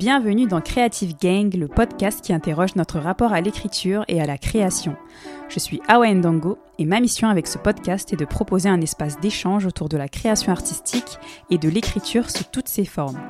Bienvenue 0.00 0.46
dans 0.46 0.62
Creative 0.62 1.14
Gang, 1.20 1.52
le 1.52 1.68
podcast 1.68 2.24
qui 2.24 2.32
interroge 2.32 2.74
notre 2.74 2.98
rapport 2.98 3.34
à 3.34 3.42
l'écriture 3.42 4.02
et 4.08 4.18
à 4.18 4.24
la 4.24 4.38
création. 4.38 4.96
Je 5.50 5.58
suis 5.58 5.82
Awa 5.88 6.14
Ndango 6.14 6.56
et 6.78 6.86
ma 6.86 7.00
mission 7.00 7.28
avec 7.28 7.46
ce 7.46 7.58
podcast 7.58 8.10
est 8.10 8.16
de 8.16 8.24
proposer 8.24 8.70
un 8.70 8.80
espace 8.80 9.20
d'échange 9.20 9.66
autour 9.66 9.90
de 9.90 9.98
la 9.98 10.08
création 10.08 10.52
artistique 10.52 11.18
et 11.50 11.58
de 11.58 11.68
l'écriture 11.68 12.30
sous 12.30 12.44
toutes 12.50 12.68
ses 12.68 12.86
formes. 12.86 13.20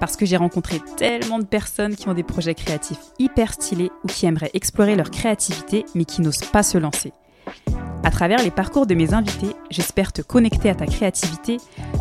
Parce 0.00 0.16
que 0.16 0.26
j'ai 0.26 0.36
rencontré 0.36 0.80
tellement 0.96 1.38
de 1.38 1.44
personnes 1.44 1.94
qui 1.94 2.08
ont 2.08 2.14
des 2.14 2.24
projets 2.24 2.56
créatifs 2.56 3.12
hyper 3.20 3.52
stylés 3.52 3.92
ou 4.02 4.08
qui 4.08 4.26
aimeraient 4.26 4.50
explorer 4.54 4.96
leur 4.96 5.12
créativité 5.12 5.84
mais 5.94 6.04
qui 6.04 6.20
n'osent 6.20 6.46
pas 6.46 6.64
se 6.64 6.78
lancer. 6.78 7.12
À 8.04 8.10
travers 8.10 8.42
les 8.42 8.50
parcours 8.50 8.86
de 8.86 8.94
mes 8.94 9.14
invités, 9.14 9.54
j'espère 9.70 10.12
te 10.12 10.22
connecter 10.22 10.68
à 10.68 10.74
ta 10.74 10.86
créativité, 10.86 11.58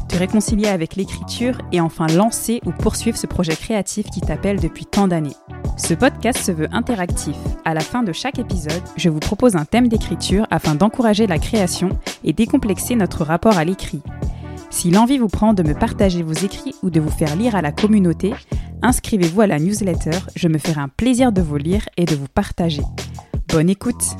te 0.09 0.17
réconcilier 0.17 0.67
avec 0.67 0.95
l'écriture 0.95 1.59
et 1.71 1.79
enfin 1.79 2.07
lancer 2.07 2.59
ou 2.65 2.71
poursuivre 2.71 3.17
ce 3.17 3.27
projet 3.27 3.55
créatif 3.55 4.09
qui 4.09 4.21
t'appelle 4.21 4.59
depuis 4.59 4.85
tant 4.85 5.07
d'années. 5.07 5.35
Ce 5.77 5.93
podcast 5.93 6.39
se 6.39 6.51
veut 6.51 6.67
interactif. 6.71 7.35
À 7.65 7.73
la 7.73 7.81
fin 7.81 8.01
de 8.01 8.13
chaque 8.13 8.39
épisode, 8.39 8.81
je 8.97 9.09
vous 9.09 9.19
propose 9.19 9.55
un 9.55 9.65
thème 9.65 9.87
d'écriture 9.87 10.47
afin 10.49 10.73
d'encourager 10.73 11.27
la 11.27 11.37
création 11.37 11.89
et 12.23 12.33
décomplexer 12.33 12.95
notre 12.95 13.23
rapport 13.23 13.57
à 13.57 13.63
l'écrit. 13.63 14.01
Si 14.71 14.89
l'envie 14.89 15.19
vous 15.19 15.27
prend 15.27 15.53
de 15.53 15.63
me 15.63 15.73
partager 15.73 16.23
vos 16.23 16.33
écrits 16.33 16.75
ou 16.81 16.89
de 16.89 16.99
vous 16.99 17.11
faire 17.11 17.35
lire 17.35 17.55
à 17.55 17.61
la 17.61 17.71
communauté, 17.71 18.33
inscrivez-vous 18.81 19.41
à 19.41 19.47
la 19.47 19.59
newsletter, 19.59 20.17
je 20.35 20.47
me 20.47 20.57
ferai 20.57 20.81
un 20.81 20.87
plaisir 20.87 21.31
de 21.31 21.41
vous 21.41 21.57
lire 21.57 21.87
et 21.97 22.05
de 22.05 22.15
vous 22.15 22.27
partager. 22.27 22.83
Bonne 23.47 23.69
écoute 23.69 24.15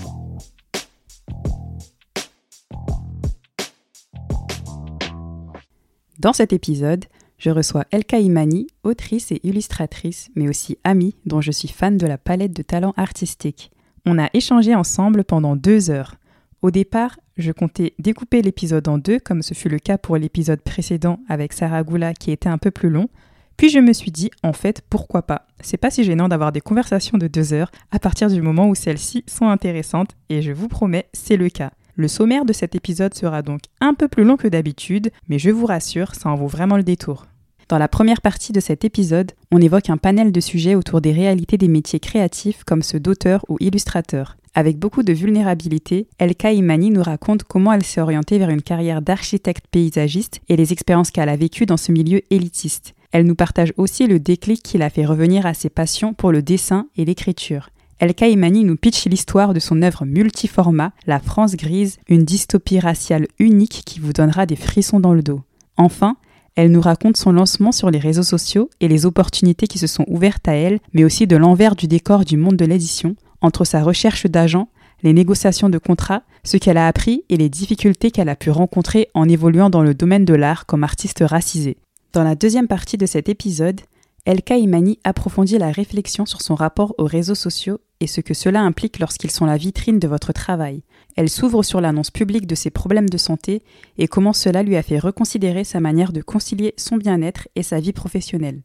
Dans 6.21 6.33
cet 6.33 6.53
épisode, 6.53 7.05
je 7.39 7.49
reçois 7.49 7.85
Elka 7.89 8.19
Imani, 8.19 8.67
autrice 8.83 9.31
et 9.31 9.39
illustratrice, 9.41 10.29
mais 10.35 10.47
aussi 10.47 10.77
amie, 10.83 11.15
dont 11.25 11.41
je 11.41 11.49
suis 11.51 11.67
fan 11.67 11.97
de 11.97 12.05
la 12.05 12.19
palette 12.19 12.55
de 12.55 12.61
talents 12.61 12.93
artistiques. 12.95 13.71
On 14.05 14.19
a 14.19 14.29
échangé 14.35 14.75
ensemble 14.75 15.23
pendant 15.23 15.55
deux 15.55 15.89
heures. 15.89 16.17
Au 16.61 16.69
départ, 16.69 17.19
je 17.37 17.51
comptais 17.51 17.95
découper 17.97 18.43
l'épisode 18.43 18.87
en 18.87 18.99
deux, 18.99 19.17
comme 19.17 19.41
ce 19.41 19.55
fut 19.55 19.67
le 19.67 19.79
cas 19.79 19.97
pour 19.97 20.15
l'épisode 20.15 20.61
précédent 20.61 21.19
avec 21.27 21.53
Sarah 21.53 21.81
Goula 21.81 22.13
qui 22.13 22.29
était 22.29 22.49
un 22.49 22.59
peu 22.59 22.69
plus 22.69 22.91
long. 22.91 23.09
Puis 23.57 23.69
je 23.69 23.79
me 23.79 23.91
suis 23.91 24.11
dit, 24.11 24.29
en 24.43 24.53
fait, 24.53 24.83
pourquoi 24.91 25.23
pas? 25.23 25.47
C'est 25.59 25.77
pas 25.77 25.89
si 25.89 26.03
gênant 26.03 26.29
d'avoir 26.29 26.51
des 26.51 26.61
conversations 26.61 27.17
de 27.17 27.25
deux 27.25 27.51
heures 27.51 27.71
à 27.89 27.97
partir 27.97 28.29
du 28.29 28.43
moment 28.43 28.69
où 28.69 28.75
celles-ci 28.75 29.23
sont 29.25 29.47
intéressantes, 29.47 30.15
et 30.29 30.43
je 30.43 30.51
vous 30.51 30.67
promets, 30.67 31.09
c'est 31.13 31.37
le 31.37 31.49
cas. 31.49 31.71
Le 32.01 32.07
sommaire 32.07 32.45
de 32.45 32.51
cet 32.51 32.73
épisode 32.73 33.13
sera 33.13 33.43
donc 33.43 33.59
un 33.79 33.93
peu 33.93 34.07
plus 34.07 34.23
long 34.23 34.35
que 34.35 34.47
d'habitude, 34.47 35.11
mais 35.29 35.37
je 35.37 35.51
vous 35.51 35.67
rassure, 35.67 36.15
ça 36.15 36.31
en 36.31 36.35
vaut 36.35 36.47
vraiment 36.47 36.75
le 36.75 36.81
détour. 36.81 37.27
Dans 37.69 37.77
la 37.77 37.87
première 37.87 38.21
partie 38.21 38.53
de 38.53 38.59
cet 38.59 38.83
épisode, 38.83 39.33
on 39.51 39.61
évoque 39.61 39.91
un 39.91 39.97
panel 39.97 40.31
de 40.31 40.39
sujets 40.39 40.73
autour 40.73 40.99
des 40.99 41.11
réalités 41.11 41.59
des 41.59 41.67
métiers 41.67 41.99
créatifs 41.99 42.63
comme 42.63 42.81
ceux 42.81 42.99
d'auteur 42.99 43.45
ou 43.49 43.57
illustrateur. 43.59 44.35
Avec 44.55 44.79
beaucoup 44.79 45.03
de 45.03 45.13
vulnérabilité, 45.13 46.07
Elka 46.17 46.51
Imani 46.51 46.89
nous 46.89 47.03
raconte 47.03 47.43
comment 47.43 47.71
elle 47.71 47.85
s'est 47.85 48.01
orientée 48.01 48.39
vers 48.39 48.49
une 48.49 48.63
carrière 48.63 49.03
d'architecte 49.03 49.67
paysagiste 49.69 50.41
et 50.49 50.55
les 50.55 50.73
expériences 50.73 51.11
qu'elle 51.11 51.29
a 51.29 51.35
vécues 51.35 51.67
dans 51.67 51.77
ce 51.77 51.91
milieu 51.91 52.21
élitiste. 52.31 52.95
Elle 53.11 53.27
nous 53.27 53.35
partage 53.35 53.73
aussi 53.77 54.07
le 54.07 54.19
déclic 54.19 54.63
qui 54.63 54.79
l'a 54.79 54.89
fait 54.89 55.05
revenir 55.05 55.45
à 55.45 55.53
ses 55.53 55.69
passions 55.69 56.15
pour 56.15 56.31
le 56.31 56.41
dessin 56.41 56.87
et 56.97 57.05
l'écriture. 57.05 57.69
El 58.01 58.15
Kaimani 58.15 58.63
nous 58.63 58.77
pitch 58.77 59.05
l'histoire 59.05 59.53
de 59.53 59.59
son 59.59 59.83
œuvre 59.83 60.05
multiformat, 60.05 60.91
La 61.05 61.19
France 61.19 61.55
grise, 61.55 61.99
une 62.09 62.25
dystopie 62.25 62.79
raciale 62.79 63.27
unique 63.37 63.83
qui 63.85 63.99
vous 63.99 64.11
donnera 64.11 64.47
des 64.47 64.55
frissons 64.55 64.99
dans 64.99 65.13
le 65.13 65.21
dos. 65.21 65.41
Enfin, 65.77 66.17
elle 66.55 66.71
nous 66.71 66.81
raconte 66.81 67.15
son 67.15 67.31
lancement 67.31 67.71
sur 67.71 67.91
les 67.91 67.99
réseaux 67.99 68.23
sociaux 68.23 68.71
et 68.79 68.87
les 68.87 69.05
opportunités 69.05 69.67
qui 69.67 69.77
se 69.77 69.85
sont 69.85 70.03
ouvertes 70.07 70.47
à 70.47 70.53
elle, 70.53 70.79
mais 70.93 71.03
aussi 71.03 71.27
de 71.27 71.37
l'envers 71.37 71.75
du 71.75 71.87
décor 71.87 72.25
du 72.25 72.37
monde 72.37 72.55
de 72.55 72.65
l'édition, 72.65 73.15
entre 73.39 73.65
sa 73.65 73.83
recherche 73.83 74.25
d'agents, 74.25 74.69
les 75.03 75.13
négociations 75.13 75.69
de 75.69 75.77
contrats, 75.77 76.23
ce 76.43 76.57
qu'elle 76.57 76.77
a 76.77 76.87
appris 76.87 77.23
et 77.29 77.37
les 77.37 77.49
difficultés 77.49 78.09
qu'elle 78.09 78.29
a 78.29 78.35
pu 78.35 78.49
rencontrer 78.49 79.09
en 79.13 79.29
évoluant 79.29 79.69
dans 79.69 79.83
le 79.83 79.93
domaine 79.93 80.25
de 80.25 80.33
l'art 80.33 80.65
comme 80.65 80.83
artiste 80.83 81.23
racisé. 81.23 81.77
Dans 82.13 82.23
la 82.23 82.33
deuxième 82.33 82.67
partie 82.67 82.97
de 82.97 83.05
cet 83.05 83.29
épisode, 83.29 83.81
Elka 84.25 84.55
Imani 84.55 84.99
approfondit 85.03 85.57
la 85.57 85.71
réflexion 85.71 86.27
sur 86.27 86.41
son 86.41 86.53
rapport 86.53 86.93
aux 86.99 87.05
réseaux 87.05 87.33
sociaux 87.33 87.79
et 88.01 88.07
ce 88.07 88.21
que 88.21 88.35
cela 88.35 88.61
implique 88.61 88.99
lorsqu'ils 88.99 89.31
sont 89.31 89.45
la 89.45 89.57
vitrine 89.57 89.97
de 89.97 90.07
votre 90.07 90.31
travail. 90.31 90.83
Elle 91.15 91.29
s'ouvre 91.29 91.63
sur 91.63 91.81
l'annonce 91.81 92.11
publique 92.11 92.45
de 92.45 92.53
ses 92.53 92.69
problèmes 92.69 93.09
de 93.09 93.17
santé 93.17 93.63
et 93.97 94.07
comment 94.07 94.33
cela 94.33 94.61
lui 94.61 94.75
a 94.75 94.83
fait 94.83 94.99
reconsidérer 94.99 95.63
sa 95.63 95.79
manière 95.79 96.13
de 96.13 96.21
concilier 96.21 96.75
son 96.77 96.97
bien-être 96.97 97.47
et 97.55 97.63
sa 97.63 97.79
vie 97.79 97.93
professionnelle. 97.93 98.61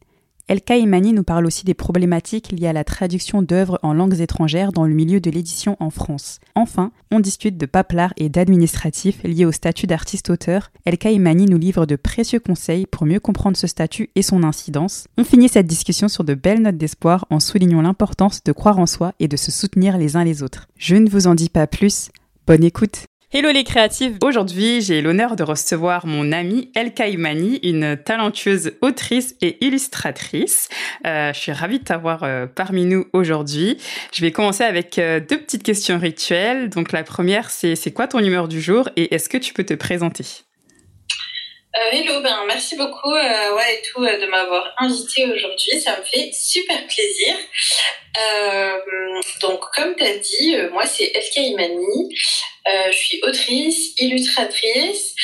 Elka 0.49 0.77
Imani 0.77 1.11
nous 1.11 1.23
parle 1.23 1.45
aussi 1.45 1.65
des 1.65 1.73
problématiques 1.73 2.53
liées 2.53 2.67
à 2.67 2.73
la 2.73 2.85
traduction 2.85 3.41
d'œuvres 3.41 3.79
en 3.83 3.93
langues 3.93 4.21
étrangères 4.21 4.71
dans 4.71 4.85
le 4.85 4.93
milieu 4.93 5.19
de 5.19 5.29
l'édition 5.29 5.75
en 5.81 5.89
France. 5.89 6.39
Enfin, 6.55 6.93
on 7.11 7.19
discute 7.19 7.57
de 7.57 7.65
paplard 7.65 8.13
et 8.15 8.29
d'administratif 8.29 9.21
liés 9.23 9.43
au 9.43 9.51
statut 9.51 9.87
d'artiste-auteur. 9.87 10.71
Elka 10.85 11.11
Imani 11.11 11.47
nous 11.47 11.57
livre 11.57 11.85
de 11.85 11.97
précieux 11.97 12.39
conseils 12.39 12.85
pour 12.85 13.05
mieux 13.05 13.19
comprendre 13.19 13.57
ce 13.57 13.67
statut 13.67 14.09
et 14.15 14.21
son 14.21 14.41
incidence. 14.43 15.07
On 15.17 15.25
finit 15.25 15.49
cette 15.49 15.67
discussion 15.67 16.07
sur 16.07 16.23
de 16.23 16.33
belles 16.33 16.61
notes 16.61 16.77
d'espoir 16.77 17.25
en 17.29 17.41
soulignant 17.41 17.81
l'importance 17.81 18.41
de 18.41 18.53
croire 18.53 18.79
en 18.79 18.85
soi 18.85 19.11
et 19.19 19.27
de 19.27 19.35
se 19.35 19.51
soutenir 19.51 19.97
les 19.97 20.15
uns 20.15 20.23
les 20.23 20.43
autres. 20.43 20.69
Je 20.77 20.95
ne 20.95 21.09
vous 21.09 21.27
en 21.27 21.35
dis 21.35 21.49
pas 21.49 21.67
plus. 21.67 22.07
Bonne 22.45 22.63
écoute 22.63 23.03
Hello 23.29 23.51
les 23.51 23.65
créatives 23.65 24.17
Aujourd'hui, 24.23 24.79
j'ai 24.79 25.01
l'honneur 25.01 25.35
de 25.35 25.43
recevoir 25.43 26.07
mon 26.07 26.31
amie 26.31 26.71
El 26.75 26.93
Kaimani, 26.93 27.59
une 27.61 27.97
talentueuse 27.97 28.71
autrice 28.79 29.35
et 29.41 29.57
illustratrice. 29.65 30.69
Euh, 31.05 31.33
je 31.33 31.37
suis 31.37 31.51
ravie 31.51 31.79
de 31.79 31.83
t'avoir 31.83 32.23
euh, 32.23 32.45
parmi 32.47 32.85
nous 32.85 33.03
aujourd'hui. 33.11 33.79
Je 34.13 34.21
vais 34.21 34.31
commencer 34.31 34.63
avec 34.63 34.97
euh, 34.97 35.19
deux 35.19 35.39
petites 35.39 35.63
questions 35.63 35.99
rituelles. 35.99 36.69
Donc 36.69 36.93
la 36.93 37.03
première, 37.03 37.49
c'est 37.49 37.75
c'est 37.75 37.91
quoi 37.91 38.07
ton 38.07 38.19
humeur 38.19 38.47
du 38.47 38.61
jour 38.61 38.87
et 38.95 39.13
est-ce 39.13 39.27
que 39.27 39.37
tu 39.37 39.53
peux 39.53 39.65
te 39.65 39.73
présenter? 39.73 40.46
Hello, 41.91 42.21
ben 42.21 42.43
merci 42.47 42.75
beaucoup 42.75 43.13
ouais, 43.13 43.73
et 43.73 43.81
tout 43.81 44.03
de 44.03 44.25
m'avoir 44.27 44.73
invité 44.77 45.25
aujourd'hui, 45.25 45.79
ça 45.79 45.97
me 45.97 46.03
fait 46.03 46.31
super 46.33 46.77
plaisir. 46.87 47.35
donc 49.41 49.59
comme 49.75 49.95
tu 49.95 50.03
as 50.03 50.17
dit, 50.17 50.55
moi 50.71 50.85
c'est 50.85 51.11
El 51.13 51.23
Kaimani. 51.33 52.15
Euh, 52.67 52.91
je 52.91 52.97
suis 52.97 53.19
autrice, 53.23 53.93
illustratrice 53.99 55.15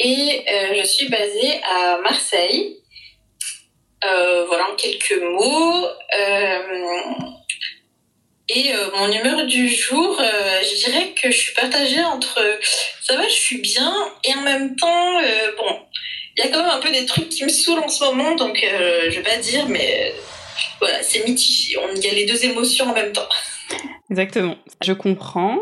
et 0.00 0.44
euh, 0.48 0.74
je 0.80 0.86
suis 0.86 1.08
basée 1.08 1.60
à 1.62 1.98
Marseille. 1.98 2.76
Euh, 4.04 4.44
voilà 4.46 4.70
en 4.70 4.76
quelques 4.76 5.20
mots. 5.22 5.86
Et 8.48 8.72
mon 8.96 9.10
humeur 9.10 9.46
du 9.46 9.68
jour, 9.68 10.20
je 10.20 10.84
dirais 10.84 11.12
que 11.20 11.30
je 11.30 11.36
suis 11.36 11.54
partagée 11.54 12.02
entre 12.02 12.40
ça 13.02 13.16
va, 13.16 13.26
je 13.28 13.34
suis 13.34 13.58
bien 13.58 13.92
et 14.24 14.34
en 14.34 14.42
même 14.42 14.76
temps, 14.76 15.20
bon, 15.56 15.80
il 16.36 16.44
y 16.44 16.48
a 16.48 16.50
quand 16.50 16.62
même 16.62 16.70
un 16.70 16.80
peu 16.80 16.90
des 16.90 17.06
trucs 17.06 17.28
qui 17.28 17.44
me 17.44 17.48
saoulent 17.48 17.80
en 17.80 17.88
ce 17.88 18.04
moment, 18.04 18.34
donc 18.34 18.58
je 18.60 19.14
vais 19.14 19.22
pas 19.22 19.36
dire, 19.36 19.68
mais 19.68 20.14
voilà, 20.80 21.02
c'est 21.02 21.24
mitigé. 21.26 21.76
Il 21.96 22.04
y 22.04 22.08
a 22.08 22.14
les 22.14 22.26
deux 22.26 22.44
émotions 22.44 22.86
en 22.86 22.94
même 22.94 23.12
temps. 23.12 23.28
Exactement. 24.10 24.56
Je 24.82 24.92
comprends. 24.92 25.58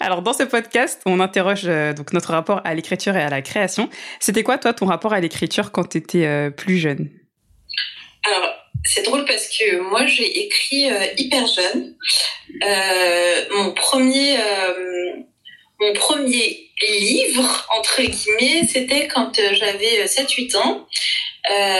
Alors 0.00 0.22
dans 0.22 0.32
ce 0.32 0.42
podcast, 0.42 1.00
on 1.06 1.20
interroge 1.20 1.64
euh, 1.66 1.92
donc 1.92 2.12
notre 2.12 2.30
rapport 2.30 2.60
à 2.64 2.74
l'écriture 2.74 3.16
et 3.16 3.22
à 3.22 3.28
la 3.28 3.42
création. 3.42 3.88
C'était 4.20 4.42
quoi 4.42 4.58
toi 4.58 4.72
ton 4.72 4.86
rapport 4.86 5.12
à 5.12 5.20
l'écriture 5.20 5.72
quand 5.72 5.90
tu 5.90 5.98
étais 5.98 6.26
euh, 6.26 6.50
plus 6.50 6.78
jeune? 6.78 7.10
C'est 8.84 9.02
drôle 9.02 9.24
parce 9.24 9.48
que 9.48 9.78
moi 9.80 10.06
j'ai 10.06 10.44
écrit 10.44 10.90
euh, 10.90 11.06
hyper 11.16 11.46
jeune. 11.46 11.94
mon 13.52 13.72
premier 13.72 14.36
mon 15.80 15.92
premier 15.92 16.70
livre 17.00 17.66
entre 17.76 18.02
guillemets, 18.02 18.66
c'était 18.66 19.08
quand 19.08 19.32
j'avais 19.52 20.04
7-8 20.04 20.56
ans. 20.56 20.86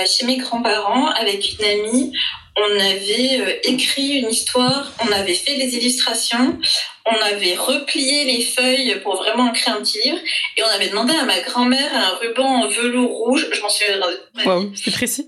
Chez 0.06 0.26
mes 0.26 0.36
grands-parents 0.36 1.08
avec 1.08 1.58
une 1.58 1.64
amie, 1.64 2.12
on 2.56 2.80
avait 2.80 3.40
euh, 3.40 3.52
écrit 3.64 4.20
une 4.20 4.30
histoire, 4.30 4.92
on 5.04 5.10
avait 5.10 5.34
fait 5.34 5.56
des 5.56 5.76
illustrations, 5.76 6.56
on 7.04 7.16
avait 7.16 7.56
replié 7.56 8.24
les 8.24 8.42
feuilles 8.42 9.00
pour 9.02 9.16
vraiment 9.16 9.50
créer 9.50 9.74
un 9.74 9.80
petit 9.80 9.98
livre, 10.04 10.18
et 10.56 10.62
on 10.62 10.68
avait 10.68 10.88
demandé 10.88 11.14
à 11.14 11.24
ma 11.24 11.40
grand-mère 11.40 11.90
un 11.92 12.16
ruban 12.20 12.62
en 12.62 12.68
velours 12.68 13.10
rouge, 13.10 13.48
je 13.52 13.60
m'en 13.60 13.68
souviens. 13.68 14.00
Wow, 14.46 14.70
c'est 14.74 14.92
précis. 14.92 15.26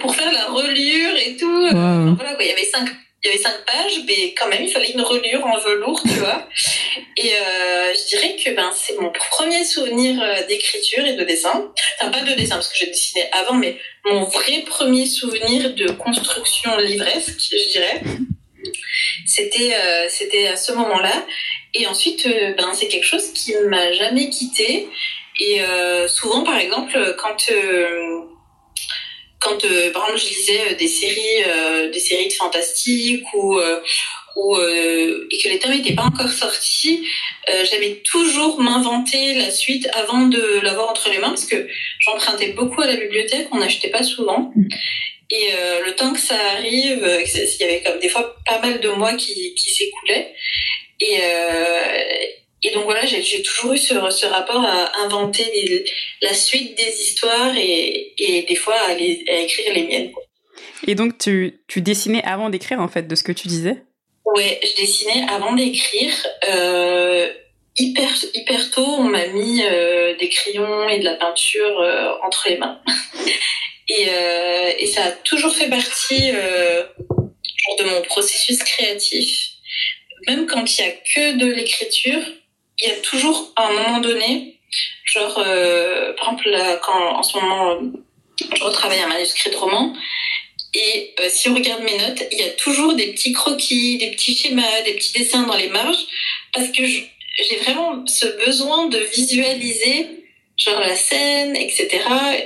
Pour 0.00 0.14
faire, 0.14 0.32
la 0.32 0.46
reliure 0.46 1.14
et 1.14 1.36
tout. 1.36 1.68
voilà, 1.68 2.14
quoi, 2.16 2.44
il 2.44 2.48
y 2.48 2.52
avait 2.52 2.64
cinq 2.64 2.88
il 3.26 3.30
y 3.30 3.34
avait 3.34 3.42
cinq 3.42 3.64
pages, 3.64 4.00
mais 4.06 4.34
quand 4.34 4.46
même, 4.46 4.62
il 4.62 4.70
fallait 4.70 4.90
une 4.90 5.00
reliure 5.00 5.44
en 5.44 5.58
velours, 5.58 6.00
tu 6.02 6.14
vois. 6.14 6.48
Et 7.16 7.32
euh, 7.32 7.92
je 7.92 8.08
dirais 8.08 8.36
que 8.36 8.54
ben, 8.54 8.70
c'est 8.72 8.96
mon 9.00 9.10
premier 9.10 9.64
souvenir 9.64 10.22
euh, 10.22 10.46
d'écriture 10.46 11.04
et 11.04 11.14
de 11.14 11.24
dessin. 11.24 11.72
Enfin, 12.00 12.10
pas 12.10 12.20
de 12.20 12.34
dessin, 12.34 12.54
parce 12.54 12.68
que 12.68 12.78
j'ai 12.78 12.86
dessiné 12.86 13.24
avant, 13.32 13.54
mais 13.54 13.78
mon 14.04 14.24
vrai 14.24 14.62
premier 14.64 15.06
souvenir 15.06 15.74
de 15.74 15.90
construction 15.92 16.76
livresque, 16.76 17.40
je 17.50 17.70
dirais. 17.72 18.00
C'était 19.26 19.74
euh, 19.74 20.52
à 20.52 20.56
ce 20.56 20.72
moment-là. 20.72 21.26
Et 21.74 21.86
ensuite, 21.88 22.28
ben, 22.56 22.72
c'est 22.74 22.88
quelque 22.88 23.06
chose 23.06 23.32
qui 23.32 23.54
m'a 23.68 23.92
jamais 23.92 24.30
quitté. 24.30 24.88
Et 25.38 25.60
souvent, 26.08 26.42
par 26.42 26.56
exemple, 26.56 27.14
quand 27.18 27.50
quand 29.40 29.60
par 29.92 30.08
exemple 30.08 30.18
je 30.18 30.28
lisais 30.28 30.74
des 30.74 30.88
séries, 30.88 31.90
des 31.92 31.98
séries 32.00 32.28
de 32.28 32.32
fantastique 32.32 33.24
ou 33.34 33.58
ou 34.36 34.56
et 34.58 35.38
que 35.42 35.48
les 35.48 35.58
tomes 35.58 35.72
n'étaient 35.72 35.94
pas 35.94 36.04
encore 36.04 36.30
sortis, 36.30 37.06
j'avais 37.70 38.02
toujours 38.04 38.60
m'inventer 38.60 39.34
la 39.34 39.50
suite 39.50 39.88
avant 39.92 40.26
de 40.26 40.60
l'avoir 40.62 40.90
entre 40.90 41.10
les 41.10 41.18
mains 41.18 41.30
parce 41.30 41.46
que 41.46 41.68
j'empruntais 42.00 42.52
beaucoup 42.52 42.82
à 42.82 42.86
la 42.86 42.96
bibliothèque, 42.96 43.48
on 43.52 43.58
n'achetait 43.58 43.90
pas 43.90 44.02
souvent. 44.02 44.52
Et 45.30 45.48
euh, 45.52 45.84
le 45.84 45.94
temps 45.94 46.12
que 46.12 46.20
ça 46.20 46.36
arrive, 46.52 47.02
euh, 47.02 47.24
il 47.24 47.60
y 47.60 47.64
avait 47.64 47.82
comme 47.82 47.98
des 47.98 48.08
fois 48.08 48.36
pas 48.46 48.60
mal 48.60 48.80
de 48.80 48.88
mois 48.90 49.14
qui, 49.14 49.54
qui 49.54 49.70
s'écoulaient. 49.70 50.32
Et, 51.00 51.18
euh, 51.20 52.26
et 52.62 52.70
donc 52.72 52.84
voilà, 52.84 53.04
j'ai 53.04 53.42
toujours 53.42 53.74
eu 53.74 53.78
ce, 53.78 53.94
ce 54.10 54.26
rapport 54.26 54.64
à 54.64 54.98
inventer 55.04 55.84
la 56.22 56.32
suite 56.32 56.76
des 56.76 57.00
histoires 57.00 57.54
et, 57.56 58.14
et 58.18 58.42
des 58.42 58.54
fois 58.56 58.76
à, 58.88 58.94
les, 58.94 59.24
à 59.28 59.40
écrire 59.40 59.74
les 59.74 59.84
miennes. 59.84 60.12
Et 60.86 60.94
donc 60.94 61.18
tu, 61.18 61.60
tu 61.68 61.80
dessinais 61.82 62.22
avant 62.24 62.48
d'écrire 62.48 62.80
en 62.80 62.88
fait 62.88 63.06
de 63.06 63.14
ce 63.14 63.22
que 63.22 63.32
tu 63.32 63.48
disais? 63.48 63.84
Ouais, 64.24 64.58
je 64.62 64.80
dessinais 64.80 65.26
avant 65.28 65.52
d'écrire. 65.52 66.12
Euh, 66.48 67.30
hyper 67.78 68.10
hyper 68.34 68.70
tôt, 68.70 68.86
on 68.86 69.04
m'a 69.04 69.26
mis 69.28 69.62
euh, 69.62 70.16
des 70.16 70.28
crayons 70.28 70.88
et 70.88 70.98
de 70.98 71.04
la 71.04 71.14
peinture 71.14 71.80
euh, 71.80 72.14
entre 72.24 72.48
les 72.48 72.56
mains. 72.56 72.80
Et, 73.88 74.08
et 74.80 74.86
ça 74.88 75.04
a 75.04 75.10
toujours 75.12 75.54
fait 75.54 75.68
partie 75.68 76.32
de 76.32 77.84
mon 77.84 78.02
processus 78.02 78.58
créatif. 78.58 79.50
Même 80.26 80.48
quand 80.48 80.64
il 80.76 80.84
y 80.84 80.88
a 80.88 80.90
que 80.90 81.38
de 81.38 81.46
l'écriture, 81.46 82.20
il 82.80 82.88
y 82.88 82.90
a 82.90 82.96
toujours 82.96 83.52
un 83.56 83.72
moment 83.72 84.00
donné, 84.00 84.58
genre 85.04 85.38
euh, 85.38 86.12
par 86.14 86.32
exemple 86.32 86.50
là, 86.50 86.76
quand 86.76 87.16
en 87.16 87.22
ce 87.22 87.38
moment 87.38 87.80
je 88.54 88.62
retravaille 88.62 89.00
un 89.00 89.08
manuscrit 89.08 89.50
de 89.50 89.56
roman, 89.56 89.94
et 90.74 91.14
euh, 91.20 91.28
si 91.30 91.48
on 91.48 91.54
regarde 91.54 91.82
mes 91.82 91.96
notes, 91.96 92.22
il 92.32 92.38
y 92.38 92.42
a 92.42 92.50
toujours 92.50 92.94
des 92.94 93.12
petits 93.12 93.32
croquis, 93.32 93.96
des 93.98 94.10
petits 94.10 94.36
schémas, 94.36 94.82
des 94.84 94.92
petits 94.92 95.18
dessins 95.18 95.44
dans 95.44 95.56
les 95.56 95.68
marges, 95.68 96.04
parce 96.52 96.68
que 96.68 96.84
j'ai 96.84 97.56
vraiment 97.62 98.06
ce 98.06 98.26
besoin 98.44 98.86
de 98.86 98.98
visualiser 98.98 100.06
genre 100.56 100.80
la 100.80 100.96
scène, 100.96 101.54
etc. 101.56 101.88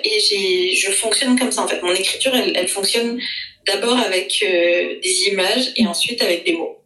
Et 0.05 0.75
je 0.75 0.91
fonctionne 0.91 1.39
comme 1.39 1.53
ça 1.53 1.63
en 1.63 1.69
fait. 1.69 1.83
Mon 1.83 1.95
écriture, 1.95 2.35
elle, 2.35 2.57
elle 2.57 2.69
fonctionne 2.69 3.21
d'abord 3.67 3.99
avec 3.99 4.45
euh, 4.45 5.01
des 5.01 5.29
images 5.33 5.73
et 5.77 5.87
ensuite 5.87 6.23
avec 6.23 6.45
des 6.45 6.53
mots. 6.53 6.79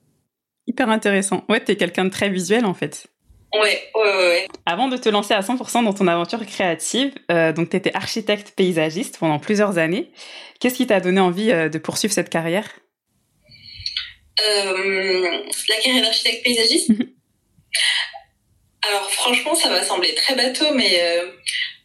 Hyper 0.67 0.89
intéressant. 0.89 1.45
Ouais, 1.49 1.61
t'es 1.61 1.77
quelqu'un 1.77 2.07
de 2.07 2.11
très 2.11 2.29
visuel 2.29 2.65
en 2.65 2.75
fait. 2.75 3.07
Ouais, 3.55 3.89
ouais, 3.95 4.17
ouais. 4.17 4.49
Avant 4.67 4.89
de 4.89 4.97
te 4.97 5.09
lancer 5.09 5.33
à 5.33 5.41
100% 5.41 5.85
dans 5.85 5.93
ton 5.93 6.09
aventure 6.09 6.45
créative, 6.45 7.15
euh, 7.31 7.53
donc 7.53 7.71
tu 7.71 7.77
étais 7.77 7.95
architecte 7.95 8.53
paysagiste 8.57 9.19
pendant 9.19 9.39
plusieurs 9.39 9.79
années. 9.79 10.11
Qu'est-ce 10.59 10.75
qui 10.75 10.87
t'a 10.87 11.01
donné 11.01 11.21
envie 11.21 11.53
euh, 11.53 11.69
de 11.69 11.79
poursuivre 11.79 12.13
cette 12.13 12.31
carrière? 12.31 12.69
Euh, 14.41 15.43
La 15.69 15.77
carrière 15.77 16.03
d'architecte 16.03 16.43
paysagiste? 16.43 16.91
Mhm. 16.91 17.11
Alors 18.89 19.11
franchement, 19.13 19.55
ça 19.55 19.69
va 19.69 19.83
sembler 19.83 20.15
très 20.15 20.35
bateau, 20.35 20.75
mais 20.75 21.01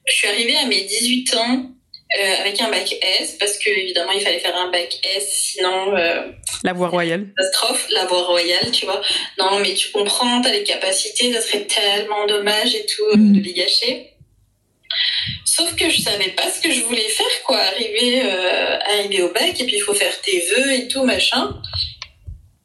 je 0.06 0.14
suis 0.14 0.28
arrivée 0.28 0.58
à 0.58 0.66
mes 0.66 0.82
18 0.82 1.36
ans 1.36 1.72
euh, 2.18 2.42
avec 2.42 2.60
un 2.62 2.70
bac 2.70 2.96
S, 3.20 3.36
parce 3.40 3.58
que 3.58 3.70
évidemment 3.70 4.12
il 4.12 4.22
fallait 4.22 4.40
faire 4.40 4.56
un 4.56 4.72
bac 4.72 5.00
S, 5.04 5.30
sinon... 5.30 5.96
Euh, 5.96 6.24
la 6.64 6.74
voie 6.74 6.90
royale. 6.90 7.28
Catastrophe, 7.38 7.88
la 7.92 8.06
voie 8.06 8.24
royale, 8.24 8.72
tu 8.72 8.86
vois. 8.86 9.02
Non, 9.38 9.60
mais 9.60 9.74
tu 9.74 9.92
comprends, 9.92 10.42
t'as 10.42 10.52
les 10.52 10.64
capacités, 10.64 11.34
ça 11.34 11.42
serait 11.42 11.66
tellement 11.66 12.26
dommage 12.26 12.76
et 12.76 12.86
tout 12.86 13.18
mm. 13.18 13.34
de 13.34 13.40
les 13.40 13.54
gâcher. 13.54 14.14
Sauf 15.46 15.76
que 15.76 15.90
je 15.90 16.02
savais 16.02 16.30
pas 16.30 16.50
ce 16.50 16.62
que 16.62 16.72
je 16.74 16.82
voulais 16.82 17.10
faire, 17.10 17.44
quoi. 17.46 17.58
Arriver, 17.58 18.22
arriver 18.90 19.22
au 19.22 19.32
bac, 19.32 19.60
et 19.60 19.66
puis 19.66 19.76
il 19.76 19.82
faut 19.82 19.94
faire 19.94 20.20
tes 20.22 20.40
vœux 20.40 20.72
et 20.72 20.88
tout, 20.88 21.04
machin. 21.04 21.62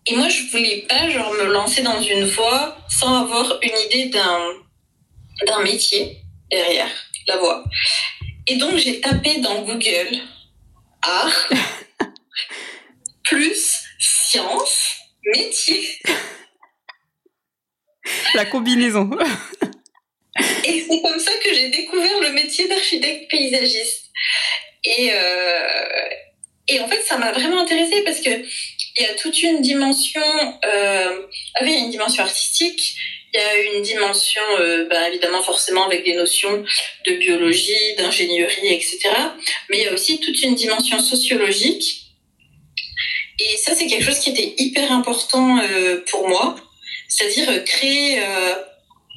Et 0.06 0.16
moi, 0.16 0.28
je 0.28 0.42
voulais 0.50 0.84
pas 0.88 1.08
genre 1.10 1.32
me 1.32 1.44
lancer 1.44 1.82
dans 1.82 2.00
une 2.00 2.24
voie 2.24 2.76
sans 2.88 3.22
avoir 3.22 3.58
une 3.62 3.78
idée 3.86 4.06
d'un 4.06 4.54
d'un 5.46 5.62
métier 5.62 6.18
derrière 6.50 6.90
la 7.26 7.36
voie. 7.38 7.64
Et 8.46 8.56
donc 8.56 8.76
j'ai 8.76 9.00
tapé 9.00 9.40
dans 9.40 9.62
Google 9.62 10.18
art 11.02 11.48
plus 13.24 13.84
science 13.98 14.94
métier. 15.34 15.98
La 18.34 18.44
combinaison. 18.44 19.10
Et 20.64 20.84
c'est 20.88 21.02
comme 21.02 21.18
ça 21.18 21.32
que 21.42 21.54
j'ai 21.54 21.70
découvert 21.70 22.20
le 22.20 22.32
métier 22.32 22.68
d'architecte 22.68 23.30
paysagiste. 23.30 24.10
Et, 24.84 25.10
euh, 25.12 26.08
et 26.68 26.80
en 26.80 26.88
fait, 26.88 27.02
ça 27.02 27.16
m'a 27.16 27.32
vraiment 27.32 27.60
intéressée 27.60 28.02
parce 28.02 28.20
que 28.20 28.30
il 28.30 29.02
y 29.02 29.06
a 29.06 29.14
toute 29.14 29.42
une 29.42 29.60
dimension, 29.60 30.22
euh, 30.64 31.26
ah 31.54 31.64
il 31.64 31.70
y 31.70 31.74
a 31.74 31.78
une 31.78 31.90
dimension 31.90 32.22
artistique, 32.22 32.96
il 33.34 33.40
y 33.40 33.42
a 33.42 33.76
une 33.76 33.82
dimension, 33.82 34.40
euh, 34.60 34.86
bah, 34.88 35.08
évidemment 35.08 35.42
forcément 35.42 35.86
avec 35.86 36.04
des 36.04 36.14
notions 36.14 36.64
de 37.04 37.14
biologie, 37.14 37.94
d'ingénierie, 37.98 38.68
etc. 38.68 39.00
Mais 39.68 39.78
il 39.78 39.84
y 39.84 39.88
a 39.88 39.92
aussi 39.92 40.20
toute 40.20 40.40
une 40.42 40.54
dimension 40.54 41.00
sociologique. 41.00 42.02
Et 43.40 43.56
ça, 43.56 43.74
c'est 43.74 43.88
quelque 43.88 44.04
chose 44.04 44.20
qui 44.20 44.30
était 44.30 44.54
hyper 44.58 44.92
important 44.92 45.58
euh, 45.58 46.04
pour 46.08 46.28
moi, 46.28 46.54
c'est-à-dire 47.08 47.64
créer. 47.64 48.20
Euh, 48.20 48.54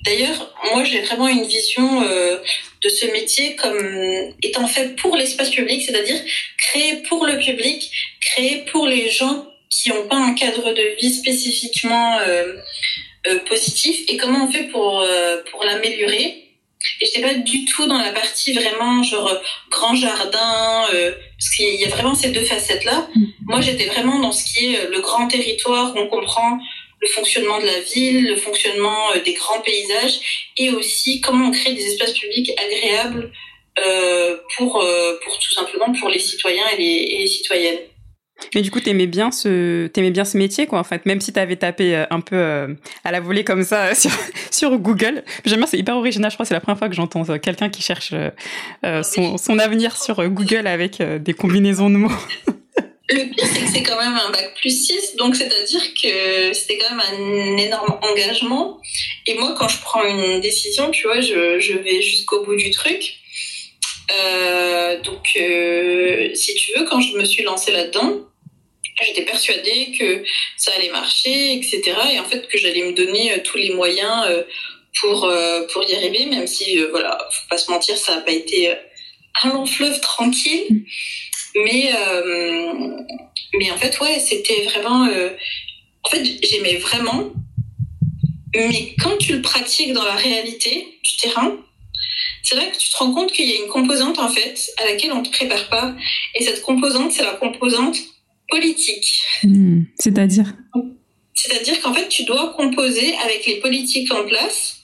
D'ailleurs, 0.05 0.55
moi, 0.71 0.85
j'ai 0.85 1.01
vraiment 1.01 1.27
une 1.27 1.45
vision 1.45 2.01
de 2.01 2.87
ce 2.87 3.07
métier 3.07 3.57
comme 3.57 4.31
étant 4.41 4.65
fait 4.65 4.95
pour 4.95 5.17
l'espace 5.17 5.49
public, 5.49 5.81
c'est-à-dire 5.83 6.21
créé 6.57 6.97
pour 7.09 7.25
le 7.25 7.37
public, 7.39 7.91
créé 8.21 8.63
pour 8.71 8.87
les 8.87 9.09
gens 9.09 9.47
qui 9.69 9.89
n'ont 9.89 10.07
pas 10.07 10.15
un 10.15 10.33
cadre 10.33 10.71
de 10.71 10.95
vie 11.01 11.13
spécifiquement 11.13 12.19
euh, 13.27 13.39
positif 13.39 14.01
et 14.07 14.17
comment 14.17 14.45
on 14.45 14.51
fait 14.51 14.65
pour, 14.65 15.01
euh, 15.01 15.37
pour 15.51 15.63
l'améliorer. 15.63 16.43
Et 17.01 17.05
j'étais 17.05 17.21
pas 17.21 17.33
du 17.33 17.65
tout 17.65 17.87
dans 17.87 17.97
la 17.97 18.11
partie 18.11 18.53
vraiment 18.53 19.01
genre 19.03 19.31
grand 19.69 19.95
jardin, 19.95 20.85
parce 20.87 21.49
qu'il 21.55 21.75
y 21.75 21.85
a 21.85 21.89
vraiment 21.89 22.13
ces 22.13 22.29
deux 22.29 22.45
facettes-là. 22.45 23.07
Mm. 23.15 23.25
Moi, 23.47 23.61
j'étais 23.61 23.85
vraiment 23.85 24.19
dans 24.19 24.31
ce 24.31 24.43
qui 24.45 24.73
est 24.73 24.87
le 24.87 24.99
grand 25.01 25.27
territoire, 25.27 25.95
où 25.95 25.99
on 25.99 26.07
comprend 26.07 26.59
le 27.01 27.07
fonctionnement 27.07 27.59
de 27.59 27.65
la 27.65 27.79
ville, 27.79 28.27
le 28.27 28.35
fonctionnement 28.35 29.11
des 29.25 29.33
grands 29.33 29.61
paysages, 29.61 30.49
et 30.57 30.69
aussi 30.69 31.19
comment 31.19 31.47
on 31.47 31.51
crée 31.51 31.73
des 31.73 31.85
espaces 31.85 32.13
publics 32.13 32.51
agréables 32.57 33.31
pour, 34.55 34.83
pour 35.23 35.39
tout 35.39 35.51
simplement 35.53 35.91
pour 35.99 36.09
les 36.09 36.19
citoyens 36.19 36.67
et 36.73 36.77
les, 36.77 37.03
et 37.13 37.17
les 37.19 37.27
citoyennes. 37.27 37.79
Mais 38.55 38.61
du 38.61 38.71
coup, 38.71 38.79
t'aimais 38.79 39.07
bien 39.07 39.31
ce, 39.31 39.87
t'aimais 39.87 40.11
bien 40.11 40.25
ce 40.25 40.37
métier, 40.37 40.67
quoi, 40.67 40.79
en 40.79 40.83
fait, 40.83 41.05
même 41.05 41.21
si 41.21 41.33
t'avais 41.33 41.55
tapé 41.55 41.95
euh, 41.95 42.05
un 42.09 42.21
peu 42.21 42.35
euh, 42.35 42.67
à 43.03 43.11
la 43.11 43.19
volée 43.19 43.43
comme 43.43 43.63
ça 43.63 43.95
sur, 43.95 44.11
sur 44.51 44.77
Google. 44.77 45.23
J'aime 45.45 45.59
bien, 45.59 45.67
c'est 45.67 45.77
hyper 45.77 45.97
original. 45.97 46.31
Je 46.31 46.35
crois 46.35 46.43
que 46.43 46.47
c'est 46.47 46.53
la 46.53 46.59
première 46.59 46.77
fois 46.77 46.89
que 46.89 46.95
j'entends 46.95 47.29
euh, 47.29 47.37
quelqu'un 47.37 47.69
qui 47.69 47.81
cherche 47.81 48.13
son, 49.03 49.37
son 49.37 49.59
avenir 49.59 49.97
sur 49.97 50.27
Google 50.29 50.67
avec 50.67 51.01
des 51.01 51.33
combinaisons 51.33 51.89
de 51.89 51.97
mots. 51.97 52.11
Le 53.09 53.23
pire, 53.33 53.45
c'est 53.45 53.61
que 53.61 53.67
c'est 53.67 53.83
quand 53.83 53.97
même 53.97 54.15
un 54.15 54.31
bac 54.31 54.53
plus 54.59 54.85
6, 54.85 55.15
donc 55.15 55.37
c'est-à-dire 55.37 55.81
que 55.93 56.51
c'était 56.51 56.77
quand 56.77 56.93
même 56.93 57.01
un 57.09 57.57
énorme 57.57 57.97
engagement. 58.01 58.81
Et 59.27 59.35
moi, 59.35 59.55
quand 59.57 59.69
je 59.69 59.79
prends 59.79 60.03
une 60.03 60.41
décision, 60.41 60.91
tu 60.91 61.03
vois, 61.03 61.21
je, 61.21 61.57
je 61.57 61.77
vais 61.77 62.01
jusqu'au 62.01 62.43
bout 62.43 62.57
du 62.57 62.69
truc. 62.71 63.21
Euh, 64.11 65.01
donc, 65.01 65.29
euh, 65.37 66.33
si 66.33 66.55
tu 66.55 66.71
veux, 66.77 66.85
quand 66.85 67.01
je 67.01 67.17
me 67.17 67.25
suis 67.25 67.43
lancée 67.43 67.71
là-dedans, 67.71 68.21
j'étais 69.05 69.23
persuadée 69.23 69.91
que 69.97 70.23
ça 70.57 70.71
allait 70.75 70.89
marcher, 70.89 71.53
etc. 71.53 71.81
Et 72.13 72.19
en 72.19 72.23
fait, 72.23 72.47
que 72.47 72.57
j'allais 72.57 72.83
me 72.83 72.93
donner 72.93 73.33
euh, 73.33 73.37
tous 73.43 73.57
les 73.57 73.71
moyens 73.71 74.45
pour, 74.99 75.31
pour 75.71 75.83
y 75.83 75.95
arriver, 75.95 76.25
même 76.25 76.47
si, 76.47 76.77
voilà, 76.89 77.17
faut 77.31 77.47
pas 77.49 77.57
se 77.57 77.69
mentir, 77.69 77.97
ça 77.97 78.15
n'a 78.15 78.21
pas 78.21 78.31
été 78.31 78.73
un 79.43 79.49
long 79.49 79.65
fleuve 79.65 79.99
tranquille. 80.01 80.85
Mais, 81.55 81.91
mais 83.53 83.71
en 83.71 83.77
fait, 83.77 83.99
ouais, 83.99 84.19
c'était 84.19 84.63
vraiment. 84.63 85.07
en 86.03 86.09
fait, 86.09 86.23
j'aimais 86.41 86.77
vraiment. 86.77 87.31
Mais 88.55 88.95
quand 88.99 89.17
tu 89.17 89.33
le 89.33 89.41
pratiques 89.43 89.93
dans 89.93 90.03
la 90.03 90.15
réalité 90.15 90.99
du 91.03 91.17
terrain, 91.17 91.57
c'est 92.47 92.55
vrai 92.55 92.71
que 92.71 92.77
tu 92.77 92.89
te 92.89 92.95
rends 92.95 93.11
compte 93.11 93.33
qu'il 93.33 93.45
y 93.49 93.51
a 93.51 93.61
une 93.61 93.67
composante 93.67 94.19
en 94.19 94.29
fait 94.29 94.71
à 94.77 94.85
laquelle 94.85 95.11
on 95.11 95.19
ne 95.19 95.25
te 95.25 95.31
prépare 95.31 95.67
pas. 95.67 95.93
Et 96.33 96.45
cette 96.45 96.61
composante, 96.61 97.11
c'est 97.11 97.23
la 97.23 97.33
composante 97.33 97.97
politique. 98.47 99.21
Hmm, 99.43 99.81
c'est-à-dire? 99.99 100.53
C'est-à-dire 101.33 101.81
qu'en 101.81 101.93
fait, 101.93 102.07
tu 102.07 102.23
dois 102.23 102.53
composer 102.53 103.15
avec 103.17 103.45
les 103.45 103.59
politiques 103.59 104.13
en 104.13 104.23
place, 104.25 104.77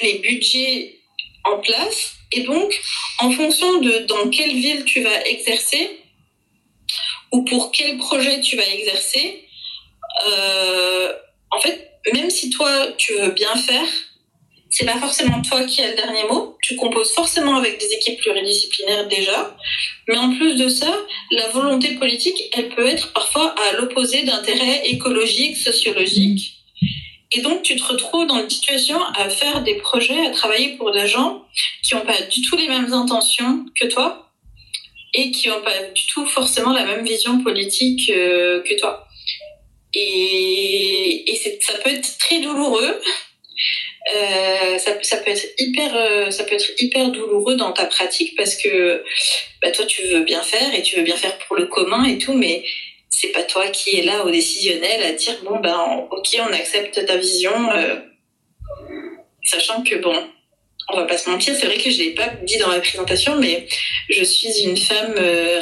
les 0.00 0.20
budgets 0.20 1.00
en 1.44 1.58
place, 1.58 2.12
et 2.30 2.42
donc 2.42 2.80
en 3.18 3.32
fonction 3.32 3.80
de 3.80 4.06
dans 4.06 4.30
quelle 4.30 4.54
ville 4.54 4.84
tu 4.84 5.00
vas 5.00 5.26
exercer 5.26 5.98
ou 7.32 7.42
pour 7.44 7.72
quel 7.72 7.98
projet 7.98 8.40
tu 8.40 8.56
vas 8.56 8.66
exercer, 8.66 9.44
euh, 10.28 11.12
en 11.50 11.58
fait, 11.58 11.90
même 12.14 12.30
si 12.30 12.50
toi 12.50 12.92
tu 12.96 13.12
veux 13.14 13.30
bien 13.30 13.56
faire, 13.56 13.88
c'est 14.72 14.86
pas 14.86 14.98
forcément 14.98 15.42
toi 15.42 15.64
qui 15.64 15.82
as 15.82 15.90
le 15.90 15.96
dernier 15.96 16.24
mot. 16.24 16.56
Tu 16.62 16.76
composes 16.76 17.12
forcément 17.12 17.56
avec 17.56 17.78
des 17.78 17.92
équipes 17.92 18.18
pluridisciplinaires 18.20 19.06
déjà. 19.06 19.54
Mais 20.08 20.16
en 20.16 20.34
plus 20.34 20.56
de 20.56 20.68
ça, 20.68 20.92
la 21.30 21.48
volonté 21.48 21.94
politique, 21.96 22.42
elle 22.54 22.70
peut 22.70 22.86
être 22.86 23.12
parfois 23.12 23.54
à 23.68 23.76
l'opposé 23.76 24.22
d'intérêts 24.22 24.82
écologiques, 24.86 25.58
sociologiques. 25.58 26.56
Et 27.34 27.42
donc, 27.42 27.62
tu 27.62 27.76
te 27.76 27.84
retrouves 27.84 28.26
dans 28.26 28.40
une 28.40 28.48
situation 28.48 28.98
à 29.14 29.28
faire 29.28 29.62
des 29.62 29.74
projets, 29.74 30.26
à 30.26 30.30
travailler 30.30 30.76
pour 30.76 30.90
des 30.90 31.06
gens 31.06 31.44
qui 31.82 31.94
n'ont 31.94 32.06
pas 32.06 32.20
du 32.22 32.40
tout 32.42 32.56
les 32.56 32.68
mêmes 32.68 32.92
intentions 32.92 33.66
que 33.78 33.86
toi 33.86 34.30
et 35.14 35.30
qui 35.30 35.48
n'ont 35.48 35.62
pas 35.62 35.82
du 35.94 36.06
tout 36.06 36.24
forcément 36.24 36.72
la 36.72 36.86
même 36.86 37.04
vision 37.04 37.42
politique 37.42 38.10
euh, 38.10 38.62
que 38.62 38.78
toi. 38.80 39.06
Et, 39.94 41.30
et 41.30 41.36
ça 41.60 41.74
peut 41.74 41.90
être 41.90 42.16
très 42.18 42.40
douloureux 42.40 42.98
euh, 44.14 44.78
ça, 44.78 44.92
ça, 45.02 45.16
peut 45.18 45.30
être 45.30 45.46
hyper, 45.58 45.94
euh, 45.94 46.30
ça 46.30 46.42
peut 46.44 46.56
être 46.56 46.70
hyper 46.78 47.10
douloureux 47.10 47.54
dans 47.54 47.72
ta 47.72 47.86
pratique 47.86 48.36
parce 48.36 48.56
que 48.56 49.04
bah, 49.60 49.70
toi 49.70 49.86
tu 49.86 50.02
veux 50.08 50.22
bien 50.22 50.42
faire 50.42 50.74
et 50.74 50.82
tu 50.82 50.96
veux 50.96 51.02
bien 51.02 51.16
faire 51.16 51.38
pour 51.38 51.56
le 51.56 51.66
commun 51.66 52.04
et 52.04 52.18
tout, 52.18 52.32
mais 52.32 52.64
c'est 53.08 53.28
pas 53.28 53.44
toi 53.44 53.68
qui 53.68 53.96
es 53.96 54.02
là 54.02 54.24
au 54.24 54.30
décisionnel 54.30 55.02
à 55.04 55.12
dire 55.12 55.36
bon 55.44 55.60
ben 55.60 56.08
ok 56.10 56.28
on 56.40 56.52
accepte 56.52 57.06
ta 57.06 57.16
vision, 57.16 57.70
euh, 57.70 57.96
sachant 59.44 59.84
que 59.84 59.94
bon 59.96 60.28
on 60.88 60.96
va 60.96 61.04
pas 61.04 61.16
se 61.16 61.30
mentir, 61.30 61.54
c'est 61.54 61.66
vrai 61.66 61.78
que 61.78 61.90
je 61.90 61.98
l'ai 61.98 62.10
pas 62.10 62.28
dit 62.42 62.58
dans 62.58 62.70
la 62.70 62.80
présentation, 62.80 63.36
mais 63.36 63.68
je 64.10 64.24
suis 64.24 64.64
une 64.64 64.76
femme 64.76 65.14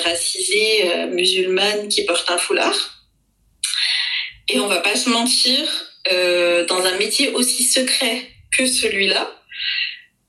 racisée 0.02 1.06
musulmane 1.10 1.88
qui 1.88 2.04
porte 2.04 2.28
un 2.30 2.38
foulard. 2.38 2.96
Et 4.48 4.58
on 4.58 4.66
va 4.66 4.80
pas 4.80 4.96
se 4.96 5.10
mentir, 5.10 5.89
euh, 6.10 6.64
dans 6.66 6.82
un 6.84 6.96
métier 6.98 7.30
aussi 7.30 7.64
secret 7.64 8.22
que 8.56 8.66
celui-là, 8.66 9.30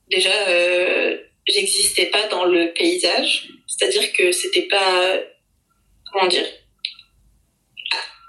déjà, 0.09 0.33
euh, 0.49 1.17
j'existais 1.47 2.07
pas 2.07 2.27
dans 2.27 2.45
le 2.45 2.73
paysage. 2.73 3.47
C'est-à-dire 3.67 4.11
que 4.13 4.31
c'était 4.31 4.67
pas, 4.67 5.17
comment 6.11 6.27
dire, 6.27 6.45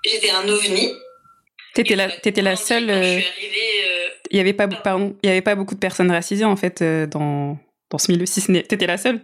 j'étais 0.06 0.30
un 0.30 0.48
ovni. 0.48 0.92
T'étais 1.74 1.96
la, 1.96 2.14
étais 2.14 2.42
la 2.42 2.56
seule. 2.56 2.90
Euh, 2.90 3.20
il 4.30 4.36
y 4.36 4.40
avait 4.40 4.52
pas, 4.52 4.68
pardon, 4.68 5.16
il 5.22 5.28
y 5.28 5.30
avait 5.30 5.42
pas 5.42 5.54
beaucoup 5.54 5.74
de 5.74 5.80
personnes 5.80 6.10
racisées 6.10 6.44
en 6.44 6.56
fait 6.56 6.82
dans 6.82 7.58
dans 7.90 7.98
ce 7.98 8.10
milieu. 8.10 8.24
Si 8.26 8.40
ce 8.40 8.52
t'étais 8.52 8.86
la 8.86 8.98
seule. 8.98 9.20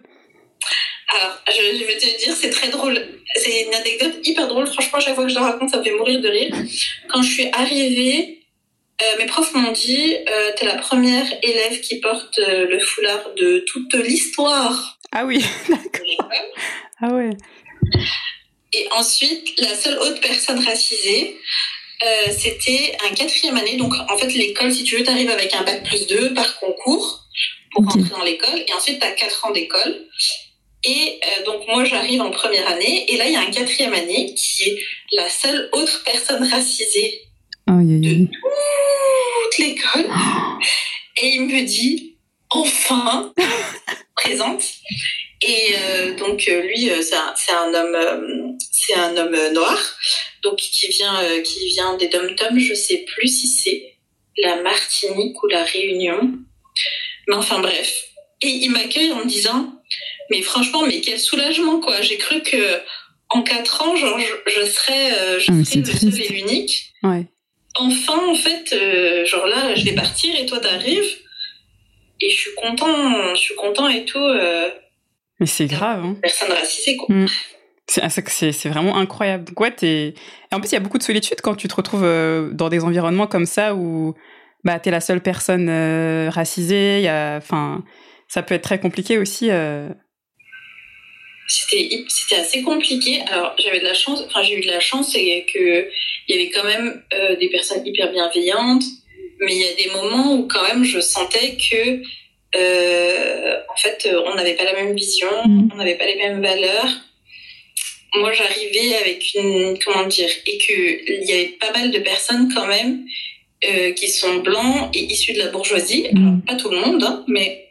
Alors, 1.15 1.39
je, 1.49 1.79
je 1.79 1.85
vais 1.85 1.97
te 1.97 2.19
dire, 2.19 2.35
c'est 2.37 2.51
très 2.51 2.69
drôle. 2.69 3.01
C'est 3.37 3.63
une 3.63 3.75
anecdote 3.75 4.19
hyper 4.25 4.49
drôle. 4.49 4.67
Franchement, 4.67 5.01
chaque 5.01 5.15
fois 5.15 5.25
que 5.25 5.31
je 5.31 5.35
la 5.35 5.43
raconte, 5.43 5.71
ça 5.71 5.79
me 5.79 5.85
fait 5.85 5.93
mourir 5.93 6.21
de 6.21 6.29
rire. 6.29 6.55
Quand 7.09 7.23
je 7.23 7.33
suis 7.33 7.49
arrivée, 7.53 8.43
euh, 9.01 9.19
mes 9.19 9.27
profs 9.27 9.55
m'ont 9.55 9.73
dit 9.73 10.17
euh, 10.29 10.53
T'es 10.57 10.67
la 10.67 10.77
première 10.77 11.27
élève 11.43 11.81
qui 11.81 12.01
porte 12.01 12.39
euh, 12.41 12.67
le 12.67 12.79
foulard 12.81 13.31
de 13.37 13.65
toute 13.67 13.95
l'histoire. 13.95 14.99
Ah 15.13 15.25
oui, 15.25 15.43
d'accord. 15.69 16.31
Ah 17.01 17.13
ouais. 17.13 17.31
Et 18.73 18.87
ensuite, 18.93 19.59
la 19.61 19.75
seule 19.75 19.99
autre 19.99 20.21
personne 20.21 20.63
racisée, 20.63 21.39
euh, 22.03 22.33
c'était 22.37 22.97
un 23.09 23.15
quatrième 23.15 23.57
année. 23.57 23.77
Donc, 23.77 23.95
en 24.09 24.19
fait, 24.19 24.33
l'école, 24.35 24.73
si 24.73 24.85
tu 24.85 24.97
veux, 24.97 25.05
t'arrives 25.05 25.31
avec 25.31 25.55
un 25.55 25.63
bac 25.63 25.85
plus 25.85 26.07
2 26.07 26.35
par 26.35 26.59
concours 26.61 27.25
pour 27.73 27.85
rentrer 27.85 28.11
dans 28.11 28.23
l'école. 28.23 28.59
Et 28.67 28.73
ensuite, 28.73 29.01
tu 29.01 29.07
as 29.07 29.13
4 29.13 29.47
ans 29.47 29.51
d'école. 29.51 30.07
Et 30.85 31.19
euh, 31.25 31.45
donc 31.45 31.67
moi 31.67 31.85
j'arrive 31.85 32.21
en 32.23 32.31
première 32.31 32.69
année 32.69 33.13
et 33.13 33.17
là 33.17 33.27
il 33.27 33.33
y 33.33 33.37
a 33.37 33.41
un 33.41 33.51
quatrième 33.51 33.95
année 33.95 34.35
qui 34.35 34.65
est 34.65 34.79
la 35.13 35.29
seule 35.29 35.69
autre 35.73 36.03
personne 36.05 36.45
racisée 36.45 37.23
de 37.67 38.27
toute 38.27 39.59
l'école. 39.59 40.09
Et 41.21 41.35
il 41.35 41.43
me 41.43 41.67
dit 41.67 42.17
enfin 42.51 43.33
présente. 44.15 44.63
Et 45.43 45.75
euh, 45.77 46.17
donc 46.17 46.47
euh, 46.49 46.63
lui 46.63 46.91
c'est 47.03 47.15
un, 47.15 47.35
un, 47.57 47.75
homme 47.75 48.57
c'est 48.73 48.95
un 48.95 49.17
homme 49.17 49.53
noir 49.53 49.79
donc 50.43 50.57
qui 50.57 50.89
vient 50.89 51.21
qui 51.43 51.69
vient 51.69 51.97
des 51.97 52.09
dom 52.09 52.35
tom 52.35 52.59
je 52.59 52.75
sais 52.75 53.05
plus 53.07 53.29
si 53.29 53.47
c'est 53.47 53.99
la 54.43 54.63
Martinique 54.63 55.43
ou 55.43 55.49
la 55.49 55.65
Réunion. 55.65 56.39
Mais 57.27 57.35
enfin 57.35 57.59
bref. 57.59 58.05
Et 58.41 58.49
il 58.49 58.71
m'accueille 58.71 59.13
en 59.13 59.17
me 59.17 59.27
disant 59.27 59.73
mais 60.31 60.43
franchement, 60.43 60.87
mais 60.87 61.01
quel 61.01 61.19
soulagement, 61.19 61.81
quoi. 61.81 62.01
J'ai 62.03 62.19
cru 62.19 62.43
que 62.43 62.81
en 63.31 63.43
quatre 63.43 63.83
ans, 63.83 63.97
genre, 63.97 64.19
je, 64.19 64.65
serais, 64.65 65.13
euh, 65.13 65.39
je 65.39 65.53
ah, 65.53 65.65
serais 65.65 65.81
le 65.81 66.11
seul 66.11 66.23
et 66.23 66.29
l'unique. 66.29 66.95
Ouais. 67.03 67.27
Enfin, 67.75 68.19
en 68.29 68.35
fait, 68.35 68.73
euh, 68.73 69.25
genre 69.27 69.47
là, 69.47 69.75
je 69.75 69.85
vais 69.85 69.93
partir 69.93 70.35
et 70.39 70.47
toi, 70.47 70.59
t'arrives. 70.59 71.17
Et 72.21 72.31
je 72.31 72.37
suis 72.37 72.55
content, 72.57 73.35
je 73.35 73.41
suis 73.41 73.55
content 73.55 73.89
et 73.89 74.05
tout. 74.05 74.19
Euh, 74.19 74.71
mais 75.39 75.47
c'est 75.47 75.67
grave, 75.67 76.05
hein. 76.05 76.17
Personne 76.21 76.51
racisée, 76.51 76.97
quoi. 76.97 77.15
Mm. 77.15 77.27
Ah, 78.03 78.09
c'est 78.11 78.69
vraiment 78.69 78.97
incroyable. 78.97 79.45
Donc, 79.45 79.61
ouais, 79.61 79.75
Et 79.83 80.15
en 80.53 80.61
plus, 80.61 80.71
il 80.71 80.75
y 80.75 80.77
a 80.77 80.81
beaucoup 80.81 80.99
de 80.99 81.03
solitude 81.03 81.41
quand 81.41 81.55
tu 81.55 81.69
te 81.69 81.75
retrouves 81.75 82.03
dans 82.53 82.69
des 82.69 82.85
environnements 82.85 83.27
comme 83.27 83.47
ça 83.47 83.75
où 83.75 84.15
bah, 84.63 84.79
tu 84.79 84.89
es 84.89 84.93
la 84.93 85.01
seule 85.01 85.23
personne 85.23 85.71
racisée. 86.29 87.01
Y 87.03 87.09
a, 87.09 87.41
ça 88.27 88.43
peut 88.43 88.55
être 88.55 88.65
très 88.65 88.79
compliqué 88.79 89.17
aussi 89.17 89.49
c'était 91.49 92.05
c'était 92.09 92.41
assez 92.41 92.63
compliqué. 92.63 93.23
Alors 93.27 93.57
j'avais 93.59 93.81
de 93.81 93.85
la 93.85 93.95
chance, 93.95 94.23
enfin 94.27 94.43
j'ai 94.43 94.59
eu 94.59 94.61
de 94.61 94.67
la 94.67 94.81
chance, 94.81 95.13
c'est 95.13 95.47
que 95.53 95.89
il 96.29 96.37
y 96.37 96.39
avait 96.39 96.51
quand 96.51 96.65
même 96.65 97.03
euh, 97.15 97.37
des 97.37 97.49
personnes 97.49 97.85
hyper 97.87 98.13
bienveillantes, 98.13 98.85
mais 99.41 99.57
il 99.57 99.63
y 99.63 99.67
a 99.67 99.73
des 99.73 99.91
moments 99.91 100.35
où 100.35 100.47
quand 100.47 100.63
même 100.63 100.85
je 100.85 101.01
sentais 101.01 101.57
que 101.57 102.03
euh, 102.57 103.57
en 103.73 103.77
fait 103.77 104.09
on 104.27 104.35
n'avait 104.35 104.55
pas 104.55 104.65
la 104.65 104.75
même 104.75 104.95
vision, 104.95 105.31
mm. 105.47 105.71
on 105.73 105.77
n'avait 105.77 105.97
pas 105.97 106.07
les 106.07 106.17
mêmes 106.17 106.43
valeurs. 106.43 106.91
Moi 108.15 108.33
j'arrivais 108.33 108.97
avec 108.97 109.35
une 109.35 109.79
comment 109.85 110.07
dire 110.07 110.31
et 110.47 110.59
que 110.59 111.23
il 111.23 111.29
y 111.29 111.33
avait 111.33 111.57
pas 111.59 111.73
mal 111.73 111.91
de 111.91 111.99
personnes 112.01 112.53
quand 112.55 112.67
même 112.67 113.07
euh, 113.65 113.93
qui 113.93 114.09
sont 114.09 114.37
blancs 114.37 114.91
et 114.95 115.01
issus 115.01 115.33
de 115.33 115.39
la 115.39 115.49
bourgeoisie. 115.49 116.09
Mm. 116.13 116.27
Alors 116.27 116.41
pas 116.47 116.57
tout 116.57 116.69
le 116.69 116.79
monde, 116.79 117.03
hein, 117.03 117.25
mais 117.27 117.69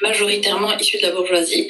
majoritairement 0.00 0.78
issus 0.78 0.98
de 0.98 1.02
la 1.02 1.10
bourgeoisie 1.10 1.68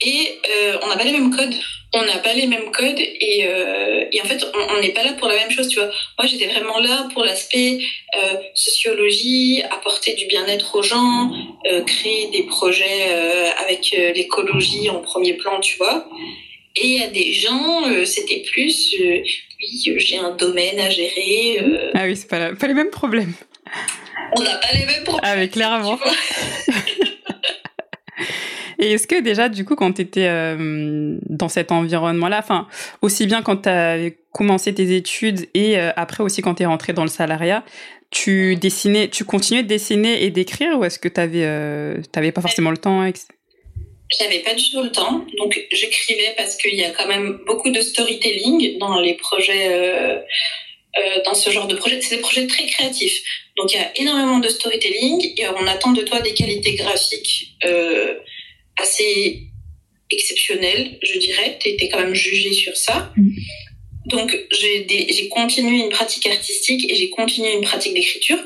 et 0.00 0.38
euh, 0.48 0.78
on 0.82 0.88
n'a 0.88 0.96
pas 0.96 1.04
les 1.04 1.12
mêmes 1.12 1.34
codes. 1.34 1.54
On 1.92 2.04
n'a 2.04 2.18
pas 2.18 2.32
les 2.34 2.46
mêmes 2.46 2.70
codes 2.70 3.00
et, 3.00 3.44
euh, 3.46 4.04
et 4.12 4.20
en 4.22 4.24
fait, 4.24 4.46
on 4.54 4.80
n'est 4.80 4.92
pas 4.92 5.02
là 5.02 5.12
pour 5.14 5.26
la 5.26 5.34
même 5.34 5.50
chose, 5.50 5.66
tu 5.66 5.80
vois. 5.80 5.90
Moi, 6.18 6.26
j'étais 6.26 6.46
vraiment 6.46 6.78
là 6.78 7.08
pour 7.12 7.24
l'aspect 7.24 7.80
euh, 8.16 8.36
sociologie, 8.54 9.62
apporter 9.70 10.14
du 10.14 10.26
bien-être 10.26 10.76
aux 10.76 10.82
gens, 10.82 11.32
créer 11.86 12.28
des 12.30 12.44
projets 12.44 13.10
avec 13.66 13.90
l'écologie 14.14 14.88
en 14.88 15.00
premier 15.00 15.34
plan, 15.34 15.58
tu 15.60 15.76
vois. 15.78 16.08
Et 16.76 17.02
a 17.02 17.08
des 17.08 17.32
gens, 17.32 17.82
c'était 18.04 18.44
plus, 18.52 18.94
oui, 19.00 19.94
j'ai 19.96 20.18
un 20.18 20.30
domaine 20.30 20.78
à 20.78 20.90
gérer. 20.90 21.58
ah 21.94 22.04
oui, 22.04 22.16
c'est 22.16 22.28
pas, 22.28 22.54
pas 22.54 22.68
les 22.68 22.74
mêmes 22.74 22.90
problèmes. 22.90 23.34
On 24.36 24.42
n'a 24.42 24.56
pas 24.58 24.72
les 24.72 24.86
mêmes 24.86 25.02
problèmes. 25.02 25.24
Ah, 25.24 25.34
mais 25.34 25.48
clairement. 25.48 25.98
Et 28.80 28.92
est-ce 28.92 29.06
que 29.06 29.20
déjà, 29.20 29.50
du 29.50 29.66
coup, 29.66 29.76
quand 29.76 29.92
tu 29.92 30.02
étais 30.02 30.26
euh, 30.26 31.18
dans 31.28 31.50
cet 31.50 31.70
environnement-là, 31.70 32.38
enfin, 32.38 32.66
aussi 33.02 33.26
bien 33.26 33.42
quand 33.42 33.58
tu 33.62 33.68
as 33.68 34.10
commencé 34.32 34.74
tes 34.74 34.96
études 34.96 35.48
et 35.52 35.78
euh, 35.78 35.90
après 35.96 36.24
aussi 36.24 36.40
quand 36.40 36.54
tu 36.54 36.62
es 36.62 36.66
rentré 36.66 36.94
dans 36.94 37.02
le 37.02 37.10
salariat, 37.10 37.62
tu 38.10 38.56
dessinais, 38.56 39.08
tu 39.08 39.24
continuais 39.24 39.62
de 39.62 39.68
dessiner 39.68 40.24
et 40.24 40.30
d'écrire 40.30 40.78
ou 40.78 40.84
est-ce 40.84 40.98
que 40.98 41.08
tu 41.08 41.20
avais, 41.20 41.44
euh, 41.44 42.00
pas 42.12 42.40
forcément 42.40 42.70
le 42.70 42.78
temps 42.78 43.04
J'avais 44.18 44.38
pas 44.38 44.54
du 44.54 44.70
tout 44.70 44.82
le 44.82 44.90
temps, 44.90 45.26
donc 45.38 45.60
j'écrivais 45.70 46.32
parce 46.38 46.56
qu'il 46.56 46.74
y 46.74 46.84
a 46.84 46.90
quand 46.90 47.06
même 47.06 47.38
beaucoup 47.46 47.70
de 47.70 47.82
storytelling 47.82 48.78
dans 48.78 48.98
les 48.98 49.14
projets. 49.14 50.24
dans 51.26 51.34
ce 51.34 51.50
genre 51.50 51.68
de 51.68 51.76
projet. 51.76 52.00
C'est 52.00 52.16
des 52.16 52.22
projets 52.22 52.46
très 52.46 52.66
créatifs. 52.66 53.20
Donc 53.58 53.72
il 53.72 53.76
y 53.76 53.82
a 53.82 53.92
énormément 53.96 54.38
de 54.38 54.48
storytelling 54.48 55.34
et 55.36 55.48
on 55.48 55.66
attend 55.66 55.92
de 55.92 56.02
toi 56.02 56.20
des 56.20 56.32
qualités 56.32 56.74
graphiques 56.74 57.56
assez 58.80 59.42
exceptionnel, 60.10 60.98
je 61.02 61.18
dirais. 61.18 61.58
Tu 61.60 61.68
étais 61.68 61.88
quand 61.88 62.00
même 62.00 62.14
jugé 62.14 62.52
sur 62.52 62.76
ça. 62.76 63.12
Mm. 63.16 63.30
Donc, 64.06 64.36
j'ai 64.50 65.28
continué 65.28 65.84
une 65.84 65.90
pratique 65.90 66.26
artistique 66.26 66.90
et 66.90 66.94
j'ai 66.94 67.10
continué 67.10 67.52
une 67.52 67.62
pratique 67.62 67.94
d'écriture, 67.94 68.38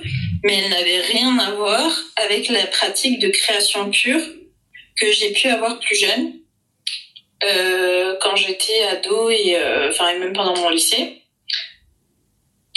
mais 0.43 0.55
elle 0.59 0.71
n'avait 0.71 1.01
rien 1.01 1.39
à 1.39 1.53
voir 1.53 1.91
avec 2.17 2.49
la 2.49 2.67
pratique 2.67 3.19
de 3.19 3.29
création 3.29 3.91
pure 3.91 4.21
que 5.01 5.11
j'ai 5.13 5.33
pu 5.33 5.49
avoir 5.49 5.81
plus 5.81 5.97
jeune, 5.97 6.35
euh, 7.45 8.17
quand 8.21 8.37
j'étais 8.37 8.83
ado 8.85 9.31
et, 9.31 9.57
euh, 9.57 9.89
enfin, 9.91 10.19
même 10.19 10.33
pendant 10.33 10.57
mon 10.57 10.71
lycée. 10.71 11.23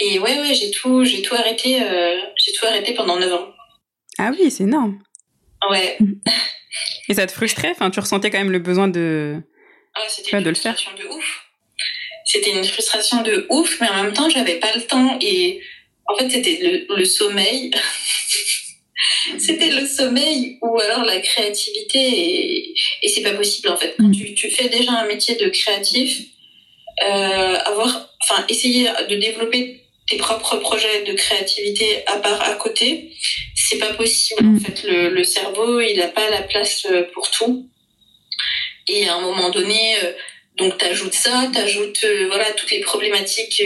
Et 0.00 0.18
ouais, 0.18 0.38
ouais, 0.40 0.54
j'ai 0.54 0.70
tout, 0.70 1.04
j'ai 1.04 1.22
tout 1.22 1.34
arrêté, 1.34 1.82
euh, 1.82 2.16
j'ai 2.36 2.52
tout 2.52 2.66
arrêté 2.66 2.94
pendant 2.94 3.18
9 3.18 3.32
ans. 3.32 3.48
Ah 4.18 4.30
oui, 4.32 4.50
c'est 4.50 4.64
énorme. 4.64 5.02
Ouais. 5.68 5.98
Mm. 6.68 7.12
Et 7.12 7.14
ça 7.14 7.26
te 7.26 7.32
frustrait? 7.32 7.70
Enfin, 7.70 7.90
tu 7.90 8.00
ressentais 8.00 8.30
quand 8.30 8.38
même 8.38 8.52
le 8.52 8.58
besoin 8.58 8.88
de, 8.88 9.42
ah, 9.94 10.04
c'était 10.08 10.40
de 10.40 10.48
le 10.48 10.54
faire? 10.54 10.76
de 10.96 11.06
ouf. 11.06 11.44
C'était 12.24 12.52
une 12.52 12.64
frustration 12.64 13.22
de 13.22 13.46
ouf, 13.48 13.80
mais 13.80 13.88
en 13.88 14.02
même 14.04 14.12
temps, 14.12 14.28
j'avais 14.28 14.56
pas 14.56 14.74
le 14.74 14.82
temps. 14.82 15.18
Et 15.20 15.60
en 16.06 16.16
fait, 16.16 16.28
c'était 16.28 16.86
le, 16.88 17.04
sommeil. 17.04 17.70
c'était 19.38 19.70
le 19.70 19.86
sommeil 19.86 20.58
ou 20.62 20.78
alors 20.78 21.04
la 21.04 21.20
créativité 21.20 21.98
et, 21.98 22.74
et 23.02 23.08
c'est 23.08 23.22
pas 23.22 23.32
possible 23.32 23.70
en 23.70 23.76
fait. 23.76 23.94
Quand 23.98 24.10
tu, 24.10 24.34
tu, 24.34 24.50
fais 24.50 24.68
déjà 24.68 24.92
un 24.92 25.06
métier 25.06 25.36
de 25.36 25.48
créatif, 25.48 26.20
euh, 27.04 27.56
avoir, 27.64 28.10
enfin, 28.22 28.44
essayer 28.48 28.90
de 29.08 29.16
développer 29.16 29.80
tes 30.08 30.16
propres 30.16 30.56
projets 30.56 31.04
de 31.04 31.12
créativité 31.14 32.02
à 32.06 32.18
part 32.18 32.42
à 32.42 32.54
côté, 32.54 33.12
c'est 33.68 33.78
pas 33.78 33.94
possible. 33.94 34.56
En 34.56 34.58
fait, 34.58 34.82
le, 34.84 35.10
le 35.10 35.24
cerveau, 35.24 35.80
il 35.80 35.98
n'a 35.98 36.08
pas 36.08 36.28
la 36.30 36.42
place 36.42 36.86
pour 37.12 37.30
tout. 37.30 37.68
Et 38.86 39.08
à 39.08 39.16
un 39.16 39.20
moment 39.20 39.50
donné, 39.50 39.96
euh, 40.02 40.12
donc 40.56 40.78
t'ajoutes 40.78 41.14
ça, 41.14 41.48
t'ajoutes 41.52 42.04
euh, 42.04 42.26
voilà 42.28 42.50
toutes 42.52 42.70
les 42.70 42.80
problématiques 42.80 43.62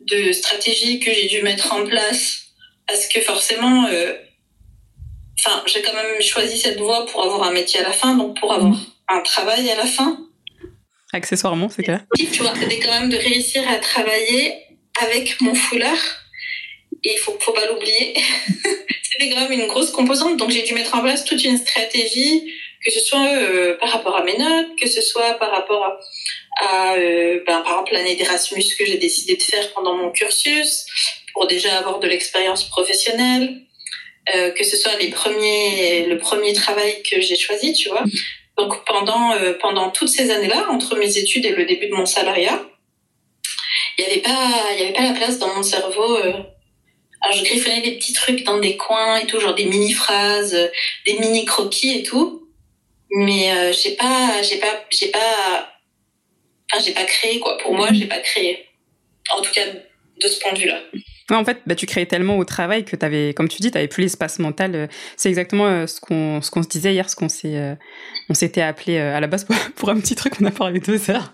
de 0.00 0.32
stratégie 0.32 1.00
que 1.00 1.12
j'ai 1.12 1.26
dû 1.26 1.42
mettre 1.42 1.72
en 1.72 1.84
place 1.84 2.44
parce 2.86 3.06
que 3.08 3.20
forcément 3.20 3.88
enfin, 5.38 5.62
j'ai 5.66 5.82
quand 5.82 5.94
même 5.94 6.20
choisi 6.20 6.58
cette 6.58 6.78
voie 6.78 7.06
pour 7.06 7.24
avoir 7.24 7.44
un 7.44 7.52
métier 7.52 7.80
à 7.80 7.84
la 7.84 7.92
fin, 7.92 8.16
donc 8.16 8.38
pour 8.38 8.52
avoir 8.52 8.72
mm. 8.72 8.86
un 9.08 9.20
travail 9.20 9.70
à 9.70 9.76
la 9.76 9.86
fin. 9.86 10.18
Accessoirement, 11.12 11.68
c'est 11.68 11.82
clair. 11.82 12.04
Tu 12.16 12.42
vois, 12.42 12.52
c'était 12.58 12.80
quand 12.80 13.00
même 13.00 13.10
de 13.10 13.16
réussir 13.16 13.62
à 13.68 13.76
travailler 13.76 14.54
avec 15.00 15.40
mon 15.40 15.54
foulard. 15.54 16.23
Et 17.02 17.12
il 17.14 17.18
faut, 17.18 17.36
faut 17.40 17.52
pas 17.52 17.66
l'oublier. 17.66 18.14
c'était 19.02 19.30
quand 19.30 19.40
même 19.40 19.52
une 19.52 19.66
grosse 19.66 19.90
composante. 19.90 20.36
Donc, 20.36 20.50
j'ai 20.50 20.62
dû 20.62 20.74
mettre 20.74 20.94
en 20.94 21.00
place 21.00 21.24
toute 21.24 21.42
une 21.44 21.58
stratégie, 21.58 22.52
que 22.84 22.92
ce 22.92 23.00
soit 23.00 23.26
euh, 23.26 23.76
par 23.78 23.90
rapport 23.90 24.16
à 24.16 24.24
mes 24.24 24.36
notes, 24.36 24.76
que 24.80 24.88
ce 24.88 25.00
soit 25.00 25.34
par 25.34 25.50
rapport 25.50 25.98
à, 26.60 26.94
euh, 26.94 27.40
ben, 27.46 27.60
par 27.60 27.72
exemple, 27.72 27.92
l'année 27.94 28.14
d'Erasmus 28.14 28.64
que 28.78 28.84
j'ai 28.86 28.98
décidé 28.98 29.36
de 29.36 29.42
faire 29.42 29.72
pendant 29.72 29.94
mon 29.94 30.10
cursus, 30.10 30.86
pour 31.32 31.46
déjà 31.46 31.78
avoir 31.78 31.98
de 31.98 32.06
l'expérience 32.06 32.64
professionnelle 32.68 33.64
euh, 34.34 34.50
que 34.52 34.64
ce 34.64 34.76
soit 34.76 34.96
les 34.98 35.08
premiers, 35.08 36.06
le 36.06 36.16
premier 36.16 36.54
travail 36.54 37.02
que 37.02 37.20
j'ai 37.20 37.36
choisi, 37.36 37.74
tu 37.74 37.90
vois. 37.90 38.04
Donc 38.56 38.84
pendant 38.86 39.34
euh, 39.34 39.52
pendant 39.60 39.90
toutes 39.90 40.08
ces 40.08 40.30
années-là, 40.30 40.66
entre 40.70 40.96
mes 40.96 41.18
études 41.18 41.44
et 41.44 41.50
le 41.50 41.66
début 41.66 41.88
de 41.88 41.94
mon 41.94 42.06
salariat, 42.06 42.62
il 43.98 44.04
y 44.04 44.06
avait 44.06 44.22
pas 44.22 44.50
il 44.72 44.80
y 44.80 44.82
avait 44.84 44.94
pas 44.94 45.02
la 45.02 45.12
place 45.12 45.38
dans 45.38 45.54
mon 45.54 45.62
cerveau. 45.62 46.16
Euh, 46.16 46.32
alors 47.24 47.36
je 47.36 47.44
griffonnais 47.44 47.80
des 47.80 47.96
petits 47.96 48.12
trucs 48.12 48.44
dans 48.44 48.58
des 48.58 48.76
coins 48.76 49.16
et 49.16 49.26
tout, 49.26 49.40
genre 49.40 49.54
des 49.54 49.64
mini 49.64 49.92
phrases, 49.92 50.56
des 51.06 51.18
mini 51.18 51.44
croquis 51.44 51.98
et 51.98 52.02
tout. 52.02 52.48
Mais 53.10 53.52
euh, 53.52 53.72
j'ai 53.72 53.96
pas 53.96 54.42
j'ai 54.42 54.58
pas 54.58 54.84
j'ai 54.90 55.08
pas 55.08 55.68
enfin 56.72 56.82
j'ai 56.84 56.92
pas 56.92 57.04
créé 57.04 57.40
quoi. 57.40 57.58
Pour 57.58 57.74
moi, 57.74 57.88
j'ai 57.92 58.06
pas 58.06 58.18
créé. 58.18 58.66
En 59.30 59.40
tout 59.40 59.52
cas 59.52 59.66
de 59.66 60.28
ce 60.28 60.38
point 60.40 60.52
de 60.52 60.58
vue-là 60.58 60.80
en 61.30 61.44
fait, 61.44 61.62
bah, 61.66 61.74
tu 61.74 61.86
créais 61.86 62.06
tellement 62.06 62.36
au 62.36 62.44
travail 62.44 62.84
que 62.84 62.96
tu 62.96 63.04
avais, 63.04 63.32
comme 63.34 63.48
tu 63.48 63.62
dis, 63.62 63.70
tu 63.70 63.88
plus 63.88 64.02
l'espace 64.02 64.38
mental. 64.38 64.74
Euh, 64.74 64.86
c'est 65.16 65.28
exactement 65.28 65.66
euh, 65.66 65.86
ce 65.86 66.00
qu'on 66.00 66.42
ce 66.42 66.50
qu'on 66.50 66.62
se 66.62 66.68
disait 66.68 66.92
hier, 66.92 67.08
ce 67.08 67.16
qu'on 67.16 67.28
s'est 67.28 67.56
euh, 67.56 67.74
on 68.28 68.34
s'était 68.34 68.60
appelé 68.60 68.98
à 68.98 69.20
la 69.20 69.26
base 69.26 69.46
pour, 69.76 69.88
un 69.88 70.00
petit 70.00 70.14
truc, 70.14 70.34
on 70.40 70.44
a 70.44 70.50
parlé 70.50 70.80
deux 70.80 71.10
heures. 71.10 71.32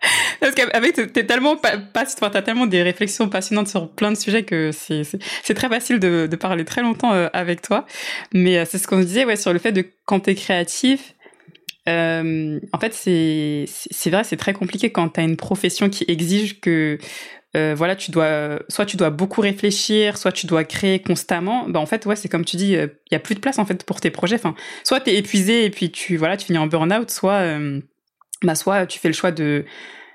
Parce 0.40 0.54
qu'avec 0.54 1.12
t'es 1.12 1.26
tellement 1.26 1.56
pas, 1.56 1.72
t'as 1.94 2.42
tellement 2.42 2.66
des 2.66 2.82
réflexions 2.82 3.28
passionnantes 3.28 3.68
sur 3.68 3.90
plein 3.90 4.12
de 4.12 4.16
sujets 4.16 4.44
que 4.44 4.70
c'est 4.72 5.54
très 5.54 5.68
facile 5.68 5.98
de, 5.98 6.28
parler 6.36 6.64
très 6.64 6.82
longtemps 6.82 7.10
avec 7.32 7.62
toi. 7.62 7.86
Mais 8.32 8.64
c'est 8.64 8.78
ce 8.78 8.86
qu'on 8.86 9.00
disait 9.00 9.24
ouais 9.24 9.36
sur 9.36 9.52
le 9.52 9.58
fait 9.58 9.72
de 9.72 9.84
quand 10.04 10.20
t'es 10.20 10.34
créatif. 10.34 11.14
Euh, 11.88 12.60
en 12.72 12.78
fait, 12.78 12.92
c'est 12.92 14.10
vrai, 14.10 14.22
c'est 14.24 14.36
très 14.36 14.52
compliqué 14.52 14.90
quand 14.90 15.08
t'as 15.08 15.22
une 15.22 15.36
profession 15.36 15.88
qui 15.88 16.04
exige 16.06 16.60
que 16.60 16.98
euh, 17.56 17.74
voilà, 17.74 17.96
tu 17.96 18.10
dois, 18.10 18.60
soit 18.68 18.84
tu 18.84 18.96
dois 18.98 19.08
beaucoup 19.10 19.40
réfléchir, 19.40 20.18
soit 20.18 20.32
tu 20.32 20.46
dois 20.46 20.64
créer 20.64 21.00
constamment. 21.00 21.66
Bah, 21.68 21.80
en 21.80 21.86
fait, 21.86 22.04
ouais, 22.04 22.16
c'est 22.16 22.28
comme 22.28 22.44
tu 22.44 22.56
dis, 22.56 22.72
il 22.72 22.76
euh, 22.76 22.86
y 23.10 23.14
a 23.14 23.18
plus 23.18 23.34
de 23.34 23.40
place 23.40 23.58
en 23.58 23.64
fait 23.64 23.84
pour 23.84 24.00
tes 24.00 24.10
projets. 24.10 24.36
Enfin, 24.36 24.54
soit 24.84 25.00
t'es 25.00 25.16
épuisé 25.16 25.64
et 25.64 25.70
puis 25.70 25.90
tu, 25.90 26.16
voilà, 26.18 26.36
tu 26.36 26.46
finis 26.46 26.58
en 26.58 26.66
burn-out, 26.66 27.10
soit, 27.10 27.40
euh, 27.40 27.80
bah, 28.42 28.54
soit 28.54 28.86
tu 28.86 28.98
fais 28.98 29.08
le 29.08 29.14
choix 29.14 29.32
de, 29.32 29.64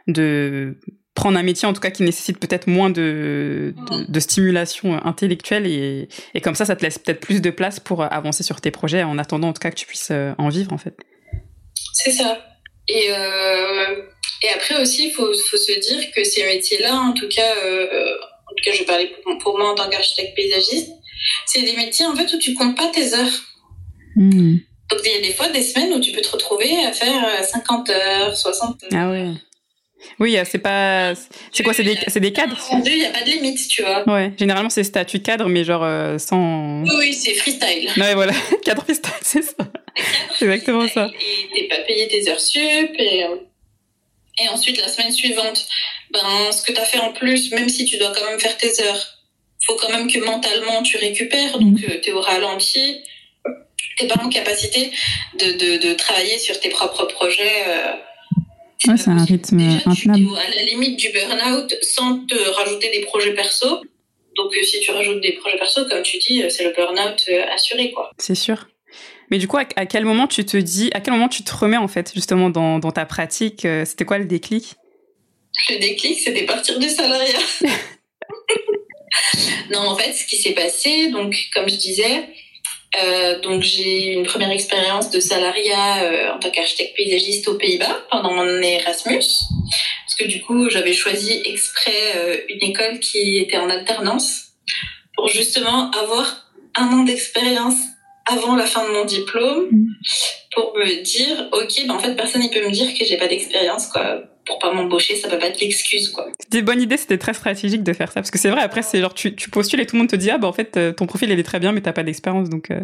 de 0.08 0.78
prendre 1.16 1.38
un 1.38 1.44
métier 1.44 1.68
en 1.68 1.74
tout 1.74 1.82
cas 1.82 1.92
qui 1.92 2.04
nécessite 2.04 2.40
peut-être 2.40 2.68
moins 2.68 2.90
de, 2.90 3.76
de, 4.08 4.20
stimulation 4.20 4.94
intellectuelle 5.06 5.68
et, 5.68 6.10
et 6.34 6.42
comme 6.42 6.56
ça, 6.56 6.66
ça 6.66 6.76
te 6.76 6.82
laisse 6.82 6.98
peut-être 6.98 7.20
plus 7.20 7.42
de 7.42 7.50
place 7.50 7.80
pour 7.80 8.02
avancer 8.04 8.44
sur 8.44 8.62
tes 8.62 8.72
projets 8.72 9.04
en 9.04 9.18
attendant 9.18 9.50
en 9.50 9.54
tout 9.54 9.60
cas 9.60 9.70
que 9.70 9.76
tu 9.76 9.86
puisses 9.86 10.12
en 10.12 10.50
vivre 10.50 10.74
en 10.74 10.78
fait. 10.78 10.96
C'est 11.94 12.12
ça. 12.12 12.40
Et 12.88 13.12
et 14.44 14.50
après 14.50 14.82
aussi, 14.82 15.08
il 15.08 15.12
faut, 15.12 15.34
faut, 15.34 15.58
se 15.58 15.80
dire 15.80 16.12
que 16.12 16.24
ces 16.24 16.44
métiers-là, 16.44 16.96
en 16.96 17.14
tout 17.14 17.30
cas, 17.30 17.56
euh, 17.66 18.16
en 18.52 18.56
tout 18.56 18.64
cas, 18.64 18.74
je 18.74 18.84
parlais 18.84 19.10
pour, 19.24 19.38
pour 19.38 19.58
moi 19.58 19.72
en 19.72 19.76
tant 19.76 19.90
qu'architecte 19.90 20.36
paysagiste, 20.36 20.92
c'est 21.46 21.62
des 21.62 21.76
métiers 21.78 22.06
en 22.06 22.16
fait 22.16 22.32
où 22.34 22.38
tu 22.38 22.54
comptes 22.54 22.76
pas 22.76 22.92
tes 22.94 23.14
heures. 23.14 23.42
Hmm. 24.18 24.58
Donc 24.94 25.02
il 25.06 25.12
y 25.12 25.18
a 25.18 25.22
des 25.22 25.34
fois 25.34 25.50
des 25.50 25.64
semaines 25.64 25.92
où 25.94 26.00
tu 26.00 26.12
peux 26.12 26.22
te 26.22 26.30
retrouver 26.30 26.86
à 26.86 26.94
faire 26.94 27.44
50 27.44 27.90
euh, 27.90 27.94
heures, 27.94 28.38
60 28.38 28.84
heures. 28.84 28.90
Ah 28.94 29.10
ouais. 29.10 29.30
Oui, 30.20 30.38
c'est 30.46 30.60
pas. 30.60 31.14
C'est 31.52 31.64
quoi 31.64 31.74
C'est 31.74 31.84
des, 31.84 31.98
c'est 32.08 32.20
des 32.20 32.34
cadres? 32.34 32.60
Il 32.86 32.98
n'y 32.98 33.06
a 33.06 33.10
pas 33.10 33.22
de 33.22 33.30
limite, 33.30 33.68
tu 33.70 33.82
vois. 33.82 34.08
Ouais, 34.08 34.34
généralement 34.38 34.70
c'est 34.70 34.84
statut 34.84 35.22
cadre, 35.22 35.48
mais 35.48 35.64
genre 35.64 35.84
euh, 35.84 36.18
sans. 36.18 36.84
Oui, 36.84 37.14
c'est 37.14 37.34
freestyle. 37.34 37.90
Ouais, 37.98 38.14
voilà, 38.14 38.34
cadre 38.66 38.84
freestyle, 38.84 39.14
c'est 39.22 39.42
ça. 39.42 39.54
C'est 40.38 40.46
exactement 40.46 40.88
ça. 40.88 41.10
Et 41.56 41.62
t'es 41.62 41.68
pas 41.70 41.82
payé 41.88 42.08
tes 42.08 42.30
heures 42.30 42.40
sup, 42.40 42.92
et 43.00 43.26
et 44.40 44.50
ensuite, 44.50 44.82
la 44.82 44.88
semaine 44.88 45.12
suivante, 45.12 45.68
ben, 46.12 46.52
ce 46.52 46.64
que 46.64 46.72
tu 46.72 46.80
as 46.80 46.86
fait 46.86 47.00
en 47.00 47.14
plus, 47.14 47.52
même 47.52 47.70
si 47.70 47.86
tu 47.86 47.98
dois 47.98 48.12
quand 48.14 48.26
même 48.26 48.40
faire 48.40 48.58
tes 48.58 48.82
heures, 48.82 49.20
faut 49.66 49.76
quand 49.76 49.90
même 49.90 50.12
que 50.12 50.20
mentalement 50.20 50.82
tu 50.82 50.98
récupères, 50.98 51.60
donc 51.60 51.78
euh, 51.84 52.00
tu 52.02 52.10
es 52.10 52.14
au 52.14 52.22
ralenti, 52.22 53.04
tu 53.98 54.08
pas 54.08 54.22
en 54.24 54.30
capacité 54.30 54.92
de, 55.40 55.54
de, 55.54 55.88
de, 55.88 55.94
travailler 55.94 56.38
sur 56.38 56.60
tes 56.60 56.70
propres 56.70 57.06
projets. 57.06 57.64
Euh, 57.68 57.94
ouais, 58.88 58.98
c'est 58.98 59.10
un 59.10 59.24
rythme 59.24 59.60
intenable. 59.86 60.38
à 60.38 60.56
la 60.56 60.64
limite 60.64 60.98
du 60.98 61.10
burn-out 61.10 61.76
sans 61.82 62.26
te 62.26 62.36
rajouter 62.36 62.92
des 62.92 63.02
projets 63.02 63.34
perso. 63.34 63.82
Donc, 64.36 64.52
euh, 64.58 64.64
si 64.64 64.80
tu 64.80 64.92
rajoutes 64.92 65.22
des 65.22 65.34
projets 65.34 65.58
perso, 65.58 65.86
comme 65.86 66.02
tu 66.02 66.18
dis, 66.18 66.44
c'est 66.50 66.64
le 66.64 66.72
burn-out 66.72 67.30
assuré, 67.54 67.92
quoi. 67.92 68.12
C'est 68.18 68.36
sûr. 68.36 68.68
Mais 69.34 69.40
du 69.40 69.48
coup, 69.48 69.58
à, 69.58 69.66
quel 69.66 70.06
moment 70.06 70.28
tu 70.28 70.46
te 70.46 70.58
dis, 70.58 70.92
à 70.94 71.02
quel 71.02 71.14
moment 71.14 71.28
tu 71.28 71.44
te 71.44 71.52
remets 71.52 71.78
en 71.78 71.88
fait 71.88 72.12
justement 72.14 72.52
dans, 72.52 72.78
dans 72.78 72.92
ta 72.92 73.06
pratique 73.06 73.66
euh, 73.66 73.84
C'était 73.84 74.06
quoi 74.06 74.20
le 74.20 74.26
déclic? 74.26 74.76
Le 75.70 75.80
déclic, 75.80 76.20
c'était 76.20 76.44
partir 76.44 76.78
du 76.78 76.88
salariat. 76.88 77.40
non, 79.72 79.80
en 79.80 79.96
fait, 79.96 80.14
ce 80.14 80.26
qui 80.28 80.38
s'est 80.38 80.54
passé, 80.54 81.10
donc 81.10 81.36
comme 81.54 81.68
je 81.68 81.78
disais, 81.78 82.30
euh, 83.02 83.40
donc 83.40 83.64
j'ai 83.64 84.08
eu 84.08 84.14
une 84.14 84.26
première 84.26 84.52
expérience 84.52 85.10
de 85.10 85.20
salariat 85.20 86.04
euh, 86.04 86.34
en 86.34 86.40
tant 86.40 86.52
qu'architecte 86.52 86.96
paysagiste 86.96 87.48
aux 87.48 87.56
Pays-Bas 87.56 88.06
pendant 88.12 88.34
mon 88.34 88.62
Erasmus, 88.62 89.24
parce 90.06 90.16
que 90.20 90.26
du 90.26 90.42
coup 90.42 90.70
j'avais 90.70 90.94
choisi 90.94 91.42
exprès 91.46 92.44
une 92.50 92.70
école 92.70 93.00
qui 93.00 93.38
était 93.38 93.58
en 93.58 93.70
alternance 93.70 94.50
pour 95.16 95.28
justement 95.28 95.92
avoir 95.92 96.50
un 96.76 96.88
an 96.88 97.04
d'expérience 97.04 97.76
avant 98.26 98.56
la 98.56 98.66
fin 98.66 98.88
de 98.88 98.94
mon 98.94 99.06
diplôme 99.06 99.68
mm. 99.72 99.96
pour 100.54 100.76
me 100.78 101.04
dire 101.04 101.50
ok 101.52 101.88
ben 101.88 101.96
en 101.96 102.00
fait 102.00 102.16
personne 102.16 102.42
ne 102.42 102.48
peut 102.48 102.66
me 102.66 102.72
dire 102.72 102.94
que 102.98 103.06
j'ai 103.06 103.18
pas 103.18 103.28
d'expérience 103.28 103.88
quoi 103.88 104.22
pour 104.46 104.60
pas 104.60 104.74
m'embaucher 104.74 105.16
ça 105.16 105.30
peut 105.30 105.40
pas 105.40 105.48
être 105.48 105.60
l'excuse 105.60 106.10
quoi 106.10 106.28
c'était 106.40 106.60
une 106.60 106.66
bonne 106.66 106.82
idée 106.82 106.98
c'était 106.98 107.18
très 107.18 107.34
stratégique 107.34 107.84
de 107.84 107.94
faire 107.94 108.10
ça 108.10 108.16
parce 108.16 108.32
que 108.32 108.40
c'est 108.40 108.50
vrai 108.50 108.62
après 108.62 108.82
c'est 108.82 109.00
genre 109.00 109.14
tu, 109.14 109.36
tu, 109.36 109.50
postules 109.50 109.80
et 109.80 109.86
tout 109.86 109.96
le 109.96 110.00
monde 110.00 110.10
te 110.10 110.16
dit 110.16 110.30
ah 110.30 110.38
ben 110.38 110.48
en 110.48 110.54
fait 110.54 110.78
euh, 110.78 110.92
ton 110.92 111.06
profil 111.06 111.30
il 111.30 111.40
est 111.40 111.44
très 111.44 111.60
bien 111.60 111.72
mais 111.72 111.82
t'as 111.82 111.94
pas 111.94 112.04
d'expérience 112.04 112.50
donc 112.50 112.72
euh. 112.72 112.82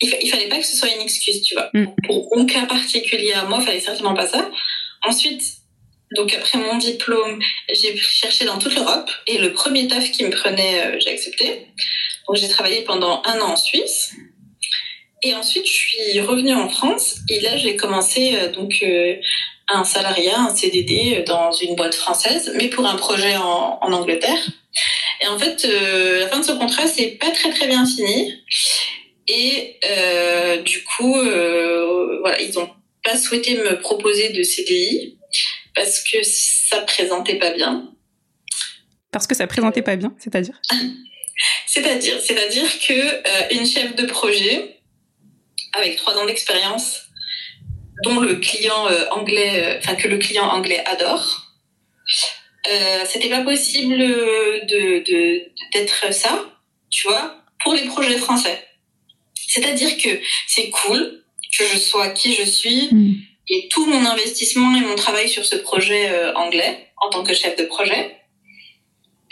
il, 0.00 0.28
fallait 0.30 0.48
pas 0.48 0.58
que 0.58 0.66
ce 0.66 0.76
soit 0.76 0.88
une 0.94 1.00
excuse 1.00 1.42
tu 1.42 1.54
vois 1.54 1.70
mm. 1.74 1.86
pour 2.06 2.28
un 2.36 2.46
cas 2.46 2.66
particulier 2.66 3.32
à 3.32 3.44
moi 3.44 3.58
il 3.60 3.66
fallait 3.66 3.80
certainement 3.80 4.14
pas 4.14 4.26
ça 4.26 4.50
ensuite 5.06 5.60
donc 6.16 6.34
après 6.34 6.58
mon 6.58 6.76
diplôme, 6.76 7.40
j'ai 7.72 7.96
cherché 7.96 8.44
dans 8.44 8.58
toute 8.58 8.74
l'Europe 8.74 9.10
et 9.26 9.38
le 9.38 9.52
premier 9.52 9.86
taf 9.86 10.10
qui 10.10 10.24
me 10.24 10.30
prenait, 10.30 10.84
euh, 10.84 10.98
j'ai 10.98 11.10
accepté. 11.10 11.66
Donc 12.26 12.36
j'ai 12.36 12.48
travaillé 12.48 12.82
pendant 12.82 13.22
un 13.24 13.40
an 13.40 13.52
en 13.52 13.56
Suisse. 13.56 14.12
Et 15.22 15.34
ensuite, 15.34 15.66
je 15.66 15.72
suis 15.72 16.20
revenue 16.20 16.54
en 16.54 16.68
France 16.68 17.18
et 17.28 17.40
là, 17.40 17.56
j'ai 17.56 17.76
commencé 17.76 18.34
euh, 18.34 18.50
donc 18.50 18.78
euh, 18.82 19.16
un 19.72 19.84
salariat, 19.84 20.40
un 20.40 20.54
CDD 20.54 21.18
euh, 21.18 21.24
dans 21.24 21.52
une 21.52 21.76
boîte 21.76 21.94
française, 21.94 22.52
mais 22.56 22.68
pour 22.68 22.86
un 22.86 22.96
projet 22.96 23.36
en, 23.36 23.78
en 23.80 23.92
Angleterre. 23.92 24.38
Et 25.22 25.26
en 25.26 25.38
fait, 25.38 25.64
la 25.64 26.28
fin 26.28 26.38
de 26.38 26.44
ce 26.44 26.52
contrat, 26.52 26.86
c'est 26.86 27.08
pas 27.08 27.30
très 27.30 27.50
très 27.50 27.66
bien 27.66 27.84
fini. 27.84 28.42
Et 29.28 29.78
du 30.64 30.82
coup, 30.84 31.12
voilà, 31.12 32.40
ils 32.40 32.58
ont 32.58 32.70
pas 33.04 33.18
souhaité 33.18 33.56
me 33.58 33.78
proposer 33.80 34.30
de 34.30 34.42
CDI 34.42 35.18
parce 35.74 36.02
que 36.02 36.18
ça 36.22 36.80
présentait 36.80 37.34
pas 37.34 37.50
bien. 37.50 37.90
Parce 39.12 39.26
que 39.26 39.34
ça 39.34 39.46
présentait 39.46 39.82
pas 39.82 39.96
bien, 39.96 40.14
c'est-à-dire? 40.18 40.58
C'est-à-dire, 41.66 42.20
c'est-à-dire 42.20 42.68
que 42.86 43.54
une 43.54 43.66
chef 43.66 43.94
de 43.94 44.04
projet 44.04 44.80
avec 45.72 45.96
trois 45.96 46.16
ans 46.16 46.26
d'expérience, 46.26 47.09
dont 48.02 48.20
le 48.20 48.36
client 48.36 48.88
euh, 48.88 49.06
anglais, 49.10 49.62
euh, 49.62 49.78
enfin 49.78 49.94
que 49.94 50.08
le 50.08 50.18
client 50.18 50.44
anglais 50.44 50.82
adore. 50.86 51.46
Euh, 52.70 53.04
c'était 53.06 53.30
pas 53.30 53.42
possible 53.42 53.98
de 53.98 55.02
d'être 55.72 56.12
ça, 56.12 56.44
tu 56.90 57.08
vois, 57.08 57.36
pour 57.62 57.74
les 57.74 57.84
projets 57.84 58.18
français. 58.18 58.66
C'est-à-dire 59.34 59.96
que 59.96 60.08
c'est 60.46 60.70
cool 60.70 61.24
que 61.58 61.64
je 61.64 61.78
sois 61.78 62.10
qui 62.10 62.34
je 62.34 62.44
suis 62.44 62.88
mm. 62.92 63.14
et 63.48 63.68
tout 63.68 63.86
mon 63.86 64.04
investissement 64.06 64.76
et 64.76 64.80
mon 64.80 64.94
travail 64.94 65.28
sur 65.28 65.44
ce 65.44 65.56
projet 65.56 66.10
euh, 66.10 66.32
anglais 66.34 66.92
en 66.98 67.10
tant 67.10 67.24
que 67.24 67.34
chef 67.34 67.56
de 67.56 67.64
projet. 67.64 68.16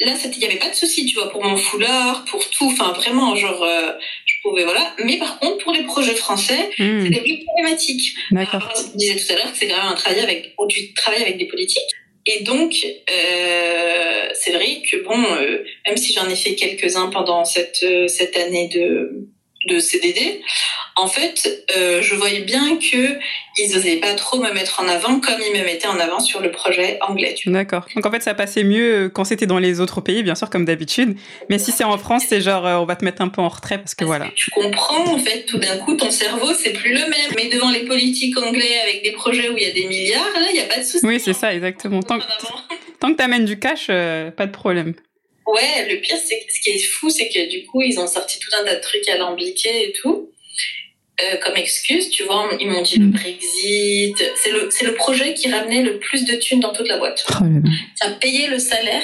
Là, 0.00 0.12
il 0.24 0.38
n'y 0.38 0.44
avait 0.44 0.58
pas 0.58 0.68
de 0.68 0.74
souci, 0.74 1.06
tu 1.06 1.16
vois, 1.16 1.30
pour 1.30 1.42
mon 1.42 1.56
foulard, 1.56 2.24
pour 2.26 2.48
tout. 2.50 2.66
Enfin, 2.66 2.92
vraiment, 2.92 3.34
genre, 3.34 3.62
euh, 3.62 3.92
je 4.24 4.34
pouvais, 4.42 4.64
voilà. 4.64 4.94
Mais 5.04 5.18
par 5.18 5.40
contre, 5.40 5.58
pour 5.64 5.72
les 5.72 5.82
projets 5.82 6.14
français, 6.14 6.70
mm. 6.78 7.04
c'était 7.04 7.20
plus 7.20 7.44
problématique. 7.44 8.14
D'accord. 8.30 8.72
Je 8.76 8.96
disais 8.96 9.16
tout 9.16 9.32
à 9.32 9.36
l'heure 9.36 9.52
que 9.52 9.58
c'est 9.58 9.66
quand 9.66 9.76
même 9.76 9.92
un 9.92 9.94
travail 9.94 10.20
avec, 10.20 10.54
où 10.58 10.68
tu 10.68 10.94
travailles 10.94 11.22
avec 11.22 11.38
des 11.38 11.46
politiques. 11.46 11.90
Et 12.26 12.44
donc, 12.44 12.74
euh, 12.84 14.28
c'est 14.34 14.52
vrai 14.52 14.82
que 14.88 15.02
bon, 15.02 15.20
euh, 15.20 15.64
même 15.86 15.96
si 15.96 16.12
j'en 16.12 16.28
ai 16.28 16.36
fait 16.36 16.54
quelques-uns 16.54 17.08
pendant 17.08 17.44
cette 17.44 17.84
cette 18.06 18.36
année 18.36 18.68
de 18.68 19.28
de 19.66 19.78
CDD, 19.78 20.40
en 20.98 21.06
fait, 21.06 21.64
euh, 21.76 22.02
je 22.02 22.14
voyais 22.16 22.40
bien 22.40 22.76
que 22.76 23.18
ils 23.56 23.72
n'osaient 23.72 23.96
pas 23.96 24.14
trop 24.14 24.38
me 24.38 24.52
mettre 24.52 24.80
en 24.80 24.88
avant 24.88 25.20
comme 25.20 25.40
ils 25.40 25.58
me 25.58 25.64
mettaient 25.64 25.86
en 25.86 25.98
avant 26.00 26.18
sur 26.18 26.40
le 26.40 26.50
projet 26.50 26.98
anglais. 27.00 27.36
D'accord. 27.46 27.86
Donc 27.94 28.04
en 28.04 28.10
fait, 28.10 28.20
ça 28.20 28.34
passait 28.34 28.64
mieux 28.64 29.08
quand 29.08 29.24
c'était 29.24 29.46
dans 29.46 29.58
les 29.58 29.80
autres 29.80 30.00
pays, 30.00 30.24
bien 30.24 30.34
sûr, 30.34 30.50
comme 30.50 30.64
d'habitude. 30.64 31.16
Mais 31.48 31.58
si 31.58 31.70
c'est 31.70 31.84
en 31.84 31.96
France, 31.98 32.24
c'est 32.28 32.40
genre, 32.40 32.66
euh, 32.66 32.76
on 32.76 32.84
va 32.84 32.96
te 32.96 33.04
mettre 33.04 33.22
un 33.22 33.28
peu 33.28 33.40
en 33.40 33.48
retrait 33.48 33.78
parce 33.78 33.94
que 33.94 34.04
voilà. 34.04 34.28
Tu 34.34 34.50
comprends, 34.50 35.04
en 35.14 35.18
fait, 35.18 35.44
tout 35.46 35.58
d'un 35.58 35.76
coup, 35.78 35.94
ton 35.94 36.10
cerveau, 36.10 36.52
c'est 36.52 36.72
plus 36.72 36.92
le 36.92 37.00
même. 37.00 37.30
Mais 37.36 37.48
devant 37.48 37.70
les 37.70 37.84
politiques 37.84 38.36
anglais 38.36 38.80
avec 38.82 39.04
des 39.04 39.12
projets 39.12 39.48
où 39.50 39.56
il 39.56 39.62
y 39.62 39.70
a 39.70 39.72
des 39.72 39.86
milliards, 39.86 40.32
là, 40.34 40.48
il 40.50 40.54
n'y 40.54 40.60
a 40.60 40.66
pas 40.66 40.78
de 40.78 40.84
souci. 40.84 41.06
Oui, 41.06 41.20
c'est 41.20 41.32
ça, 41.32 41.54
exactement. 41.54 42.02
Tant, 42.02 42.18
tant 42.98 43.12
que 43.12 43.16
tu 43.16 43.22
amènes 43.22 43.44
du 43.44 43.58
cash, 43.60 43.86
euh, 43.90 44.32
pas 44.32 44.46
de 44.46 44.52
problème. 44.52 44.94
Ouais, 45.46 45.88
le 45.88 46.00
pire, 46.00 46.16
c'est 46.16 46.44
ce 46.48 46.60
qui 46.60 46.70
est 46.70 46.82
fou, 46.82 47.08
c'est 47.08 47.28
que 47.28 47.48
du 47.48 47.64
coup, 47.66 47.82
ils 47.82 47.98
ont 47.98 48.06
sorti 48.06 48.38
tout 48.38 48.50
un 48.60 48.64
tas 48.64 48.74
de 48.74 48.80
trucs 48.80 49.08
alambiqués 49.08 49.88
et 49.88 49.92
tout. 49.92 50.30
Euh, 51.20 51.36
comme 51.44 51.56
excuse, 51.56 52.10
tu 52.10 52.22
vois, 52.24 52.48
ils 52.60 52.68
m'ont 52.68 52.82
dit 52.82 52.98
le 52.98 53.06
mm. 53.06 53.10
Brexit. 53.10 54.24
C'est 54.36 54.52
le, 54.52 54.68
c'est 54.70 54.86
le 54.86 54.94
projet 54.94 55.34
qui 55.34 55.50
ramenait 55.50 55.82
le 55.82 55.98
plus 55.98 56.24
de 56.24 56.36
thunes 56.36 56.60
dans 56.60 56.72
toute 56.72 56.88
la 56.88 56.98
boîte. 56.98 57.24
Oh 57.28 57.44
ça 57.96 58.10
payait 58.12 58.48
le 58.48 58.58
salaire. 58.58 59.02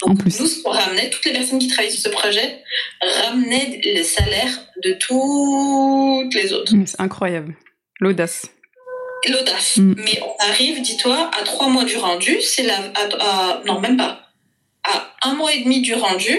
Donc, 0.00 0.10
en 0.10 0.16
plus. 0.16 0.40
nous, 0.40 0.46
ce 0.46 0.62
qu'on 0.62 0.70
ramenait, 0.70 1.08
toutes 1.08 1.24
les 1.24 1.32
personnes 1.32 1.58
qui 1.58 1.68
travaillaient 1.68 1.94
sur 1.94 2.02
ce 2.02 2.08
projet 2.08 2.62
ramenaient 3.00 3.80
le 3.82 4.02
salaire 4.02 4.50
de 4.82 4.92
toutes 4.92 6.34
les 6.34 6.52
autres. 6.52 6.72
C'est 6.84 7.00
incroyable. 7.00 7.54
L'audace. 8.00 8.46
L'audace. 9.28 9.76
Mm. 9.76 9.94
Mais 9.98 10.20
on 10.22 10.50
arrive, 10.50 10.82
dis-toi, 10.82 11.30
à 11.40 11.44
trois 11.44 11.68
mois 11.68 11.84
du 11.84 11.96
rendu, 11.96 12.40
c'est 12.42 12.64
la, 12.64 12.78
non, 13.64 13.80
même 13.80 13.96
pas 13.96 14.26
à 14.84 15.14
un 15.22 15.34
mois 15.34 15.52
et 15.52 15.62
demi 15.62 15.80
du 15.80 15.94
rendu, 15.94 16.38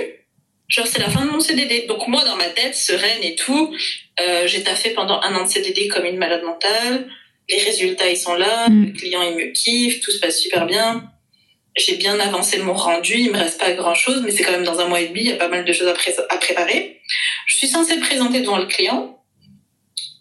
genre 0.68 0.88
c'est 0.88 1.00
la 1.00 1.10
fin 1.10 1.26
de 1.26 1.32
mon 1.32 1.40
CDD. 1.40 1.86
Donc 1.88 2.08
moi 2.08 2.24
dans 2.26 2.36
ma 2.36 2.50
tête, 2.50 2.76
sereine 2.76 3.24
et 3.24 3.36
tout, 3.36 3.76
euh, 4.20 4.48
j'ai 4.48 4.64
taffé 4.64 4.92
pendant 4.92 5.20
un 5.22 5.36
an 5.36 5.44
de 5.44 5.50
CDD 5.50 5.88
comme 5.88 6.06
une 6.06 6.18
malade 6.18 6.44
mentale. 6.44 7.08
Les 7.50 7.60
résultats 7.60 8.10
ils 8.10 8.18
sont 8.18 8.36
là, 8.36 8.70
mm. 8.70 8.86
le 8.86 8.92
client 8.92 9.22
il 9.22 9.36
me 9.36 9.52
kiffe, 9.52 10.02
tout 10.02 10.12
se 10.12 10.20
passe 10.20 10.40
super 10.40 10.66
bien. 10.66 11.12
J'ai 11.78 11.96
bien 11.96 12.20
avancé 12.20 12.58
mon 12.58 12.74
rendu, 12.74 13.20
il 13.20 13.32
me 13.32 13.38
reste 13.38 13.60
pas 13.60 13.72
grand 13.74 13.94
chose, 13.94 14.24
mais 14.26 14.32
c'est 14.32 14.44
quand 14.44 14.52
même 14.52 14.64
dans 14.64 14.80
un 14.80 14.88
mois 14.88 15.00
et 15.00 15.10
demi, 15.10 15.20
il 15.20 15.28
y 15.28 15.34
a 15.34 15.36
pas 15.36 15.48
mal 15.48 15.64
de 15.64 15.72
choses 15.72 15.88
à, 15.88 15.94
à 16.34 16.38
préparer. 16.38 17.02
Je 17.46 17.56
suis 17.56 17.68
censée 17.68 18.00
présenter 18.00 18.40
devant 18.40 18.58
le 18.58 18.66
client 18.66 19.24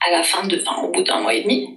à 0.06 0.10
la 0.10 0.22
fin 0.22 0.46
de, 0.46 0.60
enfin, 0.60 0.82
au 0.82 0.92
bout 0.92 1.02
d'un 1.02 1.20
mois 1.20 1.34
et 1.34 1.42
demi. 1.42 1.68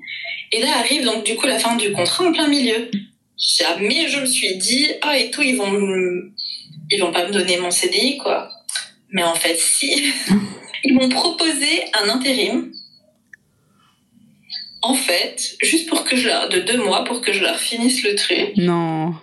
Et 0.52 0.60
là 0.60 0.78
arrive 0.80 1.06
donc 1.06 1.24
du 1.24 1.36
coup 1.36 1.48
la 1.48 1.60
fin 1.60 1.76
du 1.76 1.92
contrat 1.94 2.26
en 2.26 2.34
plein 2.34 2.48
milieu. 2.48 2.90
Jamais 3.38 4.10
je 4.10 4.20
me 4.20 4.26
suis 4.26 4.58
dit, 4.58 4.88
ah 5.02 5.18
et 5.18 5.32
tout, 5.32 5.42
ils 5.42 5.56
vont 5.56 5.72
ils 6.92 7.00
vont 7.00 7.12
pas 7.12 7.28
me 7.28 7.32
donner 7.32 7.58
mon 7.58 7.72
CDI, 7.72 8.18
quoi. 8.18 8.50
Mais 9.12 9.24
en 9.24 9.36
fait, 9.36 9.58
si. 9.58 10.14
Ils 10.84 10.94
m'ont 10.94 11.10
proposé 11.10 11.84
un 11.94 12.10
intérim. 12.10 12.72
En 14.82 14.94
fait, 14.94 15.58
juste 15.62 15.90
pour 15.90 16.06
que 16.06 16.16
je 16.16 16.28
leur, 16.28 16.48
de 16.48 16.60
deux 16.60 16.78
mois, 16.78 17.04
pour 17.04 17.20
que 17.20 17.34
je 17.34 17.42
leur 17.42 17.58
finisse 17.58 18.02
le 18.04 18.16
truc. 18.16 18.54
Non. 18.56 19.14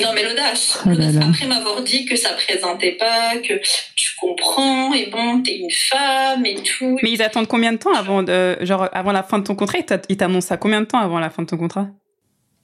Non, 0.00 0.12
mais 0.14 0.22
l'audace. 0.22 0.80
Oh 0.86 0.90
Après 0.90 1.46
m'avoir 1.46 1.82
dit 1.82 2.06
que 2.06 2.16
ça 2.16 2.30
présentait 2.30 2.92
pas, 2.92 3.36
que 3.36 3.54
tu 3.96 4.10
comprends, 4.18 4.94
et 4.94 5.06
bon, 5.06 5.42
t'es 5.42 5.58
une 5.58 5.70
femme 5.70 6.46
et 6.46 6.54
tout. 6.62 6.98
Mais 7.02 7.10
ils 7.10 7.22
attendent 7.22 7.48
combien 7.48 7.72
de 7.72 7.78
temps 7.78 7.92
avant 7.92 8.22
de, 8.22 8.56
genre, 8.60 8.88
avant 8.92 9.12
la 9.12 9.22
fin 9.22 9.38
de 9.38 9.44
ton 9.44 9.54
contrat? 9.54 9.78
Ils 10.08 10.16
t'annoncent 10.16 10.48
ça 10.48 10.56
combien 10.56 10.80
de 10.80 10.86
temps 10.86 10.98
avant 10.98 11.18
la 11.18 11.30
fin 11.30 11.42
de 11.42 11.48
ton 11.48 11.58
contrat? 11.58 11.88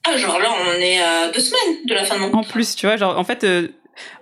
Ah, 0.03 0.17
genre 0.17 0.39
là, 0.39 0.49
on 0.65 0.79
est 0.79 0.99
à 0.99 1.29
deux 1.29 1.39
semaines 1.39 1.85
de 1.85 1.93
la 1.93 2.05
fin 2.05 2.15
de 2.15 2.21
mon 2.21 2.33
En 2.33 2.43
plus, 2.43 2.75
tu 2.75 2.85
vois, 2.85 2.97
genre, 2.97 3.17
en 3.19 3.23
fait, 3.23 3.43
euh, 3.43 3.67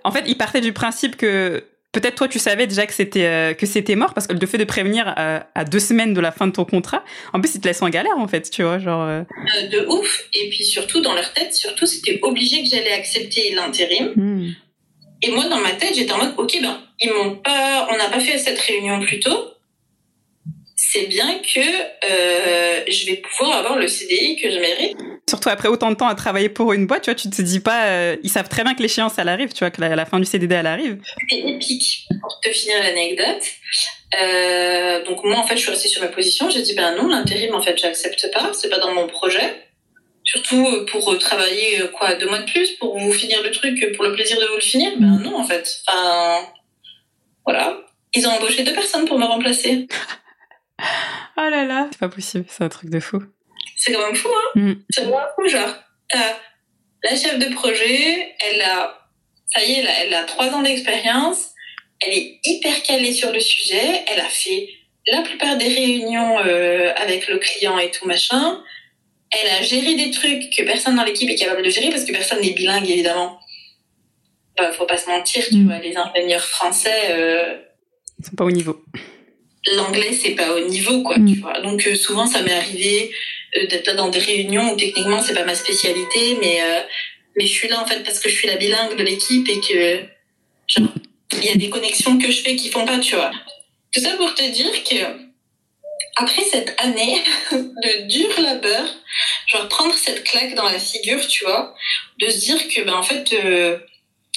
en 0.02 0.10
fait, 0.10 0.24
il 0.26 0.36
partait 0.36 0.60
du 0.60 0.72
principe 0.72 1.16
que 1.16 1.64
peut-être 1.94 2.16
toi, 2.16 2.28
tu 2.28 2.38
savais 2.38 2.66
déjà 2.66 2.86
que 2.86 2.92
c'était 2.92 3.26
euh, 3.26 3.54
que 3.54 3.66
c'était 3.66 3.96
mort 3.96 4.12
parce 4.12 4.26
que 4.26 4.34
le 4.34 4.46
fait 4.46 4.58
de 4.58 4.64
prévenir 4.64 5.14
euh, 5.16 5.40
à, 5.54 5.64
deux 5.64 5.78
semaines 5.78 6.12
de 6.12 6.20
la 6.20 6.32
fin 6.32 6.46
de 6.46 6.52
ton 6.52 6.64
contrat, 6.64 7.02
en 7.32 7.40
plus, 7.40 7.54
ils 7.54 7.60
te 7.60 7.66
laissent 7.66 7.82
en 7.82 7.88
galère, 7.88 8.18
en 8.18 8.28
fait, 8.28 8.50
tu 8.50 8.62
vois, 8.62 8.78
genre. 8.78 9.06
de 9.06 9.86
ouf. 9.88 10.24
Et 10.34 10.50
puis 10.50 10.64
surtout, 10.64 11.00
dans 11.00 11.14
leur 11.14 11.32
tête, 11.32 11.54
surtout, 11.54 11.86
c'était 11.86 12.18
obligé 12.22 12.62
que 12.62 12.68
j'allais 12.68 12.92
accepter 12.92 13.54
l'intérim. 13.54 14.12
Hmm. 14.14 14.50
Et 15.22 15.30
moi, 15.30 15.48
dans 15.48 15.60
ma 15.60 15.70
tête, 15.70 15.94
j'étais 15.94 16.12
en 16.12 16.18
mode, 16.18 16.34
ok, 16.36 16.58
ben, 16.60 16.80
ils 17.00 17.10
m'ont 17.10 17.36
pas, 17.36 17.88
on 17.90 17.96
n'a 17.96 18.08
pas 18.10 18.20
fait 18.20 18.38
cette 18.38 18.58
réunion 18.58 19.00
plus 19.00 19.20
tôt 19.20 19.54
c'est 20.76 21.06
bien 21.06 21.38
que 21.38 21.60
euh, 21.60 22.84
je 22.88 23.06
vais 23.06 23.16
pouvoir 23.16 23.58
avoir 23.58 23.78
le 23.78 23.88
CDI 23.88 24.36
que 24.36 24.50
je 24.50 24.58
mérite. 24.58 24.96
Surtout 25.28 25.48
après 25.48 25.68
autant 25.68 25.90
de 25.90 25.96
temps 25.96 26.06
à 26.06 26.14
travailler 26.14 26.50
pour 26.50 26.74
une 26.74 26.86
boîte, 26.86 27.02
tu 27.02 27.10
vois, 27.10 27.14
tu 27.14 27.30
te 27.30 27.40
dis 27.40 27.60
pas, 27.60 27.86
euh, 27.86 28.16
ils 28.22 28.28
savent 28.28 28.48
très 28.48 28.62
bien 28.62 28.74
que 28.74 28.82
l'échéance 28.82 29.14
elle 29.16 29.28
arrive, 29.28 29.52
tu 29.52 29.60
vois, 29.60 29.70
que 29.70 29.80
la, 29.80 30.04
fin 30.04 30.18
du 30.18 30.26
CDD 30.26 30.54
elle 30.54 30.66
arrive. 30.66 31.00
C'est 31.30 31.38
épique. 31.38 32.06
Pour 32.20 32.40
te 32.40 32.50
finir 32.50 32.82
l'anecdote, 32.82 33.42
euh, 34.20 35.04
donc 35.04 35.24
moi 35.24 35.38
en 35.38 35.46
fait 35.46 35.56
je 35.56 35.62
suis 35.62 35.70
restée 35.70 35.88
sur 35.88 36.02
ma 36.02 36.08
position, 36.08 36.50
j'ai 36.50 36.60
dit 36.60 36.74
ben 36.74 36.94
non 36.96 37.08
l'intérim 37.08 37.54
en 37.54 37.62
fait 37.62 37.76
j'accepte 37.78 38.30
pas, 38.32 38.52
c'est 38.52 38.68
pas 38.68 38.78
dans 38.78 38.94
mon 38.94 39.06
projet. 39.06 39.64
Surtout 40.24 40.86
pour 40.90 41.18
travailler 41.18 41.82
quoi 41.96 42.14
deux 42.14 42.28
mois 42.28 42.40
de 42.40 42.50
plus 42.50 42.72
pour 42.72 42.98
vous 42.98 43.12
finir 43.12 43.42
le 43.42 43.50
truc 43.50 43.92
pour 43.94 44.04
le 44.04 44.12
plaisir 44.12 44.38
de 44.38 44.46
vous 44.46 44.56
le 44.56 44.60
finir, 44.60 44.92
ben 44.98 45.20
non 45.22 45.36
en 45.38 45.44
fait. 45.44 45.80
Enfin 45.86 46.46
voilà, 47.46 47.78
ils 48.14 48.26
ont 48.26 48.30
embauché 48.30 48.62
deux 48.62 48.74
personnes 48.74 49.06
pour 49.06 49.18
me 49.18 49.24
remplacer. 49.24 49.86
Oh 51.36 51.48
là 51.50 51.64
là, 51.64 51.88
c'est 51.90 51.98
pas 51.98 52.08
possible, 52.08 52.44
c'est 52.48 52.62
un 52.62 52.68
truc 52.68 52.90
de 52.90 53.00
fou. 53.00 53.20
C'est 53.84 53.92
quand 53.92 54.06
même 54.06 54.14
fou, 54.14 54.28
hein 54.28 54.60
mm. 54.60 54.74
C'est 54.88 55.02
vraiment 55.02 55.20
fou, 55.36 55.46
genre, 55.46 55.74
la 57.04 57.16
chef 57.16 57.38
de 57.38 57.52
projet, 57.54 58.34
elle 58.40 58.62
a, 58.62 58.98
ça 59.46 59.62
y 59.62 59.72
est, 59.72 59.84
elle 60.00 60.14
a, 60.14 60.24
trois 60.24 60.48
ans 60.54 60.62
d'expérience, 60.62 61.50
elle 62.00 62.14
est 62.14 62.40
hyper 62.46 62.82
calée 62.82 63.12
sur 63.12 63.30
le 63.30 63.40
sujet, 63.40 64.04
elle 64.10 64.20
a 64.20 64.28
fait 64.28 64.70
la 65.06 65.20
plupart 65.20 65.58
des 65.58 65.68
réunions 65.68 66.38
euh, 66.38 66.92
avec 66.96 67.28
le 67.28 67.38
client 67.38 67.78
et 67.78 67.90
tout 67.90 68.06
machin. 68.06 68.62
Elle 69.30 69.50
a 69.50 69.62
géré 69.62 69.96
des 69.96 70.10
trucs 70.10 70.48
que 70.56 70.62
personne 70.62 70.96
dans 70.96 71.04
l'équipe 71.04 71.28
est 71.28 71.34
capable 71.34 71.62
de 71.62 71.68
gérer 71.68 71.90
parce 71.90 72.04
que 72.04 72.12
personne 72.12 72.40
n'est 72.40 72.52
bilingue 72.52 72.88
évidemment. 72.88 73.38
Bah, 74.56 74.72
faut 74.72 74.86
pas 74.86 74.96
se 74.96 75.10
mentir, 75.10 75.44
tu 75.46 75.56
mm. 75.56 75.66
vois, 75.66 75.78
les 75.80 75.94
ingénieurs 75.94 76.44
français. 76.44 77.10
Euh, 77.10 77.58
Ils 78.18 78.26
sont 78.26 78.36
pas 78.36 78.44
au 78.44 78.50
niveau 78.50 78.82
l'anglais 79.72 80.12
c'est 80.12 80.34
pas 80.34 80.54
au 80.54 80.68
niveau 80.68 81.02
quoi 81.02 81.18
mm. 81.18 81.32
tu 81.32 81.40
vois 81.40 81.60
donc 81.60 81.86
euh, 81.86 81.94
souvent 81.94 82.26
ça 82.26 82.42
m'est 82.42 82.52
arrivé 82.52 83.10
euh, 83.10 83.14
d'être 83.54 83.86
là 83.86 83.94
dans 83.94 84.08
des 84.08 84.18
réunions 84.18 84.72
où 84.72 84.76
techniquement 84.76 85.22
c'est 85.22 85.34
pas 85.34 85.44
ma 85.44 85.54
spécialité 85.54 86.36
mais 86.40 86.62
euh, 86.62 86.80
mais 87.36 87.46
je 87.46 87.52
suis 87.52 87.68
là 87.68 87.80
en 87.80 87.86
fait 87.86 88.02
parce 88.02 88.20
que 88.20 88.28
je 88.28 88.34
suis 88.34 88.48
la 88.48 88.56
bilingue 88.56 88.96
de 88.96 89.02
l'équipe 89.02 89.48
et 89.48 89.60
que 89.60 90.02
il 90.76 91.44
y 91.44 91.50
a 91.50 91.56
des 91.56 91.70
connexions 91.70 92.18
que 92.18 92.30
je 92.30 92.42
fais 92.42 92.56
qui 92.56 92.70
font 92.70 92.84
pas 92.84 92.98
tu 92.98 93.14
vois. 93.16 93.30
Tout 93.92 94.00
ça 94.00 94.16
pour 94.16 94.34
te 94.34 94.42
dire 94.50 94.72
que 94.84 95.24
après 96.16 96.42
cette 96.42 96.74
année 96.80 97.22
de 97.52 98.06
dur 98.08 98.28
labeur 98.40 98.84
genre 99.48 99.68
prendre 99.68 99.94
cette 99.94 100.24
claque 100.24 100.54
dans 100.54 100.68
la 100.68 100.78
figure 100.78 101.26
tu 101.26 101.44
vois 101.44 101.74
de 102.20 102.28
se 102.28 102.38
dire 102.38 102.68
que 102.68 102.82
ben 102.82 102.94
en 102.94 103.02
fait 103.02 103.36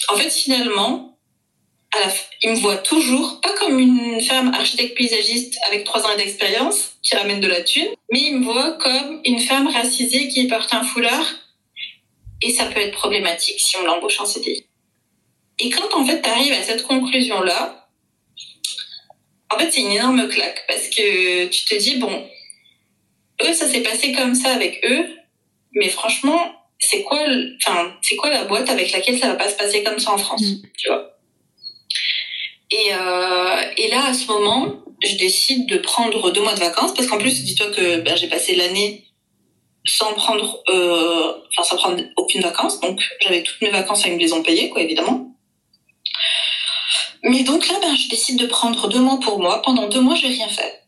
en 0.10 0.18
fait 0.18 0.30
finalement 0.30 1.17
il 2.44 2.52
me 2.52 2.56
voit 2.56 2.78
toujours, 2.78 3.42
pas 3.42 3.54
comme 3.54 3.80
une 3.80 4.22
femme 4.22 4.54
architecte 4.54 4.98
paysagiste 4.98 5.58
avec 5.68 5.84
trois 5.84 6.06
ans 6.06 6.16
d'expérience 6.16 6.98
qui 7.04 7.16
ramène 7.16 7.40
de 7.40 7.48
la 7.48 7.62
thune, 7.62 7.90
mais 8.12 8.20
il 8.22 8.38
me 8.38 8.46
voit 8.46 8.74
comme 8.74 9.22
une 9.26 9.40
femme 9.40 9.68
racisée 9.68 10.28
qui 10.28 10.48
porte 10.48 10.74
un 10.74 10.84
foulard. 10.84 11.26
Et 12.42 12.52
ça 12.52 12.66
peut 12.66 12.80
être 12.80 12.92
problématique 12.92 13.60
si 13.60 13.78
on 13.78 13.84
l'embauche 13.84 14.20
en 14.20 14.26
CDI. 14.26 14.66
Et 15.60 15.70
quand 15.70 15.96
en 15.96 16.06
fait 16.06 16.22
tu 16.22 16.30
arrives 16.30 16.54
à 16.54 16.62
cette 16.62 16.84
conclusion-là, 16.84 17.90
en 19.52 19.58
fait 19.58 19.72
c'est 19.72 19.82
une 19.82 19.92
énorme 19.92 20.28
claque 20.28 20.64
parce 20.68 20.88
que 20.90 21.48
tu 21.48 21.66
te 21.66 21.76
dis, 21.76 21.96
bon, 21.96 22.30
eux 23.42 23.54
ça 23.54 23.68
s'est 23.68 23.82
passé 23.82 24.12
comme 24.12 24.36
ça 24.36 24.54
avec 24.54 24.86
eux, 24.86 25.08
mais 25.74 25.90
franchement, 25.90 26.54
c'est 26.80 27.04
quoi, 27.04 27.20
enfin, 27.66 27.98
c'est 28.02 28.16
quoi 28.16 28.30
la 28.30 28.44
boîte 28.44 28.70
avec 28.70 28.92
laquelle 28.92 29.18
ça 29.18 29.30
va 29.30 29.36
pas 29.36 29.50
se 29.50 29.56
passer 29.56 29.84
comme 29.84 30.00
ça 30.00 30.12
en 30.12 30.18
France, 30.18 30.42
mm. 30.42 30.62
tu 30.78 30.88
vois? 30.90 31.17
Et, 32.72 32.94
euh, 32.94 33.62
et 33.78 33.88
là, 33.90 34.08
à 34.08 34.14
ce 34.14 34.28
moment, 34.28 34.84
je 35.04 35.16
décide 35.16 35.68
de 35.68 35.78
prendre 35.78 36.32
deux 36.32 36.42
mois 36.42 36.54
de 36.54 36.60
vacances 36.60 36.94
parce 36.94 37.08
qu'en 37.08 37.18
plus, 37.18 37.44
dis-toi 37.44 37.68
que 37.72 37.98
ben, 38.02 38.16
j'ai 38.18 38.28
passé 38.28 38.56
l'année 38.56 39.06
sans 39.86 40.14
prendre, 40.14 40.64
euh, 40.70 41.34
enfin 41.50 41.64
sans 41.64 41.78
prendre 41.78 42.04
aucune 42.18 42.42
vacances, 42.42 42.82
donc 42.82 43.02
j'avais 43.22 43.42
toutes 43.42 43.62
mes 43.62 43.70
vacances, 43.70 44.06
me 44.06 44.18
les 44.18 44.34
ont 44.34 44.44
payées, 44.44 44.70
quoi, 44.70 44.82
évidemment. 44.82 45.34
Mais 47.24 47.44
donc 47.44 47.68
là, 47.68 47.76
ben, 47.82 47.96
je 47.96 48.10
décide 48.10 48.38
de 48.38 48.48
prendre 48.48 48.88
deux 48.90 49.00
mois 49.00 49.20
pour 49.20 49.40
moi. 49.40 49.62
Pendant 49.62 49.88
deux 49.88 50.02
mois, 50.02 50.16
j'ai 50.16 50.28
rien 50.28 50.48
fait. 50.48 50.84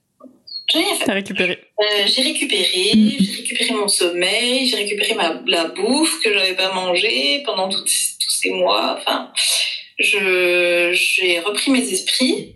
J'ai 0.71 0.79
rien 0.79 0.95
fait. 0.95 1.05
T'as 1.05 1.13
récupéré. 1.13 1.59
Euh, 1.81 2.07
j'ai 2.07 2.21
récupéré, 2.21 2.91
j'ai 2.93 3.31
récupéré 3.37 3.73
mon 3.73 3.87
sommeil, 3.87 4.67
j'ai 4.67 4.75
récupéré 4.75 5.15
ma, 5.15 5.41
la 5.47 5.65
bouffe 5.65 6.21
que 6.21 6.31
j'avais 6.33 6.53
pas 6.53 6.71
mangée 6.73 7.41
pendant 7.45 7.69
tous 7.69 7.87
ces 7.87 8.51
mois. 8.51 8.97
Enfin, 8.99 9.31
j'ai 9.99 11.39
repris 11.39 11.71
mes 11.71 11.91
esprits. 11.91 12.55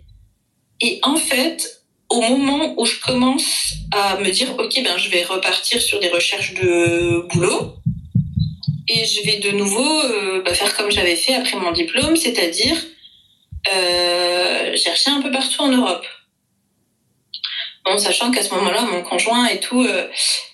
Et 0.80 0.98
en 1.02 1.16
fait, 1.16 1.82
au 2.08 2.20
moment 2.20 2.74
où 2.76 2.84
je 2.84 2.98
commence 3.00 3.74
à 3.92 4.16
me 4.18 4.30
dire, 4.30 4.54
ok, 4.58 4.82
ben, 4.82 4.96
je 4.98 5.10
vais 5.10 5.24
repartir 5.24 5.80
sur 5.80 6.00
des 6.00 6.08
recherches 6.08 6.54
de 6.54 7.26
boulot. 7.28 7.74
Et 8.88 9.04
je 9.04 9.24
vais 9.24 9.38
de 9.38 9.50
nouveau 9.50 10.00
euh, 10.00 10.42
bah, 10.42 10.52
faire 10.52 10.76
comme 10.76 10.90
j'avais 10.90 11.16
fait 11.16 11.34
après 11.34 11.58
mon 11.58 11.72
diplôme, 11.72 12.16
c'est-à-dire 12.16 12.76
euh, 13.74 14.76
chercher 14.76 15.10
un 15.10 15.22
peu 15.22 15.30
partout 15.30 15.62
en 15.62 15.70
Europe. 15.70 16.04
Bon, 17.84 17.98
sachant 17.98 18.30
qu'à 18.30 18.42
ce 18.42 18.52
moment-là, 18.54 18.82
mon 18.82 19.02
conjoint 19.02 19.46
et 19.46 19.60
tout, 19.60 19.82
euh, 19.82 20.08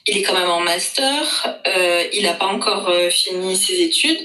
il 0.07 0.19
est 0.19 0.23
quand 0.23 0.35
même 0.35 0.51
en 0.51 0.61
master, 0.61 1.61
euh, 1.67 2.05
il 2.13 2.25
n'a 2.25 2.35
pas 2.35 2.47
encore 2.47 2.89
euh, 2.89 3.09
fini 3.09 3.57
ses 3.57 3.83
études, 3.83 4.19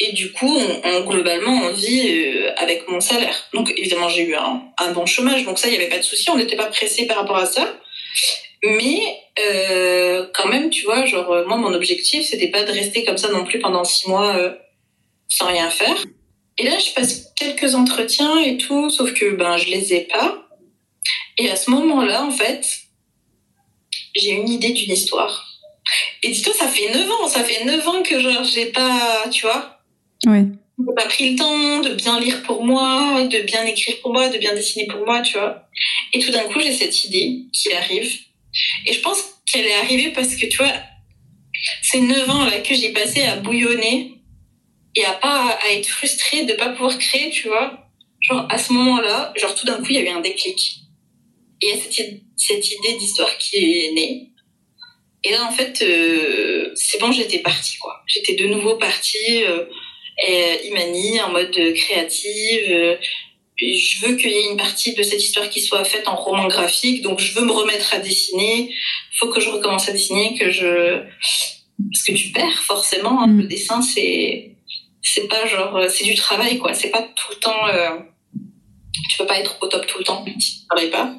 et 0.00 0.12
du 0.12 0.32
coup, 0.32 0.48
on, 0.56 0.80
on- 0.88 1.04
globalement, 1.06 1.52
on 1.52 1.72
vit 1.72 2.08
euh, 2.08 2.50
avec 2.56 2.88
mon 2.88 3.00
salaire. 3.00 3.48
Donc, 3.54 3.72
évidemment, 3.76 4.08
j'ai 4.08 4.22
eu 4.22 4.34
un, 4.34 4.62
un 4.78 4.92
bon 4.92 5.06
chômage, 5.06 5.44
donc 5.44 5.58
ça, 5.58 5.68
il 5.68 5.70
n'y 5.70 5.76
avait 5.76 5.88
pas 5.88 5.98
de 5.98 6.02
souci, 6.02 6.30
on 6.30 6.36
n'était 6.36 6.56
pas 6.56 6.66
pressé 6.66 7.06
par 7.06 7.18
rapport 7.18 7.36
à 7.36 7.46
ça. 7.46 7.78
Mais 8.64 9.00
euh, 9.38 10.26
quand 10.34 10.48
même, 10.48 10.70
tu 10.70 10.84
vois, 10.84 11.04
genre, 11.06 11.30
euh, 11.32 11.44
moi, 11.46 11.56
mon 11.58 11.72
objectif, 11.74 12.24
c'était 12.26 12.48
pas 12.48 12.64
de 12.64 12.72
rester 12.72 13.04
comme 13.04 13.18
ça 13.18 13.28
non 13.30 13.44
plus 13.44 13.58
pendant 13.58 13.84
six 13.84 14.08
mois 14.08 14.36
euh, 14.36 14.52
sans 15.28 15.46
rien 15.48 15.70
faire. 15.70 15.96
Et 16.58 16.64
là, 16.64 16.78
je 16.78 16.92
passe 16.92 17.32
quelques 17.36 17.74
entretiens 17.74 18.38
et 18.40 18.56
tout, 18.58 18.88
sauf 18.90 19.12
que 19.12 19.30
ben, 19.34 19.56
je 19.58 19.66
les 19.68 19.92
ai 19.94 20.00
pas. 20.02 20.40
Et 21.36 21.50
à 21.50 21.56
ce 21.56 21.70
moment-là, 21.70 22.24
en 22.24 22.30
fait, 22.30 22.64
j'ai 24.14 24.30
une 24.30 24.48
idée 24.48 24.70
d'une 24.70 24.92
histoire. 24.92 25.46
Et 26.22 26.30
dis-toi, 26.30 26.54
ça 26.54 26.68
fait 26.68 26.90
9 26.94 27.10
ans, 27.10 27.26
ça 27.28 27.44
fait 27.44 27.64
9 27.64 27.86
ans 27.88 28.02
que 28.02 28.18
genre, 28.20 28.44
j'ai 28.44 28.66
pas, 28.66 29.24
tu 29.30 29.42
vois, 29.42 29.73
Oui. 30.26 30.38
j'ai 30.78 30.94
pas 30.94 31.06
pris 31.06 31.30
le 31.30 31.36
temps 31.36 31.80
de 31.80 31.94
bien 31.94 32.20
lire 32.20 32.42
pour 32.42 32.64
moi, 32.64 33.24
de 33.24 33.40
bien 33.40 33.64
écrire 33.64 33.96
pour 34.00 34.12
moi, 34.12 34.28
de 34.28 34.38
bien 34.38 34.54
dessiner 34.54 34.86
pour 34.86 35.04
moi, 35.04 35.20
tu 35.22 35.38
vois. 35.38 35.68
Et 36.12 36.18
tout 36.18 36.30
d'un 36.30 36.44
coup, 36.44 36.60
j'ai 36.60 36.72
cette 36.72 37.04
idée 37.04 37.42
qui 37.52 37.72
arrive. 37.72 38.10
Et 38.86 38.92
je 38.92 39.00
pense 39.00 39.18
qu'elle 39.46 39.66
est 39.66 39.74
arrivée 39.74 40.10
parce 40.10 40.36
que, 40.36 40.46
tu 40.46 40.58
vois, 40.58 40.72
ces 41.82 42.00
9 42.00 42.30
ans 42.30 42.44
là 42.44 42.60
que 42.60 42.74
j'ai 42.74 42.92
passé 42.92 43.22
à 43.22 43.36
bouillonner 43.36 44.14
et 44.96 45.04
à 45.04 45.12
pas 45.12 45.58
à 45.62 45.72
être 45.72 45.88
frustrée 45.88 46.44
de 46.44 46.52
pas 46.54 46.70
pouvoir 46.70 46.98
créer, 46.98 47.30
tu 47.30 47.48
vois. 47.48 47.88
Genre 48.20 48.46
à 48.50 48.58
ce 48.58 48.72
moment-là, 48.72 49.32
genre 49.36 49.54
tout 49.54 49.66
d'un 49.66 49.78
coup, 49.78 49.86
il 49.90 49.96
y 49.96 49.98
a 49.98 50.02
eu 50.02 50.08
un 50.08 50.20
déclic. 50.20 50.80
Et 51.60 51.66
il 51.66 51.70
y 51.70 51.72
a 51.72 51.76
cette, 51.76 52.20
cette 52.36 52.72
idée 52.72 52.96
d'histoire 52.98 53.36
qui 53.38 53.56
est 53.56 53.92
née. 53.92 54.30
Et 55.24 55.30
là, 55.30 55.44
en 55.44 55.50
fait, 55.50 55.82
euh, 55.82 56.70
c'est 56.74 57.00
bon, 57.00 57.10
j'étais 57.10 57.38
partie, 57.38 57.78
quoi. 57.78 58.02
J'étais 58.06 58.34
de 58.34 58.46
nouveau 58.46 58.76
partie, 58.76 59.42
euh, 59.44 59.64
et 60.18 60.66
Imani, 60.68 61.20
en 61.22 61.30
mode 61.30 61.56
créative. 61.74 62.70
euh, 62.70 62.96
je 63.56 64.04
veux 64.06 64.16
qu'il 64.16 64.30
y 64.32 64.34
ait 64.34 64.50
une 64.50 64.56
partie 64.56 64.94
de 64.94 65.02
cette 65.02 65.22
histoire 65.22 65.48
qui 65.48 65.60
soit 65.60 65.84
faite 65.84 66.08
en 66.08 66.16
roman 66.16 66.48
graphique, 66.48 67.02
donc 67.02 67.20
je 67.20 67.32
veux 67.34 67.44
me 67.46 67.52
remettre 67.52 67.94
à 67.94 67.98
dessiner. 67.98 68.74
Faut 69.18 69.28
que 69.28 69.40
je 69.40 69.48
recommence 69.48 69.88
à 69.88 69.92
dessiner, 69.92 70.36
que 70.36 70.50
je... 70.50 71.00
Parce 71.92 72.02
que 72.06 72.12
tu 72.12 72.28
perds, 72.30 72.62
forcément. 72.62 73.22
hein. 73.22 73.28
Mm. 73.28 73.40
Le 73.42 73.46
dessin, 73.46 73.80
c'est... 73.82 74.50
C'est 75.02 75.28
pas 75.28 75.46
genre... 75.46 75.76
euh, 75.76 75.88
C'est 75.88 76.04
du 76.04 76.14
travail, 76.16 76.58
quoi. 76.58 76.74
C'est 76.74 76.90
pas 76.90 77.02
tout 77.02 77.30
le 77.30 77.36
temps... 77.36 77.66
euh, 77.68 77.98
Tu 79.10 79.16
peux 79.18 79.26
pas 79.26 79.38
être 79.38 79.56
au 79.60 79.66
top 79.68 79.86
tout 79.86 79.98
le 79.98 80.04
temps 80.04 80.24
si 80.40 80.60
tu 80.62 80.66
travailles 80.66 80.90
pas. 80.90 81.14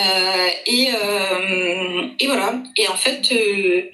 Euh, 0.00 0.48
et, 0.66 0.86
euh, 0.94 2.08
et 2.20 2.26
voilà. 2.26 2.62
Et 2.76 2.86
en 2.88 2.96
fait, 2.96 3.28
euh, 3.32 3.90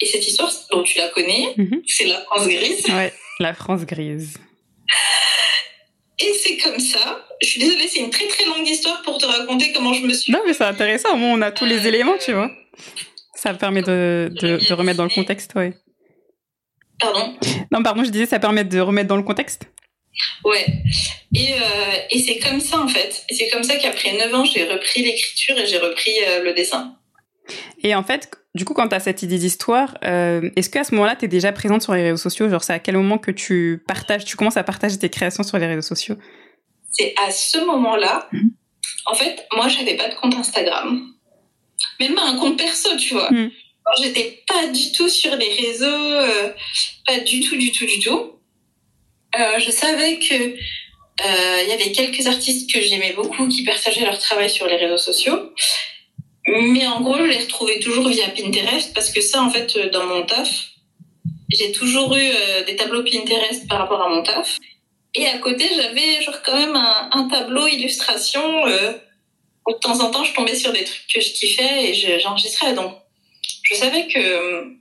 et 0.00 0.06
cette 0.06 0.26
histoire 0.26 0.52
dont 0.72 0.82
tu 0.82 0.98
la 0.98 1.08
connais, 1.08 1.54
Mhm. 1.56 1.82
c'est 1.86 2.06
la 2.06 2.20
France 2.22 2.48
grise. 2.48 2.84
Ouais, 2.88 3.12
la 3.42 3.54
France 3.54 3.84
grise. 3.84 4.38
Et 6.18 6.32
c'est 6.34 6.56
comme 6.58 6.78
ça. 6.78 7.26
Je 7.42 7.48
suis 7.48 7.60
désolée, 7.60 7.88
c'est 7.88 7.98
une 8.00 8.10
très 8.10 8.28
très 8.28 8.44
longue 8.44 8.66
histoire 8.66 9.02
pour 9.02 9.18
te 9.18 9.26
raconter 9.26 9.72
comment 9.72 9.92
je 9.92 10.02
me 10.06 10.12
suis. 10.14 10.32
Non, 10.32 10.40
mais 10.46 10.54
c'est 10.54 10.64
intéressant. 10.64 11.14
Au 11.14 11.16
moins, 11.16 11.32
on 11.32 11.42
a 11.42 11.50
tous 11.50 11.64
les 11.64 11.86
éléments, 11.88 12.16
tu 12.24 12.32
vois. 12.32 12.50
Ça 13.34 13.52
permet 13.54 13.82
de, 13.82 14.30
de, 14.40 14.56
de 14.68 14.72
remettre 14.72 14.98
dans 14.98 15.04
le 15.04 15.10
contexte, 15.10 15.52
ouais. 15.56 15.74
Pardon. 17.00 17.36
Non, 17.72 17.82
pardon, 17.82 18.04
je 18.04 18.10
disais, 18.10 18.26
ça 18.26 18.38
permet 18.38 18.62
de 18.62 18.78
remettre 18.78 19.08
dans 19.08 19.16
le 19.16 19.24
contexte. 19.24 19.64
Ouais. 20.44 20.66
Et, 21.34 21.54
euh, 21.54 22.00
et 22.10 22.18
c'est 22.20 22.38
comme 22.38 22.60
ça 22.60 22.78
en 22.78 22.86
fait. 22.86 23.24
Et 23.28 23.34
c'est 23.34 23.48
comme 23.48 23.64
ça 23.64 23.76
qu'après 23.76 24.12
9 24.12 24.34
ans, 24.34 24.44
j'ai 24.44 24.64
repris 24.64 25.02
l'écriture 25.02 25.58
et 25.58 25.66
j'ai 25.66 25.78
repris 25.78 26.12
euh, 26.28 26.44
le 26.44 26.52
dessin. 26.52 26.96
Et 27.82 27.94
en 27.94 28.04
fait, 28.04 28.30
du 28.54 28.64
coup, 28.64 28.74
quand 28.74 28.88
tu 28.88 28.94
as 28.94 29.00
cette 29.00 29.22
idée 29.22 29.38
d'histoire, 29.38 29.96
euh, 30.04 30.50
est-ce 30.56 30.68
qu'à 30.68 30.84
ce 30.84 30.94
moment-là, 30.94 31.16
tu 31.16 31.24
es 31.24 31.28
déjà 31.28 31.52
présente 31.52 31.82
sur 31.82 31.94
les 31.94 32.02
réseaux 32.02 32.16
sociaux? 32.18 32.48
Genre, 32.50 32.62
c'est 32.62 32.74
à 32.74 32.78
quel 32.78 32.96
moment 32.96 33.18
que 33.18 33.30
tu 33.30 33.82
partages, 33.86 34.24
tu 34.24 34.36
commences 34.36 34.56
à 34.58 34.62
partager 34.64 34.98
tes 34.98 35.08
créations 35.08 35.42
sur 35.42 35.58
les 35.58 35.66
réseaux 35.66 35.80
sociaux? 35.82 36.16
C'est 36.90 37.14
à 37.26 37.30
ce 37.30 37.64
moment-là, 37.64 38.28
Mhm. 38.32 38.50
en 39.06 39.14
fait, 39.14 39.46
moi, 39.54 39.68
j'avais 39.68 39.96
pas 39.96 40.08
de 40.08 40.14
compte 40.16 40.34
Instagram. 40.34 41.02
Même 41.98 42.14
pas 42.14 42.24
un 42.24 42.36
compte 42.38 42.58
perso, 42.58 42.96
tu 42.96 43.14
vois. 43.14 43.30
Mhm. 43.30 43.50
J'étais 44.02 44.44
pas 44.46 44.66
du 44.68 44.92
tout 44.92 45.08
sur 45.08 45.34
les 45.36 45.48
réseaux, 45.54 45.86
euh, 45.86 46.52
pas 47.06 47.18
du 47.20 47.40
tout, 47.40 47.56
du 47.56 47.72
tout, 47.72 47.86
du 47.86 47.98
tout. 48.00 48.32
Euh, 49.38 49.58
je 49.58 49.70
savais 49.70 50.18
que 50.18 50.34
euh, 50.34 51.62
il 51.62 51.68
y 51.68 51.72
avait 51.72 51.90
quelques 51.92 52.26
artistes 52.26 52.72
que 52.72 52.80
j'aimais 52.80 53.12
beaucoup 53.14 53.48
qui 53.48 53.64
partageaient 53.64 54.04
leur 54.04 54.18
travail 54.18 54.48
sur 54.50 54.66
les 54.66 54.76
réseaux 54.76 54.98
sociaux. 54.98 55.52
Mais 56.46 56.86
en 56.86 57.00
gros, 57.00 57.16
je 57.18 57.24
les 57.24 57.38
retrouvais 57.38 57.78
toujours 57.78 58.08
via 58.08 58.28
Pinterest 58.28 58.92
parce 58.94 59.10
que 59.10 59.20
ça, 59.20 59.42
en 59.42 59.50
fait, 59.50 59.76
euh, 59.76 59.90
dans 59.90 60.06
mon 60.06 60.24
taf, 60.24 60.48
j'ai 61.50 61.70
toujours 61.72 62.16
eu 62.16 62.20
euh, 62.20 62.64
des 62.64 62.74
tableaux 62.76 63.04
Pinterest 63.04 63.68
par 63.68 63.78
rapport 63.78 64.02
à 64.02 64.08
mon 64.08 64.22
taf. 64.22 64.58
Et 65.14 65.26
à 65.26 65.38
côté, 65.38 65.68
j'avais 65.76 66.22
genre 66.22 66.42
quand 66.42 66.56
même 66.56 66.74
un, 66.74 67.28
tableau 67.28 67.66
illustration 67.68 68.66
euh, 68.66 68.92
où 69.66 69.72
de 69.72 69.78
temps 69.78 70.00
en 70.00 70.10
temps, 70.10 70.24
je 70.24 70.32
tombais 70.34 70.56
sur 70.56 70.72
des 70.72 70.84
trucs 70.84 71.06
que 71.14 71.20
je 71.20 71.32
kiffais 71.32 71.90
et 71.90 71.94
je- 71.94 72.18
j'enregistrais. 72.18 72.74
Donc, 72.74 72.94
je 73.62 73.74
savais 73.74 74.06
que... 74.08 74.72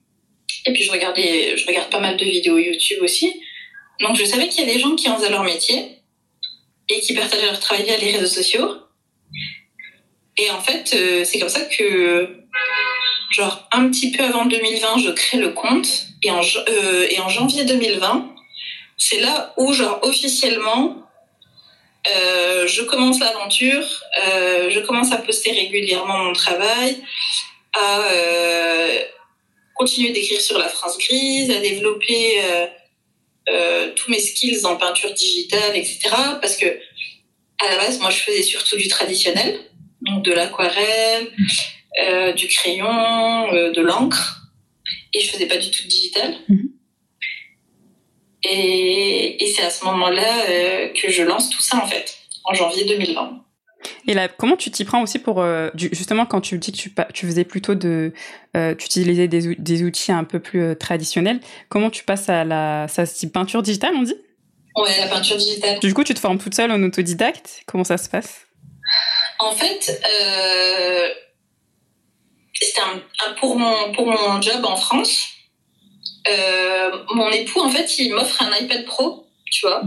Et 0.65 0.73
puis, 0.73 0.83
je 0.83 0.91
regardais, 0.91 1.57
je 1.57 1.65
regarde 1.67 1.89
pas 1.89 1.99
mal 1.99 2.17
de 2.17 2.25
vidéos 2.25 2.57
YouTube 2.57 2.99
aussi. 3.01 3.33
Donc, 3.99 4.15
je 4.15 4.23
savais 4.25 4.47
qu'il 4.47 4.65
y 4.65 4.69
a 4.69 4.73
des 4.73 4.79
gens 4.79 4.95
qui 4.95 5.09
en 5.09 5.17
faisaient 5.17 5.29
leur 5.29 5.43
métier 5.43 5.97
et 6.89 6.99
qui 7.01 7.13
partageaient 7.13 7.45
leur 7.45 7.59
travail 7.59 7.83
via 7.85 7.97
les 7.97 8.11
réseaux 8.11 8.33
sociaux. 8.33 8.80
Et 10.41 10.49
en 10.49 10.59
fait, 10.59 10.95
euh, 10.95 11.23
c'est 11.23 11.37
comme 11.37 11.49
ça 11.49 11.61
que, 11.61 12.35
genre, 13.29 13.67
un 13.71 13.87
petit 13.91 14.09
peu 14.09 14.23
avant 14.23 14.45
2020, 14.45 14.97
je 14.97 15.11
crée 15.11 15.37
le 15.37 15.49
compte. 15.49 16.07
Et 16.23 16.31
en, 16.31 16.41
euh, 16.41 17.07
et 17.07 17.19
en 17.19 17.29
janvier 17.29 17.63
2020, 17.63 18.33
c'est 18.97 19.19
là 19.19 19.53
où, 19.57 19.71
genre, 19.71 19.99
officiellement, 20.01 20.97
euh, 22.11 22.65
je 22.65 22.81
commence 22.81 23.19
l'aventure, 23.19 23.85
je 24.15 24.79
commence 24.79 25.11
à 25.11 25.17
poster 25.17 25.51
régulièrement 25.51 26.17
mon 26.17 26.33
travail, 26.33 26.97
à 27.79 28.03
continuer 29.75 30.11
d'écrire 30.11 30.41
sur 30.41 30.57
la 30.57 30.67
France 30.67 30.97
grise, 30.97 31.51
à 31.51 31.59
développer 31.59 32.41
tous 33.95 34.09
mes 34.09 34.19
skills 34.19 34.65
en 34.65 34.75
peinture 34.75 35.13
digitale, 35.13 35.75
etc. 35.75 36.09
Parce 36.41 36.57
que 36.57 36.65
à 36.65 37.69
la 37.69 37.77
base, 37.77 37.99
moi, 37.99 38.09
je 38.09 38.17
faisais 38.17 38.41
surtout 38.41 38.77
du 38.77 38.87
traditionnel, 38.87 39.70
donc 40.01 40.23
de 40.23 40.31
l'aquarelle, 40.33 41.27
euh, 42.03 42.33
du 42.33 42.47
crayon, 42.47 43.53
euh, 43.53 43.71
de 43.71 43.81
l'encre, 43.81 44.41
et 45.13 45.19
je 45.19 45.29
faisais 45.31 45.47
pas 45.47 45.57
du 45.57 45.69
tout 45.71 45.83
de 45.83 45.87
digital. 45.87 46.35
Mhm. 46.47 46.69
Et, 48.43 49.43
et 49.43 49.47
c'est 49.47 49.61
à 49.61 49.69
ce 49.69 49.85
moment-là 49.85 50.45
euh, 50.49 50.89
que 50.93 51.11
je 51.11 51.21
lance 51.23 51.49
tout 51.49 51.61
ça, 51.61 51.77
en 51.77 51.87
fait, 51.87 52.17
en 52.45 52.53
janvier 52.53 52.85
2020. 52.85 53.43
Et 54.07 54.13
là, 54.13 54.27
comment 54.27 54.55
tu 54.57 54.71
t'y 54.71 54.83
prends 54.85 55.01
aussi 55.01 55.19
pour 55.19 55.41
euh, 55.41 55.69
du- 55.73 55.89
justement 55.91 56.25
quand 56.25 56.41
tu 56.41 56.57
dis 56.57 56.71
que 56.71 56.77
tu, 57.13 57.25
faisais 57.25 57.43
plutôt 57.43 57.75
de, 57.75 58.13
euh, 58.55 58.75
tu 58.75 58.85
utilisais 58.85 59.27
des, 59.27 59.47
ou- 59.47 59.55
des 59.57 59.83
outils 59.83 60.11
un 60.11 60.23
peu 60.23 60.39
plus 60.39 60.61
euh, 60.61 60.75
traditionnels. 60.75 61.39
Comment 61.69 61.89
tu 61.89 62.03
passes 62.03 62.29
à 62.29 62.43
la, 62.43 62.87
ça 62.87 63.05
se 63.05 63.25
peinture 63.27 63.61
digitale, 63.61 63.93
on 63.95 64.03
dit? 64.03 64.15
Ouais, 64.75 64.97
la 64.99 65.07
peinture 65.07 65.37
digitale. 65.37 65.79
Du 65.79 65.93
coup, 65.93 66.03
tu 66.03 66.13
te 66.13 66.19
formes 66.19 66.37
toute 66.37 66.55
seule 66.55 66.71
en 66.71 66.81
autodidacte. 66.83 67.63
Comment 67.67 67.83
ça 67.83 67.97
se 67.97 68.09
passe? 68.09 68.47
En 69.41 69.51
fait, 69.51 70.01
euh, 70.11 71.07
c'était 72.53 72.81
un, 72.81 73.01
un- 73.27 73.33
pour, 73.33 73.57
mon, 73.57 73.91
pour 73.93 74.05
mon 74.07 74.41
job 74.41 74.63
en 74.65 74.75
France. 74.75 75.25
euh, 76.27 76.91
mon 77.15 77.29
époux, 77.31 77.61
en 77.61 77.69
fait, 77.69 77.97
il 77.99 78.13
m'offre 78.13 78.41
un 78.43 78.55
iPad 78.63 78.85
Pro, 78.85 79.27
tu 79.51 79.65
vois. 79.65 79.81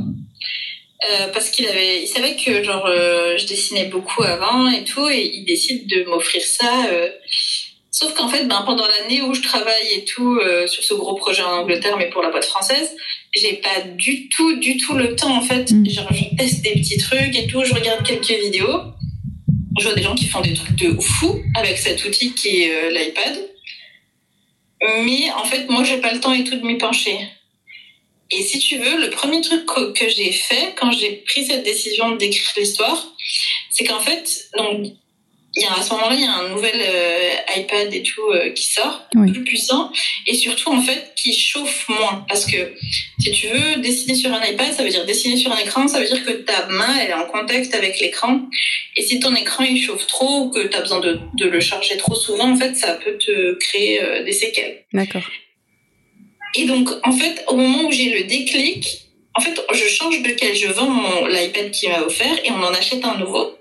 Euh, 1.11 1.29
parce 1.33 1.51
qu'il 1.51 1.67
avait, 1.69 2.03
il 2.03 2.09
savait 2.09 2.35
que 2.37 2.63
genre 2.65 2.87
euh, 2.87 3.37
je 3.37 3.47
dessinais 3.47 3.85
beaucoup 3.87 4.23
avant 4.23 4.69
et 4.71 4.85
tout, 4.85 5.09
et 5.09 5.23
il 5.35 5.45
décide 5.45 5.87
de 5.89 6.05
m'offrir 6.05 6.43
ça. 6.43 6.87
euh. 6.91 7.11
Sauf 7.91 8.13
qu'en 8.15 8.29
fait, 8.29 8.45
ben, 8.47 8.63
pendant 8.67 8.87
l'année 8.87 9.23
où 9.23 9.35
je 9.35 9.43
travaille 9.43 9.89
et 9.93 10.05
tout 10.05 10.37
euh, 10.41 10.67
sur 10.67 10.83
ce 10.83 10.95
gros 10.95 11.15
projet 11.15 11.43
en 11.43 11.59
Angleterre, 11.61 11.97
mais 11.97 12.09
pour 12.11 12.23
la 12.23 12.31
boîte 12.31 12.45
française, 12.47 12.97
j'ai 13.37 13.55
pas 13.55 13.83
du 13.97 14.29
tout, 14.31 14.57
du 14.57 14.79
tout 14.79 14.95
le 14.95 15.15
temps 15.15 15.37
en 15.37 15.43
fait. 15.43 15.71
Mm. 15.71 15.89
Genre, 15.91 16.09
je 16.13 16.37
teste 16.37 16.63
des 16.63 16.73
petits 16.73 16.99
trucs 16.99 17.37
et 17.39 17.47
tout, 17.47 17.63
je 17.65 17.73
regarde 17.75 18.03
quelques 18.05 18.27
vidéos. 18.47 18.81
Je 19.79 19.85
vois 19.85 19.95
des 19.95 20.03
gens 20.03 20.15
qui 20.15 20.27
font 20.27 20.41
des 20.41 20.55
trucs 20.55 20.77
de 20.77 21.01
fou 21.01 21.43
avec 21.57 21.79
cet 21.79 22.05
outil 22.05 22.35
qui 22.35 22.63
est 22.63 22.75
euh, 22.75 22.91
l'iPad. 22.91 23.51
Mais 25.05 25.31
en 25.33 25.45
fait, 25.45 25.69
moi, 25.69 25.83
j'ai 25.83 25.99
pas 25.99 26.13
le 26.13 26.21
temps 26.21 26.33
et 26.33 26.45
tout 26.45 26.57
de 26.57 26.65
m'y 26.65 26.79
pencher. 26.79 27.19
Et 28.31 28.43
si 28.43 28.59
tu 28.59 28.79
veux, 28.79 29.01
le 29.01 29.11
premier 29.11 29.41
truc 29.41 29.67
que, 29.67 29.93
que 29.93 30.09
j'ai 30.09 30.33
fait 30.33 30.75
quand 30.79 30.93
j'ai 30.93 31.23
pris 31.27 31.45
cette 31.47 31.65
décision 31.65 32.17
d'écrire 32.17 32.53
l'histoire, 32.57 33.15
c'est 33.71 33.85
qu'en 33.85 34.01
fait, 34.01 34.51
donc, 34.57 34.93
y 35.63 35.65
a, 35.67 35.73
à 35.79 35.83
ce 35.83 35.91
moment-là, 35.95 36.15
il 36.15 36.21
y 36.23 36.25
a 36.27 36.33
un 36.33 36.49
nouvel 36.49 36.75
euh, 36.75 37.31
iPad 37.57 37.93
et 37.95 38.03
tout 38.03 38.29
euh, 38.33 38.51
qui 38.51 38.67
sort, 38.67 39.07
Oui. 39.15 39.31
plus 39.31 39.45
puissant, 39.45 39.93
et 40.27 40.35
surtout 40.35 40.71
en 40.71 40.81
fait 40.83 41.13
qui 41.17 41.33
chauffe 41.33 41.89
moins. 41.89 42.25
Parce 42.29 42.45
que 42.45 42.75
si 43.21 43.31
tu 43.31 43.47
veux 43.49 43.77
dessiner 43.81 44.15
sur 44.17 44.33
un 44.33 44.45
iPad, 44.45 44.73
ça 44.73 44.83
veut 44.83 44.91
dire 44.91 45.07
dessiner 45.07 45.37
sur 45.37 45.53
un 45.53 45.59
écran, 45.59 45.87
ça 45.87 46.01
veut 46.01 46.07
dire 46.07 46.25
que 46.25 46.33
ta 46.33 46.67
main 46.67 46.95
elle 47.01 47.11
est 47.11 47.15
en 47.15 47.27
contact 47.27 47.73
avec 47.75 48.01
l'écran. 48.01 48.41
Et 48.97 49.03
si 49.03 49.21
ton 49.21 49.35
écran 49.37 49.65
il 49.65 49.81
chauffe 49.81 50.07
trop 50.09 50.41
ou 50.43 50.51
que 50.51 50.67
tu 50.67 50.77
as 50.77 50.81
besoin 50.81 51.01
de, 51.01 51.19
de 51.35 51.47
le 51.47 51.61
charger 51.61 51.97
trop 51.97 52.15
souvent, 52.15 52.51
en 52.51 52.57
fait, 52.57 52.75
ça 52.75 52.95
peut 52.95 53.17
te 53.19 53.55
créer 53.55 54.03
euh, 54.03 54.25
des 54.25 54.33
séquelles. 54.33 54.85
D'accord. 54.93 55.23
Et 56.57 56.67
donc, 56.67 56.89
en 57.03 57.13
fait, 57.13 57.45
au 57.49 57.57
moment 57.57 57.85
où 57.89 57.93
j'ai 57.93 58.11
le 58.17 58.25
déclic, 58.25 58.87
en 59.35 59.41
fait, 59.41 59.61
je 59.73 59.85
change 59.89 60.23
de 60.23 60.31
quel 60.31 60.55
je 60.55 60.69
vends 60.69 60.89
mon 60.89 61.27
l'iPad 61.27 61.71
qui 61.73 61.89
m'a 61.89 62.03
offert 62.03 62.39
et 62.45 62.51
on 62.53 62.63
en 62.63 62.73
achète 62.73 63.05
un 63.05 63.17
nouveau. 63.19 63.59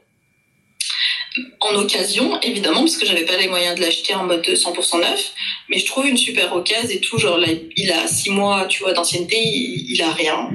En 1.59 1.75
occasion, 1.75 2.39
évidemment, 2.41 2.81
parce 2.81 2.97
que 2.97 3.05
j'avais 3.05 3.25
pas 3.25 3.37
les 3.37 3.47
moyens 3.47 3.75
de 3.75 3.81
l'acheter 3.81 4.13
en 4.13 4.25
mode 4.25 4.45
100% 4.45 4.99
neuf. 4.99 5.31
Mais 5.69 5.79
je 5.79 5.85
trouve 5.85 6.05
une 6.05 6.17
super 6.17 6.53
occasion 6.55 6.89
et 6.89 6.99
tout. 6.99 7.17
Genre, 7.17 7.37
là, 7.37 7.47
il 7.75 7.91
a 7.91 8.07
six 8.07 8.29
mois, 8.29 8.65
tu 8.65 8.83
vois, 8.83 8.93
d'ancienneté, 8.93 9.37
il, 9.37 9.91
il 9.91 10.01
a 10.01 10.11
rien. 10.11 10.49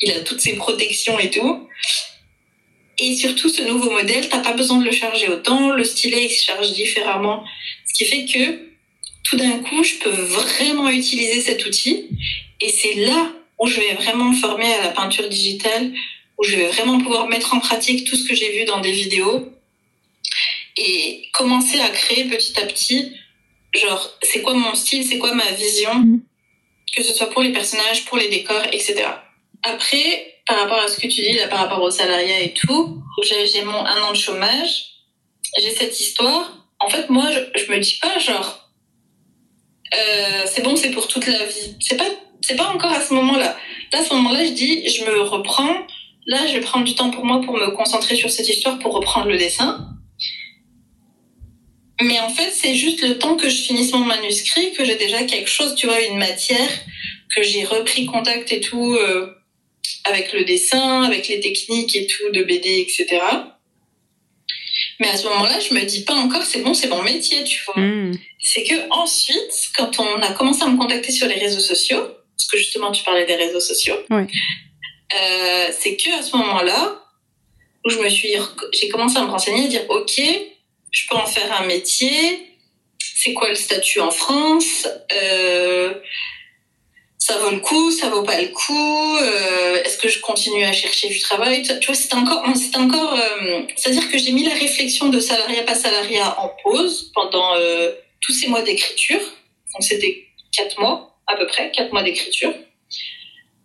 Il 0.00 0.12
a 0.12 0.20
toutes 0.20 0.40
ses 0.40 0.54
protections 0.54 1.18
et 1.18 1.30
tout. 1.30 1.68
Et 2.98 3.16
surtout, 3.16 3.48
ce 3.48 3.62
nouveau 3.62 3.90
modèle, 3.90 4.28
t'as 4.28 4.38
pas 4.38 4.52
besoin 4.52 4.78
de 4.78 4.84
le 4.84 4.92
charger 4.92 5.28
autant. 5.28 5.70
Le 5.70 5.82
stylet, 5.82 6.26
il 6.26 6.30
se 6.30 6.44
charge 6.44 6.72
différemment. 6.72 7.44
Ce 7.86 7.94
qui 7.94 8.04
fait 8.04 8.24
que, 8.24 8.60
tout 9.24 9.36
d'un 9.36 9.58
coup, 9.58 9.82
je 9.82 9.96
peux 9.96 10.10
vraiment 10.10 10.88
utiliser 10.88 11.40
cet 11.40 11.66
outil. 11.66 12.06
Et 12.60 12.68
c'est 12.68 12.94
là 12.94 13.32
où 13.58 13.66
je 13.66 13.80
vais 13.80 13.94
vraiment 13.94 14.26
me 14.26 14.36
former 14.36 14.72
à 14.74 14.84
la 14.84 14.90
peinture 14.90 15.28
digitale, 15.28 15.92
où 16.38 16.44
je 16.44 16.56
vais 16.56 16.66
vraiment 16.66 16.98
pouvoir 17.00 17.26
mettre 17.26 17.54
en 17.54 17.58
pratique 17.58 18.04
tout 18.08 18.16
ce 18.16 18.28
que 18.28 18.34
j'ai 18.34 18.52
vu 18.52 18.64
dans 18.64 18.80
des 18.80 18.92
vidéos 18.92 19.53
et 20.76 21.28
commencer 21.32 21.80
à 21.80 21.88
créer 21.88 22.24
petit 22.24 22.58
à 22.60 22.66
petit, 22.66 23.12
genre, 23.74 24.10
c'est 24.22 24.42
quoi 24.42 24.54
mon 24.54 24.74
style, 24.74 25.04
c'est 25.04 25.18
quoi 25.18 25.34
ma 25.34 25.50
vision, 25.52 25.94
Mhm. 25.94 26.22
que 26.96 27.02
ce 27.02 27.12
soit 27.14 27.30
pour 27.30 27.42
les 27.42 27.52
personnages, 27.52 28.04
pour 28.04 28.18
les 28.18 28.28
décors, 28.28 28.62
etc. 28.72 29.04
Après, 29.62 30.34
par 30.46 30.58
rapport 30.58 30.78
à 30.78 30.88
ce 30.88 30.96
que 30.96 31.06
tu 31.06 31.22
dis, 31.22 31.32
là, 31.32 31.48
par 31.48 31.60
rapport 31.60 31.80
au 31.82 31.90
salariat 31.90 32.40
et 32.40 32.52
tout, 32.54 33.02
j'ai 33.22 33.46
j'ai 33.46 33.62
mon 33.64 33.74
un 33.84 34.02
an 34.02 34.12
de 34.12 34.16
chômage, 34.16 34.84
j'ai 35.58 35.70
cette 35.70 35.98
histoire. 35.98 36.66
En 36.80 36.88
fait, 36.88 37.08
moi, 37.08 37.30
je, 37.30 37.60
je 37.60 37.70
me 37.72 37.78
dis 37.78 37.98
pas, 38.00 38.18
genre, 38.18 38.68
euh, 39.94 40.42
c'est 40.46 40.62
bon, 40.62 40.76
c'est 40.76 40.90
pour 40.90 41.08
toute 41.08 41.26
la 41.26 41.44
vie. 41.46 41.76
C'est 41.80 41.96
pas, 41.96 42.04
c'est 42.42 42.56
pas 42.56 42.68
encore 42.68 42.92
à 42.92 43.00
ce 43.00 43.14
moment-là. 43.14 43.56
Là, 43.92 43.98
à 44.00 44.04
ce 44.04 44.12
moment-là, 44.14 44.44
je 44.44 44.50
dis, 44.50 44.86
je 44.88 45.04
me 45.04 45.20
reprends. 45.20 45.74
Là, 46.26 46.46
je 46.46 46.54
vais 46.54 46.60
prendre 46.60 46.84
du 46.84 46.94
temps 46.94 47.10
pour 47.10 47.24
moi 47.24 47.40
pour 47.40 47.54
me 47.56 47.68
concentrer 47.70 48.16
sur 48.16 48.30
cette 48.30 48.48
histoire, 48.48 48.78
pour 48.78 48.94
reprendre 48.94 49.28
le 49.28 49.36
dessin. 49.38 49.88
Mais 52.00 52.18
en 52.20 52.28
fait, 52.28 52.50
c'est 52.50 52.74
juste 52.74 53.02
le 53.02 53.18
temps 53.18 53.36
que 53.36 53.48
je 53.48 53.56
finisse 53.62 53.92
mon 53.92 54.00
manuscrit, 54.00 54.72
que 54.72 54.84
j'ai 54.84 54.96
déjà 54.96 55.22
quelque 55.24 55.48
chose, 55.48 55.74
tu 55.76 55.86
vois, 55.86 56.00
une 56.00 56.18
matière, 56.18 56.68
que 57.34 57.42
j'ai 57.42 57.64
repris 57.64 58.04
contact 58.06 58.50
et 58.52 58.60
tout 58.60 58.94
euh, 58.94 59.32
avec 60.04 60.32
le 60.32 60.44
dessin, 60.44 61.02
avec 61.04 61.28
les 61.28 61.40
techniques 61.40 61.94
et 61.96 62.06
tout 62.06 62.30
de 62.32 62.42
BD, 62.42 62.80
etc. 62.80 63.20
Mais 65.00 65.08
à 65.08 65.16
ce 65.16 65.24
moment-là, 65.28 65.58
je 65.60 65.74
me 65.74 65.80
dis 65.84 66.02
pas 66.04 66.14
encore, 66.14 66.42
c'est 66.42 66.60
bon, 66.60 66.74
c'est 66.74 66.88
mon 66.88 67.02
métier, 67.02 67.44
tu 67.44 67.60
vois 67.64 67.80
Mm. 67.82 68.12
c'est 68.40 68.64
que 68.64 68.74
ensuite, 68.90 69.52
quand 69.76 69.98
on 70.00 70.20
a 70.20 70.32
commencé 70.32 70.62
à 70.62 70.68
me 70.68 70.76
contacter 70.78 71.12
sur 71.12 71.26
les 71.26 71.34
réseaux 71.36 71.60
sociaux, 71.60 72.00
parce 72.36 72.48
que 72.50 72.58
justement 72.58 72.90
tu 72.92 73.02
parlais 73.04 73.24
des 73.26 73.36
réseaux 73.36 73.60
sociaux, 73.60 73.96
Oui. 74.10 74.22
euh, 75.14 75.66
c'est 75.78 75.96
que 75.96 76.10
à 76.18 76.22
ce 76.22 76.36
moment-là 76.36 77.00
où 77.84 77.90
je 77.90 77.98
me 77.98 78.08
suis, 78.08 78.30
j'ai 78.72 78.88
commencé 78.88 79.16
à 79.16 79.22
me 79.22 79.30
renseigner, 79.30 79.64
à 79.64 79.68
dire 79.68 79.84
ok, 79.88 80.20
je 80.96 81.02
peux 81.08 81.16
en 81.16 81.26
faire 81.26 81.50
un 81.60 81.66
métier. 81.66 82.16
C'est 83.22 83.32
quoi 83.34 83.48
le 83.48 83.54
statut 83.66 84.00
en 84.00 84.10
France? 84.10 84.86
Euh, 85.22 85.94
Ça 87.18 87.38
vaut 87.38 87.50
le 87.58 87.60
coup, 87.68 87.90
ça 87.90 88.06
vaut 88.14 88.22
pas 88.30 88.38
le 88.40 88.48
coup 88.48 89.16
Euh, 89.28 89.82
Est-ce 89.84 89.96
que 90.02 90.08
je 90.14 90.18
continue 90.20 90.64
à 90.64 90.72
chercher 90.82 91.08
du 91.08 91.18
travail? 91.28 91.62
Tu 91.62 91.86
vois, 91.88 91.94
c'est 92.02 92.14
encore, 92.20 92.42
c'est 92.64 92.76
encore, 92.84 93.12
euh, 93.14 93.62
c'est-à-dire 93.76 94.06
que 94.10 94.18
j'ai 94.22 94.32
mis 94.38 94.44
la 94.44 94.54
réflexion 94.64 95.08
de 95.08 95.20
salariat 95.20 95.62
pas 95.70 95.74
salariat 95.86 96.28
en 96.44 96.48
pause 96.62 96.94
pendant 97.14 97.50
euh, 97.56 97.92
tous 98.20 98.32
ces 98.38 98.46
mois 98.52 98.62
d'écriture. 98.68 99.20
Donc 99.72 99.82
c'était 99.90 100.14
quatre 100.56 100.78
mois 100.82 100.96
à 101.26 101.34
peu 101.38 101.46
près, 101.52 101.70
quatre 101.76 101.92
mois 101.94 102.02
d'écriture. 102.08 102.52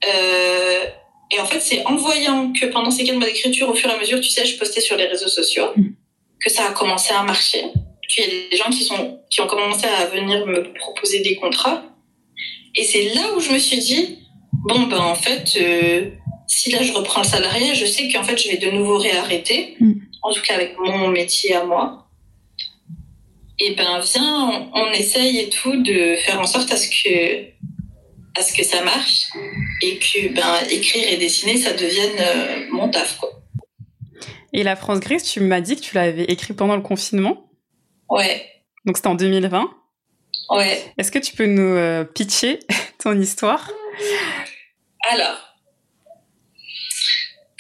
Euh, 0.08 0.84
et 1.32 1.39
en 1.39 1.46
fait, 1.46 1.60
c'est 1.60 1.86
en 1.86 1.96
voyant 1.96 2.54
que 2.58 2.65
pendant 2.68 2.92
ces 2.92 3.04
quatre 3.04 3.18
mois 3.18 3.28
d'écriture, 3.28 3.68
au 3.70 3.76
fur 3.76 3.89
et 3.89 3.94
à 3.94 4.00
mesure, 4.00 4.20
tu 4.22 4.30
sais, 4.30 4.46
je 4.46 4.58
postais 4.58 4.82
sur 4.82 4.96
les 5.02 5.06
réseaux 5.13 5.28
sociaux, 5.39 5.70
Mhm. 5.76 5.94
Que 6.43 6.49
ça 6.49 6.67
a 6.67 6.71
commencé 6.71 7.13
à 7.13 7.23
marcher. 7.23 7.63
Qu'il 8.10 8.23
y 8.23 8.28
a 8.28 8.49
des 8.52 8.58
gens 8.58 8.69
qui 8.69 8.84
sont 8.84 9.21
qui 9.30 9.41
ont 9.41 9.47
commencé 9.47 9.86
à 9.86 10.06
venir 10.08 10.45
me 10.47 10.73
proposer 10.73 11.19
des 11.19 11.36
contrats. 11.36 11.84
Et 12.75 12.84
c'est 12.84 13.13
là 13.13 13.34
où 13.36 13.39
je 13.39 13.52
me 13.52 13.60
suis 13.60 13.78
dit, 13.80 14.19
bon 14.54 14.84
ben 14.88 14.99
en 14.99 15.15
fait, 15.15 15.58
euh, 15.62 16.10
si 16.47 16.71
là 16.71 16.82
je 16.82 16.93
reprends 16.93 17.21
le 17.21 17.28
salariat, 17.28 17.73
je 17.73 17.86
sais 17.86 18.10
qu'en 18.12 18.23
fait 18.23 18.38
je 18.38 18.49
vais 18.49 18.58
de 18.58 18.71
nouveau 18.71 18.97
réarrêter, 18.97 19.75
Mhm. 19.80 20.02
en 20.23 20.32
tout 20.32 20.41
cas 20.41 20.56
avec 20.56 20.78
mon 20.80 21.08
métier 21.10 21.54
à 21.56 21.63
moi. 21.65 22.08
Et 23.60 23.75
ben 23.75 23.99
viens, 23.99 24.69
on, 24.73 24.80
on 24.82 24.91
essaye 24.93 25.38
et 25.39 25.49
tout 25.49 25.75
de 25.84 26.15
faire 26.15 26.39
en 26.39 26.47
sorte 26.47 26.71
à 26.71 26.78
ce 26.78 26.88
que 26.89 27.45
à 28.39 28.41
ce 28.41 28.54
que 28.54 28.63
ça 28.63 28.82
marche 28.84 29.23
et 29.82 29.97
que 29.99 30.30
ben 30.34 30.56
écrire 30.69 31.04
et 31.12 31.17
dessiner 31.17 31.58
ça 31.58 31.73
devienne 31.73 32.17
euh, 32.19 32.65
mon 32.71 32.88
taf 32.89 33.17
quoi. 33.17 33.30
Et 34.53 34.63
la 34.63 34.75
France 34.75 34.99
grise, 34.99 35.23
tu 35.23 35.39
m'as 35.41 35.62
dit 35.62 35.75
que 35.75 35.81
tu 35.81 35.95
l'avais 35.95 36.23
écrit 36.23 36.53
pendant 36.53 36.75
le 36.75 36.81
confinement. 36.81 37.49
Ouais, 38.09 38.45
Donc 38.85 38.97
c'était 38.97 39.07
en 39.09 39.15
2020. 39.15 39.69
ouais. 40.51 40.93
Est-ce 40.97 41.12
que 41.12 41.19
tu 41.19 41.35
peux 41.35 41.45
nous 41.45 41.75
euh, 41.77 42.03
pitcher 42.03 42.59
ton 43.03 43.19
histoire? 43.19 43.69
Alors, 45.12 45.38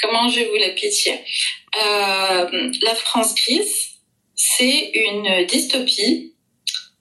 comment 0.01 0.29
je 0.29 0.39
vais 0.39 0.45
vous 0.49 0.55
la 0.55 0.69
pitcher 0.69 1.19
Euh, 1.85 2.71
La 2.83 2.95
France 2.95 3.35
grise, 3.35 3.89
c'est 4.35 4.91
une 4.93 5.45
dystopie 5.45 6.35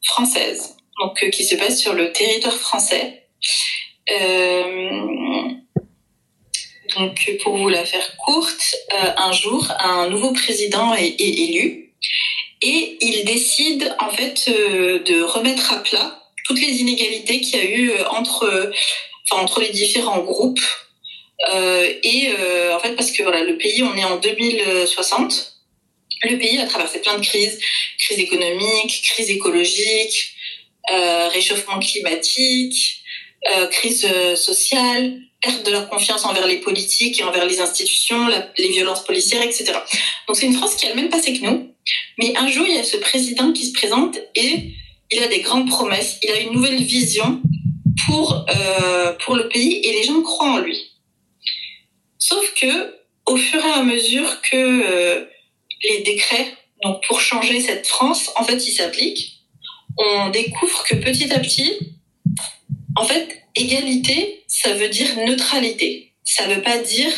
française, 0.04 0.76
donc 1.00 1.22
euh, 1.22 1.30
qui 1.30 1.44
se 1.44 1.54
passe 1.56 1.80
sur 1.80 1.94
le 1.94 2.12
territoire 2.12 2.54
français. 2.54 3.28
Euh, 4.10 5.00
donc, 6.98 7.30
pour 7.42 7.56
vous 7.56 7.68
la 7.68 7.84
faire 7.84 8.16
courte, 8.16 8.74
euh, 8.92 9.10
un 9.16 9.32
jour, 9.32 9.66
un 9.78 10.08
nouveau 10.08 10.32
président 10.32 10.94
est, 10.94 11.14
élu 11.20 11.92
et 12.60 12.98
il 13.00 13.24
décide 13.24 13.94
en 14.00 14.10
fait 14.10 14.46
euh, 14.48 14.98
de 15.00 15.22
remettre 15.22 15.72
à 15.72 15.82
plat 15.82 16.24
toutes 16.44 16.60
les 16.60 16.80
inégalités 16.80 17.40
qu'il 17.40 17.58
y 17.58 17.60
a 17.60 17.70
eu 17.70 17.90
euh, 17.90 18.08
entre, 18.08 18.72
entre 19.30 19.60
les 19.60 19.70
différents 19.70 20.20
groupes. 20.20 20.60
Et 22.02 22.30
en 22.74 22.80
fait, 22.80 22.96
parce 22.96 23.12
que 23.12 23.22
voilà, 23.22 23.44
le 23.44 23.56
pays, 23.56 23.82
on 23.84 23.96
est 23.96 24.04
en 24.04 24.16
2060. 24.16 25.52
Le 26.24 26.36
pays 26.36 26.58
a 26.58 26.66
traversé 26.66 27.00
plein 27.00 27.16
de 27.16 27.24
crises, 27.24 27.60
crise 27.98 28.18
économique, 28.18 29.02
crise 29.04 29.30
écologique, 29.30 30.34
réchauffement 31.32 31.78
climatique, 31.78 33.04
crise 33.70 34.06
sociale, 34.34 35.20
perte 35.40 35.64
de 35.64 35.70
leur 35.70 35.88
confiance 35.88 36.24
envers 36.24 36.46
les 36.46 36.58
politiques 36.58 37.20
et 37.20 37.24
envers 37.24 37.46
les 37.46 37.60
institutions, 37.60 38.28
les 38.56 38.68
violences 38.68 39.04
policières, 39.04 39.42
etc. 39.42 39.72
Donc 40.26 40.36
c'est 40.36 40.46
une 40.46 40.54
France 40.54 40.74
qui 40.74 40.86
a 40.86 40.90
le 40.90 40.96
même 40.96 41.08
passé 41.08 41.32
que 41.32 41.44
nous. 41.44 41.74
Mais 42.18 42.36
un 42.36 42.48
jour, 42.48 42.66
il 42.66 42.74
y 42.74 42.78
a 42.78 42.84
ce 42.84 42.96
président 42.96 43.52
qui 43.52 43.66
se 43.66 43.72
présente 43.72 44.18
et 44.34 44.74
il 45.10 45.22
a 45.22 45.28
des 45.28 45.40
grandes 45.40 45.68
promesses, 45.68 46.18
il 46.22 46.30
a 46.30 46.40
une 46.40 46.52
nouvelle 46.52 46.82
vision 46.82 47.40
pour, 48.06 48.46
euh, 48.50 49.12
pour 49.24 49.36
le 49.36 49.48
pays 49.48 49.76
et 49.76 49.92
les 49.92 50.04
gens 50.04 50.20
croient 50.22 50.52
en 50.52 50.58
lui. 50.58 50.92
Sauf 52.18 52.52
que, 52.54 52.96
au 53.26 53.36
fur 53.36 53.64
et 53.64 53.70
à 53.70 53.82
mesure 53.82 54.40
que 54.42 54.56
euh, 54.56 55.24
les 55.82 56.02
décrets, 56.02 56.54
donc 56.82 57.02
pour 57.06 57.20
changer 57.20 57.60
cette 57.60 57.86
France, 57.86 58.30
en 58.36 58.44
fait, 58.44 58.66
ils 58.66 58.72
s'appliquent, 58.72 59.38
on 59.96 60.30
découvre 60.30 60.84
que 60.84 60.94
petit 60.96 61.32
à 61.32 61.40
petit, 61.40 61.72
en 62.98 63.04
fait, 63.04 63.42
égalité, 63.54 64.42
ça 64.48 64.74
veut 64.74 64.88
dire 64.88 65.16
neutralité. 65.24 66.12
Ça 66.24 66.46
veut 66.46 66.62
pas 66.62 66.78
dire 66.78 67.12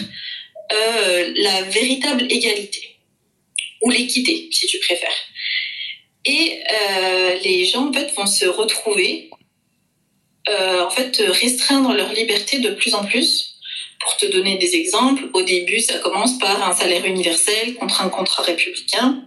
euh, 0.72 1.32
la 1.36 1.62
véritable 1.62 2.26
égalité 2.30 2.96
ou 3.82 3.90
l'équité, 3.90 4.48
si 4.52 4.66
tu 4.66 4.78
préfères. 4.80 5.08
Et 6.26 6.60
les 7.42 7.64
gens 7.64 7.88
en 7.88 7.92
fait 7.94 8.14
vont 8.14 8.26
se 8.26 8.44
retrouver, 8.44 9.30
en 10.48 10.90
fait 10.90 11.16
restreindre 11.16 11.94
leur 11.94 12.12
liberté 12.12 12.58
de 12.58 12.70
plus 12.70 12.94
en 12.94 13.04
plus. 13.06 13.56
Pour 14.00 14.16
te 14.18 14.26
donner 14.26 14.58
des 14.58 14.76
exemples, 14.76 15.28
au 15.32 15.42
début, 15.42 15.80
ça 15.80 15.98
commence 15.98 16.38
par 16.38 16.62
un 16.62 16.74
salaire 16.74 17.06
universel 17.06 17.74
contre 17.74 18.02
un 18.02 18.10
contrat 18.10 18.42
républicain. 18.42 19.24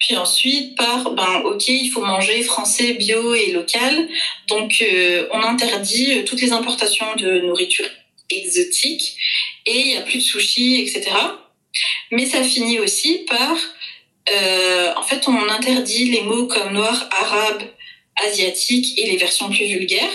Puis 0.00 0.16
ensuite, 0.16 0.76
par, 0.76 1.10
ben, 1.10 1.42
ok, 1.44 1.68
il 1.68 1.90
faut 1.90 2.00
manger 2.00 2.42
français, 2.42 2.94
bio 2.94 3.34
et 3.34 3.52
local. 3.52 4.08
Donc, 4.48 4.82
euh, 4.82 5.28
on 5.30 5.42
interdit 5.42 6.12
euh, 6.12 6.24
toutes 6.24 6.40
les 6.40 6.52
importations 6.52 7.14
de 7.16 7.40
nourriture 7.40 7.84
exotique 8.30 9.16
et 9.66 9.78
il 9.78 9.86
n'y 9.88 9.96
a 9.96 10.02
plus 10.02 10.18
de 10.18 10.22
sushi, 10.22 10.80
etc. 10.80 11.10
Mais 12.10 12.24
ça 12.24 12.42
finit 12.42 12.78
aussi 12.78 13.26
par, 13.28 13.56
euh, 14.30 14.94
en 14.96 15.02
fait, 15.02 15.28
on 15.28 15.48
interdit 15.48 16.06
les 16.06 16.22
mots 16.22 16.46
comme 16.46 16.72
noir, 16.72 17.08
arabe, 17.12 17.62
asiatique 18.24 18.98
et 18.98 19.10
les 19.10 19.18
versions 19.18 19.50
plus 19.50 19.66
vulgaires. 19.66 20.10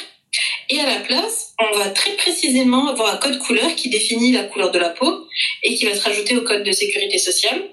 Et 0.70 0.80
à 0.80 0.86
la 0.86 1.00
place, 1.02 1.54
on 1.60 1.78
va 1.78 1.90
très 1.90 2.12
précisément 2.14 2.90
avoir 2.90 3.14
un 3.14 3.18
code 3.18 3.38
couleur 3.38 3.76
qui 3.76 3.90
définit 3.90 4.32
la 4.32 4.44
couleur 4.44 4.72
de 4.72 4.80
la 4.80 4.90
peau 4.90 5.28
et 5.64 5.76
qui 5.76 5.86
va 5.86 5.96
se 5.96 6.02
rajouter 6.02 6.36
au 6.36 6.42
code 6.42 6.64
de 6.64 6.72
sécurité 6.72 7.20
sociale. 7.20 7.70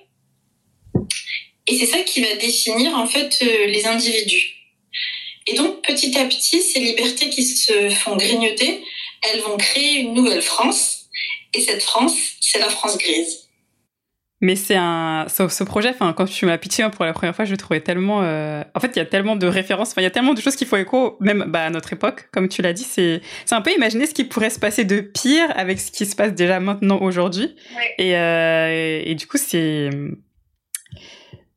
Et 1.67 1.77
c'est 1.77 1.87
ça 1.87 2.01
qui 2.01 2.21
va 2.21 2.35
définir 2.37 2.97
en 2.97 3.07
fait 3.07 3.39
euh, 3.43 3.67
les 3.67 3.87
individus. 3.87 4.57
Et 5.47 5.55
donc 5.55 5.83
petit 5.87 6.17
à 6.19 6.25
petit, 6.25 6.61
ces 6.61 6.81
libertés 6.81 7.31
qui 7.31 7.45
se 7.45 7.91
font 7.91 8.17
grignoter, 8.17 8.83
elles 9.23 9.41
vont 9.41 9.57
créer 9.57 10.01
une 10.01 10.15
nouvelle 10.15 10.43
France. 10.43 11.07
Et 11.55 11.61
cette 11.61 11.83
France, 11.83 12.17
c'est 12.41 12.59
la 12.59 12.71
France 12.71 12.97
grise. 12.99 13.43
Mais 14.43 14.57
c'est 14.57 14.75
un 14.77 15.27
ce, 15.29 15.63
projet. 15.63 15.91
Enfin, 15.91 16.13
quand 16.13 16.25
tu 16.25 16.47
m'as 16.47 16.59
pitché 16.59 16.85
pour 16.91 17.05
la 17.05 17.13
première 17.13 17.35
fois, 17.35 17.45
je 17.45 17.53
le 17.53 17.57
trouvais 17.57 17.81
tellement. 17.81 18.23
Euh, 18.25 18.65
en 18.75 18.81
fait, 18.81 18.91
il 18.97 18.99
y 18.99 19.03
a 19.03 19.07
tellement 19.07 19.37
de 19.37 19.47
références. 19.47 19.93
Enfin, 19.93 20.01
il 20.01 20.05
y 20.05 20.09
a 20.09 20.11
tellement 20.11 20.35
de 20.35 20.41
choses 20.41 20.57
qui 20.57 20.67
font 20.67 20.77
écho, 20.77 21.17
même 21.21 21.45
bah, 21.47 21.67
à 21.67 21.71
notre 21.71 21.93
époque, 21.93 22.29
comme 22.33 22.49
tu 22.49 22.61
l'as 22.61 22.73
dit. 22.73 22.83
C'est 22.83 23.21
c'est 23.45 23.55
un 23.55 23.61
peu 23.61 23.71
imaginer 23.71 24.05
ce 24.05 24.15
qui 24.15 24.25
pourrait 24.25 24.51
se 24.51 24.59
passer 24.59 24.85
de 24.85 25.01
pire 25.01 25.47
avec 25.55 25.79
ce 25.79 25.93
qui 25.93 26.07
se 26.07 26.17
passe 26.17 26.33
déjà 26.33 26.59
maintenant 26.59 27.01
aujourd'hui. 27.01 27.55
Et, 27.99 28.17
euh, 28.17 29.03
et 29.05 29.15
du 29.15 29.29
coup, 29.29 29.39
c'est 29.39 29.91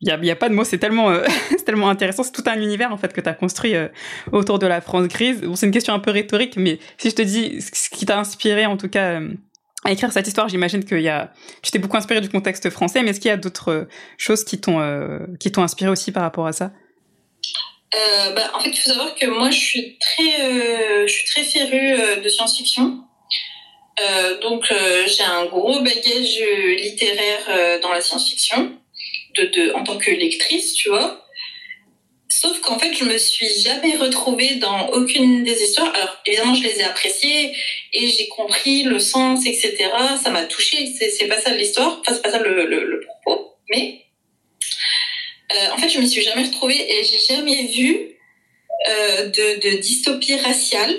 il 0.01 0.19
n'y 0.21 0.29
a, 0.29 0.33
a, 0.33 0.35
pas 0.35 0.49
de 0.49 0.53
mots, 0.53 0.63
c'est 0.63 0.77
tellement, 0.77 1.09
euh, 1.09 1.25
tellement 1.65 1.89
intéressant. 1.89 2.23
C'est 2.23 2.31
tout 2.31 2.43
un 2.47 2.59
univers 2.59 2.91
en 2.91 2.97
fait 2.97 3.13
que 3.13 3.21
tu 3.21 3.29
as 3.29 3.33
construit 3.33 3.75
euh, 3.75 3.87
autour 4.31 4.59
de 4.59 4.67
la 4.67 4.81
France 4.81 5.07
grise. 5.07 5.41
Bon, 5.41 5.55
c'est 5.55 5.65
une 5.65 5.71
question 5.71 5.93
un 5.93 5.99
peu 5.99 6.11
rhétorique, 6.11 6.57
mais 6.57 6.79
si 6.97 7.09
je 7.09 7.15
te 7.15 7.21
dis 7.21 7.61
ce 7.61 7.89
qui 7.89 8.05
t'a 8.05 8.19
inspiré 8.19 8.65
en 8.65 8.77
tout 8.77 8.89
cas 8.89 9.19
euh, 9.19 9.29
à 9.83 9.91
écrire 9.91 10.11
cette 10.11 10.27
histoire, 10.27 10.49
j'imagine 10.49 10.83
que 10.83 10.95
y 10.95 11.09
a, 11.09 11.31
tu 11.61 11.71
t'es 11.71 11.79
beaucoup 11.79 11.97
inspiré 11.97 12.19
du 12.19 12.29
contexte 12.29 12.69
français, 12.69 13.03
mais 13.03 13.11
est-ce 13.11 13.19
qu'il 13.19 13.29
y 13.29 13.33
a 13.33 13.37
d'autres 13.37 13.87
choses 14.17 14.43
qui 14.43 14.59
t'ont 14.59 14.79
t'ont 15.53 15.63
inspiré 15.63 15.89
aussi 15.91 16.11
par 16.11 16.23
rapport 16.23 16.47
à 16.47 16.53
ça? 16.53 16.71
Bah, 18.35 18.51
En 18.55 18.59
fait, 18.59 18.71
il 18.71 18.77
faut 18.77 18.89
savoir 18.89 19.13
que 19.13 19.27
moi, 19.27 19.51
je 19.51 19.59
suis 19.59 19.97
très, 19.99 21.07
je 21.07 21.11
suis 21.11 21.25
très 21.25 21.43
férue 21.43 22.19
de 22.19 22.27
science-fiction. 22.27 22.99
donc, 24.41 24.73
j'ai 25.05 25.23
un 25.23 25.45
gros 25.45 25.79
bagage 25.81 26.41
littéraire 26.79 27.79
dans 27.83 27.91
la 27.91 28.01
science-fiction 28.01 28.75
en 29.75 29.83
tant 29.83 29.97
que 29.97 30.11
lectrice, 30.11 30.73
tu 30.73 30.89
vois. 30.89 31.25
Sauf 32.41 32.59
qu'en 32.59 32.77
fait, 32.77 32.93
je 32.93 33.05
me 33.05 33.17
suis 33.17 33.47
jamais 33.61 33.95
retrouvée 33.95 34.55
dans 34.55 34.89
aucune 34.89 35.43
des 35.43 35.63
histoires. 35.63 35.93
Alors, 35.95 36.17
évidemment, 36.25 36.53
je 36.53 36.63
les 36.63 36.79
ai 36.79 36.83
appréciées 36.83 37.55
et 37.93 38.07
j'ai 38.07 38.27
compris 38.27 38.83
le 38.83 38.99
sens, 38.99 39.45
etc. 39.45 39.89
Ça 40.21 40.31
m'a 40.31 40.43
touchée. 40.43 40.85
C'est 40.97 41.27
pas 41.27 41.39
ça 41.39 41.53
l'histoire. 41.53 41.99
Enfin, 42.01 42.13
c'est 42.13 42.21
pas 42.21 42.31
ça 42.31 42.39
le, 42.39 42.99
propos. 43.05 43.55
Mais, 43.69 44.05
euh, 45.53 45.71
en 45.71 45.77
fait, 45.77 45.87
je 45.87 45.99
me 45.99 46.05
suis 46.05 46.21
jamais 46.21 46.43
retrouvée 46.43 46.75
et 46.75 47.03
j'ai 47.03 47.35
jamais 47.35 47.67
vu 47.67 48.15
euh, 48.89 49.25
de, 49.27 49.69
de, 49.69 49.77
dystopie 49.77 50.35
raciale. 50.35 50.93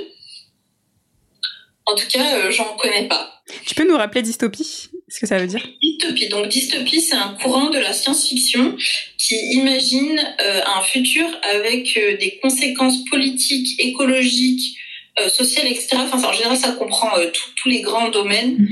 En 1.84 1.95
tout 1.95 2.09
cas, 2.09 2.39
euh, 2.39 2.51
j'en 2.51 2.76
connais 2.76 3.09
pas. 3.09 3.43
Tu 3.66 3.74
peux 3.74 3.87
nous 3.87 3.97
rappeler 3.97 4.22
dystopie? 4.22 4.89
Ce 5.09 5.21
que 5.21 5.27
ça 5.27 5.39
veut 5.39 5.47
dire? 5.47 5.67
Dystopie. 5.81 6.29
Donc 6.29 6.49
dystopie, 6.49 7.01
c'est 7.01 7.15
un 7.15 7.37
courant 7.41 7.71
de 7.71 7.79
la 7.79 7.93
science-fiction 7.93 8.77
qui 9.19 9.37
imagine 9.53 10.19
euh, 10.41 10.61
un 10.65 10.83
futur 10.83 11.27
avec 11.43 11.97
euh, 11.97 12.17
des 12.17 12.39
conséquences 12.43 13.05
politiques, 13.05 13.79
écologiques, 13.81 14.77
euh, 15.21 15.29
sociales, 15.29 15.69
etc. 15.69 15.89
Enfin, 15.95 16.23
en 16.23 16.33
général, 16.33 16.57
ça 16.57 16.73
comprend 16.73 17.11
tous 17.57 17.69
les 17.69 17.81
grands 17.81 18.09
domaines. 18.09 18.57
Mhm. 18.59 18.69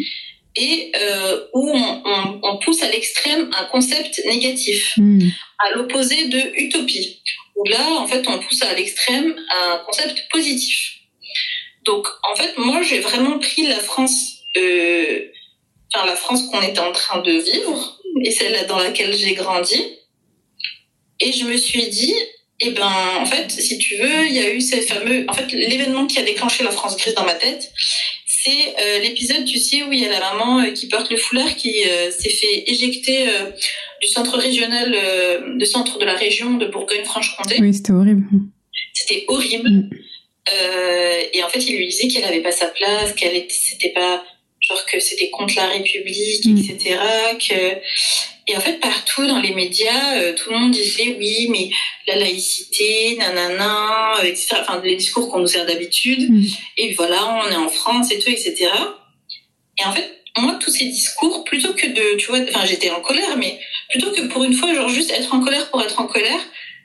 Et 0.56 0.92
où 1.52 1.68
on, 1.74 2.40
on, 2.44 2.58
pousse 2.58 2.80
à 2.84 2.88
l'extrême 2.88 3.50
un 3.58 3.64
concept 3.64 4.22
négatif, 4.24 4.96
mhm. 4.98 5.32
à 5.58 5.74
l'opposé 5.74 6.28
de 6.28 6.38
utopie, 6.56 7.20
où 7.56 7.64
là, 7.64 7.84
en 7.98 8.06
fait, 8.06 8.22
on 8.28 8.38
pousse 8.38 8.62
à 8.62 8.72
l'extrême 8.72 9.34
un 9.50 9.78
concept 9.78 10.28
positif. 10.30 10.94
Donc, 11.84 12.06
en 12.22 12.34
fait, 12.36 12.56
moi, 12.56 12.82
j'ai 12.82 13.00
vraiment 13.00 13.38
pris 13.38 13.66
la 13.66 13.78
France 13.78 14.34
euh, 14.56 15.20
la 16.06 16.16
France 16.16 16.48
qu'on 16.48 16.62
était 16.62 16.80
en 16.80 16.92
train 16.92 17.20
de 17.20 17.32
vivre 17.32 18.00
et 18.22 18.30
celle 18.30 18.66
dans 18.66 18.78
laquelle 18.78 19.14
j'ai 19.14 19.34
grandi. 19.34 19.80
Et 21.20 21.32
je 21.32 21.44
me 21.44 21.56
suis 21.56 21.88
dit, 21.88 22.14
eh 22.60 22.70
ben, 22.70 22.92
en 23.20 23.26
fait, 23.26 23.50
si 23.50 23.78
tu 23.78 23.96
veux, 23.96 24.26
il 24.26 24.32
y 24.32 24.40
a 24.40 24.52
eu 24.52 24.60
ces 24.60 24.80
fameux, 24.80 25.24
en 25.28 25.32
fait, 25.32 25.50
l'événement 25.52 26.06
qui 26.06 26.18
a 26.18 26.22
déclenché 26.22 26.64
la 26.64 26.70
France 26.70 26.96
grise 26.96 27.14
dans 27.14 27.24
ma 27.24 27.34
tête, 27.34 27.72
c'est 28.26 28.74
euh, 28.78 28.98
l'épisode, 29.00 29.44
tu 29.44 29.58
sais, 29.58 29.82
où 29.82 29.92
il 29.92 30.00
y 30.00 30.06
a 30.06 30.10
la 30.10 30.20
maman 30.20 30.60
euh, 30.60 30.70
qui 30.70 30.88
porte 30.88 31.10
le 31.10 31.16
foulard 31.16 31.56
qui 31.56 31.84
euh, 31.84 32.10
s'est 32.10 32.30
fait 32.30 32.70
éjecter 32.70 33.26
du 34.00 34.08
centre 34.08 34.36
régional, 34.38 34.92
de 35.56 35.64
centre 35.64 35.98
de 35.98 36.04
la 36.04 36.14
région 36.14 36.54
de 36.54 36.66
Bourgogne-Franche-Comté. 36.66 37.56
Oui, 37.60 37.72
c'était 37.72 37.92
horrible. 37.92 38.24
C'était 38.92 39.24
horrible. 39.28 39.70
Mm. 39.70 39.90
et 41.32 41.42
en 41.42 41.48
fait, 41.48 41.60
il 41.60 41.76
lui 41.76 41.88
disait 41.88 42.08
qu'elle 42.08 42.24
avait 42.24 42.42
pas 42.42 42.52
sa 42.52 42.66
place, 42.66 43.14
qu'elle 43.14 43.34
était, 43.34 43.54
c'était 43.54 43.92
pas 43.92 44.22
genre 44.68 44.84
que 44.86 44.98
c'était 45.00 45.30
contre 45.30 45.56
la 45.56 45.66
République, 45.68 46.46
mm. 46.46 46.58
etc. 46.58 46.98
Que... 47.48 47.78
Et 48.46 48.56
en 48.56 48.60
fait, 48.60 48.78
partout 48.80 49.26
dans 49.26 49.40
les 49.40 49.54
médias, 49.54 50.16
euh, 50.16 50.34
tout 50.34 50.50
le 50.50 50.58
monde 50.58 50.72
disait 50.72 51.16
oui, 51.18 51.48
mais 51.50 51.70
la 52.06 52.16
laïcité, 52.16 53.16
nanana, 53.16 54.18
euh, 54.20 54.24
etc. 54.24 54.56
Enfin, 54.60 54.80
les 54.84 54.96
discours 54.96 55.30
qu'on 55.30 55.40
nous 55.40 55.46
sert 55.46 55.66
d'habitude. 55.66 56.30
Mm. 56.30 56.44
Et 56.78 56.94
voilà, 56.94 57.42
on 57.46 57.50
est 57.50 57.56
en 57.56 57.68
France 57.68 58.10
et 58.12 58.18
tout, 58.18 58.30
etc. 58.30 58.70
Et 59.80 59.84
en 59.84 59.92
fait, 59.92 60.14
moi, 60.38 60.58
tous 60.60 60.70
ces 60.70 60.86
discours, 60.86 61.44
plutôt 61.44 61.72
que 61.74 61.86
de, 61.86 62.16
tu 62.16 62.26
vois, 62.26 62.40
enfin, 62.40 62.64
j'étais 62.66 62.90
en 62.90 63.00
colère, 63.00 63.36
mais 63.36 63.58
plutôt 63.90 64.10
que 64.10 64.22
pour 64.22 64.44
une 64.44 64.54
fois, 64.54 64.74
genre 64.74 64.88
juste 64.88 65.10
être 65.10 65.32
en 65.32 65.40
colère 65.40 65.70
pour 65.70 65.80
être 65.82 66.00
en 66.00 66.06
colère, 66.06 66.40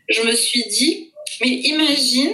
je 0.07 0.21
me 0.21 0.33
suis 0.33 0.63
dit, 0.69 1.11
mais 1.41 1.49
imagine, 1.49 2.31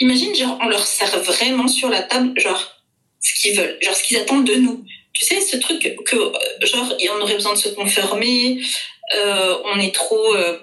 imagine, 0.00 0.34
genre, 0.34 0.58
on 0.60 0.68
leur 0.68 0.84
sert 0.86 1.22
vraiment 1.22 1.68
sur 1.68 1.88
la 1.88 2.02
table, 2.02 2.38
genre, 2.38 2.77
ce 3.20 3.40
qu'ils 3.40 3.56
veulent, 3.56 3.78
genre 3.80 3.94
ce 3.94 4.02
qu'ils 4.02 4.16
attendent 4.16 4.46
de 4.46 4.54
nous. 4.54 4.84
Tu 5.12 5.24
sais, 5.24 5.40
ce 5.40 5.56
truc 5.56 5.80
que, 6.04 6.16
euh, 6.16 6.32
genre, 6.62 6.94
on 7.16 7.20
aurait 7.20 7.34
besoin 7.34 7.54
de 7.54 7.58
se 7.58 7.70
conformer, 7.70 8.60
euh, 9.16 9.58
on 9.64 9.80
est 9.80 9.94
trop, 9.94 10.34
euh, 10.34 10.58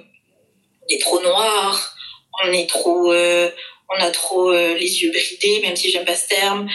on 0.83 0.95
est 0.95 1.01
trop 1.01 1.21
noir, 1.21 1.95
on 2.43 2.51
est 2.51 2.69
trop, 2.69 3.11
euh, 3.11 3.49
on 3.89 4.01
a 4.01 4.11
trop 4.11 4.51
euh, 4.51 4.75
les 4.75 5.01
yeux 5.01 5.11
bridés, 5.11 5.61
même 5.61 5.75
si 5.75 5.91
j'aime 5.91 6.05
pas 6.05 6.15
ce 6.15 6.27
terme, 6.27 6.69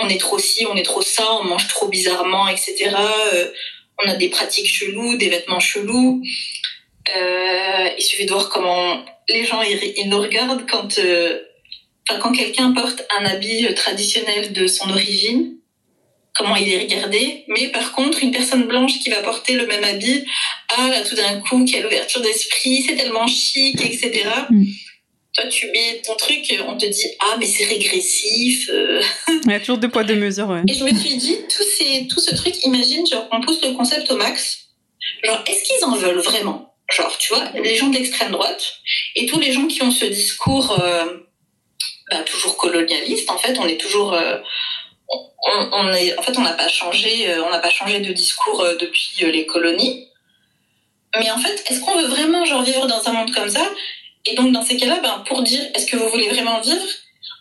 on 0.00 0.08
est 0.08 0.20
trop 0.20 0.38
ci, 0.38 0.66
on 0.66 0.76
est 0.76 0.82
trop 0.84 1.02
ça, 1.02 1.26
on 1.40 1.44
mange 1.44 1.68
trop 1.68 1.88
bizarrement, 1.88 2.48
etc. 2.48 2.90
on 4.04 4.08
a 4.08 4.14
des 4.14 4.28
pratiques 4.28 4.68
cheloues, 4.68 5.16
des 5.16 5.28
vêtements 5.28 5.60
chelous. 5.60 6.22
il 7.16 8.02
suffit 8.02 8.26
de 8.26 8.32
voir 8.32 8.48
comment 8.48 9.04
les 9.28 9.44
gens 9.44 9.62
ils, 9.62 9.94
ils 9.96 10.08
nous 10.08 10.20
regardent 10.20 10.68
quand 10.68 11.00
quand 12.20 12.32
quelqu'un 12.32 12.72
porte 12.72 13.06
un 13.18 13.24
habit 13.26 13.66
traditionnel 13.74 14.52
de 14.52 14.66
son 14.66 14.88
origine, 14.90 15.56
comment 16.36 16.56
il 16.56 16.72
est 16.72 16.78
regardé. 16.78 17.44
Mais 17.48 17.68
par 17.68 17.92
contre, 17.92 18.22
une 18.22 18.30
personne 18.30 18.64
blanche 18.64 18.98
qui 19.00 19.10
va 19.10 19.22
porter 19.22 19.54
le 19.54 19.66
même 19.66 19.84
habit, 19.84 20.24
ah 20.76 20.88
là, 20.88 21.02
tout 21.02 21.14
d'un 21.14 21.40
coup, 21.40 21.64
quelle 21.64 21.86
ouverture 21.86 22.20
d'esprit, 22.20 22.82
c'est 22.82 22.96
tellement 22.96 23.26
chic, 23.26 23.80
etc. 23.80 24.24
Mm. 24.50 24.64
Toi, 25.34 25.46
tu 25.48 25.66
mets 25.66 26.00
ton 26.04 26.14
truc, 26.16 26.40
on 26.66 26.78
te 26.78 26.86
dit, 26.86 27.06
ah, 27.20 27.36
mais 27.38 27.46
c'est 27.46 27.64
régressif. 27.64 28.70
Il 29.44 29.50
y 29.50 29.54
a 29.54 29.60
toujours 29.60 29.78
deux 29.78 29.88
poids, 29.88 30.02
deux 30.02 30.16
mesures, 30.16 30.48
ouais. 30.48 30.62
Et 30.66 30.74
je 30.74 30.84
me 30.84 30.94
suis 30.94 31.16
dit, 31.16 31.36
tout, 31.54 31.64
ces, 31.76 32.06
tout 32.06 32.20
ce 32.20 32.34
truc, 32.34 32.54
imagine, 32.64 33.06
genre, 33.06 33.28
on 33.32 33.40
pousse 33.42 33.62
le 33.62 33.72
concept 33.72 34.10
au 34.10 34.16
max. 34.16 34.68
Genre, 35.24 35.42
est-ce 35.46 35.62
qu'ils 35.64 35.84
en 35.84 35.96
veulent 35.96 36.20
vraiment? 36.20 36.74
Genre, 36.90 37.18
tu 37.18 37.34
vois, 37.34 37.44
les 37.54 37.76
gens 37.76 37.88
de 37.88 37.96
l'extrême 37.96 38.30
droite 38.30 38.76
et 39.16 39.26
tous 39.26 39.40
les 39.40 39.52
gens 39.52 39.66
qui 39.66 39.82
ont 39.82 39.90
ce 39.90 40.04
discours... 40.06 40.80
Euh, 40.80 41.04
bah, 42.10 42.22
toujours 42.22 42.56
colonialiste. 42.56 43.30
En 43.30 43.38
fait, 43.38 43.58
on 43.58 43.66
est 43.66 43.80
toujours, 43.80 44.12
euh, 44.12 44.38
on, 45.08 45.68
on, 45.72 45.92
est, 45.92 46.16
en 46.18 46.22
fait, 46.22 46.36
on 46.38 46.42
n'a 46.42 46.52
pas 46.52 46.68
changé, 46.68 47.28
euh, 47.30 47.44
on 47.44 47.50
n'a 47.50 47.58
pas 47.58 47.70
changé 47.70 48.00
de 48.00 48.12
discours 48.12 48.60
euh, 48.60 48.76
depuis 48.76 49.10
les 49.20 49.46
colonies. 49.46 50.08
Mais 51.18 51.30
en 51.30 51.38
fait, 51.38 51.64
est-ce 51.68 51.80
qu'on 51.80 51.96
veut 51.98 52.08
vraiment 52.08 52.44
genre 52.44 52.62
vivre 52.62 52.86
dans 52.86 53.08
un 53.08 53.12
monde 53.12 53.34
comme 53.34 53.48
ça? 53.48 53.66
Et 54.26 54.34
donc 54.34 54.52
dans 54.52 54.62
ces 54.62 54.76
cas-là, 54.76 55.00
ben, 55.00 55.24
pour 55.26 55.42
dire 55.42 55.62
est-ce 55.74 55.86
que 55.86 55.96
vous 55.96 56.08
voulez 56.08 56.28
vraiment 56.28 56.60
vivre? 56.60 56.84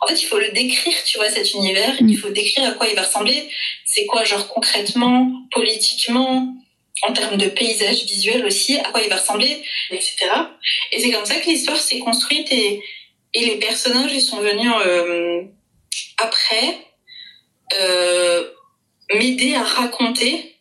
En 0.01 0.07
fait, 0.07 0.22
il 0.22 0.26
faut 0.26 0.38
le 0.38 0.51
décrire, 0.51 0.95
tu 1.05 1.18
vois, 1.18 1.30
cet 1.30 1.53
univers. 1.53 2.01
Mm. 2.01 2.09
Il 2.09 2.18
faut 2.18 2.30
décrire 2.30 2.70
à 2.70 2.72
quoi 2.72 2.88
il 2.88 2.95
va 2.95 3.03
ressembler. 3.03 3.49
C'est 3.86 4.05
quoi, 4.05 4.24
genre 4.24 4.47
concrètement, 4.47 5.32
politiquement, 5.51 6.55
en 7.03 7.13
termes 7.13 7.38
de 7.38 7.47
paysage 7.47 8.03
visuel 8.03 8.45
aussi, 8.45 8.78
à 8.78 8.91
quoi 8.91 9.01
il 9.01 9.09
va 9.09 9.18
ressembler, 9.18 9.63
etc. 9.91 10.16
Et 10.91 10.99
c'est 10.99 11.11
comme 11.11 11.26
ça 11.26 11.36
que 11.36 11.47
l'histoire 11.47 11.78
s'est 11.78 11.99
construite 11.99 12.51
et, 12.51 12.82
et 13.36 13.46
les 13.46 13.58
personnages 13.58 14.14
ils 14.14 14.22
sont 14.22 14.40
venus 14.40 14.72
euh, 14.86 15.44
après 16.18 16.78
euh, 17.78 18.50
m'aider 19.14 19.54
à 19.54 19.64
raconter 19.64 20.56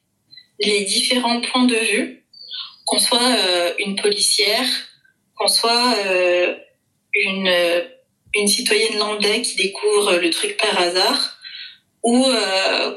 les 0.59 0.85
différents 0.85 1.41
points 1.41 1.67
de 1.67 1.77
vue, 1.77 2.25
qu'on 2.85 2.99
soit 2.99 3.37
euh, 3.39 3.73
une 3.79 3.97
policière, 3.97 4.67
qu'on 5.37 5.49
soit 5.49 5.97
une, 7.15 7.53
une 8.35 8.49
citoyenne 8.49 8.99
lambda 8.99 9.39
qui 9.41 9.57
découvre 9.57 10.17
le 10.17 10.31
truc 10.31 10.57
par 10.57 10.79
hasard, 10.81 11.39
ou 12.05 12.27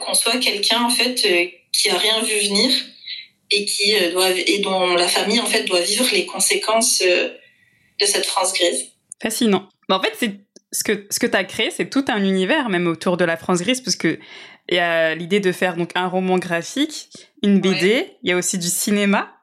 qu'on 0.01 0.13
soit 0.13 0.37
quelqu'un 0.37 0.83
en 0.83 0.89
fait 0.89 1.15
qui 1.71 1.89
a 1.89 1.97
rien 1.97 2.21
vu 2.21 2.37
venir 2.47 2.71
et 3.49 3.65
qui 3.65 3.93
doit 4.11 4.29
et 4.29 4.59
dont 4.59 4.93
la 4.93 5.07
famille 5.07 5.39
en 5.39 5.45
fait 5.47 5.63
doit 5.63 5.81
vivre 5.81 6.07
les 6.13 6.27
conséquences 6.27 7.01
de 7.01 8.05
cette 8.05 8.25
France 8.27 8.53
grise. 8.53 8.91
Fascinant. 9.21 9.67
En 9.89 10.01
fait, 10.01 10.13
c'est 10.17 10.41
ce 10.71 10.83
que 10.83 11.07
ce 11.09 11.19
que 11.19 11.27
tu 11.27 11.35
as 11.35 11.43
créé, 11.43 11.71
c'est 11.71 11.89
tout 11.89 12.05
un 12.07 12.23
univers 12.23 12.69
même 12.69 12.87
autour 12.87 13.17
de 13.17 13.25
la 13.25 13.37
France 13.37 13.61
grise 13.61 13.81
parce 13.81 13.95
que 13.95 14.19
il 14.69 14.75
y 14.75 14.79
a 14.79 15.15
l'idée 15.15 15.39
de 15.39 15.51
faire 15.51 15.77
donc 15.77 15.91
un 15.95 16.07
roman 16.07 16.37
graphique, 16.37 17.09
une 17.41 17.61
BD, 17.61 18.17
il 18.21 18.29
y 18.29 18.33
a 18.33 18.37
aussi 18.37 18.57
du 18.57 18.67
cinéma. 18.67 19.33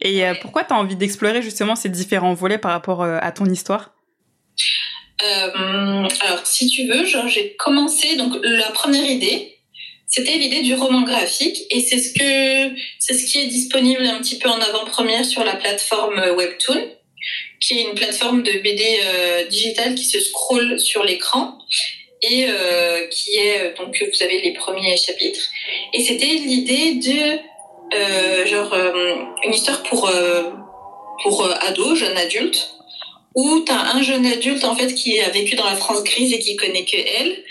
Et 0.00 0.22
pourquoi 0.40 0.64
tu 0.64 0.72
as 0.72 0.78
envie 0.78 0.96
d'explorer 0.96 1.42
justement 1.42 1.76
ces 1.76 1.90
différents 1.90 2.32
volets 2.32 2.58
par 2.58 2.72
rapport 2.72 3.04
à 3.04 3.30
ton 3.30 3.44
histoire? 3.44 3.94
Euh, 5.22 6.08
alors, 6.20 6.40
si 6.46 6.66
tu 6.68 6.86
veux, 6.86 7.04
j'ai 7.04 7.54
commencé 7.56 8.16
donc 8.16 8.36
la 8.42 8.70
première 8.70 9.04
idée, 9.04 9.54
c'était 10.06 10.38
l'idée 10.38 10.62
du 10.62 10.74
roman 10.74 11.02
graphique 11.02 11.58
et 11.70 11.80
c'est 11.80 11.98
ce 11.98 12.12
que 12.12 12.80
c'est 12.98 13.14
ce 13.14 13.30
qui 13.30 13.38
est 13.38 13.46
disponible 13.46 14.04
un 14.06 14.18
petit 14.18 14.38
peu 14.38 14.48
en 14.48 14.58
avant-première 14.58 15.24
sur 15.24 15.44
la 15.44 15.56
plateforme 15.56 16.18
Webtoon, 16.36 16.90
qui 17.60 17.78
est 17.78 17.82
une 17.82 17.94
plateforme 17.94 18.42
de 18.42 18.52
BD 18.52 18.98
euh, 19.04 19.44
digitale 19.46 19.94
qui 19.94 20.04
se 20.04 20.20
scrolle 20.20 20.78
sur 20.78 21.04
l'écran 21.04 21.58
et 22.22 22.46
euh, 22.48 23.06
qui 23.08 23.36
est 23.36 23.74
donc 23.76 24.02
vous 24.02 24.22
avez 24.22 24.40
les 24.40 24.52
premiers 24.52 24.96
chapitres. 24.96 25.48
Et 25.92 26.02
c'était 26.02 26.26
l'idée 26.26 26.94
de 26.94 27.38
euh, 27.94 28.46
genre 28.46 28.72
euh, 28.72 29.14
une 29.44 29.54
histoire 29.54 29.82
pour 29.82 30.08
euh, 30.08 30.50
pour 31.22 31.44
ados, 31.62 31.98
jeunes 31.98 32.16
adultes 32.16 32.70
où 33.34 33.60
tu 33.60 33.72
as 33.72 33.94
un 33.94 34.02
jeune 34.02 34.26
adulte 34.26 34.64
en 34.64 34.74
fait 34.74 34.92
qui 34.94 35.18
a 35.20 35.28
vécu 35.30 35.54
dans 35.54 35.64
la 35.64 35.76
France 35.76 36.02
grise 36.04 36.32
et 36.32 36.38
qui 36.38 36.56
connaît 36.56 36.84
que 36.84 36.96
elle 36.96 37.44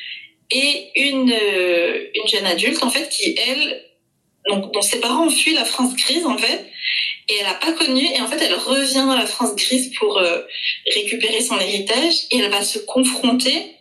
et 0.52 0.90
une 0.96 1.32
euh, 1.32 2.08
une 2.16 2.28
jeune 2.28 2.46
adulte 2.46 2.84
en 2.84 2.90
fait 2.90 3.08
qui 3.10 3.36
elle 3.38 3.86
donc 4.50 4.74
dont 4.74 4.82
ses 4.82 5.00
parents 5.00 5.28
ont 5.28 5.32
fui 5.32 5.54
la 5.54 5.66
France 5.66 5.96
grise 5.96 6.26
en 6.26 6.38
fait 6.38 6.66
et 7.30 7.36
elle 7.40 7.46
a 7.46 7.54
pas 7.54 7.72
connu 7.74 8.04
et 8.04 8.22
en 8.22 8.28
fait 8.28 8.42
elle 8.42 8.56
revient 8.56 9.06
dans 9.08 9.16
la 9.16 9.26
France 9.26 9.56
grise 9.56 9.92
pour 9.98 10.18
euh, 10.18 10.42
récupérer 10.94 11.42
son 11.42 11.60
héritage 11.60 12.16
et 12.32 12.40
elle 12.40 12.52
va 12.52 12.64
se 12.64 12.80
confronter 12.80 13.76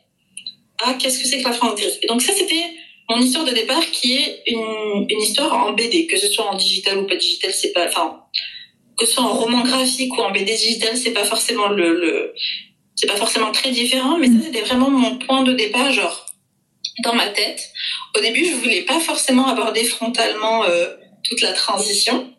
à 0.84 0.94
qu'est-ce 0.94 1.18
que 1.18 1.26
c'est 1.26 1.40
que 1.40 1.48
la 1.48 1.54
France 1.54 1.74
grise 1.80 1.98
et 2.02 2.06
donc 2.06 2.22
ça 2.22 2.32
c'était 2.32 2.64
mon 3.10 3.18
histoire 3.18 3.44
de 3.44 3.52
départ 3.52 3.84
qui 3.90 4.16
est 4.16 4.42
une, 4.46 5.06
une 5.08 5.20
histoire 5.20 5.52
en 5.54 5.72
BD 5.72 6.06
que 6.06 6.16
ce 6.18 6.28
soit 6.28 6.44
en 6.44 6.56
digital 6.56 6.98
ou 6.98 7.06
pas 7.06 7.16
digital 7.16 7.52
c'est 7.52 7.72
pas 7.72 7.88
enfin 7.88 8.22
que 8.98 9.06
ce 9.06 9.12
soit 9.12 9.24
en 9.24 9.32
roman 9.32 9.62
graphique 9.62 10.16
ou 10.18 10.20
en 10.20 10.32
BD 10.32 10.54
digital, 10.56 10.96
c'est 10.96 11.12
pas 11.12 11.24
forcément 11.24 11.68
le, 11.68 11.94
le 11.94 12.34
c'est 12.96 13.06
pas 13.06 13.16
forcément 13.16 13.52
très 13.52 13.70
différent, 13.70 14.18
mais 14.18 14.26
ça 14.26 14.44
c'était 14.44 14.62
vraiment 14.62 14.90
mon 14.90 15.18
point 15.18 15.44
de 15.44 15.52
départ, 15.52 15.92
genre 15.92 16.26
dans 17.04 17.14
ma 17.14 17.28
tête. 17.28 17.62
Au 18.16 18.20
début, 18.20 18.44
je 18.44 18.56
voulais 18.56 18.82
pas 18.82 18.98
forcément 18.98 19.46
aborder 19.46 19.84
frontalement 19.84 20.64
euh, 20.64 20.88
toute 21.22 21.40
la 21.42 21.52
transition. 21.52 22.34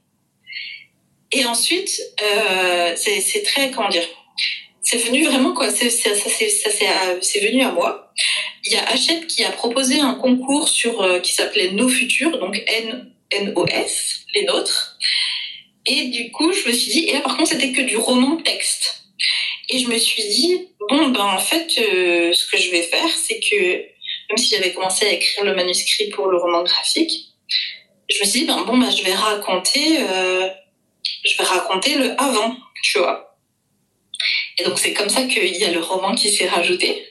Et 1.32 1.46
ensuite, 1.46 2.02
euh, 2.22 2.94
c'est 2.96 3.44
très 3.44 3.72
comment 3.72 3.90
dire, 3.90 4.08
c'est 4.82 4.98
venu 4.98 5.26
vraiment 5.26 5.54
quoi, 5.54 5.70
c'est 5.70 5.90
ça 5.90 6.16
ça 6.16 6.30
c'est 7.22 7.40
venu 7.40 7.62
à 7.62 7.72
moi. 7.72 8.12
Il 8.66 8.74
y 8.74 8.76
a 8.76 8.90
Hachette 8.90 9.28
qui 9.28 9.44
a 9.44 9.52
proposé 9.52 10.00
un 10.00 10.16
concours 10.16 10.68
sur 10.68 11.02
euh, 11.02 11.20
qui 11.20 11.34
s'appelait 11.34 11.72
Nos 11.72 11.90
Futurs, 11.90 12.40
donc 12.40 12.62
N 12.68 13.12
N 13.32 13.54
O 13.56 13.66
S, 13.68 14.22
les 14.36 14.46
nôtres. 14.46 14.98
Et 15.86 16.06
du 16.06 16.32
coup, 16.32 16.52
je 16.52 16.68
me 16.68 16.74
suis 16.74 16.92
dit, 16.92 17.06
et 17.06 17.14
là 17.14 17.22
par 17.22 17.38
contre, 17.38 17.50
c'était 17.50 17.72
que 17.72 17.82
du 17.82 17.98
roman 17.98 18.38
texte. 18.38 19.04
Et 19.70 19.80
je 19.80 19.88
me 19.88 19.98
suis 19.98 20.24
dit, 20.24 20.68
bon, 20.90 21.10
ben 21.10 21.22
en 21.22 21.40
fait, 21.40 21.68
euh, 21.80 22.34
ce 22.34 22.46
que 22.50 22.58
je 22.58 22.72
vais 22.72 22.82
faire, 22.82 23.10
c'est 23.10 23.40
que, 23.40 23.56
même 24.30 24.38
si 24.38 24.50
j'avais 24.50 24.74
commencé 24.74 25.06
à 25.06 25.12
écrire 25.12 25.44
le 25.46 25.56
manuscrit 25.56 26.10
pour 26.10 26.28
le 26.28 26.38
roman 26.38 26.64
graphique, 26.64 27.12
je 28.10 28.20
me 28.20 28.26
suis 28.26 28.40
dit, 28.42 28.46
ben 28.46 28.64
bon, 28.64 28.78
ben 28.78 28.90
je 28.90 29.04
vais 29.04 29.14
raconter, 29.14 30.00
euh, 30.00 30.48
je 31.24 31.38
vais 31.38 31.44
raconter 31.44 31.96
le 31.96 32.12
avant, 32.22 32.56
tu 32.84 33.00
vois. 33.00 33.38
Et 34.58 34.64
donc 34.64 34.78
c'est 34.80 34.94
comme 34.94 35.10
ça 35.10 35.24
qu'il 35.24 35.56
y 35.56 35.64
a 35.64 35.72
le 35.72 35.80
roman 35.80 36.16
qui 36.16 36.32
s'est 36.32 36.48
rajouté. 36.48 37.06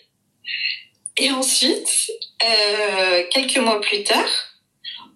Et 1.17 1.31
ensuite, 1.31 2.11
euh, 2.43 3.25
quelques 3.31 3.59
mois 3.59 3.81
plus 3.81 4.05
tard, 4.05 4.29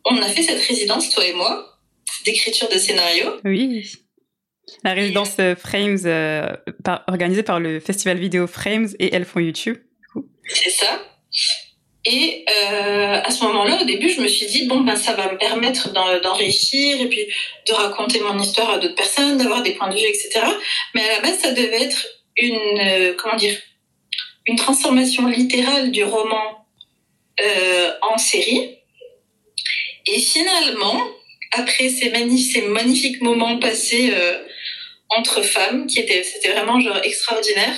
on 0.05 0.16
a 0.20 0.28
fait 0.28 0.43
cette 0.43 0.61
résidence, 0.61 1.11
toi 1.11 1.24
et 1.24 1.33
moi, 1.33 1.78
d'écriture 2.24 2.68
de 2.68 2.78
scénario. 2.78 3.39
Oui. 3.45 3.93
La 4.85 4.95
résidence 4.95 5.37
euh, 5.39 5.55
Frames, 5.55 5.99
euh, 6.07 6.57
par, 6.83 7.05
organisée 7.07 7.43
par 7.43 7.61
le 7.61 7.78
festival 7.78 8.18
vidéo 8.18 8.47
Frames 8.47 8.89
et 8.99 9.14
Elles 9.14 9.24
font 9.24 9.41
YouTube. 9.41 9.78
C'est 10.49 10.70
ça. 10.70 11.01
Et 12.05 12.44
euh, 12.50 13.20
à 13.22 13.30
ce 13.30 13.44
moment-là, 13.44 13.80
au 13.80 13.84
début, 13.84 14.09
je 14.09 14.20
me 14.20 14.26
suis 14.26 14.46
dit 14.46 14.66
bon 14.66 14.80
ben 14.80 14.96
ça 14.96 15.12
va 15.12 15.30
me 15.30 15.38
permettre 15.38 15.92
d'enrichir 15.92 17.00
et 17.00 17.09
puis 17.09 17.26
de 17.68 17.72
raconter 17.72 18.20
mon 18.20 18.38
histoire 18.40 18.70
à 18.70 18.78
d'autres 18.78 18.96
personnes, 18.96 19.38
d'avoir 19.38 19.62
des 19.62 19.72
points 19.72 19.88
de 19.88 19.94
vue, 19.94 20.07
etc. 20.07 20.40
Mais 20.94 21.03
à 21.09 21.12
la 21.14 21.20
base, 21.20 21.38
ça 21.38 21.53
devait 21.53 21.82
être 21.82 22.07
une 22.36 22.80
euh, 22.80 23.14
comment 23.16 23.36
dire 23.36 23.57
une 24.46 24.57
transformation 24.57 25.26
littérale 25.28 25.90
du 25.90 26.05
roman 26.05 26.66
euh, 27.40 27.92
en 28.03 28.18
série. 28.18 28.78
Et 30.07 30.18
finalement, 30.18 31.00
après 31.53 31.88
ces, 31.88 32.11
magnifiques 32.11 33.20
moments 33.20 33.59
passés 33.59 34.11
euh, 34.12 34.38
entre 35.11 35.42
femmes, 35.42 35.86
qui 35.86 36.00
étaient, 36.00 36.22
c'était 36.22 36.50
vraiment 36.50 36.80
genre 36.80 37.00
extraordinaire. 37.03 37.74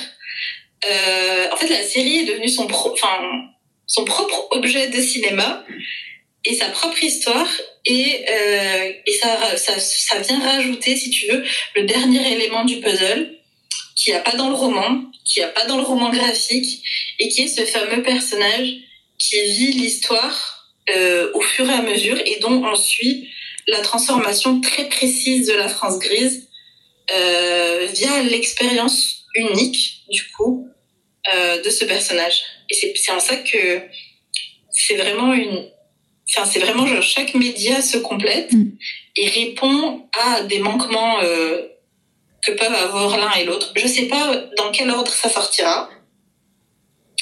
Euh, 0.89 1.47
en 1.51 1.55
fait, 1.55 1.69
la 1.69 1.83
série 1.83 2.19
est 2.19 2.25
devenue 2.25 2.49
son, 2.49 2.67
pro, 2.67 2.91
enfin, 2.91 3.21
son 3.87 4.05
propre 4.05 4.47
objet 4.51 4.87
de 4.87 5.01
cinéma 5.01 5.65
et 6.43 6.55
sa 6.55 6.69
propre 6.69 7.03
histoire. 7.03 7.49
Et, 7.85 8.25
euh, 8.29 8.93
et 9.05 9.11
ça, 9.13 9.57
ça, 9.57 9.79
ça 9.79 10.19
vient 10.19 10.39
rajouter, 10.39 10.95
si 10.95 11.09
tu 11.09 11.27
veux, 11.27 11.43
le 11.75 11.83
dernier 11.83 12.33
élément 12.33 12.65
du 12.65 12.79
puzzle 12.79 13.31
qui 13.95 14.11
n'y 14.11 14.15
a 14.15 14.19
pas 14.19 14.35
dans 14.35 14.49
le 14.49 14.55
roman, 14.55 15.03
qui 15.23 15.39
n'y 15.39 15.45
a 15.45 15.49
pas 15.49 15.65
dans 15.65 15.77
le 15.77 15.83
roman 15.83 16.09
graphique, 16.09 16.83
et 17.19 17.29
qui 17.29 17.43
est 17.43 17.47
ce 17.47 17.65
fameux 17.65 18.03
personnage 18.03 18.69
qui 19.17 19.41
vit 19.53 19.71
l'histoire 19.71 20.73
euh, 20.89 21.31
au 21.33 21.41
fur 21.41 21.69
et 21.69 21.73
à 21.73 21.81
mesure 21.81 22.19
et 22.25 22.39
dont 22.41 22.63
on 22.63 22.75
suit 22.75 23.29
la 23.67 23.79
transformation 23.79 24.61
très 24.61 24.87
précise 24.87 25.47
de 25.47 25.53
la 25.53 25.67
France 25.67 25.97
grise 25.99 26.47
euh, 27.11 27.87
via 27.93 28.21
l'expérience 28.23 29.25
unique 29.35 30.03
du 30.09 30.23
coup 30.31 30.69
euh, 31.33 31.61
de 31.61 31.69
ce 31.69 31.85
personnage. 31.85 32.43
Et 32.69 32.93
c'est 32.95 33.11
en 33.11 33.19
ça 33.19 33.35
que 33.37 33.81
c'est 34.71 34.95
vraiment 34.95 35.33
une, 35.33 35.69
enfin 36.29 36.45
c'est 36.45 36.59
vraiment 36.59 36.85
genre 36.85 37.01
chaque 37.01 37.33
média 37.33 37.81
se 37.81 37.97
complète 37.97 38.51
mm. 38.51 38.71
et 39.15 39.27
répond 39.29 40.07
à 40.13 40.41
des 40.41 40.59
manquements 40.59 41.21
euh, 41.21 41.67
que 42.45 42.51
peuvent 42.51 42.73
avoir 42.73 43.17
l'un 43.17 43.31
et 43.33 43.45
l'autre. 43.45 43.73
Je 43.75 43.87
sais 43.87 44.07
pas 44.07 44.35
dans 44.57 44.71
quel 44.71 44.89
ordre 44.89 45.11
ça 45.11 45.29
sortira. 45.29 45.89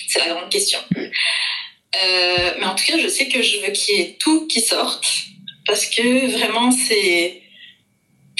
C'est 0.07 0.19
la 0.19 0.33
grande 0.33 0.49
question. 0.49 0.79
Euh, 0.95 2.51
mais 2.59 2.65
en 2.65 2.75
tout 2.75 2.85
cas, 2.85 2.97
je 2.97 3.07
sais 3.07 3.27
que 3.27 3.41
je 3.41 3.59
veux 3.59 3.71
qu'il 3.71 3.95
y 3.95 4.01
ait 4.01 4.17
tout 4.19 4.47
qui 4.47 4.61
sorte 4.61 5.07
parce 5.65 5.85
que 5.85 6.31
vraiment 6.31 6.71
c'est 6.71 7.42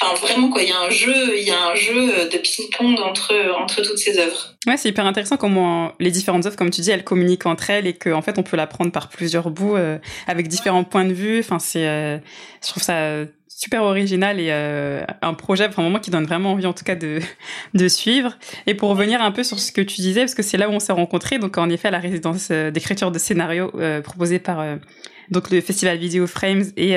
enfin 0.00 0.26
vraiment 0.26 0.50
quoi 0.50 0.62
il 0.62 0.68
y 0.68 0.72
a 0.72 0.80
un 0.80 0.90
jeu 0.90 1.38
il 1.38 1.44
y 1.44 1.50
a 1.50 1.66
un 1.66 1.74
jeu 1.74 2.28
de 2.28 2.38
ping-pong 2.38 2.98
entre 3.00 3.34
entre 3.58 3.82
toutes 3.82 3.98
ces 3.98 4.18
œuvres. 4.18 4.54
Ouais 4.66 4.76
c'est 4.76 4.88
hyper 4.88 5.06
intéressant 5.06 5.36
comment 5.36 5.92
les 6.00 6.10
différentes 6.10 6.46
œuvres 6.46 6.56
comme 6.56 6.70
tu 6.70 6.80
dis 6.80 6.90
elles 6.90 7.04
communiquent 7.04 7.46
entre 7.46 7.70
elles 7.70 7.86
et 7.86 7.94
qu'en 7.94 8.22
fait 8.22 8.38
on 8.38 8.42
peut 8.42 8.56
la 8.56 8.66
prendre 8.66 8.90
par 8.90 9.08
plusieurs 9.08 9.50
bouts 9.50 9.76
euh, 9.76 9.98
avec 10.26 10.48
différents 10.48 10.84
points 10.84 11.04
de 11.04 11.12
vue. 11.12 11.38
Enfin 11.40 11.58
c'est 11.58 11.86
euh, 11.86 12.18
je 12.62 12.68
trouve 12.68 12.82
ça 12.82 13.24
super 13.48 13.84
original 13.84 14.40
et 14.40 14.48
euh, 14.50 15.04
un 15.22 15.34
projet 15.34 15.68
vraiment 15.68 16.00
qui 16.00 16.10
donne 16.10 16.24
vraiment 16.24 16.52
envie 16.52 16.66
en 16.66 16.72
tout 16.72 16.84
cas 16.84 16.96
de 16.96 17.20
de 17.74 17.88
suivre. 17.88 18.36
Et 18.66 18.74
pour 18.74 18.90
revenir 18.90 19.22
un 19.22 19.30
peu 19.30 19.44
sur 19.44 19.60
ce 19.60 19.70
que 19.70 19.80
tu 19.80 20.00
disais 20.00 20.22
parce 20.22 20.34
que 20.34 20.42
c'est 20.42 20.56
là 20.56 20.68
où 20.68 20.72
on 20.72 20.80
s'est 20.80 20.92
rencontrés 20.92 21.38
donc 21.38 21.56
en 21.56 21.70
effet 21.70 21.88
à 21.88 21.92
la 21.92 22.00
résidence 22.00 22.50
d'écriture 22.50 23.12
de 23.12 23.18
scénario 23.18 23.72
proposée 24.02 24.40
par 24.40 24.64
donc 25.30 25.50
le 25.50 25.60
festival 25.60 25.98
Video 25.98 26.26
Frames 26.26 26.64
et 26.76 26.96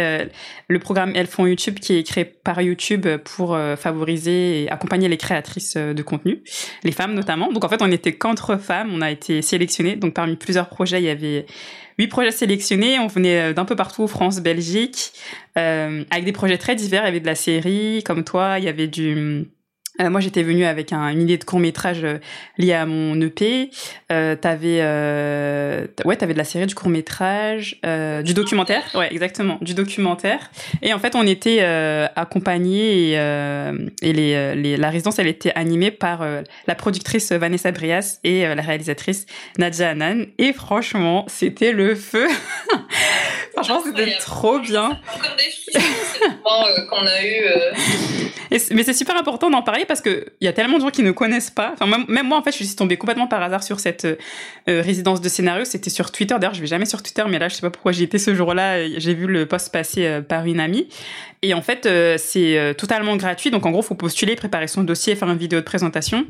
le 0.68 0.80
programme 0.80 1.12
Elles 1.16 1.28
font 1.28 1.46
YouTube 1.46 1.80
qui 1.80 1.98
est 1.98 2.04
créé 2.04 2.26
par 2.26 2.62
YouTube 2.62 3.08
pour 3.24 3.58
favoriser 3.78 4.64
et 4.64 4.70
accompagner 4.70 5.08
les 5.08 5.18
créatrices 5.18 5.78
de 5.78 6.02
contenu, 6.02 6.42
les 6.84 6.92
femmes 6.92 7.14
notamment. 7.14 7.52
Donc 7.52 7.64
en 7.64 7.70
fait, 7.70 7.82
on 7.82 7.92
était 7.92 8.14
qu'entre 8.14 8.58
femmes, 8.58 8.90
on 8.94 9.02
a 9.02 9.12
été 9.12 9.42
sélectionnées. 9.42 9.96
Donc 9.96 10.14
parmi 10.14 10.36
plusieurs 10.36 10.70
projets, 10.70 11.02
il 11.02 11.06
y 11.06 11.10
avait 11.10 11.46
huit 11.98 12.08
projets 12.08 12.32
sélectionnés. 12.32 13.00
On 13.00 13.08
venait 13.08 13.54
d'un 13.54 13.66
peu 13.66 13.76
partout, 13.76 14.08
France, 14.08 14.42
Belgique, 14.42 15.14
avec 15.56 16.26
des 16.26 16.32
projets 16.32 16.58
très 16.58 16.76
divers. 16.76 17.04
Il 17.04 17.06
y 17.06 17.10
avait 17.10 17.20
de 17.20 17.26
la 17.26 17.36
série, 17.36 18.04
comme 18.04 18.24
toi, 18.24 18.60
il 18.60 18.66
y 18.66 18.70
avait 18.70 18.88
du 18.88 19.48
euh, 20.02 20.10
moi, 20.10 20.22
j'étais 20.22 20.44
venue 20.44 20.66
avec 20.66 20.94
un, 20.94 21.10
une 21.10 21.22
idée 21.22 21.38
de 21.38 21.44
court 21.44 21.60
métrage 21.60 22.04
euh, 22.04 22.20
lié 22.58 22.74
à 22.74 22.86
mon 22.86 23.20
EP. 23.22 23.70
Euh, 24.12 24.36
t'avais, 24.36 24.80
euh, 24.82 25.86
ouais, 26.06 26.16
t'avais 26.16 26.34
de 26.34 26.38
la 26.38 26.44
série, 26.44 26.66
du 26.66 26.76
court 26.76 26.90
métrage, 26.90 27.80
euh, 27.86 28.22
du 28.22 28.34
documentaire, 28.34 28.84
ouais, 28.96 29.12
exactement, 29.12 29.58
du 29.62 29.74
documentaire. 29.74 30.52
Et 30.82 30.94
en 30.94 31.00
fait, 31.00 31.16
on 31.16 31.26
était 31.26 31.62
accompagnés 32.16 33.12
et, 33.12 33.14
et 34.02 34.14
les, 34.14 34.56
les, 34.56 34.78
la 34.78 34.90
résidence, 34.90 35.20
elle 35.20 35.28
était 35.28 35.52
animée 35.56 35.92
par 35.92 36.26
la 36.68 36.76
productrice 36.76 37.32
Vanessa 37.32 37.72
Brias 37.72 38.20
et 38.24 38.44
la 38.44 38.62
réalisatrice 38.62 39.26
Nadia 39.58 39.90
Anan. 39.90 40.26
Et 40.38 40.54
franchement, 40.54 41.26
c'était 41.28 41.72
le 41.72 41.96
feu. 41.96 42.28
franchement, 43.54 43.82
c'était 43.84 44.18
trop 44.20 44.60
bien. 44.60 45.00
Encore 45.14 45.36
des 45.38 45.52
frissons, 45.52 46.88
qu'on 46.90 47.06
a 47.06 47.26
eu 47.26 47.46
mais 48.52 48.84
c'est 48.84 48.94
super 48.94 49.18
important 49.18 49.50
d'en 49.50 49.62
parler 49.62 49.86
parce 49.86 50.02
que 50.02 50.26
il 50.42 50.46
y 50.46 50.48
a 50.48 50.54
tellement 50.54 50.78
de 50.78 50.84
gens 50.84 50.90
qui 50.90 51.04
ne 51.04 51.12
connaissent 51.12 51.50
pas. 51.50 51.74
Enfin, 51.74 52.06
même, 52.08 52.28
moi, 52.28 52.38
en 52.38 52.44
fait, 52.44 52.52
je 52.52 52.64
suis 52.64 52.76
tombée 52.76 52.98
complètement 52.98 53.28
par 53.28 53.42
hasard 53.42 53.64
sur 53.64 53.80
cette 53.80 54.06
euh, 54.06 54.16
résidence 54.68 55.22
de 55.22 55.30
scénario. 55.30 55.66
C'était 55.66 55.90
sur 55.90 56.12
Twitter. 56.12 56.36
D'ailleurs, 56.40 56.54
je 56.54 56.62
vais 56.62 56.68
jamais 56.68 56.86
sur 56.86 57.04
Twitter, 57.04 57.24
mais 57.30 57.40
là, 57.40 57.50
je 57.50 57.56
sais 57.56 57.62
pas 57.62 57.70
pourquoi 57.70 57.92
j'y 57.92 58.04
étais 58.04 58.20
ce 58.20 58.36
jour-là. 58.36 58.88
J'ai 59.00 59.14
vu 59.14 59.28
le 59.28 59.46
post 59.46 59.72
passer 59.72 60.06
euh, 60.06 60.22
par 60.22 60.46
une 60.46 60.60
amie. 60.60 60.88
Et 61.42 61.54
en 61.54 61.62
fait, 61.62 61.86
euh, 61.86 62.18
c'est 62.18 62.76
totalement 62.78 63.16
gratuit. 63.16 63.52
Donc, 63.52 63.66
en 63.66 63.72
gros, 63.72 63.82
faut 63.82 63.96
postuler, 63.96 64.36
préparer 64.36 64.68
son 64.68 64.84
dossier, 64.84 65.16
faire 65.16 65.30
une 65.30 65.38
vidéo 65.38 65.60
de 65.60 65.66
présentation. 65.66 66.26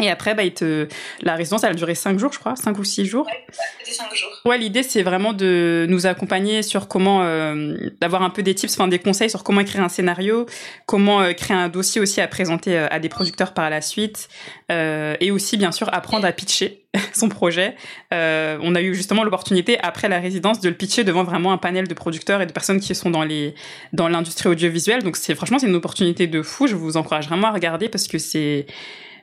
Et 0.00 0.10
après, 0.10 0.34
bah, 0.34 0.42
il 0.42 0.54
te... 0.54 0.88
la 1.22 1.34
résidence, 1.34 1.62
elle 1.64 1.72
a 1.72 1.74
duré 1.74 1.94
5 1.94 2.18
jours, 2.18 2.32
je 2.32 2.38
crois, 2.38 2.56
5 2.56 2.78
ou 2.78 2.84
6 2.84 3.04
jours. 3.04 3.26
Ouais, 3.26 3.44
c'était 3.82 3.96
5 3.96 4.14
jours. 4.14 4.30
Ouais, 4.44 4.58
l'idée, 4.58 4.82
c'est 4.82 5.02
vraiment 5.02 5.32
de 5.32 5.86
nous 5.88 6.06
accompagner 6.06 6.62
sur 6.62 6.88
comment, 6.88 7.22
euh, 7.22 7.76
d'avoir 8.00 8.22
un 8.22 8.30
peu 8.30 8.42
des 8.42 8.54
tips, 8.54 8.72
enfin 8.74 8.88
des 8.88 8.98
conseils 8.98 9.28
sur 9.28 9.44
comment 9.44 9.60
écrire 9.60 9.82
un 9.82 9.88
scénario, 9.88 10.46
comment 10.86 11.20
euh, 11.20 11.32
créer 11.32 11.56
un 11.56 11.68
dossier 11.68 12.00
aussi 12.00 12.20
à 12.20 12.28
présenter 12.28 12.78
euh, 12.78 12.86
à 12.90 12.98
des 12.98 13.08
producteurs 13.08 13.52
par 13.52 13.68
la 13.68 13.80
suite, 13.80 14.28
et 14.70 15.30
aussi, 15.32 15.56
bien 15.56 15.72
sûr, 15.72 15.92
apprendre 15.92 16.24
à 16.24 16.32
pitcher 16.32 16.84
son 17.12 17.28
projet. 17.28 17.74
On 18.12 18.74
a 18.74 18.80
eu 18.80 18.94
justement 18.94 19.24
l'opportunité, 19.24 19.78
après 19.80 20.08
la 20.08 20.20
résidence, 20.20 20.60
de 20.60 20.68
le 20.68 20.74
pitcher 20.76 21.04
devant 21.04 21.24
vraiment 21.24 21.52
un 21.52 21.58
panel 21.58 21.88
de 21.88 21.94
producteurs 21.94 22.40
et 22.40 22.46
de 22.46 22.52
personnes 22.52 22.80
qui 22.80 22.94
sont 22.94 23.10
dans 23.10 23.24
les 23.24 23.54
dans 23.92 24.08
l'industrie 24.08 24.48
audiovisuelle. 24.48 25.02
Donc, 25.02 25.16
c'est 25.16 25.34
franchement, 25.34 25.58
c'est 25.58 25.66
une 25.66 25.74
opportunité 25.74 26.28
de 26.28 26.42
fou. 26.42 26.68
Je 26.68 26.76
vous 26.76 26.96
encourage 26.96 27.26
vraiment 27.28 27.48
à 27.48 27.52
regarder 27.52 27.88
parce 27.88 28.06
que 28.06 28.18
c'est 28.18 28.66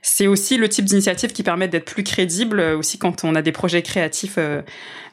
c'est 0.09 0.25
aussi 0.25 0.55
le 0.55 0.69
type 0.69 0.85
d'initiative 0.85 1.33
qui 1.33 1.43
permet 1.43 1.67
d'être 1.67 1.83
plus 1.83 2.03
crédible 2.03 2.61
euh, 2.61 2.77
aussi 2.77 2.97
quand 2.97 3.25
on 3.25 3.35
a 3.35 3.41
des 3.41 3.51
projets 3.51 3.81
créatifs 3.81 4.35
euh, 4.37 4.61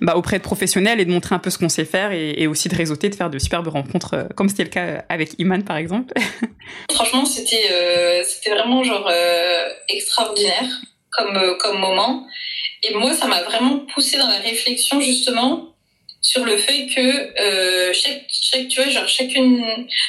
bah, 0.00 0.16
auprès 0.16 0.38
de 0.38 0.44
professionnels 0.44 1.00
et 1.00 1.04
de 1.04 1.10
montrer 1.10 1.34
un 1.34 1.40
peu 1.40 1.50
ce 1.50 1.58
qu'on 1.58 1.68
sait 1.68 1.84
faire 1.84 2.12
et, 2.12 2.46
aussi 2.46 2.68
de 2.68 2.76
réseauter, 2.76 3.08
de 3.08 3.14
faire 3.16 3.28
de 3.28 3.40
superbes 3.40 3.66
rencontres, 3.66 4.14
euh, 4.14 4.24
comme 4.36 4.48
c'était 4.48 4.62
le 4.62 4.70
cas 4.70 5.04
avec 5.08 5.32
Iman 5.38 5.64
par 5.64 5.78
exemple. 5.78 6.14
Franchement, 6.92 7.24
c'était 7.24 8.22
c'était 8.24 8.50
vraiment 8.50 8.84
genre 8.84 9.10
extraordinaire 9.88 10.80
comme 11.10 11.56
comme 11.58 11.78
moment. 11.78 12.26
Et 12.84 12.94
moi, 12.94 13.12
ça 13.14 13.26
m'a 13.26 13.42
vraiment 13.42 13.80
poussé 13.92 14.16
dans 14.16 14.28
la 14.28 14.38
réflexion 14.38 15.00
justement 15.00 15.73
sur 16.24 16.42
le 16.46 16.56
fait 16.56 16.86
que 16.86 17.38
euh, 17.38 17.92
chaque, 17.92 18.24
chaque, 18.30 18.66
tu 18.68 18.80
vois, 18.80 18.90
genre 18.90 19.06
chacune, 19.06 19.62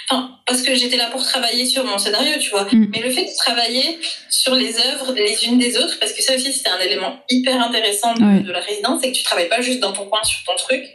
enfin, 0.10 0.40
parce 0.46 0.62
que 0.62 0.74
j'étais 0.74 0.96
là 0.96 1.10
pour 1.12 1.22
travailler 1.22 1.66
sur 1.66 1.84
mon 1.84 1.98
scénario, 1.98 2.40
tu 2.40 2.52
vois, 2.52 2.64
mm. 2.64 2.88
mais 2.90 3.02
le 3.02 3.12
fait 3.12 3.26
de 3.26 3.36
travailler 3.38 4.00
sur 4.30 4.56
les 4.56 4.80
œuvres 4.80 5.12
les 5.12 5.46
unes 5.46 5.60
des 5.60 5.78
autres, 5.78 6.00
parce 6.00 6.14
que 6.14 6.24
ça 6.24 6.36
aussi 6.36 6.54
c'était 6.54 6.70
un 6.70 6.80
élément 6.80 7.20
hyper 7.30 7.62
intéressant 7.62 8.14
de, 8.14 8.50
la 8.50 8.62
résidence, 8.62 9.02
c'est 9.04 9.12
que 9.12 9.18
tu 9.18 9.24
travailles 9.24 9.50
pas 9.50 9.60
juste 9.60 9.82
dans 9.82 9.92
ton 9.92 10.06
coin 10.06 10.24
sur 10.24 10.42
ton 10.46 10.56
truc, 10.56 10.86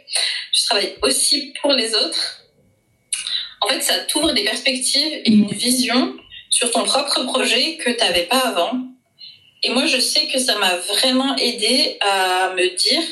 tu 0.51 0.63
travailles 0.63 0.95
aussi 1.03 1.53
pour 1.61 1.71
les 1.73 1.93
autres. 1.93 2.41
En 3.61 3.67
fait, 3.67 3.81
ça 3.81 3.99
t'ouvre 3.99 4.31
des 4.31 4.43
perspectives 4.43 5.21
et 5.23 5.29
une 5.29 5.51
vision 5.51 6.15
sur 6.49 6.71
ton 6.71 6.83
propre 6.83 7.25
projet 7.25 7.75
que 7.75 7.91
tu 7.91 7.97
n'avais 7.97 8.23
pas 8.23 8.39
avant. 8.39 8.71
Et 9.61 9.69
moi, 9.69 9.85
je 9.85 9.99
sais 9.99 10.25
que 10.33 10.39
ça 10.39 10.57
m'a 10.57 10.77
vraiment 10.77 11.35
aidé 11.37 11.99
à 12.01 12.53
me 12.55 12.75
dire 12.75 13.03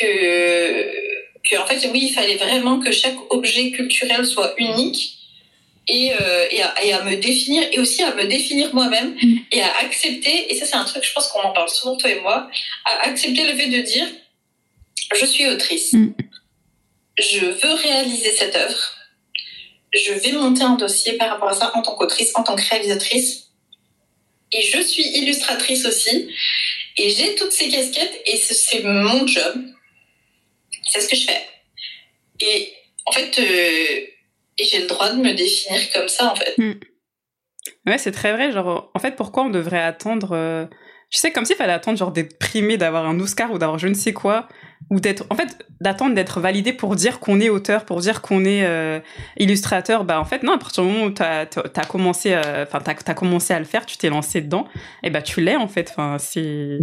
que 0.00 1.17
que 1.48 1.56
en 1.56 1.66
fait 1.66 1.88
oui 1.92 2.08
il 2.10 2.14
fallait 2.14 2.36
vraiment 2.36 2.80
que 2.80 2.92
chaque 2.92 3.16
objet 3.30 3.70
culturel 3.70 4.24
soit 4.24 4.54
unique 4.58 5.14
et, 5.90 6.12
euh, 6.12 6.46
et, 6.50 6.62
à, 6.62 6.84
et, 6.84 6.92
à, 6.92 7.02
me 7.02 7.16
définir 7.16 7.66
et 7.72 7.80
aussi 7.80 8.02
à 8.02 8.14
me 8.14 8.24
définir 8.24 8.74
moi-même 8.74 9.16
mm. 9.22 9.36
et 9.52 9.62
à 9.62 9.78
accepter 9.78 10.52
et 10.52 10.54
ça 10.54 10.66
c'est 10.66 10.76
un 10.76 10.84
truc 10.84 11.04
je 11.04 11.12
pense 11.12 11.28
qu'on 11.28 11.40
en 11.40 11.52
parle 11.52 11.68
souvent 11.68 11.96
toi 11.96 12.10
et 12.10 12.20
moi 12.20 12.50
à 12.84 13.08
accepter 13.08 13.50
le 13.50 13.56
fait 13.56 13.68
de 13.68 13.80
dire 13.80 14.06
je 15.16 15.26
suis 15.26 15.46
autrice. 15.46 15.92
Mm. 15.92 16.14
je 17.18 17.46
veux 17.46 17.74
réaliser 17.74 18.30
cette 18.30 18.54
œuvre. 18.54 18.94
Je 19.92 20.12
vais 20.12 20.32
monter 20.32 20.62
un 20.62 20.76
dossier 20.76 21.14
par 21.14 21.30
rapport 21.30 21.48
à 21.48 21.54
ça 21.54 21.72
en 21.74 21.82
tant 21.82 21.94
qu'autrice 21.94 22.32
en 22.34 22.42
tant 22.42 22.56
que 22.56 22.68
réalisatrice. 22.68 23.48
Et 24.52 24.62
je 24.62 24.80
suis 24.80 25.02
illustratrice 25.02 25.86
aussi. 25.86 26.28
Et 26.96 27.10
j'ai 27.10 27.34
toutes 27.36 27.52
ces 27.52 27.68
casquettes 27.68 28.20
et 28.26 28.36
c'est 28.36 28.82
mon 28.82 29.26
job 29.26 29.54
c'est 30.88 31.00
ce 31.00 31.08
que 31.08 31.16
je 31.16 31.26
fais. 31.26 31.40
Et 32.40 32.72
en 33.06 33.12
fait, 33.12 33.38
euh, 33.38 34.06
j'ai 34.58 34.80
le 34.80 34.86
droit 34.86 35.12
de 35.12 35.20
me 35.20 35.32
définir 35.32 35.80
comme 35.92 36.08
ça, 36.08 36.32
en 36.32 36.36
fait. 36.36 36.54
Hmm. 36.58 36.74
Ouais, 37.86 37.98
c'est 37.98 38.12
très 38.12 38.32
vrai. 38.32 38.52
Genre, 38.52 38.90
en 38.94 38.98
fait, 38.98 39.16
pourquoi 39.16 39.44
on 39.44 39.50
devrait 39.50 39.82
attendre. 39.82 40.30
Euh... 40.32 40.66
Je 41.10 41.18
sais, 41.18 41.32
comme 41.32 41.46
s'il 41.46 41.56
fallait 41.56 41.72
attendre, 41.72 41.96
genre, 41.96 42.12
d'être 42.12 42.38
primé, 42.38 42.76
d'avoir 42.76 43.06
un 43.06 43.18
Oscar 43.18 43.50
ou 43.50 43.58
d'avoir 43.58 43.78
je 43.78 43.88
ne 43.88 43.94
sais 43.94 44.12
quoi, 44.12 44.46
ou 44.90 45.00
d'être. 45.00 45.24
En 45.30 45.36
fait, 45.36 45.66
d'attendre 45.80 46.14
d'être 46.14 46.38
validé 46.38 46.74
pour 46.74 46.96
dire 46.96 47.18
qu'on 47.18 47.40
est 47.40 47.48
auteur, 47.48 47.86
pour 47.86 48.00
dire 48.00 48.20
qu'on 48.20 48.44
est 48.44 48.64
euh, 48.66 49.00
illustrateur. 49.38 50.04
Bah, 50.04 50.20
en 50.20 50.26
fait, 50.26 50.42
non, 50.42 50.52
à 50.52 50.58
partir 50.58 50.84
du 50.84 50.90
moment 50.90 51.04
où 51.06 51.10
tu 51.10 51.22
as, 51.22 51.46
commencé, 51.88 52.34
euh, 52.34 52.64
enfin, 52.64 52.80
as, 52.84 53.14
commencé 53.14 53.54
à 53.54 53.58
le 53.58 53.64
faire, 53.64 53.86
tu 53.86 53.96
t'es 53.96 54.10
lancé 54.10 54.42
dedans, 54.42 54.68
et 55.02 55.08
bah, 55.08 55.22
tu 55.22 55.40
l'es, 55.40 55.56
en 55.56 55.68
fait. 55.68 55.88
Enfin, 55.90 56.18
c'est. 56.18 56.78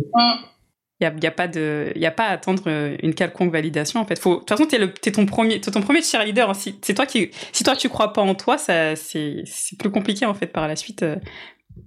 Il 1.01 1.07
n'y 1.07 1.13
a, 1.13 1.19
y 1.23 1.27
a, 1.27 1.31
pas 1.31 1.49
de, 1.49 1.91
y 1.97 2.05
a 2.05 2.11
pas 2.11 2.27
à 2.27 2.31
attendre 2.31 2.63
euh, 2.67 2.95
une 3.03 3.13
quelconque 3.13 3.51
validation, 3.51 3.99
en 3.99 4.05
fait. 4.05 4.17
Faut, 4.17 4.35
de 4.35 4.39
toute 4.39 4.49
façon, 4.49 4.65
t'es 4.65 4.77
le, 4.77 4.93
es 5.05 5.11
ton 5.11 5.25
premier, 5.25 5.55
es 5.55 5.59
ton 5.59 5.81
premier 5.81 6.01
cheerleader. 6.01 6.49
Hein. 6.49 6.53
Si, 6.53 6.75
c'est 6.81 6.93
toi 6.93 7.05
qui, 7.05 7.31
si 7.51 7.65
toi 7.65 7.75
tu 7.75 7.89
crois 7.89 8.13
pas 8.13 8.21
en 8.21 8.33
toi, 8.33 8.57
ça, 8.57 8.95
c'est, 8.95 9.43
c'est 9.45 9.77
plus 9.77 9.91
compliqué, 9.91 10.25
en 10.25 10.33
fait, 10.33 10.47
par 10.47 10.69
la 10.69 10.77
suite, 10.77 11.03
euh, 11.03 11.17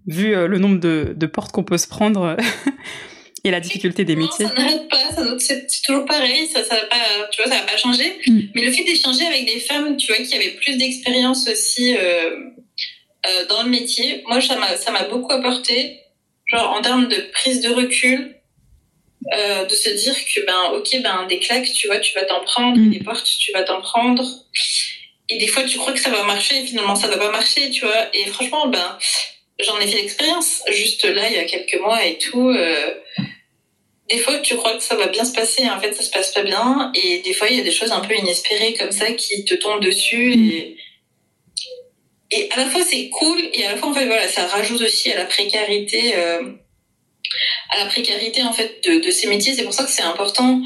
vu 0.07 0.37
euh, 0.37 0.47
le 0.47 0.59
nombre 0.59 0.79
de, 0.79 1.15
de 1.17 1.27
portes 1.27 1.53
qu'on 1.53 1.65
peut 1.65 1.79
se 1.79 1.89
prendre 1.89 2.37
et 3.45 3.51
la 3.51 3.61
difficulté 3.61 4.05
des 4.05 4.15
métiers. 4.15 4.47
ça 4.47 4.53
n'arrête 4.53 4.91
pas, 4.91 5.39
c'est, 5.39 5.67
toujours 5.87 6.05
pareil, 6.05 6.47
ça, 6.49 6.63
ça 6.63 6.75
va 6.75 6.83
pas, 6.83 7.29
tu 7.33 7.41
vois, 7.41 7.51
ça 7.51 7.61
va 7.61 7.67
pas 7.67 7.79
changer. 7.79 8.13
Mm. 8.27 8.41
Mais 8.55 8.67
le 8.67 8.73
fait 8.73 8.85
d'échanger 8.85 9.25
avec 9.25 9.47
des 9.47 9.61
femmes, 9.61 9.97
tu 9.97 10.13
vois, 10.13 10.23
qui 10.23 10.35
avaient 10.35 10.55
plus 10.63 10.77
d'expérience 10.77 11.49
aussi 11.49 11.97
dans 13.49 13.63
le 13.63 13.71
métier, 13.71 14.23
moi, 14.27 14.43
ça 14.43 14.59
m'a, 14.59 14.77
ça 14.77 14.91
m'a 14.93 15.05
beaucoup 15.05 15.33
apporté. 15.33 16.01
Genre, 16.47 16.71
en 16.71 16.83
termes 16.83 17.09
de 17.09 17.31
prise 17.33 17.61
de 17.61 17.69
recul, 17.69 18.38
euh, 19.37 19.65
de 19.65 19.75
se 19.75 19.91
dire 19.91 20.15
que 20.15 20.47
ben 20.47 20.73
ok 20.75 21.03
ben 21.03 21.27
des 21.29 21.39
claques 21.41 21.71
tu 21.73 21.89
vois 21.89 21.99
tu 21.99 22.15
vas 22.15 22.25
t'en 22.25 22.41
prendre 22.41 22.79
mm. 22.79 22.91
des 22.91 23.01
portes 23.01 23.29
tu 23.41 23.53
vas 23.53 23.63
t'en 23.63 23.81
prendre 23.81 24.25
et 25.29 25.39
des 25.39 25.49
fois 25.49 25.65
tu 25.65 25.77
crois 25.77 25.93
que 25.93 26.01
ça 26.01 26.11
va 26.11 26.23
marcher 26.23 26.61
et 26.61 26.65
finalement 26.65 26.95
ça 26.95 27.09
va 27.09 27.19
pas 27.19 27.31
marcher 27.31 27.69
tu 27.71 27.85
vois 27.85 28.09
et 28.15 28.27
franchement 28.27 28.69
ben 28.69 28.97
j'en 29.59 29.79
ai 29.81 29.89
fait 29.89 29.97
l'expérience 29.97 30.63
juste 30.71 31.05
là 31.05 31.29
il 31.29 31.35
y 31.35 31.39
a 31.39 31.45
quelques 31.45 31.81
mois 31.81 32.05
et 32.07 32.17
tout 32.17 32.49
euh, 32.49 32.91
des 34.09 34.19
fois 34.19 34.39
tu 34.39 34.57
crois 34.57 34.77
que 34.77 34.83
ça 34.85 34.95
va 34.95 35.09
bien 35.09 35.25
se 35.25 35.33
passer 35.33 35.69
en 35.69 35.81
fait 35.81 35.93
ça 35.95 36.05
se 36.05 36.11
passe 36.11 36.33
pas 36.33 36.45
bien 36.45 36.93
et 36.95 37.19
des 37.19 37.33
fois 37.35 37.49
il 37.49 37.57
y 37.57 37.61
a 37.61 37.65
des 37.65 37.73
choses 37.73 37.91
un 37.91 38.01
peu 38.01 38.15
inespérées 38.15 38.75
comme 38.75 38.93
ça 38.93 39.11
qui 39.13 39.45
te 39.45 39.55
tombent 39.55 39.83
dessus 39.83 40.37
mm. 40.37 40.51
et 40.53 40.77
et 42.31 42.49
à 42.53 42.57
la 42.57 42.67
fois 42.67 42.83
c'est 42.83 43.09
cool 43.09 43.41
et 43.53 43.65
à 43.67 43.73
la 43.73 43.79
fois 43.79 43.91
en 43.91 43.95
fait 43.95 44.07
voilà 44.07 44.29
ça 44.29 44.47
rajoute 44.47 44.81
aussi 44.81 45.11
à 45.11 45.17
la 45.17 45.25
précarité 45.25 46.15
euh, 46.15 46.43
à 47.71 47.79
la 47.79 47.87
précarité 47.87 48.43
en 48.43 48.53
fait 48.53 48.81
de, 48.87 49.01
de 49.05 49.11
ces 49.11 49.27
métiers. 49.27 49.55
C'est 49.55 49.65
pour 49.65 49.75
ça 49.75 49.85
que 49.85 49.91
c'est 49.91 50.03
important, 50.03 50.61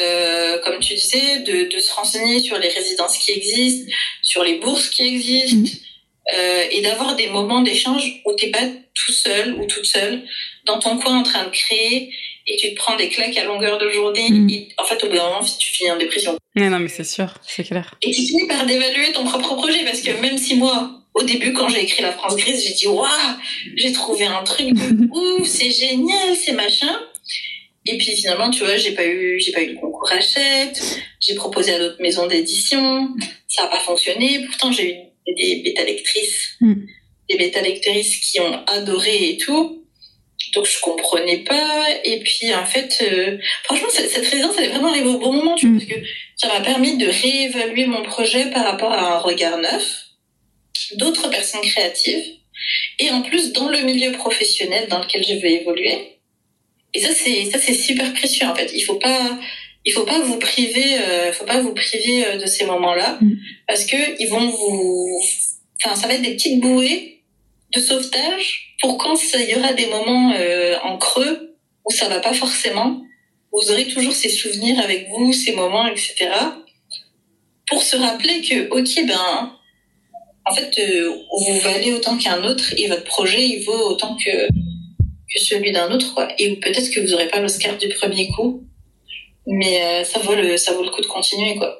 euh, 0.00 0.58
comme 0.64 0.80
tu 0.80 0.94
disais, 0.94 1.40
de, 1.40 1.68
de, 1.72 1.78
se 1.78 1.92
renseigner 1.92 2.40
sur 2.40 2.58
les 2.58 2.68
résidences 2.68 3.18
qui 3.18 3.32
existent, 3.32 3.90
sur 4.22 4.42
les 4.44 4.56
bourses 4.56 4.88
qui 4.88 5.06
existent, 5.06 5.56
mmh. 5.56 6.36
euh, 6.36 6.64
et 6.70 6.80
d'avoir 6.80 7.16
des 7.16 7.28
moments 7.28 7.62
d'échange 7.62 8.20
où 8.24 8.32
t'es 8.34 8.50
pas 8.50 8.66
tout 8.94 9.12
seul 9.12 9.54
ou 9.54 9.66
toute 9.66 9.86
seule 9.86 10.22
dans 10.66 10.78
ton 10.78 10.98
coin 10.98 11.18
en 11.18 11.22
train 11.22 11.44
de 11.44 11.50
créer 11.50 12.10
et 12.48 12.56
tu 12.56 12.70
te 12.70 12.76
prends 12.76 12.96
des 12.96 13.08
claques 13.08 13.36
à 13.36 13.44
longueur 13.44 13.78
de 13.78 13.90
journée. 13.90 14.30
Mmh. 14.30 14.50
Et 14.50 14.68
en 14.78 14.84
fait, 14.84 15.02
au 15.04 15.08
bout 15.08 15.16
d'un 15.16 15.24
moment, 15.24 15.44
tu 15.58 15.70
finis 15.70 15.90
en 15.90 15.96
dépression. 15.96 16.38
Non, 16.56 16.70
non, 16.70 16.78
mais 16.78 16.88
c'est 16.88 17.04
sûr, 17.04 17.34
c'est 17.46 17.64
clair. 17.64 17.94
Et 18.02 18.10
tu 18.10 18.22
finis 18.22 18.46
par 18.48 18.64
dévaluer 18.66 19.12
ton 19.12 19.24
propre 19.24 19.54
projet 19.54 19.84
parce 19.84 20.00
que 20.00 20.10
même 20.20 20.38
si 20.38 20.56
moi, 20.56 20.90
au 21.18 21.22
début, 21.24 21.52
quand 21.52 21.68
j'ai 21.68 21.82
écrit 21.82 22.02
La 22.02 22.12
France 22.12 22.36
grise, 22.36 22.64
j'ai 22.64 22.74
dit, 22.74 22.86
waouh, 22.86 23.08
j'ai 23.76 23.92
trouvé 23.92 24.26
un 24.26 24.42
truc 24.44 24.72
de 24.72 25.08
ouf, 25.40 25.46
c'est 25.46 25.70
génial, 25.70 26.36
c'est 26.36 26.52
machin. 26.52 27.00
Et 27.86 27.96
puis 27.96 28.14
finalement, 28.16 28.50
tu 28.50 28.64
vois, 28.64 28.76
j'ai 28.76 28.92
pas 28.92 29.06
eu, 29.06 29.40
j'ai 29.40 29.52
pas 29.52 29.62
eu 29.62 29.74
de 29.74 29.80
concours 29.80 30.10
Hachette. 30.12 31.00
J'ai 31.20 31.34
proposé 31.34 31.72
à 31.72 31.78
d'autres 31.78 32.00
maisons 32.00 32.26
d'édition. 32.26 33.08
Ça 33.46 33.62
n'a 33.62 33.68
pas 33.68 33.80
fonctionné. 33.80 34.44
Pourtant, 34.46 34.70
j'ai 34.70 34.92
eu 35.26 35.34
des 35.34 35.62
bêta 35.64 35.84
lectrices, 35.84 36.56
mm. 36.60 36.74
des 37.30 37.36
bêta 37.36 37.62
lectrices 37.62 38.16
qui 38.18 38.40
ont 38.40 38.64
adoré 38.66 39.30
et 39.30 39.38
tout. 39.38 39.86
Donc 40.54 40.66
je 40.66 40.80
comprenais 40.80 41.38
pas. 41.38 41.86
Et 42.04 42.20
puis 42.20 42.54
en 42.54 42.66
fait, 42.66 43.02
euh, 43.10 43.38
franchement, 43.64 43.88
cette, 43.90 44.26
résidence, 44.26 44.54
elle 44.58 44.64
est 44.64 44.68
vraiment 44.68 44.88
arrivée 44.88 45.08
au 45.08 45.18
bon 45.18 45.32
moment, 45.32 45.54
tu 45.54 45.66
vois, 45.66 45.76
mm. 45.76 45.78
parce 45.78 45.90
que 45.90 46.06
ça 46.36 46.48
m'a 46.48 46.60
permis 46.60 46.98
de 46.98 47.06
réévaluer 47.06 47.86
mon 47.86 48.02
projet 48.02 48.50
par 48.50 48.64
rapport 48.64 48.92
à 48.92 49.16
un 49.16 49.18
regard 49.18 49.56
neuf, 49.58 50.07
d'autres 50.96 51.28
personnes 51.30 51.62
créatives, 51.62 52.24
et 52.98 53.10
en 53.10 53.22
plus 53.22 53.52
dans 53.52 53.68
le 53.68 53.80
milieu 53.80 54.12
professionnel 54.12 54.88
dans 54.88 55.00
lequel 55.00 55.24
je 55.24 55.34
veux 55.34 55.46
évoluer. 55.46 56.18
Et 56.94 57.00
ça, 57.00 57.10
c'est 57.14 57.50
ça, 57.50 57.58
c'est 57.58 57.74
super 57.74 58.12
précieux 58.14 58.46
en 58.46 58.54
fait. 58.54 58.70
Il 58.74 58.82
faut 58.82 58.98
pas 58.98 59.38
il 59.84 59.92
faut 59.92 60.04
pas 60.04 60.20
vous 60.20 60.38
priver, 60.38 60.98
euh, 60.98 61.32
faut 61.32 61.44
pas 61.44 61.60
vous 61.60 61.72
priver 61.72 62.26
euh, 62.26 62.36
de 62.36 62.46
ces 62.46 62.66
moments-là 62.66 63.18
mm. 63.20 63.32
parce 63.66 63.84
que 63.84 63.96
ils 64.20 64.28
vont 64.28 64.48
vous, 64.48 65.20
enfin, 65.82 65.96
ça 65.96 66.06
va 66.06 66.14
être 66.14 66.22
des 66.22 66.34
petites 66.34 66.60
bouées 66.60 67.22
de 67.74 67.80
sauvetage 67.80 68.76
pour 68.80 68.98
quand 68.98 69.16
il 69.34 69.48
y 69.48 69.54
aura 69.54 69.72
des 69.72 69.86
moments 69.86 70.34
euh, 70.36 70.76
en 70.82 70.98
creux 70.98 71.56
où 71.84 71.90
ça 71.90 72.08
va 72.08 72.20
pas 72.20 72.34
forcément. 72.34 73.02
Vous 73.52 73.70
aurez 73.70 73.88
toujours 73.88 74.12
ces 74.12 74.28
souvenirs 74.28 74.78
avec 74.80 75.08
vous, 75.08 75.32
ces 75.32 75.52
moments, 75.52 75.86
etc. 75.86 76.28
Pour 77.66 77.82
se 77.82 77.96
rappeler 77.96 78.42
que, 78.42 78.68
ok, 78.68 79.06
ben, 79.06 79.57
en 80.48 80.54
fait, 80.54 80.80
vous 81.06 81.60
valez 81.60 81.92
autant 81.92 82.16
qu'un 82.16 82.42
autre 82.44 82.74
et 82.76 82.88
votre 82.88 83.04
projet, 83.04 83.44
il 83.44 83.64
vaut 83.64 83.90
autant 83.90 84.16
que 84.16 84.48
que 85.32 85.40
celui 85.40 85.72
d'un 85.72 85.90
autre, 85.92 86.14
quoi. 86.14 86.28
Et 86.38 86.56
peut-être 86.56 86.90
que 86.90 87.00
vous 87.00 87.08
n'aurez 87.08 87.28
pas 87.28 87.40
l'Oscar 87.40 87.76
du 87.76 87.88
premier 87.90 88.28
coup, 88.30 88.64
mais 89.46 89.82
euh, 89.82 90.04
ça 90.04 90.18
vaut 90.20 90.34
le 90.34 90.56
ça 90.56 90.72
vaut 90.72 90.82
le 90.82 90.90
coup 90.90 91.02
de 91.02 91.06
continuer, 91.06 91.56
quoi. 91.56 91.76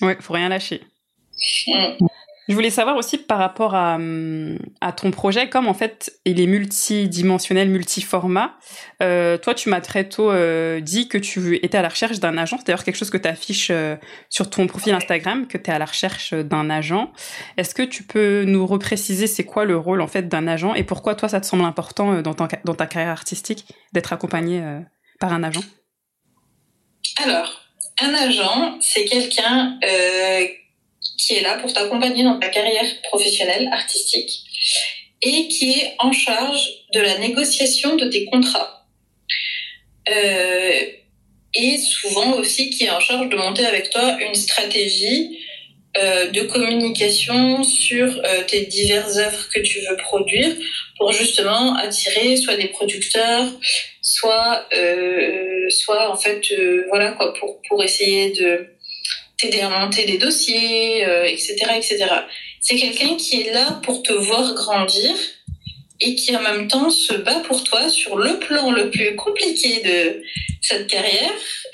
Ouais, 0.00 0.16
faut 0.20 0.32
rien 0.32 0.48
lâcher. 0.48 0.80
Mm. 1.66 2.06
Je 2.48 2.54
voulais 2.54 2.70
savoir 2.70 2.96
aussi 2.96 3.18
par 3.18 3.38
rapport 3.38 3.74
à, 3.74 3.96
hum, 3.96 4.58
à, 4.80 4.92
ton 4.92 5.10
projet, 5.10 5.50
comme 5.50 5.68
en 5.68 5.74
fait 5.74 6.18
il 6.24 6.40
est 6.40 6.46
multidimensionnel, 6.46 7.68
multiformat. 7.68 8.54
Euh, 9.02 9.36
toi, 9.36 9.54
tu 9.54 9.68
m'as 9.68 9.82
très 9.82 10.08
tôt 10.08 10.30
euh, 10.30 10.80
dit 10.80 11.08
que 11.08 11.18
tu 11.18 11.56
étais 11.56 11.76
à 11.76 11.82
la 11.82 11.90
recherche 11.90 12.20
d'un 12.20 12.38
agent. 12.38 12.56
C'est 12.58 12.68
d'ailleurs 12.68 12.84
quelque 12.84 12.96
chose 12.96 13.10
que 13.10 13.18
tu 13.18 13.28
affiches 13.28 13.68
euh, 13.70 13.96
sur 14.30 14.48
ton 14.48 14.66
profil 14.66 14.94
Instagram, 14.94 15.46
que 15.46 15.58
tu 15.58 15.70
es 15.70 15.74
à 15.74 15.78
la 15.78 15.84
recherche 15.84 16.32
d'un 16.32 16.70
agent. 16.70 17.12
Est-ce 17.58 17.74
que 17.74 17.82
tu 17.82 18.02
peux 18.02 18.44
nous 18.44 18.66
repréciser 18.66 19.26
c'est 19.26 19.44
quoi 19.44 19.66
le 19.66 19.76
rôle 19.76 20.00
en 20.00 20.08
fait 20.08 20.26
d'un 20.26 20.48
agent 20.48 20.74
et 20.74 20.84
pourquoi 20.84 21.14
toi 21.14 21.28
ça 21.28 21.40
te 21.42 21.46
semble 21.46 21.64
important 21.64 22.14
euh, 22.14 22.22
dans, 22.22 22.34
dans 22.64 22.74
ta 22.74 22.86
carrière 22.86 23.10
artistique 23.10 23.66
d'être 23.92 24.14
accompagné 24.14 24.62
euh, 24.62 24.80
par 25.20 25.34
un 25.34 25.42
agent? 25.42 25.62
Alors, 27.22 27.60
un 28.00 28.14
agent, 28.14 28.78
c'est 28.80 29.04
quelqu'un 29.04 29.78
qui 31.18 31.34
est 31.34 31.42
là 31.42 31.58
pour 31.58 31.72
t'accompagner 31.72 32.22
dans 32.22 32.38
ta 32.38 32.48
carrière 32.48 32.86
professionnelle, 33.02 33.68
artistique, 33.72 34.44
et 35.20 35.48
qui 35.48 35.72
est 35.72 35.94
en 35.98 36.12
charge 36.12 36.68
de 36.94 37.00
la 37.00 37.18
négociation 37.18 37.96
de 37.96 38.06
tes 38.08 38.24
contrats. 38.26 38.86
Euh, 40.08 40.80
et 41.54 41.78
souvent 41.78 42.34
aussi 42.34 42.70
qui 42.70 42.84
est 42.84 42.90
en 42.90 43.00
charge 43.00 43.28
de 43.28 43.36
monter 43.36 43.66
avec 43.66 43.90
toi 43.90 44.16
une 44.20 44.34
stratégie 44.34 45.38
euh, 45.96 46.28
de 46.30 46.42
communication 46.42 47.64
sur 47.64 48.06
euh, 48.06 48.44
tes 48.46 48.66
diverses 48.66 49.16
œuvres 49.16 49.48
que 49.52 49.60
tu 49.60 49.80
veux 49.80 49.96
produire 49.96 50.54
pour 50.98 51.12
justement 51.12 51.74
attirer 51.76 52.36
soit 52.36 52.56
des 52.56 52.68
producteurs, 52.68 53.46
soit, 54.02 54.68
soit 55.68 56.10
en 56.10 56.16
fait, 56.16 56.52
voilà 56.88 57.12
quoi, 57.12 57.32
pour, 57.34 57.60
pour 57.68 57.82
essayer 57.84 58.32
de 58.32 58.68
t'aider 59.38 59.60
à 59.60 59.68
monter 59.68 60.04
des 60.04 60.18
dossiers, 60.18 61.02
etc., 61.26 61.56
euh, 61.70 61.74
etc. 61.74 62.06
C'est 62.60 62.76
quelqu'un 62.76 63.16
qui 63.16 63.42
est 63.42 63.52
là 63.52 63.80
pour 63.84 64.02
te 64.02 64.12
voir 64.12 64.54
grandir 64.54 65.14
et 66.00 66.14
qui 66.14 66.36
en 66.36 66.42
même 66.42 66.68
temps 66.68 66.90
se 66.90 67.14
bat 67.14 67.40
pour 67.40 67.64
toi 67.64 67.88
sur 67.88 68.16
le 68.16 68.38
plan 68.38 68.70
le 68.70 68.90
plus 68.90 69.16
compliqué 69.16 69.80
de 69.82 70.22
cette 70.60 70.86
carrière, 70.86 71.32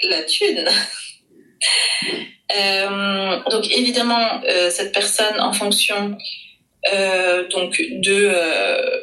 la 0.08 0.22
thune. 0.22 0.64
euh, 2.56 3.40
donc 3.50 3.70
évidemment, 3.70 4.42
euh, 4.44 4.70
cette 4.70 4.92
personne, 4.92 5.38
en 5.40 5.52
fonction 5.52 6.16
euh, 6.92 7.48
donc 7.48 7.80
de, 7.80 8.30
euh, 8.34 9.00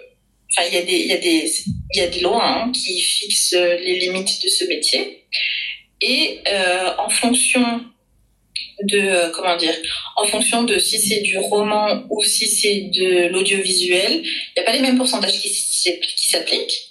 enfin 0.52 0.68
il 0.68 0.76
y 0.76 0.78
a 0.78 0.82
des 0.84 0.98
il 0.98 1.08
y 1.08 1.14
a 1.14 1.18
des 1.18 1.52
il 1.94 2.00
y 2.00 2.02
a 2.02 2.08
des 2.08 2.20
lois 2.20 2.46
hein, 2.46 2.72
qui 2.72 3.00
fixent 3.02 3.54
les 3.54 4.00
limites 4.00 4.44
de 4.44 4.50
ce 4.50 4.66
métier 4.66 5.26
et 6.02 6.40
en 6.98 7.10
fonction 7.10 7.82
de 8.84 9.00
euh, 9.00 9.30
comment 9.30 9.56
dire 9.58 9.76
en 10.16 10.26
fonction 10.26 10.64
de 10.64 10.78
si 10.78 11.00
c'est 11.00 11.22
du 11.22 11.38
roman 11.38 12.04
ou 12.10 12.24
si 12.24 12.48
c'est 12.48 12.90
de 12.94 13.28
l'audiovisuel 13.28 14.22
il 14.24 14.54
n'y 14.56 14.62
a 14.62 14.64
pas 14.64 14.74
les 14.74 14.80
mêmes 14.80 14.98
pourcentages 14.98 15.40
qui, 15.40 15.52
qui 15.52 16.30
s'appliquent. 16.30 16.90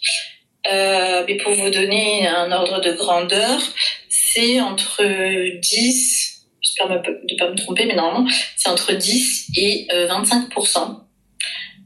Euh, 0.70 1.24
mais 1.26 1.36
pour 1.36 1.52
vous 1.52 1.70
donner 1.70 2.26
un 2.26 2.52
ordre 2.52 2.80
de 2.80 2.92
grandeur 2.92 3.60
c'est 4.08 4.60
entre 4.60 5.02
10 5.60 6.44
j'espère 6.60 6.90
ne 6.90 7.36
pas 7.38 7.50
me 7.50 7.56
tromper 7.56 7.86
mais 7.86 7.94
normalement 7.94 8.28
c'est 8.56 8.68
entre 8.68 8.92
10 8.92 9.48
et 9.56 9.86
25% 9.90 11.00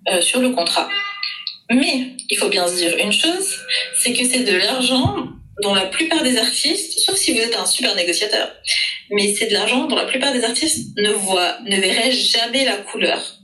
euh, 0.09 0.21
sur 0.21 0.41
le 0.41 0.51
contrat. 0.51 0.89
Mais 1.71 2.09
il 2.29 2.37
faut 2.37 2.49
bien 2.49 2.67
se 2.67 2.77
dire 2.77 2.97
une 2.99 3.13
chose 3.13 3.59
c'est 3.99 4.13
que 4.13 4.25
c'est 4.25 4.45
de 4.45 4.57
l'argent 4.57 5.29
dont 5.63 5.75
la 5.75 5.87
plupart 5.87 6.23
des 6.23 6.37
artistes, 6.37 6.99
sauf 7.01 7.17
si 7.17 7.33
vous 7.33 7.41
êtes 7.41 7.57
un 7.57 7.67
super 7.67 7.95
négociateur, 7.95 8.51
mais 9.11 9.35
c'est 9.35 9.47
de 9.47 9.53
l'argent 9.53 9.87
dont 9.87 9.97
la 9.97 10.07
plupart 10.07 10.33
des 10.33 10.45
artistes 10.45 10.97
ne 10.97 11.11
voient, 11.11 11.59
ne 11.65 11.77
verraient 11.77 12.13
jamais 12.13 12.65
la 12.65 12.79
couleur. 12.79 13.39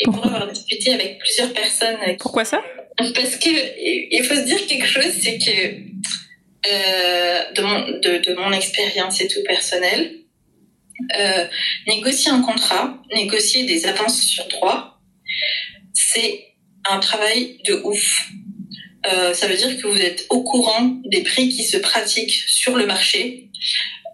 Et 0.00 0.04
pour 0.04 0.24
avoir 0.26 0.50
discuté 0.50 0.92
avec 0.92 1.18
plusieurs 1.18 1.52
personnes. 1.52 1.96
Pourquoi 2.18 2.44
ça? 2.44 2.62
Parce 2.96 3.36
que 3.36 3.48
il 3.48 4.22
faut 4.24 4.34
se 4.34 4.44
dire 4.44 4.66
quelque 4.66 4.86
chose, 4.86 5.10
c'est 5.22 5.38
que 5.38 5.92
euh, 6.70 7.52
de, 7.54 7.62
mon, 7.62 7.80
de, 7.80 8.18
de 8.18 8.34
mon 8.34 8.52
expérience 8.52 9.20
et 9.20 9.28
tout 9.28 9.42
personnel, 9.46 10.22
euh, 11.18 11.46
négocier 11.86 12.30
un 12.30 12.42
contrat, 12.42 13.02
négocier 13.14 13.64
des 13.64 13.86
avances 13.86 14.20
sur 14.22 14.46
droit, 14.48 15.00
c'est 15.92 16.54
un 16.88 17.00
travail 17.00 17.58
de 17.66 17.80
ouf. 17.84 18.28
Euh, 19.12 19.34
ça 19.34 19.48
veut 19.48 19.56
dire 19.56 19.76
que 19.80 19.86
vous 19.86 20.00
êtes 20.00 20.26
au 20.30 20.42
courant 20.42 21.00
des 21.06 21.22
prix 21.22 21.48
qui 21.48 21.64
se 21.64 21.76
pratiquent 21.78 22.44
sur 22.46 22.76
le 22.76 22.86
marché, 22.86 23.48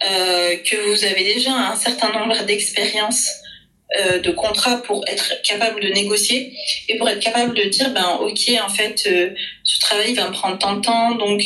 euh, 0.04 0.56
que 0.58 0.76
vous 0.90 1.04
avez 1.04 1.24
déjà 1.24 1.52
un 1.52 1.74
certain 1.74 2.12
nombre 2.12 2.44
d'expériences 2.44 3.30
euh, 4.00 4.20
de 4.20 4.30
contrats 4.30 4.80
pour 4.82 5.04
être 5.08 5.42
capable 5.42 5.80
de 5.80 5.88
négocier 5.88 6.52
et 6.88 6.96
pour 6.98 7.08
être 7.08 7.18
capable 7.18 7.54
de 7.54 7.64
dire 7.64 7.90
ben 7.92 8.18
ok 8.20 8.50
en 8.64 8.68
fait 8.68 9.08
euh, 9.10 9.30
ce 9.64 9.80
travail 9.80 10.14
va 10.14 10.28
me 10.28 10.32
prendre 10.32 10.58
tant 10.58 10.76
de 10.76 10.82
temps 10.82 11.14
donc 11.16 11.42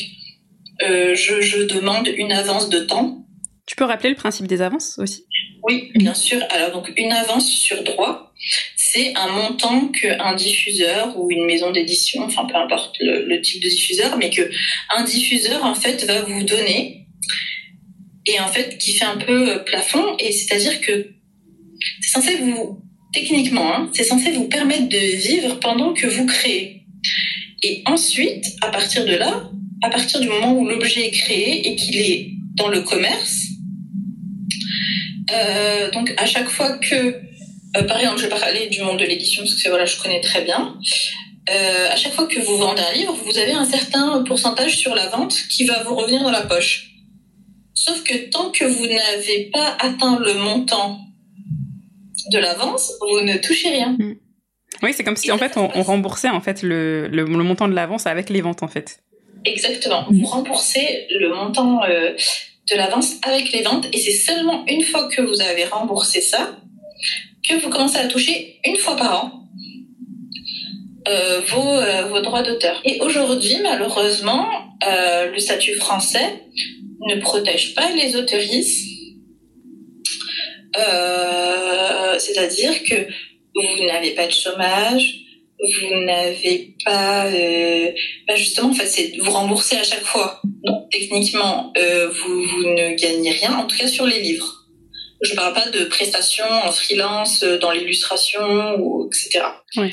je, 0.80 1.40
je 1.40 1.62
demande 1.62 2.08
une 2.08 2.32
avance 2.32 2.68
de 2.68 2.80
temps. 2.80 3.24
Tu 3.66 3.76
peux 3.76 3.84
rappeler 3.84 4.10
le 4.10 4.16
principe 4.16 4.48
des 4.48 4.62
avances 4.62 4.98
aussi? 4.98 5.24
Oui, 5.62 5.92
bien 5.94 6.14
sûr. 6.14 6.42
Alors 6.50 6.72
donc 6.72 6.92
une 6.96 7.12
avance 7.12 7.48
sur 7.48 7.84
droit, 7.84 8.32
c'est 8.76 9.14
un 9.14 9.28
montant 9.28 9.88
qu'un 9.88 10.34
diffuseur 10.34 11.16
ou 11.16 11.30
une 11.30 11.46
maison 11.46 11.70
d'édition, 11.70 12.24
enfin 12.24 12.46
peu 12.46 12.56
importe 12.56 12.96
le, 12.98 13.24
le, 13.26 13.40
type 13.40 13.62
de 13.62 13.68
diffuseur, 13.68 14.16
mais 14.16 14.30
que 14.30 14.50
un 14.96 15.04
diffuseur 15.04 15.64
en 15.64 15.76
fait 15.76 16.04
va 16.04 16.22
vous 16.22 16.42
donner 16.42 17.06
et 18.26 18.40
en 18.40 18.48
fait 18.48 18.78
qui 18.78 18.94
fait 18.94 19.04
un 19.04 19.16
peu 19.16 19.50
euh, 19.50 19.58
plafond. 19.58 20.16
Et 20.18 20.32
c'est-à-dire 20.32 20.80
que 20.80 21.10
c'est 22.00 22.10
censé 22.10 22.36
vous 22.36 22.80
techniquement 23.12 23.74
hein, 23.74 23.90
c'est 23.92 24.04
censé 24.04 24.30
vous 24.32 24.48
permettre 24.48 24.88
de 24.88 25.16
vivre 25.16 25.60
pendant 25.60 25.92
que 25.92 26.06
vous 26.06 26.26
créez. 26.26 26.86
Et 27.62 27.82
ensuite 27.86 28.44
à 28.62 28.68
partir 28.68 29.04
de 29.04 29.14
là 29.14 29.50
à 29.82 29.90
partir 29.90 30.20
du 30.20 30.28
moment 30.28 30.52
où 30.52 30.68
l'objet 30.68 31.06
est 31.06 31.10
créé 31.10 31.68
et 31.68 31.76
qu'il 31.76 31.96
est 31.96 32.30
dans 32.54 32.68
le 32.68 32.82
commerce 32.82 33.46
euh, 35.32 35.90
donc 35.90 36.12
à 36.16 36.26
chaque 36.26 36.48
fois 36.48 36.78
que 36.78 36.94
euh, 37.76 37.82
par 37.84 37.98
exemple 37.98 38.18
je 38.18 38.24
vais 38.24 38.28
parler 38.28 38.68
du 38.68 38.82
monde 38.82 38.98
de 38.98 39.04
l'édition 39.04 39.42
parce 39.42 39.60
que 39.60 39.68
voilà 39.68 39.86
je 39.86 39.96
connais 39.96 40.20
très 40.20 40.42
bien 40.42 40.76
euh, 41.50 41.90
à 41.90 41.96
chaque 41.96 42.12
fois 42.12 42.26
que 42.26 42.40
vous 42.40 42.56
vendez 42.56 42.82
un 42.82 42.92
livre 42.92 43.16
vous 43.24 43.38
avez 43.38 43.52
un 43.52 43.64
certain 43.64 44.22
pourcentage 44.24 44.76
sur 44.76 44.94
la 44.94 45.08
vente 45.08 45.34
qui 45.50 45.64
va 45.64 45.82
vous 45.84 45.94
revenir 45.94 46.22
dans 46.22 46.30
la 46.30 46.42
poche 46.42 46.91
Sauf 47.84 48.04
que 48.04 48.30
tant 48.30 48.52
que 48.52 48.64
vous 48.64 48.86
n'avez 48.86 49.50
pas 49.52 49.76
atteint 49.80 50.16
le 50.20 50.34
montant 50.34 51.00
de 52.30 52.38
l'avance, 52.38 52.92
vous 53.00 53.22
ne 53.22 53.38
touchez 53.38 53.70
rien. 53.70 53.96
Mm. 53.98 54.14
Oui, 54.84 54.92
c'est 54.92 55.02
comme 55.02 55.16
si 55.16 55.32
en 55.32 55.38
fait 55.38 55.56
on, 55.56 55.82
remboursait 55.82 56.28
en 56.28 56.40
fait 56.40 56.62
le, 56.62 57.08
le, 57.08 57.24
montant 57.24 57.66
de 57.66 57.74
l'avance 57.74 58.06
avec 58.06 58.30
les 58.30 58.40
ventes 58.40 58.62
en 58.62 58.68
fait. 58.68 59.00
Exactement. 59.44 60.06
Vous 60.08 60.26
remboursez 60.26 61.08
le 61.10 61.34
montant 61.34 61.82
euh, 61.82 62.12
de 62.70 62.76
l'avance 62.76 63.14
avec 63.24 63.50
les 63.50 63.62
ventes 63.62 63.88
et 63.92 63.98
c'est 63.98 64.12
seulement 64.12 64.64
une 64.68 64.82
fois 64.82 65.08
que 65.08 65.20
vous 65.20 65.40
avez 65.40 65.64
remboursé 65.64 66.20
ça 66.20 66.56
que 67.48 67.56
vous 67.56 67.68
commencez 67.68 67.98
à 67.98 68.06
toucher 68.06 68.60
une 68.64 68.76
fois 68.76 68.94
par 68.94 69.24
an 69.24 69.48
euh, 71.08 71.40
vos, 71.48 71.68
euh, 71.68 72.06
vos 72.06 72.20
droits 72.20 72.44
d'auteur. 72.44 72.80
Et 72.84 73.00
aujourd'hui, 73.00 73.56
malheureusement, 73.60 74.48
le 74.84 75.38
statut 75.38 75.74
français 75.74 76.42
ne 77.08 77.20
protège 77.20 77.74
pas 77.74 77.90
les 77.92 78.16
autoristes. 78.16 78.88
C'est-à-dire 82.18 82.82
que 82.84 83.06
vous 83.54 83.84
n'avez 83.84 84.12
pas 84.12 84.26
de 84.26 84.32
chômage, 84.32 85.22
vous 85.62 86.04
n'avez 86.04 86.74
pas, 86.84 87.26
euh, 87.26 87.92
bah, 88.26 88.34
justement, 88.34 88.70
en 88.70 88.74
fait, 88.74 88.86
c'est 88.86 89.12
vous 89.18 89.30
rembourser 89.30 89.76
à 89.76 89.84
chaque 89.84 90.02
fois. 90.02 90.40
Donc, 90.64 90.90
techniquement, 90.90 91.72
euh, 91.76 92.08
vous, 92.08 92.42
vous, 92.42 92.62
ne 92.64 92.94
gagnez 92.96 93.30
rien, 93.30 93.56
en 93.56 93.66
tout 93.66 93.76
cas 93.76 93.86
sur 93.86 94.06
les 94.06 94.20
livres. 94.20 94.66
Je 95.22 95.30
ne 95.30 95.36
parle 95.36 95.54
pas 95.54 95.68
de 95.70 95.84
prestations 95.84 96.50
en 96.50 96.72
freelance, 96.72 97.44
euh, 97.44 97.58
dans 97.58 97.70
l'illustration, 97.70 98.76
ou 98.80 99.06
etc. 99.08 99.44
Oui. 99.76 99.92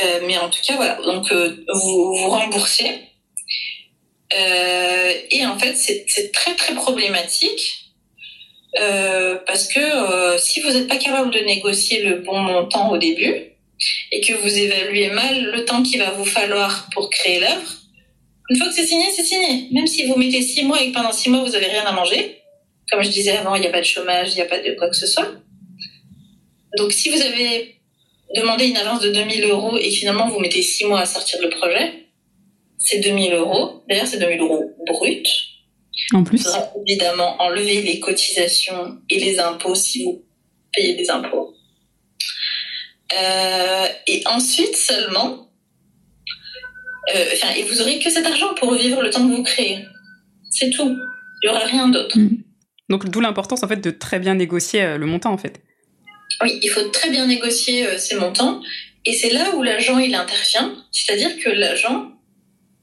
Euh, 0.00 0.20
mais 0.26 0.38
en 0.38 0.48
tout 0.48 0.60
cas, 0.64 0.76
voilà. 0.76 1.00
Donc, 1.04 1.32
euh, 1.32 1.64
vous 1.72 2.14
vous 2.14 2.28
remboursez. 2.28 3.07
Euh, 4.36 5.12
et 5.30 5.46
en 5.46 5.58
fait, 5.58 5.74
c'est 5.74 6.32
très, 6.32 6.54
très 6.54 6.74
problématique. 6.74 7.84
parce 9.46 9.66
que 9.68 10.38
si 10.38 10.60
vous 10.60 10.70
n'êtes 10.70 10.88
pas 10.88 10.98
capable 10.98 11.32
de 11.32 11.40
négocier 11.40 12.02
le 12.02 12.16
bon 12.16 12.38
montant 12.38 12.90
au 12.90 12.98
début, 12.98 13.48
et 14.10 14.20
que 14.20 14.34
vous 14.34 14.58
évaluez 14.58 15.10
mal 15.10 15.52
le 15.52 15.64
temps 15.64 15.82
qu'il 15.82 16.00
va 16.00 16.10
vous 16.10 16.24
falloir 16.24 16.88
pour 16.92 17.10
créer 17.10 17.40
l'œuvre, 17.40 17.78
une 18.50 18.56
fois 18.56 18.68
que 18.68 18.74
c'est 18.74 18.86
signé, 18.86 19.04
c'est 19.14 19.24
signé. 19.24 19.68
Même 19.72 19.86
si 19.86 20.06
vous 20.06 20.16
mettez 20.16 20.42
six 20.42 20.64
mois 20.64 20.82
et 20.82 20.88
que 20.90 20.94
pendant 20.94 21.12
six 21.12 21.28
mois, 21.28 21.44
vous 21.44 21.50
n'avez 21.50 21.66
rien 21.66 21.84
à 21.84 21.92
manger, 21.92 22.38
comme 22.90 23.02
je 23.02 23.10
disais 23.10 23.36
avant, 23.36 23.54
il 23.54 23.60
n'y 23.60 23.66
a 23.66 23.70
pas 23.70 23.80
de 23.80 23.86
chômage, 23.86 24.32
il 24.32 24.36
n'y 24.36 24.40
a 24.40 24.46
pas 24.46 24.58
de 24.58 24.72
quoi 24.72 24.88
que 24.88 24.96
ce 24.96 25.06
soit. 25.06 25.28
Donc 26.76 26.92
si 26.92 27.10
vous 27.10 27.20
avez 27.20 27.76
demandé 28.34 28.66
une 28.66 28.76
avance 28.76 29.00
de 29.00 29.10
2000 29.10 29.44
euros 29.44 29.76
et 29.78 29.90
finalement 29.90 30.28
vous 30.28 30.38
mettez 30.38 30.62
six 30.62 30.84
mois 30.84 31.00
à 31.00 31.06
sortir 31.06 31.40
le 31.42 31.50
projet, 31.50 32.07
c'est 32.78 33.00
2000 33.00 33.34
euros. 33.34 33.82
D'ailleurs, 33.88 34.06
c'est 34.06 34.18
2000 34.18 34.40
euros 34.40 34.74
brut. 34.86 35.26
En 36.14 36.24
plus. 36.24 36.38
Il 36.38 36.44
faudra 36.44 36.72
évidemment 36.86 37.40
enlever 37.42 37.82
les 37.82 38.00
cotisations 38.00 38.98
et 39.10 39.18
les 39.18 39.38
impôts 39.38 39.74
si 39.74 40.04
vous 40.04 40.24
payez 40.72 40.94
des 40.94 41.10
impôts. 41.10 41.54
Euh, 43.18 43.86
et 44.06 44.22
ensuite 44.26 44.76
seulement, 44.76 45.50
euh, 47.14 47.24
et 47.56 47.62
vous 47.64 47.80
aurez 47.80 47.98
que 47.98 48.10
cet 48.10 48.26
argent 48.26 48.54
pour 48.54 48.74
vivre 48.74 49.02
le 49.02 49.10
temps 49.10 49.26
que 49.26 49.34
vous 49.34 49.42
créez. 49.42 49.84
C'est 50.50 50.70
tout. 50.70 50.96
Il 51.42 51.50
n'y 51.50 51.56
aura 51.56 51.64
rien 51.64 51.88
d'autre. 51.88 52.18
Mm. 52.18 52.42
Donc 52.90 53.08
d'où 53.08 53.20
l'importance 53.20 53.62
en 53.62 53.68
fait 53.68 53.80
de 53.80 53.90
très 53.90 54.18
bien 54.18 54.34
négocier 54.34 54.82
euh, 54.82 54.98
le 54.98 55.06
montant 55.06 55.32
en 55.32 55.38
fait. 55.38 55.60
Oui, 56.42 56.58
il 56.62 56.68
faut 56.68 56.88
très 56.88 57.10
bien 57.10 57.26
négocier 57.26 57.98
ces 57.98 58.16
montants. 58.16 58.60
Et 59.04 59.12
c'est 59.12 59.30
là 59.30 59.54
où 59.54 59.62
l'agent 59.62 59.98
il 59.98 60.14
intervient. 60.14 60.74
C'est-à-dire 60.92 61.30
que 61.42 61.48
l'agent, 61.48 62.12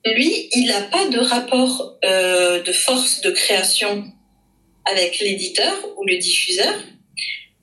lui, 0.06 0.50
il 0.54 0.68
n'a 0.68 0.82
pas 0.82 1.06
de 1.08 1.20
rapport 1.20 1.98
de 2.04 2.72
force 2.72 3.22
de 3.22 3.32
création 3.32 4.06
avec 4.86 5.20
l'éditeur 5.20 5.74
ou 5.98 6.06
le 6.06 6.18
diffuseur 6.18 6.76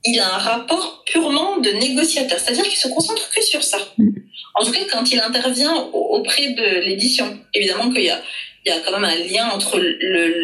il 0.04 0.18
a 0.20 0.34
un 0.34 0.38
rapport 0.38 1.04
purement 1.04 1.58
de 1.58 1.70
négociateur, 1.70 2.38
c'est-à-dire 2.38 2.64
qu'il 2.64 2.78
se 2.78 2.88
concentre 2.88 3.30
que 3.30 3.42
sur 3.42 3.62
ça. 3.62 3.78
Mm. 3.98 4.10
En 4.54 4.64
tout 4.64 4.72
cas, 4.72 4.84
quand 4.90 5.10
il 5.10 5.20
intervient 5.20 5.74
auprès 5.92 6.48
de 6.48 6.80
l'édition, 6.80 7.38
évidemment 7.54 7.90
qu'il 7.90 8.04
y 8.04 8.10
a, 8.10 8.22
il 8.64 8.72
y 8.72 8.72
a 8.72 8.80
quand 8.80 8.92
même 8.92 9.04
un 9.04 9.16
lien 9.16 9.48
entre 9.50 9.80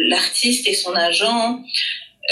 l'artiste 0.09 0.67
et 0.67 0.73
son 0.73 0.93
agent, 0.95 1.61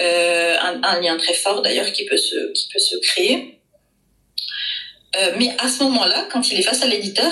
euh, 0.01 0.57
un, 0.59 1.01
lien 1.01 1.17
très 1.17 1.33
fort 1.33 1.61
d'ailleurs 1.61 1.91
qui 1.91 2.05
peut 2.05 2.17
se 2.17 2.51
qui 2.53 2.67
peut 2.71 2.79
se 2.79 2.97
créer. 2.97 3.59
Euh, 5.17 5.33
mais 5.37 5.55
à 5.59 5.69
ce 5.69 5.83
moment-là, 5.83 6.27
quand 6.31 6.51
il 6.51 6.59
est 6.59 6.63
face 6.63 6.81
à 6.81 6.87
l'éditeur, 6.87 7.31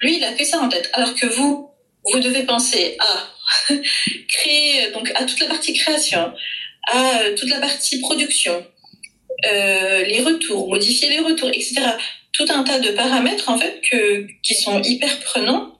lui, 0.00 0.16
il 0.18 0.24
a 0.24 0.32
que 0.32 0.44
ça 0.44 0.58
en 0.60 0.68
tête. 0.68 0.90
Alors 0.92 1.14
que 1.14 1.26
vous, 1.26 1.70
vous 2.12 2.20
devez 2.20 2.42
penser 2.44 2.96
à 2.98 3.74
créer 4.28 4.90
donc 4.92 5.10
à 5.14 5.24
toute 5.24 5.40
la 5.40 5.46
partie 5.46 5.72
création, 5.72 6.32
à 6.88 7.30
toute 7.36 7.48
la 7.48 7.60
partie 7.60 8.00
production, 8.00 8.66
euh, 9.46 10.04
les 10.04 10.22
retours, 10.22 10.68
modifier 10.68 11.08
les 11.08 11.20
retours, 11.20 11.48
etc. 11.48 11.82
Tout 12.32 12.46
un 12.48 12.64
tas 12.64 12.78
de 12.78 12.90
paramètres 12.90 13.48
en 13.48 13.58
fait 13.58 13.80
que, 13.90 14.26
qui 14.42 14.54
sont 14.54 14.82
hyper 14.82 15.18
prenants 15.20 15.78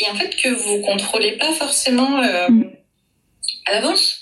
et 0.00 0.08
en 0.10 0.14
fait 0.14 0.34
que 0.36 0.48
vous 0.48 0.80
contrôlez 0.80 1.32
pas 1.32 1.52
forcément 1.52 2.22
euh, 2.22 2.48
mm. 2.48 2.72
à 3.66 3.72
l'avance. 3.72 4.18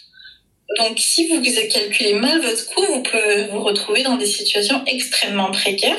Donc 0.79 0.99
si 0.99 1.27
vous 1.27 1.43
calculez 1.43 2.14
mal 2.14 2.41
votre 2.41 2.66
coût, 2.66 2.85
vous 2.87 3.03
pouvez 3.03 3.47
vous 3.51 3.61
retrouver 3.61 4.03
dans 4.03 4.16
des 4.16 4.27
situations 4.27 4.85
extrêmement 4.87 5.51
précaires 5.51 5.97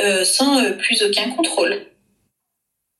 euh, 0.00 0.24
sans 0.24 0.62
euh, 0.62 0.72
plus 0.72 1.02
aucun 1.02 1.30
contrôle. 1.30 1.86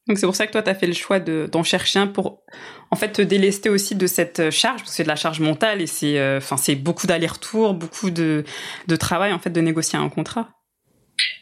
Donc 0.07 0.19
c'est 0.19 0.27
pour 0.27 0.37
ça 0.37 0.47
que 0.47 0.53
toi, 0.53 0.63
tu 0.63 0.71
as 0.71 0.75
fait 0.75 0.87
le 0.87 0.93
choix 0.93 1.19
d'en 1.19 1.63
chercher 1.63 1.99
un 1.99 2.07
pour 2.07 2.43
en 2.91 2.97
fait 2.97 3.13
te 3.13 3.23
délester 3.23 3.71
aussi 3.71 3.95
de 3.95 4.07
cette 4.07 4.51
charge, 4.51 4.81
parce 4.81 4.91
que 4.91 4.97
c'est 4.97 5.03
de 5.03 5.09
la 5.09 5.17
charge 5.17 5.41
mentale 5.41 5.81
et 5.81 5.87
c'est 5.87 6.19
euh, 6.19 6.41
c'est 6.59 6.75
beaucoup 6.75 7.07
d'allers-retours, 7.07 7.75
beaucoup 7.75 8.11
de, 8.11 8.45
de 8.87 8.97
travail 8.97 9.33
en 9.33 9.39
fait 9.39 9.51
de 9.51 9.61
négocier 9.61 9.99
un 9.99 10.09
contrat. 10.11 10.51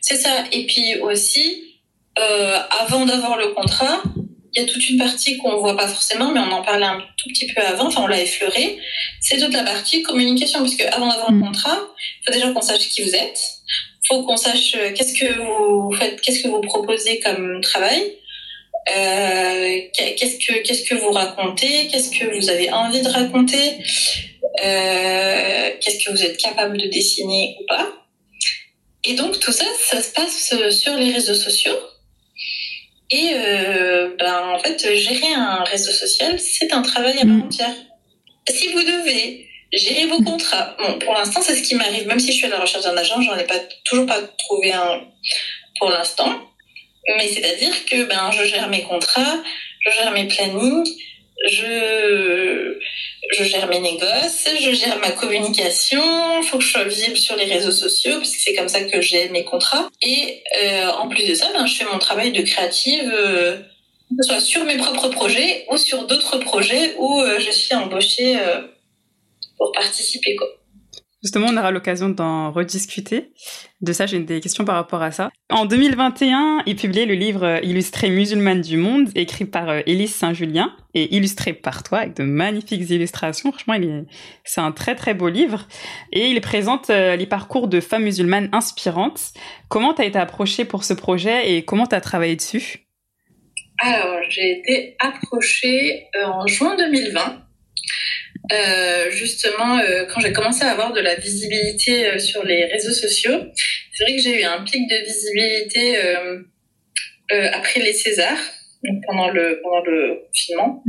C'est 0.00 0.16
ça. 0.16 0.44
Et 0.52 0.66
puis 0.66 1.00
aussi, 1.00 1.80
euh, 2.18 2.58
avant 2.80 3.04
d'avoir 3.06 3.36
le 3.36 3.48
contrat, 3.48 4.02
il 4.54 4.60
y 4.60 4.64
a 4.64 4.68
toute 4.68 4.88
une 4.88 4.98
partie 4.98 5.38
qu'on 5.38 5.56
voit 5.56 5.76
pas 5.76 5.88
forcément, 5.88 6.30
mais 6.30 6.40
on 6.40 6.52
en 6.52 6.62
parlait 6.62 6.84
un 6.84 7.00
tout 7.16 7.28
petit 7.30 7.46
peu 7.46 7.62
avant, 7.62 7.86
enfin 7.86 8.02
on 8.02 8.06
l'a 8.06 8.20
effleuré. 8.20 8.78
C'est 9.20 9.38
toute 9.38 9.54
la 9.54 9.64
partie 9.64 10.02
communication, 10.02 10.60
parce 10.60 10.74
que 10.74 10.84
avant 10.84 11.08
d'avoir 11.08 11.32
le 11.32 11.38
mm. 11.38 11.44
contrat, 11.46 11.78
il 12.20 12.24
faut 12.26 12.32
déjà 12.32 12.52
qu'on 12.52 12.60
sache 12.60 12.88
qui 12.90 13.02
vous 13.02 13.14
êtes, 13.14 13.40
faut 14.06 14.24
qu'on 14.24 14.36
sache 14.36 14.74
euh, 14.76 14.92
qu'est-ce 14.94 15.18
que 15.18 15.38
vous 15.40 15.92
faites, 15.96 16.20
qu'est-ce 16.20 16.42
que 16.42 16.48
vous 16.48 16.60
proposez 16.60 17.20
comme 17.20 17.60
travail 17.62 18.02
euh, 18.02 18.21
qu'est-ce 18.86 20.38
que 20.44 20.62
qu'est-ce 20.62 20.84
que 20.84 20.94
vous 20.94 21.10
racontez, 21.10 21.88
qu'est-ce 21.88 22.10
que 22.10 22.36
vous 22.36 22.50
avez 22.50 22.70
envie 22.72 23.02
de 23.02 23.08
raconter, 23.08 23.78
euh, 24.64 25.70
qu'est-ce 25.80 26.04
que 26.04 26.10
vous 26.10 26.22
êtes 26.22 26.36
capable 26.36 26.78
de 26.78 26.88
dessiner 26.88 27.56
ou 27.60 27.66
pas? 27.66 27.92
Et 29.04 29.14
donc 29.14 29.38
tout 29.40 29.52
ça, 29.52 29.64
ça 29.78 30.00
se 30.00 30.12
passe 30.12 30.54
sur 30.70 30.96
les 30.96 31.12
réseaux 31.12 31.34
sociaux. 31.34 31.78
Et 33.10 33.30
euh, 33.34 34.16
ben 34.18 34.54
en 34.54 34.58
fait, 34.58 34.96
gérer 34.96 35.34
un 35.34 35.64
réseau 35.64 35.92
social, 35.92 36.38
c'est 36.40 36.72
un 36.72 36.82
travail 36.82 37.18
à 37.18 37.22
part 37.22 37.26
mm. 37.26 37.42
entière. 37.42 37.74
Si 38.48 38.68
vous 38.68 38.80
devez 38.80 39.46
gérer 39.72 40.06
vos 40.06 40.22
contrats, 40.22 40.76
bon, 40.78 40.98
pour 40.98 41.14
l'instant, 41.14 41.40
c'est 41.42 41.54
ce 41.54 41.62
qui 41.62 41.74
m'arrive. 41.74 42.06
Même 42.06 42.18
si 42.18 42.32
je 42.32 42.38
suis 42.38 42.46
à 42.46 42.50
la 42.50 42.58
recherche 42.58 42.84
d'un 42.84 42.96
agent, 42.96 43.20
j'en 43.20 43.36
ai 43.36 43.44
pas 43.44 43.58
toujours 43.84 44.06
pas 44.06 44.20
trouvé 44.38 44.72
un 44.72 45.02
pour 45.78 45.90
l'instant. 45.90 46.51
Mais 47.16 47.28
c'est-à-dire 47.28 47.84
que 47.84 48.04
ben, 48.04 48.30
je 48.32 48.44
gère 48.44 48.68
mes 48.68 48.82
contrats, 48.82 49.42
je 49.80 49.90
gère 49.90 50.12
mes 50.12 50.28
plannings, 50.28 50.88
je, 51.48 52.78
je 53.32 53.44
gère 53.44 53.66
mes 53.68 53.80
négoces, 53.80 54.48
je 54.60 54.72
gère 54.72 54.98
ma 55.00 55.10
communication, 55.10 56.40
il 56.40 56.46
faut 56.46 56.58
que 56.58 56.64
je 56.64 56.70
sois 56.70 56.84
visible 56.84 57.16
sur 57.16 57.34
les 57.36 57.44
réseaux 57.44 57.72
sociaux, 57.72 58.18
parce 58.18 58.30
que 58.30 58.40
c'est 58.40 58.54
comme 58.54 58.68
ça 58.68 58.82
que 58.84 59.00
j'ai 59.00 59.28
mes 59.30 59.44
contrats. 59.44 59.88
Et 60.02 60.42
euh, 60.62 60.90
en 60.90 61.08
plus 61.08 61.26
de 61.26 61.34
ça, 61.34 61.50
ben, 61.52 61.66
je 61.66 61.74
fais 61.74 61.84
mon 61.84 61.98
travail 61.98 62.30
de 62.30 62.42
créative, 62.42 63.10
euh, 63.12 63.58
soit 64.20 64.40
sur 64.40 64.64
mes 64.64 64.76
propres 64.76 65.08
projets 65.08 65.64
ou 65.70 65.76
sur 65.76 66.06
d'autres 66.06 66.38
projets 66.38 66.94
où 66.98 67.20
euh, 67.20 67.40
je 67.40 67.50
suis 67.50 67.74
embauchée 67.74 68.36
pour 69.56 69.72
participer. 69.72 70.36
Quoi. 70.36 70.48
Justement, 71.22 71.46
on 71.50 71.56
aura 71.56 71.70
l'occasion 71.70 72.08
d'en 72.08 72.50
rediscuter. 72.50 73.32
De 73.80 73.92
ça, 73.92 74.06
j'ai 74.06 74.18
des 74.18 74.40
questions 74.40 74.64
par 74.64 74.74
rapport 74.74 75.02
à 75.02 75.12
ça. 75.12 75.30
En 75.50 75.66
2021, 75.66 76.64
il 76.66 76.74
publiait 76.74 77.06
le 77.06 77.14
livre 77.14 77.60
Illustré 77.62 78.10
musulmane 78.10 78.60
du 78.60 78.76
monde, 78.76 79.08
écrit 79.14 79.44
par 79.44 79.68
euh, 79.68 79.80
Élise 79.86 80.12
Saint-Julien 80.14 80.74
et 80.94 81.14
illustré 81.14 81.52
par 81.52 81.84
toi 81.84 81.98
avec 81.98 82.16
de 82.16 82.24
magnifiques 82.24 82.90
illustrations. 82.90 83.52
Franchement, 83.52 84.04
c'est 84.44 84.60
un 84.60 84.72
très 84.72 84.96
très 84.96 85.14
beau 85.14 85.28
livre. 85.28 85.68
Et 86.12 86.26
il 86.26 86.40
présente 86.40 86.90
euh, 86.90 87.14
les 87.14 87.26
parcours 87.26 87.68
de 87.68 87.80
femmes 87.80 88.04
musulmanes 88.04 88.48
inspirantes. 88.52 89.32
Comment 89.68 89.94
tu 89.94 90.02
as 90.02 90.06
été 90.06 90.18
approchée 90.18 90.64
pour 90.64 90.82
ce 90.82 90.92
projet 90.92 91.52
et 91.52 91.64
comment 91.64 91.86
tu 91.86 91.94
as 91.94 92.00
travaillé 92.00 92.34
dessus? 92.34 92.88
Alors, 93.78 94.18
j'ai 94.28 94.58
été 94.58 94.96
approchée 95.00 96.08
euh, 96.16 96.26
en 96.26 96.46
juin 96.46 96.76
2020 96.76 97.41
euh, 98.50 99.10
justement, 99.10 99.78
euh, 99.78 100.04
quand 100.12 100.20
j'ai 100.20 100.32
commencé 100.32 100.64
à 100.64 100.70
avoir 100.70 100.92
de 100.92 101.00
la 101.00 101.14
visibilité 101.14 102.06
euh, 102.06 102.18
sur 102.18 102.44
les 102.44 102.64
réseaux 102.64 102.92
sociaux, 102.92 103.38
c'est 103.92 104.04
vrai 104.04 104.16
que 104.16 104.22
j'ai 104.22 104.40
eu 104.40 104.44
un 104.44 104.62
pic 104.62 104.88
de 104.88 104.96
visibilité 105.04 105.96
après 107.54 107.80
les 107.80 107.92
Césars, 107.92 108.38
donc 108.84 109.02
pendant 109.06 109.30
le 109.30 109.60
pendant 109.62 109.82
le 109.84 110.22
confinement. 110.26 110.84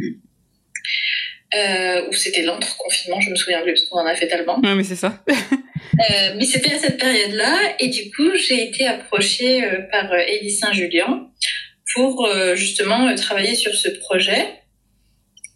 où 2.09 2.13
c'était 2.13 2.41
l'entre-confinement, 2.41 3.21
je 3.21 3.29
me 3.29 3.35
souviens 3.35 3.61
plus 3.61 3.73
parce 3.73 3.85
qu'on 3.85 3.99
en 3.99 4.05
a 4.05 4.15
fait 4.15 4.27
tellement. 4.27 4.59
Oui, 4.63 4.73
mais 4.75 4.83
c'est 4.83 4.95
ça. 4.95 5.23
mais 6.35 6.45
c'était 6.45 6.73
à 6.73 6.79
cette 6.79 6.97
période-là, 6.97 7.75
et 7.79 7.87
du 7.89 8.09
coup, 8.11 8.35
j'ai 8.35 8.63
été 8.63 8.87
approchée 8.87 9.61
par 9.91 10.13
Élise 10.15 10.59
Saint-Julien 10.59 11.29
pour 11.93 12.27
justement 12.55 13.13
travailler 13.15 13.55
sur 13.55 13.73
ce 13.73 13.89
projet. 13.89 14.62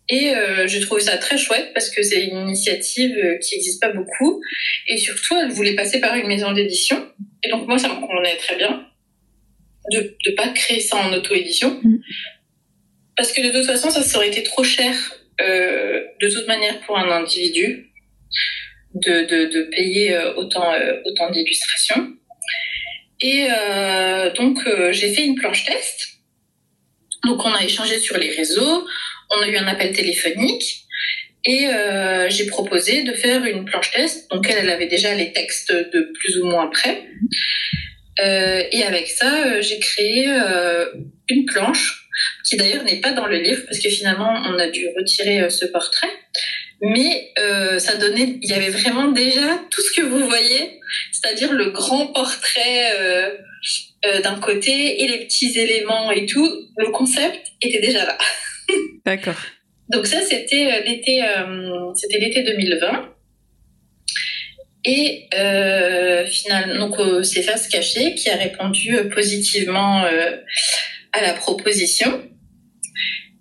Et 0.09 0.29
euh, 0.29 0.67
j'ai 0.67 0.79
trouvé 0.79 1.01
ça 1.01 1.17
très 1.17 1.37
chouette 1.37 1.71
parce 1.73 1.89
que 1.89 2.01
c'est 2.01 2.23
une 2.23 2.37
initiative 2.37 3.17
euh, 3.17 3.37
qui 3.37 3.55
n'existe 3.55 3.81
pas 3.81 3.89
beaucoup. 3.89 4.41
Et 4.87 4.97
surtout, 4.97 5.35
elle 5.37 5.51
voulait 5.51 5.75
passer 5.75 5.99
par 5.99 6.15
une 6.15 6.27
maison 6.27 6.53
d'édition. 6.53 7.11
Et 7.43 7.49
donc 7.49 7.67
moi, 7.67 7.77
ça 7.77 7.89
me 7.89 7.99
convenait 7.99 8.37
très 8.37 8.55
bien 8.55 8.87
de 9.91 10.15
ne 10.25 10.35
pas 10.35 10.49
créer 10.49 10.79
ça 10.79 10.97
en 10.97 11.13
auto-édition. 11.13 11.79
Mm. 11.83 11.97
parce 13.15 13.31
que 13.31 13.41
de 13.41 13.51
toute 13.51 13.65
façon, 13.65 13.89
ça, 13.89 14.17
aurait 14.17 14.27
été 14.27 14.43
trop 14.43 14.63
cher 14.63 14.93
de 15.39 16.29
toute 16.33 16.47
manière 16.47 16.79
pour 16.81 16.97
un 16.97 17.09
individu 17.09 17.91
de, 18.95 19.25
de, 19.25 19.63
payer 19.69 20.17
autant, 20.35 20.73
autant 21.05 21.29
d'illustrations. 21.29 22.13
Et 23.21 23.47
donc, 24.35 24.59
j'ai 24.91 25.13
fait 25.13 25.25
une 25.25 25.35
planche 25.35 25.63
test. 25.63 26.17
Donc, 27.23 27.45
on 27.45 27.53
a 27.53 27.63
échangé 27.63 27.99
sur 27.99 28.17
les 28.17 28.29
réseaux, 28.29 28.85
on 29.29 29.41
a 29.41 29.47
eu 29.47 29.57
un 29.57 29.67
appel 29.67 29.93
téléphonique. 29.93 30.83
Et 31.45 31.67
euh, 31.67 32.29
j'ai 32.29 32.45
proposé 32.45 33.03
de 33.03 33.13
faire 33.13 33.45
une 33.45 33.63
planche 33.63 33.91
test. 33.91 34.29
Donc 34.31 34.49
elle, 34.49 34.69
avait 34.69 34.87
déjà 34.87 35.13
les 35.13 35.31
textes 35.31 35.71
de 35.71 36.11
plus 36.19 36.39
ou 36.39 36.45
moins 36.47 36.67
prêts. 36.67 37.05
Euh, 38.19 38.63
et 38.71 38.83
avec 38.83 39.07
ça, 39.07 39.45
euh, 39.45 39.61
j'ai 39.61 39.79
créé 39.79 40.25
euh, 40.27 40.85
une 41.29 41.45
planche 41.45 42.09
qui 42.43 42.57
d'ailleurs 42.57 42.83
n'est 42.83 42.99
pas 42.99 43.11
dans 43.11 43.27
le 43.27 43.37
livre 43.37 43.61
parce 43.65 43.79
que 43.79 43.89
finalement 43.89 44.33
on 44.47 44.57
a 44.57 44.67
dû 44.67 44.87
retirer 44.97 45.41
euh, 45.41 45.49
ce 45.49 45.65
portrait. 45.65 46.09
Mais 46.81 47.33
ça 47.79 47.95
donnait, 47.95 48.37
il 48.39 48.47
y 48.47 48.53
avait 48.53 48.69
vraiment 48.69 49.07
déjà 49.07 49.59
tout 49.71 49.81
ce 49.81 49.99
que 49.99 50.05
vous 50.05 50.27
voyez, 50.27 50.79
c'est-à-dire 51.11 51.51
le 51.51 51.71
grand 51.71 52.05
portrait 52.07 52.93
d'un 54.23 54.39
côté 54.39 55.01
et 55.01 55.07
les 55.07 55.25
petits 55.25 55.57
éléments 55.57 56.11
et 56.11 56.27
tout. 56.27 56.47
Le 56.77 56.91
concept 56.91 57.47
était 57.63 57.81
déjà 57.81 58.05
là. 58.05 58.15
D'accord. 59.05 59.39
Donc 59.89 60.05
ça, 60.05 60.21
c'était 60.21 60.67
euh, 60.67 60.83
l'été, 60.85 61.23
euh, 61.23 61.93
c'était 61.95 62.19
l'été 62.19 62.43
2020. 62.43 63.13
Et 64.85 65.27
euh, 65.37 66.25
finalement, 66.25 66.87
donc 66.87 67.25
c'est 67.25 67.41
Face 67.41 67.67
Cachée 67.67 68.15
qui 68.15 68.29
a 68.29 68.35
répondu 68.35 68.95
positivement 69.13 70.03
à 70.03 71.21
la 71.21 71.33
proposition. 71.33 72.21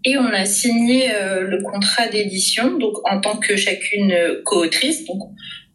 Et 0.04 0.16
on 0.18 0.26
a 0.26 0.44
signé 0.44 1.08
le 1.08 1.62
contrat 1.62 2.08
d'édition, 2.08 2.78
donc 2.78 2.94
en 3.08 3.20
tant 3.20 3.36
que 3.36 3.56
chacune 3.56 4.12
co-autrice. 4.44 5.04
Donc 5.04 5.18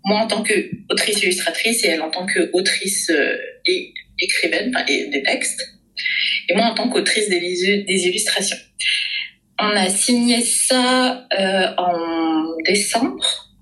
moi 0.04 0.20
en 0.20 0.28
tant 0.28 0.44
que 0.44 0.72
autrice 0.90 1.22
illustratrice 1.24 1.86
et 1.86 1.90
elle 1.90 2.02
en 2.02 2.10
tant 2.10 2.26
que 2.26 2.50
autrice 2.52 3.10
et 3.66 3.94
écrivaine 4.20 4.76
des 4.88 5.24
textes. 5.24 5.62
Et 6.50 6.56
moi 6.56 6.66
en 6.66 6.74
tant 6.74 6.90
qu'autrice 6.90 7.30
des 7.30 8.08
illustrations. 8.08 8.58
On 9.64 9.76
a 9.76 9.90
signé 9.90 10.42
ça 10.42 11.28
euh, 11.40 11.68
en 11.78 12.58
décembre, 12.66 13.54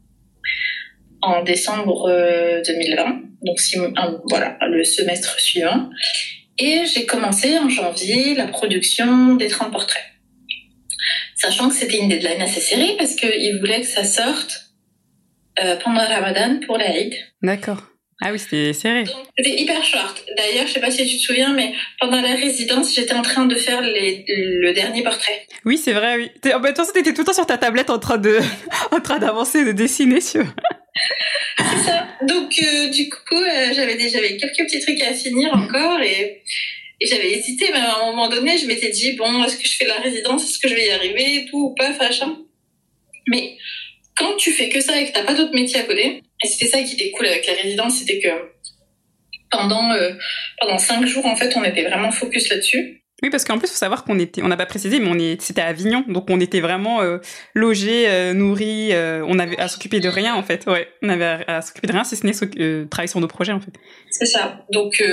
en 1.21 1.43
décembre 1.43 2.09
2020, 2.65 3.03
euh, 3.03 3.13
donc 3.41 3.59
voilà 4.29 4.57
le 4.61 4.85
semestre 4.85 5.37
suivant. 5.41 5.89
Et 6.57 6.83
j'ai 6.85 7.05
commencé 7.05 7.57
en 7.57 7.67
janvier 7.67 8.33
la 8.33 8.47
production 8.47 9.35
des 9.35 9.49
30 9.49 9.73
portraits. 9.73 10.03
Sachant 11.35 11.67
que 11.67 11.75
c'était 11.75 11.97
une 11.97 12.07
deadline 12.07 12.41
assez 12.41 12.61
serrée 12.61 12.95
parce 12.97 13.15
qu'ils 13.15 13.59
voulaient 13.59 13.81
que 13.81 13.87
ça 13.87 14.05
sorte 14.05 14.71
euh, 15.61 15.75
pendant 15.83 16.05
Ramadan 16.05 16.61
pour 16.65 16.77
l'Aïd. 16.77 17.13
D'accord. 17.41 17.83
Ah 18.21 18.31
oui, 18.33 18.39
c'était 18.39 18.73
serré. 18.73 19.05
C'était 19.37 19.61
hyper 19.61 19.81
short. 19.83 20.25
D'ailleurs, 20.35 20.67
je 20.67 20.73
sais 20.73 20.81
pas 20.81 20.91
si 20.91 21.07
tu 21.07 21.17
te 21.17 21.21
souviens, 21.21 21.53
mais 21.53 21.73
pendant 22.01 22.21
la 22.21 22.33
résidence, 22.35 22.93
j'étais 22.93 23.13
en 23.13 23.21
train 23.21 23.45
de 23.45 23.55
faire 23.55 23.81
les, 23.81 24.25
le 24.27 24.73
dernier 24.73 25.03
portrait. 25.03 25.47
Oui, 25.63 25.77
c'est 25.77 25.93
vrai, 25.93 26.17
oui. 26.17 26.51
En 26.53 26.59
même 26.59 26.73
temps, 26.73 26.83
t'étais 26.85 27.13
tout 27.13 27.21
le 27.21 27.25
temps 27.25 27.33
sur 27.33 27.45
ta 27.45 27.57
tablette 27.57 27.89
en 27.89 27.99
train 27.99 28.17
de, 28.17 28.39
en 28.91 28.99
train 28.99 29.19
d'avancer, 29.19 29.63
de 29.63 29.71
dessiner 29.71 30.19
sur. 30.19 30.43
c'est 31.57 31.85
ça. 31.85 32.07
Donc, 32.27 32.51
euh, 32.61 32.89
du 32.89 33.09
coup, 33.09 33.35
euh, 33.35 33.73
j'avais 33.73 33.95
déjà 33.95 34.19
quelques 34.19 34.65
petits 34.67 34.81
trucs 34.81 35.01
à 35.01 35.13
finir 35.13 35.53
encore 35.53 36.01
et, 36.01 36.43
et 36.99 37.05
j'avais 37.05 37.31
hésité, 37.31 37.69
mais 37.71 37.79
à 37.79 37.99
un 38.01 38.05
moment 38.07 38.27
donné, 38.27 38.57
je 38.57 38.67
m'étais 38.67 38.89
dit, 38.89 39.13
bon, 39.13 39.45
est-ce 39.45 39.55
que 39.55 39.65
je 39.65 39.77
fais 39.77 39.87
la 39.87 39.99
résidence? 39.99 40.43
Est-ce 40.43 40.59
que 40.59 40.67
je 40.67 40.75
vais 40.75 40.87
y 40.87 40.91
arriver? 40.91 41.45
Tout 41.49 41.69
ou 41.69 41.75
pas, 41.75 41.91
machin. 41.97 42.37
Mais 43.27 43.55
quand 44.17 44.35
tu 44.35 44.51
fais 44.51 44.67
que 44.67 44.81
ça 44.81 44.99
et 44.99 45.05
que 45.05 45.13
t'as 45.13 45.23
pas 45.23 45.35
d'autre 45.35 45.53
métier 45.53 45.79
à 45.79 45.83
côté, 45.83 46.21
et 46.43 46.47
c'était 46.47 46.67
ça 46.67 46.81
qui 46.81 46.93
était 46.93 47.11
cool 47.11 47.27
avec 47.27 47.45
la 47.47 47.53
résidence, 47.53 47.97
c'était 47.97 48.19
que 48.19 48.29
pendant 49.51 49.91
euh, 49.91 50.13
pendant 50.59 50.77
cinq 50.77 51.05
jours 51.05 51.25
en 51.25 51.35
fait, 51.35 51.55
on 51.55 51.63
était 51.63 51.83
vraiment 51.83 52.11
focus 52.11 52.49
là-dessus. 52.49 52.99
Oui, 53.21 53.29
parce 53.29 53.43
qu'en 53.43 53.57
plus, 53.57 53.67
faut 53.67 53.75
savoir 53.75 54.05
qu'on 54.05 54.17
était, 54.17 54.41
on 54.41 54.47
n'a 54.47 54.55
pas 54.55 54.65
précisé, 54.65 54.99
mais 54.99 55.09
on 55.09 55.19
est, 55.19 55.41
c'était 55.41 55.61
à 55.61 55.67
Avignon, 55.67 56.05
donc 56.07 56.29
on 56.29 56.39
était 56.39 56.61
vraiment 56.61 57.01
euh, 57.01 57.17
logés, 57.53 58.07
euh, 58.07 58.33
nourris, 58.33 58.93
euh, 58.93 59.25
on 59.27 59.39
avait 59.39 59.59
à 59.59 59.67
s'occuper 59.67 59.99
de 59.99 60.07
rien 60.07 60.35
en 60.35 60.43
fait. 60.43 60.65
Ouais, 60.67 60.87
on 61.01 61.09
avait 61.09 61.43
à, 61.47 61.61
s'occuper 61.61 61.87
de 61.87 61.91
rien, 61.91 62.03
si 62.03 62.15
ce 62.15 62.25
n'est 62.25 62.87
travailler 62.87 63.07
sur 63.07 63.19
nos 63.19 63.27
projets 63.27 63.51
en 63.51 63.59
fait. 63.59 63.73
C'est 64.09 64.25
ça. 64.25 64.65
Donc 64.71 65.03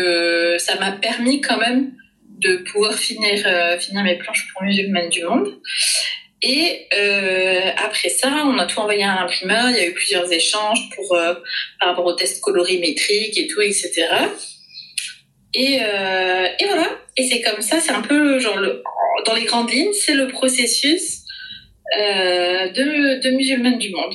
ça 0.58 0.78
m'a 0.78 0.92
permis 0.92 1.40
quand 1.40 1.58
même 1.58 1.92
de 2.38 2.58
pouvoir 2.70 2.94
finir 2.94 3.38
finir 3.80 4.04
mes 4.04 4.16
planches 4.18 4.46
pour 4.52 4.62
musulmanes 4.62 5.08
du 5.08 5.24
monde. 5.24 5.48
Et 6.48 6.86
euh, 6.96 7.70
après 7.76 8.08
ça, 8.08 8.44
on 8.46 8.56
a 8.58 8.66
tout 8.66 8.78
envoyé 8.78 9.02
à 9.02 9.16
l'imprimeur. 9.16 9.68
Il 9.70 9.76
y 9.76 9.80
a 9.80 9.88
eu 9.88 9.92
plusieurs 9.92 10.30
échanges 10.30 10.78
pour 10.94 11.16
euh, 11.16 11.34
par 11.80 11.88
rapport 11.88 12.04
au 12.04 12.12
test 12.12 12.40
colorimétrique 12.40 13.36
et 13.36 13.48
tout, 13.48 13.60
etc. 13.62 14.06
Et, 15.54 15.80
euh, 15.82 16.46
et 16.60 16.66
voilà. 16.66 16.88
Et 17.16 17.24
c'est 17.24 17.40
comme 17.42 17.60
ça. 17.62 17.80
C'est 17.80 17.90
un 17.90 18.02
peu 18.02 18.38
genre 18.38 18.60
dans 19.24 19.34
les 19.34 19.44
grandes 19.44 19.72
lignes, 19.72 19.92
c'est 19.92 20.14
le 20.14 20.28
processus 20.28 21.22
de, 21.92 23.20
de 23.20 23.78
du 23.78 23.90
monde. 23.90 24.14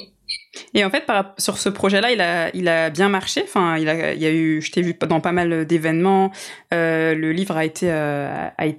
Et 0.74 0.86
en 0.86 0.90
fait, 0.90 1.04
sur 1.38 1.58
ce 1.58 1.68
projet-là, 1.68 2.52
il 2.54 2.70
a, 2.70 2.90
bien 2.92 3.10
marché. 3.10 3.42
Enfin, 3.44 3.78
il 3.78 3.84
y 3.84 4.26
a 4.26 4.32
eu, 4.32 4.62
je 4.62 4.72
t'ai 4.72 4.82
vu 4.82 4.94
dans 4.94 5.20
pas 5.20 5.34
mal 5.34 5.66
d'événements. 5.66 6.32
Le 6.72 7.32
livre 7.32 7.58
a 7.58 7.66
été, 7.66 7.90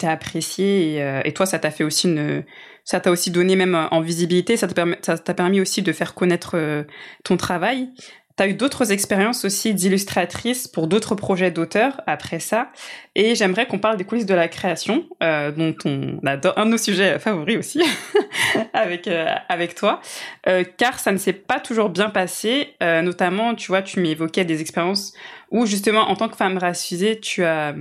apprécié 0.09 1.03
et 1.25 1.33
toi, 1.35 1.45
ça 1.45 1.59
t'a 1.59 1.71
fait 1.71 1.85
aussi 1.85 2.09
une, 2.09 2.45
ça 2.85 3.01
t'a 3.01 3.11
aussi 3.11 3.31
donné 3.31 3.57
même 3.57 3.89
en 3.91 4.01
visibilité. 4.01 4.57
Ça 4.57 4.67
t'a 4.69 5.35
permis, 5.35 5.61
aussi 5.61 5.83
de 5.83 5.93
faire 5.93 6.15
connaître 6.15 6.53
euh, 6.57 6.85
ton 7.25 7.37
travail. 7.37 7.89
Tu 8.37 8.43
as 8.43 8.49
eu 8.49 8.55
d'autres 8.55 8.93
expériences 8.93 9.45
aussi 9.45 9.75
d'illustratrice 9.75 10.67
pour 10.67 10.87
d'autres 10.87 11.15
projets 11.15 11.51
d'auteurs 11.51 12.01
après 12.07 12.41
ça. 12.41 12.71
Et 13.15 13.35
j'aimerais 13.35 13.67
qu'on 13.67 13.79
parle 13.79 13.99
des 13.99 14.05
coulisses 14.05 14.27
de 14.27 14.35
la 14.35 14.49
création, 14.49 15.07
euh, 15.23 15.51
dont 15.51 15.75
on 15.85 16.19
adore 16.25 16.57
un 16.57 16.65
de 16.65 16.71
nos 16.71 16.79
sujets 16.79 17.19
favoris 17.19 17.59
aussi 17.59 17.83
avec 18.73 19.07
euh, 19.07 19.27
avec 19.51 19.75
toi, 19.75 20.01
euh, 20.49 20.65
car 20.65 20.99
ça 20.99 21.13
ne 21.13 21.19
s'est 21.19 21.35
pas 21.35 21.61
toujours 21.61 21.91
bien 21.91 22.09
passé. 22.09 22.75
Euh, 22.83 23.03
notamment, 23.03 23.55
tu 23.55 23.69
vois, 23.69 23.83
tu 23.83 24.01
m'évoquais 24.01 24.47
des 24.47 24.63
expériences 24.63 25.13
où 25.51 25.67
justement, 25.67 26.09
en 26.09 26.17
tant 26.17 26.31
que 26.31 26.37
femme 26.37 26.57
racisée, 26.57 27.21
tu 27.21 27.45
as 27.45 27.75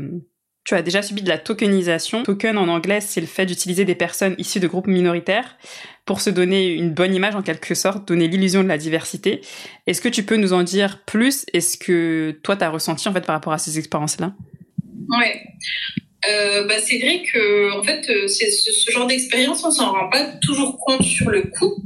tu 0.64 0.76
as 0.76 0.82
déjà 0.82 1.01
subi 1.01 1.22
de 1.22 1.30
la 1.30 1.38
tokenisation. 1.38 2.24
Token 2.24 2.57
en 2.57 2.68
anglais, 2.68 3.01
c'est 3.01 3.22
le 3.22 3.28
fait 3.28 3.45
d'utiliser 3.45 3.86
des 3.86 3.95
personnes 3.95 4.36
issues 4.38 4.59
de 4.59 4.68
groupes 4.68 4.88
minoritaires 4.88 5.57
pour 6.05 6.22
se 6.22 6.30
donner 6.30 6.68
une 6.68 6.91
bonne 6.91 7.16
image 7.16 7.36
en 7.36 7.41
quelque 7.41 7.74
sorte, 7.74 8.07
donner 8.07 8.28
l'illusion 8.28 8.64
de 8.64 8.68
la 8.68 8.78
diversité. 8.78 9.41
Est-ce 9.88 10.01
que 10.01 10.09
tu 10.09 10.24
peux 10.24 10.38
nous 10.38 10.53
en 10.53 10.64
dire 10.64 11.03
plus? 11.05 11.45
Est-ce 11.53 11.78
que 11.78 12.32
toi, 12.43 12.55
tu 12.55 12.64
as 12.64 12.70
ressenti 12.70 13.07
en 13.07 13.14
fait 13.14 13.26
par 13.26 13.36
rapport 13.36 13.53
à 13.53 13.57
ces 13.57 13.80
expériences-là? 13.80 14.34
Ouais. 15.09 15.41
Euh, 16.30 16.68
bah, 16.68 16.76
c'est 16.78 16.99
vrai 16.99 17.24
que 17.24 17.80
en 17.80 17.84
fait, 17.84 18.07
euh, 18.09 18.28
c'est 18.28 18.51
ce, 18.51 18.91
genre 18.91 19.07
d'expérience, 19.07 19.64
on 19.66 19.72
s'en 19.72 19.91
rend 19.91 20.09
pas 20.09 20.26
toujours 20.43 20.78
compte 20.78 21.03
sur 21.03 21.32
le 21.32 21.41
coup, 21.43 21.84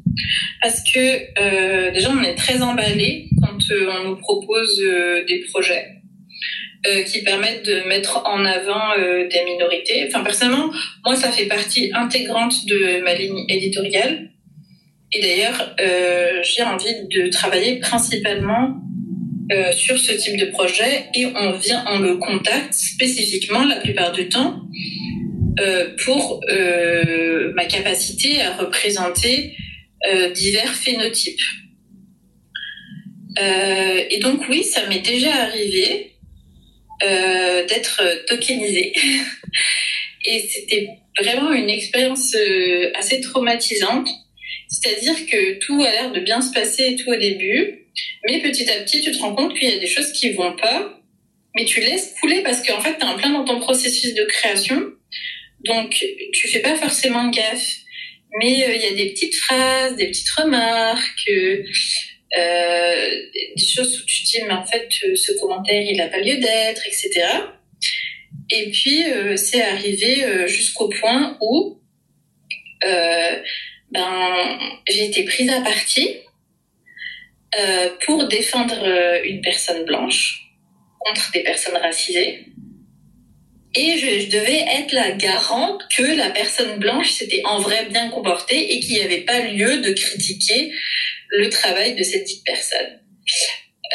parce 0.61 0.82
que 0.93 0.99
euh, 1.39 1.91
déjà 1.91 2.11
on 2.11 2.21
est 2.21 2.36
très 2.36 2.61
emballé 2.61 3.30
quand 3.41 3.57
euh, 3.71 3.91
on 3.97 4.09
nous 4.09 4.17
propose 4.17 4.82
des 5.28 5.45
projets. 5.49 6.01
Euh, 6.88 7.01
qui 7.01 7.23
permettent 7.23 7.65
de 7.65 7.88
mettre 7.88 8.21
en 8.25 8.45
avant 8.45 8.91
euh, 8.99 9.27
des 9.27 9.43
minorités. 9.43 10.05
Enfin, 10.07 10.23
personnellement, 10.23 10.71
moi, 11.03 11.15
ça 11.15 11.31
fait 11.31 11.45
partie 11.45 11.89
intégrante 11.93 12.65
de 12.67 13.01
ma 13.03 13.15
ligne 13.15 13.43
éditoriale. 13.49 14.29
Et 15.11 15.19
d'ailleurs, 15.19 15.73
euh, 15.79 16.41
j'ai 16.43 16.61
envie 16.61 17.07
de 17.09 17.29
travailler 17.29 17.79
principalement 17.79 18.75
euh, 19.51 19.71
sur 19.71 19.97
ce 19.97 20.11
type 20.13 20.38
de 20.38 20.45
projet 20.45 21.05
et 21.15 21.27
on 21.27 21.51
vient, 21.53 21.86
on 21.88 21.99
le 21.99 22.17
contacte 22.17 22.73
spécifiquement 22.73 23.63
la 23.63 23.75
plupart 23.75 24.11
du 24.11 24.27
temps 24.27 24.61
euh, 25.59 25.95
pour 26.03 26.41
euh, 26.49 27.51
ma 27.53 27.65
capacité 27.65 28.41
à 28.41 28.57
représenter 28.57 29.55
divers 30.36 30.71
phénotypes. 30.71 31.41
et 33.39 34.19
donc 34.19 34.47
oui, 34.49 34.63
ça 34.63 34.88
m'est 34.88 34.99
déjà 34.99 35.33
arrivé 35.33 36.14
euh, 37.04 37.66
d'être 37.66 38.26
tokenisé. 38.28 38.93
et 40.26 40.39
c'était 40.50 40.89
vraiment 41.20 41.52
une 41.54 41.70
expérience 41.70 42.34
euh, 42.36 42.91
assez 42.96 43.22
traumatisante. 43.22 44.08
C'est-à-dire 44.68 45.16
que 45.28 45.60
tout 45.60 45.82
a 45.84 45.91
l'air 45.91 46.12
de 46.12 46.20
bien 46.20 46.41
se 46.41 46.52
passer 46.52 46.96
tout 46.96 47.10
au 47.10 47.16
début, 47.16 47.86
mais 48.28 48.41
petit 48.41 48.70
à 48.70 48.82
petit, 48.82 49.02
tu 49.02 49.12
te 49.12 49.20
rends 49.20 49.36
compte 49.36 49.58
qu'il 49.58 49.70
y 49.70 49.74
a 49.74 49.80
des 49.80 49.88
choses 49.88 50.12
qui 50.12 50.32
vont 50.32 50.56
pas, 50.56 51.02
mais 51.56 51.66
tu 51.66 51.80
laisses 51.80 52.16
couler 52.20 52.41
parce 52.41 52.66
qu'en 52.66 52.82
fait, 52.82 52.98
tu 52.98 53.06
es 53.06 53.10
en 53.10 53.16
plein 53.16 53.32
dans 53.32 53.46
ton 53.46 53.60
processus 53.60 54.14
de 54.14 54.24
création, 54.24 54.91
donc 55.64 56.04
tu 56.34 56.48
fais 56.48 56.60
pas 56.60 56.76
forcément 56.76 57.30
gaffe. 57.30 57.86
Mais 58.39 58.68
euh, 58.68 58.76
il 58.76 58.82
y 58.82 58.86
a 58.86 58.93
des 58.93 59.12
petites 59.12 59.36
phrases, 59.36 59.96
des 59.96 60.08
petites 60.08 60.30
remarques, 60.32 61.30
euh, 61.30 61.64
des 62.36 63.65
choses 63.65 64.01
où 64.01 64.05
tu 64.05 64.23
dis 64.23 64.41
mais 64.47 64.53
en 64.53 64.65
fait 64.65 64.89
euh, 65.03 65.15
ce 65.15 65.31
commentaire 65.39 65.81
il 65.81 65.97
n'a 65.97 66.07
pas 66.07 66.19
lieu 66.19 66.38
d'être, 66.38 66.86
etc. 66.86 67.25
Et 68.51 68.71
puis 68.71 69.05
euh, 69.05 69.36
c'est 69.38 69.61
arrivé 69.61 70.47
jusqu'au 70.47 70.89
point 70.89 71.38
où 71.41 71.79
ben, 73.91 74.59
j'ai 74.88 75.05
été 75.05 75.23
prise 75.23 75.49
à 75.49 75.61
partie 75.61 76.17
pour 78.05 78.27
défendre 78.27 78.86
une 79.23 79.41
personne 79.41 79.86
blanche 79.86 80.45
contre 80.99 81.31
des 81.31 81.41
personnes 81.41 81.77
racisées. 81.77 82.45
Et 83.75 83.97
je, 83.97 84.29
devais 84.29 84.63
être 84.79 84.93
la 84.93 85.11
garante 85.11 85.81
que 85.97 86.03
la 86.03 86.29
personne 86.29 86.79
blanche 86.79 87.11
s'était 87.11 87.41
en 87.43 87.59
vrai 87.59 87.88
bien 87.89 88.09
comportée 88.09 88.73
et 88.73 88.79
qu'il 88.79 88.95
n'y 88.95 89.01
avait 89.01 89.21
pas 89.21 89.39
lieu 89.41 89.79
de 89.79 89.91
critiquer 89.91 90.71
le 91.30 91.49
travail 91.49 91.95
de 91.95 92.03
cette 92.03 92.26
dite 92.26 92.43
personne. 92.45 92.99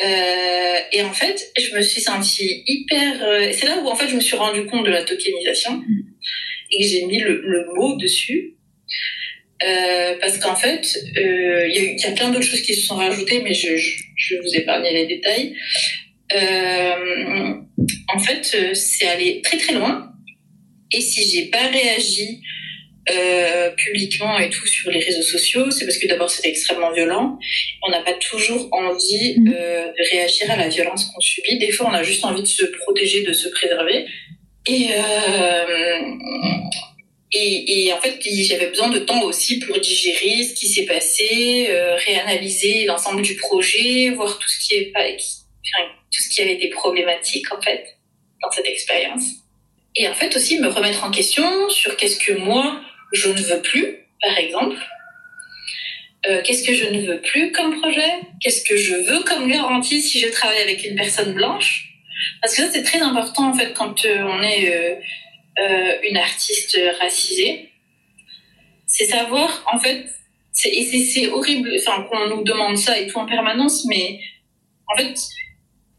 Euh, 0.04 0.78
et 0.92 1.02
en 1.02 1.12
fait, 1.12 1.50
je 1.58 1.74
me 1.74 1.82
suis 1.82 2.00
sentie 2.00 2.62
hyper. 2.66 3.22
Euh, 3.22 3.52
c'est 3.52 3.66
là 3.66 3.78
où 3.78 3.88
en 3.88 3.96
fait 3.96 4.08
je 4.08 4.14
me 4.14 4.20
suis 4.20 4.36
rendu 4.36 4.66
compte 4.66 4.86
de 4.86 4.90
la 4.90 5.02
tokenisation 5.02 5.82
et 6.70 6.82
que 6.82 6.88
j'ai 6.88 7.04
mis 7.06 7.18
le, 7.18 7.66
mot 7.74 7.96
dessus. 7.96 8.56
Euh, 9.62 10.16
parce 10.20 10.38
qu'en 10.38 10.56
fait, 10.56 10.86
il 11.16 11.96
y, 11.98 12.00
y, 12.00 12.06
a 12.06 12.12
plein 12.12 12.30
d'autres 12.30 12.46
choses 12.46 12.62
qui 12.62 12.74
se 12.74 12.86
sont 12.86 12.96
rajoutées, 12.96 13.42
mais 13.42 13.52
je, 13.52 13.76
je, 13.76 14.02
je 14.16 14.36
vous 14.36 14.56
épargner 14.56 14.92
les 14.92 15.06
détails. 15.06 15.54
Euh, 16.34 17.54
en 18.14 18.18
fait, 18.18 18.50
euh, 18.54 18.74
c'est 18.74 19.06
allé 19.06 19.40
très 19.42 19.56
très 19.56 19.74
loin. 19.74 20.12
Et 20.92 21.00
si 21.00 21.28
j'ai 21.28 21.46
pas 21.50 21.66
réagi 21.68 22.42
euh, 23.12 23.70
publiquement 23.70 24.38
et 24.38 24.50
tout 24.50 24.66
sur 24.66 24.90
les 24.90 25.00
réseaux 25.00 25.22
sociaux, 25.22 25.70
c'est 25.70 25.84
parce 25.84 25.98
que 25.98 26.06
d'abord 26.06 26.30
c'était 26.30 26.48
extrêmement 26.48 26.92
violent. 26.92 27.38
On 27.86 27.90
n'a 27.90 28.02
pas 28.02 28.14
toujours 28.14 28.68
envie 28.72 29.34
mm. 29.38 29.48
euh, 29.48 29.88
de 29.88 30.10
réagir 30.10 30.50
à 30.50 30.56
la 30.56 30.68
violence 30.68 31.06
qu'on 31.06 31.20
subit. 31.20 31.58
Des 31.58 31.72
fois, 31.72 31.88
on 31.90 31.94
a 31.94 32.02
juste 32.02 32.24
envie 32.24 32.42
de 32.42 32.46
se 32.46 32.64
protéger, 32.66 33.22
de 33.22 33.32
se 33.32 33.48
préserver. 33.48 34.06
Et 34.66 34.88
euh, 34.92 35.98
et, 37.32 37.86
et, 37.86 37.92
en 37.92 38.00
fait, 38.00 38.18
j'avais 38.24 38.66
besoin 38.66 38.88
de 38.88 38.98
temps 38.98 39.22
aussi 39.22 39.60
pour 39.60 39.78
digérer 39.78 40.42
ce 40.42 40.52
qui 40.52 40.66
s'est 40.66 40.84
passé, 40.84 41.68
réanalyser 42.04 42.86
l'ensemble 42.86 43.22
du 43.22 43.36
projet, 43.36 44.10
voir 44.10 44.36
tout 44.36 44.48
ce 44.48 44.66
qui 44.66 44.74
est 44.74 44.86
pas, 44.86 45.08
qui, 45.12 45.28
tout 46.10 46.22
ce 46.22 46.28
qui 46.28 46.40
avait 46.42 46.54
été 46.54 46.68
problématique 46.68 47.52
en 47.52 47.60
fait 47.60 47.96
dans 48.42 48.50
cette 48.50 48.66
expérience. 48.66 49.24
Et 49.96 50.08
en 50.08 50.14
fait 50.14 50.34
aussi 50.36 50.58
me 50.58 50.68
remettre 50.68 51.04
en 51.04 51.10
question 51.10 51.68
sur 51.68 51.96
qu'est-ce 51.96 52.18
que 52.18 52.32
moi 52.32 52.80
je 53.12 53.28
ne 53.28 53.40
veux 53.40 53.60
plus, 53.62 54.06
par 54.22 54.36
exemple. 54.38 54.76
Euh, 56.26 56.42
qu'est-ce 56.44 56.66
que 56.66 56.74
je 56.74 56.84
ne 56.84 57.06
veux 57.06 57.20
plus 57.20 57.50
comme 57.52 57.80
projet? 57.80 58.10
Qu'est-ce 58.40 58.62
que 58.62 58.76
je 58.76 58.94
veux 58.94 59.20
comme 59.20 59.48
garantie 59.48 60.02
si 60.02 60.20
je 60.20 60.28
travaille 60.28 60.60
avec 60.60 60.84
une 60.84 60.94
personne 60.94 61.32
blanche? 61.32 61.94
Parce 62.42 62.54
que 62.54 62.62
ça 62.62 62.70
c'est 62.70 62.82
très 62.82 63.00
important 63.00 63.48
en 63.48 63.54
fait 63.54 63.72
quand 63.72 64.04
euh, 64.04 64.22
on 64.24 64.42
est 64.42 64.74
euh, 64.74 64.94
euh, 65.60 65.92
une 66.08 66.18
artiste 66.18 66.78
racisée. 67.00 67.70
C'est 68.86 69.06
savoir 69.06 69.64
en 69.72 69.78
fait, 69.78 70.04
et 70.64 70.84
c'est 70.84 71.28
horrible, 71.28 71.70
qu'on 72.10 72.28
nous 72.28 72.42
demande 72.42 72.76
ça 72.76 72.98
et 72.98 73.06
tout 73.06 73.18
en 73.18 73.26
permanence, 73.26 73.86
mais 73.86 74.20
en 74.92 74.96
fait, 74.96 75.14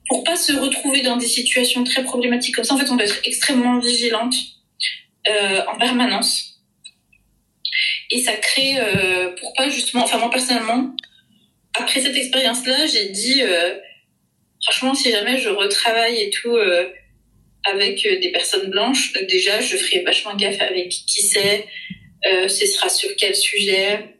pour 0.07 0.23
pas 0.23 0.35
se 0.35 0.53
retrouver 0.53 1.01
dans 1.01 1.17
des 1.17 1.27
situations 1.27 1.83
très 1.83 2.03
problématiques 2.03 2.55
comme 2.55 2.65
ça, 2.65 2.73
en 2.73 2.77
fait, 2.77 2.89
on 2.89 2.95
doit 2.95 3.05
être 3.05 3.21
extrêmement 3.23 3.79
vigilante 3.79 4.35
euh, 5.29 5.61
en 5.71 5.77
permanence. 5.77 6.50
Et 8.11 8.19
ça 8.19 8.33
crée, 8.33 8.75
euh, 8.77 9.29
pour 9.39 9.53
pas 9.53 9.69
justement, 9.69 10.03
enfin 10.03 10.17
moi 10.17 10.29
personnellement, 10.29 10.93
après 11.73 12.01
cette 12.01 12.15
expérience-là, 12.15 12.85
j'ai 12.85 13.09
dit, 13.09 13.41
euh, 13.41 13.75
franchement, 14.63 14.93
si 14.93 15.11
jamais 15.11 15.37
je 15.37 15.49
retravaille 15.49 16.19
et 16.21 16.29
tout 16.29 16.55
euh, 16.55 16.89
avec 17.65 18.05
euh, 18.05 18.19
des 18.19 18.31
personnes 18.31 18.69
blanches, 18.69 19.13
déjà, 19.29 19.61
je 19.61 19.77
ferai 19.77 20.01
vachement 20.03 20.35
gaffe 20.35 20.61
avec 20.61 20.89
qui 20.89 21.21
c'est, 21.21 21.67
ce 22.23 22.67
sera 22.67 22.87
sur 22.87 23.09
quel 23.17 23.35
sujet, 23.35 24.15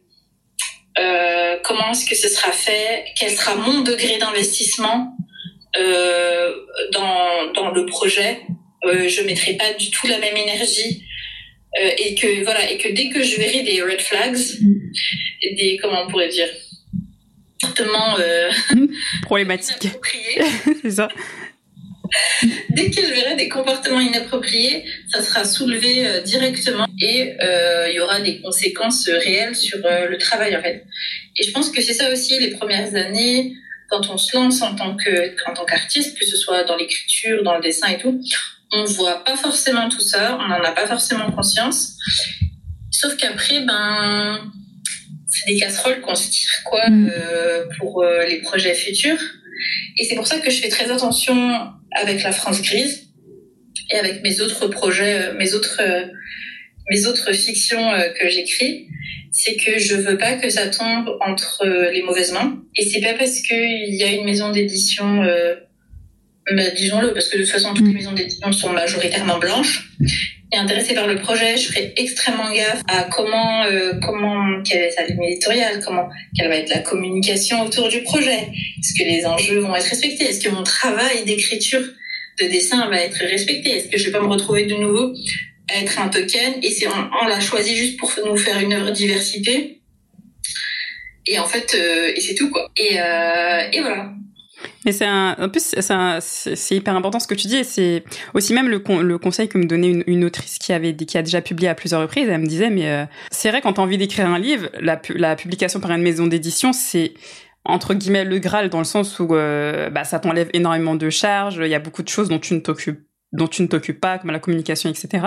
comment 1.62 1.92
est-ce 1.92 2.04
que 2.04 2.16
ce 2.16 2.28
sera 2.28 2.50
fait, 2.50 3.04
quel 3.16 3.30
sera 3.30 3.54
mon 3.54 3.82
degré 3.82 4.18
d'investissement 4.18 5.16
dans, 6.92 7.52
dans 7.54 7.70
le 7.70 7.86
projet. 7.86 8.40
Je 8.84 9.22
mettrai 9.22 9.52
pas 9.52 9.72
du 9.74 9.92
tout 9.92 10.08
la 10.08 10.18
même 10.18 10.36
énergie 10.36 11.04
euh, 11.80 11.90
et 11.98 12.14
que 12.14 12.44
voilà 12.44 12.70
et 12.70 12.78
que 12.78 12.88
dès 12.88 13.08
que 13.08 13.22
je 13.22 13.36
verrai 13.36 13.62
des 13.62 13.82
red 13.82 14.00
flags, 14.00 14.38
des 15.42 15.78
comment 15.80 16.04
on 16.04 16.10
pourrait 16.10 16.28
dire 16.28 16.48
comportements 17.60 18.18
euh, 18.18 18.50
problématiques, 19.22 19.88
c'est 20.82 20.90
ça. 20.90 21.08
Dès 22.70 22.90
que 22.90 23.00
je 23.00 23.12
verrai 23.12 23.36
des 23.36 23.48
comportements 23.48 24.00
inappropriés, 24.00 24.84
ça 25.10 25.22
sera 25.22 25.44
soulevé 25.44 26.06
euh, 26.06 26.20
directement 26.20 26.86
et 27.00 27.34
euh, 27.42 27.88
il 27.88 27.94
y 27.94 28.00
aura 28.00 28.20
des 28.20 28.40
conséquences 28.40 29.08
réelles 29.08 29.56
sur 29.56 29.78
euh, 29.84 30.08
le 30.08 30.18
travail 30.18 30.56
en 30.56 30.62
fait. 30.62 30.84
Et 31.38 31.42
je 31.42 31.52
pense 31.52 31.70
que 31.70 31.80
c'est 31.80 31.94
ça 31.94 32.12
aussi 32.12 32.38
les 32.38 32.50
premières 32.50 32.94
années 32.94 33.54
quand 33.88 34.10
on 34.10 34.18
se 34.18 34.36
lance 34.36 34.62
en 34.62 34.74
tant 34.74 34.96
que 34.96 35.34
en 35.48 35.54
tant 35.54 35.64
qu'artiste, 35.64 36.18
que 36.18 36.26
ce 36.26 36.36
soit 36.36 36.64
dans 36.64 36.76
l'écriture, 36.76 37.42
dans 37.42 37.56
le 37.56 37.62
dessin 37.62 37.88
et 37.88 37.98
tout, 37.98 38.20
on 38.72 38.84
voit 38.84 39.22
pas 39.24 39.36
forcément 39.36 39.88
tout 39.88 40.00
ça, 40.00 40.38
on 40.40 40.48
n'en 40.48 40.62
a 40.62 40.72
pas 40.72 40.86
forcément 40.86 41.30
conscience. 41.30 41.98
Sauf 42.90 43.16
qu'après, 43.16 43.60
ben, 43.60 44.50
c'est 45.28 45.46
des 45.46 45.58
casseroles 45.58 46.00
qu'on 46.00 46.14
se 46.14 46.30
tire 46.30 46.62
quoi 46.64 46.88
mm. 46.88 47.10
pour 47.78 48.04
les 48.04 48.40
projets 48.40 48.74
futurs. 48.74 49.20
Et 49.98 50.04
c'est 50.04 50.14
pour 50.14 50.26
ça 50.26 50.38
que 50.38 50.50
je 50.50 50.60
fais 50.60 50.68
très 50.68 50.90
attention 50.90 51.72
avec 51.92 52.22
la 52.22 52.32
France 52.32 52.62
grise 52.62 53.08
et 53.90 53.96
avec 53.96 54.22
mes 54.22 54.40
autres 54.40 54.68
projets, 54.68 55.22
euh, 55.22 55.34
mes 55.34 55.54
autres, 55.54 55.80
euh, 55.80 56.06
mes 56.90 57.06
autres 57.06 57.32
fictions 57.32 57.92
euh, 57.92 58.08
que 58.18 58.28
j'écris, 58.28 58.88
c'est 59.30 59.56
que 59.56 59.78
je 59.78 59.94
veux 59.94 60.18
pas 60.18 60.34
que 60.34 60.48
ça 60.48 60.68
tombe 60.68 61.16
entre 61.20 61.64
les 61.90 62.02
mauvaises 62.02 62.32
mains. 62.32 62.62
Et 62.76 62.88
c'est 62.88 63.00
pas 63.00 63.14
parce 63.14 63.40
qu'il 63.40 63.94
y 63.94 64.02
a 64.02 64.12
une 64.12 64.24
maison 64.24 64.50
d'édition, 64.50 65.22
euh, 65.22 65.54
bah, 66.50 66.70
disons-le, 66.70 67.12
parce 67.12 67.28
que 67.28 67.38
de 67.38 67.42
toute 67.42 67.52
façon 67.52 67.72
toutes 67.72 67.86
les 67.86 67.92
mm. 67.92 67.96
maisons 67.96 68.12
d'édition 68.12 68.52
sont 68.52 68.70
majoritairement 68.70 69.38
blanches. 69.38 69.90
Et 70.52 70.58
intéressée 70.58 70.94
par 70.94 71.06
le 71.06 71.16
projet, 71.16 71.56
je 71.56 71.68
ferai 71.68 71.94
extrêmement 71.96 72.52
gaffe 72.52 72.82
à 72.86 73.04
comment, 73.04 73.64
euh, 73.64 73.94
comment, 74.02 74.62
quelle 74.62 74.82
est 74.82 74.90
sa 74.90 75.06
ligne 75.06 75.22
éditoriale, 75.24 75.82
comment, 75.82 76.10
quelle 76.36 76.48
va 76.48 76.56
être 76.56 76.68
la 76.68 76.80
communication 76.80 77.62
autour 77.62 77.88
du 77.88 78.02
projet. 78.02 78.48
Est-ce 78.78 78.92
que 78.92 79.08
les 79.08 79.24
enjeux 79.24 79.60
vont 79.60 79.74
être 79.74 79.86
respectés? 79.86 80.24
Est-ce 80.24 80.44
que 80.44 80.50
mon 80.50 80.62
travail 80.62 81.24
d'écriture, 81.24 81.80
de 82.40 82.48
dessin 82.48 82.86
va 82.90 83.00
être 83.00 83.18
respecté? 83.18 83.70
Est-ce 83.70 83.88
que 83.88 83.96
je 83.96 84.04
vais 84.04 84.12
pas 84.12 84.20
me 84.20 84.26
retrouver 84.26 84.66
de 84.66 84.74
nouveau 84.74 85.14
à 85.70 85.80
être 85.80 85.98
un 85.98 86.08
token? 86.08 86.54
Et 86.62 86.70
c'est 86.70 86.86
on, 86.86 87.26
l'a 87.26 87.40
choisi 87.40 87.74
juste 87.74 87.98
pour 87.98 88.12
nous 88.26 88.36
faire 88.36 88.60
une 88.60 88.74
œuvre 88.74 88.90
diversité. 88.90 89.80
Et 91.26 91.38
en 91.38 91.46
fait, 91.46 91.74
euh, 91.74 92.12
et 92.14 92.20
c'est 92.20 92.34
tout 92.34 92.50
quoi. 92.50 92.70
Et, 92.76 93.00
euh, 93.00 93.70
et 93.72 93.80
voilà. 93.80 94.12
Mais 94.84 94.92
c'est 94.92 95.06
un, 95.06 95.36
en 95.38 95.48
plus, 95.48 95.74
c'est 96.20 96.76
hyper 96.76 96.96
important 96.96 97.20
ce 97.20 97.26
que 97.26 97.34
tu 97.34 97.46
dis. 97.46 97.56
Et 97.56 97.64
c'est 97.64 98.04
aussi 98.34 98.52
même 98.54 98.68
le, 98.68 98.78
conseil 99.18 99.48
que 99.48 99.58
me 99.58 99.64
donnait 99.64 100.02
une, 100.06 100.24
autrice 100.24 100.58
qui 100.58 100.72
avait 100.72 100.94
qui 100.94 101.18
a 101.18 101.22
déjà 101.22 101.40
publié 101.40 101.68
à 101.68 101.74
plusieurs 101.74 102.00
reprises. 102.00 102.28
Elle 102.28 102.40
me 102.40 102.46
disait, 102.46 102.70
mais 102.70 102.88
euh, 102.88 103.04
c'est 103.30 103.50
vrai 103.50 103.60
quand 103.60 103.74
t'as 103.74 103.82
envie 103.82 103.98
d'écrire 103.98 104.28
un 104.28 104.38
livre, 104.38 104.68
la, 104.80 105.00
la 105.14 105.36
publication 105.36 105.80
par 105.80 105.92
une 105.92 106.02
maison 106.02 106.26
d'édition, 106.26 106.72
c'est 106.72 107.14
entre 107.64 107.94
guillemets 107.94 108.24
le 108.24 108.38
graal 108.38 108.68
dans 108.70 108.78
le 108.78 108.84
sens 108.84 109.18
où 109.20 109.34
euh, 109.34 109.88
bah, 109.90 110.04
ça 110.04 110.18
t'enlève 110.18 110.50
énormément 110.52 110.94
de 110.94 111.10
charges. 111.10 111.60
Il 111.62 111.70
y 111.70 111.74
a 111.74 111.80
beaucoup 111.80 112.02
de 112.02 112.08
choses 112.08 112.28
dont 112.28 112.38
tu 112.38 112.54
ne 112.54 112.60
t'occupes 112.60 113.00
dont 113.32 113.46
tu 113.46 113.62
ne 113.62 113.66
t'occupes 113.66 114.00
pas, 114.00 114.18
comme 114.18 114.30
la 114.30 114.38
communication, 114.38 114.90
etc. 114.90 115.26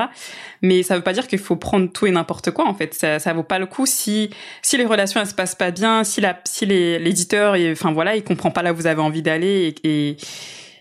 Mais 0.61 0.83
ça 0.83 0.95
veut 0.95 1.01
pas 1.03 1.13
dire 1.13 1.27
qu'il 1.27 1.39
faut 1.39 1.55
prendre 1.55 1.91
tout 1.91 2.05
et 2.05 2.11
n'importe 2.11 2.51
quoi, 2.51 2.67
en 2.67 2.73
fait. 2.73 2.93
Ça, 2.93 3.19
ça 3.19 3.33
vaut 3.33 3.43
pas 3.43 3.59
le 3.59 3.65
coup 3.65 3.85
si, 3.85 4.29
si 4.61 4.77
les 4.77 4.85
relations, 4.85 5.19
elles 5.19 5.27
se 5.27 5.35
passent 5.35 5.55
pas 5.55 5.71
bien, 5.71 6.03
si 6.03 6.21
la, 6.21 6.39
si 6.45 6.65
l'éditeur, 6.65 7.55
enfin 7.71 7.91
voilà, 7.91 8.15
il 8.15 8.23
comprend 8.23 8.51
pas 8.51 8.61
là 8.61 8.73
où 8.73 8.75
vous 8.75 8.87
avez 8.87 9.01
envie 9.01 9.21
d'aller 9.21 9.75
et, 9.83 10.09
et 10.09 10.17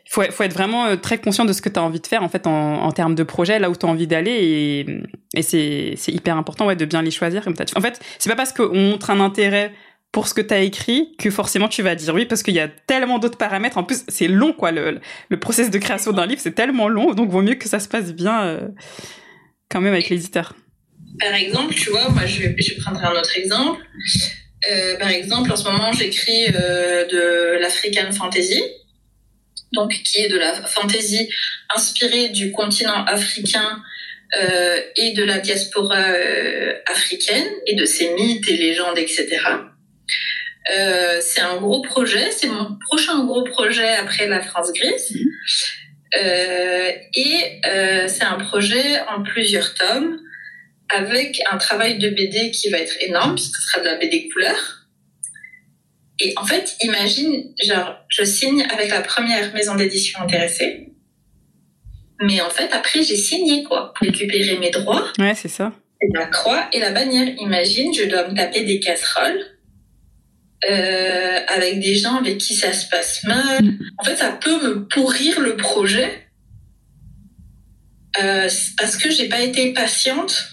faut, 0.07 0.23
faut 0.31 0.43
être 0.43 0.53
vraiment 0.53 0.87
euh, 0.87 0.97
très 0.97 1.19
conscient 1.19 1.45
de 1.45 1.53
ce 1.53 1.63
que 1.63 1.69
tu 1.69 1.79
as 1.79 1.83
envie 1.83 2.01
de 2.01 2.07
faire, 2.07 2.23
en 2.23 2.29
fait, 2.29 2.47
en, 2.47 2.83
en 2.83 2.93
termes 2.93 3.15
de 3.15 3.23
projet, 3.23 3.59
là 3.59 3.71
où 3.71 3.77
tu 3.77 3.87
as 3.87 3.89
envie 3.89 4.07
d'aller 4.07 4.31
et, 4.31 4.87
et 5.35 5.43
c'est, 5.43 5.95
c'est 5.97 6.13
hyper 6.13 6.37
important, 6.37 6.67
ouais, 6.67 6.77
de 6.77 6.85
bien 6.85 7.03
les 7.03 7.11
choisir, 7.11 7.43
comme 7.43 7.55
En 7.77 7.81
fait, 7.81 8.01
c'est 8.19 8.31
pas 8.31 8.37
parce 8.37 8.53
qu'on 8.53 8.75
montre 8.75 9.11
un 9.11 9.21
intérêt 9.21 9.73
pour 10.15 10.29
ce 10.29 10.33
que 10.33 10.41
tu 10.41 10.55
as 10.55 10.61
écrit 10.61 11.17
que 11.19 11.29
forcément 11.29 11.67
tu 11.67 11.83
vas 11.83 11.97
dire 11.97 12.15
oui 12.15 12.25
parce 12.25 12.45
qu'il 12.45 12.55
y 12.55 12.61
a 12.61 12.69
tellement 12.69 13.19
d'autres 13.19 13.37
paramètres. 13.37 13.79
En 13.79 13.83
plus, 13.83 14.05
c'est 14.07 14.29
long 14.29 14.53
quoi 14.53 14.71
le, 14.71 15.01
le 15.29 15.41
process 15.41 15.71
de 15.71 15.79
création 15.79 16.13
d'un 16.13 16.25
livre, 16.25 16.41
c'est 16.41 16.55
tellement 16.55 16.87
long 16.87 17.15
donc 17.15 17.31
vaut 17.31 17.43
mieux 17.43 17.57
que 17.57 17.69
ça 17.69 17.81
se 17.81 17.89
passe 17.89 18.13
bien 18.15 18.45
euh, 18.45 18.69
quand 19.69 19.81
même 19.81 19.93
avec 19.93 20.09
l'éditeur. 20.11 20.55
Par 21.19 21.35
exemple, 21.35 21.75
tu 21.75 21.91
vois, 21.91 22.09
moi 22.11 22.27
je, 22.27 22.81
prendrai 22.81 23.07
un 23.07 23.19
autre 23.19 23.37
exemple. 23.37 23.83
Euh, 24.71 24.97
par 24.99 25.11
exemple, 25.11 25.51
en 25.51 25.57
ce 25.57 25.65
moment, 25.65 25.91
j'écris 25.91 26.47
euh, 26.55 27.07
de 27.07 27.59
l'African 27.61 28.13
Fantasy, 28.13 28.63
donc 29.73 29.91
qui 29.91 30.21
est 30.21 30.29
de 30.29 30.39
la 30.39 30.55
fantasy 30.55 31.29
inspirée 31.75 32.29
du 32.29 32.53
continent 32.53 33.05
africain 33.05 33.83
et 34.97 35.13
de 35.13 35.23
la 35.23 35.39
diaspora 35.39 36.07
africaine 36.91 37.47
et 37.69 37.77
de 37.77 37.85
ses 37.85 38.13
mythes 38.15 38.49
et 38.49 38.57
légendes, 38.57 38.99
etc. 38.99 39.39
Euh, 40.73 41.19
c'est 41.21 41.41
un 41.41 41.57
gros 41.57 41.83
projet, 41.83 42.31
c'est 42.31 42.47
mon 42.47 42.79
prochain 42.87 43.25
gros 43.25 43.45
projet 43.45 43.89
après 43.97 44.27
la 44.27 44.41
France 44.41 44.73
grise. 44.73 45.11
Mhm. 45.15 45.27
Euh, 46.17 46.93
et 47.15 47.61
euh, 47.67 48.09
c'est 48.09 48.25
un 48.25 48.39
projet 48.39 49.01
en 49.09 49.23
plusieurs 49.23 49.75
tomes 49.75 50.21
avec 50.89 51.41
un 51.51 51.59
travail 51.59 51.99
de 51.99 52.09
BD 52.09 52.51
qui 52.51 52.71
va 52.71 52.79
être 52.79 52.95
énorme, 53.01 53.35
puisque 53.35 53.57
ce 53.57 53.69
sera 53.69 53.81
de 53.81 53.87
la 53.87 53.97
BD 53.97 54.29
couleur. 54.29 54.87
Et 56.21 56.33
en 56.37 56.47
fait, 56.47 56.77
imagine, 56.83 57.53
genre, 57.65 57.97
je 58.09 58.23
signe 58.23 58.65
avec 58.73 58.91
la 58.91 59.01
première 59.01 59.53
maison 59.53 59.75
d'édition 59.75 60.21
intéressée. 60.21 60.93
Mais 62.21 62.41
en 62.41 62.51
fait, 62.51 62.73
après, 62.73 63.03
j'ai 63.03 63.17
signé, 63.17 63.65
quoi, 63.65 63.93
pour 63.93 64.07
récupérer 64.07 64.57
mes 64.59 64.71
droits. 64.71 65.13
Ouais, 65.19 65.35
c'est 65.35 65.49
ça. 65.49 65.73
La 66.13 66.27
croix 66.27 66.69
et 66.73 66.79
la 66.79 66.93
bannière. 66.93 67.27
Imagine, 67.39 67.93
je 67.93 68.05
dois 68.05 68.29
me 68.29 68.37
taper 68.37 68.63
des 68.63 68.79
casseroles 68.79 69.54
euh, 70.71 71.41
avec 71.49 71.81
des 71.81 71.97
gens 71.97 72.17
avec 72.17 72.39
qui 72.39 72.55
ça 72.55 72.73
se 72.73 72.89
passe 72.89 73.25
mal. 73.25 73.63
Mm. 73.63 73.79
En 73.99 74.05
fait, 74.05 74.17
ça 74.17 74.33
peut 74.33 74.63
me 74.63 74.87
pourrir 74.87 75.41
le 75.41 75.57
projet 75.57 76.27
euh, 78.23 78.49
parce 78.79 78.97
que 78.97 79.11
j'ai 79.11 79.29
pas 79.29 79.41
été 79.41 79.73
patiente 79.73 80.51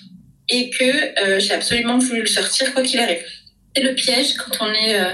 et 0.50 0.70
que 0.70 1.20
euh, 1.24 1.40
j'ai 1.40 1.54
absolument 1.54 1.98
voulu 1.98 2.22
le 2.22 2.28
sortir 2.28 2.74
quoi 2.74 2.84
qu'il 2.84 3.00
arrive. 3.00 3.24
C'est 3.76 3.84
le 3.84 3.96
piège 3.96 4.34
quand 4.34 4.66
on 4.66 4.74
est 4.74 5.00
euh, 5.00 5.14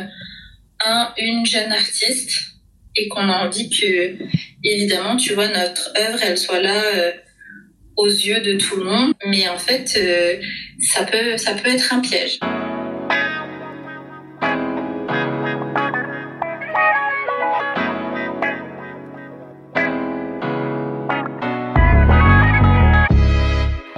un, 0.86 1.14
une 1.18 1.46
jeune 1.46 1.72
artiste 1.72 2.58
et 2.96 3.08
qu'on 3.08 3.30
a 3.30 3.46
envie 3.46 3.70
que, 3.70 4.16
évidemment, 4.64 5.16
tu 5.16 5.34
vois, 5.34 5.48
notre 5.48 5.92
œuvre, 5.98 6.20
elle 6.24 6.38
soit 6.38 6.62
là 6.62 6.82
euh, 6.96 7.12
aux 7.96 8.08
yeux 8.08 8.42
de 8.42 8.54
tout 8.54 8.78
le 8.78 8.86
monde. 8.86 9.14
Mais 9.28 9.48
en 9.48 9.60
fait, 9.60 9.96
euh, 9.98 10.42
ça 10.80 11.04
peut, 11.04 11.38
ça 11.38 11.54
peut 11.54 11.70
être 11.70 11.94
un 11.94 12.00
piège. 12.00 12.40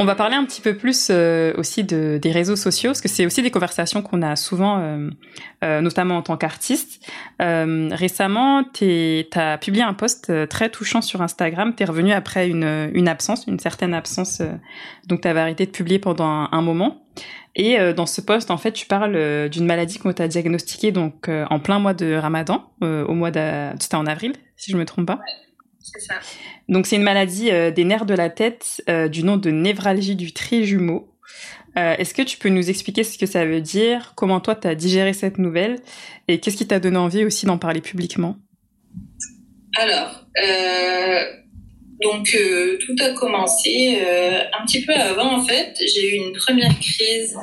On 0.01 0.05
va 0.05 0.15
parler 0.15 0.38
un 0.38 0.45
petit 0.45 0.61
peu 0.61 0.77
plus 0.77 1.09
euh, 1.11 1.51
aussi 1.57 1.84
de, 1.84 2.17
des 2.21 2.31
réseaux 2.31 2.55
sociaux, 2.55 2.91
parce 2.91 3.01
que 3.01 3.09
c'est 3.09 3.26
aussi 3.26 3.41
des 3.41 3.51
conversations 3.51 4.01
qu'on 4.01 4.21
a 4.21 4.38
souvent, 4.38 4.80
euh, 4.80 5.09
euh, 5.61 5.81
notamment 5.81 6.15
en 6.15 6.21
tant 6.21 6.38
qu'artiste. 6.38 7.05
récemment, 7.38 8.63
tu 8.63 9.26
as 9.35 9.57
publié 9.57 9.84
un 9.84 9.93
post 9.93 10.31
très 10.47 10.69
touchant 10.69 11.01
sur 11.01 11.21
Instagram. 11.21 11.73
Tu 11.76 11.84
es 11.84 11.85
revenu 11.85 12.13
après 12.13 12.47
une, 12.47 12.89
une, 12.93 13.09
absence, 13.09 13.45
une 13.45 13.59
certaine 13.59 13.93
absence, 13.93 14.41
donc 15.07 15.19
tu 15.19 15.27
avais 15.27 15.41
arrêté 15.41 15.65
de 15.65 15.71
publier 15.71 15.99
pendant 15.99 16.47
un, 16.49 16.61
moment. 16.61 17.03
Et 17.57 17.77
dans 17.93 18.05
ce 18.05 18.21
post, 18.21 18.51
en 18.51 18.57
fait, 18.57 18.71
tu 18.71 18.85
parles 18.85 19.49
d'une 19.49 19.65
maladie 19.65 19.99
qu'on 19.99 20.13
t'a 20.13 20.30
diagnostiquée 20.30 20.93
donc 20.93 21.27
en 21.27 21.59
plein 21.59 21.80
mois 21.80 21.93
de 21.93 22.13
Ramadan, 22.13 22.71
au 22.81 23.13
mois 23.15 23.31
de, 23.31 23.71
c'était 23.81 23.95
en 23.95 24.05
avril, 24.05 24.31
si 24.55 24.71
je 24.71 24.77
me 24.77 24.85
trompe 24.85 25.07
pas. 25.07 25.19
C'est 25.91 26.02
ça. 26.02 26.16
Donc 26.68 26.86
c'est 26.86 26.95
une 26.98 27.03
maladie 27.03 27.52
euh, 27.52 27.72
des 27.72 27.84
nerfs 27.84 28.06
de 28.06 28.14
la 28.14 28.30
tête 28.30 28.84
euh, 28.90 29.07
du 29.07 29.24
nom 29.24 29.38
de 29.38 29.49
névralgie 29.49 30.16
du 30.16 30.34
trijumeau. 30.34 31.11
Euh, 31.78 31.95
Est-ce 31.98 32.14
que 32.14 32.22
tu 32.22 32.38
peux 32.38 32.49
nous 32.49 32.70
expliquer 32.70 33.03
ce 33.03 33.18
que 33.18 33.26
ça 33.26 33.45
veut 33.45 33.61
dire, 33.61 34.14
comment 34.16 34.40
toi 34.40 34.56
tu 34.56 34.68
as 34.68 34.76
digéré 34.76 35.14
cette 35.14 35.38
nouvelle? 35.38 35.78
Et 36.28 36.40
qu'est-ce 36.40 36.57
qui 36.57 36.68
t'a 36.68 36.80
donné 36.80 36.98
envie 36.98 37.24
aussi 37.26 37.45
d'en 37.45 37.57
parler 37.57 37.82
publiquement? 37.82 38.36
Alors, 39.78 40.26
euh, 40.44 41.24
donc 42.02 42.36
tout 42.80 42.95
a 43.03 43.14
commencé 43.14 43.99
un 44.60 44.66
petit 44.66 44.84
peu 44.84 44.94
avant 44.94 45.38
en 45.38 45.44
fait. 45.45 45.74
J'ai 45.78 46.16
eu 46.16 46.16
une 46.16 46.34
première 46.34 46.78
crise, 46.80 47.38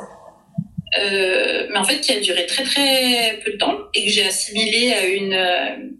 mais 0.98 1.77
en 1.77 1.85
fait 1.85 2.01
qui 2.01 2.12
a 2.12 2.20
duré 2.20 2.47
très 2.47 2.64
très 2.64 3.40
peu 3.44 3.52
de 3.52 3.56
temps 3.59 3.78
et 3.94 4.05
que 4.05 4.10
j'ai 4.10 4.27
assimilée 4.27 4.93
à 4.93 5.06
une 5.06 5.95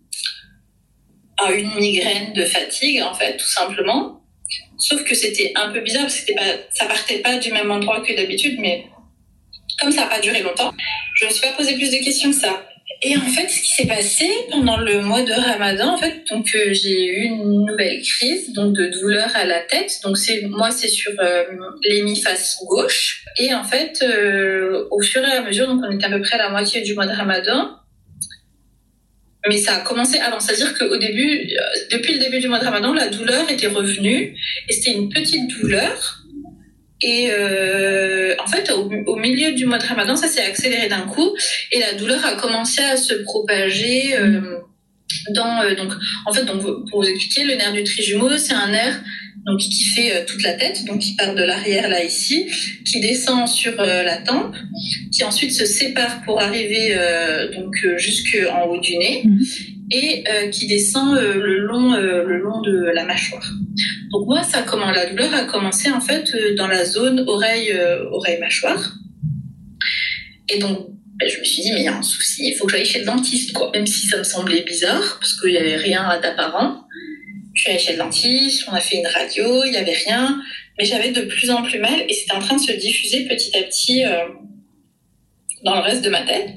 à 1.39 1.53
une 1.53 1.75
migraine 1.75 2.33
de 2.33 2.45
fatigue, 2.45 3.03
en 3.03 3.15
fait, 3.15 3.37
tout 3.37 3.47
simplement. 3.47 4.23
Sauf 4.79 5.05
que 5.05 5.15
c'était 5.15 5.53
un 5.55 5.71
peu 5.71 5.81
bizarre, 5.81 6.03
parce 6.03 6.21
que 6.21 6.35
pas, 6.35 6.43
ça 6.73 6.87
partait 6.87 7.19
pas 7.19 7.37
du 7.37 7.51
même 7.53 7.71
endroit 7.71 8.01
que 8.01 8.15
d'habitude, 8.15 8.59
mais 8.61 8.87
comme 9.81 9.93
ça 9.93 10.03
n'a 10.03 10.07
pas 10.07 10.21
duré 10.21 10.41
longtemps, 10.43 10.73
je 11.15 11.25
ne 11.25 11.31
me 11.31 11.35
suis 11.35 11.43
pas 11.43 11.53
posé 11.53 11.75
plus 11.75 11.91
de 11.91 12.05
questions 12.05 12.31
que 12.31 12.37
ça. 12.37 12.67
Et 13.03 13.15
en 13.17 13.21
fait, 13.21 13.49
ce 13.49 13.61
qui 13.61 13.69
s'est 13.69 13.87
passé 13.87 14.27
pendant 14.51 14.79
le 14.79 15.03
mois 15.03 15.23
de 15.23 15.33
Ramadan, 15.33 15.95
en 15.95 15.99
fait, 15.99 16.25
donc 16.31 16.47
euh, 16.55 16.73
j'ai 16.73 17.05
eu 17.05 17.25
une 17.25 17.67
nouvelle 17.67 18.01
crise, 18.01 18.53
donc 18.55 18.75
de 18.75 18.87
douleur 18.87 19.29
à 19.35 19.45
la 19.45 19.61
tête. 19.61 20.01
Donc 20.03 20.17
c'est 20.17 20.43
moi, 20.43 20.71
c'est 20.71 20.89
sur 20.89 21.13
euh, 21.21 21.45
l'hémiface 21.83 22.57
gauche. 22.67 23.23
Et 23.39 23.53
en 23.53 23.65
fait, 23.65 24.03
euh, 24.03 24.87
au 24.91 25.03
fur 25.03 25.23
et 25.23 25.33
à 25.33 25.43
mesure, 25.43 25.67
donc 25.67 25.83
on 25.87 25.93
était 25.93 26.07
à 26.07 26.11
peu 26.11 26.23
près 26.23 26.37
à 26.37 26.45
la 26.45 26.49
moitié 26.49 26.81
du 26.81 26.95
mois 26.95 27.07
de 27.07 27.13
Ramadan, 27.13 27.77
mais 29.49 29.59
ça 29.59 29.77
a 29.77 29.81
commencé 29.81 30.19
avant. 30.19 30.41
C'est-à-dire 30.41 30.77
qu'au 30.77 30.97
début, 30.97 31.51
euh, 31.53 31.63
depuis 31.91 32.15
le 32.15 32.21
début 32.21 32.39
du 32.41 32.49
mois 32.49 32.59
de 32.59 32.65
Ramadan, 32.65 32.93
la 32.93 33.09
douleur 33.09 33.51
était 33.51 33.67
revenue 33.67 34.37
et 34.69 34.73
c'était 34.73 34.93
une 34.93 35.09
petite 35.09 35.49
douleur. 35.49 36.23
Et 37.03 37.29
euh, 37.31 38.35
en 38.43 38.47
fait, 38.47 38.73
au, 38.73 39.17
milieu 39.17 39.53
du 39.53 39.67
mois 39.67 39.79
de 39.79 39.87
Ramadan, 39.87 40.17
ça 40.17 40.29
s'est 40.29 40.45
accéléré 40.45 40.89
d'un 40.89 41.03
coup 41.03 41.37
et 41.71 41.79
la 41.79 41.93
douleur 41.95 42.25
a 42.25 42.35
commencé 42.35 42.83
à 42.83 42.97
se 42.97 43.15
propager. 43.15 44.17
Euh, 44.17 44.59
dans 45.31 45.63
donc 45.77 45.93
en 46.27 46.33
fait 46.33 46.45
donc 46.45 46.63
pour 46.91 47.03
vous 47.03 47.09
expliquer 47.09 47.45
le 47.45 47.55
nerf 47.55 47.73
du 47.73 47.85
trijumeau 47.85 48.37
c'est 48.37 48.55
un 48.55 48.69
nerf 48.69 49.01
donc 49.47 49.61
qui 49.61 49.85
fait 49.85 50.13
euh, 50.13 50.25
toute 50.27 50.43
la 50.43 50.55
tête, 50.55 50.85
donc 50.87 50.99
qui 50.99 51.15
part 51.15 51.35
de 51.35 51.43
l'arrière 51.43 51.89
là 51.89 52.05
ici, 52.05 52.47
qui 52.85 53.01
descend 53.01 53.47
sur 53.47 53.81
euh, 53.81 54.03
la 54.03 54.17
tempe, 54.17 54.57
qui 55.13 55.23
ensuite 55.23 55.53
se 55.53 55.65
sépare 55.65 56.23
pour 56.25 56.41
arriver 56.41 56.89
euh, 56.91 57.53
donc 57.55 57.75
jusqu'en 57.97 58.67
haut 58.67 58.81
du 58.81 58.97
nez 58.99 59.23
mhm. 59.25 59.41
et 59.93 60.25
qui 60.51 60.67
descend 60.67 61.15
le 61.17 61.59
long 61.61 61.95
le 61.95 62.39
long 62.39 62.61
de 62.61 62.91
la 62.93 63.05
mâchoire. 63.05 63.49
Donc 64.11 64.27
moi 64.27 64.43
ça 64.43 64.63
comment 64.63 64.91
la 64.91 65.07
douleur 65.07 65.33
a 65.33 65.45
commencé 65.45 65.91
en 65.91 66.01
fait 66.01 66.35
dans 66.57 66.67
la 66.67 66.85
zone 66.85 67.25
oreille 67.29 67.73
oreille 68.11 68.41
mâchoire. 68.41 68.95
Et 70.49 70.59
donc 70.59 70.89
ben, 71.19 71.29
je 71.31 71.39
me 71.39 71.45
suis 71.45 71.63
dit 71.63 71.73
mais 71.73 71.81
il 71.81 71.85
y 71.85 71.89
a 71.89 71.97
un 71.97 72.03
souci, 72.03 72.49
il 72.49 72.57
faut 72.57 72.67
que 72.67 72.73
j'aille 72.73 72.85
chez 72.85 73.01
le 73.01 73.07
dentiste 73.07 73.53
quoi, 73.53 73.71
même 73.73 73.87
si 73.87 74.09
ça 74.09 74.19
me 74.19 74.25
semblait 74.25 74.63
bizarre 74.63 75.19
parce 75.21 75.41
qu'il 75.41 75.53
y 75.53 75.59
avait 75.59 75.77
rien 75.77 76.19
d'apparent. 76.21 76.86
Je 77.57 77.63
suis 77.63 77.71
allée 77.71 77.79
chez 77.79 77.93
le 77.93 77.99
dentiste, 77.99 78.67
on 78.71 78.75
a 78.75 78.81
fait 78.81 78.99
une 78.99 79.07
radio, 79.07 79.65
il 79.65 79.71
n'y 79.71 79.79
avait 79.79 79.95
rien, 79.95 80.43
mais 80.79 80.85
j'avais 80.85 81.11
de 81.11 81.23
plus 81.23 81.51
en 81.51 81.63
plus 81.63 81.79
mal 81.79 82.05
et 82.07 82.13
c'était 82.13 82.35
en 82.35 82.39
train 82.39 82.57
de 82.57 82.61
se 82.61 82.73
diffuser 82.73 83.25
petit 83.27 83.57
à 83.57 83.63
petit 83.63 84.05
euh, 84.05 84.29
dans 85.65 85.75
le 85.75 85.81
reste 85.81 86.05
de 86.05 86.11
ma 86.11 86.21
tête. 86.21 86.51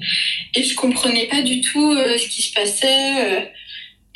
Et 0.54 0.62
je 0.62 0.74
comprenais 0.74 1.26
pas 1.26 1.40
du 1.40 1.62
tout 1.62 1.90
euh, 1.92 2.18
ce 2.18 2.28
qui 2.28 2.42
se 2.42 2.52
passait. 2.52 3.24
Euh, 3.24 3.40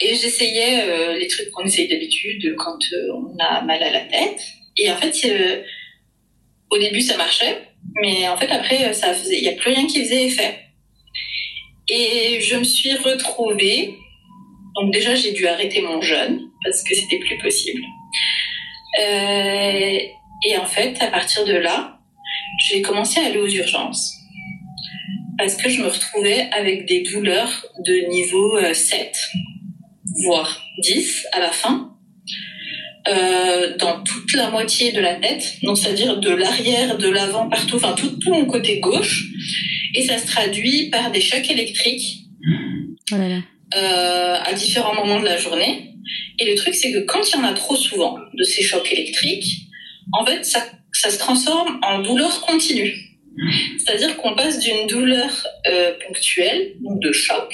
et 0.01 0.15
j'essayais 0.17 1.17
les 1.17 1.29
trucs 1.29 1.53
qu'on 1.53 1.65
essaye 1.65 1.87
d'habitude 1.87 2.57
quand 2.59 2.81
on 3.15 3.39
a 3.39 3.63
mal 3.63 3.81
à 3.81 3.93
la 3.93 4.01
tête. 4.01 4.41
Et 4.77 4.91
en 4.91 4.97
fait, 4.97 5.15
au 6.69 6.79
début, 6.79 7.01
ça 7.01 7.17
marchait, 7.17 7.69
mais 8.03 8.27
en 8.27 8.37
fait, 8.37 8.51
après, 8.51 8.93
il 9.31 9.41
n'y 9.41 9.49
a 9.49 9.53
plus 9.53 9.71
rien 9.71 9.87
qui 9.87 10.03
faisait 10.03 10.27
effet. 10.27 10.59
Et 11.89 12.41
je 12.41 12.57
me 12.57 12.65
suis 12.65 12.93
retrouvée. 12.95 13.95
Donc 14.75 14.93
déjà, 14.93 15.15
j'ai 15.15 15.31
dû 15.31 15.47
arrêter 15.47 15.81
mon 15.81 16.01
jeûne 16.03 16.51
parce 16.65 16.83
que 16.83 16.95
c'était 16.95 17.19
plus 17.19 17.39
possible. 17.39 17.83
Euh, 19.01 19.99
et 20.47 20.57
en 20.59 20.67
fait, 20.67 20.97
à 21.01 21.09
partir 21.09 21.45
de 21.45 21.55
là, 21.55 22.01
j'ai 22.69 22.83
commencé 22.83 23.21
à 23.21 23.27
aller 23.27 23.39
aux 23.39 23.49
urgences 23.49 24.13
parce 25.39 25.57
que 25.57 25.69
je 25.69 25.81
me 25.81 25.89
retrouvais 25.89 26.49
avec 26.53 26.87
des 26.87 27.03
douleurs 27.03 27.67
de 27.85 28.09
niveau 28.09 28.59
7, 28.73 29.01
euh, 29.01 30.11
voire 30.25 30.63
10 30.79 31.27
à 31.33 31.41
la 31.41 31.51
fin, 31.51 31.95
euh, 33.09 33.77
dans 33.77 34.03
toute 34.03 34.33
la 34.35 34.51
moitié 34.51 34.93
de 34.93 35.01
la 35.01 35.17
tête, 35.17 35.57
donc 35.63 35.77
c'est-à-dire 35.77 36.19
de 36.19 36.31
l'arrière, 36.31 36.97
de 36.97 37.09
l'avant, 37.09 37.49
partout, 37.49 37.77
enfin 37.77 37.93
tout, 37.93 38.17
tout 38.19 38.33
mon 38.33 38.47
côté 38.47 38.81
gauche, 38.81 39.27
et 39.95 40.03
ça 40.03 40.19
se 40.19 40.27
traduit 40.27 40.89
par 40.91 41.11
des 41.11 41.21
chocs 41.21 41.51
électriques 41.51 42.25
oh 43.13 43.17
euh, 43.77 44.37
à 44.43 44.53
différents 44.55 44.95
moments 44.95 45.21
de 45.21 45.27
la 45.27 45.37
journée. 45.37 45.94
Et 46.39 46.51
le 46.51 46.55
truc, 46.57 46.75
c'est 46.75 46.93
que 46.93 46.99
quand 47.01 47.21
il 47.29 47.37
y 47.37 47.41
en 47.41 47.45
a 47.45 47.53
trop 47.53 47.77
souvent 47.77 48.19
de 48.33 48.45
ces 48.45 48.63
chocs 48.63 48.91
électriques, 48.93 49.69
en 50.13 50.25
fait, 50.25 50.45
ça, 50.45 50.65
ça 50.93 51.11
se 51.11 51.19
transforme 51.19 51.79
en 51.83 52.01
douleur 52.01 52.41
continue. 52.43 52.95
C'est-à-dire 53.79 54.17
qu'on 54.17 54.35
passe 54.35 54.61
d'une 54.61 54.87
douleur 54.87 55.47
euh, 55.67 55.93
ponctuelle, 56.07 56.75
donc 56.81 57.01
de 57.01 57.13
choc, 57.13 57.53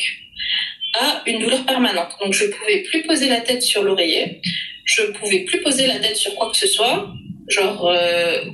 à 0.98 1.22
une 1.27 1.40
douleur 1.40 1.64
permanente. 1.64 2.10
Donc 2.20 2.35
je 2.35 2.47
pouvais 2.47 2.82
plus 2.82 3.02
poser 3.02 3.28
la 3.28 3.40
tête 3.40 3.62
sur 3.62 3.82
l'oreiller, 3.82 4.40
je 4.85 5.02
pouvais 5.12 5.40
plus 5.40 5.62
poser 5.62 5.86
la 5.86 5.98
tête 5.98 6.16
sur 6.16 6.35
quoi 6.35 6.51
que 6.51 6.56
ce 6.56 6.66
soit. 6.66 7.12
Genre 7.48 7.86
euh, 7.89 8.44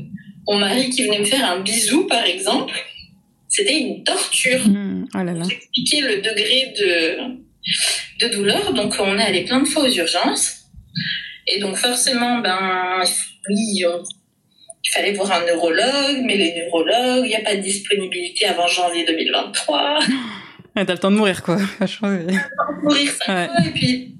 mon 0.47 0.59
mari 0.59 0.91
qui 0.91 1.05
venait 1.05 1.19
me 1.19 1.25
faire 1.25 1.45
un 1.45 1.61
bisou, 1.61 2.07
par 2.07 2.25
exemple, 2.25 2.75
c'était 3.49 3.79
une 3.79 4.05
torture. 4.05 4.67
Mmh, 4.69 5.09
oh 5.15 5.19
là 5.19 5.33
là. 5.33 5.45
Expliquer 5.51 6.01
le 6.03 6.17
degré 6.19 6.73
de 6.79 7.46
de 8.21 8.29
douleur. 8.29 8.73
Donc, 8.73 8.95
on 8.99 9.19
est 9.19 9.25
allé 9.25 9.45
plein 9.45 9.61
de 9.61 9.69
fois 9.69 9.85
aux 9.85 9.93
urgences. 9.93 10.65
Et 11.47 11.61
donc, 11.61 11.77
forcément, 11.77 12.39
ben, 12.39 13.03
oui, 13.49 13.83
il 13.83 14.91
fallait 14.93 15.13
voir 15.13 15.33
un 15.33 15.45
neurologue, 15.45 16.23
mais 16.25 16.37
les 16.37 16.55
neurologues, 16.55 17.25
il 17.25 17.29
n'y 17.29 17.37
a 17.37 17.41
pas 17.41 17.57
de 17.57 17.61
disponibilité 17.61 18.47
avant 18.47 18.67
janvier 18.67 19.05
2023. 19.05 19.99
T'as 20.75 20.85
le 20.85 20.99
temps 20.99 21.11
de 21.11 21.17
mourir, 21.17 21.43
quoi. 21.43 21.57
mourir 22.83 23.11
ça 23.25 23.45
Et 23.65 23.71
puis, 23.71 24.17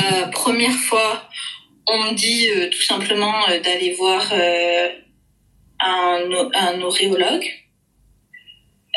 euh, 0.00 0.26
première 0.26 0.74
fois, 0.74 1.28
on 1.86 2.04
me 2.04 2.14
dit 2.14 2.48
euh, 2.50 2.68
tout 2.68 2.82
simplement 2.82 3.48
euh, 3.48 3.60
d'aller 3.60 3.94
voir 3.94 4.32
un, 5.80 6.20
un 6.54 6.80
auréologue. 6.80 7.46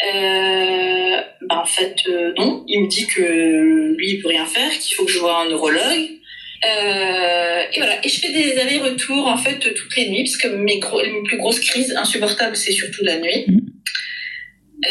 Euh, 0.08 1.22
ben 1.42 1.58
en 1.58 1.66
fait, 1.66 1.96
euh, 2.08 2.34
non. 2.38 2.64
Il 2.68 2.84
me 2.84 2.88
dit 2.88 3.08
que 3.08 3.96
lui, 3.96 4.12
il 4.12 4.22
peut 4.22 4.30
rien 4.30 4.46
faire, 4.46 4.72
qu'il 4.72 4.96
faut 4.96 5.06
que 5.06 5.12
je 5.12 5.20
vois 5.20 5.42
un 5.42 5.50
neurologue. 5.50 6.10
Euh, 6.64 7.64
et 7.74 7.78
voilà. 7.78 8.06
Et 8.06 8.10
je 8.10 8.20
fais 8.20 8.32
des 8.32 8.58
allers-retours, 8.60 9.28
en 9.28 9.38
fait, 9.38 9.60
toutes 9.60 9.96
les 9.96 10.10
nuits, 10.10 10.24
parce 10.24 10.38
que 10.38 10.48
mes, 10.48 10.80
mes 10.80 11.24
plus 11.24 11.38
grosses 11.38 11.60
crises 11.60 11.96
insupportables, 11.96 12.56
c'est 12.56 12.72
surtout 12.72 13.04
la 13.04 13.20
nuit. 13.20 13.46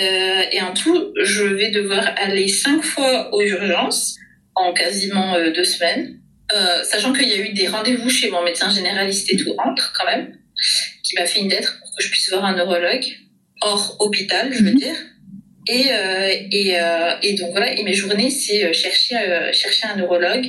Euh, 0.01 0.43
et 0.53 0.63
en 0.63 0.73
tout, 0.73 1.13
je 1.21 1.45
vais 1.45 1.71
devoir 1.71 2.13
aller 2.17 2.49
cinq 2.49 2.83
fois 2.83 3.35
aux 3.35 3.43
urgences 3.43 4.17
en 4.55 4.73
quasiment 4.73 5.35
euh, 5.35 5.51
deux 5.51 5.65
semaines. 5.65 6.21
Euh, 6.53 6.83
sachant 6.85 7.13
qu'il 7.13 7.29
y 7.29 7.33
a 7.33 7.37
eu 7.37 7.53
des 7.53 7.69
rendez-vous 7.69 8.11
chez 8.11 8.31
mon 8.31 8.43
médecin 8.43 8.71
généraliste 8.71 9.33
et 9.33 9.37
tout 9.37 9.55
entre 9.59 9.93
quand 9.97 10.07
même, 10.07 10.37
qui 11.03 11.15
m'a 11.17 11.27
fait 11.27 11.41
une 11.41 11.49
lettre 11.49 11.79
pour 11.81 11.97
que 11.97 12.03
je 12.03 12.11
puisse 12.11 12.29
voir 12.31 12.45
un 12.45 12.57
neurologue 12.57 13.05
hors 13.61 13.97
hôpital, 14.01 14.53
je 14.53 14.63
veux 14.63 14.73
mhm. 14.73 14.79
dire. 14.79 14.97
Et, 15.69 15.93
euh, 15.93 16.31
et, 16.51 16.81
euh, 16.81 17.15
et, 17.23 17.35
donc 17.35 17.51
voilà, 17.53 17.73
et 17.73 17.83
mes 17.85 17.95
journées, 17.95 18.31
c'est 18.31 18.65
euh, 18.65 18.73
chercher, 18.73 19.17
chercher 19.53 19.87
un 19.87 19.97
neurologue, 19.97 20.47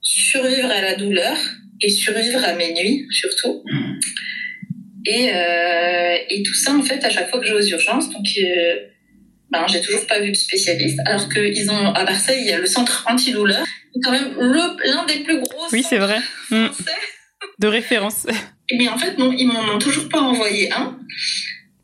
survivre 0.00 0.70
à 0.70 0.80
la 0.80 0.94
douleur 0.94 1.36
et 1.80 1.90
survivre 1.90 2.44
à 2.44 2.54
mes 2.54 2.72
nuits 2.72 3.06
surtout. 3.10 3.64
Et, 5.04 5.30
et 6.30 6.42
tout 6.44 6.54
ça, 6.54 6.74
en 6.74 6.82
fait, 6.82 7.04
à 7.04 7.10
chaque 7.10 7.28
fois 7.28 7.40
que 7.40 7.46
je 7.46 7.52
vais 7.52 7.58
aux 7.58 7.66
urgences, 7.66 8.08
donc 8.10 8.24
ben, 9.50 9.66
j'ai 9.68 9.80
toujours 9.80 10.06
pas 10.06 10.20
vu 10.20 10.30
de 10.30 10.36
spécialiste, 10.36 11.00
alors 11.06 11.28
qu'ils 11.28 11.70
ont 11.70 11.92
à 11.92 12.04
Marseille, 12.04 12.40
il 12.40 12.46
y 12.46 12.52
a 12.52 12.58
le 12.58 12.66
centre 12.66 13.04
antidouleur, 13.08 13.64
quand 14.02 14.12
même 14.12 14.32
l'un 14.38 15.04
des 15.06 15.24
plus 15.24 15.40
gros. 15.40 15.66
Oui, 15.72 15.82
c'est 15.82 15.98
vrai. 15.98 16.20
Mm. 16.50 16.68
De 17.58 17.66
référence. 17.66 18.26
Mais 18.72 18.88
en 18.88 18.96
fait, 18.96 19.18
non, 19.18 19.32
ils 19.32 19.46
m'en 19.46 19.74
ont 19.74 19.78
toujours 19.78 20.08
pas 20.08 20.20
envoyé 20.20 20.72
un. 20.72 20.98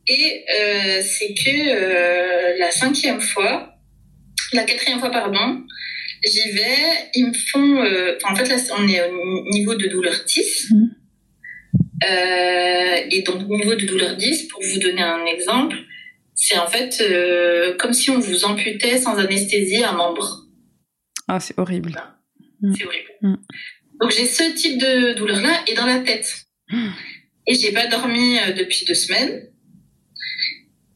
Et 0.09 0.44
euh, 0.48 1.02
c'est 1.02 1.35
que 1.35 1.51
euh, 1.51 2.56
la 2.59 2.70
cinquième 2.70 3.20
fois, 3.20 3.74
la 4.55 4.64
quatrième 4.64 5.01
fois, 5.01 5.10
pardon, 5.10 5.62
j'y 6.24 6.51
vais, 6.52 7.10
ils 7.14 7.26
me 7.26 7.35
font... 7.35 7.85
Euh, 7.85 8.16
en 8.24 8.35
fait, 8.35 8.48
là, 8.48 8.56
on 8.78 8.89
est 8.89 9.02
au 9.02 9.51
niveau 9.51 9.74
de 9.74 9.86
douleur 9.86 10.14
10. 10.26 10.72
Mmh. 10.72 10.86
et 13.10 13.22
donc, 13.22 13.47
niveau 13.48 13.74
de 13.74 13.85
douleur 13.85 14.16
10, 14.16 14.48
pour 14.48 14.62
vous 14.62 14.78
donner 14.78 15.02
un 15.02 15.26
exemple, 15.26 15.76
c'est 16.35 16.56
en 16.56 16.68
fait 16.68 17.02
comme 17.78 17.93
si 17.93 18.10
on 18.10 18.18
vous 18.18 18.44
amputait 18.44 18.98
sans 18.98 19.18
anesthésie 19.18 19.85
un 19.85 19.93
membre. 19.93 20.47
Ah, 21.26 21.40
c'est 21.40 21.59
horrible. 21.59 22.02
Mmh. 22.62 22.74
C'est 22.78 22.86
horrible. 22.86 23.10
Mmh. 23.20 23.35
Donc, 24.01 24.10
j'ai 24.12 24.26
ce 24.26 24.55
type 24.55 24.78
de 24.78 25.12
douleur-là 25.14 25.64
et 25.66 25.74
dans 25.74 25.86
la 25.86 25.98
tête. 25.98 26.47
Et 27.47 27.55
j'ai 27.55 27.72
pas 27.72 27.86
dormi 27.89 28.39
depuis 28.56 28.86
deux 28.86 28.94
semaines. 28.94 29.48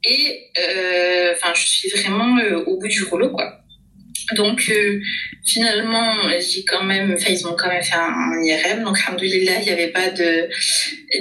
Et 0.04 0.50
euh, 0.58 1.32
enfin, 1.34 1.52
je 1.54 1.66
suis 1.66 1.88
vraiment 1.90 2.38
euh, 2.38 2.64
au 2.64 2.78
bout 2.78 2.88
du 2.88 3.04
rouleau, 3.04 3.30
quoi. 3.30 3.58
Donc 4.36 4.70
euh, 4.70 5.00
finalement, 5.44 6.14
j'ai 6.38 6.64
quand 6.64 6.84
même, 6.84 7.12
enfin 7.12 7.32
ils 7.32 7.44
m'ont 7.44 7.56
quand 7.56 7.68
même 7.68 7.82
fait 7.82 7.96
un, 7.96 8.42
IRM. 8.42 8.84
Donc 8.84 8.98
alhamdoulilah, 9.06 9.60
il 9.60 9.64
n'y 9.64 9.70
avait 9.70 9.88
pas 9.88 10.10
de 10.10 10.48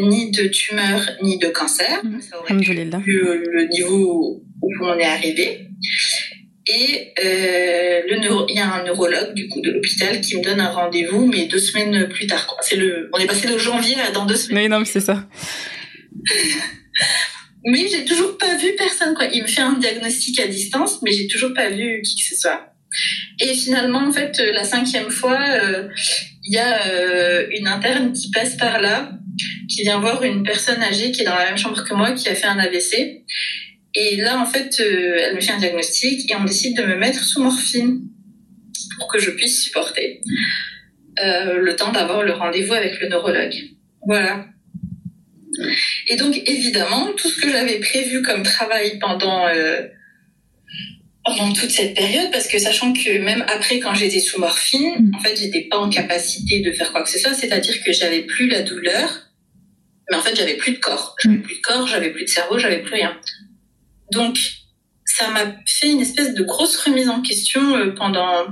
ni 0.02 0.32
de 0.32 0.48
tumeur 0.48 1.10
ni 1.22 1.38
de 1.38 1.48
cancer. 1.48 2.03
Mmh. 2.03 2.22
Ça 2.22 2.40
aurait 2.40 2.58
pu 2.58 2.74
le, 2.74 3.68
niveau 3.68 4.44
où 4.62 4.70
on 4.82 4.98
est 4.98 5.06
arrivé. 5.06 5.68
Et 6.68 7.14
euh, 7.24 8.02
le 8.08 8.20
neuro, 8.20 8.45
il 8.48 8.56
y 8.56 8.60
a 8.60 8.72
un 8.72 8.84
neurologue 8.84 9.34
du 9.34 9.49
coup 9.49 9.62
de 9.62 9.72
l'hôpital 9.72 10.22
qui 10.22 10.38
me 10.38 10.44
donne 10.44 10.60
un 10.60 10.70
rendez-vous, 10.70 11.26
mais 11.26 11.48
deux 11.48 11.58
semaines 11.58 12.08
plus 12.08 12.28
tard. 12.28 12.45
Quoi. 12.48 12.60
C'est 12.62 12.76
le, 12.76 13.10
on 13.14 13.18
est 13.18 13.26
passé 13.26 13.48
de 13.48 13.58
janvier 13.58 13.99
à 13.99 14.12
dans 14.12 14.26
deux 14.26 14.36
semaines. 14.36 14.70
Mais 14.70 14.70
non, 14.70 14.86
c'est 14.86 14.99
ça. 14.99 15.28
Mais 17.65 17.88
j'ai 17.88 18.05
toujours 18.05 18.38
pas 18.38 18.55
vu 18.57 18.73
personne, 18.75 19.13
quoi. 19.13 19.25
Il 19.25 19.43
me 19.43 19.47
fait 19.47 19.61
un 19.61 19.73
diagnostic 19.73 20.39
à 20.39 20.47
distance, 20.47 21.01
mais 21.03 21.11
j'ai 21.11 21.27
toujours 21.27 21.53
pas 21.53 21.69
vu 21.69 22.01
qui 22.01 22.15
que 22.15 22.35
ce 22.35 22.41
soit. 22.41 22.71
Et 23.39 23.53
finalement, 23.53 23.99
en 23.99 24.11
fait, 24.11 24.39
euh, 24.39 24.51
la 24.53 24.63
cinquième 24.63 25.09
fois, 25.09 25.39
euh, 25.41 25.88
il 26.43 26.53
y 26.53 26.57
a 26.57 26.88
euh, 26.88 27.47
une 27.51 27.67
interne 27.67 28.13
qui 28.13 28.31
passe 28.31 28.57
par 28.57 28.81
là, 28.81 29.11
qui 29.69 29.83
vient 29.83 29.99
voir 29.99 30.23
une 30.23 30.43
personne 30.43 30.81
âgée 30.81 31.11
qui 31.11 31.21
est 31.21 31.25
dans 31.25 31.35
la 31.35 31.45
même 31.45 31.57
chambre 31.57 31.83
que 31.83 31.93
moi, 31.93 32.11
qui 32.11 32.27
a 32.29 32.35
fait 32.35 32.47
un 32.47 32.59
AVC. 32.59 33.23
Et 33.93 34.15
là, 34.17 34.39
en 34.39 34.45
fait, 34.45 34.79
elle 34.79 35.35
me 35.35 35.41
fait 35.41 35.51
un 35.51 35.57
diagnostic 35.57 36.29
et 36.29 36.35
on 36.35 36.45
décide 36.45 36.77
de 36.77 36.83
me 36.83 36.95
mettre 36.95 37.23
sous 37.23 37.41
morphine 37.41 38.01
pour 38.97 39.07
que 39.09 39.19
je 39.19 39.31
puisse 39.31 39.63
supporter 39.63 40.21
le 41.17 41.75
temps 41.75 41.91
d'avoir 41.91 42.23
le 42.23 42.31
rendez-vous 42.31 42.73
avec 42.73 43.01
le 43.01 43.09
neurologue. 43.09 43.53
Voilà. 44.07 44.45
Et 46.07 46.15
donc, 46.15 46.41
évidemment, 46.45 47.11
tout 47.15 47.29
ce 47.29 47.39
que 47.39 47.49
j'avais 47.49 47.79
prévu 47.79 48.21
comme 48.21 48.43
travail 48.43 48.99
pendant, 48.99 49.47
euh, 49.47 49.81
pendant 51.25 51.53
toute 51.53 51.71
cette 51.71 51.93
période, 51.93 52.31
parce 52.31 52.47
que 52.47 52.59
sachant 52.59 52.93
que 52.93 53.17
même 53.19 53.43
après, 53.47 53.79
quand 53.79 53.93
j'étais 53.93 54.19
sous 54.19 54.39
morphine, 54.39 54.95
mm. 54.99 55.15
en 55.15 55.19
fait, 55.19 55.35
j'étais 55.35 55.67
pas 55.69 55.77
en 55.77 55.89
capacité 55.89 56.61
de 56.61 56.71
faire 56.71 56.91
quoi 56.91 57.03
que 57.03 57.09
ce 57.09 57.19
soit, 57.19 57.33
c'est-à-dire 57.33 57.83
que 57.83 57.91
j'avais 57.91 58.23
plus 58.23 58.47
la 58.47 58.61
douleur, 58.61 59.27
mais 60.09 60.17
en 60.17 60.21
fait, 60.21 60.35
j'avais 60.35 60.55
plus 60.55 60.73
de 60.73 60.79
corps. 60.79 61.15
J'avais 61.21 61.38
mm. 61.38 61.41
plus 61.41 61.55
de 61.55 61.61
corps, 61.61 61.88
j'avais 61.88 62.09
plus 62.09 62.23
de 62.23 62.29
cerveau, 62.29 62.57
j'avais 62.57 62.81
plus 62.81 62.93
rien. 62.93 63.17
Donc, 64.11 64.38
ça 65.05 65.29
m'a 65.29 65.55
fait 65.65 65.91
une 65.91 66.01
espèce 66.01 66.33
de 66.33 66.43
grosse 66.43 66.77
remise 66.77 67.09
en 67.09 67.21
question 67.21 67.75
euh, 67.75 67.91
pendant, 67.91 68.47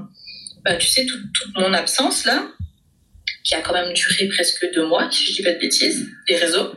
bah, 0.64 0.76
tu 0.76 0.88
sais, 0.88 1.06
toute, 1.06 1.22
toute 1.34 1.58
mon 1.58 1.74
absence 1.74 2.26
là 2.26 2.48
qui 3.44 3.56
a 3.56 3.62
quand 3.62 3.74
même 3.74 3.94
duré 3.94 4.28
presque 4.28 4.66
deux 4.74 4.86
mois, 4.86 5.10
si 5.12 5.26
je 5.26 5.34
dis 5.34 5.44
pas 5.44 5.52
de 5.52 5.60
bêtises, 5.60 6.08
les 6.28 6.36
réseaux. 6.36 6.76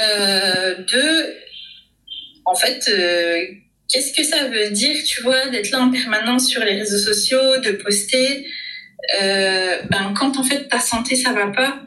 Euh, 0.00 0.74
de, 0.76 1.34
en 2.44 2.54
fait, 2.54 2.88
euh, 2.88 3.44
qu'est-ce 3.90 4.12
que 4.12 4.22
ça 4.22 4.48
veut 4.48 4.70
dire, 4.70 5.02
tu 5.04 5.22
vois, 5.22 5.46
d'être 5.48 5.70
là 5.70 5.80
en 5.80 5.90
permanence 5.90 6.48
sur 6.48 6.64
les 6.64 6.78
réseaux 6.78 6.98
sociaux, 6.98 7.58
de 7.58 7.72
poster, 7.72 8.46
euh, 9.20 9.82
ben, 9.90 10.12
quand 10.16 10.36
en 10.38 10.42
fait 10.42 10.68
ta 10.68 10.80
santé 10.80 11.16
ça 11.16 11.32
va 11.32 11.48
pas, 11.48 11.80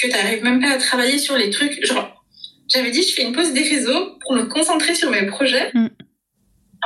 que 0.00 0.06
tu 0.06 0.12
n'arrives 0.12 0.42
même 0.42 0.60
pas 0.60 0.72
à 0.72 0.78
travailler 0.78 1.18
sur 1.18 1.36
les 1.36 1.50
trucs, 1.50 1.84
genre, 1.84 2.24
j'avais 2.72 2.90
dit 2.90 3.02
je 3.02 3.14
fais 3.14 3.22
une 3.22 3.32
pause 3.32 3.52
des 3.52 3.62
réseaux 3.62 4.18
pour 4.20 4.34
me 4.34 4.44
concentrer 4.44 4.94
sur 4.94 5.10
mes 5.10 5.26
projets. 5.26 5.70
Mm. 5.74 5.88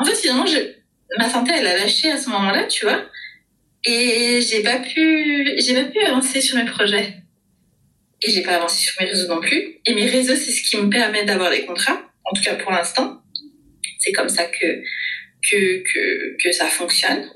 En 0.01 0.05
fait, 0.05 0.15
finalement, 0.15 0.47
je, 0.47 0.59
ma 1.19 1.29
santé 1.29 1.53
elle 1.57 1.67
a 1.67 1.77
lâché 1.77 2.11
à 2.11 2.19
ce 2.19 2.29
moment-là, 2.31 2.65
tu 2.65 2.85
vois. 2.85 3.03
Et 3.91 4.43
j'ai 4.43 4.63
pas 4.63 4.81
pu, 4.81 5.55
j'ai 5.57 5.75
pas 5.75 5.85
pu 5.85 5.99
avancer 6.01 6.43
sur 6.43 6.59
mes 6.59 6.67
projets. 6.67 7.15
Et 8.23 8.31
j'ai 8.31 8.43
pas 8.43 8.57
avancé 8.57 8.83
sur 8.83 8.95
mes 9.01 9.09
réseaux 9.09 9.29
non 9.29 9.41
plus. 9.41 9.79
Et 9.87 9.95
mes 9.95 10.07
réseaux, 10.07 10.35
c'est 10.35 10.51
ce 10.51 10.63
qui 10.69 10.77
me 10.77 10.91
permet 10.91 11.25
d'avoir 11.25 11.51
des 11.51 11.65
contrats. 11.65 11.99
En 12.25 12.35
tout 12.35 12.43
cas, 12.43 12.57
pour 12.57 12.71
l'instant. 12.71 13.23
C'est 14.01 14.13
comme 14.13 14.29
ça 14.29 14.45
que, 14.45 14.83
que, 15.51 15.83
que, 15.83 16.37
que 16.43 16.53
ça 16.53 16.67
fonctionne. 16.67 17.31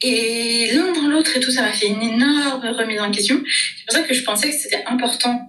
Et 0.00 0.70
l'un 0.74 0.92
dans 0.92 1.08
l'autre 1.08 1.36
et 1.36 1.40
tout, 1.40 1.50
ça 1.50 1.62
m'a 1.62 1.72
fait 1.72 1.88
une 1.88 2.02
énorme 2.02 2.66
remise 2.68 3.00
en 3.00 3.10
question. 3.10 3.42
C'est 3.44 3.84
pour 3.86 3.96
ça 3.96 4.02
que 4.02 4.14
je 4.14 4.22
pensais 4.22 4.48
que 4.48 4.54
c'était 4.54 4.84
important 4.86 5.40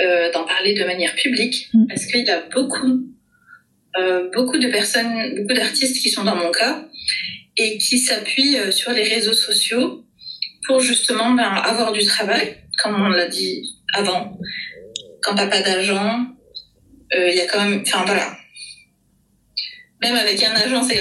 euh, 0.00 0.32
d'en 0.32 0.44
parler 0.44 0.74
de 0.74 0.84
manière 0.84 1.14
publique, 1.14 1.68
mm. 1.72 1.86
parce 1.86 2.06
qu'il 2.06 2.24
y 2.24 2.30
a 2.30 2.40
beaucoup, 2.52 3.06
euh, 3.98 4.30
beaucoup 4.34 4.58
de 4.58 4.68
personnes, 4.68 5.34
beaucoup 5.36 5.54
d'artistes 5.54 6.02
qui 6.02 6.10
sont 6.10 6.24
dans 6.24 6.36
mon 6.36 6.50
cas, 6.50 6.88
et 7.58 7.76
qui 7.78 7.98
s'appuie 7.98 8.56
euh, 8.56 8.70
sur 8.70 8.92
les 8.92 9.02
réseaux 9.02 9.34
sociaux 9.34 10.04
pour 10.66 10.80
justement 10.80 11.32
ben, 11.32 11.42
avoir 11.42 11.92
du 11.92 12.04
travail, 12.04 12.56
comme 12.82 12.94
on 12.94 13.08
l'a 13.08 13.26
dit 13.26 13.76
avant. 13.94 14.38
Quand 15.22 15.34
t'as 15.34 15.48
pas 15.48 15.60
d'agent, 15.60 16.26
euh, 17.14 17.28
il 17.28 17.36
y 17.36 17.40
a 17.40 17.46
quand 17.46 17.62
même, 17.62 17.82
enfin 17.86 18.04
voilà. 18.06 18.38
Même 20.00 20.14
avec 20.14 20.42
un 20.42 20.54
agent, 20.54 20.84
c'est 20.84 21.00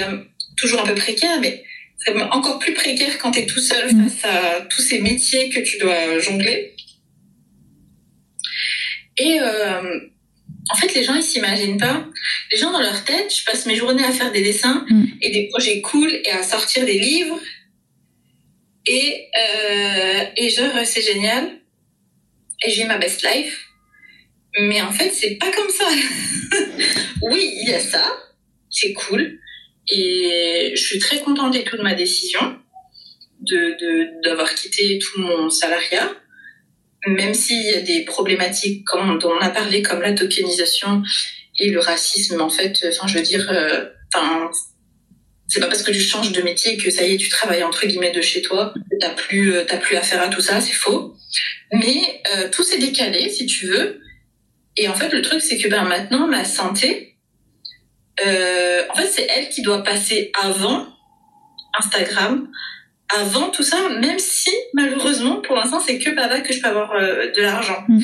toujours 0.58 0.82
un 0.82 0.88
peu 0.88 0.96
précaire, 0.96 1.40
mais 1.40 1.64
c'est 1.98 2.20
encore 2.20 2.58
plus 2.58 2.74
précaire 2.74 3.20
quand 3.20 3.32
tu 3.32 3.40
es 3.40 3.46
tout 3.46 3.60
seul 3.60 3.94
mm. 3.94 4.10
face 4.10 4.32
à 4.32 4.62
tous 4.62 4.82
ces 4.82 5.00
métiers 5.00 5.50
que 5.50 5.60
tu 5.60 5.78
dois 5.78 6.20
jongler. 6.20 6.76
Et 9.18 9.40
euh, 9.40 10.00
en 10.70 10.76
fait, 10.76 10.94
les 10.94 11.04
gens, 11.04 11.16
ils 11.16 11.24
s'imaginent 11.24 11.78
pas. 11.78 12.06
Les 12.52 12.58
gens, 12.58 12.72
dans 12.72 12.82
leur 12.82 13.04
tête, 13.06 13.34
je 13.34 13.44
passe 13.46 13.66
mes 13.66 13.76
journées 13.76 14.04
à 14.04 14.12
faire 14.12 14.32
des 14.32 14.42
dessins 14.42 14.86
mm. 14.90 15.06
et 15.22 15.32
des 15.32 15.48
projets 15.48 15.82
cool 15.82 16.12
et 16.12 16.32
à 16.32 16.44
sortir 16.44 16.86
des 16.86 17.00
livres. 17.00 17.40
Et, 18.86 19.28
euh, 19.38 20.26
et 20.36 20.50
genre, 20.50 20.86
c'est 20.86 21.02
génial. 21.02 21.60
Et 22.66 22.72
j'ai 22.72 22.86
ma 22.86 22.98
best 22.98 23.24
life. 23.24 23.66
Mais 24.60 24.82
en 24.82 24.92
fait, 24.92 25.12
c'est 25.12 25.36
pas 25.36 25.52
comme 25.52 25.70
ça. 25.70 25.88
oui, 27.22 27.52
il 27.62 27.70
y 27.70 27.74
a 27.74 27.80
ça. 27.80 28.18
C'est 28.70 28.94
cool. 28.94 29.40
Et 29.90 30.74
je 30.76 30.82
suis 30.82 31.00
très 31.00 31.20
contente 31.20 31.56
et 31.56 31.64
tout 31.64 31.78
de 31.78 31.84
ma 31.84 31.94
décision 31.94 32.58
de 33.40 34.22
d'avoir 34.24 34.54
quitté 34.56 35.00
tout 35.00 35.22
mon 35.22 35.50
salariat 35.50 36.12
même 37.06 37.34
s'il 37.34 37.64
y 37.64 37.74
a 37.74 37.82
des 37.82 38.04
problématiques 38.06 38.86
dont 38.94 39.30
on 39.30 39.40
a 39.40 39.50
parlé, 39.50 39.82
comme 39.82 40.02
la 40.02 40.14
tokenisation 40.14 41.04
et 41.60 41.70
le 41.70 41.80
racisme, 41.80 42.42
en 42.42 42.50
fait, 42.50 42.78
enfin, 42.88 43.08
je 43.08 43.18
veux 43.18 43.24
dire, 43.24 43.48
euh, 43.52 43.86
enfin, 44.14 44.50
c'est 45.48 45.60
pas 45.60 45.68
parce 45.68 45.84
que 45.84 45.92
tu 45.92 46.02
changes 46.02 46.32
de 46.32 46.42
métier 46.42 46.78
que 46.78 46.90
ça 46.90 47.06
y 47.06 47.14
est, 47.14 47.18
tu 47.18 47.30
travailles 47.30 47.64
entre 47.64 47.86
guillemets 47.86 48.12
de 48.12 48.22
chez 48.22 48.42
toi, 48.42 48.74
t'as 49.00 49.12
plus, 49.12 49.54
euh, 49.54 49.64
t'as 49.66 49.78
plus 49.78 49.96
affaire 49.96 50.22
à 50.22 50.28
tout 50.28 50.42
ça, 50.42 50.60
c'est 50.60 50.74
faux. 50.74 51.16
Mais 51.72 52.22
euh, 52.36 52.50
tout 52.50 52.64
s'est 52.64 52.80
décalé, 52.80 53.30
si 53.30 53.46
tu 53.46 53.68
veux. 53.68 54.02
Et 54.76 54.88
en 54.88 54.94
fait, 54.94 55.10
le 55.10 55.22
truc, 55.22 55.42
c'est 55.42 55.58
que 55.58 55.68
ben, 55.68 55.84
maintenant, 55.84 56.28
ma 56.28 56.44
santé, 56.44 57.18
euh, 58.26 58.84
en 58.90 58.96
fait, 58.96 59.08
c'est 59.08 59.28
elle 59.36 59.50
qui 59.50 59.62
doit 59.62 59.84
passer 59.84 60.32
avant 60.42 60.88
Instagram, 61.80 62.50
avant 63.16 63.50
tout 63.50 63.64
ça, 63.64 63.90
même 64.02 64.20
si, 64.20 64.52
malheureusement, 64.74 65.42
pour 65.42 65.56
l'instant, 65.56 65.80
c'est 65.80 65.98
que 65.98 66.10
là 66.10 66.42
que 66.42 66.54
je 66.54 66.62
peux 66.62 66.68
avoir 66.68 66.92
euh, 66.94 67.32
de 67.36 67.42
l'argent. 67.42 67.84
Mm. 67.88 68.02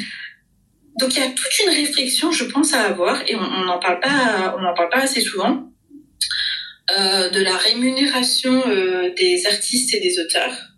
Donc, 0.99 1.15
il 1.15 1.19
y 1.19 1.23
a 1.23 1.29
toute 1.29 1.59
une 1.65 1.73
réflexion, 1.73 2.31
je 2.31 2.45
pense, 2.45 2.73
à 2.73 2.81
avoir, 2.81 3.21
et 3.27 3.35
on 3.35 3.65
n'en 3.65 3.79
parle 3.79 3.99
pas, 3.99 4.55
on 4.57 4.61
n'en 4.61 4.73
parle 4.73 4.89
pas 4.89 5.01
assez 5.01 5.21
souvent, 5.21 5.69
euh, 6.97 7.29
de 7.29 7.41
la 7.41 7.57
rémunération 7.57 8.63
euh, 8.67 9.13
des 9.15 9.45
artistes 9.47 9.93
et 9.93 9.99
des 9.99 10.19
auteurs 10.19 10.73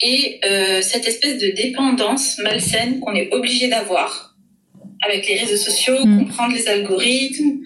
et 0.00 0.40
euh, 0.44 0.80
cette 0.80 1.06
espèce 1.06 1.38
de 1.38 1.48
dépendance 1.48 2.38
malsaine 2.38 3.00
qu'on 3.00 3.14
est 3.14 3.32
obligé 3.32 3.68
d'avoir 3.68 4.36
avec 5.04 5.28
les 5.28 5.38
réseaux 5.38 5.56
sociaux, 5.56 6.04
mm. 6.04 6.18
comprendre 6.18 6.54
les 6.54 6.68
algorithmes, 6.68 7.60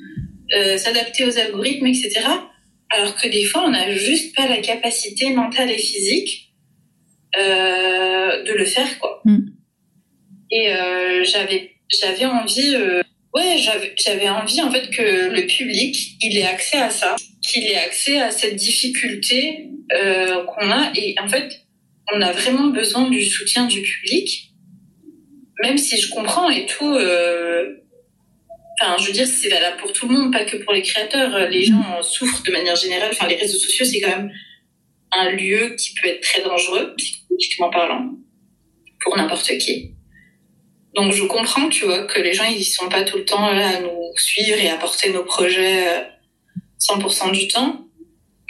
euh, 0.56 0.76
s'adapter 0.76 1.24
aux 1.24 1.38
algorithmes, 1.38 1.86
etc. 1.86 2.20
Alors 2.92 3.14
que 3.16 3.26
des 3.28 3.44
fois, 3.44 3.64
on 3.64 3.70
n'a 3.70 3.90
juste 3.94 4.36
pas 4.36 4.46
la 4.46 4.58
capacité 4.58 5.30
mentale 5.30 5.70
et 5.70 5.78
physique 5.78 6.52
euh, 7.38 8.42
de 8.42 8.52
le 8.52 8.64
faire, 8.66 8.98
quoi. 8.98 9.22
Mm. 9.24 9.38
Et 10.50 10.74
euh, 10.74 11.24
j'avais 11.24 11.70
j'avais 11.90 12.26
envie, 12.26 12.74
euh, 12.74 13.02
ouais, 13.34 13.56
j'avais 13.58 13.94
j'avais 13.96 14.28
envie 14.28 14.60
en 14.60 14.70
fait 14.70 14.90
que 14.90 15.30
le 15.30 15.46
public 15.46 16.16
il 16.20 16.36
ait 16.36 16.46
accès 16.46 16.78
à 16.78 16.90
ça, 16.90 17.16
qu'il 17.42 17.64
ait 17.64 17.78
accès 17.78 18.20
à 18.20 18.30
cette 18.30 18.56
difficulté 18.56 19.70
euh, 19.94 20.44
qu'on 20.44 20.70
a. 20.70 20.92
Et 20.94 21.14
en 21.18 21.28
fait, 21.28 21.62
on 22.14 22.20
a 22.20 22.32
vraiment 22.32 22.68
besoin 22.68 23.08
du 23.08 23.24
soutien 23.24 23.66
du 23.66 23.80
public, 23.80 24.52
même 25.62 25.78
si 25.78 25.98
je 25.98 26.10
comprends 26.10 26.50
et 26.50 26.66
tout. 26.66 26.92
Euh, 26.94 27.78
enfin, 28.82 28.96
je 28.98 29.06
veux 29.06 29.12
dire, 29.12 29.26
c'est 29.26 29.48
valable 29.48 29.76
pour 29.78 29.92
tout 29.92 30.08
le 30.08 30.14
monde, 30.14 30.32
pas 30.32 30.44
que 30.44 30.56
pour 30.58 30.72
les 30.72 30.82
créateurs. 30.82 31.48
Les 31.48 31.64
gens 31.64 32.02
souffrent 32.02 32.42
de 32.42 32.52
manière 32.52 32.76
générale. 32.76 33.10
Enfin, 33.12 33.28
les 33.28 33.36
réseaux 33.36 33.58
sociaux, 33.58 33.84
c'est 33.84 34.00
quand 34.00 34.16
même 34.16 34.32
un 35.12 35.30
lieu 35.30 35.74
qui 35.76 35.94
peut 35.94 36.08
être 36.08 36.22
très 36.22 36.42
dangereux, 36.42 36.94
psychologiquement 36.96 37.70
parlant, 37.70 38.10
pour 39.00 39.16
n'importe 39.16 39.58
qui. 39.58 39.92
Donc, 40.94 41.12
je 41.12 41.24
comprends, 41.24 41.68
tu 41.68 41.84
vois, 41.84 42.04
que 42.04 42.20
les 42.20 42.34
gens, 42.34 42.44
ils 42.44 42.64
sont 42.64 42.88
pas 42.88 43.02
tout 43.02 43.16
le 43.16 43.24
temps 43.24 43.50
là 43.52 43.76
à 43.76 43.80
nous 43.80 44.12
suivre 44.16 44.58
et 44.58 44.68
à 44.68 44.76
porter 44.76 45.10
nos 45.10 45.24
projets 45.24 45.86
100% 46.80 47.28
euh, 47.28 47.32
du 47.32 47.48
temps. 47.48 47.86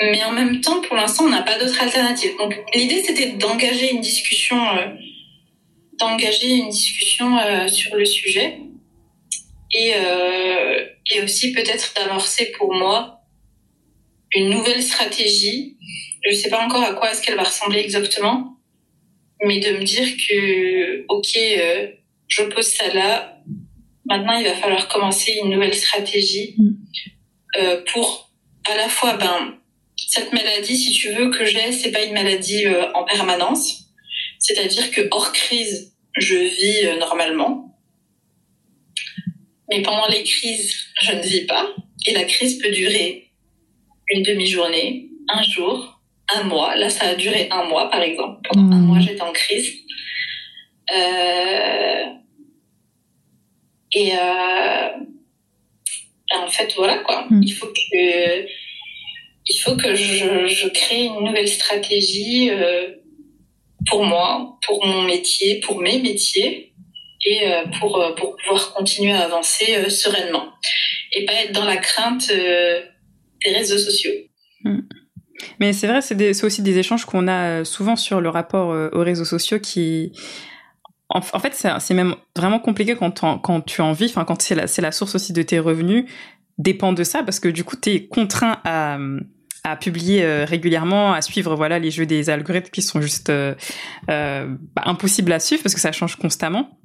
Mais 0.01 0.25
en 0.25 0.33
même 0.33 0.61
temps, 0.61 0.81
pour 0.81 0.97
l'instant, 0.97 1.25
on 1.25 1.31
n'a 1.31 1.43
pas 1.43 1.59
d'autre 1.59 1.81
alternative. 1.81 2.33
Donc, 2.39 2.59
l'idée, 2.75 3.03
c'était 3.05 3.33
d'engager 3.33 3.93
une 3.93 4.01
discussion, 4.01 4.59
euh, 4.77 4.89
d'engager 5.99 6.49
une 6.49 6.71
discussion 6.71 7.39
euh, 7.39 7.69
sur 7.69 7.95
le 7.95 8.05
sujet, 8.05 8.59
et, 9.73 9.93
euh, 9.97 10.86
et 11.11 11.23
aussi 11.23 11.53
peut-être 11.53 11.94
d'amorcer 11.94 12.53
pour 12.59 12.73
moi 12.74 13.20
une 14.35 14.51
nouvelle 14.51 14.82
stratégie. 14.82 15.77
Je 16.24 16.31
ne 16.31 16.35
sais 16.35 16.51
pas 16.51 16.65
encore 16.65 16.82
à 16.82 16.94
quoi 16.94 17.11
est-ce 17.11 17.23
qu'elle 17.23 17.36
va 17.36 17.43
ressembler 17.43 17.81
exactement, 17.81 18.59
mais 19.44 19.59
de 19.59 19.73
me 19.73 19.85
dire 19.85 20.07
que, 20.16 21.05
ok, 21.09 21.36
euh, 21.36 21.89
je 22.28 22.43
pose 22.44 22.66
ça 22.66 22.93
là. 22.93 23.39
Maintenant, 24.07 24.39
il 24.39 24.44
va 24.44 24.55
falloir 24.55 24.89
commencer 24.89 25.39
une 25.43 25.51
nouvelle 25.51 25.74
stratégie 25.74 26.55
mm. 26.59 26.70
euh, 27.61 27.82
pour 27.93 28.31
à 28.70 28.77
la 28.77 28.89
fois 28.89 29.15
ben 29.15 29.59
cette 29.97 30.32
maladie, 30.32 30.77
si 30.77 30.93
tu 30.93 31.11
veux, 31.12 31.31
que 31.31 31.47
j'ai, 31.47 31.73
c'est 31.73 31.90
pas 31.90 32.03
une 32.03 32.12
maladie 32.12 32.66
euh, 32.66 32.93
en 32.93 33.05
permanence. 33.05 33.85
C'est-à-dire 34.39 34.90
que 34.90 35.09
hors 35.11 35.32
crise, 35.32 35.94
je 36.19 36.36
vis 36.36 36.86
euh, 36.86 36.99
normalement. 36.99 37.72
Mais 39.73 39.81
pendant 39.81 40.07
les 40.09 40.23
crises, 40.23 40.77
je 41.01 41.12
ne 41.12 41.23
vis 41.23 41.47
pas. 41.47 41.66
Et 42.07 42.12
la 42.12 42.24
crise 42.24 42.59
peut 42.59 42.70
durer 42.70 43.31
une 44.09 44.23
demi-journée, 44.23 45.09
un 45.28 45.43
jour, 45.43 46.03
un 46.35 46.43
mois. 46.43 46.77
Là, 46.77 46.90
ça 46.90 47.07
a 47.07 47.15
duré 47.15 47.49
un 47.51 47.65
mois, 47.65 47.89
par 47.89 48.03
exemple. 48.03 48.40
Pendant 48.51 48.77
un 48.77 48.81
mmh. 48.81 48.86
mois, 48.86 49.01
j'étais 49.01 49.23
en 49.23 49.32
crise. 49.32 49.73
Euh... 50.94 52.05
Et, 53.94 54.12
euh... 54.12 54.89
en 56.35 56.49
fait, 56.49 56.74
voilà 56.77 56.99
quoi. 56.99 57.27
Mmh. 57.31 57.43
Il 57.43 57.53
faut 57.53 57.66
que 57.69 58.47
il 59.44 59.59
faut 59.65 59.77
que 59.77 59.94
je, 59.94 60.49
je 60.49 60.69
crée 60.69 61.05
une 61.05 61.24
nouvelle 61.24 61.49
stratégie 61.49 62.51
euh, 62.51 62.90
pour 63.89 64.05
moi, 64.05 64.59
pour 64.66 64.85
mon 64.85 65.03
métier, 65.03 65.61
pour 65.61 65.81
mes 65.81 65.99
métiers 65.99 66.72
et 67.24 67.47
euh, 67.47 67.65
pour, 67.78 68.01
euh, 68.01 68.15
pour 68.15 68.36
pouvoir 68.36 68.74
continuer 68.74 69.12
à 69.12 69.24
avancer 69.24 69.89
sereinement 69.90 70.53
et 71.12 71.24
pas 71.24 71.35
être 71.35 71.53
dans 71.53 71.65
la 71.65 71.77
crainte 71.77 72.28
des 72.28 73.53
réseaux 73.53 73.78
sociaux. 73.78 74.12
Mm. 74.65 74.81
Mais 75.59 75.73
c'est 75.73 75.89
vrai, 75.89 76.03
c'est 76.03 76.44
aussi 76.44 76.62
des 76.62 76.78
échanges 76.78 77.05
qu'on 77.05 77.27
a 77.27 77.65
souvent 77.65 77.97
sur 77.97 78.20
le 78.20 78.28
rapport 78.28 78.69
aux 78.93 79.03
réseaux 79.03 79.24
sociaux 79.24 79.59
qui, 79.59 80.12
en, 81.09 81.20
fait, 81.20 81.53
c'est 81.81 81.94
même 81.94 82.15
vraiment 82.36 82.61
compliqué 82.61 82.94
quand, 82.94 83.40
quand 83.40 83.61
tu 83.62 83.81
en 83.81 83.93
vis, 83.93 84.12
quand 84.12 84.40
c'est 84.40 84.55
la, 84.55 84.66
la 84.78 84.93
source 84.93 85.16
aussi 85.16 85.32
de 85.32 85.43
tes 85.43 85.59
revenus, 85.59 86.05
dépend 86.59 86.93
de 86.93 87.03
ça 87.03 87.24
parce 87.24 87.40
que 87.40 87.49
du 87.49 87.65
coup, 87.65 87.74
tu 87.77 87.90
es 87.90 88.07
contraint 88.07 88.61
à, 88.65 88.99
à 89.65 89.77
publier 89.77 90.24
euh, 90.24 90.44
régulièrement, 90.44 91.12
à 91.12 91.23
suivre 91.23 91.55
voilà 91.55 91.78
les 91.78 91.90
jeux 91.90 92.07
des 92.07 92.31
algorithmes 92.31 92.70
qui 92.70 92.82
sont 92.82 93.01
juste 93.01 93.31
euh, 93.31 93.55
euh, 94.11 94.47
bah, 94.74 94.82
impossibles 94.86 95.32
à 95.32 95.39
suivre 95.39 95.62
parce 95.62 95.74
que 95.74 95.81
ça 95.81 95.93
change 95.93 96.16
constamment. 96.16 96.78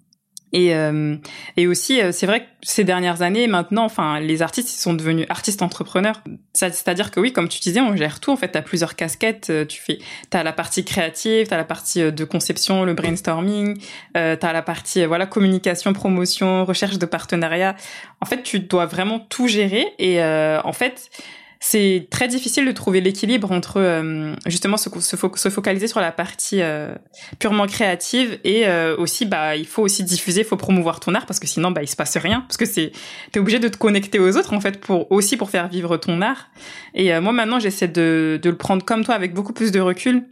Et, 0.53 0.73
euh, 0.75 1.15
et 1.57 1.67
aussi, 1.67 1.99
c'est 2.11 2.25
vrai 2.25 2.41
que 2.41 2.45
ces 2.61 2.83
dernières 2.83 3.21
années, 3.21 3.47
maintenant, 3.47 3.85
enfin, 3.85 4.19
les 4.19 4.41
artistes 4.41 4.73
ils 4.73 4.79
sont 4.79 4.93
devenus 4.93 5.25
artistes 5.29 5.61
entrepreneurs. 5.61 6.21
C'est-à-dire 6.53 7.11
que 7.11 7.19
oui, 7.19 7.33
comme 7.33 7.49
tu 7.49 7.59
disais, 7.59 7.81
on 7.81 7.95
gère 7.95 8.19
tout. 8.19 8.31
En 8.31 8.37
fait, 8.37 8.49
t'as 8.49 8.61
plusieurs 8.61 8.95
casquettes. 8.95 9.51
Tu 9.67 9.81
fais, 9.81 9.99
t'as 10.29 10.43
la 10.43 10.53
partie 10.53 10.85
créative, 10.85 11.47
t'as 11.47 11.57
la 11.57 11.65
partie 11.65 12.11
de 12.11 12.23
conception, 12.23 12.85
le 12.85 12.93
brainstorming, 12.93 13.77
euh, 14.15 14.35
t'as 14.35 14.53
la 14.53 14.61
partie 14.61 15.05
voilà 15.05 15.25
communication, 15.25 15.93
promotion, 15.93 16.65
recherche 16.65 16.97
de 16.97 17.05
partenariat. 17.05 17.75
En 18.21 18.25
fait, 18.25 18.43
tu 18.43 18.59
dois 18.59 18.85
vraiment 18.85 19.19
tout 19.19 19.47
gérer. 19.47 19.85
Et 19.99 20.21
en 20.23 20.73
fait, 20.73 21.09
c'est 21.59 22.07
très 22.09 22.27
difficile 22.27 22.65
de 22.65 22.71
trouver 22.71 23.01
l'équilibre 23.01 23.51
entre 23.51 23.79
euh, 23.79 24.33
justement 24.45 24.77
se, 24.77 24.89
se, 24.99 25.49
focaliser 25.49 25.87
sur 25.87 25.99
la 25.99 26.11
partie 26.11 26.61
euh, 26.61 26.93
purement 27.39 27.65
créative 27.65 28.39
et 28.43 28.67
euh, 28.67 28.95
aussi 28.97 29.25
bah 29.25 29.55
il 29.55 29.65
faut 29.65 29.81
aussi 29.81 30.03
diffuser, 30.03 30.41
il 30.41 30.47
faut 30.47 30.57
promouvoir 30.57 30.99
ton 30.99 31.15
art 31.15 31.25
parce 31.25 31.39
que 31.39 31.47
sinon 31.47 31.71
bah 31.71 31.81
il 31.81 31.87
se 31.87 31.95
passe 31.95 32.17
rien. 32.17 32.41
Parce 32.41 32.57
que 32.57 32.65
c'est 32.65 32.91
t'es 33.31 33.39
obligé 33.39 33.59
de 33.59 33.67
te 33.67 33.77
connecter 33.77 34.19
aux 34.19 34.37
autres 34.37 34.53
en 34.53 34.61
fait 34.61 34.79
pour 34.79 35.11
aussi 35.11 35.37
pour 35.37 35.49
faire 35.49 35.67
vivre 35.67 35.97
ton 35.97 36.21
art. 36.21 36.49
Et 36.93 37.17
moi 37.19 37.33
maintenant 37.33 37.59
j'essaie 37.59 37.87
de, 37.87 38.39
de 38.41 38.49
le 38.49 38.57
prendre 38.57 38.85
comme 38.85 39.03
toi 39.03 39.15
avec 39.15 39.33
beaucoup 39.33 39.53
plus 39.53 39.71
de 39.71 39.79
recul 39.79 40.23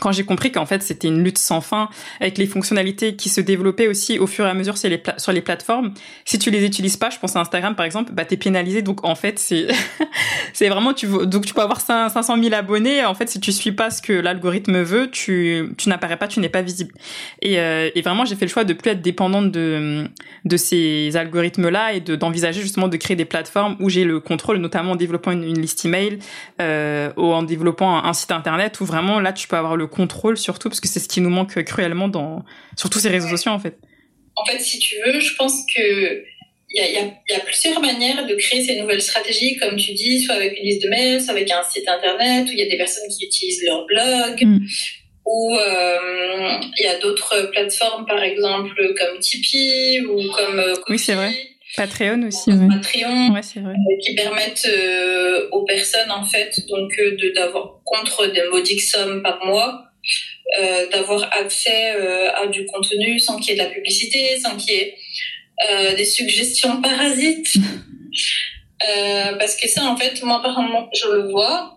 quand 0.00 0.12
j'ai 0.12 0.24
compris 0.24 0.52
qu'en 0.52 0.66
fait 0.66 0.82
c'était 0.82 1.08
une 1.08 1.24
lutte 1.24 1.38
sans 1.38 1.60
fin 1.60 1.88
avec 2.20 2.38
les 2.38 2.46
fonctionnalités 2.46 3.16
qui 3.16 3.28
se 3.28 3.40
développaient 3.40 3.88
aussi 3.88 4.18
au 4.18 4.26
fur 4.26 4.46
et 4.46 4.50
à 4.50 4.54
mesure 4.54 4.76
sur 4.76 4.88
les, 4.88 5.40
plateformes, 5.40 5.92
si 6.24 6.38
tu 6.38 6.50
les 6.50 6.64
utilises 6.64 6.96
pas, 6.96 7.10
je 7.10 7.18
pense 7.18 7.36
à 7.36 7.40
Instagram 7.40 7.74
par 7.74 7.86
exemple, 7.86 8.12
bah 8.12 8.24
t'es 8.24 8.36
pénalisé. 8.36 8.82
Donc 8.82 9.04
en 9.04 9.14
fait 9.14 9.38
c'est 9.38 9.68
c'est 10.52 10.68
vraiment 10.68 10.92
tu 10.92 11.06
donc 11.06 11.46
tu 11.46 11.54
peux 11.54 11.62
avoir 11.62 11.80
500 11.80 12.42
000 12.42 12.54
abonnés. 12.54 13.04
En 13.04 13.14
fait 13.14 13.28
si 13.28 13.40
tu 13.40 13.52
suis 13.52 13.72
pas 13.72 13.90
ce 13.90 14.02
que 14.02 14.12
l'algorithme 14.12 14.82
veut, 14.82 15.10
tu 15.10 15.72
tu 15.78 15.88
n'apparais 15.88 16.16
pas, 16.16 16.28
tu 16.28 16.40
n'es 16.40 16.48
pas 16.48 16.62
visible. 16.62 16.92
Et, 17.42 17.58
euh, 17.58 17.90
et 17.94 18.02
vraiment 18.02 18.24
j'ai 18.24 18.36
fait 18.36 18.44
le 18.44 18.50
choix 18.50 18.64
de 18.64 18.72
plus 18.74 18.90
être 18.90 19.02
dépendante 19.02 19.50
de 19.50 20.04
de 20.44 20.56
ces 20.56 21.16
algorithmes 21.16 21.68
là 21.68 21.92
et 21.92 22.00
de 22.00 22.14
d'envisager 22.14 22.60
justement 22.60 22.88
de 22.88 22.96
créer 22.96 23.16
des 23.16 23.24
plateformes 23.24 23.76
où 23.80 23.88
j'ai 23.88 24.04
le 24.04 24.20
contrôle, 24.20 24.58
notamment 24.58 24.92
en 24.92 24.96
développant 24.96 25.30
une, 25.30 25.44
une 25.44 25.60
liste 25.60 25.84
email 25.84 26.18
euh, 26.60 27.10
ou 27.16 27.32
en 27.32 27.42
développant 27.42 27.96
un, 27.96 28.04
un 28.04 28.12
site 28.12 28.32
internet 28.32 28.80
où 28.80 28.84
vraiment 28.84 29.20
là 29.20 29.32
tu 29.32 29.48
peux 29.48 29.56
avoir 29.56 29.76
le 29.78 29.86
contrôle 29.86 30.36
surtout, 30.36 30.68
parce 30.68 30.80
que 30.80 30.88
c'est 30.88 31.00
ce 31.00 31.08
qui 31.08 31.20
nous 31.20 31.30
manque 31.30 31.62
cruellement 31.64 32.08
dans, 32.08 32.44
sur 32.76 32.90
tous 32.90 32.98
ces 32.98 33.08
réseaux 33.08 33.28
sociaux 33.28 33.52
en 33.52 33.58
fait. 33.58 33.78
En 34.36 34.44
fait, 34.44 34.60
si 34.60 34.78
tu 34.78 34.96
veux, 35.04 35.18
je 35.18 35.34
pense 35.34 35.54
que 35.74 36.24
il 36.70 36.82
y, 36.82 36.86
y, 36.86 37.32
y 37.32 37.34
a, 37.34 37.40
plusieurs 37.40 37.80
manières 37.80 38.26
de 38.26 38.34
créer 38.34 38.62
ces 38.62 38.78
nouvelles 38.78 39.00
stratégies, 39.00 39.56
comme 39.56 39.76
tu 39.76 39.94
dis, 39.94 40.20
soit 40.20 40.34
avec 40.34 40.58
une 40.58 40.66
liste 40.66 40.82
de 40.82 40.90
mails, 40.90 41.22
soit 41.22 41.32
avec 41.32 41.50
un 41.50 41.62
site 41.62 41.88
internet, 41.88 42.46
où 42.46 42.52
il 42.52 42.58
y 42.58 42.62
a 42.62 42.68
des 42.68 42.76
personnes 42.76 43.08
qui 43.08 43.24
utilisent 43.24 43.64
leur 43.64 43.86
blog, 43.86 44.44
mm. 44.44 44.58
ou 45.24 45.56
euh, 45.56 46.60
il 46.78 46.84
y 46.84 46.88
a 46.88 46.98
d'autres 46.98 47.50
plateformes, 47.52 48.04
par 48.04 48.22
exemple, 48.22 48.94
comme 48.98 49.18
Tipeee 49.18 50.02
ou 50.02 50.30
comme 50.30 50.58
euh, 50.58 50.74
Oui, 50.90 50.98
c'est 50.98 51.14
vrai. 51.14 51.32
Patreon 51.76 52.26
aussi. 52.26 52.50
Patreon, 52.50 53.32
ouais, 53.32 53.40
vrai. 53.40 53.72
Euh, 53.72 53.98
qui 54.02 54.14
permettent 54.14 54.68
euh, 54.68 55.48
aux 55.52 55.64
personnes 55.64 56.10
en 56.10 56.24
fait 56.24 56.66
donc 56.68 56.92
euh, 56.98 57.16
de 57.16 57.32
d'avoir 57.34 57.77
contre 57.90 58.26
des 58.26 58.42
modiques 58.50 58.82
sommes 58.82 59.22
par 59.22 59.44
mois, 59.44 59.84
euh, 60.58 60.88
d'avoir 60.88 61.22
accès 61.32 61.90
à 62.34 62.46
du 62.46 62.66
contenu 62.66 63.18
sans 63.18 63.38
qu'il 63.38 63.50
y 63.50 63.52
ait 63.52 63.62
de 63.62 63.68
la 63.68 63.70
publicité, 63.70 64.38
sans 64.38 64.56
qu'il 64.56 64.74
y 64.74 64.78
ait 64.78 64.94
des 65.96 66.04
suggestions 66.04 66.80
parasites. 66.80 67.54
parce 69.38 69.56
que 69.56 69.68
ça 69.68 69.84
en 69.84 69.96
fait 69.96 70.22
moi 70.22 70.38
apparemment 70.38 70.88
je 70.94 71.08
le 71.08 71.30
vois. 71.30 71.74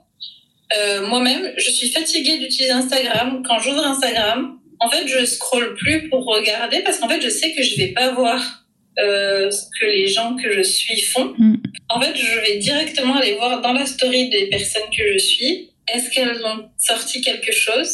Moi-même, 1.09 1.51
je 1.57 1.69
suis 1.69 1.91
fatiguée 1.91 2.37
d'utiliser 2.37 2.71
Instagram. 2.71 3.43
Quand 3.45 3.59
j'ouvre 3.59 3.85
Instagram, 3.85 4.57
en 4.79 4.89
fait, 4.89 5.05
je 5.05 5.25
scrolle 5.25 5.75
plus 5.75 6.07
pour 6.09 6.25
regarder 6.25 6.79
parce 6.79 6.97
qu'en 6.99 7.09
fait, 7.09 7.21
je 7.21 7.27
sais 7.27 7.51
que 7.53 7.61
je 7.61 7.75
vais 7.75 7.89
pas 7.89 8.11
voir 8.13 8.63
ce 8.97 9.63
que 9.79 9.85
les 9.85 10.07
gens 10.07 10.37
que 10.37 10.53
je 10.53 10.61
suis 10.61 11.01
font. 11.01 11.33
Mm. 11.37 11.57
En 11.93 11.99
fait, 11.99 12.15
je 12.15 12.39
vais 12.39 12.57
directement 12.57 13.15
aller 13.15 13.33
voir 13.33 13.61
dans 13.61 13.73
la 13.73 13.85
story 13.85 14.29
des 14.29 14.47
personnes 14.47 14.89
que 14.97 15.11
je 15.11 15.17
suis, 15.17 15.70
est-ce 15.93 16.09
qu'elles 16.09 16.43
ont 16.45 16.69
sorti 16.77 17.21
quelque 17.21 17.51
chose? 17.51 17.89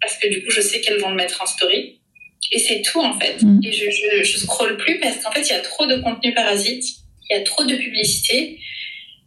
Parce 0.00 0.16
que 0.16 0.28
du 0.28 0.42
coup, 0.42 0.50
je 0.50 0.60
sais 0.60 0.80
qu'elles 0.80 1.00
vont 1.00 1.10
le 1.10 1.16
mettre 1.16 1.42
en 1.42 1.46
story. 1.46 2.00
Et 2.52 2.58
c'est 2.58 2.82
tout 2.82 3.00
en 3.00 3.18
fait. 3.18 3.42
Mm. 3.42 3.60
Et 3.64 3.72
je, 3.72 3.90
je, 3.90 4.22
je 4.24 4.38
scrolle 4.38 4.76
plus 4.76 4.98
parce 4.98 5.18
qu'en 5.18 5.30
fait, 5.30 5.42
il 5.42 5.50
y 5.50 5.56
a 5.56 5.60
trop 5.60 5.86
de 5.86 5.96
contenu 5.96 6.32
parasite, 6.34 6.84
il 7.28 7.36
y 7.36 7.38
a 7.38 7.42
trop 7.42 7.64
de 7.64 7.76
publicité 7.76 8.58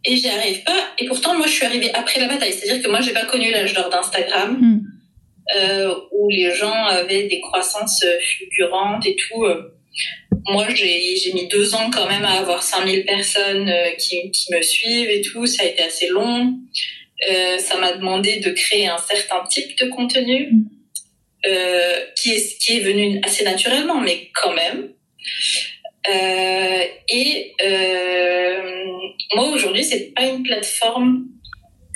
et 0.04 0.16
j'y 0.16 0.28
arrive 0.28 0.62
pas. 0.64 0.92
Et 0.98 1.06
pourtant, 1.06 1.36
moi, 1.36 1.46
je 1.46 1.52
suis 1.52 1.64
arrivée 1.64 1.90
après 1.94 2.20
la 2.20 2.26
bataille. 2.28 2.52
C'est-à-dire 2.52 2.82
que 2.82 2.90
moi, 2.90 3.00
j'ai 3.00 3.12
pas 3.12 3.24
connu 3.24 3.50
l'âge 3.50 3.72
d'or 3.72 3.88
d'Instagram 3.88 4.58
Mm. 4.60 4.80
euh, 5.56 5.94
où 6.12 6.28
les 6.28 6.54
gens 6.54 6.84
avaient 6.86 7.28
des 7.28 7.40
croissances 7.40 8.02
euh, 8.04 8.18
fulgurantes 8.20 9.06
et 9.06 9.16
tout. 9.16 9.44
Moi, 10.46 10.66
j'ai 10.74 11.32
mis 11.32 11.46
deux 11.48 11.74
ans 11.74 11.90
quand 11.90 12.06
même 12.08 12.24
à 12.24 12.40
avoir 12.40 12.62
5000 12.62 13.04
personnes 13.04 13.68
euh, 13.68 13.90
qui, 13.98 14.30
qui 14.30 14.52
me 14.52 14.60
suivent 14.60 15.08
et 15.08 15.22
tout. 15.22 15.46
Ça 15.46 15.62
a 15.62 15.66
été 15.66 15.82
assez 15.82 16.08
long. 16.08 16.54
Euh, 17.30 17.58
ça 17.58 17.78
m'a 17.78 17.92
demandé 17.92 18.38
de 18.38 18.50
créer 18.50 18.86
un 18.88 18.98
certain 18.98 19.44
type 19.48 19.78
de 19.78 19.86
contenu 19.88 20.48
Mm. 20.50 20.64
euh, 21.46 21.96
qui, 22.16 22.30
est, 22.32 22.58
qui 22.58 22.76
est 22.76 22.80
venu 22.80 23.20
assez 23.22 23.44
naturellement, 23.44 24.00
mais 24.00 24.30
quand 24.34 24.52
même. 24.54 24.90
Euh, 26.12 26.82
et 27.08 27.52
euh, 27.64 28.62
moi 29.34 29.48
aujourd'hui, 29.50 29.84
c'est 29.84 30.12
pas 30.14 30.26
une 30.26 30.42
plateforme 30.42 31.26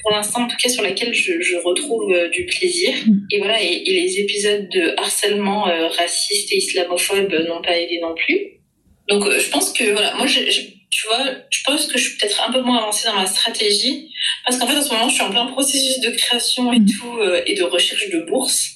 pour 0.02 0.12
l'instant, 0.12 0.44
en 0.44 0.48
tout 0.48 0.56
cas, 0.56 0.68
sur 0.68 0.82
laquelle 0.82 1.12
je, 1.12 1.40
je 1.42 1.56
retrouve 1.56 2.12
euh, 2.12 2.28
du 2.28 2.46
plaisir. 2.46 2.94
Mm. 3.06 3.18
Et 3.32 3.38
voilà, 3.38 3.62
et, 3.62 3.66
et 3.86 4.00
les 4.00 4.20
épisodes 4.20 4.68
de 4.70 4.94
harcèlement 4.96 5.62
raciste 5.64 6.52
et 6.52 6.58
islamophobe 6.58 7.32
n'ont 7.48 7.60
pas 7.62 7.76
aidé 7.76 7.98
non 8.00 8.14
plus. 8.14 8.60
Donc, 9.08 9.24
je 9.30 9.48
pense 9.50 9.72
que 9.72 9.84
voilà, 9.90 10.14
moi, 10.14 10.26
je, 10.26 10.40
je- 10.50 10.62
tu 10.90 11.06
vois, 11.06 11.22
je 11.50 11.62
pense 11.64 11.86
que 11.86 11.98
je 11.98 12.04
suis 12.08 12.16
peut-être 12.18 12.42
un 12.48 12.52
peu 12.52 12.60
moins 12.62 12.78
avancée 12.78 13.06
dans 13.08 13.14
ma 13.14 13.26
stratégie 13.26 14.07
parce 14.44 14.58
qu'en 14.58 14.66
fait, 14.66 14.76
en 14.76 14.82
ce 14.82 14.88
moment, 14.92 15.08
je 15.08 15.14
suis 15.14 15.22
en 15.22 15.30
plein 15.30 15.46
processus 15.46 16.00
de 16.00 16.10
création 16.10 16.72
et 16.72 16.80
Mm. 16.80 16.86
tout 16.98 17.18
euh, 17.18 17.42
et 17.46 17.54
de 17.54 17.62
recherche 17.62 18.08
de 18.10 18.20
bourse. 18.20 18.70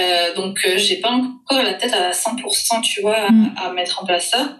Euh, 0.00 0.34
donc, 0.34 0.58
euh, 0.64 0.76
j'ai 0.78 0.96
pas 0.96 1.10
encore 1.10 1.62
la 1.62 1.74
tête 1.74 1.92
à 1.92 2.12
100%, 2.12 2.80
tu 2.82 3.00
vois, 3.00 3.16
à, 3.16 3.30
Mm. 3.30 3.54
à 3.56 3.72
mettre 3.72 4.02
en 4.02 4.06
place 4.06 4.30
ça. 4.30 4.58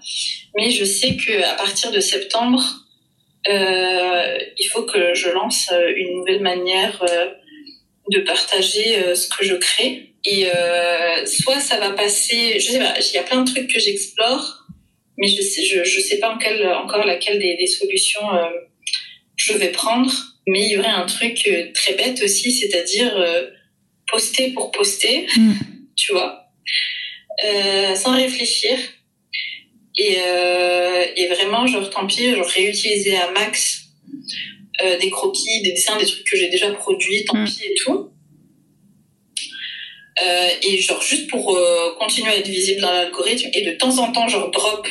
Mais 0.56 0.70
je 0.70 0.84
sais 0.84 1.16
que 1.16 1.42
à 1.42 1.54
partir 1.54 1.90
de 1.90 2.00
septembre, 2.00 2.62
euh, 3.48 4.38
il 4.58 4.66
faut 4.72 4.82
que 4.82 5.14
je 5.14 5.28
lance 5.28 5.68
euh, 5.72 5.92
une 5.96 6.14
nouvelle 6.18 6.40
manière 6.40 7.02
euh, 7.02 7.30
de 8.10 8.20
partager 8.20 8.98
euh, 8.98 9.14
ce 9.14 9.28
que 9.28 9.44
je 9.44 9.54
crée. 9.54 10.14
Et 10.24 10.46
euh, 10.52 11.24
soit 11.26 11.60
ça 11.60 11.78
va 11.78 11.90
passer, 11.90 12.58
je 12.58 12.72
sais 12.72 12.78
pas, 12.78 12.94
il 12.98 13.14
y 13.14 13.18
a 13.18 13.22
plein 13.22 13.42
de 13.42 13.50
trucs 13.52 13.72
que 13.72 13.78
j'explore, 13.78 14.64
mais 15.18 15.28
je 15.28 15.40
sais, 15.40 15.62
je, 15.64 15.84
je 15.84 16.00
sais 16.00 16.18
pas 16.18 16.30
en 16.34 16.38
quelle, 16.38 16.66
encore 16.68 17.04
laquelle 17.06 17.38
des, 17.38 17.56
des 17.56 17.66
solutions 17.66 18.34
euh, 18.34 18.44
je 19.46 19.52
vais 19.58 19.70
prendre. 19.70 20.10
Mais 20.48 20.64
il 20.66 20.70
y 20.72 20.78
aurait 20.78 20.86
un 20.88 21.06
truc 21.06 21.42
euh, 21.48 21.72
très 21.74 21.94
bête 21.94 22.22
aussi, 22.22 22.52
c'est-à-dire 22.52 23.16
euh, 23.16 23.50
poster 24.10 24.50
pour 24.52 24.70
poster, 24.70 25.26
Mm. 25.36 25.52
tu 25.96 26.12
vois, 26.12 26.30
euh, 27.44 27.94
sans 27.96 28.14
réfléchir. 28.14 28.78
Et, 29.98 30.16
euh, 30.20 31.04
et 31.16 31.26
vraiment, 31.28 31.66
genre, 31.66 31.88
tant 31.90 32.06
pis, 32.06 32.34
genre, 32.34 32.46
réutiliser 32.46 33.16
à 33.16 33.30
max 33.32 33.82
des 35.00 35.08
croquis, 35.10 35.62
des 35.62 35.70
dessins, 35.72 35.96
des 35.98 36.04
trucs 36.04 36.24
que 36.30 36.36
j'ai 36.36 36.48
déjà 36.50 36.70
produits, 36.70 37.24
tant 37.24 37.36
Mm. 37.38 37.46
pis 37.46 37.62
et 37.64 37.74
tout. 37.82 38.10
Et 40.62 40.78
genre, 40.78 41.02
juste 41.02 41.28
pour 41.30 41.58
continuer 41.98 42.30
à 42.30 42.36
être 42.36 42.48
visible 42.48 42.80
dans 42.82 42.92
l'algorithme 42.92 43.48
et 43.54 43.62
de 43.62 43.72
temps 43.72 43.98
en 43.98 44.12
temps, 44.12 44.28
genre, 44.28 44.50
drop 44.50 44.86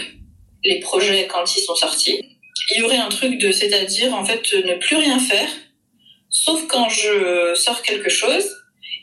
les 0.63 0.79
projets 0.79 1.27
quand 1.27 1.45
ils 1.55 1.61
sont 1.61 1.75
sortis. 1.75 2.19
Il 2.71 2.79
y 2.79 2.83
aurait 2.83 2.97
un 2.97 3.09
truc 3.09 3.37
de, 3.37 3.51
c'est-à-dire, 3.51 4.13
en 4.13 4.25
fait, 4.25 4.41
ne 4.53 4.75
plus 4.75 4.95
rien 4.95 5.19
faire, 5.19 5.49
sauf 6.29 6.65
quand 6.67 6.89
je 6.89 7.53
sors 7.55 7.81
quelque 7.81 8.09
chose. 8.09 8.45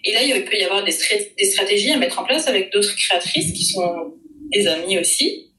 Et 0.04 0.12
là, 0.12 0.22
il 0.22 0.44
peut 0.44 0.56
y 0.56 0.64
avoir 0.64 0.82
des, 0.84 0.90
stra- 0.90 1.34
des 1.38 1.44
stratégies 1.44 1.90
à 1.92 1.96
mettre 1.96 2.18
en 2.18 2.24
place 2.24 2.48
avec 2.48 2.72
d'autres 2.72 2.94
créatrices 2.96 3.52
qui 3.52 3.64
sont 3.64 4.14
des 4.52 4.66
amis 4.66 4.98
aussi. 4.98 5.52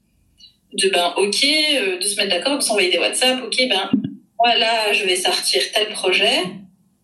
De 0.74 0.88
ben, 0.90 1.14
ok, 1.16 1.44
euh, 1.44 1.98
de 1.98 2.02
se 2.04 2.16
mettre 2.16 2.30
d'accord, 2.30 2.58
de 2.58 2.62
s'envoyer 2.62 2.90
des 2.90 2.98
WhatsApp, 2.98 3.42
ok, 3.42 3.56
ben, 3.68 3.90
voilà, 4.38 4.92
je 4.92 5.04
vais 5.04 5.16
sortir 5.16 5.62
tel 5.72 5.88
projet. 5.92 6.42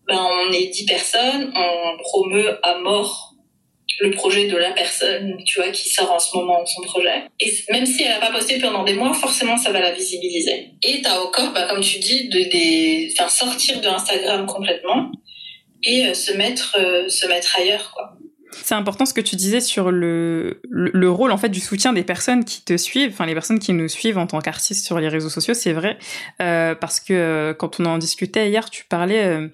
Ben, 0.07 0.19
on 0.19 0.51
est 0.51 0.67
10 0.67 0.85
personnes, 0.85 1.53
on 1.55 1.97
promeut 2.03 2.59
à 2.63 2.79
mort 2.79 3.30
le 3.99 4.11
projet 4.11 4.47
de 4.47 4.57
la 4.57 4.71
personne, 4.71 5.37
tu 5.45 5.59
vois, 5.59 5.69
qui 5.69 5.89
sort 5.89 6.11
en 6.11 6.19
ce 6.19 6.35
moment 6.35 6.65
son 6.65 6.81
projet. 6.81 7.23
Et 7.39 7.51
même 7.71 7.85
si 7.85 8.03
elle 8.03 8.11
n'a 8.11 8.19
pas 8.19 8.31
posté 8.31 8.59
pendant 8.59 8.83
des 8.83 8.93
mois, 8.93 9.13
forcément, 9.13 9.57
ça 9.57 9.71
va 9.71 9.79
la 9.79 9.91
visibiliser. 9.91 10.71
Et 10.83 11.01
t'as 11.01 11.19
encore, 11.19 11.51
bah, 11.53 11.67
comme 11.69 11.81
tu 11.81 11.99
dis, 11.99 12.29
de, 12.29 12.39
des, 12.49 13.13
sortir 13.29 13.79
de 13.81 13.87
Instagram 13.87 14.45
complètement 14.45 15.11
et 15.83 16.07
euh, 16.07 16.13
se 16.13 16.33
mettre, 16.33 16.75
euh, 16.79 17.09
se 17.09 17.27
mettre 17.27 17.55
ailleurs, 17.57 17.91
quoi. 17.93 18.13
C'est 18.63 18.75
important 18.75 19.05
ce 19.05 19.13
que 19.13 19.21
tu 19.21 19.37
disais 19.37 19.61
sur 19.61 19.91
le, 19.91 20.59
le, 20.69 20.91
le 20.93 21.09
rôle 21.09 21.31
en 21.31 21.37
fait 21.37 21.47
du 21.47 21.61
soutien 21.61 21.93
des 21.93 22.03
personnes 22.03 22.43
qui 22.43 22.61
te 22.61 22.75
suivent, 22.75 23.11
enfin 23.13 23.25
les 23.25 23.33
personnes 23.33 23.59
qui 23.59 23.71
nous 23.71 23.87
suivent 23.87 24.17
en 24.17 24.27
tant 24.27 24.41
qu'artistes 24.41 24.85
sur 24.85 24.99
les 24.99 25.07
réseaux 25.07 25.29
sociaux, 25.29 25.53
c'est 25.53 25.71
vrai 25.71 25.97
euh, 26.41 26.75
parce 26.75 26.99
que 26.99 27.55
quand 27.57 27.79
on 27.79 27.85
en 27.85 27.97
discutait 27.97 28.49
hier, 28.49 28.69
tu 28.69 28.83
parlais 28.83 29.49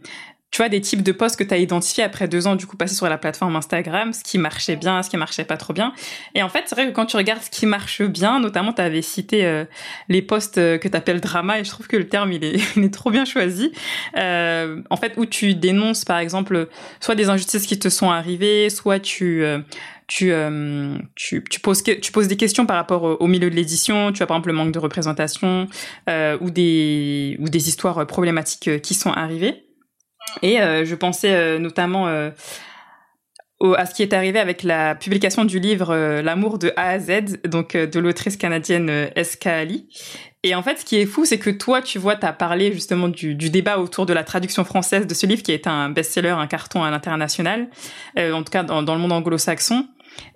tu 0.52 0.57
vois 0.57 0.69
des 0.69 0.82
types 0.82 1.03
de 1.03 1.11
posts 1.11 1.38
que 1.38 1.44
tu 1.44 1.53
as 1.53 1.57
identifiés 1.57 2.03
après 2.03 2.28
deux 2.28 2.48
ans 2.48 2.56
du 2.56 2.65
coup 2.65 2.78
passés 2.78 2.95
sur 2.95 3.07
la 3.07 3.18
plateforme 3.18 3.56
Instagram, 3.56 4.14
ce 4.14 4.24
qui 4.24 4.38
marchait 4.38 4.76
bien, 4.76 5.03
ce 5.03 5.10
qui 5.10 5.18
marchait 5.18 5.44
pas 5.44 5.57
trop 5.57 5.74
bien. 5.74 5.94
Et 6.36 6.44
en 6.44 6.49
fait, 6.49 6.64
c'est 6.65 6.76
vrai 6.76 6.88
que 6.88 6.91
quand 6.91 7.06
tu 7.06 7.18
regardes 7.18 7.41
ce 7.41 7.49
qui 7.49 7.65
marche 7.65 8.02
bien, 8.02 8.40
notamment 8.40 8.74
tu 8.74 8.82
avais 8.82 9.02
cité 9.02 9.45
euh, 9.45 9.65
les 10.10 10.22
posts 10.22 10.57
euh, 10.57 10.78
que 10.78 10.88
tu 10.88 10.95
appelles 10.95 11.22
drama 11.22 11.60
et 11.60 11.64
je 11.64 11.69
trouve 11.69 11.88
que 11.88 11.98
le 11.98 12.07
terme 12.07 12.32
il 12.32 12.44
est, 12.44 12.60
il 12.76 12.84
est 12.84 12.94
trop 12.94 13.11
bien 13.11 13.26
choisi. 13.26 13.72
Euh, 14.18 14.82
en 14.90 14.98
fait, 14.98 15.14
où 15.18 15.26
tu 15.26 15.53
dénonces 15.53 16.06
par 16.06 16.19
exemple 16.19 16.69
soit 16.99 17.15
des 17.15 17.30
injustices 17.30 17.65
qui 17.65 17.78
te 17.78 17.90
sont 17.90 18.10
arrivées, 18.10 18.69
soit 18.69 18.99
tu 18.99 19.44
euh, 19.44 19.60
tu, 20.07 20.32
euh, 20.32 20.98
tu, 21.15 21.44
tu, 21.49 21.60
poses, 21.60 21.84
tu 21.84 22.11
poses 22.11 22.28
des 22.28 22.38
questions 22.38 22.65
par 22.65 22.78
rapport 22.78 23.22
au, 23.22 23.28
milieu 23.28 23.49
de 23.49 23.56
l'édition, 23.56 24.11
tu 24.14 24.24
as 24.24 24.26
par 24.26 24.38
exemple 24.38 24.49
le 24.49 24.56
manque 24.56 24.72
de 24.72 24.80
représentation 24.80 25.68
euh, 26.10 26.38
ou, 26.40 26.49
des, 26.49 27.36
ou 27.40 27.49
des 27.49 27.68
histoires 27.68 28.07
problématiques 28.07 28.69
euh, 28.69 28.80
qui 28.80 28.94
sont 28.94 29.11
arrivées. 29.11 29.66
Et 30.41 30.61
euh, 30.61 30.85
je 30.85 30.95
pensais 30.95 31.33
euh, 31.33 31.59
notamment 31.59 32.07
euh, 32.07 32.29
au, 33.59 33.73
à 33.73 33.85
ce 33.85 33.93
qui 33.93 34.03
est 34.03 34.13
arrivé 34.13 34.39
avec 34.39 34.63
la 34.63 34.95
publication 34.95 35.45
du 35.45 35.59
livre 35.59 35.89
euh, 35.89 36.21
L'amour 36.21 36.59
de 36.59 36.71
A 36.75 36.89
à 36.89 36.99
Z, 36.99 37.41
donc 37.45 37.75
euh, 37.75 37.87
de 37.87 37.99
l'autrice 37.99 38.37
canadienne 38.37 38.89
euh, 38.89 39.07
S.K. 39.15 39.47
Ali. 39.47 39.89
Et 40.43 40.53
en 40.53 40.61
fait, 40.61 40.79
ce 40.79 40.85
qui 40.85 40.97
est 40.97 41.05
fou, 41.05 41.25
c'est 41.25 41.39
que 41.39 41.49
toi, 41.49 41.81
tu 41.81 41.97
vois, 41.97 42.15
tu 42.15 42.25
as 42.25 42.33
parlé 42.33 42.71
justement 42.71 43.07
du, 43.07 43.33
du, 43.35 43.49
débat 43.49 43.79
autour 43.79 44.05
de 44.05 44.13
la 44.13 44.23
traduction 44.23 44.63
française 44.63 45.07
de 45.07 45.13
ce 45.13 45.25
livre 45.25 45.41
qui 45.41 45.51
est 45.51 45.65
un 45.65 45.89
best-seller, 45.89 46.29
un 46.29 46.47
carton 46.47 46.83
à 46.83 46.91
l'international, 46.91 47.67
en 48.17 48.43
tout 48.43 48.51
cas 48.51 48.63
dans, 48.63 48.83
dans 48.83 48.93
le 48.93 49.01
monde 49.01 49.11
anglo-saxon. 49.11 49.87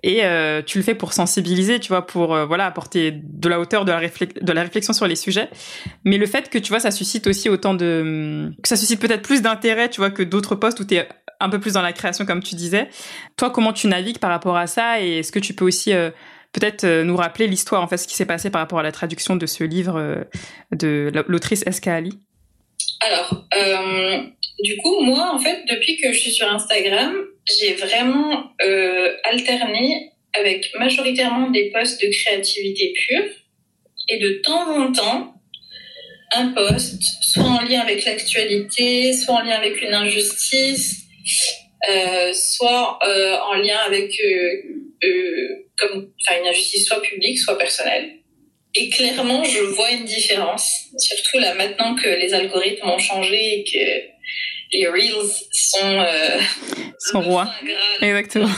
Et 0.02 0.24
euh, 0.24 0.62
tu 0.62 0.78
le 0.78 0.84
fais 0.84 0.94
pour 0.94 1.12
sensibiliser, 1.12 1.78
tu 1.78 1.88
vois, 1.88 2.06
pour 2.06 2.34
euh, 2.34 2.44
voilà 2.44 2.66
apporter 2.66 3.12
de 3.12 3.48
la 3.48 3.60
hauteur, 3.60 3.84
de 3.84 3.92
la, 3.92 4.62
réflexion 4.62 4.92
sur 4.92 5.06
les 5.06 5.16
sujets. 5.16 5.48
Mais 6.04 6.18
le 6.18 6.26
fait 6.26 6.50
que 6.50 6.58
tu 6.58 6.70
vois, 6.70 6.80
ça 6.80 6.90
suscite 6.90 7.26
aussi 7.26 7.48
autant 7.48 7.74
de, 7.74 8.52
que 8.62 8.68
ça 8.68 8.76
suscite 8.76 9.00
peut-être 9.00 9.22
plus 9.22 9.42
d'intérêt, 9.42 9.88
tu 9.88 10.00
vois, 10.00 10.10
que 10.10 10.22
d'autres 10.22 10.56
postes 10.56 10.80
où 10.80 10.84
t'es 10.84 11.08
un 11.40 11.48
peu 11.48 11.60
plus 11.60 11.74
dans 11.74 11.82
la 11.82 11.92
création, 11.92 12.24
comme 12.26 12.42
tu 12.42 12.54
disais. 12.54 12.88
Toi, 13.36 13.50
comment 13.50 13.72
tu 13.72 13.86
navigues 13.86 14.18
par 14.18 14.30
rapport 14.30 14.56
à 14.56 14.66
ça 14.66 15.00
Et 15.00 15.18
est-ce 15.18 15.30
que 15.30 15.38
tu 15.38 15.54
peux 15.54 15.64
aussi 15.64 15.92
euh, 15.92 16.10
peut-être 16.52 16.84
nous 17.02 17.16
rappeler 17.16 17.46
l'histoire, 17.46 17.82
en 17.82 17.88
fait, 17.88 17.96
ce 17.96 18.08
qui 18.08 18.14
s'est 18.14 18.26
passé 18.26 18.50
par 18.50 18.60
rapport 18.60 18.80
à 18.80 18.82
la 18.82 18.92
traduction 18.92 19.36
de 19.36 19.46
ce 19.46 19.64
livre 19.64 20.26
de 20.72 21.10
l'autrice 21.28 21.62
Eska 21.66 21.94
Ali? 21.94 22.18
Alors, 23.00 23.46
du 24.62 24.76
coup, 24.76 25.00
moi, 25.00 25.32
en 25.32 25.38
fait, 25.38 25.64
depuis 25.70 25.96
que 25.96 26.12
je 26.12 26.18
suis 26.18 26.30
sur 26.30 26.52
Instagram, 26.52 27.14
j'ai 27.46 27.74
vraiment 27.74 28.52
euh, 28.62 29.16
alterné 29.24 30.12
avec 30.34 30.70
majoritairement 30.78 31.50
des 31.50 31.70
posts 31.70 32.00
de 32.02 32.08
créativité 32.08 32.92
pure 32.94 33.24
et 34.08 34.18
de 34.18 34.40
temps 34.42 34.70
en 34.70 34.92
temps 34.92 35.34
un 36.34 36.48
post, 36.48 37.02
soit 37.20 37.44
en 37.44 37.60
lien 37.60 37.80
avec 37.80 38.04
l'actualité, 38.06 39.12
soit 39.12 39.34
en 39.34 39.40
lien 39.42 39.56
avec 39.56 39.82
une 39.82 39.92
injustice, 39.92 41.02
euh, 41.90 42.32
soit 42.32 42.98
euh, 43.06 43.36
en 43.50 43.54
lien 43.56 43.76
avec 43.86 44.18
comme, 45.76 46.12
une 46.30 46.46
injustice 46.46 46.86
soit 46.86 47.02
publique, 47.02 47.38
soit 47.38 47.58
personnelle. 47.58 48.12
Et 48.74 48.88
clairement, 48.88 49.44
je 49.44 49.60
vois 49.60 49.90
une 49.90 50.04
différence, 50.04 50.70
surtout 50.96 51.38
là 51.38 51.54
maintenant 51.54 51.94
que 51.94 52.08
les 52.08 52.32
algorithmes 52.32 52.88
ont 52.88 52.98
changé 52.98 53.58
et 53.58 53.64
que 53.64 54.12
les 54.72 54.88
reels 54.88 55.30
sont 55.52 55.98
euh, 56.00 56.40
son 56.98 57.20
roi. 57.20 57.52
Exactement. 58.00 58.50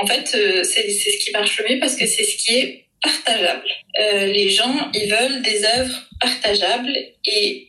En 0.00 0.06
fait, 0.06 0.34
euh, 0.34 0.64
c'est 0.64 0.88
ce 0.88 1.24
qui 1.24 1.30
marche 1.32 1.58
le 1.58 1.74
mieux 1.74 1.80
parce 1.80 1.96
que 1.96 2.06
c'est 2.06 2.24
ce 2.24 2.36
qui 2.36 2.54
est 2.54 2.86
partageable. 3.02 3.68
Euh, 4.00 4.26
les 4.26 4.48
gens, 4.48 4.90
ils 4.94 5.10
veulent 5.10 5.42
des 5.42 5.64
œuvres 5.64 6.08
partageables 6.20 6.96
et 7.26 7.68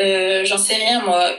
euh, 0.00 0.44
j'en 0.44 0.58
sais 0.58 0.74
rien 0.74 1.02
moi. 1.04 1.38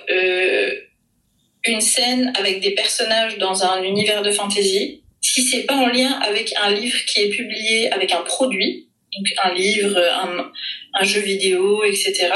une 1.66 1.82
scène 1.82 2.32
avec 2.38 2.60
des 2.60 2.72
personnages 2.72 3.38
dans 3.38 3.64
un 3.64 3.84
univers 3.84 4.22
de 4.22 4.32
fantasy, 4.32 5.04
si 5.22 5.44
c'est 5.44 5.64
pas 5.64 5.76
en 5.76 5.88
lien 5.88 6.12
avec 6.20 6.54
un 6.62 6.72
livre 6.72 7.00
qui 7.06 7.22
est 7.22 7.30
publié 7.30 7.92
avec 7.92 8.12
un 8.12 8.22
produit, 8.22 8.90
donc 9.16 9.28
un 9.44 9.54
livre, 9.54 9.98
un, 9.98 10.52
un 10.94 11.04
jeu 11.04 11.22
vidéo, 11.22 11.84
etc., 11.84 12.30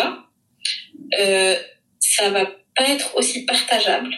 euh, 1.20 1.56
ça 2.00 2.30
va 2.30 2.46
pas 2.78 2.90
être 2.90 3.16
aussi 3.16 3.46
partageable 3.46 4.14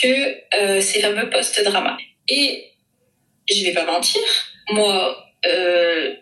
que 0.00 0.56
euh, 0.56 0.80
ces 0.80 1.00
fameux 1.00 1.28
post-dramas. 1.30 1.98
Et 2.28 2.72
je 3.50 3.64
vais 3.64 3.72
pas 3.72 3.84
mentir, 3.84 4.20
moi, 4.70 5.24
euh, 5.46 6.14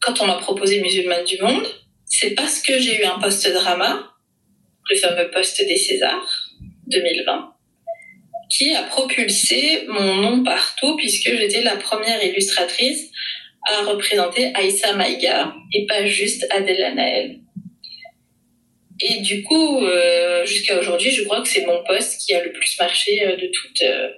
quand 0.00 0.20
on 0.20 0.26
m'a 0.26 0.36
proposé 0.36 0.80
Musulmane 0.80 1.24
du 1.24 1.38
Monde, 1.38 1.66
c'est 2.06 2.30
parce 2.30 2.62
que 2.62 2.78
j'ai 2.78 3.00
eu 3.00 3.04
un 3.04 3.18
post-drama, 3.18 4.12
le 4.88 4.96
fameux 4.96 5.30
post 5.30 5.60
des 5.66 5.76
Césars 5.76 6.50
2020, 6.86 7.52
qui 8.48 8.74
a 8.74 8.84
propulsé 8.84 9.84
mon 9.88 10.14
nom 10.14 10.44
partout 10.44 10.96
puisque 10.96 11.28
j'étais 11.36 11.62
la 11.62 11.76
première 11.76 12.22
illustratrice 12.22 13.10
à 13.68 13.82
représenter 13.82 14.52
Aïssa 14.54 14.92
Maïga 14.94 15.52
et 15.72 15.86
pas 15.86 16.06
juste 16.06 16.46
Adèle 16.50 16.94
Naël. 16.94 17.40
Et 19.00 19.20
du 19.20 19.42
coup, 19.42 19.84
euh, 19.84 20.44
jusqu'à 20.46 20.78
aujourd'hui, 20.78 21.10
je 21.10 21.24
crois 21.24 21.42
que 21.42 21.48
c'est 21.48 21.66
mon 21.66 21.82
post 21.84 22.18
qui 22.18 22.34
a 22.34 22.42
le 22.42 22.52
plus 22.52 22.78
marché 22.78 23.26
euh, 23.26 23.36
de 23.36 23.46
toute, 23.52 23.82
euh, 23.82 24.08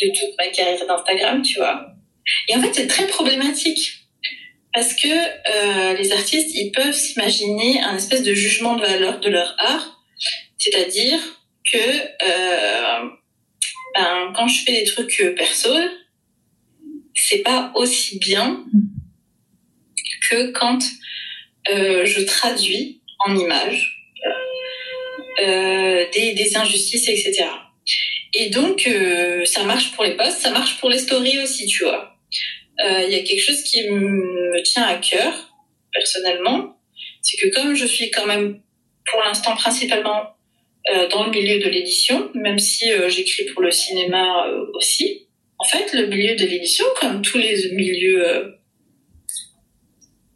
de 0.00 0.06
toute 0.08 0.36
ma 0.38 0.48
carrière 0.48 0.86
d'Instagram, 0.86 1.42
tu 1.42 1.58
vois. 1.58 1.86
Et 2.48 2.56
en 2.56 2.62
fait, 2.62 2.72
c'est 2.72 2.86
très 2.86 3.06
problématique. 3.06 4.04
Parce 4.72 4.94
que 4.94 5.08
euh, 5.08 5.94
les 5.96 6.12
artistes, 6.12 6.50
ils 6.54 6.72
peuvent 6.72 6.94
s'imaginer 6.94 7.80
un 7.80 7.96
espèce 7.96 8.24
de 8.24 8.34
jugement 8.34 8.74
de 8.74 8.80
valeur 8.80 9.20
de 9.20 9.28
leur 9.28 9.54
art. 9.58 10.00
C'est-à-dire 10.58 11.20
que 11.72 11.78
euh, 11.78 13.08
ben, 13.94 14.32
quand 14.34 14.48
je 14.48 14.64
fais 14.64 14.72
des 14.72 14.84
trucs 14.84 15.22
perso, 15.36 15.70
c'est 17.14 17.42
pas 17.42 17.70
aussi 17.76 18.18
bien 18.18 18.64
que 20.28 20.50
quand 20.50 20.78
euh, 21.70 22.04
je 22.04 22.22
traduis 22.22 23.00
en 23.24 23.36
images 23.36 24.04
euh, 25.42 26.04
des, 26.12 26.56
injustices, 26.56 27.08
etc. 27.08 27.46
Et 28.34 28.50
donc, 28.50 28.86
euh, 28.86 29.44
ça 29.44 29.64
marche 29.64 29.92
pour 29.92 30.04
les 30.04 30.16
posts, 30.16 30.40
ça 30.40 30.50
marche 30.50 30.78
pour 30.78 30.90
les 30.90 30.98
stories 30.98 31.40
aussi, 31.40 31.66
tu 31.66 31.84
vois. 31.84 32.10
Il 32.78 33.10
y 33.10 33.14
a 33.14 33.22
quelque 33.22 33.40
chose 33.40 33.62
qui 33.62 33.88
me 33.88 34.60
tient 34.62 34.82
à 34.82 34.96
cœur, 34.96 35.32
personnellement, 35.92 36.76
c'est 37.22 37.36
que 37.36 37.54
comme 37.54 37.74
je 37.74 37.86
suis 37.86 38.10
quand 38.10 38.26
même, 38.26 38.60
pour 39.10 39.20
l'instant, 39.22 39.54
principalement 39.54 40.34
dans 41.10 41.24
le 41.24 41.30
milieu 41.30 41.60
de 41.60 41.68
l'édition, 41.68 42.30
même 42.34 42.58
si 42.58 42.86
j'écris 43.08 43.44
pour 43.44 43.62
le 43.62 43.70
cinéma 43.70 44.48
aussi, 44.74 45.28
en 45.58 45.64
fait, 45.64 45.92
le 45.92 46.06
milieu 46.08 46.34
de 46.34 46.44
l'édition, 46.44 46.84
comme 47.00 47.22
tous 47.22 47.38
les 47.38 47.70
milieux 47.70 48.58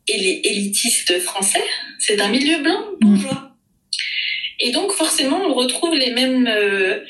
élitistes 0.07 1.19
français, 1.21 1.65
c'est 1.99 2.21
un 2.21 2.29
milieu 2.29 2.63
blanc, 2.63 2.81
bourgeois. 3.01 3.53
Et 4.61 4.71
donc, 4.71 4.93
forcément, 4.93 5.41
on 5.41 5.55
retrouve 5.55 5.95
les 5.95 6.13
mêmes, 6.13 6.47
euh, 6.47 7.01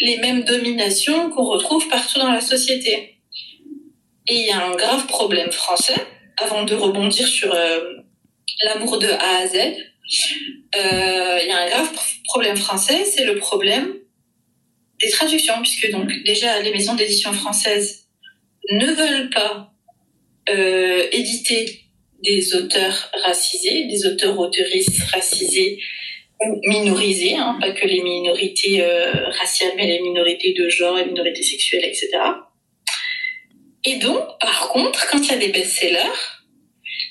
les 0.00 0.18
mêmes 0.18 0.44
dominations 0.44 1.30
qu'on 1.30 1.44
retrouve 1.44 1.88
partout 1.88 2.18
dans 2.18 2.32
la 2.32 2.40
société. 2.40 3.18
Et 4.28 4.34
il 4.34 4.46
y 4.46 4.50
a 4.50 4.64
un 4.64 4.74
grave 4.74 5.06
problème 5.06 5.50
français, 5.50 6.06
avant 6.38 6.64
de 6.64 6.74
rebondir 6.74 7.26
sur 7.26 7.52
euh, 7.52 7.80
l'amour 8.64 8.98
de 8.98 9.08
A 9.08 9.38
à 9.42 9.46
Z, 9.46 9.56
euh, 9.56 11.38
il 11.42 11.48
y 11.48 11.52
a 11.52 11.62
un 11.62 11.68
grave 11.68 11.90
problème 12.24 12.56
français, 12.56 13.04
c'est 13.04 13.24
le 13.24 13.36
problème 13.36 13.94
des 15.00 15.10
traductions, 15.10 15.60
puisque 15.62 15.90
donc 15.90 16.10
déjà 16.24 16.60
les 16.62 16.70
maisons 16.70 16.94
d'édition 16.94 17.32
françaises 17.32 18.06
ne 18.70 18.86
veulent 18.86 19.30
pas 19.30 19.72
euh, 20.48 21.06
éditer 21.12 21.80
des 22.22 22.54
auteurs 22.54 23.10
racisés, 23.24 23.84
des 23.84 24.06
auteurs 24.06 24.38
autoristes 24.38 25.02
racisés 25.12 25.78
ou 26.40 26.60
minorisés, 26.64 27.36
hein, 27.36 27.58
pas 27.60 27.72
que 27.72 27.86
les 27.86 28.02
minorités 28.02 28.82
euh, 28.82 29.28
raciales, 29.30 29.72
mais 29.76 29.86
les 29.86 30.00
minorités 30.00 30.52
de 30.52 30.68
genre, 30.68 30.96
les 30.96 31.06
minorités 31.06 31.42
sexuelles, 31.42 31.84
etc. 31.84 32.10
Et 33.84 33.96
donc, 33.96 34.22
par 34.40 34.68
contre, 34.68 35.06
quand 35.10 35.18
il 35.18 35.28
y 35.28 35.34
a 35.34 35.36
des 35.36 35.48
best-sellers, 35.48 36.18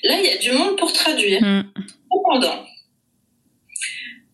là, 0.04 0.20
il 0.20 0.26
y 0.26 0.30
a 0.30 0.36
du 0.36 0.52
monde 0.52 0.76
pour 0.76 0.92
traduire. 0.92 1.42
Mm. 1.42 1.72
Cependant, 2.10 2.66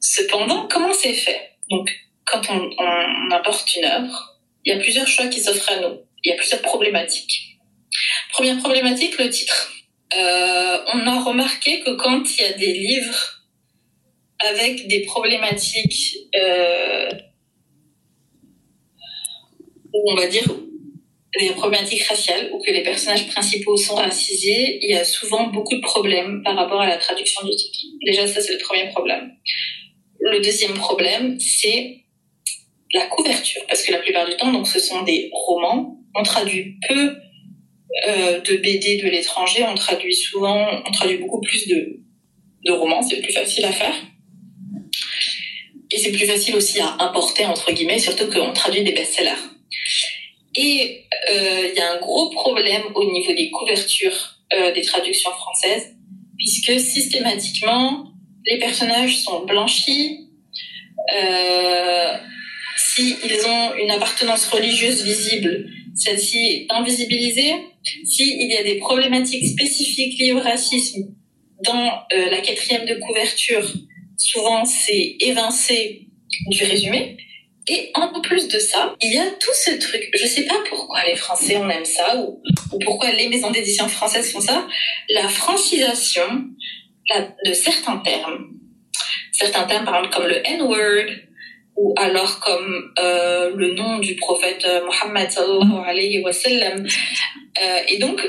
cependant, 0.00 0.68
comment 0.68 0.92
c'est 0.92 1.14
fait? 1.14 1.52
Donc, 1.70 1.90
quand 2.24 2.42
on, 2.50 2.70
on 2.78 3.30
apporte 3.30 3.74
une 3.76 3.84
œuvre, 3.84 4.40
il 4.64 4.74
y 4.74 4.76
a 4.76 4.80
plusieurs 4.80 5.06
choix 5.06 5.26
qui 5.28 5.40
s'offrent 5.40 5.70
à 5.72 5.80
nous. 5.80 6.00
Il 6.24 6.30
y 6.30 6.32
a 6.32 6.36
plusieurs 6.36 6.62
problématiques. 6.62 7.59
Première 8.32 8.59
problématique, 8.59 9.18
le 9.18 9.30
titre. 9.30 9.72
Euh, 10.16 10.78
on 10.94 11.06
a 11.06 11.22
remarqué 11.22 11.80
que 11.80 11.90
quand 11.97 12.22
il 12.36 12.43
y 12.43 12.44
a 12.44 12.52
des 12.52 12.72
livres 12.72 13.43
avec 14.39 14.86
des 14.89 15.02
problématiques, 15.02 16.16
euh, 16.35 17.10
on 19.93 20.14
va 20.14 20.26
dire 20.26 20.44
des 21.39 21.51
problématiques 21.51 22.02
raciales 22.05 22.51
ou 22.52 22.59
que 22.59 22.70
les 22.70 22.82
personnages 22.82 23.28
principaux 23.28 23.76
sont 23.76 23.97
racisés, 23.97 24.78
il 24.82 24.90
y 24.90 24.94
a 24.94 25.05
souvent 25.05 25.48
beaucoup 25.48 25.76
de 25.76 25.82
problèmes 25.82 26.43
par 26.43 26.56
rapport 26.56 26.80
à 26.80 26.86
la 26.86 26.97
traduction 26.97 27.47
du 27.47 27.55
titre. 27.55 27.78
Déjà, 28.05 28.26
ça 28.26 28.40
c'est 28.40 28.52
le 28.52 28.59
premier 28.59 28.89
problème. 28.89 29.36
Le 30.20 30.40
deuxième 30.40 30.74
problème, 30.74 31.39
c'est 31.39 31.98
la 32.94 33.06
couverture, 33.06 33.62
parce 33.68 33.82
que 33.82 33.93
la 33.93 33.98
plupart 33.98 34.26
du 34.26 34.36
temps, 34.36 34.52
donc, 34.52 34.66
ce 34.66 34.80
sont 34.80 35.02
des 35.02 35.30
romans. 35.32 35.97
On 36.14 36.22
traduit 36.22 36.76
peu 36.89 37.14
euh, 38.09 38.40
de 38.40 38.56
BD 38.56 39.01
de 39.02 39.09
l'étranger, 39.09 39.65
on 39.69 39.74
traduit 39.74 40.15
souvent, 40.15 40.66
on 40.86 40.90
traduit 40.90 41.19
beaucoup 41.19 41.40
plus 41.40 41.66
de, 41.69 42.01
de 42.65 42.73
romans, 42.73 43.02
c'est 43.02 43.20
plus 43.20 43.32
facile 43.32 43.65
à 43.65 43.73
faire. 43.73 43.94
Et 45.90 45.98
c'est 45.98 46.12
plus 46.12 46.27
facile 46.27 46.55
aussi 46.55 46.81
à 46.81 46.97
importer, 47.01 47.47
entre 47.47 47.73
guillemets, 47.73 47.98
surtout 47.98 48.31
qu'on 48.31 48.52
traduit 48.52 48.82
des 48.82 48.93
best-sellers. 48.93 49.43
Et 50.55 51.05
euh, 51.31 51.69
il 51.70 51.78
y 51.78 51.81
a 51.81 51.93
un 51.93 51.98
gros 51.98 52.31
problème 52.31 52.82
au 52.94 53.10
niveau 53.10 53.32
des 53.32 53.51
couvertures 53.51 54.36
euh, 54.52 54.73
des 54.73 54.82
traductions 54.82 55.31
françaises, 55.31 55.94
puisque 56.36 56.81
systématiquement, 56.81 58.12
les 58.47 58.59
personnages 58.59 59.19
sont 59.19 59.44
blanchis, 59.44 60.28
euh, 61.15 62.16
s'ils 62.77 63.47
ont 63.47 63.74
une 63.74 63.90
appartenance 63.90 64.47
religieuse 64.47 65.05
visible, 65.05 65.70
celle-ci 65.94 66.39
est 66.39 66.66
invisibilisée. 66.70 67.55
S'il 68.05 68.51
y 68.51 68.56
a 68.56 68.62
des 68.62 68.77
problématiques 68.77 69.47
spécifiques 69.47 70.19
liées 70.19 70.32
au 70.32 70.40
racisme 70.40 71.15
dans 71.65 71.86
euh, 72.12 72.31
la 72.31 72.40
quatrième 72.40 72.86
de 72.86 72.94
couverture, 72.94 73.73
souvent 74.16 74.65
c'est 74.65 75.16
évincé 75.20 76.09
du 76.48 76.65
résumé. 76.65 77.16
Et 77.70 77.90
en 77.94 78.20
plus 78.20 78.48
de 78.48 78.59
ça, 78.59 78.97
il 79.02 79.12
y 79.12 79.19
a 79.19 79.27
tout 79.32 79.52
ce 79.52 79.73
truc. 79.73 80.09
Je 80.15 80.27
sais 80.27 80.44
pas 80.44 80.62
pourquoi 80.69 81.05
les 81.05 81.16
Français 81.16 81.56
on 81.56 81.69
aime 81.69 81.85
ça 81.85 82.16
ou 82.16 82.40
pourquoi 82.82 83.12
les 83.12 83.28
maisons 83.28 83.51
d'édition 83.51 83.86
françaises 83.89 84.32
font 84.32 84.40
ça. 84.40 84.66
La 85.10 85.28
francisation 85.28 86.47
de 87.44 87.52
certains 87.52 87.98
termes. 87.98 88.55
Certains 89.32 89.65
termes, 89.65 89.85
par 89.85 89.97
exemple, 89.97 90.16
comme 90.16 90.27
le 90.27 90.47
N-word, 90.47 91.10
ou 91.78 91.94
alors 91.96 92.40
comme 92.40 92.92
euh, 92.98 93.50
le 93.55 93.74
nom 93.74 93.98
du 93.98 94.16
prophète 94.16 94.64
euh, 94.64 94.84
Mohammed. 94.84 95.30
Euh, 97.60 97.80
et 97.88 97.98
donc, 97.98 98.20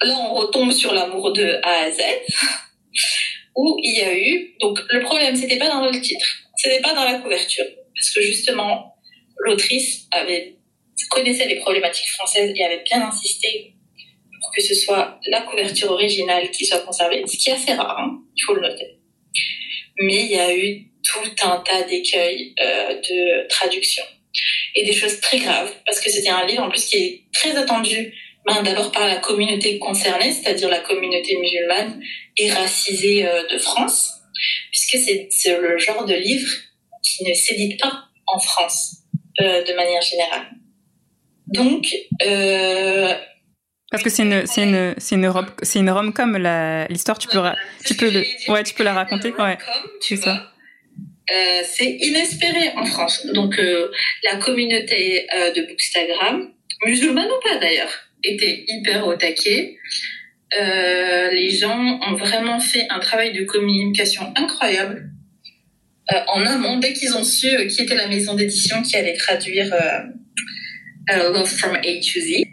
là, 0.00 0.16
on 0.30 0.34
retombe 0.34 0.70
sur 0.70 0.94
l'amour 0.94 1.32
de 1.32 1.58
A 1.62 1.86
à 1.86 1.90
Z, 1.90 2.00
où 3.56 3.76
il 3.82 3.98
y 3.98 4.02
a 4.02 4.16
eu... 4.16 4.54
Donc, 4.60 4.78
le 4.90 5.00
problème, 5.00 5.34
c'était 5.34 5.58
pas 5.58 5.68
dans 5.68 5.84
le 5.90 6.00
titre, 6.00 6.26
c'était 6.56 6.80
pas 6.80 6.94
dans 6.94 7.04
la 7.04 7.18
couverture, 7.18 7.64
parce 7.94 8.10
que 8.10 8.22
justement, 8.22 8.94
l'autrice 9.38 10.06
avait 10.12 10.56
connaissait 11.10 11.46
les 11.46 11.56
problématiques 11.56 12.08
françaises 12.10 12.52
et 12.56 12.64
avait 12.64 12.82
bien 12.82 13.06
insisté 13.06 13.74
pour 14.40 14.50
que 14.52 14.62
ce 14.62 14.74
soit 14.74 15.18
la 15.28 15.42
couverture 15.42 15.90
originale 15.92 16.50
qui 16.50 16.64
soit 16.64 16.80
conservée, 16.80 17.22
ce 17.26 17.36
qui 17.36 17.50
est 17.50 17.52
assez 17.52 17.72
rare, 17.72 17.98
hein, 17.98 18.20
il 18.36 18.42
faut 18.42 18.54
le 18.54 18.62
noter. 18.62 18.98
Mais 19.98 20.24
il 20.24 20.30
y 20.30 20.38
a 20.38 20.56
eu 20.56 20.93
tout 21.04 21.30
un 21.42 21.58
tas 21.58 21.82
d'écueils 21.82 22.54
euh, 22.60 22.94
de 22.94 23.48
traduction 23.48 24.04
et 24.74 24.84
des 24.84 24.92
choses 24.92 25.20
très 25.20 25.38
graves 25.38 25.72
parce 25.86 26.00
que 26.00 26.10
c'était 26.10 26.30
un 26.30 26.44
livre 26.46 26.62
en 26.62 26.70
plus 26.70 26.86
qui 26.86 26.96
est 26.96 27.22
très 27.32 27.56
attendu 27.56 28.12
ben, 28.46 28.62
d'abord 28.62 28.92
par 28.92 29.06
la 29.06 29.16
communauté 29.16 29.78
concernée, 29.78 30.30
c'est-à-dire 30.32 30.68
la 30.68 30.80
communauté 30.80 31.36
musulmane 31.36 32.02
et 32.36 32.50
racisée 32.50 33.26
euh, 33.26 33.46
de 33.48 33.58
France, 33.58 34.10
puisque 34.70 34.98
c'est 35.30 35.60
le 35.60 35.78
genre 35.78 36.04
de 36.04 36.14
livre 36.14 36.50
qui 37.02 37.24
ne 37.24 37.32
s'édite 37.32 37.80
pas 37.80 38.04
en 38.26 38.38
France 38.38 38.96
euh, 39.40 39.64
de 39.64 39.72
manière 39.72 40.02
générale. 40.02 40.50
Donc, 41.46 41.86
parce 43.90 44.02
que 44.02 44.10
c'est 44.10 44.24
une, 44.24 44.46
c'est 44.46 44.64
une, 44.64 44.94
c'est 44.98 45.14
une 45.14 45.28
robe, 45.28 45.50
c'est 45.62 45.78
une 45.78 45.90
rom 45.90 46.12
comme 46.12 46.36
l'histoire, 46.90 47.18
tu 47.18 47.28
peux, 47.28 47.40
tu 47.86 47.94
peux 47.94 48.10
le, 48.10 48.24
ouais, 48.48 48.62
tu 48.64 48.74
peux 48.74 48.82
la 48.82 48.92
raconter, 48.92 49.32
ouais, 49.32 49.56
c'est 50.00 50.16
ça. 50.16 50.53
Euh, 51.32 51.62
c'est 51.64 51.90
inespéré 52.00 52.72
en 52.76 52.84
France. 52.84 53.26
Donc 53.32 53.58
euh, 53.58 53.90
la 54.24 54.36
communauté 54.36 55.26
euh, 55.34 55.52
de 55.52 55.62
Bookstagram 55.62 56.50
musulmans 56.84 57.24
ou 57.24 57.48
pas 57.48 57.56
d'ailleurs, 57.56 57.92
étaient 58.22 58.64
hyper 58.68 59.06
au 59.06 59.14
taquet. 59.14 59.78
Les 60.56 61.50
gens 61.50 61.98
ont 62.06 62.14
vraiment 62.14 62.60
fait 62.60 62.86
un 62.90 63.00
travail 63.00 63.32
de 63.32 63.44
communication 63.44 64.32
incroyable 64.36 65.10
en 66.28 66.44
amont 66.44 66.78
dès 66.78 66.92
qu'ils 66.92 67.16
ont 67.16 67.24
su 67.24 67.48
qui 67.68 67.82
était 67.82 67.94
la 67.94 68.06
maison 68.06 68.34
d'édition 68.34 68.82
qui 68.82 68.96
allait 68.96 69.16
traduire 69.16 69.74
Love 71.08 71.48
from 71.48 71.74
A 71.74 71.80
to 71.80 72.20
Z. 72.20 72.44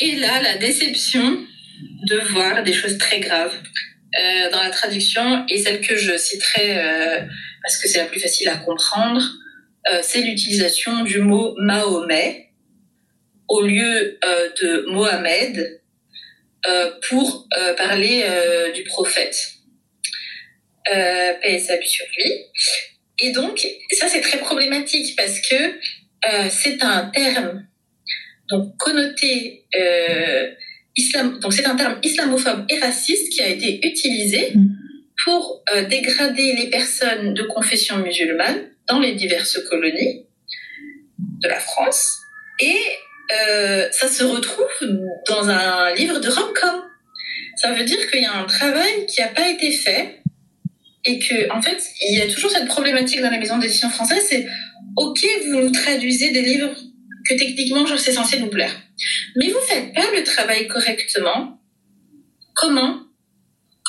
Et 0.00 0.16
là, 0.16 0.42
la 0.42 0.56
déception 0.56 1.46
de 2.08 2.16
voir 2.32 2.64
des 2.64 2.72
choses 2.72 2.98
très 2.98 3.20
graves 3.20 3.56
dans 4.50 4.62
la 4.62 4.70
traduction 4.70 5.46
et 5.48 5.58
celle 5.58 5.80
que 5.80 5.96
je 5.96 6.18
citerai 6.18 6.76
parce 7.62 7.78
que 7.78 7.88
c'est 7.88 7.98
la 7.98 8.06
plus 8.06 8.20
facile 8.20 8.48
à 8.48 8.56
comprendre, 8.56 9.22
c'est 10.02 10.20
l'utilisation 10.20 11.02
du 11.02 11.18
mot 11.18 11.54
Mahomet 11.58 12.52
au 13.52 13.60
lieu 13.60 14.18
euh, 14.24 14.48
de 14.62 14.86
Mohamed 14.90 15.82
euh, 16.66 16.90
pour 17.08 17.48
euh, 17.56 17.74
parler 17.74 18.24
du 18.74 18.82
prophète. 18.84 19.36
salut 20.86 21.86
sur 21.86 22.06
lui. 22.16 22.32
Et 23.20 23.32
donc, 23.32 23.66
ça 23.92 24.08
c'est 24.08 24.22
très 24.22 24.38
problématique 24.38 25.14
parce 25.16 25.38
que 25.40 25.78
c'est 26.50 26.82
un 26.82 27.10
terme 27.10 27.66
donc 28.48 28.76
connoté 28.78 29.66
islam, 30.96 31.38
donc 31.40 31.52
c'est 31.52 31.66
un 31.66 31.76
terme 31.76 31.98
islamophobe 32.02 32.64
et 32.68 32.78
raciste 32.78 33.32
qui 33.32 33.42
a 33.42 33.48
été 33.48 33.86
utilisé 33.86 34.52
mm. 34.54 34.81
Pour 35.24 35.62
dégrader 35.88 36.54
les 36.54 36.70
personnes 36.70 37.34
de 37.34 37.42
confession 37.44 37.98
musulmane 37.98 38.70
dans 38.88 38.98
les 38.98 39.14
diverses 39.14 39.58
colonies 39.68 40.26
de 41.42 41.48
la 41.48 41.60
France 41.60 42.18
et 42.60 42.78
euh, 43.32 43.88
ça 43.92 44.08
se 44.08 44.24
retrouve 44.24 44.66
dans 45.28 45.48
un 45.48 45.94
livre 45.94 46.18
de 46.18 46.28
rom-com. 46.28 46.82
Ça 47.56 47.72
veut 47.72 47.84
dire 47.84 48.10
qu'il 48.10 48.22
y 48.22 48.26
a 48.26 48.34
un 48.34 48.44
travail 48.44 49.06
qui 49.06 49.20
n'a 49.20 49.28
pas 49.28 49.48
été 49.48 49.70
fait 49.70 50.22
et 51.04 51.18
que, 51.18 51.50
en 51.52 51.60
fait, 51.60 51.82
il 52.08 52.18
y 52.18 52.22
a 52.22 52.32
toujours 52.32 52.50
cette 52.50 52.66
problématique 52.66 53.20
dans 53.20 53.30
la 53.30 53.38
maison 53.38 53.58
d'édition 53.58 53.90
française, 53.90 54.24
c'est 54.28 54.46
ok, 54.96 55.26
vous 55.46 55.60
nous 55.60 55.70
traduisez 55.70 56.30
des 56.30 56.42
livres 56.42 56.74
que 57.28 57.34
techniquement, 57.34 57.86
genre, 57.86 57.98
c'est 57.98 58.12
censé 58.12 58.38
nous 58.38 58.50
plaire, 58.50 58.74
mais 59.36 59.48
vous 59.48 59.60
faites 59.60 59.92
pas 59.94 60.10
le 60.14 60.22
travail 60.24 60.66
correctement. 60.68 61.60
Comment 62.54 63.00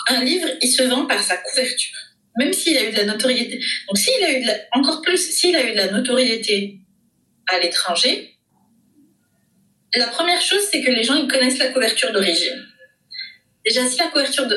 un 0.10 0.24
livre 0.24 0.48
il 0.62 0.68
se 0.68 0.84
vend 0.84 1.06
par 1.06 1.22
sa 1.22 1.38
couverture, 1.38 1.98
même 2.38 2.54
s'il 2.54 2.78
a 2.78 2.84
eu 2.84 2.92
de 2.92 2.98
la 2.98 3.06
notoriété. 3.06 3.60
Donc, 3.88 3.98
s'il 3.98 4.24
a 4.24 4.32
eu 4.32 4.42
de 4.42 4.48
la, 4.48 4.56
encore 4.74 5.02
plus, 5.02 5.18
s'il 5.18 5.56
a 5.56 5.68
eu 5.68 5.72
de 5.72 5.78
la 5.78 5.92
notoriété 5.92 6.80
à 7.48 7.60
l'étranger, 7.60 8.38
la 9.96 10.08
première 10.08 10.42
chose, 10.42 10.68
c'est 10.72 10.82
que 10.82 10.90
les 10.90 11.04
gens 11.04 11.16
ils 11.16 11.28
connaissent 11.28 11.60
la 11.60 11.68
couverture 11.68 12.12
d'origine. 12.12 12.66
Déjà, 13.66 13.86
si 13.86 13.98
la 13.98 14.08
couverture 14.08 14.48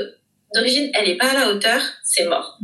d'origine, 0.54 0.90
elle 0.94 1.08
n'est 1.08 1.16
pas 1.16 1.30
à 1.30 1.34
la 1.34 1.48
hauteur, 1.50 1.80
c'est 2.02 2.24
mort. 2.24 2.58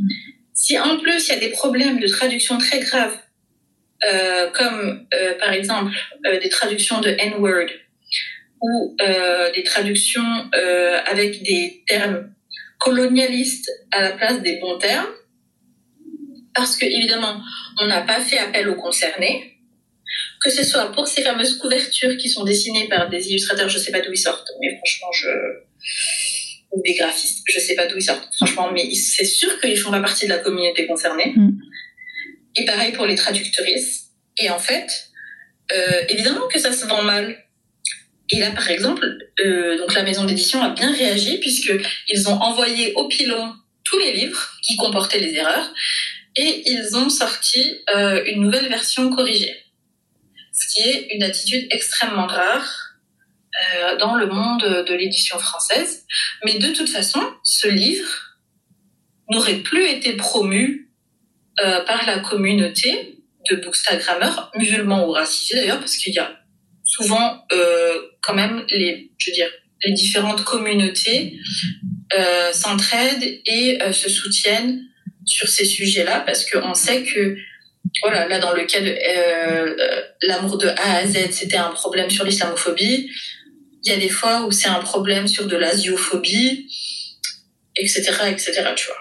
Si 0.53 0.77
en 0.79 0.97
plus, 0.97 1.27
il 1.27 1.33
y 1.33 1.37
a 1.37 1.39
des 1.39 1.49
problèmes 1.49 1.99
de 1.99 2.07
traduction 2.07 2.57
très 2.57 2.79
graves, 2.79 3.17
euh, 4.05 4.49
comme 4.51 5.05
euh, 5.13 5.33
par 5.39 5.53
exemple 5.53 5.93
euh, 6.25 6.37
des 6.39 6.49
traductions 6.49 6.99
de 6.99 7.09
N-word 7.09 7.69
ou 8.61 8.95
des 9.55 9.63
traductions 9.63 10.49
avec 11.05 11.43
des 11.43 11.83
termes 11.85 12.33
colonialistes 12.83 13.71
à 13.91 14.01
la 14.01 14.11
place 14.11 14.41
des 14.41 14.57
bons 14.57 14.77
termes, 14.77 15.13
parce 16.53 16.75
que 16.75 16.85
évidemment, 16.85 17.41
on 17.79 17.87
n'a 17.87 18.01
pas 18.01 18.19
fait 18.19 18.37
appel 18.37 18.69
aux 18.69 18.75
concernés, 18.75 19.57
que 20.41 20.49
ce 20.49 20.63
soit 20.63 20.91
pour 20.91 21.07
ces 21.07 21.23
fameuses 21.23 21.57
couvertures 21.57 22.17
qui 22.17 22.29
sont 22.29 22.43
dessinées 22.43 22.87
par 22.89 23.09
des 23.09 23.29
illustrateurs, 23.29 23.69
je 23.69 23.77
sais 23.77 23.91
pas 23.91 24.01
d'où 24.01 24.11
ils 24.11 24.17
sortent, 24.17 24.51
mais 24.61 24.75
franchement, 24.77 25.11
je 25.13 25.29
ou 26.71 26.81
des 26.83 26.95
graphistes, 26.95 27.43
je 27.47 27.59
sais 27.59 27.75
pas 27.75 27.85
d'où 27.85 27.97
ils 27.97 28.03
sortent, 28.03 28.27
franchement, 28.35 28.71
mais 28.71 28.93
c'est 28.95 29.25
sûr 29.25 29.59
qu'ils 29.61 29.77
font 29.77 29.91
pas 29.91 30.01
partie 30.01 30.25
de 30.25 30.31
la 30.31 30.39
communauté 30.39 30.87
concernée. 30.87 31.33
Mm. 31.35 31.51
Et 32.55 32.65
pareil 32.65 32.91
pour 32.91 33.05
les 33.05 33.15
traductrices. 33.15 34.07
Et 34.37 34.49
en 34.49 34.59
fait, 34.59 34.89
euh, 35.71 36.03
évidemment 36.09 36.47
que 36.47 36.59
ça 36.59 36.73
se 36.73 36.85
vend 36.85 37.03
mal. 37.03 37.37
Et 38.33 38.39
là, 38.39 38.49
par 38.49 38.67
exemple, 38.71 39.05
euh, 39.45 39.77
donc 39.77 39.93
la 39.93 40.01
maison 40.01 40.23
d'édition 40.23 40.59
a 40.63 40.69
bien 40.69 40.91
réagi 40.91 41.37
puisque 41.37 41.71
ils 42.07 42.27
ont 42.27 42.41
envoyé 42.41 42.91
au 42.95 43.07
pilon 43.07 43.53
tous 43.83 43.99
les 43.99 44.11
livres 44.11 44.57
qui 44.63 44.75
comportaient 44.75 45.19
les 45.19 45.35
erreurs 45.35 45.71
et 46.35 46.63
ils 46.65 46.97
ont 46.97 47.09
sorti 47.09 47.61
euh, 47.95 48.23
une 48.25 48.41
nouvelle 48.41 48.69
version 48.69 49.11
corrigée 49.15 49.55
ce 50.51 50.73
qui 50.73 50.87
est 50.87 51.07
une 51.15 51.23
attitude 51.23 51.67
extrêmement 51.71 52.27
rare 52.27 52.95
euh, 53.75 53.97
dans 53.97 54.15
le 54.15 54.27
monde 54.27 54.61
de 54.61 54.93
l'édition 54.93 55.39
française. 55.39 56.05
Mais 56.45 56.59
de 56.59 56.67
toute 56.67 56.89
façon, 56.89 57.21
ce 57.43 57.67
livre 57.67 58.37
n'aurait 59.31 59.57
plus 59.57 59.85
été 59.87 60.13
promu 60.13 60.91
par 61.57 62.05
la 62.05 62.19
communauté 62.19 63.17
de 63.49 63.55
bookstagrammeurs, 63.55 64.51
musulmans 64.55 65.07
ou 65.07 65.11
racisés 65.11 65.55
d'ailleurs, 65.55 65.79
parce 65.79 65.97
qu'il 65.97 66.13
y 66.13 66.19
a 66.19 66.42
souvent 66.83 67.45
euh, 67.51 67.93
quand 68.21 68.33
même 68.33 68.65
les, 68.69 69.11
je 69.17 69.31
dire, 69.31 69.49
les 69.85 69.93
différentes 69.93 70.43
communautés 70.43 71.39
euh, 72.17 72.51
s'entraident 72.53 73.41
et 73.45 73.81
euh, 73.81 73.91
se 73.91 74.09
soutiennent 74.09 74.81
sur 75.25 75.47
ces 75.47 75.65
sujets-là, 75.65 76.21
parce 76.25 76.49
qu'on 76.49 76.73
sait 76.73 77.03
que 77.03 77.37
voilà, 78.01 78.27
là 78.27 78.39
dans 78.39 78.53
le 78.53 78.65
cas 78.65 78.81
de 78.81 78.95
l'amour 80.27 80.57
de 80.57 80.67
A 80.67 80.97
à 80.97 81.07
Z, 81.07 81.31
c'était 81.31 81.57
un 81.57 81.69
problème 81.69 82.09
sur 82.09 82.25
l'islamophobie. 82.25 83.09
Il 83.83 83.91
y 83.91 83.95
a 83.95 83.97
des 83.97 84.09
fois 84.09 84.45
où 84.45 84.51
c'est 84.51 84.67
un 84.67 84.79
problème 84.79 85.27
sur 85.27 85.47
de 85.47 85.55
l'asiophobie, 85.55 86.69
etc., 87.77 88.11
etc., 88.29 88.63
tu 88.75 88.87
vois. 88.87 88.97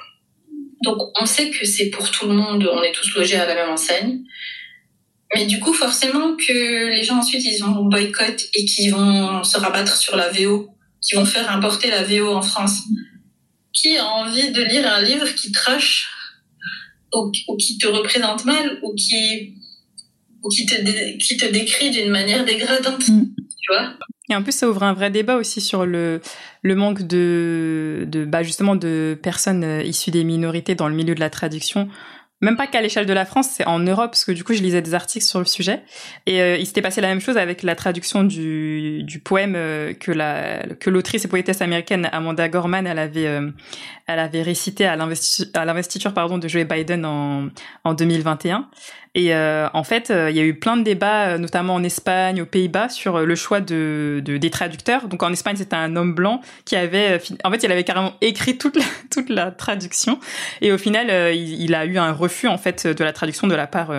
Donc 0.84 1.12
on 1.20 1.26
sait 1.26 1.50
que 1.50 1.64
c'est 1.64 1.90
pour 1.90 2.10
tout 2.10 2.26
le 2.26 2.34
monde, 2.34 2.68
on 2.72 2.82
est 2.82 2.92
tous 2.92 3.14
logés 3.14 3.36
à 3.36 3.46
la 3.46 3.54
même 3.54 3.70
enseigne. 3.70 4.24
Mais 5.34 5.46
du 5.46 5.60
coup, 5.60 5.72
forcément 5.72 6.36
que 6.36 6.88
les 6.88 7.02
gens 7.02 7.18
ensuite, 7.18 7.44
ils 7.44 7.64
ont 7.64 7.84
boycott 7.84 8.48
et 8.54 8.64
qui 8.64 8.90
vont 8.90 9.42
se 9.44 9.56
rabattre 9.56 9.96
sur 9.96 10.16
la 10.16 10.30
VO, 10.30 10.68
qui 11.00 11.14
vont 11.14 11.24
faire 11.24 11.50
importer 11.50 11.90
la 11.90 12.02
VO 12.02 12.34
en 12.34 12.42
France. 12.42 12.82
Qui 13.72 13.96
a 13.96 14.04
envie 14.04 14.52
de 14.52 14.62
lire 14.62 14.86
un 14.86 15.00
livre 15.00 15.26
qui 15.34 15.50
trash 15.50 16.10
ou, 17.14 17.56
qui 17.56 17.78
te 17.78 17.86
représente 17.86 18.44
mal 18.44 18.78
ou 18.82 18.94
qui 18.94 19.54
ou 20.42 20.48
qui 20.48 20.66
te 20.66 20.74
qui 21.18 21.36
te 21.36 21.46
décrit 21.46 21.90
d'une 21.90 22.10
manière 22.10 22.44
dégradante 22.44 23.08
mm. 23.08 23.34
tu 23.36 23.72
vois? 23.72 23.94
Et 24.28 24.34
en 24.34 24.42
plus 24.42 24.52
ça 24.52 24.68
ouvre 24.68 24.82
un 24.82 24.92
vrai 24.92 25.10
débat 25.10 25.36
aussi 25.36 25.60
sur 25.60 25.86
le 25.86 26.20
le 26.62 26.74
manque 26.74 27.02
de 27.02 28.04
de 28.08 28.24
bah 28.24 28.42
justement 28.42 28.76
de 28.76 29.18
personnes 29.22 29.64
euh, 29.64 29.82
issues 29.82 30.10
des 30.10 30.24
minorités 30.24 30.74
dans 30.74 30.88
le 30.88 30.94
milieu 30.94 31.14
de 31.14 31.20
la 31.20 31.30
traduction 31.30 31.88
même 32.42 32.56
pas 32.56 32.66
qu'à 32.66 32.82
l'échelle 32.82 33.06
de 33.06 33.12
la 33.12 33.24
France, 33.24 33.48
c'est 33.52 33.66
en 33.66 33.78
Europe, 33.78 34.10
parce 34.10 34.24
que 34.24 34.32
du 34.32 34.42
coup, 34.42 34.52
je 34.52 34.62
lisais 34.62 34.82
des 34.82 34.94
articles 34.94 35.24
sur 35.24 35.38
le 35.38 35.44
sujet. 35.44 35.80
Et 36.26 36.42
euh, 36.42 36.56
il 36.56 36.66
s'était 36.66 36.82
passé 36.82 37.00
la 37.00 37.06
même 37.08 37.20
chose 37.20 37.36
avec 37.36 37.62
la 37.62 37.76
traduction 37.76 38.24
du, 38.24 39.04
du 39.04 39.20
poème 39.20 39.54
euh, 39.56 39.94
que 39.94 40.10
la 40.10 40.64
que 40.80 40.90
l'autrice 40.90 41.24
et 41.24 41.28
poétesse 41.28 41.62
américaine 41.62 42.08
Amanda 42.10 42.48
Gorman, 42.48 42.84
elle 42.86 42.98
avait 42.98 43.28
euh, 43.28 43.48
elle 44.08 44.18
avait 44.18 44.42
récité 44.42 44.86
à 44.86 44.96
l'investiture 44.96 46.12
pardon 46.12 46.36
de 46.36 46.48
Joe 46.48 46.64
Biden 46.64 47.06
en 47.06 47.48
en 47.84 47.94
2021. 47.94 48.68
Et 49.14 49.34
euh, 49.34 49.68
en 49.74 49.84
fait, 49.84 50.10
euh, 50.10 50.30
il 50.30 50.36
y 50.36 50.40
a 50.40 50.44
eu 50.44 50.54
plein 50.54 50.76
de 50.78 50.82
débats, 50.82 51.28
euh, 51.28 51.38
notamment 51.38 51.74
en 51.74 51.84
Espagne, 51.84 52.40
aux 52.40 52.46
Pays-Bas, 52.46 52.88
sur 52.88 53.20
le 53.20 53.34
choix 53.34 53.60
de, 53.60 54.22
de, 54.24 54.38
des 54.38 54.50
traducteurs. 54.50 55.08
Donc 55.08 55.22
en 55.22 55.30
Espagne, 55.30 55.56
c'était 55.56 55.76
un 55.76 55.96
homme 55.96 56.14
blanc 56.14 56.40
qui 56.64 56.76
avait, 56.76 57.20
en 57.44 57.50
fait, 57.50 57.62
il 57.62 57.70
avait 57.70 57.84
carrément 57.84 58.14
écrit 58.22 58.56
toute 58.56 58.76
la, 58.76 58.84
toute 59.10 59.28
la 59.28 59.50
traduction. 59.50 60.18
Et 60.62 60.72
au 60.72 60.78
final, 60.78 61.34
il, 61.34 61.60
il, 61.60 61.74
a 61.74 61.84
eu 61.84 61.98
un 61.98 62.12
refus 62.12 62.48
en 62.48 62.58
fait 62.58 62.86
de 62.86 63.04
la 63.04 63.12
traduction 63.12 63.46
de 63.46 63.54
la 63.54 63.66
part 63.66 63.92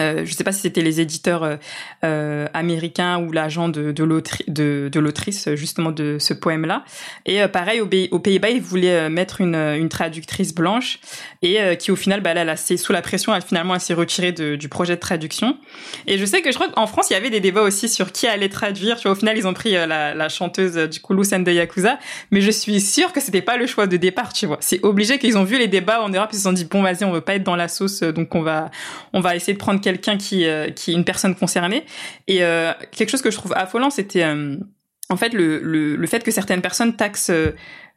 euh, 0.00 0.24
je 0.24 0.30
ne 0.30 0.34
sais 0.34 0.44
pas 0.44 0.52
si 0.52 0.60
c'était 0.60 0.80
les 0.80 1.00
éditeurs 1.00 1.44
euh, 1.44 1.56
euh 2.02 2.46
américains 2.52 3.18
ou 3.18 3.30
l'agent 3.30 3.68
de, 3.68 3.92
de 3.92 5.00
l'autrice 5.00 5.48
justement 5.54 5.92
de 5.92 6.16
ce 6.18 6.34
poème-là. 6.34 6.84
Et 7.26 7.42
euh, 7.42 7.48
pareil, 7.48 7.80
au, 7.80 7.88
aux 8.10 8.18
Pays-Bas, 8.18 8.50
ils 8.50 8.60
voulaient 8.60 9.08
mettre 9.08 9.40
une, 9.40 9.54
une 9.54 9.88
traductrice 9.88 10.54
blanche 10.54 10.98
et 11.42 11.76
qui 11.78 11.90
au 11.90 11.96
final, 11.96 12.20
bah, 12.20 12.34
là, 12.34 12.42
elle 12.42 12.78
sous 12.78 12.92
la 12.92 13.02
pression, 13.02 13.34
elle 13.34 13.42
finalement, 13.42 13.74
elle 13.74 13.80
s'est 13.80 13.94
retirée 13.94 14.32
du 14.32 14.68
projet 14.68 14.94
de 14.94 15.00
traduction. 15.00 15.58
Et 16.06 16.18
je 16.18 16.24
sais 16.24 16.42
que 16.42 16.50
je 16.50 16.56
crois 16.56 16.68
qu'en 16.68 16.86
France, 16.86 17.10
il 17.10 17.12
y 17.12 17.16
avait 17.16 17.30
des 17.30 17.40
débats 17.40 17.62
aussi 17.62 17.88
sur 17.88 18.12
qui 18.12 18.26
allait 18.26 18.48
traduire. 18.48 18.96
Tu 18.96 19.04
vois, 19.04 19.12
au 19.12 19.14
final, 19.14 19.36
ils 19.36 19.46
ont 19.46 19.54
pris 19.54 19.72
la, 19.72 20.14
la, 20.14 20.28
chanteuse 20.28 20.74
du 20.74 21.00
coup 21.00 21.14
de 21.14 21.50
Yakuza, 21.50 21.98
mais 22.30 22.40
je 22.40 22.50
suis 22.50 22.80
sûre 22.80 23.12
que 23.12 23.20
c'était 23.20 23.42
pas 23.42 23.56
le 23.56 23.66
choix 23.66 23.86
de 23.86 23.96
départ. 23.96 24.32
Tu 24.32 24.46
vois, 24.46 24.58
c'est 24.60 24.82
obligé 24.84 25.18
qu'ils 25.18 25.38
ont 25.38 25.44
vu 25.44 25.58
les 25.58 25.68
débats 25.68 26.02
en 26.02 26.08
Europe, 26.08 26.30
ils 26.32 26.36
se 26.36 26.42
sont 26.42 26.52
dit 26.52 26.64
bon, 26.64 26.82
vas-y, 26.82 27.04
on 27.04 27.12
veut 27.12 27.20
pas 27.20 27.34
être 27.34 27.44
dans 27.44 27.56
la 27.56 27.68
sauce, 27.68 28.00
donc 28.00 28.34
on 28.34 28.42
va 28.42 28.70
on 29.12 29.20
va 29.20 29.36
essayer 29.36 29.52
de 29.52 29.58
prendre 29.58 29.80
quelqu'un 29.84 30.16
qui, 30.16 30.46
euh, 30.46 30.70
qui 30.70 30.90
est 30.90 30.94
une 30.94 31.04
personne 31.04 31.34
concernée. 31.34 31.84
Et 32.26 32.42
euh, 32.42 32.72
quelque 32.90 33.10
chose 33.10 33.22
que 33.22 33.30
je 33.30 33.36
trouve 33.36 33.52
affolant, 33.54 33.90
c'était 33.90 34.24
euh, 34.24 34.56
en 35.10 35.16
fait 35.16 35.34
le, 35.34 35.60
le, 35.60 35.96
le, 35.96 36.06
fait 36.06 36.24
que 36.24 36.30
certaines 36.30 36.62
personnes 36.62 36.96
taxent 36.96 37.30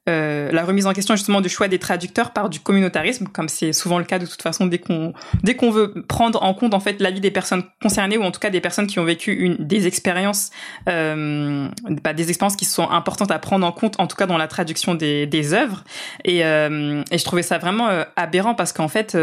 la 0.10 0.64
remise 0.64 0.88
en 0.88 0.94
question 0.94 1.18
justement 1.18 1.42
du 1.42 1.50
choix 1.50 1.68
des 1.68 1.80
traducteurs 1.80 2.32
par 2.32 2.50
du 2.50 2.62
communautarisme, 2.62 3.28
comme 3.28 3.50
c'est 3.50 3.74
souvent 3.74 4.00
le 4.00 4.06
cas 4.06 4.20
de 4.20 4.26
toute 4.26 4.42
façon 4.42 4.66
dès 4.66 4.78
qu'on 4.78 5.12
dès 5.44 5.58
qu'on 5.58 5.70
veut 5.70 6.06
prendre 6.08 6.42
en 6.44 6.54
compte 6.54 6.74
en 6.74 6.80
fait 6.80 7.02
l'avis 7.02 7.20
des 7.20 7.30
personnes 7.30 7.64
concernées 7.82 8.18
ou 8.18 8.24
en 8.24 8.32
tout 8.32 8.40
cas 8.40 8.50
des 8.50 8.62
personnes 8.62 8.88
qui 8.88 9.00
ont 9.00 9.04
vécu 9.04 9.34
une 9.34 9.58
des 9.60 9.86
expériences 9.86 10.50
euh, 10.88 11.68
bah, 12.06 12.14
des 12.14 12.30
expériences 12.30 12.56
qui 12.56 12.64
sont 12.64 12.90
importantes 12.90 13.32
à 13.32 13.40
prendre 13.40 13.68
en 13.68 13.74
compte 13.74 14.00
en 14.00 14.08
tout 14.08 14.16
cas 14.16 14.28
dans 14.28 14.38
la 14.38 14.48
traduction 14.48 14.96
des 14.96 15.28
des 15.28 15.54
œuvres 15.54 15.84
et 16.24 16.38
et 16.38 17.18
je 17.18 17.24
trouvais 17.26 17.44
ça 17.44 17.58
vraiment 17.58 17.90
aberrant 18.16 18.56
parce 18.56 18.72
qu'en 18.72 18.88
fait 18.88 19.18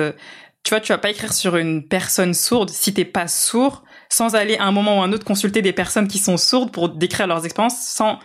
tu 0.65 0.71
vois, 0.71 0.81
tu 0.81 0.93
vas 0.93 0.99
pas 0.99 1.11
écrire 1.11 1.33
sur 1.33 1.57
une 1.57 1.87
personne 1.87 2.35
sourde 2.35 2.71
si 2.71 2.95
t'es 2.95 3.05
pas 3.05 3.29
sourd, 3.29 3.85
sans 4.09 4.35
aller 4.35 4.57
à 4.57 4.65
un 4.65 4.73
moment 4.73 4.99
ou 4.99 5.03
un 5.03 5.13
autre 5.13 5.25
consulter 5.25 5.63
des 5.63 5.75
personnes 5.75 6.09
qui 6.09 6.19
sont 6.19 6.39
sourdes 6.39 6.73
pour 6.73 6.89
décrire 6.89 7.27
leurs 7.27 7.45
expériences, 7.45 7.79
sans 7.87 8.19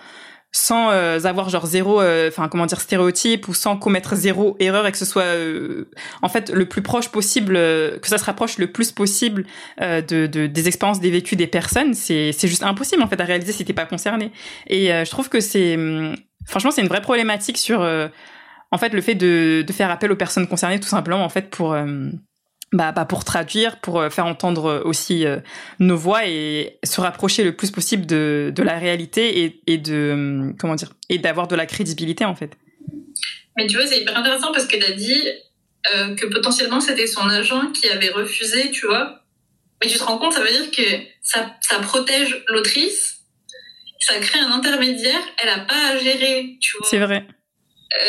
sans 0.52 0.90
euh, 0.90 1.20
avoir 1.26 1.50
genre 1.50 1.68
zéro 1.68 2.02
euh, 2.02 2.28
enfin 2.28 2.48
comment 2.48 2.66
dire 2.66 2.82
stéréotype 2.82 3.48
ou 3.48 3.54
sans 3.54 3.78
commettre 3.78 4.16
zéro 4.16 4.56
erreur 4.60 4.88
et 4.88 4.92
que 4.92 4.98
ce 4.98 5.06
soit 5.06 5.22
euh, 5.24 5.92
en 6.24 6.30
fait 6.30 6.50
le 6.50 6.68
plus 6.68 6.82
proche 6.82 7.10
possible 7.10 7.54
que 7.54 8.08
ça 8.08 8.18
se 8.18 8.24
rapproche 8.26 8.58
le 8.58 8.72
plus 8.72 8.92
possible 8.92 9.46
de, 9.80 10.26
de, 10.26 10.48
des 10.48 10.68
expériences 10.68 11.00
des 11.00 11.12
vécus 11.12 11.38
des 11.38 11.46
personnes 11.46 11.94
c'est 11.94 12.32
c'est 12.32 12.48
juste 12.48 12.64
impossible 12.64 13.04
en 13.04 13.08
fait 13.08 13.22
à 13.22 13.26
réaliser 13.26 13.52
si 13.52 13.64
t'es 13.64 13.74
pas 13.74 13.86
concerné. 13.86 14.32
Et 14.66 14.88
je 14.88 15.10
trouve 15.12 15.30
que 15.30 15.40
c'est 15.40 15.76
hum, 15.76 16.16
franchement 16.46 16.72
c'est 16.72 16.82
une 16.82 16.88
vraie 16.88 17.02
problématique 17.02 17.60
sur 17.60 17.82
en 17.82 18.78
fait 18.80 18.90
le 18.90 19.02
fait 19.02 19.16
de 19.16 19.64
de 19.66 19.74
faire 19.74 19.92
appel 19.92 20.12
aux 20.12 20.16
personnes 20.16 20.48
concernées 20.48 20.80
tout 20.80 20.88
simplement 20.88 21.24
en 21.24 21.30
fait 21.30 21.52
pour 21.52 21.76
bah, 22.72 22.92
bah, 22.92 23.06
pour 23.06 23.24
traduire, 23.24 23.80
pour 23.80 24.00
euh, 24.00 24.10
faire 24.10 24.26
entendre 24.26 24.66
euh, 24.66 24.82
aussi 24.84 25.26
euh, 25.26 25.40
nos 25.80 25.98
voix 25.98 26.28
et 26.28 26.78
se 26.84 27.02
rapprocher 27.02 27.44
le 27.44 27.56
plus 27.56 27.72
possible 27.72 28.06
de, 28.06 28.52
de 28.56 28.64
la 28.64 28.78
réalité 28.78 29.44
et, 29.44 29.62
et 29.68 29.78
de 29.78 30.54
comment 30.60 30.76
dire 30.76 30.94
et 31.10 31.18
d'avoir 31.18 31.48
de 31.48 31.56
la 31.56 31.66
crédibilité 31.66 32.26
en 32.26 32.36
fait. 32.36 32.58
Mais 33.58 33.68
tu 33.68 33.76
vois, 33.76 33.88
c'est 33.88 34.00
hyper 34.00 34.18
intéressant 34.18 34.52
parce 34.52 34.66
que 34.66 34.78
tu 34.78 34.84
as 34.86 34.92
dit 34.92 35.28
euh, 35.94 36.16
que 36.16 36.26
potentiellement 36.28 36.80
c'était 36.80 37.08
son 37.08 37.28
agent 37.28 37.72
qui 37.72 37.90
avait 37.90 38.10
refusé, 38.10 38.72
tu 38.72 38.86
vois. 38.86 39.24
Mais 39.82 39.90
tu 39.90 39.98
te 39.98 40.04
rends 40.04 40.18
compte, 40.18 40.34
ça 40.34 40.42
veut 40.42 40.52
dire 40.52 40.72
que 40.72 40.84
ça, 41.22 41.56
ça 41.62 41.80
protège 41.80 42.44
l'autrice, 42.48 43.20
ça 44.00 44.20
crée 44.20 44.40
un 44.40 44.52
intermédiaire, 44.52 45.20
elle 45.42 45.50
a 45.50 45.60
pas 45.60 45.92
à 45.92 45.98
gérer, 45.98 46.58
tu 46.62 46.78
vois. 46.78 46.88
C'est 46.88 47.00
vrai. 47.00 47.26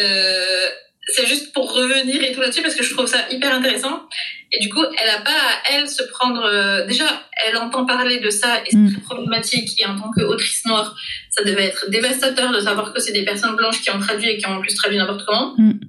Euh, 0.00 0.68
c'est 1.06 1.26
juste 1.26 1.52
pour 1.52 1.72
revenir 1.72 2.22
et 2.22 2.32
tout 2.32 2.40
là-dessus 2.40 2.62
parce 2.62 2.74
que 2.74 2.84
je 2.84 2.94
trouve 2.94 3.06
ça 3.06 3.28
hyper 3.30 3.54
intéressant. 3.54 4.08
Et 4.52 4.60
du 4.60 4.68
coup, 4.68 4.82
elle 4.98 5.06
n'a 5.06 5.20
pas 5.20 5.30
à 5.30 5.72
elle 5.72 5.88
se 5.88 6.02
prendre. 6.04 6.44
Euh, 6.44 6.86
déjà, 6.86 7.04
elle 7.46 7.56
entend 7.56 7.86
parler 7.86 8.18
de 8.18 8.30
ça 8.30 8.60
et 8.60 8.70
c'est 8.70 8.76
mm. 8.76 8.92
très 8.92 9.00
problématique. 9.02 9.80
Et 9.80 9.86
en 9.86 9.98
tant 9.98 10.10
qu'autrice 10.10 10.64
noire, 10.66 10.94
ça 11.30 11.42
devait 11.44 11.64
être 11.64 11.90
dévastateur 11.90 12.52
de 12.52 12.60
savoir 12.60 12.92
que 12.92 13.00
c'est 13.00 13.12
des 13.12 13.24
personnes 13.24 13.56
blanches 13.56 13.80
qui 13.80 13.90
ont 13.90 13.98
traduit 13.98 14.28
et 14.28 14.38
qui 14.38 14.46
ont 14.46 14.56
en 14.56 14.60
plus 14.60 14.74
traduit 14.74 14.98
n'importe 14.98 15.24
comment. 15.24 15.54
Mm. 15.56 15.80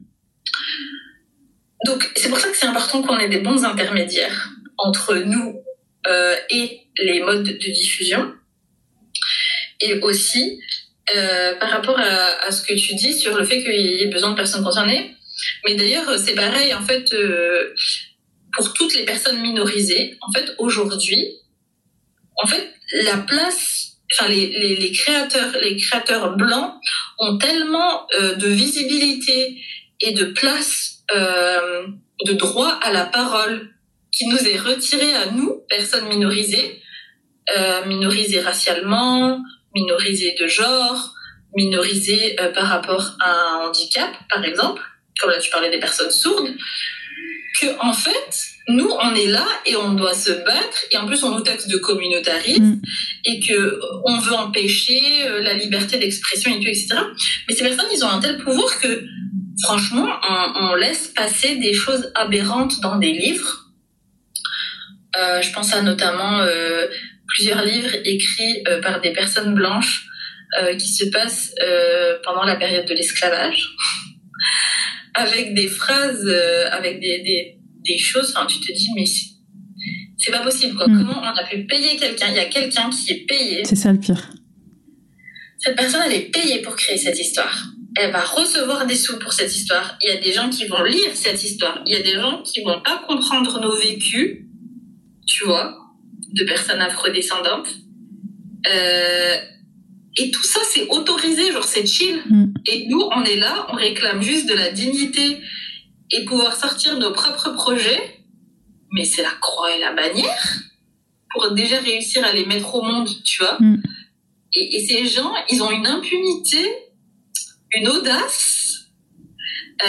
Donc, 1.85 2.11
c'est 2.15 2.29
pour 2.29 2.39
ça 2.39 2.49
que 2.49 2.57
c'est 2.57 2.67
important 2.67 3.01
qu'on 3.01 3.17
ait 3.17 3.29
des 3.29 3.39
bons 3.39 3.65
intermédiaires 3.65 4.49
entre 4.77 5.15
nous 5.15 5.61
euh, 6.07 6.35
et 6.49 6.81
les 6.97 7.21
modes 7.21 7.43
de 7.43 7.71
diffusion. 7.71 8.33
Et 9.81 9.99
aussi, 10.01 10.59
euh, 11.15 11.55
par 11.55 11.69
rapport 11.69 11.99
à, 11.99 12.51
ce 12.51 12.61
que 12.61 12.73
tu 12.73 12.95
dis 12.95 13.13
sur 13.13 13.37
le 13.37 13.45
fait 13.45 13.63
qu'il 13.63 13.73
y 13.73 14.01
ait 14.01 14.07
besoin 14.07 14.31
de 14.31 14.35
personnes 14.35 14.63
concernées. 14.63 15.15
Mais 15.65 15.75
d'ailleurs, 15.75 16.17
c'est 16.17 16.35
pareil, 16.35 16.73
en 16.73 16.81
fait, 16.81 17.13
euh, 17.13 17.73
pour 18.53 18.73
toutes 18.73 18.93
les 18.95 19.03
personnes 19.03 19.41
minorisées, 19.41 20.17
en 20.21 20.31
fait, 20.31 20.53
aujourd'hui, 20.57 21.37
en 22.43 22.47
fait, 22.47 22.73
la 23.03 23.17
place, 23.17 23.97
enfin, 24.13 24.29
les, 24.29 24.91
créateurs, 24.91 25.55
les 25.61 25.77
créateurs 25.77 26.35
blancs 26.35 26.73
ont 27.19 27.37
tellement 27.37 28.07
euh, 28.19 28.35
de 28.35 28.47
visibilité 28.47 29.61
et 30.01 30.13
de 30.13 30.25
place, 30.25 31.03
euh, 31.15 31.87
de 32.25 32.33
droit 32.33 32.79
à 32.81 32.91
la 32.91 33.05
parole 33.05 33.73
qui 34.11 34.27
nous 34.27 34.37
est 34.37 34.57
retiré 34.57 35.13
à 35.13 35.31
nous, 35.31 35.63
personnes 35.69 36.07
minorisées, 36.09 36.81
euh, 37.57 37.85
minorisées 37.85 38.41
racialement, 38.41 39.41
minorisées 39.75 40.35
de 40.39 40.47
genre, 40.47 41.13
minorisées 41.55 42.39
euh, 42.39 42.51
par 42.51 42.67
rapport 42.67 43.15
à 43.19 43.31
un 43.31 43.67
handicap, 43.67 44.09
par 44.29 44.43
exemple, 44.43 44.81
comme 45.19 45.29
là 45.29 45.37
tu 45.37 45.49
parlais 45.49 45.69
des 45.69 45.79
personnes 45.79 46.11
sourdes, 46.11 46.49
que 47.59 47.67
en 47.79 47.93
fait, 47.93 48.51
nous, 48.67 48.89
on 48.89 49.15
est 49.15 49.27
là 49.27 49.45
et 49.65 49.75
on 49.75 49.93
doit 49.93 50.13
se 50.13 50.31
battre, 50.31 50.77
et 50.91 50.97
en 50.97 51.05
plus 51.05 51.23
on 51.23 51.31
nous 51.31 51.41
taxe 51.41 51.67
de 51.67 51.77
communautarisme, 51.77 52.63
mm. 52.63 52.81
et 53.25 53.39
que 53.39 53.79
on 54.05 54.19
veut 54.19 54.33
empêcher 54.33 55.27
euh, 55.27 55.41
la 55.41 55.53
liberté 55.53 55.97
d'expression 55.97 56.51
et 56.51 56.59
tout, 56.59 56.67
etc. 56.67 56.89
Mais 57.47 57.55
ces 57.55 57.63
personnes, 57.63 57.89
ils 57.93 58.03
ont 58.03 58.09
un 58.09 58.19
tel 58.19 58.37
pouvoir 58.37 58.79
que, 58.79 59.05
franchement, 59.63 60.07
on, 60.29 60.69
on 60.69 60.75
laisse 60.75 61.07
passer 61.09 61.57
des 61.57 61.73
choses 61.73 62.11
aberrantes 62.15 62.79
dans 62.81 62.97
des 62.97 63.11
livres. 63.11 63.71
Euh, 65.17 65.41
je 65.41 65.51
pense 65.51 65.73
à 65.73 65.81
notamment 65.81 66.39
euh, 66.39 66.87
plusieurs 67.31 67.63
livres 67.63 67.95
écrits 68.05 68.63
euh, 68.67 68.81
par 68.81 69.01
des 69.01 69.11
personnes 69.11 69.55
blanches 69.55 70.07
euh, 70.61 70.75
qui 70.75 70.87
se 70.87 71.05
passent 71.09 71.53
euh, 71.63 72.17
pendant 72.23 72.43
la 72.43 72.55
période 72.55 72.85
de 72.85 72.93
l'esclavage, 72.93 73.69
avec 75.13 75.53
des 75.53 75.67
phrases, 75.67 76.27
avec 76.71 76.99
des, 76.99 77.19
des, 77.19 77.57
des 77.85 77.97
choses. 77.97 78.33
Enfin, 78.35 78.45
tu 78.47 78.59
te 78.59 78.71
dis, 78.71 78.89
mais 78.95 79.05
c'est 80.17 80.31
pas 80.31 80.43
possible. 80.43 80.75
Quoi. 80.75 80.87
Mm. 80.87 80.97
Comment 80.97 81.21
on 81.21 81.37
a 81.37 81.43
pu 81.45 81.65
payer 81.65 81.97
quelqu'un? 81.97 82.27
Il 82.29 82.35
y 82.35 82.39
a 82.39 82.45
quelqu'un 82.45 82.89
qui 82.89 83.11
est 83.13 83.25
payé. 83.25 83.63
C'est 83.63 83.75
ça 83.75 83.91
le 83.91 83.99
pire. 83.99 84.29
Cette 85.57 85.75
personne, 85.75 86.01
elle 86.05 86.13
est 86.13 86.31
payée 86.31 86.61
pour 86.61 86.75
créer 86.75 86.97
cette 86.97 87.19
histoire. 87.19 87.65
Elle 87.95 88.11
va 88.11 88.21
recevoir 88.21 88.87
des 88.87 88.95
sous 88.95 89.19
pour 89.19 89.33
cette 89.33 89.53
histoire. 89.53 89.97
Il 90.01 90.09
y 90.09 90.17
a 90.17 90.21
des 90.21 90.31
gens 90.31 90.49
qui 90.49 90.65
vont 90.65 90.83
lire 90.83 91.11
cette 91.13 91.43
histoire. 91.43 91.81
Il 91.85 91.93
y 91.93 91.95
a 91.95 92.01
des 92.01 92.13
gens 92.13 92.41
qui 92.41 92.61
vont 92.63 92.81
pas 92.81 93.03
comprendre 93.07 93.59
nos 93.59 93.77
vécus, 93.77 94.39
tu 95.27 95.45
vois? 95.45 95.80
De 96.29 96.43
personnes 96.45 96.81
afrodescendantes. 96.81 97.69
Euh, 98.67 99.35
et 100.17 100.31
tout 100.31 100.43
ça, 100.43 100.59
c'est 100.69 100.87
autorisé, 100.89 101.51
genre 101.51 101.63
c'est 101.63 101.85
chill. 101.85 102.21
Mm. 102.29 102.53
Et 102.65 102.87
nous, 102.87 103.01
on 103.01 103.23
est 103.23 103.37
là, 103.37 103.67
on 103.71 103.75
réclame 103.75 104.21
juste 104.21 104.47
de 104.47 104.53
la 104.53 104.71
dignité 104.71 105.41
et 106.11 106.25
pouvoir 106.25 106.55
sortir 106.55 106.97
nos 106.99 107.11
propres 107.11 107.51
projets. 107.51 108.19
Mais 108.91 109.05
c'est 109.05 109.21
la 109.21 109.31
croix 109.39 109.73
et 109.75 109.79
la 109.79 109.93
bannière 109.93 110.61
pour 111.33 111.51
déjà 111.51 111.79
réussir 111.79 112.25
à 112.25 112.33
les 112.33 112.45
mettre 112.45 112.75
au 112.75 112.81
monde, 112.81 113.09
tu 113.23 113.41
vois. 113.41 113.57
Mm. 113.59 113.81
Et, 114.53 114.75
et, 114.75 114.85
ces 114.85 115.07
gens, 115.07 115.33
ils 115.49 115.63
ont 115.63 115.71
une 115.71 115.87
impunité, 115.87 116.59
une 117.73 117.87
audace. 117.87 118.89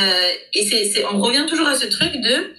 Euh, 0.00 0.28
et 0.54 0.64
c'est, 0.64 1.04
on 1.06 1.20
revient 1.20 1.44
toujours 1.48 1.66
à 1.66 1.74
ce 1.74 1.86
truc 1.86 2.12
de 2.12 2.54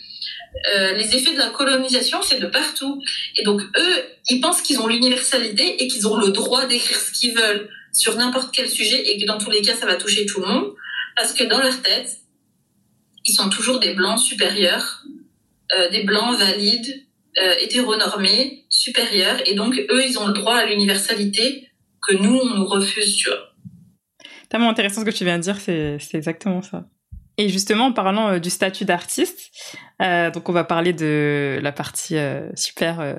euh, 0.75 0.93
les 0.93 1.15
effets 1.15 1.33
de 1.33 1.37
la 1.37 1.49
colonisation, 1.49 2.21
c'est 2.21 2.39
de 2.39 2.47
partout. 2.47 3.01
Et 3.37 3.43
donc, 3.43 3.61
eux, 3.61 4.03
ils 4.29 4.39
pensent 4.39 4.61
qu'ils 4.61 4.79
ont 4.79 4.87
l'universalité 4.87 5.83
et 5.83 5.87
qu'ils 5.87 6.07
ont 6.07 6.17
le 6.17 6.29
droit 6.29 6.65
d'écrire 6.65 6.97
ce 6.97 7.11
qu'ils 7.11 7.35
veulent 7.35 7.69
sur 7.91 8.15
n'importe 8.15 8.53
quel 8.53 8.69
sujet 8.69 9.09
et 9.09 9.19
que 9.19 9.25
dans 9.25 9.37
tous 9.37 9.51
les 9.51 9.61
cas, 9.61 9.75
ça 9.75 9.85
va 9.85 9.95
toucher 9.95 10.25
tout 10.25 10.39
le 10.39 10.47
monde. 10.47 10.73
Parce 11.15 11.33
que 11.33 11.43
dans 11.43 11.59
leur 11.59 11.81
tête, 11.81 12.17
ils 13.25 13.33
sont 13.33 13.49
toujours 13.49 13.79
des 13.79 13.93
blancs 13.93 14.19
supérieurs, 14.19 15.03
euh, 15.77 15.89
des 15.89 16.03
blancs 16.03 16.37
valides, 16.37 17.05
euh, 17.41 17.55
hétéronormés, 17.61 18.65
supérieurs. 18.69 19.41
Et 19.45 19.55
donc, 19.55 19.75
eux, 19.77 20.03
ils 20.05 20.17
ont 20.19 20.27
le 20.27 20.33
droit 20.33 20.55
à 20.55 20.65
l'universalité 20.65 21.69
que 22.07 22.15
nous, 22.15 22.35
on 22.35 22.57
nous 22.57 22.65
refuse, 22.65 23.15
tu 23.15 23.29
vois. 23.29 23.53
Tellement 24.49 24.69
intéressant 24.69 25.01
ce 25.01 25.05
que 25.05 25.15
tu 25.15 25.23
viens 25.23 25.37
de 25.37 25.43
dire, 25.43 25.59
c'est 25.59 25.97
exactement 26.13 26.61
ça. 26.61 26.85
Et 27.37 27.49
justement, 27.49 27.87
en 27.87 27.93
parlant 27.93 28.29
euh, 28.29 28.39
du 28.39 28.49
statut 28.49 28.85
d'artiste, 28.85 29.51
euh, 30.01 30.31
donc 30.31 30.49
on 30.49 30.51
va 30.51 30.63
parler 30.63 30.93
de 30.93 31.59
la 31.61 31.71
partie 31.71 32.17
euh, 32.17 32.49
super 32.55 32.99
euh, 32.99 33.13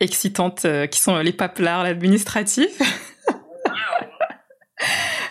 excitante 0.00 0.64
euh, 0.64 0.86
qui 0.86 1.00
sont 1.00 1.18
les 1.18 1.32
paplards, 1.32 1.82
l'administratif. 1.82 2.70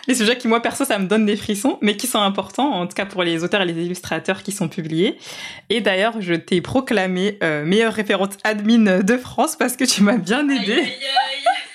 les 0.06 0.14
sujets 0.14 0.36
qui, 0.36 0.48
moi, 0.48 0.60
perso, 0.60 0.84
ça 0.84 0.98
me 0.98 1.06
donne 1.06 1.24
des 1.24 1.36
frissons, 1.36 1.78
mais 1.80 1.96
qui 1.96 2.06
sont 2.06 2.20
importants, 2.20 2.72
en 2.72 2.86
tout 2.86 2.94
cas 2.94 3.06
pour 3.06 3.22
les 3.22 3.42
auteurs 3.42 3.62
et 3.62 3.66
les 3.66 3.84
illustrateurs 3.84 4.42
qui 4.42 4.52
sont 4.52 4.68
publiés. 4.68 5.16
Et 5.70 5.80
d'ailleurs, 5.80 6.20
je 6.20 6.34
t'ai 6.34 6.60
proclamé 6.60 7.38
meilleure 7.64 7.94
référente 7.94 8.36
admin 8.44 9.02
de 9.02 9.16
France 9.16 9.56
parce 9.56 9.76
que 9.76 9.84
tu 9.84 10.02
m'as 10.02 10.18
bien 10.18 10.46
aidé. 10.48 10.84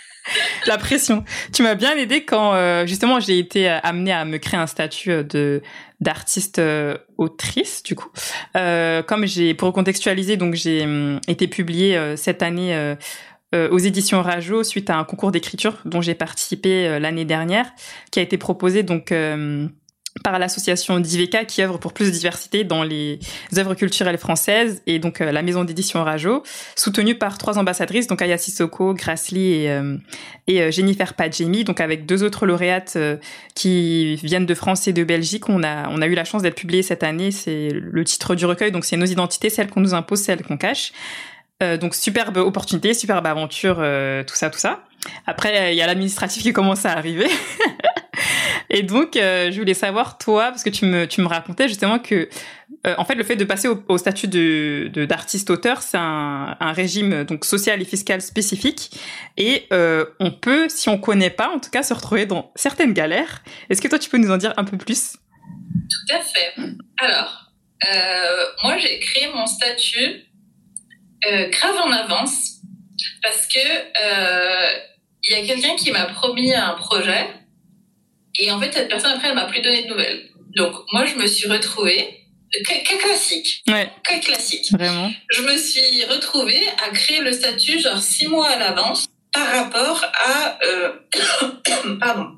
la 0.68 0.78
pression. 0.78 1.24
Tu 1.54 1.64
m'as 1.64 1.76
bien 1.76 1.98
aidé 1.98 2.24
quand 2.24 2.86
justement 2.86 3.20
j'ai 3.20 3.40
été 3.40 3.68
amenée 3.68 4.14
à 4.14 4.26
me 4.26 4.38
créer 4.38 4.60
un 4.60 4.68
statut 4.68 5.24
de 5.24 5.62
d'artiste 6.02 6.60
euh, 6.60 6.98
autrice 7.18 7.84
du 7.84 7.95
coup. 7.95 8.10
Euh, 8.57 9.03
comme 9.03 9.26
j'ai 9.26 9.53
pour 9.53 9.72
contextualiser 9.72 10.36
donc 10.36 10.56
j'ai 10.56 10.84
hum, 10.84 11.22
été 11.28 11.48
publiée 11.48 11.95
euh, 11.95 12.15
cette 12.15 12.44
année 12.44 12.76
euh, 13.53 13.69
aux 13.69 13.78
éditions 13.78 14.22
Rajo 14.22 14.64
suite 14.64 14.90
à 14.90 14.98
un 14.98 15.03
concours 15.03 15.32
d'écriture 15.32 15.78
dont 15.86 16.02
j'ai 16.02 16.15
participé 16.15 16.99
l'année 16.99 17.26
dernière 17.26 17.72
qui 18.10 18.19
a 18.19 18.22
été 18.22 18.38
proposé 18.38 18.82
donc 18.82 19.14
par 20.24 20.40
l'association 20.40 21.00
d'IVK 21.00 21.46
qui 21.48 21.62
œuvre 21.62 21.78
pour 21.78 21.94
plus 21.94 22.06
de 22.06 22.12
diversité 22.12 22.64
dans 22.64 22.84
les 22.84 23.20
œuvres 23.58 23.76
culturelles 23.76 24.18
françaises 24.18 24.82
et 24.86 25.00
donc 25.00 25.22
euh, 25.22 25.32
la 25.32 25.42
maison 25.42 25.64
d'édition 25.64 26.04
Rajo, 26.04 26.44
soutenue 26.76 27.16
par 27.16 27.38
trois 27.38 27.58
ambassadrices, 27.58 28.08
donc 28.08 28.22
Aya 28.22 28.38
Sissoko, 28.38 28.94
Grassley 28.94 29.64
et, 29.64 29.70
euh, 29.70 29.98
euh, 30.50 30.72
Jennifer 30.72 31.14
Padjemi, 31.14 31.64
donc 31.64 31.80
avec 31.80 32.06
deux 32.06 32.24
autres 32.24 32.46
lauréates 32.46 32.98
qui 33.56 34.16
viennent 34.18 34.46
de 34.46 34.54
France 34.54 34.88
et 34.88 34.94
de 34.94 35.04
Belgique. 35.04 35.48
On 35.48 35.64
a, 35.64 35.88
on 35.90 36.02
a 36.02 36.08
eu 36.08 36.14
la 36.14 36.26
chance 36.26 36.42
d'être 36.42 36.56
publiés 36.56 36.84
cette 36.84 37.04
année, 37.04 37.32
c'est 37.32 37.70
le 37.72 38.04
titre 38.04 38.36
du 38.36 38.46
recueil, 38.46 38.72
donc 38.72 38.84
c'est 38.84 38.98
nos 38.98 39.06
identités, 39.06 39.50
celles 39.50 39.70
qu'on 39.70 39.82
nous 39.82 39.94
impose, 39.94 40.20
celles 40.20 40.44
qu'on 40.44 40.58
cache. 40.58 40.92
donc 41.80 41.96
superbe 41.96 42.38
opportunité, 42.38 42.94
superbe 42.94 43.26
aventure, 43.26 43.78
tout 44.28 44.36
ça, 44.36 44.50
tout 44.50 44.60
ça. 44.60 44.84
Après, 45.26 45.73
il 45.73 45.78
y 45.78 45.82
a 45.82 45.88
l'administratif 45.88 46.44
qui 46.44 46.53
commence 46.53 46.86
à 46.86 46.91
arriver. 46.91 47.28
Et 48.73 48.84
donc, 48.84 49.18
euh, 49.18 49.52
je 49.52 49.60
voulais 49.60 49.73
savoir, 49.73 50.18
toi, 50.18 50.49
parce 50.49 50.64
que 50.64 50.69
tu 50.69 50.86
me, 50.86 51.06
tu 51.06 51.22
me 51.22 51.28
racontais 51.28 51.68
justement 51.68 51.99
que, 51.99 52.30
euh, 52.88 52.95
en 52.98 53.03
fait, 53.03 53.15
le 53.15 53.23
fait 53.26 53.36
de 53.36 53.44
passer 53.44 53.68
au, 53.68 53.98
statut 53.98 54.28
d'artiste-auteur, 54.28 55.82
c'est 55.82 55.98
un, 55.98 56.56
régime 56.72 57.26
donc 57.26 57.44
social 57.44 57.82
et 57.82 57.86
fiscal 57.86 58.22
spécifique. 58.22 58.91
Et 59.36 59.68
euh, 59.73 60.06
on 60.22 60.32
peut, 60.32 60.69
si 60.69 60.88
on 60.88 60.98
connaît 60.98 61.30
pas, 61.30 61.49
en 61.49 61.60
tout 61.60 61.69
cas, 61.69 61.84
se 61.84 61.94
retrouver 61.94 62.26
dans 62.26 62.52
certaines 62.56 62.94
galères. 62.94 63.44
Est-ce 63.69 63.82
que 63.82 63.90
toi, 63.90 63.99
tu 63.99 64.10
peux 64.10 64.18
nous 64.18 64.32
en 64.32 64.38
dire 64.38 64.53
un 64.56 64.64
peu 64.64 64.78
plus? 64.78 65.18
Tout 65.18 66.15
à 66.15 66.19
fait. 66.22 66.53
Alors, 66.99 67.52
moi, 68.64 68.78
j'ai 68.78 68.99
créé 68.99 69.28
mon 69.34 69.48
statut 69.48 70.28
grave 71.52 71.76
en 71.84 71.91
avance 71.91 72.61
parce 73.22 73.48
que 73.48 74.90
il 75.23 75.38
y 75.38 75.41
a 75.41 75.45
quelqu'un 75.45 75.76
qui 75.76 75.91
m'a 75.91 76.06
promis 76.06 76.53
un 76.53 76.73
projet 76.73 77.27
et 78.39 78.52
en 78.52 78.60
fait, 78.60 78.73
cette 78.73 78.89
personne, 78.89 79.11
après, 79.11 79.30
elle 79.30 79.35
m'a 79.35 79.45
plus 79.45 79.61
donné 79.61 79.84
de 79.84 79.89
nouvelles. 79.89 80.30
Donc, 80.56 80.73
moi, 80.93 81.06
je 81.06 81.15
me 81.15 81.27
suis 81.27 81.48
retrouvée, 81.48 82.26
cas 82.65 82.98
classique. 82.98 83.64
Ouais. 83.68 83.91
Cas 84.03 84.19
classique. 84.19 84.72
Vraiment. 84.72 85.11
Je 85.30 85.41
me 85.41 85.57
suis 85.57 86.03
retrouvée 86.06 86.68
à 86.85 86.89
créer 86.89 87.22
le 87.22 87.31
statut, 87.31 87.80
genre, 87.80 88.02
six 88.02 88.27
mois 88.27 88.49
à 88.49 88.60
l'avance, 88.60 89.07
par 89.31 89.48
rapport 89.48 90.03
à, 90.03 90.60
euh, 90.64 90.93
pardon. 91.99 92.38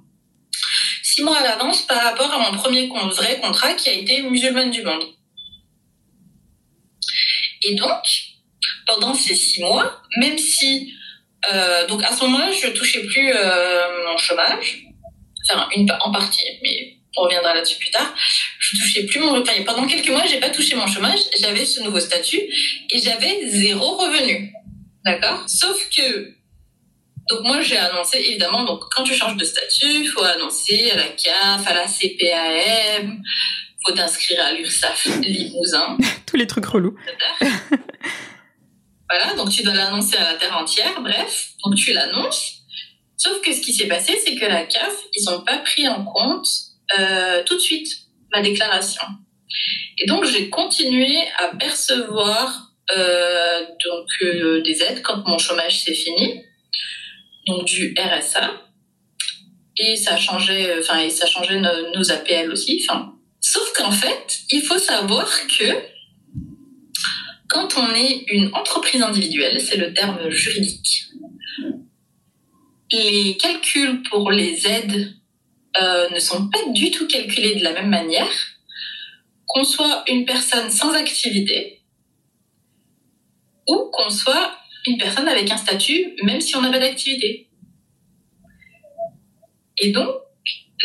Six 1.04 1.24
mois 1.24 1.38
à 1.38 1.44
l'avance 1.44 1.84
par 1.84 2.02
rapport 2.02 2.32
à 2.32 2.52
mon 2.52 2.58
premier 2.58 2.88
vrai 2.88 3.40
contrat 3.40 3.74
qui 3.74 3.90
a 3.90 3.94
été 3.94 4.22
musulmane 4.24 4.72
du 4.72 4.82
monde. 4.82 5.04
Et 7.64 7.76
donc, 7.76 8.04
pendant 8.88 9.14
ces 9.14 9.36
six 9.36 9.62
mois, 9.62 10.02
même 10.18 10.38
si, 10.38 10.94
euh, 11.52 11.88
donc 11.88 12.04
à 12.04 12.16
ce 12.16 12.24
moment-là, 12.26 12.52
je 12.52 12.70
touchais 12.70 13.04
plus 13.06 13.32
euh, 13.34 14.06
mon 14.08 14.18
chômage, 14.18 14.84
enfin 15.50 15.68
une 15.76 15.92
en 15.92 16.12
partie, 16.12 16.44
mais 16.62 16.98
on 17.18 17.24
reviendra 17.24 17.54
là-dessus 17.54 17.78
plus 17.78 17.92
tard. 17.92 18.14
Je 18.60 18.78
touchais 18.78 19.06
plus 19.06 19.20
mon 19.20 19.42
enfin, 19.42 19.54
pendant 19.66 19.86
quelques 19.86 20.10
mois, 20.10 20.26
j'ai 20.26 20.40
pas 20.40 20.50
touché 20.50 20.76
mon 20.76 20.88
chômage, 20.88 21.20
j'avais 21.40 21.66
ce 21.66 21.82
nouveau 21.82 22.00
statut 22.00 22.42
et 22.90 23.00
j'avais 23.00 23.48
zéro 23.50 23.98
revenu. 23.98 24.52
D'accord? 25.06 25.44
Sauf 25.48 25.78
que 25.90 26.34
donc 27.30 27.42
moi 27.44 27.62
j'ai 27.62 27.78
annoncé 27.78 28.20
évidemment 28.20 28.64
donc 28.64 28.84
quand 28.94 29.04
tu 29.04 29.14
changes 29.14 29.38
de 29.38 29.44
statut, 29.44 30.08
faut 30.08 30.24
annoncer 30.24 30.92
à 30.92 30.98
la 30.98 31.08
CAF, 31.08 31.68
à 31.68 31.74
la 31.74 31.88
CPAM, 31.88 33.22
faut 33.86 33.94
t'inscrire 33.94 34.44
à 34.46 34.54
l'URSSAF 34.54 35.06
Limousin. 35.22 35.98
Tous 36.26 36.38
les 36.38 36.48
trucs 36.48 36.66
relous. 36.66 36.96
voilà, 39.14 39.36
donc 39.36 39.52
tu 39.52 39.62
dois 39.62 39.76
l'annoncer 39.76 40.18
à 40.18 40.32
la 40.32 40.38
terre 40.40 40.58
entière, 40.58 41.00
bref, 41.02 41.50
donc 41.64 41.76
tu 41.76 41.94
l'annonces 41.94 42.64
Sauf 43.16 43.42
que 43.42 43.54
ce 43.54 43.62
qui 43.62 43.74
s'est 43.74 43.88
passé, 43.88 44.20
c'est 44.26 44.36
que 44.36 44.46
la 44.46 44.66
CAF, 44.66 44.96
ils 45.16 45.24
n'ont 45.26 45.42
pas 45.42 45.60
pris 45.60 45.88
en 45.88 46.04
compte 46.04 46.48
euh, 47.00 47.44
tout 47.46 47.56
de 47.56 47.60
suite 47.60 47.88
ma 48.34 48.42
déclaration. 48.42 49.04
Et 50.00 50.08
donc, 50.08 50.26
j'ai 50.26 50.50
continué 50.50 51.20
à 51.38 51.56
percevoir 51.56 52.72
euh, 52.98 53.62
donc 53.86 54.08
euh, 54.24 54.62
des 54.64 54.82
aides 54.82 55.02
quand 55.04 55.26
mon 55.26 55.38
chômage 55.38 55.84
s'est 55.84 55.94
fini, 55.94 56.44
donc 57.48 57.66
du 57.66 57.96
RSA. 57.98 58.62
Et 59.78 59.96
ça 59.96 60.18
changeait, 60.18 60.80
enfin, 60.80 61.00
et 61.00 61.10
ça 61.10 61.26
changeait 61.26 61.60
nos, 61.60 61.92
nos 61.96 62.12
APL 62.12 62.52
aussi. 62.52 62.84
Enfin, 62.90 63.14
sauf 63.40 63.72
qu'en 63.74 63.92
fait, 63.92 64.40
il 64.52 64.64
faut 64.64 64.80
savoir 64.80 65.30
que 65.48 65.93
quand 67.54 67.78
on 67.78 67.94
est 67.94 68.26
une 68.30 68.50
entreprise 68.54 69.02
individuelle, 69.02 69.62
c'est 69.62 69.78
le 69.78 69.94
terme 69.94 70.30
juridique, 70.30 71.06
les 72.92 73.38
calculs 73.38 74.02
pour 74.10 74.32
les 74.32 74.68
aides 74.68 75.14
euh, 75.80 76.10
ne 76.10 76.20
sont 76.20 76.50
pas 76.50 76.60
du 76.72 76.90
tout 76.92 77.08
calculés 77.08 77.56
de 77.56 77.64
la 77.64 77.74
même 77.74 77.90
manière, 77.90 78.32
qu'on 79.46 79.64
soit 79.64 80.04
une 80.08 80.26
personne 80.26 80.70
sans 80.70 80.94
activité 80.94 81.82
ou 83.68 83.90
qu'on 83.92 84.10
soit 84.10 84.58
une 84.88 84.98
personne 84.98 85.28
avec 85.28 85.50
un 85.52 85.58
statut, 85.58 86.16
même 86.24 86.42
si 86.42 86.56
on 86.56 86.62
n'a 86.62 86.72
pas 86.72 86.80
d'activité. 86.80 87.50
Et 89.78 89.92
donc, 89.92 90.10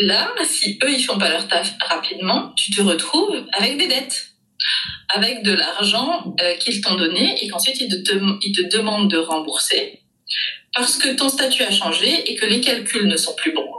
là, 0.01 0.35
si 0.45 0.79
eux, 0.83 0.93
ils 0.93 1.03
font 1.03 1.19
pas 1.19 1.31
leur 1.31 1.49
taf 1.49 1.75
rapidement, 1.81 2.53
tu 2.57 2.73
te 2.73 2.83
retrouves 2.83 3.47
avec 3.53 3.79
des 3.79 3.89
dettes, 3.89 4.38
avec 5.15 5.43
de 5.43 5.53
l'argent 5.53 6.35
euh, 6.41 6.55
qu'ils 6.57 6.81
t'ont 6.81 6.97
donné 6.97 7.43
et 7.43 7.49
qu'ensuite 7.49 7.81
ils 7.81 8.03
ils 8.43 8.53
te 8.53 8.77
demandent 8.77 9.11
de 9.11 9.19
rembourser 9.19 10.03
parce 10.75 10.97
que 10.97 11.09
ton 11.15 11.29
statut 11.29 11.63
a 11.63 11.71
changé 11.71 12.31
et 12.31 12.37
que 12.37 12.47
les 12.47 12.61
calculs 12.61 13.07
ne 13.07 13.17
sont 13.17 13.35
plus 13.35 13.53
bons. 13.53 13.73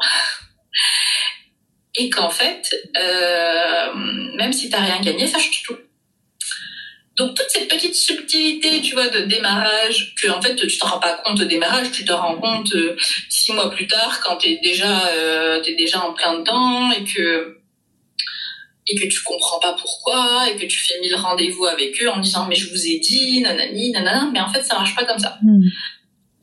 Et 1.96 2.10
qu'en 2.10 2.30
fait, 2.30 2.70
euh, 2.98 3.94
même 4.36 4.54
si 4.54 4.70
tu 4.70 4.76
n'as 4.76 4.84
rien 4.84 5.02
gagné, 5.02 5.28
ça 5.28 5.40
change 5.40 5.64
tout. 5.64 5.78
Donc 7.18 7.36
toutes 7.36 7.50
ces 7.50 7.68
petites 7.68 7.96
subtilités, 7.96 8.82
tu 8.82 8.94
vois, 8.94 9.10
de 9.10 9.20
démarrage, 9.22 10.16
que 10.16 10.30
en 10.30 10.42
fait 10.42 10.56
tu 10.56 10.78
t'en 10.78 10.88
rends 10.88 11.00
pas 11.00 11.22
compte 11.26 11.42
au 11.42 11.46
démarrage, 11.46 11.92
tu 11.92 12.06
te 12.06 12.14
rends 12.14 12.38
compte 12.38 12.74
euh, 12.76 12.96
six 13.28 13.52
mois 13.52 13.70
plus 13.70 13.88
tard 13.88 14.22
quand 14.24 14.40
déjà 14.42 15.08
euh, 15.08 15.62
es 15.62 15.76
déjà 15.76 16.00
en 16.00 16.14
plein 16.14 16.40
dedans 16.40 16.92
et 16.92 17.04
que 17.04 17.59
et 18.90 18.96
que 18.96 19.08
tu 19.08 19.22
comprends 19.24 19.60
pas 19.60 19.74
pourquoi 19.74 20.50
et 20.50 20.56
que 20.58 20.66
tu 20.66 20.80
fais 20.80 21.00
mille 21.00 21.16
rendez-vous 21.16 21.66
avec 21.66 22.02
eux 22.02 22.10
en 22.10 22.20
disant 22.20 22.48
mais 22.50 22.56
je 22.56 22.70
vous 22.70 22.88
ai 22.88 23.00
dit 23.00 23.42
nanani 23.42 23.92
nanana 23.92 24.30
mais 24.34 24.40
en 24.40 24.52
fait 24.52 24.64
ça 24.64 24.76
marche 24.76 24.96
pas 24.96 25.06
comme 25.06 25.20
ça. 25.20 25.38
Hmm. 25.44 25.62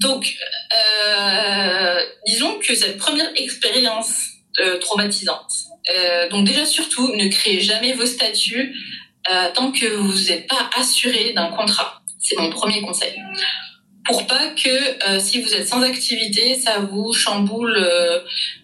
Donc, 0.00 0.36
euh, 0.76 2.00
disons 2.26 2.58
que 2.58 2.74
cette 2.74 2.98
première 2.98 3.30
expérience 3.36 4.14
euh, 4.60 4.78
traumatisante, 4.78 5.52
euh, 5.94 6.28
donc 6.28 6.46
déjà 6.46 6.66
surtout, 6.66 7.14
ne 7.14 7.28
créez 7.28 7.60
jamais 7.60 7.92
vos 7.92 8.06
statuts 8.06 8.74
tant 9.54 9.72
que 9.72 9.86
vous 9.86 10.30
n'êtes 10.30 10.46
pas 10.46 10.70
assuré 10.76 11.32
d'un 11.32 11.48
contrat. 11.48 12.00
C'est 12.20 12.38
mon 12.38 12.48
premier 12.48 12.80
conseil. 12.80 13.12
Pour 14.04 14.24
pas 14.28 14.50
que 14.50 15.18
si 15.18 15.40
vous 15.40 15.52
êtes 15.52 15.66
sans 15.66 15.82
activité, 15.82 16.54
ça 16.54 16.78
vous 16.78 17.12
chamboule 17.12 17.76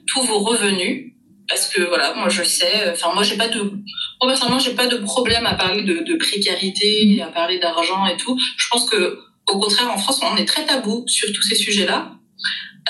tous 0.07 0.23
vos 0.23 0.39
revenus. 0.39 1.12
Parce 1.55 1.69
que 1.69 1.83
voilà, 1.83 2.15
moi 2.15 2.29
je 2.29 2.43
sais, 2.43 2.91
enfin 2.93 3.13
moi 3.15 3.23
j'ai 3.23 3.37
pas 3.37 3.49
de, 3.49 3.61
moi 3.61 4.27
personnellement 4.27 4.59
j'ai 4.59 4.75
pas 4.75 4.87
de 4.87 4.97
problème 4.97 5.45
à 5.45 5.55
parler 5.55 5.83
de, 5.83 6.03
de 6.03 6.17
précarité, 6.17 7.21
à 7.21 7.27
parler 7.27 7.59
d'argent 7.59 8.07
et 8.07 8.17
tout. 8.17 8.39
Je 8.57 8.67
pense 8.71 8.89
que 8.89 9.19
au 9.49 9.59
contraire, 9.59 9.91
en 9.91 9.99
France, 9.99 10.21
on 10.23 10.37
est 10.37 10.47
très 10.47 10.65
tabou 10.65 11.05
sur 11.07 11.31
tous 11.33 11.43
ces 11.43 11.57
sujets-là. 11.57 12.13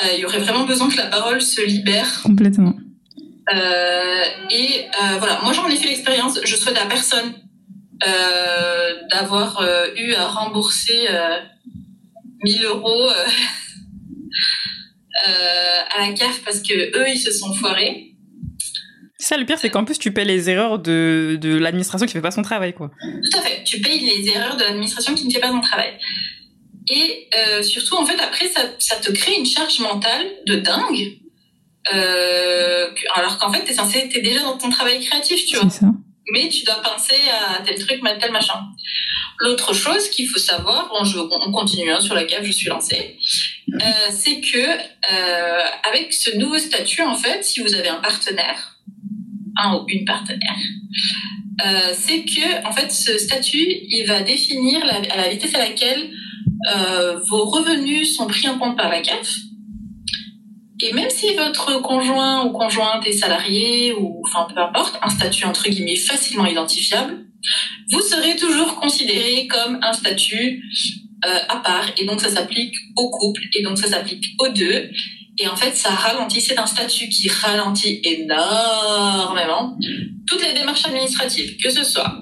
Euh, 0.03 0.09
il 0.15 0.21
y 0.21 0.25
aurait 0.25 0.39
vraiment 0.39 0.65
besoin 0.65 0.89
que 0.89 0.97
la 0.97 1.07
parole 1.07 1.43
se 1.43 1.61
libère. 1.65 2.23
Complètement. 2.23 2.75
Euh, 3.53 4.23
et 4.51 4.87
euh, 4.87 5.19
voilà, 5.19 5.41
moi 5.43 5.53
j'en 5.53 5.69
ai 5.69 5.77
fait 5.77 5.89
l'expérience. 5.89 6.39
Je 6.45 6.57
souhaite 6.57 6.79
à 6.79 6.87
personne 6.87 7.35
d'avoir 9.11 9.63
eu 9.97 10.15
à 10.15 10.27
rembourser 10.27 11.07
1000 12.43 12.65
euros 12.65 13.11
à 15.25 16.01
la 16.01 16.13
CAF 16.13 16.43
parce 16.45 16.61
que 16.63 16.99
eux 16.99 17.09
ils 17.09 17.21
se 17.21 17.31
sont 17.31 17.55
foirés. 17.55 18.12
Ça, 19.23 19.37
le 19.37 19.47
pire, 19.47 19.57
c'est 19.57 19.71
qu'en 19.71 19.85
plus, 19.85 20.01
tu 20.01 20.13
paies 20.13 20.25
les 20.25 20.51
erreurs 20.51 20.81
de, 20.81 21.39
de 21.41 21.57
l'administration 21.57 22.09
qui 22.09 22.13
fait 22.13 22.21
pas 22.21 22.33
son 22.33 22.43
travail, 22.43 22.75
quoi. 22.75 22.91
Tout 23.01 23.39
à 23.39 23.43
fait. 23.43 23.63
Tu 23.63 23.81
payes 23.81 24.01
les 24.01 24.29
erreurs 24.29 24.57
de 24.57 24.65
l'administration 24.65 25.15
qui 25.15 25.29
ne 25.29 25.33
fait 25.33 25.39
pas 25.39 25.53
son 25.53 25.61
travail. 25.61 25.97
Et 26.91 27.29
euh, 27.37 27.63
surtout, 27.63 27.95
en 27.95 28.05
fait, 28.05 28.21
après, 28.21 28.49
ça, 28.49 28.63
ça, 28.81 28.97
te 28.97 29.13
crée 29.13 29.37
une 29.37 29.47
charge 29.47 29.79
mentale 29.79 30.27
de 30.49 30.57
dingue. 30.57 31.19
Euh, 31.95 32.89
alors 33.15 33.39
qu'en 33.39 33.53
fait, 33.53 33.63
t'es 33.63 33.75
censé, 33.75 34.09
t'es 34.09 34.23
déjà 34.23 34.41
dans 34.41 34.59
ton 34.59 34.71
travail 34.71 34.99
créatif, 35.05 35.47
tu 35.47 35.57
vois. 35.57 35.71
Ça. 35.71 35.87
Mais 36.33 36.49
tu 36.49 36.65
dois 36.65 36.83
penser 36.83 37.15
à 37.31 37.63
tel 37.63 37.79
truc, 37.79 38.01
tel 38.21 38.33
machin. 38.33 38.59
L'autre 39.39 39.73
chose 39.73 40.09
qu'il 40.09 40.29
faut 40.29 40.41
savoir, 40.41 40.89
bon, 40.89 41.05
je, 41.05 41.21
on 41.21 41.53
continue 41.53 41.93
hein, 41.93 42.01
sur 42.01 42.17
la 42.17 42.25
cave, 42.25 42.43
je 42.43 42.51
suis 42.51 42.69
lancée, 42.69 43.19
euh, 43.73 43.87
c'est 44.11 44.41
que 44.41 44.59
euh, 44.59 45.63
avec 45.89 46.13
ce 46.13 46.37
nouveau 46.37 46.59
statut, 46.59 47.03
en 47.03 47.15
fait, 47.15 47.45
si 47.45 47.61
vous 47.61 47.75
avez 47.75 47.89
un 47.89 48.01
partenaire, 48.01 48.72
un 49.63 49.77
ou 49.77 49.85
une 49.89 50.05
partenaire, 50.05 50.59
euh, 51.65 51.93
c'est 51.93 52.25
que 52.25 52.67
en 52.67 52.73
fait, 52.73 52.91
ce 52.91 53.19
statut, 53.19 53.67
il 53.89 54.05
va 54.07 54.23
définir 54.23 54.85
la, 54.85 54.97
à 55.13 55.17
la 55.17 55.29
vitesse 55.29 55.55
à 55.55 55.59
laquelle 55.59 56.11
euh, 56.75 57.19
vos 57.29 57.45
revenus 57.45 58.17
sont 58.17 58.27
pris 58.27 58.49
en 58.49 58.59
compte 58.59 58.77
par 58.77 58.89
la 58.89 59.01
CAF 59.01 59.37
Et 60.81 60.93
même 60.93 61.11
si 61.11 61.35
votre 61.35 61.81
conjoint 61.83 62.45
ou 62.45 62.51
conjointe 62.51 63.07
est 63.07 63.13
salarié 63.13 63.95
ou 63.95 64.23
enfin 64.27 64.47
peu 64.53 64.61
importe, 64.61 64.99
un 65.03 65.09
statut 65.09 65.45
entre 65.45 65.69
guillemets 65.69 65.97
facilement 65.97 66.47
identifiable, 66.47 67.27
vous 67.91 68.01
serez 68.01 68.37
toujours 68.37 68.77
considéré 68.77 69.47
comme 69.49 69.79
un 69.83 69.93
statut 69.93 70.63
euh, 71.25 71.39
à 71.49 71.57
part. 71.57 71.87
Et 71.99 72.07
donc 72.07 72.21
ça 72.21 72.29
s'applique 72.29 72.75
au 72.97 73.11
couple. 73.11 73.43
Et 73.55 73.63
donc 73.63 73.79
ça 73.79 73.89
s'applique 73.89 74.25
aux 74.39 74.49
deux 74.49 74.91
et 75.39 75.49
en 75.49 75.57
fait 75.57 75.75
ça 75.75 75.91
ralentit 75.91 76.41
c'est 76.41 76.59
un 76.59 76.67
statut 76.67 77.09
qui 77.09 77.29
ralentit 77.29 78.01
énormément 78.05 79.77
toutes 80.27 80.43
les 80.45 80.53
démarches 80.53 80.87
administratives 80.87 81.57
que 81.63 81.71
ce 81.71 81.85
soit 81.85 82.21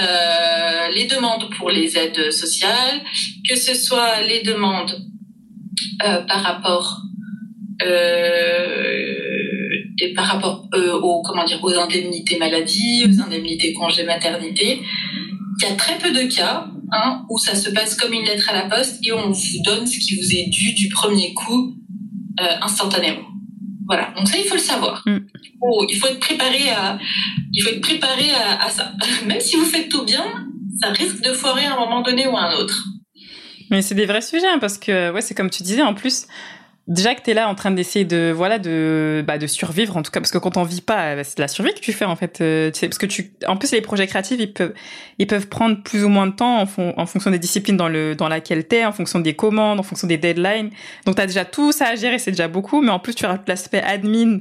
euh, 0.00 0.88
les 0.94 1.06
demandes 1.06 1.48
pour 1.56 1.70
les 1.70 1.96
aides 1.96 2.30
sociales 2.30 3.02
que 3.48 3.56
ce 3.56 3.74
soit 3.74 4.22
les 4.22 4.42
demandes 4.42 4.94
euh, 6.04 6.22
par 6.22 6.42
rapport 6.42 7.02
euh, 7.82 9.04
et 10.00 10.12
par 10.12 10.26
rapport 10.26 10.68
euh, 10.74 10.98
aux 11.00 11.22
comment 11.22 11.44
dire 11.44 11.62
aux 11.62 11.72
indemnités 11.74 12.36
maladie, 12.36 13.06
aux 13.06 13.22
indemnités 13.22 13.72
congé 13.72 14.02
maternité, 14.04 14.80
il 15.60 15.68
y 15.68 15.72
a 15.72 15.74
très 15.76 15.98
peu 15.98 16.10
de 16.10 16.22
cas 16.34 16.66
hein, 16.92 17.24
où 17.30 17.38
ça 17.38 17.54
se 17.54 17.70
passe 17.70 17.94
comme 17.94 18.12
une 18.12 18.24
lettre 18.24 18.50
à 18.50 18.54
la 18.54 18.68
poste 18.68 18.98
et 19.06 19.12
on 19.12 19.30
vous 19.30 19.62
donne 19.64 19.86
ce 19.86 19.98
qui 19.98 20.16
vous 20.16 20.34
est 20.34 20.48
dû 20.50 20.72
du 20.74 20.88
premier 20.88 21.32
coup 21.32 21.76
euh, 22.40 22.44
instantanément. 22.62 23.28
Voilà, 23.86 24.12
donc 24.16 24.26
ça 24.28 24.38
il 24.38 24.44
faut 24.44 24.54
le 24.54 24.60
savoir. 24.60 25.02
Mm. 25.06 25.18
il 25.90 25.96
faut 25.96 26.06
être 26.06 26.20
préparé 26.20 26.70
à, 26.70 26.98
il 27.52 27.62
faut 27.62 27.70
être 27.70 27.82
préparé 27.82 28.30
à, 28.32 28.64
à 28.64 28.70
ça. 28.70 28.92
Même 29.26 29.40
si 29.40 29.56
vous 29.56 29.66
faites 29.66 29.88
tout 29.88 30.04
bien, 30.04 30.24
ça 30.82 30.90
risque 30.90 31.20
de 31.22 31.32
foirer 31.32 31.66
à 31.66 31.74
un 31.74 31.78
moment 31.78 32.00
donné 32.02 32.26
ou 32.26 32.36
à 32.36 32.42
un 32.42 32.56
autre. 32.56 32.84
Mais 33.70 33.82
c'est 33.82 33.94
des 33.94 34.06
vrais 34.06 34.22
sujets 34.22 34.46
hein, 34.46 34.58
parce 34.58 34.78
que 34.78 35.10
ouais, 35.12 35.20
c'est 35.20 35.34
comme 35.34 35.50
tu 35.50 35.62
disais 35.62 35.82
en 35.82 35.94
plus 35.94 36.26
déjà 36.86 37.14
que 37.14 37.22
tu 37.22 37.30
es 37.30 37.34
là 37.34 37.48
en 37.48 37.54
train 37.54 37.70
d'essayer 37.70 38.04
de 38.04 38.32
voilà 38.34 38.58
de 38.58 39.24
bah, 39.26 39.38
de 39.38 39.46
survivre 39.46 39.96
en 39.96 40.02
tout 40.02 40.10
cas 40.10 40.20
parce 40.20 40.30
que 40.30 40.38
quand 40.38 40.56
on 40.56 40.64
vit 40.64 40.82
pas 40.82 41.16
bah, 41.16 41.24
c'est 41.24 41.38
de 41.38 41.42
la 41.42 41.48
survie 41.48 41.72
que 41.72 41.80
tu 41.80 41.92
fais 41.92 42.04
en 42.04 42.16
fait 42.16 42.40
euh, 42.40 42.70
tu 42.70 42.80
sais, 42.80 42.88
parce 42.88 42.98
que 42.98 43.06
tu 43.06 43.32
en 43.46 43.56
plus 43.56 43.72
les 43.72 43.80
projets 43.80 44.06
créatifs 44.06 44.38
ils 44.38 44.52
peuvent 44.52 44.74
ils 45.18 45.26
peuvent 45.26 45.48
prendre 45.48 45.82
plus 45.82 46.04
ou 46.04 46.08
moins 46.08 46.26
de 46.26 46.32
temps 46.32 46.60
en, 46.60 46.66
fon, 46.66 46.92
en 46.96 47.06
fonction 47.06 47.30
des 47.30 47.38
disciplines 47.38 47.76
dans 47.76 47.88
le 47.88 48.14
dans 48.14 48.28
laquelle 48.28 48.66
tu 48.68 48.76
es 48.76 48.84
en 48.84 48.92
fonction 48.92 49.18
des 49.18 49.34
commandes 49.34 49.80
en 49.80 49.82
fonction 49.82 50.06
des 50.06 50.18
deadlines. 50.18 50.70
Donc 51.06 51.16
tu 51.16 51.22
as 51.22 51.26
déjà 51.26 51.44
tout 51.44 51.72
ça 51.72 51.88
à 51.88 51.96
gérer 51.96 52.18
c'est 52.18 52.32
déjà 52.32 52.48
beaucoup 52.48 52.82
mais 52.82 52.90
en 52.90 52.98
plus 52.98 53.14
tu 53.14 53.24
as 53.24 53.40
l'aspect 53.46 53.82
admin 53.82 54.40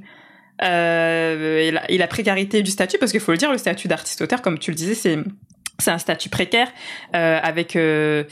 euh, 0.61 1.59
et, 1.59 1.71
la, 1.71 1.89
et, 1.89 1.97
la, 1.97 2.07
précarité 2.07 2.61
du 2.61 2.71
statut 2.71 2.97
parce 2.99 3.11
qu'il 3.11 3.21
faut 3.21 3.31
le 3.31 3.37
dire 3.37 3.51
le 3.51 3.57
statut 3.57 3.87
d'artiste 3.87 4.21
auteur 4.21 4.41
comme 4.41 4.59
tu 4.59 4.69
le 4.69 4.75
disais 4.75 4.93
c'est 4.93 5.17
c'est 5.79 5.91
un 5.91 5.97
statut 5.97 6.29
précaire 6.29 6.67
euh, 7.15 7.39
avec 7.41 7.75
euh, 7.75 8.23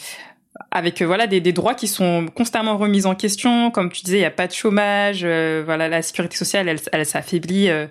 avec 0.69 1.01
euh, 1.01 1.05
voilà 1.05 1.27
des, 1.27 1.41
des, 1.41 1.53
droits 1.53 1.73
qui 1.73 1.87
sont 1.87 2.27
constamment 2.33 2.77
remis 2.77 3.05
en 3.05 3.15
question. 3.15 3.71
Comme 3.71 3.91
tu 3.91 4.03
disais 4.03 4.17
il 4.17 4.21
y 4.21 4.25
a 4.25 4.31
pas 4.31 4.47
de 4.47 4.53
chômage 4.53 5.21
euh, 5.23 5.63
voilà 5.65 5.87
la 5.87 6.01
sécurité 6.01 6.37
sociale 6.37 6.69
elle, 6.69 6.79
elle 6.91 7.05
s'affaiblit 7.05 7.69
euh, 7.69 7.87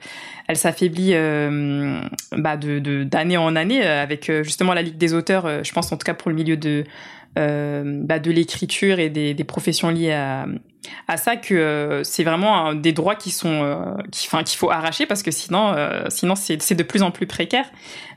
elle 0.47 0.57
s'affaiblit 0.57 1.13
bah 2.33 2.57
de 2.57 3.05
d'année 3.05 3.37
en 3.37 3.55
année 3.55 3.83
avec 3.85 4.33
justement 4.43 4.75
la 4.75 4.83
ligue 4.83 4.97
des 4.97 5.15
auteurs 5.15 5.65
je 5.65 5.73
pense 5.73 5.93
en 5.93 5.97
tout 5.97 6.05
cas 6.05 6.15
pour 6.15 6.29
le 6.29 6.35
milieu 6.35 6.57
de 6.57 6.85
bah 7.37 8.19
de 8.19 8.31
l'écriture 8.33 8.99
et 8.99 9.11
des, 9.11 9.33
des, 9.33 9.45
professions 9.45 9.91
liées 9.91 10.13
à 10.13 10.47
à 11.07 11.17
ça 11.17 11.37
que 11.37 12.01
c'est 12.03 12.25
vraiment 12.25 12.75
des 12.75 12.93
droits 12.93 13.15
qui 13.15 13.31
sont 13.31 13.97
qui 14.11 14.27
enfin 14.27 14.43
qu'il 14.43 14.59
faut 14.59 14.73
arracher 14.73 15.07
parce 15.07 15.23
que 15.23 15.31
sinon 15.31 15.73
sinon 16.09 16.35
c'est 16.35 16.75
de 16.75 16.83
plus 16.83 17.03
en 17.03 17.13
plus 17.13 17.29
précaire 17.29 17.67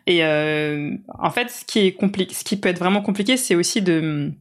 et 0.05 0.23
en 0.23 1.31
fait 1.31 1.49
ce 1.49 1.63
qui 1.65 1.79
est 1.79 1.93
compliqué 1.93 2.33
ce 2.33 2.43
qui 2.43 2.57
peut 2.57 2.69
être 2.69 2.79
vraiment 2.79 3.01
compliqué 3.01 3.37
c'est 3.37 3.55
aussi 3.55 3.81
de 3.81 4.33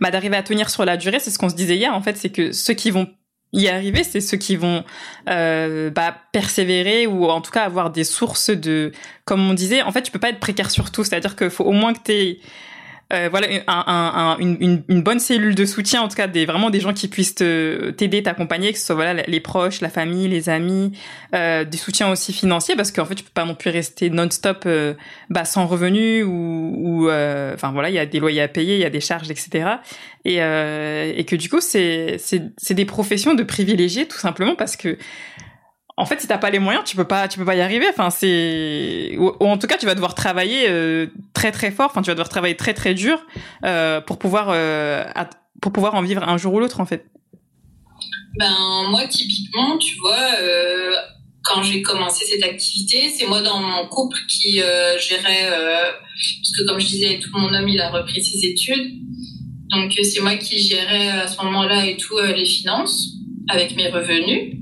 bah, 0.00 0.10
d'arriver 0.10 0.36
à 0.36 0.42
tenir 0.42 0.70
sur 0.70 0.84
la 0.84 0.96
durée. 0.96 1.18
C'est 1.20 1.30
ce 1.30 1.38
qu'on 1.38 1.48
se 1.48 1.54
disait 1.54 1.76
hier, 1.76 1.94
en 1.94 2.00
fait, 2.00 2.16
c'est 2.16 2.30
que 2.30 2.52
ceux 2.52 2.74
qui 2.74 2.90
vont 2.90 3.08
y 3.52 3.68
arriver, 3.68 4.02
c'est 4.02 4.20
ceux 4.20 4.36
qui 4.36 4.56
vont 4.56 4.84
euh, 5.28 5.90
bah, 5.90 6.16
persévérer 6.32 7.06
ou 7.06 7.26
en 7.26 7.40
tout 7.40 7.52
cas 7.52 7.62
avoir 7.62 7.90
des 7.90 8.04
sources 8.04 8.50
de, 8.50 8.92
comme 9.24 9.48
on 9.48 9.54
disait, 9.54 9.82
en 9.82 9.92
fait, 9.92 10.02
tu 10.02 10.10
peux 10.10 10.18
pas 10.18 10.30
être 10.30 10.40
précaire 10.40 10.70
sur 10.70 10.90
tout. 10.90 11.04
C'est-à-dire 11.04 11.36
qu'il 11.36 11.50
faut 11.50 11.64
au 11.64 11.72
moins 11.72 11.92
que 11.94 12.00
tu 12.04 12.38
euh, 13.14 13.28
voilà 13.30 13.46
un, 13.66 13.84
un, 13.86 14.38
une, 14.38 14.82
une, 14.88 15.02
bonne 15.02 15.18
cellule 15.18 15.54
de 15.54 15.64
soutien 15.64 16.02
en 16.02 16.08
tout 16.08 16.16
cas 16.16 16.26
des 16.26 16.44
vraiment 16.46 16.70
des 16.70 16.80
gens 16.80 16.92
qui 16.92 17.08
puissent 17.08 17.34
t'aider 17.34 18.22
t'accompagner 18.22 18.72
que 18.72 18.78
ce 18.78 18.86
soit 18.86 18.94
voilà 18.94 19.14
les 19.14 19.40
proches 19.40 19.80
la 19.80 19.88
famille 19.88 20.28
les 20.28 20.48
amis 20.48 20.92
euh, 21.34 21.64
des 21.64 21.76
soutiens 21.76 22.10
aussi 22.10 22.32
financiers 22.32 22.76
parce 22.76 22.92
qu'en 22.92 23.04
fait 23.04 23.14
tu 23.14 23.24
peux 23.24 23.30
pas 23.32 23.44
non 23.44 23.54
plus 23.54 23.70
rester 23.70 24.10
non-stop 24.10 24.64
euh, 24.66 24.94
bah, 25.30 25.44
sans 25.44 25.66
revenus 25.66 26.24
ou 26.26 27.08
euh, 27.08 27.54
enfin 27.54 27.72
voilà 27.72 27.88
il 27.88 27.94
y 27.94 27.98
a 27.98 28.06
des 28.06 28.20
loyers 28.20 28.42
à 28.42 28.48
payer 28.48 28.74
il 28.74 28.80
y 28.80 28.84
a 28.84 28.90
des 28.90 29.00
charges 29.00 29.30
etc 29.30 29.76
et 30.24 30.36
et 30.36 31.24
que 31.24 31.36
du 31.36 31.48
coup 31.48 31.60
c'est 31.60 32.16
c'est 32.18 32.42
c'est 32.56 32.74
des 32.74 32.86
professions 32.86 33.34
de 33.34 33.42
privilégiés 33.42 34.06
tout 34.06 34.18
simplement 34.18 34.54
parce 34.54 34.76
que 34.76 34.98
en 35.96 36.06
fait, 36.06 36.20
si 36.20 36.26
t'as 36.26 36.38
pas 36.38 36.50
les 36.50 36.58
moyens, 36.58 36.84
tu 36.84 36.96
peux 36.96 37.06
pas, 37.06 37.28
tu 37.28 37.38
peux 37.38 37.44
pas 37.44 37.54
y 37.54 37.60
arriver. 37.60 37.86
Enfin, 37.88 38.10
c'est, 38.10 39.16
ou, 39.16 39.32
en 39.40 39.58
tout 39.58 39.68
cas, 39.68 39.76
tu 39.76 39.86
vas 39.86 39.94
devoir 39.94 40.14
travailler 40.14 40.68
euh, 40.68 41.06
très 41.34 41.52
très 41.52 41.70
fort. 41.70 41.90
Enfin, 41.90 42.02
tu 42.02 42.08
vas 42.08 42.14
devoir 42.14 42.28
travailler 42.28 42.56
très 42.56 42.74
très 42.74 42.94
dur 42.94 43.24
euh, 43.64 44.00
pour 44.00 44.18
pouvoir, 44.18 44.48
euh, 44.50 45.04
pour 45.62 45.72
pouvoir 45.72 45.94
en 45.94 46.02
vivre 46.02 46.28
un 46.28 46.36
jour 46.36 46.54
ou 46.54 46.60
l'autre, 46.60 46.80
en 46.80 46.86
fait. 46.86 47.06
Ben 48.36 48.52
moi, 48.90 49.06
typiquement, 49.06 49.78
tu 49.78 49.94
vois, 49.98 50.30
quand 51.44 51.62
j'ai 51.62 51.82
commencé 51.82 52.24
cette 52.24 52.42
activité, 52.42 53.08
c'est 53.16 53.26
moi 53.26 53.40
dans 53.40 53.60
mon 53.60 53.86
couple 53.86 54.18
qui 54.28 54.54
gérait, 54.98 55.48
parce 55.48 56.52
que 56.58 56.66
comme 56.66 56.80
je 56.80 56.86
disais, 56.86 57.20
tout 57.20 57.30
mon 57.38 57.54
homme 57.54 57.68
il 57.68 57.80
a 57.80 57.90
repris 57.90 58.24
ses 58.24 58.44
études, 58.44 58.98
donc 59.70 59.92
c'est 60.02 60.20
moi 60.20 60.34
qui 60.34 60.58
gérais 60.58 61.10
à 61.10 61.28
ce 61.28 61.40
moment-là 61.44 61.86
et 61.86 61.96
tout 61.96 62.18
les 62.18 62.44
finances 62.44 63.12
avec 63.48 63.76
mes 63.76 63.88
revenus. 63.88 64.56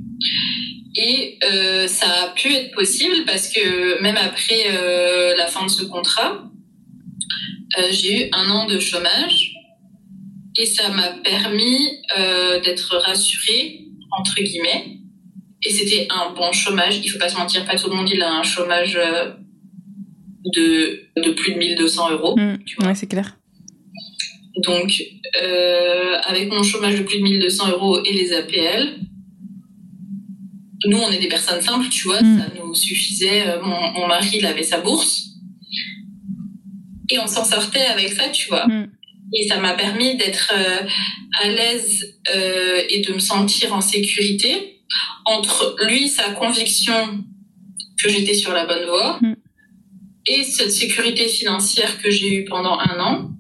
Et 0.95 1.39
euh, 1.43 1.87
ça 1.89 2.07
a 2.07 2.29
pu 2.35 2.53
être 2.53 2.75
possible 2.75 3.25
parce 3.27 3.49
que 3.49 4.01
même 4.03 4.17
après 4.17 4.67
euh, 4.71 5.35
la 5.37 5.47
fin 5.47 5.65
de 5.65 5.71
ce 5.71 5.85
contrat, 5.85 6.51
euh, 7.79 7.89
j'ai 7.91 8.27
eu 8.27 8.29
un 8.33 8.51
an 8.51 8.67
de 8.67 8.79
chômage 8.79 9.55
et 10.59 10.67
ça 10.67 10.91
m'a 10.91 11.09
permis 11.25 11.79
euh, 12.19 12.61
d'être 12.61 12.97
rassurée 12.97 13.87
entre 14.11 14.35
guillemets. 14.37 14.99
Et 15.65 15.71
c'était 15.71 16.09
un 16.11 16.33
bon 16.35 16.53
chômage. 16.53 17.01
Il 17.03 17.09
faut 17.09 17.19
pas 17.19 17.29
se 17.29 17.37
mentir, 17.37 17.65
pas 17.65 17.77
tout 17.77 17.89
le 17.89 17.97
monde 17.97 18.11
il 18.11 18.21
a 18.23 18.31
un 18.31 18.43
chômage 18.43 18.97
euh, 18.97 19.31
de 20.55 21.09
de 21.17 21.31
plus 21.31 21.55
de 21.55 21.59
1200 21.59 22.11
euros. 22.11 22.37
Mmh, 22.37 22.85
ouais, 22.85 22.95
c'est 22.95 23.07
clair. 23.07 23.39
Donc 24.59 25.03
euh, 25.43 26.17
avec 26.25 26.53
mon 26.53 26.63
chômage 26.63 26.99
de 26.99 27.05
plus 27.05 27.19
de 27.19 27.23
1200 27.23 27.71
euros 27.71 28.05
et 28.05 28.13
les 28.13 28.35
APL, 28.35 28.99
nous, 30.87 30.99
on 30.99 31.11
est 31.11 31.19
des 31.19 31.29
personnes 31.29 31.61
simples, 31.61 31.89
tu 31.89 32.09
vois, 32.09 32.23
mm. 32.23 32.39
ça 32.41 32.47
nous 32.57 32.75
suffisait. 32.75 33.47
Euh, 33.47 33.63
mon, 33.63 33.93
mon, 33.93 34.07
mari, 34.07 34.39
il 34.39 34.47
avait 34.47 34.63
sa 34.63 34.81
bourse. 34.81 35.29
Et 37.11 37.19
on 37.19 37.27
s'en 37.27 37.45
sortait 37.45 37.87
avec 37.87 38.13
ça, 38.13 38.29
tu 38.29 38.49
vois. 38.49 38.67
Mm. 38.67 38.91
Et 39.35 39.49
ça 39.49 39.59
m'a 39.59 39.75
permis 39.75 40.17
d'être 40.17 40.53
euh, 40.55 40.87
à 41.41 41.49
l'aise 41.49 42.19
euh, 42.35 42.83
et 42.89 43.01
de 43.01 43.13
me 43.13 43.19
sentir 43.19 43.73
en 43.73 43.81
sécurité 43.81 44.81
entre 45.25 45.77
lui, 45.87 46.09
sa 46.09 46.31
conviction 46.31 47.25
que 48.03 48.11
j'étais 48.11 48.35
sur 48.35 48.53
la 48.53 48.67
bonne 48.67 48.85
voie, 48.87 49.19
mm. 49.23 49.37
et 50.27 50.45
cette 50.45 50.73
sécurité 50.73 51.29
financière 51.29 52.01
que 52.03 52.11
j'ai 52.11 52.35
eue 52.35 52.45
pendant 52.45 52.79
un 52.79 53.01
an 53.01 53.31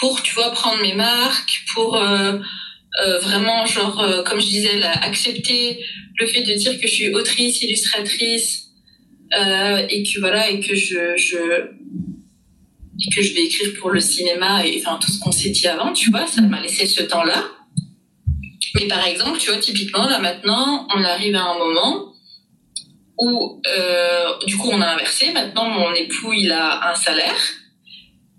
pour, 0.00 0.22
tu 0.22 0.34
vois, 0.34 0.50
prendre 0.50 0.82
mes 0.82 0.94
marques, 0.94 1.64
pour 1.72 1.96
euh, 1.96 2.38
euh, 3.02 3.18
vraiment 3.18 3.66
genre 3.66 4.00
euh, 4.00 4.22
comme 4.22 4.40
je 4.40 4.46
disais 4.46 4.78
là, 4.78 4.92
accepter 5.02 5.84
le 6.18 6.26
fait 6.26 6.42
de 6.42 6.54
dire 6.54 6.80
que 6.80 6.86
je 6.86 6.92
suis 6.92 7.14
autrice 7.14 7.62
illustratrice 7.62 8.68
euh, 9.38 9.86
et 9.88 10.02
que 10.02 10.20
voilà 10.20 10.50
et 10.50 10.60
que 10.60 10.74
je, 10.74 11.16
je 11.16 11.38
et 13.00 13.14
que 13.14 13.22
je 13.22 13.34
vais 13.34 13.44
écrire 13.44 13.74
pour 13.80 13.90
le 13.90 14.00
cinéma 14.00 14.64
et 14.64 14.80
enfin 14.80 14.98
tout 15.00 15.10
ce 15.10 15.18
qu'on 15.18 15.32
s'est 15.32 15.50
dit 15.50 15.66
avant 15.66 15.92
tu 15.92 16.10
vois 16.10 16.26
ça 16.26 16.40
m'a 16.42 16.60
laissé 16.60 16.86
ce 16.86 17.02
temps 17.02 17.24
là 17.24 17.44
mais 18.76 18.86
par 18.86 19.04
exemple 19.06 19.38
tu 19.38 19.50
vois 19.50 19.58
typiquement 19.58 20.06
là 20.08 20.18
maintenant 20.20 20.86
on 20.94 21.02
arrive 21.02 21.34
à 21.34 21.42
un 21.42 21.58
moment 21.58 22.14
où 23.18 23.62
euh, 23.66 24.24
du 24.46 24.56
coup 24.56 24.68
on 24.72 24.80
a 24.80 24.86
inversé. 24.86 25.32
Maintenant 25.32 25.68
mon 25.68 25.92
époux 25.94 26.32
il 26.32 26.50
a 26.52 26.90
un 26.90 26.94
salaire 26.94 27.36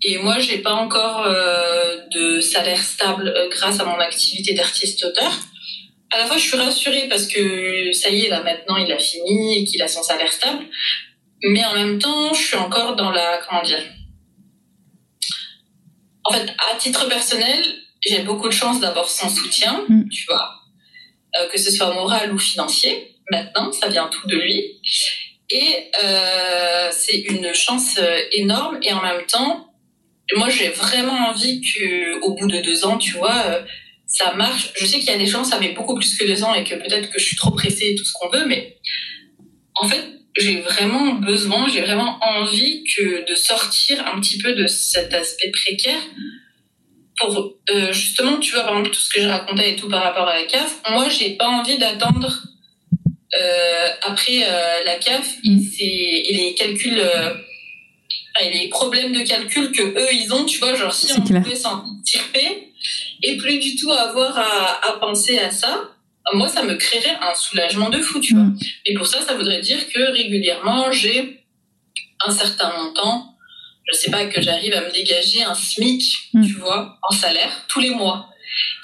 et 0.02 0.18
moi, 0.18 0.38
j'ai 0.38 0.58
pas 0.58 0.74
encore 0.74 1.24
euh, 1.26 1.96
de 2.12 2.40
salaire 2.40 2.82
stable 2.82 3.28
euh, 3.28 3.48
grâce 3.48 3.80
à 3.80 3.84
mon 3.84 3.98
activité 3.98 4.54
d'artiste-auteur. 4.54 5.32
À 6.10 6.18
la 6.18 6.26
fois, 6.26 6.36
je 6.36 6.42
suis 6.42 6.56
rassurée 6.56 7.08
parce 7.08 7.26
que 7.26 7.92
ça 7.92 8.10
y 8.10 8.26
est, 8.26 8.28
là 8.28 8.42
maintenant, 8.42 8.76
il 8.76 8.90
a 8.92 8.98
fini 8.98 9.58
et 9.58 9.64
qu'il 9.64 9.82
a 9.82 9.88
son 9.88 10.02
salaire 10.02 10.32
stable. 10.32 10.64
Mais 11.42 11.64
en 11.64 11.74
même 11.74 11.98
temps, 11.98 12.32
je 12.32 12.42
suis 12.42 12.56
encore 12.56 12.96
dans 12.96 13.10
la 13.10 13.38
comment 13.38 13.62
dire. 13.62 13.82
En 16.24 16.32
fait, 16.32 16.54
à 16.72 16.76
titre 16.76 17.08
personnel, 17.08 17.64
j'ai 18.04 18.20
beaucoup 18.20 18.48
de 18.48 18.54
chance 18.54 18.80
d'avoir 18.80 19.08
son 19.08 19.28
soutien, 19.28 19.84
mm. 19.88 20.08
tu 20.08 20.26
vois, 20.26 20.50
euh, 21.36 21.48
que 21.48 21.58
ce 21.58 21.70
soit 21.70 21.92
moral 21.94 22.32
ou 22.32 22.38
financier. 22.38 23.16
Maintenant, 23.30 23.72
ça 23.72 23.88
vient 23.88 24.08
tout 24.08 24.26
de 24.28 24.36
lui. 24.36 24.80
Et 25.50 25.90
euh, 26.02 26.88
c'est 26.90 27.18
une 27.18 27.52
chance 27.54 27.96
euh, 27.98 28.20
énorme. 28.32 28.78
Et 28.82 28.92
en 28.92 29.02
même 29.02 29.24
temps, 29.26 29.72
moi, 30.34 30.48
j'ai 30.48 30.68
vraiment 30.68 31.28
envie 31.28 31.60
que, 31.60 32.20
au 32.20 32.34
bout 32.34 32.48
de 32.48 32.60
deux 32.60 32.84
ans, 32.84 32.98
tu 32.98 33.12
vois, 33.12 33.36
euh, 33.46 33.62
ça 34.06 34.34
marche. 34.34 34.70
Je 34.74 34.84
sais 34.84 34.98
qu'il 34.98 35.08
y 35.08 35.14
a 35.14 35.18
des 35.18 35.26
gens, 35.26 35.44
ça 35.44 35.60
met 35.60 35.72
beaucoup 35.72 35.94
plus 35.94 36.16
que 36.16 36.26
deux 36.26 36.42
ans 36.42 36.54
et 36.54 36.64
que 36.64 36.74
peut-être 36.74 37.10
que 37.10 37.18
je 37.18 37.24
suis 37.24 37.36
trop 37.36 37.50
pressée 37.52 37.90
et 37.90 37.94
tout 37.94 38.04
ce 38.04 38.12
qu'on 38.12 38.28
veut, 38.28 38.46
mais 38.46 38.76
en 39.76 39.86
fait, 39.86 40.02
j'ai 40.36 40.60
vraiment 40.60 41.14
besoin, 41.14 41.68
j'ai 41.68 41.80
vraiment 41.80 42.18
envie 42.20 42.84
que 42.84 43.28
de 43.28 43.34
sortir 43.34 44.04
un 44.06 44.20
petit 44.20 44.38
peu 44.38 44.52
de 44.54 44.66
cet 44.66 45.14
aspect 45.14 45.50
précaire 45.50 46.00
pour 47.18 47.54
euh, 47.70 47.92
justement, 47.92 48.38
tu 48.38 48.52
vois, 48.52 48.62
par 48.62 48.76
exemple, 48.76 48.90
tout 48.90 49.00
ce 49.00 49.10
que 49.10 49.22
je 49.22 49.28
racontais 49.28 49.72
et 49.72 49.76
tout 49.76 49.88
par 49.88 50.02
rapport 50.02 50.28
à 50.28 50.34
la 50.34 50.44
CAF, 50.44 50.80
moi, 50.90 51.08
j'ai 51.08 51.30
pas 51.36 51.48
envie 51.48 51.78
d'attendre 51.78 52.42
euh, 53.34 53.88
après 54.02 54.44
euh, 54.44 54.84
la 54.84 54.96
CAF 54.96 55.36
et, 55.44 55.58
c'est, 55.58 55.84
et 55.84 56.34
les 56.34 56.54
calculs, 56.54 57.00
euh, 57.00 57.34
et 58.42 58.50
les 58.50 58.68
problèmes 58.68 59.12
de 59.12 59.20
calcul 59.20 59.72
que 59.72 59.82
eux, 59.82 60.08
ils 60.12 60.32
ont, 60.32 60.44
tu 60.44 60.58
vois, 60.58 60.74
genre 60.74 60.92
si 60.92 61.12
on 61.12 61.22
pouvait 61.22 61.54
s'en 61.54 61.84
tirer 62.04 62.72
et 63.22 63.36
plus 63.36 63.58
du 63.58 63.76
tout 63.76 63.90
avoir 63.90 64.38
à, 64.38 64.88
à 64.88 64.92
penser 64.98 65.38
à 65.38 65.50
ça, 65.50 65.90
moi, 66.34 66.48
ça 66.48 66.62
me 66.62 66.74
créerait 66.74 67.16
un 67.20 67.34
soulagement 67.34 67.88
de 67.88 68.00
fou, 68.00 68.20
tu 68.20 68.34
vois. 68.34 68.44
Mm. 68.44 68.58
Et 68.86 68.94
pour 68.94 69.06
ça, 69.06 69.22
ça 69.22 69.34
voudrait 69.34 69.60
dire 69.60 69.88
que 69.88 70.12
régulièrement, 70.12 70.90
j'ai 70.90 71.44
un 72.26 72.32
certain 72.32 72.72
montant 72.76 73.36
je 73.86 73.96
sais 73.96 74.10
pas, 74.10 74.26
que 74.26 74.42
j'arrive 74.42 74.74
à 74.74 74.80
me 74.80 74.90
dégager 74.90 75.42
un 75.42 75.54
SMIC, 75.54 76.30
mm. 76.32 76.46
tu 76.46 76.52
vois, 76.54 76.98
en 77.02 77.14
salaire 77.14 77.64
tous 77.68 77.80
les 77.80 77.90
mois. 77.90 78.28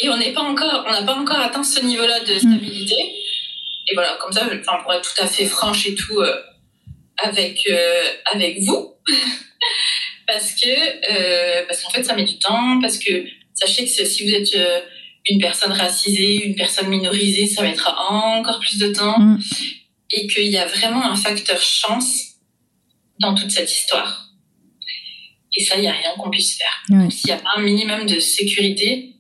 Et 0.01 0.09
on 0.09 0.17
n'est 0.17 0.33
pas 0.33 0.43
encore, 0.43 0.85
on 0.87 0.93
n'a 0.93 1.03
pas 1.03 1.15
encore 1.15 1.39
atteint 1.39 1.65
ce 1.65 1.81
niveau-là 1.81 2.21
de 2.21 2.39
stabilité. 2.39 2.95
Et 2.95 3.95
voilà, 3.95 4.17
comme 4.21 4.33
ça, 4.33 4.47
enfin, 4.47 4.83
pour 4.83 4.93
être 4.93 5.15
tout 5.15 5.23
à 5.23 5.27
fait 5.27 5.47
franche 5.47 5.87
et 5.87 5.95
tout 5.95 6.21
euh, 6.21 6.43
avec 7.19 7.67
euh, 7.71 8.03
avec 8.33 8.61
vous, 8.63 8.92
parce 10.27 10.53
que 10.53 10.69
euh, 10.69 11.65
parce 11.67 11.83
qu'en 11.83 11.91
fait, 11.91 12.05
ça 12.05 12.15
met 12.15 12.25
du 12.25 12.39
temps, 12.39 12.81
parce 12.81 12.99
que 12.99 13.25
sachez 13.55 13.85
que 13.85 14.05
si 14.05 14.29
vous 14.29 14.35
êtes 14.35 14.57
une 15.29 15.41
personne 15.41 15.73
racisée, 15.73 16.47
une 16.47 16.55
personne 16.55 16.89
minorisée, 16.89 17.47
ça 17.47 17.63
mettra 17.63 17.97
encore 18.11 18.61
plus 18.61 18.79
de 18.79 18.93
temps, 18.93 19.19
mm. 19.19 19.41
et 20.13 20.27
qu'il 20.27 20.49
y 20.49 20.59
a 20.59 20.67
vraiment 20.67 21.05
un 21.05 21.17
facteur 21.17 21.61
chance 21.61 22.37
dans 23.21 23.35
toute 23.35 23.51
cette 23.51 23.71
histoire. 23.71 24.29
Et 25.55 25.63
ça, 25.63 25.77
il 25.77 25.83
n'y 25.83 25.89
a 25.89 25.93
rien 25.93 26.11
qu'on 26.19 26.31
puisse 26.31 26.57
faire. 26.57 26.83
S'il 27.11 27.27
n'y 27.27 27.33
a 27.33 27.39
pas 27.39 27.51
un 27.57 27.61
minimum 27.61 28.07
de 28.07 28.19
sécurité, 28.19 29.13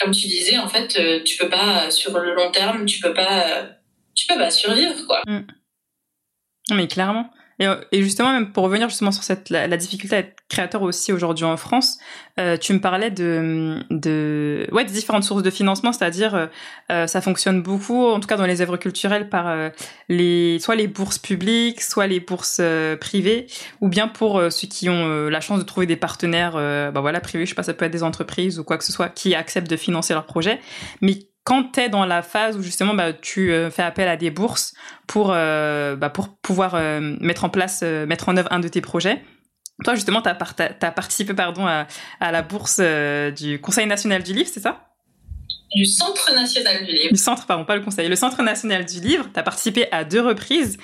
comme 0.00 0.12
tu 0.12 0.28
disais, 0.28 0.58
en 0.58 0.68
fait, 0.68 0.98
euh, 0.98 1.22
tu 1.24 1.36
peux 1.36 1.48
pas, 1.48 1.90
sur 1.90 2.18
le 2.18 2.34
long 2.34 2.50
terme, 2.50 2.86
tu 2.86 3.00
peux 3.00 3.14
pas, 3.14 3.48
euh, 3.48 3.66
tu 4.14 4.26
peux 4.26 4.36
pas 4.36 4.50
survivre, 4.50 5.06
quoi. 5.06 5.22
Mm. 5.26 5.46
Mais 6.72 6.86
clairement. 6.86 7.30
Euh, 7.60 7.80
et, 7.92 8.02
justement, 8.02 8.32
même 8.32 8.52
pour 8.52 8.64
revenir 8.64 8.88
justement 8.88 9.12
sur 9.12 9.22
cette, 9.22 9.50
la, 9.50 9.76
difficulté 9.76 10.16
à 10.16 10.18
être 10.20 10.36
créateur 10.48 10.82
aussi 10.82 11.12
aujourd'hui 11.12 11.44
en 11.44 11.56
France, 11.56 11.98
euh, 12.38 12.56
tu 12.56 12.72
me 12.72 12.80
parlais 12.80 13.10
de, 13.10 13.80
de, 13.90 14.66
ouais, 14.72 14.84
des 14.84 14.92
différentes 14.92 15.24
sources 15.24 15.42
de 15.42 15.50
financement, 15.50 15.92
c'est-à-dire 15.92 16.34
euh, 16.34 16.46
euh 16.90 17.06
ça 17.06 17.20
fonctionne 17.20 17.62
beaucoup, 17.62 18.06
en 18.06 18.18
tout 18.18 18.28
cas 18.28 18.36
dans 18.36 18.46
les 18.46 18.62
œuvres 18.62 18.76
culturelles, 18.76 19.28
par 19.28 19.48
euh, 19.48 19.68
les, 20.08 20.58
soit 20.58 20.74
les 20.74 20.86
bourses 20.86 21.18
publiques, 21.18 21.82
soit 21.82 22.06
les 22.06 22.20
bourses 22.20 22.62
privées, 23.00 23.46
ou 23.80 23.88
bien 23.88 24.08
pour 24.08 24.40
ceux 24.50 24.68
qui 24.68 24.88
ont 24.88 25.28
la 25.28 25.40
chance 25.40 25.58
de 25.58 25.64
trouver 25.64 25.86
des 25.86 25.96
partenaires, 25.96 26.52
bah 26.52 27.00
voilà, 27.00 27.20
privés, 27.20 27.44
je 27.44 27.50
sais 27.50 27.54
pas, 27.54 27.62
ça 27.62 27.74
peut 27.74 27.84
être 27.84 27.92
des 27.92 28.02
entreprises 28.02 28.58
ou 28.58 28.64
quoi 28.64 28.78
que 28.78 28.84
ce 28.84 28.92
soit, 28.92 29.08
qui 29.08 29.34
acceptent 29.34 29.70
de 29.70 29.76
financer 29.76 30.14
leur 30.14 30.24
projet, 30.24 30.60
mais 31.00 31.29
quand 31.44 31.72
tu 31.72 31.80
es 31.80 31.88
dans 31.88 32.04
la 32.04 32.22
phase 32.22 32.56
où 32.56 32.62
justement 32.62 32.94
bah, 32.94 33.12
tu 33.12 33.52
euh, 33.52 33.70
fais 33.70 33.82
appel 33.82 34.08
à 34.08 34.16
des 34.16 34.30
bourses 34.30 34.74
pour, 35.06 35.30
euh, 35.32 35.96
bah, 35.96 36.10
pour 36.10 36.36
pouvoir 36.36 36.74
euh, 36.74 37.00
mettre 37.20 37.44
en 37.44 37.48
place, 37.48 37.82
mettre 37.82 38.28
en 38.28 38.36
œuvre 38.36 38.52
un 38.52 38.60
de 38.60 38.68
tes 38.68 38.80
projets, 38.80 39.22
toi 39.84 39.94
justement, 39.94 40.20
tu 40.20 40.28
as, 40.28 40.34
participé 40.92 41.32
pardon, 41.32 41.66
à, 41.66 41.86
à 42.20 42.32
la 42.32 42.42
bourse 42.42 42.80
du 42.80 43.60
Conseil 43.60 43.86
national 43.86 44.22
du 44.22 44.34
livre, 44.34 44.50
c'est 44.52 44.60
ça? 44.60 44.86
Du 45.74 45.86
Centre 45.86 46.34
national 46.34 46.84
du 46.84 46.92
livre. 46.92 47.12
Du 47.12 47.16
Centre, 47.16 47.46
pardon, 47.46 47.64
pas 47.64 47.76
le 47.76 47.82
Conseil. 47.82 48.08
Le 48.08 48.16
Centre 48.16 48.42
national 48.42 48.84
du 48.84 49.00
livre, 49.00 49.28
tu 49.32 49.38
as 49.38 49.42
participé 49.42 49.86
à 49.92 50.04
deux 50.04 50.20
reprises. 50.20 50.76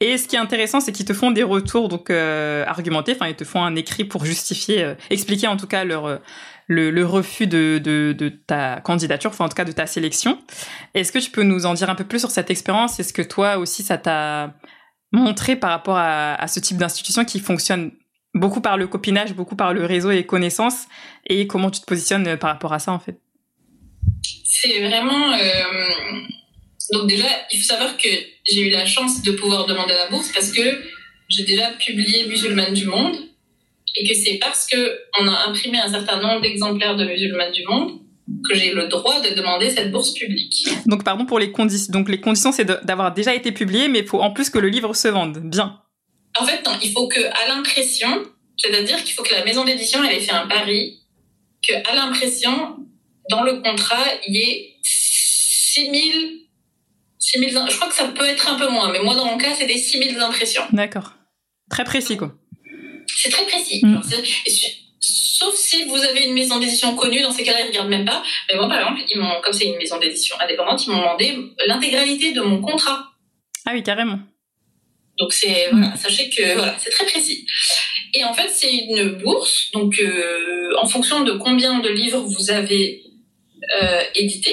Et 0.00 0.18
ce 0.18 0.28
qui 0.28 0.36
est 0.36 0.38
intéressant, 0.38 0.80
c'est 0.80 0.92
qu'ils 0.92 1.06
te 1.06 1.14
font 1.14 1.30
des 1.30 1.42
retours 1.42 1.88
donc 1.88 2.10
argumentés. 2.10 3.12
Enfin, 3.16 3.26
ils 3.26 3.34
te 3.34 3.44
font 3.44 3.64
un 3.64 3.74
écrit 3.74 4.04
pour 4.04 4.24
justifier, 4.24 4.94
expliquer 5.08 5.48
en 5.48 5.56
tout 5.56 5.66
cas 5.66 5.84
leur 5.84 6.20
le, 6.66 7.04
refus 7.04 7.46
de, 7.46 8.32
ta 8.46 8.80
candidature, 8.80 9.30
enfin 9.30 9.44
en 9.44 9.48
tout 9.48 9.54
cas 9.54 9.64
de 9.64 9.72
ta 9.72 9.86
sélection. 9.86 10.38
Est-ce 10.94 11.12
que 11.12 11.18
tu 11.18 11.30
peux 11.30 11.42
nous 11.42 11.66
en 11.66 11.74
dire 11.74 11.90
un 11.90 11.94
peu 11.94 12.04
plus 12.04 12.20
sur 12.20 12.30
cette 12.30 12.50
expérience? 12.50 12.98
Est-ce 13.00 13.12
que 13.12 13.22
toi 13.22 13.58
aussi 13.58 13.82
ça 13.82 13.98
t'a 13.98 14.54
montré 15.12 15.56
par 15.56 15.70
rapport 15.70 15.96
à, 15.98 16.46
ce 16.48 16.60
type 16.60 16.76
d'institution 16.76 17.24
qui 17.24 17.40
fonctionne 17.40 17.92
beaucoup 18.34 18.60
par 18.60 18.76
le 18.76 18.86
copinage, 18.86 19.34
beaucoup 19.34 19.56
par 19.56 19.74
le 19.74 19.84
réseau 19.84 20.10
et 20.10 20.24
connaissances? 20.24 20.86
Et 21.26 21.46
comment 21.46 21.70
tu 21.70 21.80
te 21.80 21.86
positionnes 21.86 22.36
par 22.36 22.50
rapport 22.50 22.72
à 22.72 22.78
ça 22.78 22.92
en 22.92 22.98
fait? 22.98 23.18
C'est 24.44 24.80
vraiment... 24.86 25.32
Euh, 25.32 26.20
donc 26.92 27.08
déjà, 27.08 27.26
il 27.50 27.58
faut 27.58 27.66
savoir 27.66 27.96
que 27.96 28.08
j'ai 28.50 28.68
eu 28.68 28.70
la 28.70 28.86
chance 28.86 29.22
de 29.22 29.32
pouvoir 29.32 29.66
demander 29.66 29.94
la 29.94 30.08
bourse 30.08 30.30
parce 30.32 30.52
que 30.52 30.82
j'ai 31.28 31.44
déjà 31.44 31.70
publié 31.72 32.26
Musulmane 32.28 32.74
du 32.74 32.86
Monde 32.86 33.16
et 33.96 34.08
que 34.08 34.14
c'est 34.14 34.38
parce 34.38 34.66
que 34.66 34.98
on 35.20 35.28
a 35.28 35.48
imprimé 35.48 35.78
un 35.78 35.90
certain 35.90 36.20
nombre 36.20 36.40
d'exemplaires 36.40 36.96
de 36.96 37.04
musulmanes 37.04 37.52
du 37.52 37.64
monde 37.64 38.00
que 38.48 38.54
j'ai 38.54 38.72
le 38.72 38.88
droit 38.88 39.20
de 39.20 39.34
demander 39.34 39.70
cette 39.70 39.92
bourse 39.92 40.14
publique. 40.14 40.66
Donc 40.86 41.04
pardon 41.04 41.26
pour 41.26 41.38
les 41.38 41.52
conditions. 41.52 41.92
Donc 41.92 42.08
les 42.08 42.20
conditions 42.20 42.52
c'est 42.52 42.64
d'avoir 42.64 43.12
déjà 43.12 43.34
été 43.34 43.52
publié, 43.52 43.88
mais 43.88 44.00
il 44.00 44.06
faut 44.06 44.20
en 44.20 44.30
plus 44.32 44.50
que 44.50 44.58
le 44.58 44.68
livre 44.68 44.94
se 44.94 45.08
vende. 45.08 45.38
Bien. 45.38 45.80
En 46.38 46.44
fait 46.44 46.64
non, 46.64 46.72
il 46.82 46.90
faut 46.92 47.06
que 47.06 47.20
à 47.20 47.48
l'impression, 47.48 48.24
c'est-à-dire 48.56 49.02
qu'il 49.04 49.14
faut 49.14 49.22
que 49.22 49.34
la 49.34 49.44
maison 49.44 49.64
d'édition 49.64 50.02
elle 50.02 50.16
ait 50.16 50.20
fait 50.20 50.32
un 50.32 50.46
pari 50.46 51.00
que 51.66 51.74
à 51.88 51.94
l'impression 51.94 52.76
dans 53.30 53.42
le 53.42 53.60
contrat 53.60 54.04
il 54.26 54.36
y 54.36 54.40
ait 54.40 54.74
6000 54.82 56.40
6000 57.18 57.50
je 57.70 57.76
crois 57.76 57.88
que 57.88 57.94
ça 57.94 58.08
peut 58.08 58.26
être 58.26 58.48
un 58.50 58.58
peu 58.58 58.68
moins 58.68 58.92
mais 58.92 59.00
moi 59.00 59.14
dans 59.14 59.24
mon 59.24 59.38
cas 59.38 59.54
c'était 59.54 59.78
6000 59.78 60.18
impressions. 60.18 60.62
D'accord. 60.72 61.12
Très 61.70 61.84
précis 61.84 62.16
quoi. 62.16 62.34
C'est 63.16 63.30
très 63.30 63.46
précis. 63.46 63.80
Mm. 63.82 64.00
sauf 65.00 65.54
si 65.54 65.84
vous 65.84 65.96
avez 65.96 66.24
une 66.24 66.34
maison 66.34 66.58
d'édition 66.58 66.94
connue, 66.94 67.20
dans 67.20 67.30
ces 67.30 67.44
cas-là, 67.44 67.60
ils 67.60 67.64
ne 67.64 67.68
regardent 67.68 67.90
même 67.90 68.04
pas. 68.04 68.22
Mais 68.48 68.56
moi, 68.56 68.68
par 68.68 68.78
exemple, 68.78 69.02
ils 69.08 69.18
m'ont, 69.18 69.40
comme 69.42 69.52
c'est 69.52 69.66
une 69.66 69.76
maison 69.76 69.98
d'édition 69.98 70.36
indépendante, 70.40 70.86
ils 70.86 70.90
m'ont 70.90 71.00
demandé 71.00 71.36
l'intégralité 71.66 72.32
de 72.32 72.40
mon 72.40 72.60
contrat. 72.60 73.10
Ah 73.66 73.72
oui, 73.74 73.82
carrément. 73.82 74.18
Donc 75.18 75.32
c'est 75.32 75.68
voilà, 75.70 75.94
sachez 75.96 76.28
que 76.28 76.54
voilà, 76.54 76.74
c'est 76.78 76.90
très 76.90 77.06
précis. 77.06 77.46
Et 78.14 78.24
en 78.24 78.34
fait, 78.34 78.48
c'est 78.48 78.72
une 78.72 79.10
bourse. 79.22 79.70
Donc 79.72 79.98
euh, 80.00 80.72
en 80.80 80.86
fonction 80.86 81.22
de 81.22 81.32
combien 81.32 81.78
de 81.78 81.88
livres 81.88 82.20
vous 82.20 82.50
avez 82.50 83.02
euh, 83.80 84.02
édité, 84.14 84.52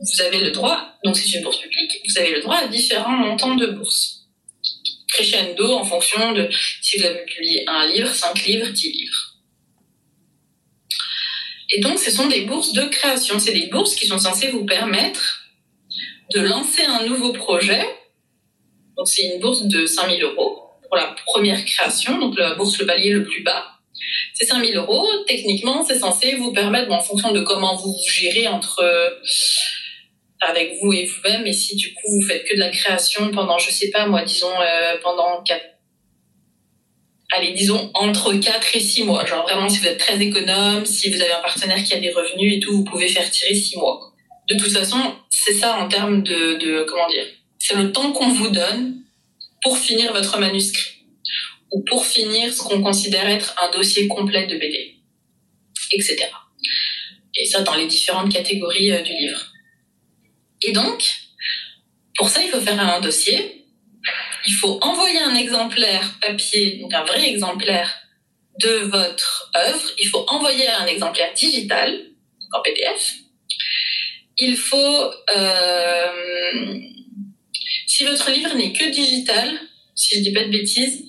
vous 0.00 0.22
avez 0.22 0.40
le 0.40 0.50
droit. 0.52 0.96
Donc 1.04 1.16
c'est 1.16 1.30
une 1.36 1.42
bourse 1.42 1.58
publique. 1.58 2.00
Vous 2.08 2.18
avez 2.18 2.34
le 2.34 2.40
droit 2.40 2.56
à 2.56 2.68
différents 2.68 3.16
montants 3.16 3.56
de 3.56 3.66
bourse 3.66 4.15
en 5.64 5.84
fonction 5.84 6.32
de 6.32 6.48
si 6.82 6.98
vous 6.98 7.06
avez 7.06 7.24
publié 7.24 7.64
un 7.66 7.86
livre, 7.86 8.12
cinq 8.12 8.44
livres, 8.44 8.68
dix 8.68 8.92
livres. 8.92 9.34
Et 11.72 11.80
donc, 11.80 11.98
ce 11.98 12.10
sont 12.10 12.26
des 12.26 12.42
bourses 12.42 12.72
de 12.72 12.82
création. 12.82 13.38
C'est 13.38 13.52
des 13.52 13.66
bourses 13.66 13.94
qui 13.94 14.06
sont 14.06 14.18
censées 14.18 14.48
vous 14.48 14.64
permettre 14.64 15.42
de 16.34 16.40
lancer 16.40 16.84
un 16.84 17.04
nouveau 17.06 17.32
projet. 17.32 17.84
Donc, 18.96 19.08
c'est 19.08 19.24
une 19.26 19.40
bourse 19.40 19.62
de 19.62 19.86
5000 19.86 20.22
euros 20.22 20.62
pour 20.82 20.96
la 20.96 21.14
première 21.26 21.64
création, 21.64 22.18
donc 22.18 22.38
la 22.38 22.54
bourse 22.54 22.78
le 22.78 22.86
palier 22.86 23.10
le 23.10 23.24
plus 23.24 23.42
bas. 23.42 23.66
C'est 24.34 24.46
5000 24.46 24.76
euros. 24.76 25.06
Techniquement, 25.26 25.84
c'est 25.84 25.98
censé 25.98 26.36
vous 26.36 26.52
permettre, 26.52 26.90
en 26.92 27.02
fonction 27.02 27.32
de 27.32 27.40
comment 27.40 27.74
vous 27.76 27.96
gérez 28.08 28.46
entre 28.46 28.82
avec 30.40 30.74
vous 30.80 30.92
et 30.92 31.06
vous-même. 31.06 31.46
Et 31.46 31.52
si 31.52 31.76
du 31.76 31.94
coup 31.94 32.10
vous 32.10 32.26
faites 32.26 32.44
que 32.44 32.54
de 32.54 32.60
la 32.60 32.70
création 32.70 33.30
pendant, 33.30 33.58
je 33.58 33.70
sais 33.70 33.90
pas 33.90 34.06
moi, 34.06 34.22
disons 34.22 34.52
euh, 34.60 34.96
pendant 35.02 35.42
quatre, 35.42 35.64
allez, 37.32 37.52
disons 37.52 37.90
entre 37.94 38.34
4 38.34 38.76
et 38.76 38.80
6 38.80 39.04
mois. 39.04 39.24
Genre 39.26 39.42
vraiment 39.42 39.68
si 39.68 39.78
vous 39.80 39.86
êtes 39.86 39.98
très 39.98 40.20
économe, 40.20 40.84
si 40.84 41.10
vous 41.10 41.20
avez 41.20 41.32
un 41.32 41.42
partenaire 41.42 41.82
qui 41.82 41.94
a 41.94 42.00
des 42.00 42.12
revenus 42.12 42.56
et 42.56 42.60
tout, 42.60 42.72
vous 42.72 42.84
pouvez 42.84 43.08
faire 43.08 43.30
tirer 43.30 43.54
6 43.54 43.76
mois. 43.78 44.12
De 44.48 44.56
toute 44.56 44.72
façon, 44.72 44.98
c'est 45.28 45.54
ça 45.54 45.76
en 45.78 45.88
termes 45.88 46.22
de, 46.22 46.56
de 46.58 46.84
comment 46.84 47.08
dire, 47.08 47.26
c'est 47.58 47.74
le 47.74 47.90
temps 47.90 48.12
qu'on 48.12 48.28
vous 48.28 48.48
donne 48.48 49.02
pour 49.62 49.76
finir 49.76 50.12
votre 50.12 50.38
manuscrit 50.38 50.96
ou 51.72 51.82
pour 51.82 52.06
finir 52.06 52.52
ce 52.52 52.62
qu'on 52.62 52.80
considère 52.80 53.28
être 53.28 53.54
un 53.60 53.70
dossier 53.76 54.06
complet 54.06 54.46
de 54.46 54.56
BD, 54.56 54.96
etc. 55.92 56.28
Et 57.34 57.44
ça 57.44 57.62
dans 57.62 57.74
les 57.74 57.86
différentes 57.86 58.32
catégories 58.32 58.92
euh, 58.92 59.02
du 59.02 59.12
livre. 59.12 59.52
Et 60.62 60.72
donc, 60.72 61.04
pour 62.16 62.28
ça, 62.28 62.42
il 62.42 62.50
faut 62.50 62.60
faire 62.60 62.80
un 62.80 63.00
dossier. 63.00 63.64
Il 64.46 64.54
faut 64.54 64.78
envoyer 64.80 65.18
un 65.18 65.34
exemplaire 65.34 66.18
papier, 66.20 66.78
donc 66.80 66.94
un 66.94 67.04
vrai 67.04 67.28
exemplaire 67.28 67.92
de 68.60 68.86
votre 68.86 69.50
œuvre. 69.56 69.90
Il 69.98 70.08
faut 70.08 70.24
envoyer 70.28 70.68
un 70.68 70.86
exemplaire 70.86 71.32
digital, 71.34 71.90
donc 71.92 72.54
en 72.54 72.62
PDF. 72.62 73.14
Il 74.38 74.56
faut, 74.56 75.10
euh, 75.36 76.74
si 77.86 78.04
votre 78.04 78.30
livre 78.30 78.54
n'est 78.54 78.72
que 78.72 78.90
digital, 78.90 79.58
si 79.94 80.16
je 80.16 80.20
dis 80.20 80.32
pas 80.32 80.44
de 80.44 80.50
bêtises, 80.50 81.04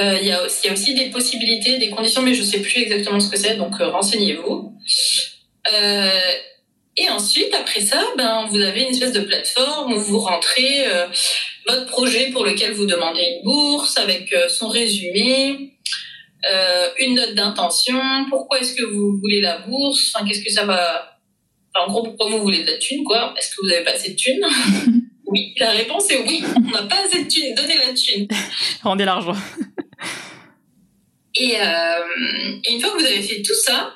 euh, 0.00 0.18
il, 0.20 0.28
y 0.28 0.32
a 0.32 0.42
aussi, 0.42 0.94
des 0.94 1.10
possibilités, 1.10 1.78
des 1.78 1.90
conditions, 1.90 2.22
mais 2.22 2.34
je 2.34 2.42
sais 2.42 2.60
plus 2.60 2.82
exactement 2.82 3.20
ce 3.20 3.28
que 3.28 3.36
c'est, 3.36 3.56
donc 3.56 3.80
euh, 3.80 3.88
renseignez-vous. 3.88 4.78
Et 6.96 7.08
ensuite, 7.08 7.54
après 7.54 7.80
ça, 7.80 8.04
ben, 8.18 8.46
vous 8.50 8.60
avez 8.60 8.82
une 8.82 8.90
espèce 8.90 9.12
de 9.12 9.20
plateforme 9.20 9.94
où 9.94 9.98
vous 9.98 10.18
rentrez 10.18 10.86
euh, 10.86 11.06
votre 11.66 11.86
projet 11.86 12.30
pour 12.30 12.44
lequel 12.44 12.72
vous 12.72 12.84
demandez 12.84 13.22
une 13.22 13.44
bourse 13.44 13.96
avec 13.96 14.32
euh, 14.34 14.48
son 14.48 14.68
résumé, 14.68 15.72
euh, 16.50 16.88
une 16.98 17.14
note 17.14 17.34
d'intention, 17.34 18.26
pourquoi 18.28 18.60
est-ce 18.60 18.74
que 18.74 18.84
vous 18.84 19.18
voulez 19.18 19.40
la 19.40 19.58
bourse, 19.58 20.12
enfin, 20.14 20.26
qu'est-ce 20.26 20.42
que 20.42 20.50
ça 20.50 20.66
va... 20.66 21.18
Enfin, 21.74 21.86
en 21.86 21.90
gros, 21.90 22.02
pourquoi 22.02 22.28
vous 22.28 22.42
voulez 22.42 22.62
de 22.62 22.70
la 22.70 22.76
thune, 22.76 23.04
quoi 23.04 23.32
Est-ce 23.38 23.50
que 23.50 23.62
vous 23.62 23.68
n'avez 23.68 23.84
pas 23.84 23.92
assez 23.92 24.10
de 24.10 24.16
thune 24.16 24.44
Oui, 25.26 25.54
la 25.58 25.70
réponse 25.70 26.10
est 26.10 26.18
oui, 26.18 26.42
on 26.56 26.70
n'a 26.70 26.82
pas 26.82 27.06
assez 27.06 27.24
de 27.24 27.28
thune, 27.28 27.54
donnez 27.54 27.78
la 27.78 27.94
thune. 27.94 28.28
Rendez 28.82 29.06
l'argent. 29.06 29.36
Et, 31.34 31.56
euh, 31.58 32.60
et, 32.64 32.74
une 32.74 32.80
fois 32.80 32.90
que 32.90 32.98
vous 32.98 33.06
avez 33.06 33.22
fait 33.22 33.40
tout 33.40 33.54
ça, 33.54 33.94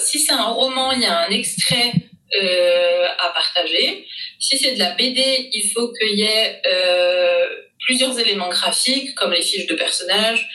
si 0.00 0.18
c'est 0.18 0.32
un 0.32 0.44
roman, 0.44 0.92
il 0.92 1.02
y 1.02 1.06
a 1.06 1.26
un 1.26 1.30
extrait 1.30 1.92
euh, 2.40 3.06
à 3.18 3.30
partager. 3.30 4.06
Si 4.38 4.56
c'est 4.58 4.74
de 4.74 4.78
la 4.78 4.92
BD, 4.92 5.50
il 5.52 5.70
faut 5.74 5.92
qu'il 5.92 6.18
y 6.18 6.22
ait 6.22 6.62
euh, 6.66 7.46
plusieurs 7.80 8.18
éléments 8.18 8.48
graphiques, 8.48 9.14
comme 9.14 9.32
les 9.32 9.42
fiches 9.42 9.66
de 9.66 9.74
personnages, 9.74 10.48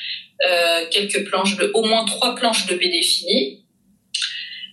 euh, 0.47 0.85
quelques 0.91 1.27
planches 1.29 1.57
de, 1.57 1.71
au 1.73 1.83
moins 1.83 2.05
trois 2.05 2.35
planches 2.35 2.65
de 2.67 2.75
BD 2.75 3.01
finies, 3.01 3.63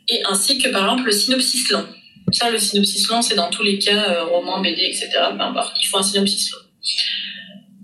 et 0.09 0.23
ainsi 0.29 0.59
que 0.59 0.69
par 0.69 0.85
exemple 0.85 1.07
le 1.07 1.13
synopsis 1.13 1.71
long. 1.71 1.87
Ça, 2.33 2.51
le 2.51 2.59
synopsis 2.59 3.09
long, 3.09 3.21
c'est 3.21 3.35
dans 3.35 3.51
tous 3.51 3.63
les 3.63 3.79
cas, 3.79 4.11
euh, 4.11 4.25
roman, 4.25 4.61
BD, 4.61 4.83
etc. 4.83 5.11
Il 5.11 5.89
faut 5.89 5.99
un 5.99 6.03
synopsis 6.03 6.53
long. 6.53 6.59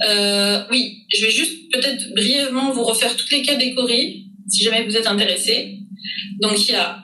Euh, 0.09 0.62
oui, 0.70 1.07
je 1.12 1.25
vais 1.25 1.31
juste 1.31 1.73
peut-être 1.73 2.15
brièvement 2.15 2.70
vous 2.70 2.85
refaire 2.85 3.16
toutes 3.16 3.31
les 3.33 3.43
catégories, 3.43 4.27
si 4.49 4.62
jamais 4.62 4.85
vous 4.85 4.97
êtes 4.97 5.07
intéressé. 5.07 5.79
Donc 6.41 6.69
il 6.69 6.73
y 6.73 6.77
a 6.77 7.01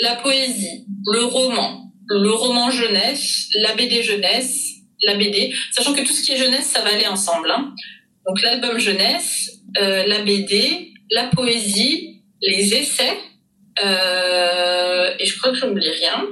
la 0.00 0.16
poésie, 0.16 0.86
le 1.06 1.24
roman, 1.24 1.92
le 2.08 2.30
roman 2.30 2.70
jeunesse, 2.70 3.48
la 3.54 3.74
BD 3.74 4.02
jeunesse, 4.02 4.80
la 5.02 5.14
BD, 5.14 5.54
sachant 5.72 5.94
que 5.94 6.02
tout 6.02 6.12
ce 6.12 6.22
qui 6.22 6.32
est 6.32 6.36
jeunesse, 6.36 6.66
ça 6.66 6.82
va 6.82 6.90
aller 6.90 7.06
ensemble. 7.06 7.50
Hein. 7.50 7.74
Donc 8.26 8.42
l'album 8.42 8.78
jeunesse, 8.78 9.60
euh, 9.78 10.06
la 10.06 10.22
BD, 10.22 10.92
la 11.10 11.24
poésie, 11.28 12.22
les 12.42 12.74
essais, 12.74 13.18
euh, 13.82 15.10
et 15.18 15.26
je 15.26 15.38
crois 15.38 15.52
que 15.52 15.58
je 15.58 15.66
n'oublie 15.66 15.90
rien. 15.90 16.26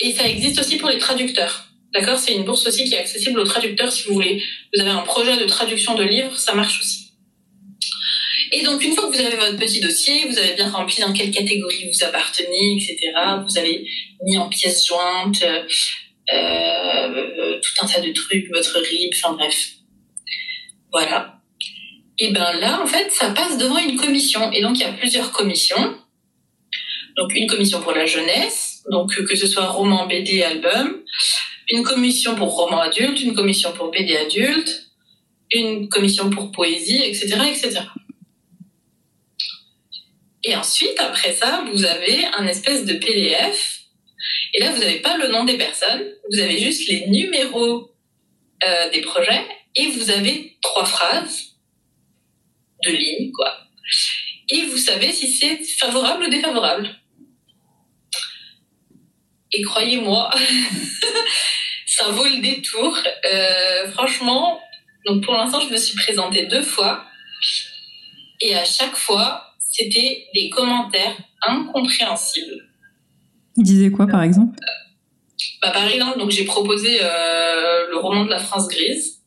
Et 0.00 0.12
ça 0.12 0.26
existe 0.28 0.58
aussi 0.60 0.76
pour 0.76 0.88
les 0.88 0.98
traducteurs. 0.98 1.66
D'accord? 1.92 2.18
C'est 2.18 2.34
une 2.34 2.44
bourse 2.44 2.66
aussi 2.66 2.84
qui 2.84 2.94
est 2.94 2.98
accessible 2.98 3.38
aux 3.38 3.44
traducteurs 3.44 3.92
si 3.92 4.08
vous 4.08 4.14
voulez. 4.14 4.42
Vous 4.74 4.80
avez 4.80 4.90
un 4.90 5.02
projet 5.02 5.36
de 5.36 5.44
traduction 5.44 5.94
de 5.94 6.02
livres, 6.02 6.36
ça 6.36 6.54
marche 6.54 6.80
aussi. 6.80 7.03
Et 8.56 8.62
donc, 8.62 8.84
une 8.84 8.94
fois 8.94 9.10
que 9.10 9.16
vous 9.16 9.20
avez 9.20 9.34
votre 9.34 9.56
petit 9.56 9.80
dossier, 9.80 10.28
vous 10.28 10.38
avez 10.38 10.54
bien 10.54 10.70
rempli 10.70 11.00
dans 11.00 11.12
quelle 11.12 11.32
catégorie 11.32 11.90
vous 11.92 12.04
appartenez, 12.04 12.76
etc. 12.76 13.10
Vous 13.44 13.58
avez 13.58 13.84
mis 14.22 14.38
en 14.38 14.48
pièces 14.48 14.86
jointes 14.86 15.42
euh, 15.42 15.64
euh, 16.32 17.60
tout 17.60 17.84
un 17.84 17.88
tas 17.88 18.00
de 18.00 18.12
trucs, 18.12 18.48
votre 18.54 18.78
RIB, 18.78 19.10
enfin 19.12 19.34
bref. 19.34 19.70
Voilà. 20.92 21.40
Et 22.20 22.30
ben 22.30 22.52
là, 22.60 22.80
en 22.80 22.86
fait, 22.86 23.10
ça 23.10 23.30
passe 23.30 23.58
devant 23.58 23.78
une 23.78 23.96
commission. 23.96 24.52
Et 24.52 24.62
donc, 24.62 24.78
il 24.78 24.82
y 24.82 24.84
a 24.84 24.92
plusieurs 24.92 25.32
commissions. 25.32 25.98
Donc, 27.16 27.34
une 27.34 27.48
commission 27.48 27.80
pour 27.80 27.90
la 27.90 28.06
jeunesse, 28.06 28.84
donc 28.88 29.16
que 29.16 29.34
ce 29.34 29.48
soit 29.48 29.66
roman, 29.66 30.06
BD, 30.06 30.44
album. 30.44 31.02
Une 31.70 31.82
commission 31.82 32.36
pour 32.36 32.54
roman 32.54 32.82
adulte, 32.82 33.20
une 33.20 33.34
commission 33.34 33.72
pour 33.72 33.90
BD 33.90 34.16
adulte, 34.16 34.92
une 35.50 35.88
commission 35.88 36.30
pour 36.30 36.52
poésie, 36.52 37.02
etc., 37.02 37.36
etc. 37.48 37.80
Et 40.44 40.54
ensuite, 40.54 40.98
après 41.00 41.32
ça, 41.32 41.64
vous 41.72 41.84
avez 41.84 42.26
un 42.26 42.46
espèce 42.46 42.84
de 42.84 42.94
PDF. 42.94 43.80
Et 44.52 44.60
là, 44.60 44.70
vous 44.70 44.78
n'avez 44.78 45.00
pas 45.00 45.16
le 45.16 45.28
nom 45.28 45.44
des 45.44 45.56
personnes, 45.56 46.04
vous 46.30 46.38
avez 46.38 46.58
juste 46.58 46.88
les 46.88 47.06
numéros 47.06 47.90
euh, 48.62 48.90
des 48.90 49.00
projets 49.00 49.46
et 49.74 49.88
vous 49.88 50.10
avez 50.10 50.56
trois 50.62 50.84
phrases 50.84 51.56
de 52.84 52.92
ligne, 52.92 53.32
quoi. 53.32 53.58
Et 54.50 54.62
vous 54.66 54.78
savez 54.78 55.12
si 55.12 55.28
c'est 55.28 55.58
favorable 55.78 56.24
ou 56.24 56.30
défavorable. 56.30 56.94
Et 59.52 59.62
croyez-moi, 59.62 60.30
ça 61.86 62.10
vaut 62.10 62.26
le 62.26 62.40
détour. 62.40 62.98
Euh, 63.32 63.90
franchement, 63.92 64.60
donc 65.06 65.24
pour 65.24 65.34
l'instant, 65.34 65.60
je 65.60 65.72
me 65.72 65.76
suis 65.76 65.96
présentée 65.96 66.46
deux 66.46 66.62
fois. 66.62 67.06
Et 68.40 68.54
à 68.54 68.64
chaque 68.64 68.96
fois, 68.96 69.53
c'était 69.74 70.28
des 70.32 70.50
commentaires 70.50 71.16
incompréhensibles. 71.42 72.62
Il 73.56 73.64
disait 73.64 73.90
quoi, 73.90 74.06
par 74.06 74.22
exemple? 74.22 74.56
Bah, 75.60 75.72
Par 75.72 75.88
exemple, 75.88 76.18
donc 76.20 76.30
j'ai 76.30 76.44
proposé 76.44 76.98
euh, 77.02 77.88
le 77.90 77.96
roman 77.96 78.24
de 78.24 78.30
la 78.30 78.38
France 78.38 78.68
grise. 78.68 79.20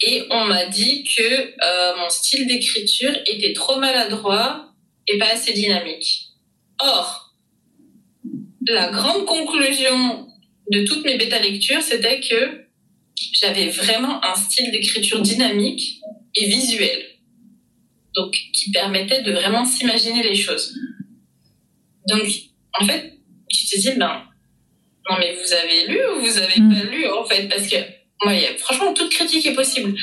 Et 0.00 0.24
on 0.30 0.46
m'a 0.46 0.66
dit 0.66 1.04
que 1.04 1.22
euh, 1.22 1.96
mon 1.98 2.08
style 2.08 2.48
d'écriture 2.48 3.12
était 3.26 3.52
trop 3.52 3.78
maladroit 3.78 4.72
et 5.06 5.16
pas 5.18 5.32
assez 5.32 5.52
dynamique. 5.52 6.30
Or, 6.80 7.32
la 8.66 8.90
grande 8.90 9.26
conclusion 9.26 10.26
de 10.72 10.84
toutes 10.84 11.04
mes 11.04 11.16
bêta-lectures, 11.16 11.82
c'était 11.82 12.20
que 12.20 12.66
j'avais 13.34 13.68
vraiment 13.68 14.24
un 14.24 14.34
style 14.34 14.72
d'écriture 14.72 15.20
dynamique 15.20 16.00
et 16.34 16.46
visuel 16.46 17.09
donc 18.14 18.32
qui 18.52 18.70
permettait 18.70 19.22
de 19.22 19.32
vraiment 19.32 19.64
s'imaginer 19.64 20.22
les 20.22 20.34
choses. 20.34 20.74
Donc, 22.08 22.22
en 22.78 22.84
fait, 22.84 23.18
tu 23.48 23.66
te 23.66 23.80
dis, 23.80 23.98
ben, 23.98 24.22
non, 25.08 25.16
mais 25.18 25.34
vous 25.34 25.52
avez 25.52 25.86
lu 25.86 26.00
ou 26.14 26.20
vous 26.20 26.38
avez 26.38 26.60
mm. 26.60 26.74
pas 26.74 26.84
lu, 26.84 27.08
en 27.08 27.24
fait, 27.24 27.48
parce 27.48 27.66
que, 27.66 27.76
moi, 28.24 28.34
franchement, 28.58 28.92
toute 28.92 29.10
critique 29.10 29.46
est 29.46 29.54
possible. 29.54 29.94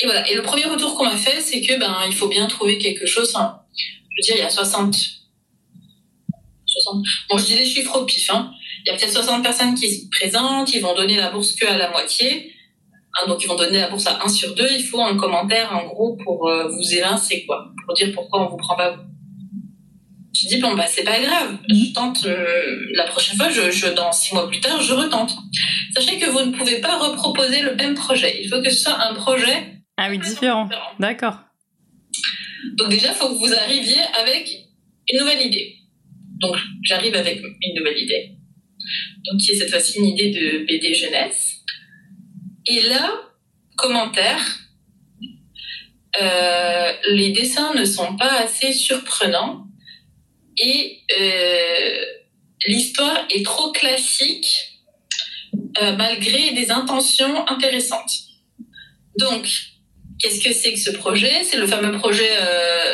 Et 0.00 0.06
voilà. 0.06 0.28
Et 0.28 0.34
le 0.34 0.42
premier 0.42 0.64
retour 0.64 0.94
qu'on 0.94 1.04
m'a 1.04 1.16
fait, 1.16 1.40
c'est 1.40 1.60
que, 1.60 1.78
ben, 1.78 2.04
il 2.06 2.14
faut 2.14 2.28
bien 2.28 2.46
trouver 2.46 2.78
quelque 2.78 3.06
chose. 3.06 3.34
Hein. 3.36 3.60
je 3.76 4.32
veux 4.32 4.34
dire, 4.34 4.36
il 4.36 4.44
y 4.44 4.46
a 4.46 4.50
60, 4.50 4.96
60, 6.66 7.06
bon, 7.30 7.38
je 7.38 7.44
dis 7.44 7.54
des 7.54 7.64
chiffres 7.64 7.96
au 8.00 8.04
pif, 8.04 8.30
hein. 8.30 8.52
Il 8.84 8.90
y 8.90 8.94
a 8.94 8.98
peut-être 8.98 9.14
60 9.14 9.42
personnes 9.42 9.74
qui 9.74 9.92
se 9.92 10.08
présentent, 10.10 10.72
ils 10.72 10.80
vont 10.80 10.94
donner 10.94 11.16
la 11.16 11.30
bourse 11.30 11.54
que 11.54 11.66
à 11.66 11.76
la 11.76 11.90
moitié. 11.90 12.52
Hein, 13.16 13.28
donc 13.28 13.42
ils 13.42 13.46
vont 13.46 13.56
donner 13.56 13.78
la 13.78 13.88
bourse 13.88 14.06
à 14.06 14.22
1 14.24 14.28
sur 14.28 14.54
2, 14.54 14.68
il 14.72 14.82
faut 14.82 15.00
un 15.00 15.16
commentaire 15.16 15.72
en 15.72 15.86
gros 15.86 16.16
pour 16.22 16.48
euh, 16.48 16.68
vous 16.68 16.94
évincer 16.94 17.44
quoi, 17.46 17.72
pour 17.84 17.94
dire 17.94 18.12
pourquoi 18.14 18.46
on 18.46 18.50
vous 18.50 18.56
prend 18.56 18.76
pas 18.76 18.90
vous. 18.90 19.02
Je 20.34 20.48
dis 20.48 20.60
bon 20.60 20.74
bah 20.74 20.84
c'est 20.86 21.04
pas 21.04 21.18
grave, 21.18 21.56
je 21.68 21.74
mhm. 21.74 21.92
tente 21.94 22.26
euh, 22.26 22.86
la 22.94 23.04
prochaine 23.04 23.38
fois, 23.38 23.48
je, 23.48 23.70
je, 23.70 23.86
dans 23.86 24.12
six 24.12 24.34
mois 24.34 24.48
plus 24.48 24.60
tard, 24.60 24.80
je 24.82 24.92
retente. 24.92 25.32
Sachez 25.94 26.18
que 26.18 26.28
vous 26.28 26.42
ne 26.42 26.52
pouvez 26.56 26.80
pas 26.80 26.98
reproposer 26.98 27.62
le 27.62 27.74
même 27.74 27.94
projet. 27.94 28.38
Il 28.42 28.50
faut 28.50 28.60
que 28.60 28.68
ce 28.68 28.82
soit 28.82 29.00
un 29.00 29.14
projet 29.14 29.76
ah 29.96 30.08
oui 30.10 30.18
différent. 30.18 30.68
D'accord. 30.98 31.38
Donc 32.76 32.90
déjà, 32.90 33.08
il 33.08 33.14
faut 33.14 33.28
que 33.28 33.38
vous 33.38 33.54
arriviez 33.54 34.00
avec 34.20 34.50
une 35.10 35.20
nouvelle 35.20 35.46
idée. 35.46 35.76
Donc 36.40 36.56
j'arrive 36.82 37.14
avec 37.14 37.38
une 37.38 37.78
nouvelle 37.78 37.98
idée. 37.98 38.32
Donc 39.24 39.40
qui 39.40 39.52
est 39.52 39.56
cette 39.56 39.70
fois-ci 39.70 39.98
une 39.98 40.06
idée 40.06 40.30
de 40.30 40.66
BD 40.66 40.92
jeunesse 40.94 41.62
et 42.66 42.82
là, 42.82 43.12
commentaire, 43.76 44.40
euh, 46.20 46.92
les 47.10 47.30
dessins 47.30 47.74
ne 47.74 47.84
sont 47.84 48.16
pas 48.16 48.40
assez 48.40 48.72
surprenants 48.72 49.66
et 50.58 51.02
euh, 51.20 52.04
l'histoire 52.66 53.26
est 53.34 53.44
trop 53.44 53.70
classique 53.72 54.80
euh, 55.82 55.94
malgré 55.96 56.52
des 56.52 56.70
intentions 56.70 57.46
intéressantes. 57.48 58.12
Donc, 59.18 59.46
qu'est-ce 60.18 60.42
que 60.42 60.52
c'est 60.52 60.72
que 60.72 60.80
ce 60.80 60.90
projet? 60.90 61.44
C'est 61.44 61.58
le 61.58 61.66
fameux 61.66 61.92
projet 61.92 62.30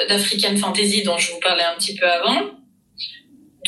d'African 0.09 0.57
Fantasy 0.57 1.03
dont 1.03 1.19
je 1.19 1.33
vous 1.33 1.41
parlais 1.41 1.65
un 1.65 1.75
petit 1.77 1.95
peu 1.95 2.09
avant. 2.09 2.51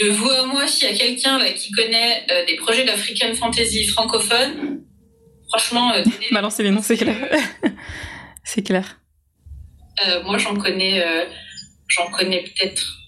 De 0.00 0.08
vous 0.08 0.30
à 0.30 0.46
moi, 0.46 0.66
s'il 0.66 0.88
y 0.88 0.92
a 0.92 0.96
quelqu'un 0.96 1.40
qui 1.52 1.70
connaît 1.70 2.26
des 2.46 2.56
projets 2.56 2.84
d'African 2.84 3.32
Fantasy 3.34 3.86
francophones, 3.86 4.84
Franchement, 5.56 5.92
euh, 5.94 6.02
balancer 6.32 6.64
les 6.64 6.72
noms, 6.72 6.82
c'est 6.82 6.96
clair. 6.96 7.16
c'est 8.44 8.62
clair. 8.64 9.00
Euh, 10.04 10.20
moi, 10.24 10.36
j'en 10.36 10.56
connais, 10.56 11.00
euh, 11.00 11.26
j'en 11.86 12.10
connais 12.10 12.42
peut-être. 12.42 12.98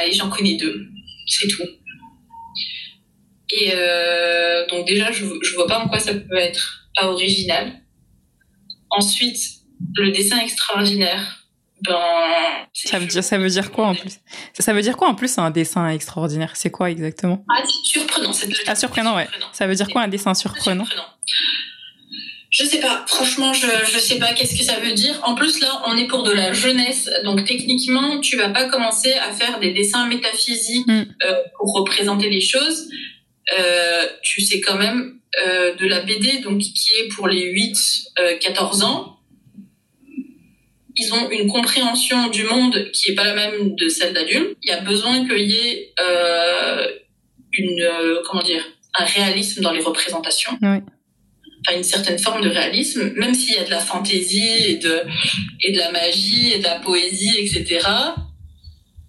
Allez, 0.00 0.12
j'en 0.12 0.28
connais 0.28 0.56
deux. 0.56 0.88
C'est 1.28 1.46
tout. 1.46 1.62
Et 3.50 3.70
donc 4.70 4.86
déjà, 4.88 5.12
je, 5.12 5.24
je 5.24 5.54
vois 5.54 5.68
pas 5.68 5.78
en 5.78 5.88
quoi 5.88 6.00
ça 6.00 6.14
peut 6.14 6.36
être 6.36 6.90
pas 6.96 7.06
original. 7.06 7.80
Ensuite, 8.90 9.38
le 9.94 10.10
dessin 10.10 10.40
extraordinaire. 10.40 11.37
Ben, 11.82 11.94
ça 12.72 12.98
veut 12.98 13.06
dire 13.06 13.22
ça 13.24 13.38
veut 13.38 13.48
dire 13.48 13.70
quoi 13.70 13.86
en 13.88 13.94
plus? 13.94 14.18
Ça, 14.58 14.72
veut 14.72 14.82
dire 14.82 14.96
quoi 14.96 15.08
en 15.08 15.14
plus 15.14 15.38
un 15.38 15.50
dessin 15.50 15.88
extraordinaire? 15.90 16.52
C'est 16.54 16.70
quoi 16.70 16.90
exactement? 16.90 17.44
Ah, 17.48 17.62
c'est 17.64 17.98
surprenant. 17.98 18.32
Ah, 18.66 18.74
surprenant, 18.74 19.16
ouais. 19.16 19.28
Ça 19.52 19.66
veut 19.66 19.74
dire 19.74 19.88
quoi 19.88 20.02
un 20.02 20.08
dessin 20.08 20.34
surprenant, 20.34 20.84
Je 22.50 22.64
sais 22.64 22.80
pas, 22.80 23.04
franchement, 23.06 23.52
je 23.52 23.66
je 23.92 23.98
sais 23.98 24.18
pas 24.18 24.32
qu'est-ce 24.32 24.56
que 24.56 24.64
ça 24.64 24.80
veut 24.80 24.92
dire. 24.92 25.20
En 25.22 25.34
plus 25.34 25.60
là, 25.60 25.82
on 25.86 25.96
est 25.96 26.06
pour 26.06 26.22
de 26.22 26.32
la 26.32 26.52
jeunesse, 26.52 27.08
donc 27.24 27.44
techniquement, 27.44 28.20
tu 28.20 28.36
vas 28.36 28.48
pas 28.48 28.68
commencer 28.68 29.12
à 29.14 29.32
faire 29.32 29.60
des 29.60 29.72
dessins 29.72 30.06
métaphysiques 30.06 30.86
Mm. 30.86 31.04
euh, 31.24 31.34
pour 31.58 31.74
représenter 31.74 32.30
les 32.30 32.40
choses. 32.40 32.88
Euh, 33.58 34.06
tu 34.22 34.40
sais 34.40 34.60
quand 34.60 34.76
même 34.76 35.20
euh, 35.46 35.74
de 35.76 35.86
la 35.86 36.00
BD, 36.00 36.38
donc 36.40 36.58
qui 36.58 36.90
est 37.00 37.08
pour 37.14 37.28
les 37.28 37.52
8-14 37.52 38.82
ans. 38.82 39.17
Ils 40.98 41.12
ont 41.14 41.30
une 41.30 41.48
compréhension 41.48 42.28
du 42.28 42.44
monde 42.44 42.90
qui 42.92 43.10
est 43.10 43.14
pas 43.14 43.24
la 43.24 43.34
même 43.34 43.74
de 43.76 43.88
celle 43.88 44.12
d'adulte. 44.14 44.56
Il 44.62 44.68
y 44.70 44.72
a 44.72 44.80
besoin 44.80 45.26
qu'il 45.26 45.50
y 45.50 45.54
ait 45.56 45.92
euh, 46.00 46.86
une 47.52 47.80
euh, 47.80 48.20
comment 48.26 48.42
dire 48.42 48.64
un 48.98 49.04
réalisme 49.04 49.62
dans 49.62 49.72
les 49.72 49.80
représentations 49.80 50.52
Ouais. 50.62 50.80
enfin 51.66 51.76
une 51.76 51.84
certaine 51.84 52.18
forme 52.18 52.42
de 52.42 52.48
réalisme, 52.48 53.12
même 53.16 53.34
s'il 53.34 53.54
y 53.54 53.58
a 53.58 53.64
de 53.64 53.70
la 53.70 53.78
fantaisie 53.80 54.50
et 54.66 54.76
de, 54.76 55.02
et 55.62 55.72
de 55.72 55.78
la 55.78 55.90
magie 55.92 56.52
et 56.54 56.58
de 56.58 56.64
la 56.64 56.80
poésie, 56.80 57.36
etc. 57.38 57.86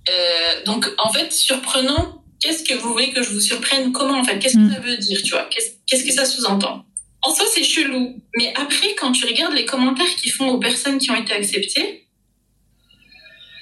Euh, 0.10 0.64
donc, 0.66 0.88
en 0.98 1.12
fait, 1.12 1.32
surprenant, 1.32 2.24
qu'est-ce 2.42 2.64
que 2.64 2.74
vous 2.74 2.92
voulez 2.94 3.12
que 3.12 3.22
je 3.24 3.30
vous 3.32 3.40
surprenne? 3.42 3.92
Comment, 3.92 4.20
en 4.20 4.24
fait? 4.24 4.40
Qu'est-ce 4.40 4.56
que 4.56 4.60
Mm. 4.62 4.74
ça 4.74 4.80
veut 4.80 4.98
dire, 4.98 5.22
tu 5.24 5.32
vois? 5.32 5.48
Qu'est-ce 5.52 5.72
qu'est-ce 5.88 6.04
que 6.06 6.12
ça 6.14 6.26
sous-entend? 6.26 6.86
En 7.22 7.34
soi, 7.34 7.46
c'est 7.54 7.64
chelou. 7.64 8.22
Mais 8.38 8.54
après, 8.56 8.96
quand 8.96 9.12
tu 9.12 9.26
regardes 9.26 9.54
les 9.54 9.66
commentaires 9.66 10.16
qu'ils 10.16 10.32
font 10.32 10.50
aux 10.50 10.60
personnes 10.60 10.98
qui 10.98 11.12
ont 11.12 11.16
été 11.16 11.34
acceptées, 11.34 12.08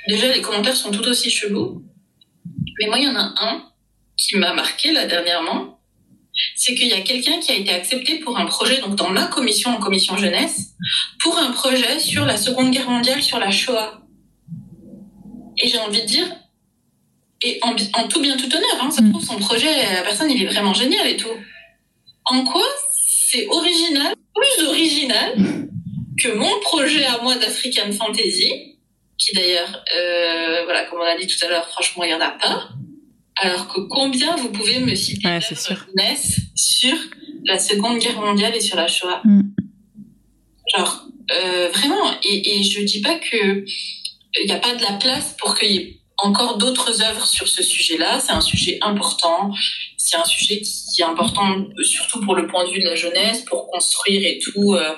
déjà, 0.07 0.31
les 0.33 0.41
commentaires 0.41 0.75
sont 0.75 0.91
tout 0.91 1.07
aussi 1.07 1.29
chelous. 1.29 1.83
Mais 2.79 2.87
moi, 2.87 2.99
il 2.99 3.05
y 3.05 3.07
en 3.07 3.15
a 3.15 3.33
un 3.37 3.71
qui 4.15 4.37
m'a 4.37 4.53
marqué, 4.53 4.91
là, 4.91 5.05
dernièrement 5.05 5.77
c'est 6.55 6.75
qu'il 6.75 6.87
y 6.87 6.93
a 6.93 7.01
quelqu'un 7.01 7.39
qui 7.39 7.51
a 7.51 7.55
été 7.55 7.71
accepté 7.71 8.19
pour 8.19 8.37
un 8.37 8.45
projet, 8.45 8.79
donc 8.81 8.95
dans 8.95 9.09
ma 9.09 9.25
commission, 9.25 9.71
en 9.71 9.79
commission 9.79 10.17
jeunesse, 10.17 10.73
pour 11.19 11.37
un 11.37 11.51
projet 11.51 11.99
sur 11.99 12.25
la 12.25 12.37
Seconde 12.37 12.71
Guerre 12.71 12.89
mondiale, 12.89 13.21
sur 13.23 13.39
la 13.39 13.51
Shoah. 13.51 14.01
Et 15.57 15.67
j'ai 15.67 15.79
envie 15.79 16.01
de 16.01 16.07
dire, 16.07 16.27
et 17.41 17.59
en, 17.63 17.73
tout 18.07 18.21
bien 18.21 18.37
tout 18.37 18.47
honneur, 18.47 18.77
hein, 18.81 18.91
ça 18.91 18.97
se 18.97 19.03
Mm. 19.03 19.11
trouve, 19.11 19.23
son 19.23 19.37
projet, 19.37 19.93
la 19.93 20.03
personne, 20.03 20.29
il 20.29 20.41
est 20.41 20.47
vraiment 20.47 20.73
génial 20.73 21.07
et 21.07 21.17
tout. 21.17 21.29
En 22.25 22.43
quoi 22.43 22.65
c'est 23.29 23.47
original, 23.47 24.13
plus 24.33 24.65
original 24.65 25.33
que 26.21 26.29
mon 26.33 26.59
projet 26.61 27.03
à 27.05 27.21
moi 27.21 27.35
d'African 27.35 27.91
Fantasy, 27.91 28.77
qui 29.17 29.33
d'ailleurs, 29.35 29.83
euh, 29.97 30.63
voilà, 30.63 30.85
comme 30.85 30.99
on 30.99 31.03
a 31.03 31.17
dit 31.17 31.27
tout 31.27 31.43
à 31.45 31.49
l'heure, 31.49 31.67
franchement, 31.67 32.03
il 32.05 32.11
y 32.11 32.13
en 32.13 32.21
a 32.21 32.31
pas. 32.31 32.69
Alors 33.41 33.67
que 33.67 33.81
combien 33.81 34.35
vous 34.37 34.49
pouvez 34.49 34.79
me 34.79 34.95
citer 34.95 35.27
Ouais, 35.27 35.39
sur 36.55 36.95
la 37.45 37.59
Seconde 37.59 37.99
Guerre 37.99 38.19
mondiale 38.19 38.55
et 38.55 38.61
sur 38.61 38.77
la 38.77 38.87
Shoah 38.87 39.21
Mm. 39.23 39.41
Genre, 40.75 41.07
euh, 41.31 41.69
vraiment, 41.69 42.11
et, 42.23 42.59
et 42.59 42.63
je 42.63 42.81
dis 42.81 43.01
pas 43.01 43.15
que 43.15 43.65
il 44.39 44.45
n'y 44.45 44.51
a 44.51 44.59
pas 44.59 44.75
de 44.75 44.83
la 44.83 44.93
place 44.93 45.35
pour 45.39 45.57
qu'il 45.57 45.71
y 45.71 45.77
ait 45.77 45.97
encore 46.17 46.57
d'autres 46.57 47.01
œuvres 47.03 47.27
sur 47.27 47.47
ce 47.47 47.61
sujet-là. 47.63 48.19
C'est 48.19 48.31
un 48.31 48.41
sujet 48.41 48.77
important. 48.81 49.51
C'est 49.97 50.17
un 50.17 50.25
sujet 50.25 50.61
qui 50.61 51.01
est 51.01 51.05
important 51.05 51.67
surtout 51.83 52.21
pour 52.21 52.35
le 52.35 52.47
point 52.47 52.65
de 52.65 52.71
vue 52.71 52.79
de 52.79 52.85
la 52.85 52.95
jeunesse, 52.95 53.43
pour 53.45 53.67
construire 53.67 54.21
et 54.25 54.39
tout. 54.39 54.73
Euh, 54.75 54.95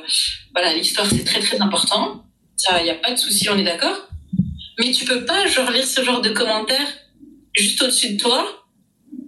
voilà, 0.54 0.74
l'histoire 0.74 1.08
c'est 1.08 1.24
très 1.24 1.40
très 1.40 1.60
important. 1.62 2.24
Ça, 2.56 2.80
il 2.80 2.84
n'y 2.86 2.90
a 2.90 2.96
pas 2.96 3.12
de 3.12 3.18
souci, 3.18 3.50
on 3.50 3.58
est 3.58 3.64
d'accord. 3.64 4.08
Mais 4.80 4.91
tu 4.91 5.06
peux 5.06 5.26
pas 5.26 5.46
genre 5.48 5.72
lire 5.72 5.86
ce 5.86 6.04
genre 6.04 6.22
de 6.22 6.30
commentaires 6.30 6.88
juste 7.54 7.82
au-dessus 7.82 8.14
de 8.14 8.18
toi. 8.22 8.46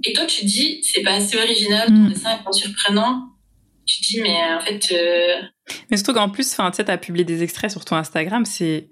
Et 0.04 0.14
toi, 0.14 0.26
tu 0.26 0.42
te 0.42 0.46
dis, 0.46 0.82
c'est 0.84 1.02
pas 1.02 1.14
assez 1.14 1.38
original, 1.38 1.88
ton 1.88 1.94
Mm. 1.94 2.10
dessin 2.14 2.40
est 2.40 2.44
pas 2.44 2.52
surprenant. 2.54 3.28
Tu 3.86 4.00
te 4.00 4.06
dis, 4.08 4.22
mais 4.22 4.38
en 4.54 4.60
fait, 4.62 4.88
euh, 4.94 5.42
Mais 5.90 5.98
surtout 5.98 6.14
qu'en 6.14 6.30
plus, 6.30 6.52
enfin, 6.54 6.72
tu 6.72 6.78
sais, 6.78 6.86
t'as 6.86 6.98
publié 6.98 7.26
des 7.26 7.44
extraits 7.44 7.70
sur 7.72 7.84
ton 7.84 7.96
Instagram, 7.98 8.46
c'est, 8.46 8.90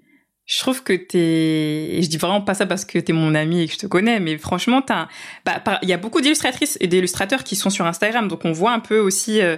je 0.52 0.58
trouve 0.58 0.82
que 0.82 0.92
t'es, 0.92 2.02
je 2.02 2.08
dis 2.08 2.16
vraiment 2.16 2.40
pas 2.40 2.54
ça 2.54 2.66
parce 2.66 2.84
que 2.84 2.98
t'es 2.98 3.12
mon 3.12 3.36
ami 3.36 3.62
et 3.62 3.66
que 3.68 3.74
je 3.74 3.78
te 3.78 3.86
connais, 3.86 4.18
mais 4.18 4.36
franchement, 4.36 4.82
t'as, 4.82 5.06
bah, 5.44 5.62
il 5.82 5.88
y 5.88 5.92
a 5.92 5.96
beaucoup 5.96 6.20
d'illustratrices 6.20 6.76
et 6.80 6.88
d'illustrateurs 6.88 7.44
qui 7.44 7.54
sont 7.54 7.70
sur 7.70 7.86
Instagram, 7.86 8.26
donc 8.26 8.44
on 8.44 8.50
voit 8.50 8.72
un 8.72 8.80
peu 8.80 8.98
aussi, 8.98 9.40
euh, 9.40 9.56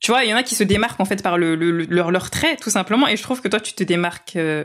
tu 0.00 0.10
vois, 0.10 0.24
il 0.24 0.30
y 0.30 0.34
en 0.34 0.36
a 0.36 0.42
qui 0.42 0.56
se 0.56 0.64
démarquent 0.64 1.00
en 1.00 1.04
fait 1.04 1.22
par 1.22 1.38
le, 1.38 1.54
le, 1.54 1.70
le- 1.70 1.86
leur, 1.88 2.10
leur 2.10 2.30
trait, 2.30 2.56
tout 2.56 2.70
simplement, 2.70 3.06
et 3.06 3.16
je 3.16 3.22
trouve 3.22 3.40
que 3.40 3.46
toi, 3.48 3.60
tu 3.60 3.74
te 3.74 3.84
démarques 3.84 4.34
euh, 4.34 4.64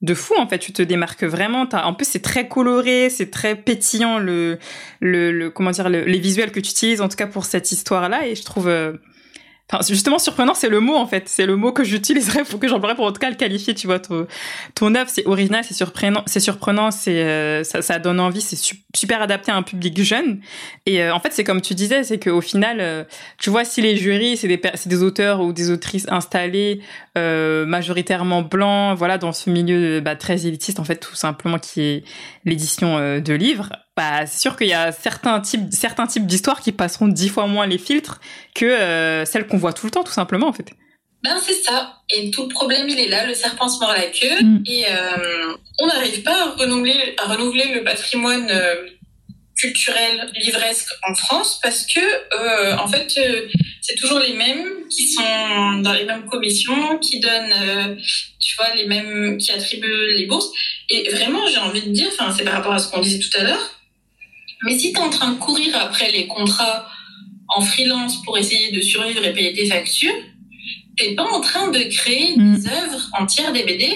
de 0.00 0.14
fou 0.14 0.32
en 0.38 0.48
fait, 0.48 0.58
tu 0.58 0.72
te 0.72 0.80
démarques 0.80 1.24
vraiment. 1.24 1.66
T'as, 1.66 1.84
en 1.84 1.92
plus, 1.92 2.06
c'est 2.06 2.22
très 2.22 2.48
coloré, 2.48 3.10
c'est 3.10 3.30
très 3.30 3.56
pétillant 3.56 4.18
le, 4.18 4.58
le, 5.00 5.30
le 5.30 5.50
comment 5.50 5.72
dire, 5.72 5.90
le- 5.90 6.04
les 6.04 6.18
visuels 6.18 6.52
que 6.52 6.60
tu 6.60 6.70
utilises, 6.70 7.02
en 7.02 7.08
tout 7.10 7.16
cas 7.16 7.26
pour 7.26 7.44
cette 7.44 7.70
histoire-là, 7.70 8.26
et 8.26 8.34
je 8.34 8.44
trouve. 8.44 8.68
euh, 8.68 8.94
Enfin, 9.72 9.84
justement, 9.88 10.18
surprenant, 10.18 10.54
c'est 10.54 10.68
le 10.68 10.80
mot, 10.80 10.96
en 10.96 11.06
fait. 11.06 11.28
C'est 11.28 11.46
le 11.46 11.54
mot 11.56 11.72
que 11.72 11.84
j'utiliserais 11.84 12.44
pour 12.44 12.58
que 12.58 12.66
j'emploierais 12.66 12.96
pour, 12.96 13.04
en 13.06 13.12
tout 13.12 13.20
cas, 13.20 13.30
le 13.30 13.36
qualifier, 13.36 13.74
tu 13.74 13.86
vois. 13.86 14.00
Ton, 14.00 14.26
ton 14.74 14.94
œuvre, 14.96 15.08
c'est 15.08 15.26
original, 15.26 15.62
c'est 15.64 15.74
surprenant, 15.74 16.22
c'est 16.26 16.40
surprenant, 16.40 16.90
c'est, 16.90 17.22
euh, 17.22 17.62
ça, 17.62 17.98
donne 18.00 18.18
envie, 18.18 18.40
c'est 18.40 18.56
su- 18.56 18.82
super 18.96 19.22
adapté 19.22 19.52
à 19.52 19.56
un 19.56 19.62
public 19.62 20.02
jeune. 20.02 20.40
Et, 20.86 21.02
euh, 21.02 21.14
en 21.14 21.20
fait, 21.20 21.32
c'est 21.32 21.44
comme 21.44 21.60
tu 21.60 21.74
disais, 21.74 22.02
c'est 22.02 22.18
qu'au 22.18 22.40
final, 22.40 22.78
euh, 22.80 23.04
tu 23.38 23.50
vois, 23.50 23.64
si 23.64 23.80
les 23.80 23.96
jurys, 23.96 24.36
c'est 24.36 24.48
des, 24.48 24.60
des 24.86 25.02
auteurs 25.02 25.40
ou 25.40 25.52
des 25.52 25.70
autrices 25.70 26.06
installés, 26.08 26.80
euh, 27.16 27.64
majoritairement 27.66 28.42
blancs, 28.42 28.96
voilà, 28.98 29.18
dans 29.18 29.32
ce 29.32 29.50
milieu, 29.50 30.00
bah, 30.00 30.16
très 30.16 30.46
élitiste, 30.46 30.80
en 30.80 30.84
fait, 30.84 30.96
tout 30.96 31.14
simplement, 31.14 31.58
qui 31.58 31.82
est 31.82 32.04
l'édition 32.44 32.98
euh, 32.98 33.20
de 33.20 33.34
livres, 33.34 33.72
bah, 34.00 34.24
c'est 34.26 34.40
sûr 34.40 34.56
qu'il 34.56 34.68
y 34.68 34.72
a 34.72 34.92
certains 34.92 35.40
types, 35.40 35.70
certains 35.72 36.06
types 36.06 36.24
d'histoires 36.24 36.62
qui 36.62 36.72
passeront 36.72 37.06
dix 37.06 37.28
fois 37.28 37.46
moins 37.46 37.66
les 37.66 37.76
filtres 37.76 38.18
que 38.54 38.64
euh, 38.64 39.26
celles 39.26 39.46
qu'on 39.46 39.58
voit 39.58 39.74
tout 39.74 39.84
le 39.84 39.90
temps, 39.90 40.04
tout 40.04 40.12
simplement, 40.12 40.46
en 40.46 40.54
fait. 40.54 40.70
Ben 41.22 41.36
c'est 41.46 41.62
ça. 41.62 41.98
Et 42.16 42.30
tout 42.30 42.44
le 42.44 42.48
problème, 42.48 42.88
il 42.88 42.98
est 42.98 43.08
là. 43.08 43.26
Le 43.26 43.34
serpent 43.34 43.68
se 43.68 43.78
mord 43.78 43.92
la 43.92 44.06
queue. 44.06 44.42
Mm. 44.42 44.62
Et 44.64 44.86
euh, 44.86 45.54
on 45.80 45.86
n'arrive 45.86 46.22
pas 46.22 46.32
à 46.32 46.44
renouveler, 46.52 47.14
à 47.18 47.26
renouveler 47.26 47.74
le 47.74 47.84
patrimoine 47.84 48.48
euh, 48.50 48.74
culturel 49.54 50.30
livresque 50.42 50.88
en 51.06 51.14
France 51.14 51.60
parce 51.62 51.84
que, 51.84 52.80
en 52.82 52.88
fait, 52.88 53.20
c'est 53.82 53.94
toujours 53.96 54.20
les 54.20 54.32
mêmes 54.32 54.64
qui 54.88 55.12
sont 55.12 55.82
dans 55.82 55.92
les 55.92 56.04
mêmes 56.06 56.24
commissions, 56.24 56.96
qui 56.96 57.20
donnent, 57.20 57.98
tu 58.40 58.56
vois, 58.56 58.74
les 58.74 58.86
mêmes, 58.86 59.36
qui 59.36 59.52
attribuent 59.52 60.14
les 60.16 60.24
bourses. 60.24 60.48
Et 60.88 61.10
vraiment, 61.10 61.46
j'ai 61.46 61.58
envie 61.58 61.82
de 61.82 61.90
dire, 61.90 62.08
enfin, 62.12 62.34
c'est 62.34 62.44
par 62.44 62.54
rapport 62.54 62.72
à 62.72 62.78
ce 62.78 62.90
qu'on 62.90 63.00
disait 63.00 63.18
tout 63.18 63.36
à 63.38 63.42
l'heure. 63.44 63.79
Mais 64.64 64.78
si 64.78 64.92
tu 64.92 64.98
es 64.98 65.02
en 65.02 65.10
train 65.10 65.32
de 65.32 65.38
courir 65.38 65.74
après 65.76 66.10
les 66.12 66.26
contrats 66.26 66.86
en 67.48 67.60
freelance 67.60 68.22
pour 68.24 68.38
essayer 68.38 68.70
de 68.72 68.80
survivre 68.80 69.24
et 69.24 69.32
payer 69.32 69.52
tes 69.52 69.66
factures, 69.66 70.14
t'es 70.96 71.14
pas 71.14 71.24
en 71.24 71.40
train 71.40 71.70
de 71.70 71.80
créer 71.84 72.36
Mm. 72.36 72.56
des 72.56 72.66
œuvres 72.68 73.10
entières 73.18 73.52
des 73.52 73.64
BD. 73.64 73.88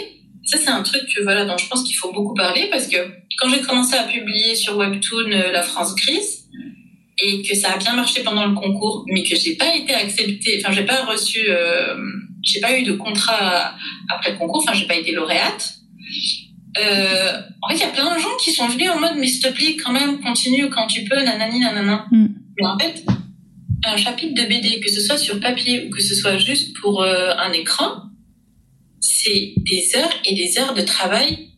Ça, 0.44 0.58
c'est 0.58 0.68
un 0.70 0.82
truc 0.82 1.02
que, 1.14 1.22
voilà, 1.22 1.44
dont 1.44 1.56
je 1.56 1.66
pense 1.68 1.82
qu'il 1.84 1.96
faut 1.96 2.12
beaucoup 2.12 2.34
parler 2.34 2.68
parce 2.70 2.86
que 2.88 2.96
quand 3.38 3.48
j'ai 3.48 3.60
commencé 3.60 3.94
à 3.94 4.04
publier 4.04 4.54
sur 4.54 4.76
Webtoon 4.76 5.30
euh, 5.32 5.52
La 5.52 5.62
France 5.62 5.94
Grise 5.96 6.44
et 7.22 7.42
que 7.42 7.54
ça 7.54 7.72
a 7.72 7.78
bien 7.78 7.94
marché 7.94 8.22
pendant 8.22 8.46
le 8.46 8.54
concours, 8.54 9.04
mais 9.08 9.22
que 9.22 9.36
j'ai 9.36 9.54
pas 9.56 9.74
été 9.74 9.94
acceptée, 9.94 10.60
enfin, 10.60 10.72
j'ai 10.74 10.84
pas 10.84 11.04
reçu, 11.04 11.40
euh, 11.48 11.96
j'ai 12.42 12.60
pas 12.60 12.76
eu 12.78 12.82
de 12.82 12.92
contrat 12.92 13.74
après 14.08 14.32
le 14.32 14.38
concours, 14.38 14.62
enfin, 14.66 14.76
j'ai 14.76 14.86
pas 14.86 14.96
été 14.96 15.12
lauréate. 15.12 15.74
Euh, 16.78 17.32
en 17.62 17.68
fait, 17.68 17.74
il 17.76 17.80
y 17.80 17.84
a 17.84 17.88
plein 17.88 18.14
de 18.14 18.20
gens 18.20 18.36
qui 18.42 18.52
sont 18.52 18.66
venus 18.68 18.90
en 18.90 18.98
mode, 19.00 19.14
mais 19.16 19.26
s'il 19.26 19.42
te 19.42 19.48
plaît, 19.52 19.76
quand 19.76 19.92
même, 19.92 20.20
continue 20.20 20.68
quand 20.70 20.86
tu 20.88 21.04
peux, 21.04 21.20
nanani, 21.22 21.60
nanana. 21.60 22.06
Mm. 22.10 22.26
Mais 22.58 22.66
en 22.66 22.78
fait, 22.78 23.04
un 23.84 23.96
chapitre 23.96 24.34
de 24.42 24.48
BD, 24.48 24.80
que 24.80 24.90
ce 24.90 25.00
soit 25.00 25.18
sur 25.18 25.38
papier 25.40 25.86
ou 25.86 25.90
que 25.90 26.02
ce 26.02 26.14
soit 26.14 26.38
juste 26.38 26.76
pour 26.80 27.02
euh, 27.02 27.32
un 27.38 27.52
écran, 27.52 28.02
c'est 29.00 29.54
des 29.58 29.90
heures 29.96 30.12
et 30.24 30.34
des 30.34 30.58
heures 30.58 30.74
de 30.74 30.80
travail 30.82 31.50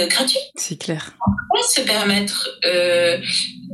euh, 0.00 0.06
gratuits. 0.08 0.38
C'est 0.56 0.78
clair. 0.80 1.14
On 1.26 1.56
peut 1.56 1.62
se 1.66 1.80
permettre 1.82 2.48
euh, 2.66 3.18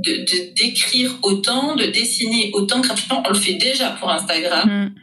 de 0.04 0.12
de- 0.12 0.54
d'écrire 0.54 1.10
autant, 1.22 1.74
de 1.76 1.86
dessiner 1.86 2.50
autant 2.54 2.80
gratuitement? 2.80 3.22
On 3.26 3.30
le 3.30 3.38
fait 3.38 3.54
déjà 3.54 3.90
pour 3.90 4.10
Instagram, 4.10 4.68
Mm. 4.68 4.94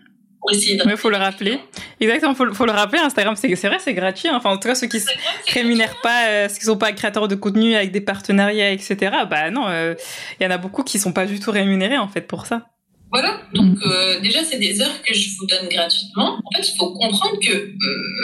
De... 0.50 0.88
Ouais, 0.88 0.98
faut 0.98 1.10
le 1.10 1.18
rappeler. 1.18 1.60
Exactement, 2.00 2.34
faut, 2.36 2.54
faut 2.54 2.66
le 2.66 2.72
rappeler. 2.72 3.00
Instagram, 3.00 3.36
c'est 3.36 3.54
vrai, 3.68 3.78
c'est 3.80 3.94
gratuit. 3.94 4.28
hein. 4.28 4.36
Enfin, 4.36 4.52
en 4.52 4.58
tout 4.58 4.68
cas, 4.68 4.76
ceux 4.76 4.88
qui 4.88 5.00
se 5.00 5.10
rémunèrent 5.54 6.00
pas, 6.02 6.28
euh, 6.28 6.50
ceux 6.50 6.60
qui 6.60 6.66
sont 6.66 6.78
pas 6.78 6.92
créateurs 6.94 7.28
de 7.28 7.36
contenu 7.36 7.76
avec 7.76 7.92
des 7.92 8.02
partenariats, 8.02 8.72
etc. 8.72 8.98
Bah 9.30 9.50
non, 9.52 9.68
euh, 9.68 9.94
il 10.40 10.44
y 10.44 10.48
en 10.48 10.52
a 10.52 10.58
beaucoup 10.58 10.84
qui 10.84 11.00
sont 11.00 11.14
pas 11.14 11.26
du 11.26 11.40
tout 11.40 11.52
rémunérés 11.52 11.98
en 11.98 12.08
fait 12.08 12.22
pour 12.22 12.46
ça. 12.46 12.68
Voilà, 13.14 13.42
donc 13.54 13.78
euh, 13.86 14.22
déjà 14.22 14.42
c'est 14.42 14.58
des 14.58 14.82
heures 14.82 15.02
que 15.02 15.14
je 15.14 15.36
vous 15.38 15.46
donne 15.46 15.68
gratuitement. 15.68 16.40
En 16.46 16.52
fait, 16.56 16.66
il 16.66 16.78
faut 16.78 16.94
comprendre 16.94 17.38
que 17.46 17.52
euh, 17.52 17.76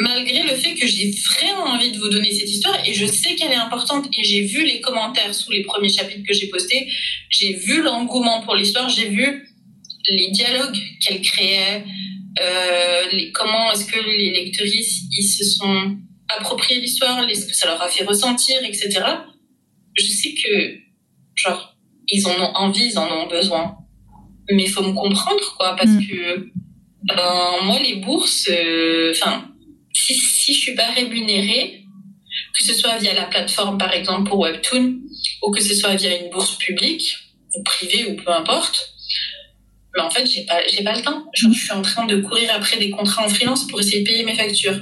malgré 0.02 0.44
le 0.44 0.56
fait 0.56 0.76
que 0.76 0.88
j'ai 0.88 1.12
vraiment 1.36 1.74
envie 1.74 1.92
de 1.92 1.98
vous 2.00 2.08
donner 2.08 2.32
cette 2.32 2.50
histoire 2.50 2.78
et 2.86 2.94
je 2.94 3.06
sais 3.06 3.36
qu'elle 3.36 3.52
est 3.52 3.56
importante 3.56 4.06
et 4.18 4.24
j'ai 4.24 4.44
vu 4.44 4.64
les 4.64 4.80
commentaires 4.80 5.34
sous 5.36 5.52
les 5.52 5.64
premiers 5.64 5.90
chapitres 5.90 6.26
que 6.26 6.34
j'ai 6.34 6.48
postés, 6.48 6.88
j'ai 7.30 7.54
vu 7.54 7.82
l'engouement 7.82 8.42
pour 8.44 8.56
l'histoire, 8.56 8.88
j'ai 8.88 9.10
vu 9.10 9.47
les 10.10 10.32
dialogues 10.32 10.78
qu'elle 11.02 11.22
créait, 11.22 11.84
euh, 12.42 13.02
les, 13.12 13.32
comment 13.32 13.72
est-ce 13.72 13.86
que 13.86 14.00
les 14.00 14.32
lectrices 14.32 15.04
ils 15.18 15.24
se 15.24 15.44
sont 15.44 15.98
appropriés 16.30 16.80
l'histoire, 16.82 17.24
ce 17.30 17.46
que 17.46 17.56
ça 17.56 17.68
leur 17.68 17.82
a 17.82 17.88
fait 17.88 18.04
ressentir, 18.04 18.64
etc. 18.64 19.02
Je 19.96 20.06
sais 20.06 20.34
que 20.34 20.78
genre 21.36 21.76
ils 22.10 22.26
en 22.28 22.32
ont 22.32 22.56
envie, 22.56 22.90
ils 22.92 22.98
en 22.98 23.10
ont 23.10 23.28
besoin 23.28 23.78
mais 24.52 24.64
il 24.64 24.70
faut 24.70 24.84
me 24.84 24.94
comprendre 24.94 25.56
quoi 25.58 25.76
parce 25.76 25.90
Mm. 25.90 26.08
que 26.08 26.52
ben, 27.04 27.64
moi, 27.64 27.80
les 27.80 27.96
bourses, 27.98 28.50
enfin, 29.12 29.50
si, 29.94 30.14
si 30.14 30.54
je 30.54 30.60
suis 30.60 30.76
pas 30.76 30.92
rémunérée, 30.92 31.84
que 32.54 32.64
ce 32.64 32.74
soit 32.74 32.98
via 32.98 33.14
la 33.14 33.26
plateforme, 33.26 33.78
par 33.78 33.94
exemple, 33.94 34.30
pour 34.30 34.40
Webtoon, 34.40 35.00
ou 35.44 35.52
que 35.52 35.62
ce 35.62 35.74
soit 35.76 35.96
via 35.96 36.18
une 36.18 36.30
bourse 36.30 36.58
publique, 36.58 37.16
ou 37.56 37.64
privée, 37.64 38.06
ou 38.08 38.16
peu 38.16 38.32
importe, 38.32 38.94
mais 39.98 40.04
en 40.04 40.12
fait, 40.12 40.26
j'ai 40.28 40.46
pas, 40.46 40.60
j'ai 40.72 40.84
pas 40.84 40.96
le 40.96 41.02
temps. 41.02 41.26
je 41.34 41.50
suis 41.50 41.74
en 41.74 41.82
train 41.82 42.06
de 42.06 42.22
courir 42.22 42.52
après 42.54 42.78
des 42.78 42.92
contrats 42.92 43.26
en 43.26 43.30
freelance 43.30 43.68
pour 43.68 43.80
essayer 43.80 44.02
de 44.02 44.08
payer 44.08 44.24
mes 44.24 44.36
factures. 44.36 44.80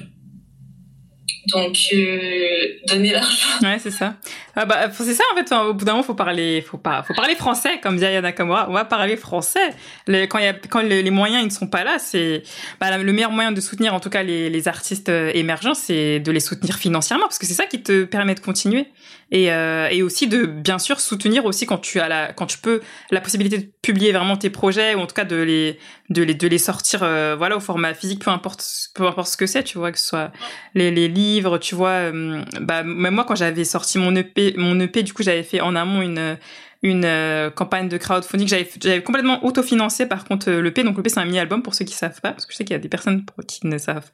Donc, 1.54 1.78
euh, 1.94 2.80
donner 2.88 3.12
l'argent. 3.12 3.48
Ouais, 3.62 3.78
c'est 3.80 3.92
ça. 3.92 4.16
Ah 4.56 4.66
bah, 4.66 4.90
c'est 4.92 5.14
ça, 5.14 5.24
en 5.32 5.38
fait, 5.38 5.54
au 5.54 5.74
bout 5.74 5.86
d'un 5.86 5.94
moment, 5.94 6.04
faut 6.04 6.16
parler, 6.16 6.62
faut 6.68 6.78
pas, 6.78 7.04
faut 7.04 7.14
parler 7.14 7.36
français, 7.36 7.80
comme 7.82 7.98
dit 7.98 8.06
Ayana 8.06 8.32
Kamura. 8.32 8.68
On 8.68 8.74
va 8.74 8.84
parler 8.84 9.16
français. 9.16 9.70
quand 10.08 10.40
y 10.40 10.48
a, 10.48 10.54
quand 10.54 10.82
les, 10.82 11.10
moyens, 11.12 11.44
ils 11.44 11.48
ne 11.48 11.52
sont 11.52 11.68
pas 11.68 11.84
là, 11.84 12.00
c'est, 12.00 12.42
bah, 12.80 12.98
le 12.98 13.14
meilleur 13.14 13.32
moyen 13.32 13.52
de 13.52 13.62
soutenir, 13.62 13.94
en 13.94 14.00
tout 14.00 14.10
cas, 14.10 14.24
les, 14.24 14.50
les 14.50 14.68
artistes 14.68 15.10
euh, 15.10 15.32
émergents, 15.36 15.76
c'est 15.76 16.20
de 16.20 16.32
les 16.32 16.40
soutenir 16.40 16.78
financièrement, 16.78 17.26
parce 17.26 17.38
que 17.38 17.46
c'est 17.46 17.54
ça 17.54 17.68
qui 17.68 17.84
te 17.84 18.06
permet 18.06 18.34
de 18.34 18.40
continuer. 18.40 18.88
Et, 19.32 19.52
euh, 19.52 19.88
et 19.90 20.04
aussi 20.04 20.28
de, 20.28 20.46
bien 20.46 20.78
sûr, 20.78 21.00
soutenir 21.00 21.46
aussi 21.46 21.66
quand 21.66 21.80
tu 21.80 22.00
as 22.00 22.08
la, 22.08 22.32
quand 22.32 22.46
tu 22.46 22.60
peux, 22.60 22.82
la 23.10 23.22
possibilité 23.22 23.58
de 23.58 23.68
publier 23.82 24.12
vraiment 24.12 24.38
tes 24.38 24.50
projets, 24.50 24.94
ou 24.94 25.00
en 25.00 25.08
tout 25.08 25.16
cas 25.16 25.26
de 25.26 25.36
les, 25.36 25.80
de 26.10 26.22
les, 26.22 26.36
de 26.36 26.48
les 26.48 26.58
sortir, 26.60 27.02
euh, 27.02 27.36
voilà, 27.36 27.58
au 27.58 27.60
format 27.60 27.94
physique, 27.94 28.24
peu 28.24 28.30
importe, 28.30 28.64
peu 28.94 29.06
importe 29.08 29.28
ce 29.28 29.38
que 29.38 29.48
c'est, 29.48 29.64
tu 29.64 29.78
vois, 29.80 29.92
que 29.92 30.00
ce 30.00 30.06
soit 30.08 30.32
les, 30.76 30.92
les 30.92 31.08
livres, 31.08 31.58
tu 31.58 31.74
vois, 31.74 31.90
euh, 31.90 32.44
bah, 32.62 32.84
même 32.84 33.16
moi, 33.16 33.24
quand 33.26 33.36
j'avais 33.36 33.64
sorti 33.64 33.98
mon 33.98 34.16
EP, 34.16 34.54
mon 34.58 34.80
EP, 34.80 35.02
du 35.02 35.14
coup, 35.14 35.24
j'avais 35.24 35.44
fait 35.44 35.60
en 35.62 35.76
amont 35.76 36.02
une, 36.02 36.38
une 36.84 37.06
euh, 37.06 37.50
campagne 37.50 37.90
de 37.90 37.98
crowdfunding. 37.98 38.48
J'avais, 38.48 38.70
j'avais 38.82 39.04
complètement 39.04 39.44
autofinancé, 39.44 40.06
par 40.06 40.26
contre, 40.26 40.52
le 40.52 40.62
l'EP. 40.62 40.84
Donc, 40.84 40.98
l'EP, 40.98 41.10
c'est 41.10 41.20
un 41.20 41.26
mini-album 41.26 41.64
pour 41.64 41.74
ceux 41.74 41.86
qui 41.86 41.96
savent 41.96 42.22
pas, 42.22 42.32
parce 42.32 42.46
que 42.46 42.54
je 42.54 42.58
sais 42.58 42.64
qu'il 42.64 42.76
y 42.76 42.78
a 42.78 42.80
des 42.80 42.90
personnes 42.90 43.26
qui 43.48 43.66
ne 43.66 43.78
savent 43.80 44.12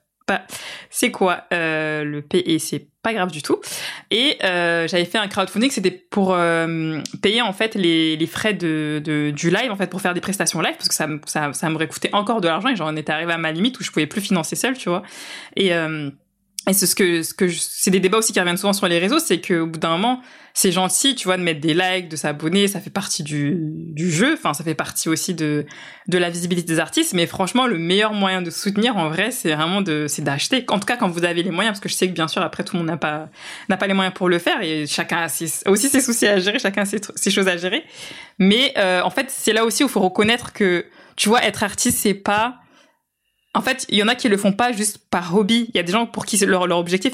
c'est 0.90 1.12
quoi 1.12 1.46
euh, 1.54 2.04
le 2.04 2.22
P 2.22 2.44
et 2.46 2.60
c'est 2.60 2.88
pas 3.02 3.14
grave 3.14 3.32
du 3.32 3.42
tout. 3.42 3.60
Et 4.12 4.38
euh, 4.44 4.88
j'avais 4.88 5.06
fait 5.06 5.18
un 5.18 5.28
crowdfunding, 5.28 5.72
c'était 5.72 5.92
pour 5.92 6.34
euh, 6.34 7.02
payer 7.22 7.42
en 7.42 7.54
fait 7.54 7.76
les, 7.76 8.28
frais 8.28 8.54
de, 8.54 9.02
du 9.36 9.50
live 9.50 9.72
en 9.72 9.76
fait 9.76 9.88
pour 9.88 10.02
faire 10.02 10.14
des 10.14 10.22
prestations 10.22 10.62
live 10.62 10.76
parce 10.78 10.88
que 10.88 10.94
ça 10.94 11.08
ça 11.26 11.54
ça 11.54 11.70
m'aurait 11.70 11.88
coûté 11.88 12.10
encore 12.14 12.42
de 12.42 12.48
l'argent 12.48 12.70
et 12.70 12.76
j'en 12.76 12.96
étais 12.96 13.12
arrivé 13.12 13.34
à 13.34 13.38
ma 13.38 13.52
limite 13.52 13.80
où 13.80 13.84
je 13.84 13.92
pouvais 13.92 14.08
plus 14.08 14.22
financer 14.22 14.56
seul, 14.56 14.78
tu 14.78 14.90
vois. 14.90 15.04
Et 15.56 15.74
euh, 15.74 16.10
et 16.70 16.74
c'est 16.74 16.86
ce 16.86 16.96
que, 16.96 17.24
ce 17.24 17.34
que 17.34 17.48
c'est 17.50 17.90
des 17.90 18.00
débats 18.00 18.20
aussi 18.20 18.34
qui 18.34 18.40
reviennent 18.40 18.58
souvent 18.58 18.74
sur 18.74 18.88
les 18.88 19.00
réseaux, 19.00 19.18
c'est 19.18 19.42
qu'au 19.42 19.66
bout 19.66 19.80
d'un 19.80 19.98
moment, 19.98 20.22
c'est 20.54 20.72
gentil, 20.72 21.16
tu 21.16 21.26
vois, 21.26 21.38
de 21.38 21.44
mettre 21.44 21.62
des 21.62 21.74
likes, 21.74 22.10
de 22.10 22.16
s'abonner, 22.16 22.68
ça 22.68 22.80
fait 22.80 22.90
partie 22.90 23.24
du, 23.24 23.56
du 23.58 24.12
jeu, 24.12 24.34
enfin, 24.34 24.54
ça 24.54 24.64
fait 24.64 24.76
partie 24.76 25.10
aussi 25.10 25.34
de, 25.34 25.66
de 26.08 26.18
la 26.18 26.30
visibilité 26.30 26.68
des 26.74 26.80
artistes, 26.80 27.14
mais 27.14 27.26
franchement, 27.28 27.68
le 27.68 27.78
meilleur 27.78 28.14
moyen 28.14 28.42
de 28.42 28.50
soutenir, 28.50 28.98
en 28.98 29.10
vrai, 29.10 29.32
c'est 29.32 29.54
vraiment 29.54 29.82
de, 29.82 30.06
c'est 30.08 30.24
d'acheter. 30.24 30.66
En 30.70 30.80
tout 30.80 30.86
cas, 30.86 30.98
quand 30.98 31.10
vous 31.10 31.24
avez 31.26 31.44
les 31.44 31.52
moyens, 31.52 31.74
parce 31.74 31.80
que 31.82 31.90
je 31.90 31.96
sais 31.96 32.08
que 32.08 32.14
bien 32.14 32.28
sûr, 32.28 32.42
après, 32.42 32.64
tout 32.64 32.76
le 32.76 32.80
monde 32.80 32.90
n'a 32.90 32.98
pas, 32.98 33.30
n'a 33.70 33.78
pas 33.78 33.88
les 33.88 33.94
moyens 33.94 34.14
pour 34.14 34.30
le 34.30 34.40
faire, 34.40 34.62
et 34.62 34.88
chacun 34.88 35.18
a 35.26 35.70
aussi 35.70 35.90
ses 35.90 36.02
soucis 36.02 36.28
à 36.28 36.40
gérer, 36.40 36.60
chacun 36.60 36.82
a 36.82 36.86
ses, 36.86 37.00
ses 37.16 37.32
choses 37.32 37.48
à 37.48 37.58
gérer. 37.58 37.84
Mais, 38.40 38.74
euh, 38.78 39.02
en 39.04 39.10
fait, 39.10 39.28
c'est 39.30 39.54
là 39.54 39.66
aussi 39.66 39.84
où 39.84 39.88
il 39.88 39.92
faut 39.92 40.02
reconnaître 40.02 40.54
que, 40.54 40.86
tu 41.16 41.30
vois, 41.30 41.44
être 41.44 41.64
artiste, 41.64 42.00
c'est 42.00 42.14
pas, 42.14 42.61
en 43.54 43.62
fait, 43.62 43.86
il 43.90 43.98
y 43.98 44.04
en 44.04 44.08
a 44.08 44.16
qui 44.16 44.30
le 44.30 44.38
font 44.38 44.54
pas 44.54 44.72
juste 44.72 44.98
par 45.10 45.36
hobby. 45.36 45.66
Il 45.70 45.76
y 45.76 45.80
a 45.80 45.84
des 45.84 45.92
gens 45.92 46.06
pour 46.06 46.26
qui 46.26 46.38
leur, 46.46 46.68
leur 46.68 46.78
objectif, 46.78 47.14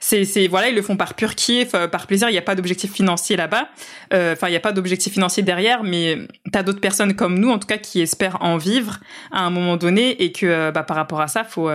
c'est, 0.00 0.46
voilà, 0.46 0.68
ils 0.68 0.76
le 0.76 0.82
font 0.82 0.96
par 0.96 1.14
pur 1.14 1.34
kiff, 1.34 1.74
euh, 1.74 1.88
par 1.88 2.06
plaisir. 2.06 2.28
Il 2.28 2.32
n'y 2.32 2.38
a 2.38 2.42
pas 2.42 2.54
d'objectif 2.54 2.92
financier 2.92 3.36
là-bas. 3.36 3.68
Euh, 4.12 4.34
enfin, 4.34 4.46
il 4.46 4.52
n'y 4.52 4.56
a 4.56 4.60
pas 4.60 4.70
d'objectif 4.70 5.12
financier 5.12 5.42
derrière, 5.42 5.82
mais 5.82 6.18
t'as 6.52 6.62
d'autres 6.62 6.80
personnes 6.80 7.16
comme 7.16 7.36
nous, 7.36 7.50
en 7.50 7.58
tout 7.58 7.66
cas, 7.66 7.78
qui 7.78 8.00
espèrent 8.00 8.38
en 8.42 8.58
vivre 8.58 9.00
à 9.32 9.40
un 9.40 9.50
moment 9.50 9.76
donné 9.76 10.22
et 10.22 10.30
que, 10.30 10.46
euh, 10.46 10.70
bah, 10.70 10.84
par 10.84 10.96
rapport 10.96 11.20
à 11.20 11.26
ça, 11.26 11.42
faut, 11.42 11.68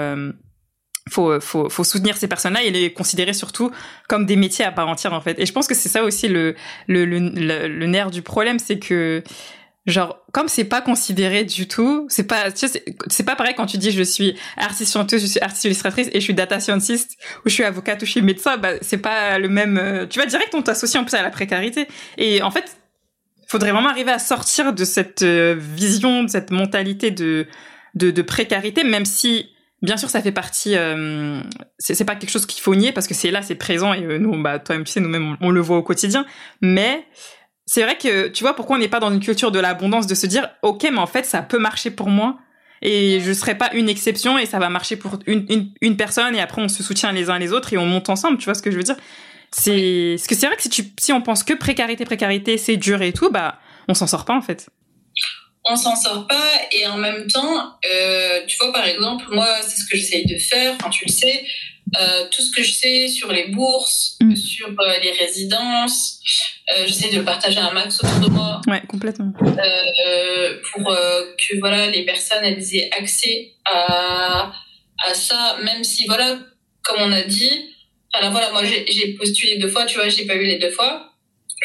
faut, 1.10 1.39
faut, 1.41 1.69
faut 1.69 1.84
soutenir 1.84 2.15
ces 2.15 2.30
personnes-là 2.30 2.64
et 2.64 2.72
les 2.72 2.93
considérer 2.93 3.34
surtout 3.34 3.72
comme 4.07 4.26
des 4.26 4.38
métiers 4.38 4.64
à 4.64 4.72
part 4.72 4.88
entière, 4.88 5.11
en 5.11 5.22
fait. 5.22 5.38
Et 5.38 5.45
je 5.45 5.52
pense 5.52 5.68
que 5.68 5.76
c'est 5.76 5.89
ça 5.89 6.03
aussi 6.06 6.30
le, 6.30 6.56
le, 6.88 7.03
le, 7.03 7.68
le 7.68 7.85
nerf 7.88 8.10
du 8.10 8.22
problème, 8.22 8.57
c'est 8.57 8.80
que 8.80 9.22
genre 9.86 10.24
comme 10.32 10.48
c'est 10.48 10.64
pas 10.64 10.82
considéré 10.82 11.44
du 11.44 11.68
tout 11.68 12.07
c'est 12.10 12.26
pas 12.26 12.45
c'est 12.56 13.24
pas 13.24 13.36
pareil 13.36 13.53
quand 13.56 13.68
tu 13.68 13.78
dis 13.78 13.91
je 13.91 14.02
suis 14.03 14.36
artiste 14.57 14.94
chanteuse 14.94 15.22
je 15.22 15.28
suis 15.28 15.40
artiste 15.40 15.66
illustratrice 15.66 16.10
et 16.12 16.20
je 16.20 16.24
suis 16.24 16.34
data 16.34 16.60
scientist 16.60 17.18
ou 17.45 17.49
je 17.49 17.53
suis 17.53 17.64
avocate 17.64 18.02
ou 18.02 18.06
je 18.06 18.12
suis 18.12 18.22
médecin 18.22 18.57
bah 18.57 18.72
c'est 18.82 18.98
pas 18.98 19.38
le 19.38 19.48
même 19.48 19.78
euh, 19.78 20.07
tu 20.07 20.20
vas 20.20 20.26
direct 20.26 20.53
on 20.56 20.62
t'associe 20.62 21.02
en 21.02 21.06
plus 21.06 21.16
à 21.16 21.22
la 21.22 21.30
précarité. 21.30 21.88
Et 22.18 22.41
en 22.41 22.52
fait 22.52 22.78
faudrait 23.48 23.72
vraiment 23.72 23.90
arriver 23.90 24.12
à 24.12 24.20
sortir 24.20 24.74
de 24.74 24.86
cette 24.86 25.22
euh, 25.22 25.56
vision 25.57 26.24
de 26.24 26.30
cette 26.30 26.52
mentalité 26.52 27.12
de 27.12 27.45
de, 27.94 28.12
de 28.12 28.22
précarité 28.22 28.84
même 28.84 29.06
si 29.06 29.56
bien 29.82 29.98
sûr 29.98 30.10
ça 30.10 30.22
fait 30.22 30.32
partie 30.32 30.76
euh, 30.76 31.41
c'est 31.78 32.06
pas 32.06 32.16
quelque 32.16 32.32
chose 32.32 32.45
qu'il 32.45 32.62
faut 32.62 32.76
nier 32.76 32.91
parce 32.91 33.07
que 33.07 33.14
c'est 33.14 33.32
là 33.32 33.41
c'est 33.41 33.56
présent 33.56 33.94
et 33.94 34.03
euh, 34.03 34.18
nous 34.18 34.41
bah 34.41 34.60
toi-même 34.60 34.84
tu 34.84 34.91
sais 34.91 34.99
nous-mêmes 34.99 35.38
on, 35.40 35.52
le 35.52 35.62
voit 35.62 35.78
au 35.78 35.84
quotidien. 35.84 36.26
Mais 36.62 37.06
c'est 37.76 37.84
vrai 37.84 37.97
que 37.97 38.30
tu 38.30 38.41
vois 38.45 38.56
pourquoi 38.56 38.77
on 38.77 38.80
n'est 38.80 38.88
pas 38.88 39.02
dans 39.02 39.11
une 39.11 39.19
culture 39.19 39.52
de 39.52 39.60
l'abondance 39.60 40.07
de 40.07 40.15
se 40.15 40.26
dire 40.27 40.49
ok 40.61 40.84
mais 40.84 40.97
en 40.97 41.07
fait 41.07 41.26
ça 41.26 41.41
peut 41.41 41.57
marcher 41.57 41.91
pour 41.91 42.07
moi. 42.07 42.38
Et 42.81 43.19
je 43.19 43.34
serai 43.34 43.57
pas 43.57 43.69
une 43.73 43.89
exception 43.89 44.38
et 44.38 44.45
ça 44.45 44.60
va 44.60 44.69
marcher 44.69 44.95
pour 44.95 45.19
une, 45.27 45.45
une, 45.49 45.73
une, 45.81 45.97
personne 45.97 46.35
et 46.35 46.39
après 46.39 46.61
on 46.61 46.69
se 46.69 46.84
soutient 46.84 47.11
les 47.11 47.30
uns 47.30 47.38
les 47.38 47.52
autres 47.52 47.73
et 47.73 47.77
on 47.77 47.85
monte 47.85 48.07
ensemble 48.07 48.38
tu 48.38 48.45
vois 48.45 48.53
ce 48.53 48.61
que 48.61 48.72
je 48.72 48.77
veux 48.77 48.84
dire? 48.84 48.95
C'est 49.52 50.15
ce 50.18 50.26
que 50.26 50.35
c'est 50.35 50.45
vrai 50.47 50.56
que 50.56 50.61
si 50.61 50.69
tu 50.69 50.84
si 50.97 51.11
on 51.11 51.22
pense 51.22 51.43
que 51.43 51.53
précarité 51.53 52.06
précarité 52.06 52.57
c'est 52.57 52.77
dur 52.77 53.02
et 53.02 53.11
tout 53.11 53.30
bah 53.30 53.60
on 53.89 53.93
s'en 53.93 54.07
sort 54.07 54.23
pas 54.23 54.35
en 54.35 54.41
fait. 54.41 54.69
On 55.69 55.76
s'en 55.76 55.97
sort 55.97 56.27
pas 56.27 56.52
et 56.72 56.88
en 56.88 56.97
même 56.97 57.27
temps 57.27 57.73
euh, 57.91 58.39
tu 58.47 58.56
vois 58.56 58.72
par 58.72 58.85
exemple 58.85 59.26
moi 59.31 59.49
c'est 59.64 59.81
ce 59.81 59.89
que 59.89 59.97
j'essaye 59.97 60.26
de 60.26 60.38
faire 60.38 60.77
quand 60.81 60.91
tu 60.91 61.03
le 61.06 61.11
sais 61.11 61.43
euh, 61.98 62.26
tout 62.32 62.41
ce 62.41 62.52
que 62.52 62.64
je 62.64 62.72
sais 62.72 63.07
sur 63.07 63.32
les 63.32 63.48
bourses, 63.48 64.18
mm. 64.22 64.36
sur 64.36 64.68
euh, 64.68 64.99
les 65.03 65.12
résidences. 65.12 66.20
Euh, 66.72 66.84
j'essaie 66.88 67.12
de 67.12 67.18
le 67.18 67.24
partager 67.24 67.60
un 67.60 67.72
max 67.72 68.03
autour 68.03 68.20
de 68.20 68.30
moi. 68.30 68.62
Ouais, 68.68 68.82
complètement. 68.88 69.32
Euh, 69.41 70.60
pour 70.72 70.84
que 70.84 71.60
voilà 71.60 71.90
les 71.90 72.03
personnes 72.03 72.44
elles 72.44 72.76
aient 72.76 72.90
accès 72.91 73.53
à 73.66 74.52
à 75.03 75.14
ça, 75.14 75.57
même 75.64 75.84
si 75.84 76.06
voilà, 76.07 76.40
comme 76.84 77.02
on 77.02 77.12
a 77.12 77.22
dit. 77.22 77.72
Alors 78.14 78.32
voilà, 78.32 78.52
moi 78.52 78.64
j'ai 78.64 79.14
postulé 79.14 79.57
deux 79.57 79.68
fois, 79.68 79.86
tu 79.86 79.98
vois, 79.98 80.07
j'ai 80.07 80.26
pas 80.26 80.36
eu 80.36 80.45
les 80.45 80.57
deux 80.57 80.72
fois. 80.72 81.12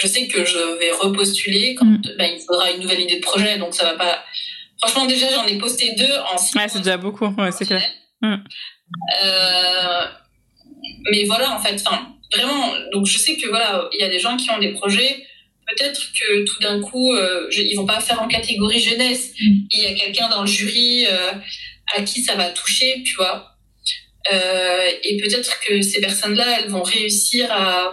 Je 0.00 0.06
sais 0.06 0.26
que 0.26 0.44
je 0.44 0.78
vais 0.78 0.90
repostuler 0.92 1.74
quand 1.74 1.86
mm. 1.86 2.02
ben, 2.18 2.30
il 2.36 2.40
faudra 2.40 2.70
une 2.70 2.80
nouvelle 2.80 3.00
idée 3.00 3.16
de 3.16 3.24
projet, 3.24 3.58
donc 3.58 3.74
ça 3.74 3.84
va 3.84 3.94
pas. 3.94 4.24
Franchement, 4.80 5.06
déjà 5.06 5.30
j'en 5.30 5.46
ai 5.46 5.58
posté 5.58 5.94
deux 5.94 6.12
en 6.32 6.38
six 6.38 6.54
Ouais, 6.56 6.68
c'est 6.68 6.78
déjà 6.78 6.96
beaucoup, 6.96 7.26
ouais, 7.26 7.52
c'est 7.52 7.66
clair. 7.66 7.82
Mm. 8.22 8.36
Euh, 9.24 10.04
mais 11.10 11.24
voilà, 11.24 11.54
en 11.54 11.60
fait, 11.60 11.80
enfin, 11.84 12.14
vraiment. 12.32 12.72
Donc, 12.92 13.06
je 13.06 13.18
sais 13.18 13.36
que 13.36 13.48
voilà, 13.48 13.88
il 13.92 14.00
y 14.00 14.04
a 14.04 14.08
des 14.08 14.18
gens 14.18 14.36
qui 14.36 14.50
ont 14.50 14.58
des 14.58 14.72
projets. 14.72 15.26
Peut-être 15.66 16.00
que 16.12 16.44
tout 16.44 16.60
d'un 16.60 16.80
coup, 16.80 17.12
euh, 17.12 17.48
ils 17.52 17.76
vont 17.76 17.86
pas 17.86 18.00
faire 18.00 18.20
en 18.20 18.28
catégorie 18.28 18.80
jeunesse. 18.80 19.30
Mm. 19.40 19.52
Il 19.70 19.82
y 19.82 19.86
a 19.86 19.94
quelqu'un 19.94 20.28
dans 20.28 20.42
le 20.42 20.46
jury 20.46 21.06
euh, 21.06 21.32
à 21.96 22.02
qui 22.02 22.22
ça 22.22 22.34
va 22.34 22.50
toucher, 22.50 23.02
tu 23.04 23.14
vois. 23.14 23.56
Euh, 24.32 24.90
et 25.02 25.16
peut-être 25.16 25.60
que 25.60 25.80
ces 25.80 26.00
personnes-là, 26.00 26.60
elles 26.60 26.70
vont 26.70 26.82
réussir 26.82 27.50
à, 27.50 27.92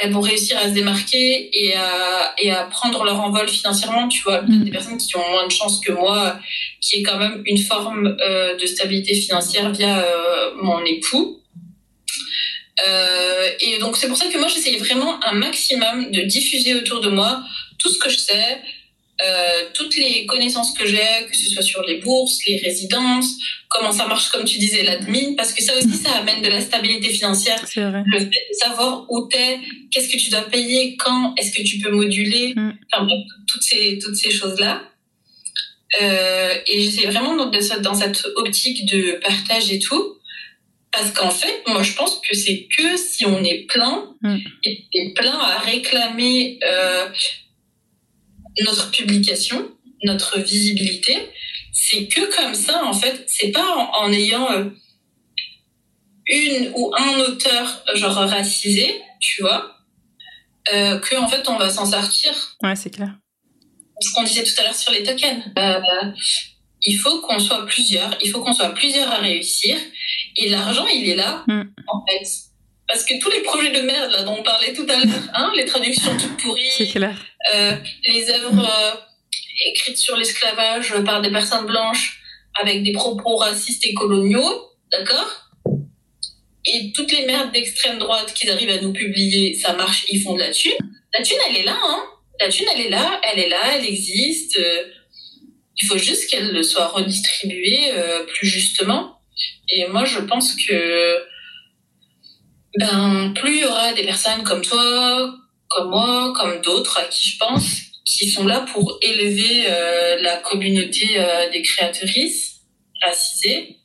elles 0.00 0.12
vont 0.12 0.20
réussir 0.20 0.58
à 0.58 0.68
se 0.68 0.74
démarquer 0.74 1.50
et 1.52 1.74
à, 1.74 2.34
et 2.38 2.50
à 2.50 2.64
prendre 2.64 3.04
leur 3.04 3.20
envol 3.20 3.48
financièrement, 3.48 4.08
tu 4.08 4.22
vois. 4.22 4.42
Mm. 4.42 4.64
Des 4.64 4.70
personnes 4.70 4.98
qui 4.98 5.16
ont 5.16 5.30
moins 5.30 5.46
de 5.46 5.52
chance 5.52 5.80
que 5.80 5.92
moi, 5.92 6.38
qui 6.80 6.96
est 6.96 7.02
quand 7.02 7.18
même 7.18 7.42
une 7.46 7.58
forme 7.58 8.16
euh, 8.20 8.56
de 8.56 8.66
stabilité 8.66 9.14
financière 9.14 9.70
via 9.70 10.00
euh, 10.00 10.50
mon 10.62 10.84
époux. 10.84 11.42
Euh, 12.86 13.50
et 13.60 13.78
donc 13.78 13.96
c'est 13.96 14.08
pour 14.08 14.16
ça 14.16 14.26
que 14.28 14.38
moi 14.38 14.48
j'essaye 14.48 14.78
vraiment 14.78 15.22
un 15.24 15.32
maximum 15.32 16.10
de 16.10 16.22
diffuser 16.22 16.74
autour 16.74 17.00
de 17.00 17.10
moi 17.10 17.42
tout 17.78 17.90
ce 17.90 17.98
que 17.98 18.08
je 18.08 18.16
sais, 18.16 18.58
euh, 19.24 19.64
toutes 19.74 19.96
les 19.96 20.26
connaissances 20.26 20.72
que 20.72 20.86
j'ai, 20.86 21.26
que 21.28 21.36
ce 21.36 21.50
soit 21.50 21.62
sur 21.62 21.82
les 21.82 21.98
bourses, 21.98 22.38
les 22.46 22.56
résidences, 22.56 23.36
comment 23.68 23.92
ça 23.92 24.06
marche, 24.06 24.28
comme 24.30 24.44
tu 24.44 24.58
disais, 24.58 24.82
l'admin, 24.82 25.34
parce 25.36 25.52
que 25.52 25.62
ça 25.62 25.76
aussi, 25.76 25.94
ça 25.96 26.12
amène 26.16 26.42
de 26.42 26.48
la 26.48 26.60
stabilité 26.60 27.10
financière. 27.10 27.60
Vrai. 27.60 28.02
Le 28.06 28.18
fait 28.18 28.26
de 28.26 28.54
savoir 28.58 29.06
où 29.10 29.28
t'es, 29.28 29.58
qu'est-ce 29.90 30.08
que 30.08 30.18
tu 30.18 30.30
dois 30.30 30.42
payer, 30.42 30.96
quand, 30.96 31.34
est-ce 31.36 31.52
que 31.52 31.62
tu 31.62 31.78
peux 31.78 31.90
moduler, 31.90 32.54
mm. 32.54 32.72
enfin, 32.92 33.08
toutes 33.46 33.62
ces, 33.62 33.98
toutes 33.98 34.16
ces 34.16 34.30
choses-là. 34.30 34.82
Euh, 36.00 36.54
et 36.66 36.80
j'essaie 36.80 37.06
vraiment 37.08 37.36
dans, 37.36 37.50
dans 37.50 37.94
cette 37.94 38.26
optique 38.36 38.86
de 38.86 39.18
partage 39.22 39.72
et 39.72 39.80
tout. 39.80 40.16
Parce 40.92 41.12
qu'en 41.12 41.30
fait, 41.30 41.62
moi, 41.68 41.82
je 41.82 41.92
pense 41.92 42.20
que 42.28 42.36
c'est 42.36 42.66
que 42.76 42.96
si 42.96 43.24
on 43.24 43.44
est 43.44 43.66
plein, 43.68 44.14
mm. 44.22 44.36
et, 44.64 44.84
et, 44.92 45.14
plein 45.14 45.38
à 45.38 45.58
réclamer 45.58 46.58
euh, 46.64 47.06
notre 48.64 48.90
publication, 48.90 49.70
notre 50.04 50.38
visibilité, 50.40 51.30
c'est 51.72 52.06
que 52.08 52.34
comme 52.36 52.54
ça, 52.54 52.84
en 52.84 52.92
fait, 52.92 53.24
c'est 53.26 53.50
pas 53.50 53.90
en, 53.94 54.12
ayant 54.12 54.50
euh, 54.52 54.64
une 56.26 56.72
ou 56.74 56.92
un 56.96 57.18
auteur 57.20 57.84
genre 57.94 58.14
racisé, 58.14 59.00
tu 59.20 59.42
vois, 59.42 59.76
euh, 60.72 60.98
que 61.00 61.16
en 61.16 61.28
fait 61.28 61.48
on 61.48 61.56
va 61.56 61.70
s'en 61.70 61.86
sortir. 61.86 62.56
Ouais, 62.62 62.76
c'est 62.76 62.90
clair. 62.90 63.16
Ce 64.00 64.12
qu'on 64.14 64.22
disait 64.22 64.44
tout 64.44 64.52
à 64.58 64.64
l'heure 64.64 64.74
sur 64.74 64.92
les 64.92 65.02
tokens. 65.02 65.42
Euh, 65.58 65.80
il 66.82 66.96
faut 66.96 67.20
qu'on 67.20 67.38
soit 67.38 67.66
plusieurs, 67.66 68.16
il 68.22 68.30
faut 68.30 68.40
qu'on 68.40 68.54
soit 68.54 68.70
plusieurs 68.70 69.10
à 69.10 69.18
réussir. 69.18 69.76
Et 70.36 70.48
l'argent, 70.48 70.86
il 70.86 71.08
est 71.08 71.16
là, 71.16 71.44
Mm. 71.46 71.62
en 71.88 72.04
fait. 72.06 72.26
Parce 72.92 73.04
que 73.04 73.14
tous 73.20 73.30
les 73.30 73.40
projets 73.40 73.70
de 73.70 73.82
merde 73.82 74.10
là, 74.10 74.22
dont 74.24 74.36
on 74.38 74.42
parlait 74.42 74.72
tout 74.72 74.86
à 74.88 74.96
l'heure, 74.96 75.22
hein, 75.34 75.52
les 75.54 75.64
traductions 75.64 76.16
toutes 76.16 76.36
pourries, 76.42 76.88
clair. 76.92 77.16
euh, 77.54 77.76
les 78.04 78.28
œuvres 78.30 78.58
euh, 78.58 78.90
écrites 79.70 79.96
sur 79.98 80.16
l'esclavage 80.16 80.94
par 81.04 81.20
des 81.22 81.30
personnes 81.30 81.66
blanches 81.66 82.20
avec 82.60 82.82
des 82.82 82.92
propos 82.92 83.36
racistes 83.36 83.86
et 83.86 83.94
coloniaux, 83.94 84.70
d'accord? 84.90 85.30
Et 86.66 86.92
toutes 86.94 87.12
les 87.12 87.26
merdes 87.26 87.52
d'extrême 87.52 87.98
droite 87.98 88.34
qu'ils 88.34 88.50
arrivent 88.50 88.70
à 88.70 88.80
nous 88.80 88.92
publier, 88.92 89.54
ça 89.54 89.72
marche, 89.74 90.04
ils 90.08 90.20
font 90.22 90.34
de 90.34 90.40
la 90.40 90.50
thune. 90.50 90.72
La 91.14 91.22
thune, 91.22 91.38
elle 91.48 91.56
est 91.58 91.62
là, 91.62 91.78
hein 91.80 92.02
La 92.40 92.48
thune, 92.48 92.66
elle 92.74 92.86
est 92.86 92.90
là, 92.90 93.20
elle 93.22 93.38
est 93.38 93.48
là, 93.48 93.62
elle 93.76 93.86
existe. 93.86 94.58
euh, 94.58 94.82
il 95.82 95.86
faut 95.86 95.96
juste 95.96 96.28
qu'elle 96.28 96.62
soit 96.62 96.88
redistribuée 96.88 97.92
plus 98.28 98.46
justement. 98.46 99.18
Et 99.72 99.86
moi, 99.86 100.04
je 100.04 100.18
pense 100.18 100.54
que 100.54 101.16
ben, 102.78 103.32
plus 103.34 103.56
il 103.56 103.62
y 103.62 103.64
aura 103.64 103.92
des 103.92 104.04
personnes 104.04 104.42
comme 104.42 104.62
toi, 104.62 105.34
comme 105.68 105.90
moi, 105.90 106.32
comme 106.36 106.60
d'autres 106.60 106.98
à 106.98 107.04
qui 107.04 107.30
je 107.30 107.38
pense, 107.38 107.64
qui 108.04 108.28
sont 108.28 108.46
là 108.46 108.60
pour 108.72 108.98
élever 109.02 109.64
euh, 109.68 110.20
la 110.20 110.36
communauté 110.36 111.08
euh, 111.16 111.50
des 111.50 111.62
créatrices 111.62 112.60
racisées. 113.02 113.76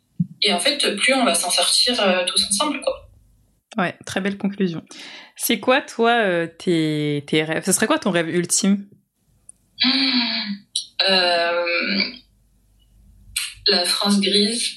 Et 0.41 0.53
en 0.53 0.59
fait, 0.59 0.95
plus 0.97 1.13
on 1.13 1.25
va 1.25 1.35
s'en 1.35 1.49
sortir 1.49 1.99
euh, 2.01 2.23
tous 2.25 2.45
ensemble, 2.47 2.81
quoi. 2.81 3.09
Ouais, 3.77 3.95
très 4.05 4.21
belle 4.21 4.37
conclusion. 4.37 4.83
C'est 5.35 5.59
quoi, 5.59 5.81
toi, 5.81 6.47
tes, 6.47 7.23
tes 7.27 7.43
rêves? 7.43 7.63
Ce 7.65 7.73
serait 7.73 7.87
quoi 7.87 7.99
ton 7.99 8.11
rêve 8.11 8.29
ultime? 8.29 8.87
Euh, 11.09 11.65
la 13.67 13.85
France 13.85 14.19
grise. 14.21 14.71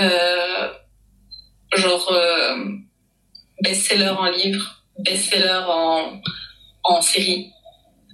Euh, 0.00 0.72
genre 1.76 2.12
euh, 2.12 2.64
best-seller 3.62 4.10
en 4.10 4.30
livre, 4.30 4.84
best-seller 4.98 5.62
en, 5.68 6.20
en 6.84 7.02
série, 7.02 7.50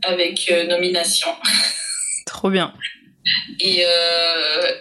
avec 0.02 0.50
euh, 0.50 0.66
nomination. 0.66 1.28
Trop 2.26 2.50
bien. 2.50 2.74
Et 3.60 3.84
euh, 3.84 4.72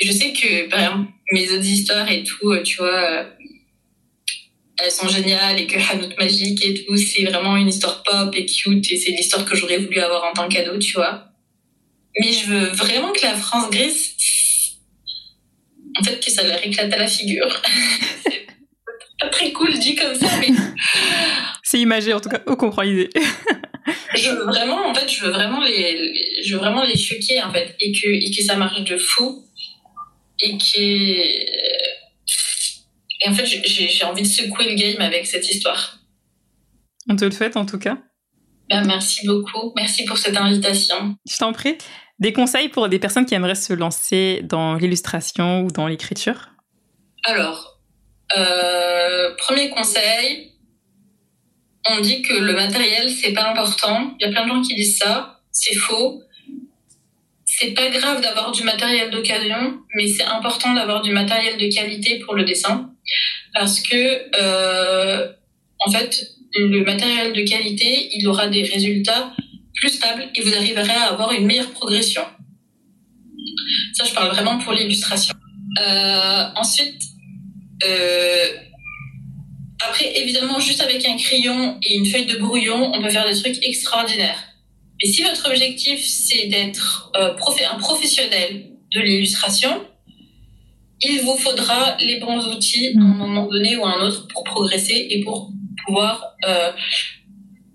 je 0.00 0.12
sais 0.12 0.32
que 0.32 0.68
par 0.68 0.80
exemple, 0.80 1.12
mes 1.32 1.50
autres 1.52 1.66
histoires 1.66 2.10
et 2.10 2.24
tout, 2.24 2.56
tu 2.62 2.76
vois, 2.78 3.26
elles 4.82 4.90
sont 4.90 5.08
géniales 5.08 5.60
et 5.60 5.66
que 5.66 5.78
Hanout 5.78 6.14
Magique 6.18 6.64
et 6.64 6.74
tout, 6.84 6.96
c'est 6.96 7.24
vraiment 7.24 7.56
une 7.56 7.68
histoire 7.68 8.02
pop 8.02 8.34
et 8.34 8.46
cute 8.46 8.90
et 8.90 8.96
c'est 8.96 9.12
l'histoire 9.12 9.44
que 9.44 9.56
j'aurais 9.56 9.78
voulu 9.78 9.98
avoir 10.00 10.24
en 10.24 10.32
tant 10.32 10.48
que 10.48 10.54
cadeau, 10.54 10.78
tu 10.78 10.92
vois. 10.92 11.28
Mais 12.18 12.32
je 12.32 12.46
veux 12.46 12.66
vraiment 12.70 13.12
que 13.12 13.22
la 13.22 13.34
France 13.34 13.70
grise, 13.70 14.14
en 15.98 16.04
fait, 16.04 16.24
que 16.24 16.30
ça 16.30 16.42
leur 16.42 16.64
éclate 16.64 16.92
à 16.92 16.98
la 16.98 17.06
figure. 17.06 17.62
c'est 18.24 18.46
pas 19.18 19.28
très 19.28 19.52
cool 19.52 19.78
dit 19.78 19.94
comme 19.94 20.14
ça, 20.14 20.28
mais 20.40 20.48
C'est 21.62 21.78
imagé, 21.78 22.12
en 22.12 22.20
tout 22.20 22.28
cas, 22.28 22.40
on 22.46 22.56
comprend 22.56 22.82
l'idée. 22.82 23.10
je 24.14 24.30
veux 24.30 24.44
vraiment, 24.44 24.88
en 24.88 24.94
fait, 24.94 25.08
je 25.08 25.24
veux 25.24 25.30
vraiment 25.30 25.62
les, 25.62 25.92
les- 25.92 26.42
je 26.42 26.54
veux 26.54 26.58
vraiment 26.58 26.82
les 26.84 26.96
choquer, 26.98 27.42
en 27.42 27.52
fait, 27.52 27.76
et 27.80 27.92
que, 27.92 28.08
et 28.08 28.30
que 28.30 28.42
ça 28.42 28.56
marche 28.56 28.82
de 28.82 28.96
fou, 28.96 29.44
et 30.42 30.56
que, 30.58 30.78
et 33.22 33.28
en 33.28 33.34
fait, 33.34 33.46
j'ai, 33.46 34.04
envie 34.04 34.22
de 34.22 34.26
secouer 34.26 34.70
le 34.70 34.74
game 34.74 35.00
avec 35.00 35.26
cette 35.26 35.48
histoire. 35.48 35.98
On 37.08 37.16
te 37.16 37.24
le 37.24 37.30
souhaite, 37.30 37.56
en 37.56 37.66
tout 37.66 37.78
cas. 37.78 37.98
Ben, 38.68 38.84
merci 38.86 39.26
beaucoup, 39.26 39.72
merci 39.76 40.04
pour 40.04 40.16
cette 40.16 40.36
invitation. 40.36 41.16
Je 41.28 41.36
t'en 41.36 41.52
prie. 41.52 41.76
Des 42.20 42.34
conseils 42.34 42.68
pour 42.68 42.88
des 42.90 42.98
personnes 42.98 43.24
qui 43.24 43.34
aimeraient 43.34 43.54
se 43.54 43.72
lancer 43.72 44.40
dans 44.44 44.74
l'illustration 44.74 45.62
ou 45.62 45.70
dans 45.70 45.86
l'écriture? 45.86 46.50
Alors, 47.24 47.80
euh, 48.36 49.34
premier 49.38 49.70
conseil, 49.70 50.52
on 51.88 52.00
dit 52.00 52.20
que 52.20 52.34
le 52.34 52.52
matériel 52.52 53.08
c'est 53.10 53.32
pas 53.32 53.50
important. 53.50 54.14
Il 54.20 54.26
y 54.26 54.28
a 54.28 54.32
plein 54.32 54.46
de 54.46 54.52
gens 54.52 54.60
qui 54.62 54.74
disent 54.74 54.98
ça, 54.98 55.40
c'est 55.50 55.74
faux. 55.74 56.22
C'est 57.46 57.72
pas 57.72 57.88
grave 57.88 58.20
d'avoir 58.20 58.52
du 58.52 58.64
matériel 58.64 59.10
d'occasion, 59.10 59.80
mais 59.96 60.06
c'est 60.06 60.24
important 60.24 60.74
d'avoir 60.74 61.00
du 61.02 61.12
matériel 61.12 61.58
de 61.58 61.74
qualité 61.74 62.18
pour 62.20 62.34
le 62.34 62.44
dessin, 62.44 62.90
parce 63.54 63.80
que 63.80 64.40
euh, 64.40 65.32
en 65.86 65.90
fait, 65.90 66.22
le 66.54 66.84
matériel 66.84 67.32
de 67.32 67.42
qualité, 67.42 68.10
il 68.12 68.26
aura 68.28 68.48
des 68.48 68.62
résultats 68.62 69.32
plus 69.80 69.90
stables 69.90 70.28
et 70.34 70.42
vous 70.42 70.54
arriverez 70.54 70.90
à 70.90 71.12
avoir 71.12 71.32
une 71.32 71.46
meilleure 71.46 71.70
progression. 71.70 72.22
Ça, 73.94 74.04
je 74.04 74.12
parle 74.12 74.30
vraiment 74.30 74.58
pour 74.58 74.72
l'illustration. 74.72 75.34
Euh, 75.80 76.44
ensuite, 76.56 77.02
euh, 77.84 78.48
après, 79.82 80.18
évidemment, 80.20 80.60
juste 80.60 80.82
avec 80.82 81.04
un 81.06 81.16
crayon 81.16 81.78
et 81.82 81.96
une 81.96 82.06
feuille 82.06 82.26
de 82.26 82.36
brouillon, 82.36 82.92
on 82.94 83.02
peut 83.02 83.10
faire 83.10 83.26
des 83.26 83.38
trucs 83.40 83.64
extraordinaires. 83.64 84.38
Mais 85.02 85.08
si 85.08 85.22
votre 85.22 85.48
objectif, 85.48 86.00
c'est 86.06 86.48
d'être 86.48 87.10
euh, 87.16 87.34
un 87.72 87.78
professionnel 87.78 88.66
de 88.94 89.00
l'illustration, 89.00 89.86
il 91.00 91.22
vous 91.22 91.36
faudra 91.38 91.96
les 91.98 92.20
bons 92.20 92.46
outils 92.48 92.94
à 92.98 93.00
un 93.00 93.14
moment 93.14 93.46
donné 93.46 93.76
ou 93.76 93.86
à 93.86 93.96
un 93.96 94.06
autre 94.06 94.28
pour 94.28 94.44
progresser 94.44 95.06
et 95.10 95.22
pour 95.22 95.50
pouvoir 95.86 96.36
euh, 96.46 96.72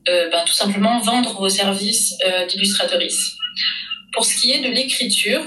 euh, 0.07 0.29
ben, 0.29 0.43
tout 0.45 0.53
simplement 0.53 0.99
vendre 0.99 1.39
vos 1.39 1.49
services 1.49 2.13
euh, 2.25 2.45
d'illustratrice. 2.45 3.35
Pour 4.13 4.23
ce 4.23 4.39
qui 4.39 4.51
est 4.51 4.59
de 4.59 4.69
l'écriture, 4.69 5.43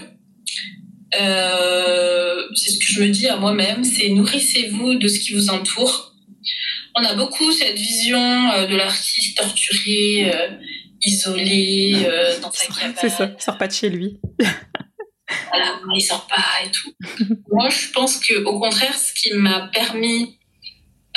euh, 1.21 2.43
c'est 2.55 2.71
ce 2.71 2.79
que 2.79 2.93
je 2.93 3.03
me 3.03 3.09
dis 3.09 3.29
à 3.29 3.37
moi-même, 3.37 3.85
c'est 3.85 4.09
nourrissez-vous 4.09 4.97
de 4.97 5.07
ce 5.07 5.21
qui 5.21 5.35
vous 5.35 5.51
entoure. 5.51 6.13
On 6.97 7.05
a 7.05 7.15
beaucoup 7.15 7.53
cette 7.53 7.77
vision 7.77 8.51
euh, 8.51 8.67
de 8.67 8.75
l'artiste 8.75 9.39
torturé, 9.39 10.33
isolé, 11.03 11.93
dans 12.43 12.51
sa 12.51 12.67
cabane. 12.67 12.95
C'est 13.01 13.11
ça, 13.11 13.31
il 13.39 13.43
sort 13.43 13.59
pas 13.59 13.69
de 13.69 13.73
chez 13.73 13.89
lui. 13.89 14.19
Voilà, 15.51 15.79
il 15.95 16.01
sort 16.01 16.27
pas 16.27 16.43
et 16.65 16.71
tout. 16.71 16.91
Moi, 17.53 17.69
je 17.69 17.89
pense 17.93 18.17
que 18.19 18.43
au 18.45 18.59
contraire, 18.59 18.97
ce 18.99 19.13
qui 19.13 19.35
m'a 19.35 19.69
permis 19.75 20.39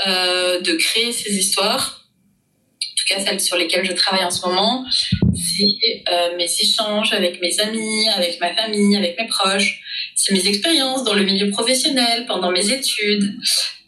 de 0.06 0.76
créer 0.76 1.14
ces 1.14 1.34
histoires, 1.34 2.01
tout 3.02 3.14
cas 3.14 3.24
celles 3.24 3.40
sur 3.40 3.58
lesquelles 3.58 3.86
je 3.86 3.94
travaille 3.94 4.24
en 4.24 4.32
ce 4.32 4.46
moment, 4.46 4.86
c'est 5.34 6.12
euh, 6.12 6.36
mes 6.38 6.46
échanges 6.46 7.14
avec 7.14 7.42
mes 7.42 7.60
amis, 7.60 8.08
avec 8.10 8.40
ma 8.40 8.54
famille, 8.54 8.96
avec 8.96 9.18
mes 9.20 9.28
proches. 9.28 9.80
C'est 10.16 10.34
mes 10.34 10.48
expériences 10.48 11.04
dans 11.04 11.14
le 11.14 11.24
milieu 11.24 11.50
professionnel, 11.50 12.26
pendant 12.28 12.52
mes 12.52 12.72
études. 12.72 13.36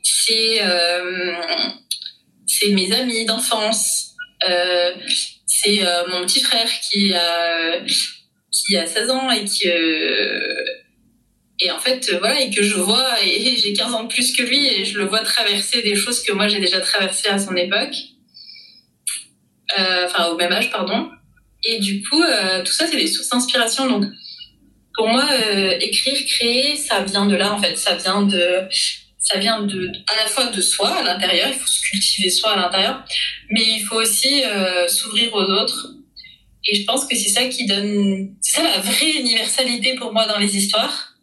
C'est 0.02 0.64
euh, 0.64 1.34
mes 2.70 2.92
amis 2.94 3.26
d'enfance. 3.26 4.16
Euh, 4.50 4.94
c'est 5.46 5.86
euh, 5.86 6.08
mon 6.08 6.26
petit 6.26 6.42
frère 6.42 6.70
qui 6.90 7.14
a 7.14 7.82
qui 8.52 8.78
a 8.78 8.86
16 8.86 9.10
ans 9.10 9.32
et 9.32 9.46
qui 9.46 9.68
et 11.60 11.72
en 11.72 11.80
fait 11.80 12.12
voilà 12.20 12.40
et 12.42 12.50
que 12.50 12.62
je 12.62 12.76
vois 12.76 13.16
j'ai 13.24 13.74
15 13.74 13.94
ans 13.94 14.04
de 14.04 14.10
plus 14.10 14.34
que 14.34 14.44
lui 14.44 14.68
et 14.68 14.86
je 14.86 14.98
le 14.98 15.06
vois 15.06 15.20
traverser 15.20 15.82
des 15.82 15.96
choses 15.96 16.22
que 16.22 16.32
moi 16.34 16.48
j'ai 16.48 16.60
déjà 16.60 16.80
traversées 16.82 17.30
à 17.30 17.40
son 17.40 17.56
époque 17.56 17.96
enfin 20.06 20.28
au 20.28 20.36
même 20.36 20.52
âge 20.52 20.72
pardon. 20.72 21.10
Et 21.64 21.80
du 21.80 22.04
coup 22.04 22.22
euh, 22.22 22.64
tout 22.64 22.72
ça 22.72 22.88
c'est 22.88 22.98
des 22.98 23.08
sources 23.08 23.30
d'inspiration. 23.30 23.88
Donc 23.88 24.06
pour 24.96 25.08
moi 25.08 25.26
euh, 25.32 25.78
écrire 25.80 26.18
créer 26.26 26.76
ça 26.76 27.02
vient 27.04 27.26
de 27.26 27.36
là 27.36 27.54
en 27.54 27.62
fait. 27.62 27.78
Ça 27.78 27.96
vient 27.96 28.24
de 28.24 28.68
ça 29.20 29.40
vient 29.40 29.62
de 29.62 29.92
à 30.08 30.16
la 30.24 30.26
fois 30.28 30.46
de 30.48 30.62
soi 30.62 30.90
à 30.90 31.04
l'intérieur. 31.04 31.48
Il 31.50 31.56
faut 31.56 31.68
se 31.68 31.82
cultiver 31.82 32.30
soi 32.30 32.54
à 32.54 32.56
l'intérieur. 32.58 33.04
Mais 33.50 33.64
il 33.64 33.84
faut 33.84 33.96
aussi 33.96 34.44
euh, 34.44 34.88
s'ouvrir 34.88 35.34
aux 35.34 35.44
autres. 35.44 35.88
Et 36.66 36.76
je 36.76 36.86
pense 36.86 37.06
que 37.06 37.16
c'est 37.16 37.30
ça 37.30 37.46
qui 37.46 37.66
donne, 37.66 38.36
c'est 38.42 38.58
ça 38.58 38.64
la 38.64 38.80
vraie 38.80 39.12
universalité 39.12 39.96
pour 39.96 40.14
moi 40.14 40.26
dans 40.28 40.40
les 40.40 40.56
histoires. 40.56 41.16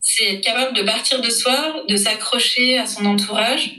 C'est 0.00 0.34
être 0.34 0.40
capable 0.40 0.76
de 0.76 0.82
partir 0.82 1.20
de 1.20 1.30
soi, 1.30 1.84
de 1.88 1.96
s'accrocher 1.96 2.78
à 2.78 2.86
son 2.86 3.04
entourage 3.04 3.70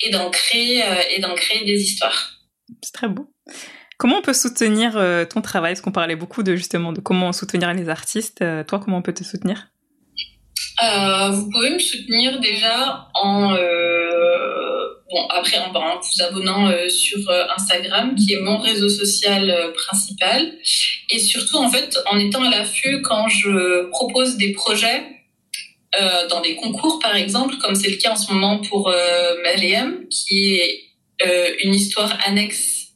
et 0.00 0.10
d'en 0.10 0.30
créer, 0.30 0.82
euh, 0.82 1.02
et 1.10 1.20
d'en 1.20 1.34
créer 1.34 1.64
des 1.64 1.80
histoires. 1.80 2.35
C'est 2.82 2.92
très 2.92 3.08
beau. 3.08 3.30
Comment 3.98 4.18
on 4.18 4.22
peut 4.22 4.34
soutenir 4.34 4.96
euh, 4.96 5.24
ton 5.24 5.40
travail? 5.40 5.72
Parce 5.72 5.80
qu'on 5.80 5.92
parlait 5.92 6.16
beaucoup 6.16 6.42
de 6.42 6.54
justement 6.54 6.92
de 6.92 7.00
comment 7.00 7.32
soutenir 7.32 7.72
les 7.72 7.88
artistes. 7.88 8.42
Euh, 8.42 8.62
toi, 8.62 8.78
comment 8.78 8.98
on 8.98 9.02
peut 9.02 9.14
te 9.14 9.24
soutenir? 9.24 9.68
Euh, 10.82 11.30
vous 11.30 11.48
pouvez 11.50 11.70
me 11.70 11.78
soutenir 11.78 12.38
déjà 12.38 13.08
en, 13.14 13.52
bon, 13.52 15.28
après 15.30 15.56
en, 15.58 15.72
vous 15.72 16.22
abonnant 16.22 16.70
sur 16.90 17.18
Instagram, 17.56 18.14
qui 18.14 18.34
est 18.34 18.40
mon 18.40 18.58
réseau 18.58 18.90
social 18.90 19.72
principal, 19.74 20.52
et 21.10 21.18
surtout 21.18 21.56
en 21.56 21.70
fait 21.70 21.98
en 22.10 22.18
étant 22.18 22.42
à 22.44 22.50
l'affût 22.50 23.00
quand 23.00 23.26
je 23.28 23.88
propose 23.88 24.36
des 24.36 24.52
projets 24.52 25.02
dans 26.28 26.42
des 26.42 26.56
concours 26.56 26.98
par 26.98 27.16
exemple, 27.16 27.54
comme 27.56 27.74
c'est 27.74 27.88
le 27.88 27.96
cas 27.96 28.12
en 28.12 28.16
ce 28.16 28.30
moment 28.30 28.58
pour 28.58 28.92
Mariam, 29.42 30.06
qui 30.10 30.56
est 30.56 30.85
une 31.64 31.74
histoire 31.74 32.18
annexe 32.26 32.86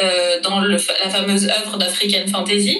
euh, 0.00 0.40
dans 0.40 0.60
la 0.60 0.78
fameuse 0.78 1.48
œuvre 1.48 1.76
d'African 1.76 2.26
Fantasy. 2.28 2.78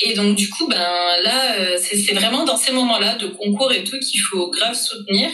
Et 0.00 0.14
donc 0.14 0.36
du 0.36 0.48
coup, 0.48 0.66
ben 0.66 0.78
là, 1.22 1.78
c'est 1.78 2.12
vraiment 2.12 2.44
dans 2.44 2.56
ces 2.56 2.72
moments-là 2.72 3.16
de 3.16 3.26
concours 3.26 3.72
et 3.72 3.84
tout 3.84 3.98
qu'il 3.98 4.20
faut 4.20 4.50
grave 4.50 4.74
soutenir 4.74 5.30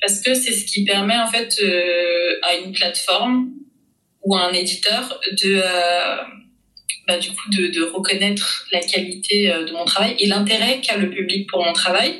parce 0.00 0.20
que 0.20 0.34
c'est 0.34 0.52
ce 0.52 0.64
qui 0.66 0.84
permet 0.84 1.18
en 1.18 1.26
fait 1.26 1.60
à 2.42 2.54
une 2.56 2.72
plateforme 2.72 3.50
ou 4.22 4.36
à 4.36 4.44
un 4.44 4.52
éditeur 4.52 5.18
de 5.42 5.62
bah, 7.08 7.18
du 7.18 7.30
coup 7.30 7.50
de, 7.50 7.82
reconnaître 7.82 8.66
la 8.72 8.80
qualité 8.80 9.48
de 9.48 9.72
mon 9.72 9.84
travail 9.86 10.14
et 10.18 10.26
l'intérêt 10.26 10.80
qu'a 10.82 10.96
le 10.96 11.10
public 11.10 11.48
pour 11.48 11.64
mon 11.64 11.72
travail. 11.72 12.14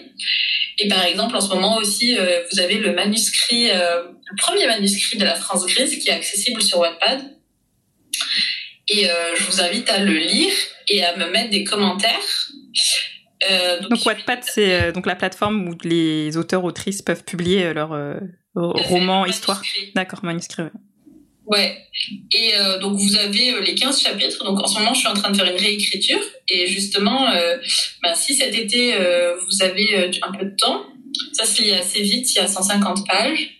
Et 0.79 0.89
par 0.89 1.05
exemple, 1.05 1.35
en 1.37 1.41
ce 1.41 1.49
moment 1.49 1.77
aussi, 1.77 2.19
euh, 2.19 2.43
vous 2.53 2.61
avez 2.61 2.77
le 2.77 2.93
manuscrit, 2.93 3.71
euh, 3.71 4.03
le 4.03 4.37
premier 4.37 4.67
manuscrit 4.67 5.17
de 5.17 5.25
la 5.25 5.35
France 5.35 5.67
grise 5.67 5.99
qui 5.99 6.09
est 6.09 6.13
accessible 6.13 6.63
sur 6.63 6.79
Wattpad. 6.79 7.23
Et 8.89 9.11
euh, 9.11 9.35
je 9.37 9.45
vous 9.45 9.61
invite 9.61 9.89
à 9.89 9.99
le 9.99 10.13
lire 10.13 10.53
et 10.89 11.05
à 11.05 11.17
me 11.17 11.31
mettre 11.31 11.51
des 11.51 11.65
commentaires. 11.65 12.51
donc, 13.81 13.91
donc 13.91 14.07
Wattpad, 14.07 14.41
c'est 14.43 14.93
donc 14.93 15.07
la 15.07 15.17
plateforme 15.17 15.69
où 15.69 15.79
les 15.83 16.37
auteurs 16.37 16.65
autrices 16.65 17.03
peuvent 17.03 17.25
publier 17.25 17.73
leurs 17.73 17.97
romans, 18.55 19.25
histoires. 19.25 19.63
D'accord, 19.95 20.25
manuscrit. 20.25 20.65
Ouais. 21.47 21.79
Et 22.33 22.55
euh, 22.57 22.79
donc 22.79 22.99
vous 22.99 23.17
avez 23.17 23.53
euh, 23.53 23.61
les 23.61 23.75
15 23.75 24.03
chapitres. 24.03 24.45
Donc 24.45 24.61
en 24.61 24.67
ce 24.67 24.79
moment, 24.79 24.95
je 24.95 25.01
suis 25.01 25.09
en 25.09 25.15
train 25.15 25.31
de 25.31 25.37
faire 25.37 25.51
une 25.51 25.59
réécriture. 25.61 26.21
Et 26.49 26.67
justement, 26.67 27.31
euh, 27.31 27.57
bah, 28.03 28.15
si 28.15 28.35
cet 28.35 28.55
été 28.55 28.95
euh, 28.95 29.37
vous 29.37 29.63
avez 29.63 30.11
un 30.23 30.33
peu 30.33 30.45
de 30.45 30.57
temps, 30.57 30.87
ça 31.33 31.47
se 31.47 31.63
lit 31.63 31.73
assez 31.73 32.03
vite, 32.03 32.35
il 32.35 32.39
y 32.39 32.41
a 32.41 32.49
150 32.49 33.07
pages, 33.07 33.51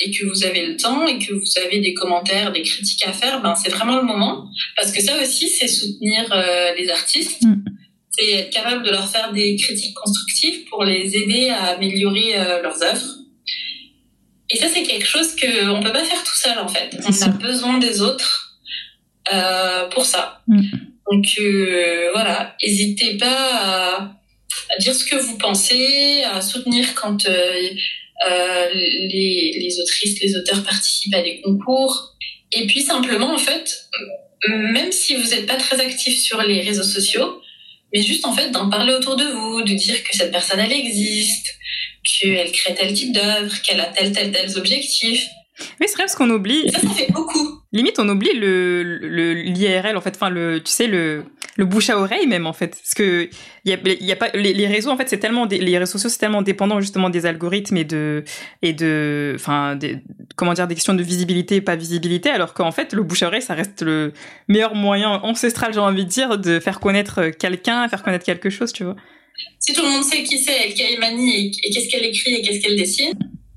et 0.00 0.10
que 0.12 0.24
vous 0.26 0.44
avez 0.44 0.64
le 0.64 0.76
temps 0.76 1.06
et 1.06 1.18
que 1.18 1.34
vous 1.34 1.58
avez 1.62 1.80
des 1.80 1.92
commentaires, 1.92 2.52
des 2.52 2.62
critiques 2.62 3.06
à 3.06 3.12
faire, 3.12 3.42
ben 3.42 3.54
c'est 3.56 3.70
vraiment 3.70 3.96
le 3.96 4.04
moment. 4.04 4.48
Parce 4.76 4.92
que 4.92 5.02
ça 5.02 5.20
aussi, 5.20 5.48
c'est 5.48 5.66
soutenir 5.66 6.32
les 6.78 6.88
artistes. 6.88 7.42
Mm. 7.42 7.64
C'est 8.10 8.30
être 8.30 8.50
capable 8.50 8.84
de 8.84 8.90
leur 8.90 9.10
faire 9.10 9.32
des 9.32 9.56
critiques 9.56 9.94
constructives 9.94 10.64
pour 10.70 10.84
les 10.84 11.16
aider 11.16 11.50
à 11.50 11.64
améliorer 11.74 12.36
leurs 12.62 12.82
œuvres. 12.82 13.18
Et 14.50 14.56
ça, 14.56 14.66
c'est 14.72 14.82
quelque 14.82 15.06
chose 15.06 15.36
qu'on 15.36 15.78
ne 15.78 15.82
peut 15.82 15.92
pas 15.92 16.04
faire 16.04 16.22
tout 16.22 16.34
seul, 16.34 16.58
en 16.58 16.68
fait. 16.68 16.96
On 17.06 17.22
a 17.22 17.28
besoin 17.28 17.78
des 17.78 18.00
autres 18.00 18.56
euh, 19.32 19.88
pour 19.88 20.04
ça. 20.04 20.42
Mm. 20.46 20.62
Donc, 21.10 21.26
euh, 21.40 22.10
voilà, 22.12 22.56
n'hésitez 22.62 23.16
pas 23.16 23.26
à, 23.30 24.78
dire 24.78 24.94
ce 24.94 25.04
que 25.04 25.16
vous 25.16 25.38
pensez, 25.38 26.22
à 26.24 26.40
soutenir 26.40 26.94
quand 26.94 27.26
euh, 27.26 27.70
euh, 28.30 28.68
les, 28.74 29.58
les 29.58 29.80
autrices, 29.80 30.20
les 30.20 30.36
auteurs 30.36 30.62
participent 30.64 31.14
à 31.14 31.22
des 31.22 31.40
concours. 31.40 32.14
Et 32.52 32.66
puis, 32.66 32.82
simplement, 32.82 33.34
en 33.34 33.38
fait, 33.38 33.88
même 34.48 34.92
si 34.92 35.14
vous 35.14 35.30
n'êtes 35.30 35.46
pas 35.46 35.56
très 35.56 35.80
actif 35.80 36.18
sur 36.18 36.42
les 36.42 36.62
réseaux 36.62 36.82
sociaux, 36.82 37.42
mais 37.92 38.02
juste, 38.02 38.26
en 38.26 38.34
fait, 38.34 38.50
d'en 38.50 38.68
parler 38.68 38.94
autour 38.94 39.16
de 39.16 39.24
vous, 39.24 39.62
de 39.62 39.72
dire 39.72 40.02
que 40.02 40.14
cette 40.16 40.30
personne, 40.30 40.60
elle 40.60 40.72
existe, 40.72 41.54
qu'elle 42.20 42.52
crée 42.52 42.74
tel 42.74 42.92
type 42.92 43.12
d'œuvre, 43.12 43.54
qu'elle 43.62 43.80
a 43.80 43.86
tel, 43.86 44.12
tel, 44.12 44.32
tels 44.32 44.56
objectifs. 44.58 45.26
Oui, 45.80 45.86
c'est 45.86 45.94
vrai 45.94 46.04
parce 46.04 46.14
qu'on 46.14 46.30
oublie. 46.30 46.70
Ça, 46.70 46.80
ça 46.80 46.90
fait 46.90 47.10
beaucoup. 47.12 47.60
Limite, 47.72 47.98
on 47.98 48.08
oublie 48.08 48.32
le 48.34 48.82
l'IRL 49.34 49.96
en 49.96 50.00
fait, 50.00 50.14
enfin 50.14 50.30
le, 50.30 50.62
tu 50.62 50.70
sais 50.70 50.86
le 50.86 51.24
le 51.58 51.64
bouche 51.64 51.90
à 51.90 51.98
oreille 51.98 52.26
même 52.26 52.46
en 52.46 52.52
fait, 52.52 52.68
parce 52.68 52.94
que 52.94 53.28
il 53.64 53.70
y 53.70 53.74
a, 53.74 53.78
y 54.00 54.12
a 54.12 54.16
pas 54.16 54.28
les, 54.32 54.66
réseaux 54.68 54.90
en 54.90 54.96
fait 54.96 55.08
c'est 55.08 55.18
tellement 55.18 55.44
les 55.44 55.76
réseaux 55.76 55.92
sociaux 55.92 56.08
c'est 56.08 56.18
tellement 56.18 56.40
dépendant 56.40 56.80
justement 56.80 57.10
des 57.10 57.26
algorithmes 57.26 57.76
et 57.76 57.84
de 57.84 58.22
et 58.62 58.72
de 58.72 59.32
enfin 59.34 59.74
des 59.74 59.98
comment 60.36 60.54
dire 60.54 60.68
des 60.68 60.76
questions 60.76 60.94
de 60.94 61.02
visibilité 61.02 61.56
et 61.56 61.60
pas 61.60 61.74
visibilité, 61.74 62.30
alors 62.30 62.54
qu'en 62.54 62.70
fait 62.70 62.92
le 62.92 63.02
bouche 63.02 63.24
à 63.24 63.26
oreille 63.26 63.42
ça 63.42 63.54
reste 63.54 63.82
le 63.82 64.12
meilleur 64.46 64.76
moyen 64.76 65.10
ancestral 65.24 65.74
j'ai 65.74 65.80
envie 65.80 66.04
de 66.04 66.10
dire 66.10 66.38
de 66.38 66.60
faire 66.60 66.78
connaître 66.78 67.30
quelqu'un, 67.30 67.88
faire 67.88 68.04
connaître 68.04 68.24
quelque 68.24 68.50
chose, 68.50 68.72
tu 68.72 68.84
vois 68.84 68.96
si 69.60 69.72
tout 69.72 69.82
le 69.82 69.88
monde 69.88 70.04
sait 70.04 70.22
qui 70.22 70.38
c'est 70.38 70.66
El 70.66 70.74
Kaimani 70.74 71.46
et, 71.46 71.70
qu'est-ce 71.70 71.88
qu'elle 71.88 72.04
écrit 72.04 72.34
et 72.34 72.42
qu'est-ce 72.42 72.60
qu'elle 72.60 72.76
dessine, 72.76 73.12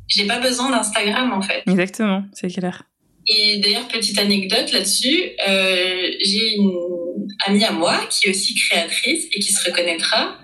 j'ai 0.07 0.25
pas 0.25 0.39
besoin 0.39 0.69
d'Instagram 0.71 1.31
en 1.33 1.41
fait. 1.41 1.63
Exactement, 1.67 2.23
c'est 2.33 2.49
clair. 2.49 2.83
Et 3.27 3.57
d'ailleurs, 3.57 3.87
petite 3.87 4.17
anecdote 4.17 4.71
là-dessus, 4.71 5.31
euh, 5.47 6.11
j'ai 6.19 6.55
une 6.55 6.71
amie 7.45 7.63
à 7.63 7.71
moi 7.71 8.07
qui 8.09 8.27
est 8.27 8.31
aussi 8.31 8.55
créatrice 8.55 9.25
et 9.33 9.39
qui 9.39 9.53
se 9.53 9.63
reconnaîtra, 9.63 10.37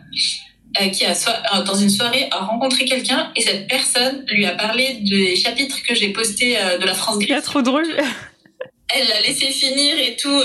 euh, 0.81 0.87
qui 0.89 1.03
a 1.05 1.11
euh, 1.11 1.63
dans 1.63 1.75
une 1.75 1.89
soirée 1.89 2.27
a 2.31 2.37
rencontré 2.37 2.85
quelqu'un 2.85 3.31
et 3.35 3.41
cette 3.41 3.67
personne 3.67 4.25
lui 4.29 4.45
a 4.45 4.51
parlé 4.51 4.99
des 5.01 5.35
chapitres 5.35 5.81
que 5.87 5.95
j'ai 5.95 6.09
postés 6.09 6.55
de 6.79 6.85
la 6.85 6.93
France 6.93 7.17
grise. 7.19 7.35
C'est 7.35 7.41
trop 7.41 7.61
drôle. 7.61 7.87
Elle 8.95 9.07
l'a 9.07 9.21
laissé 9.21 9.47
finir 9.47 9.95
et 9.99 10.15
tout, 10.15 10.41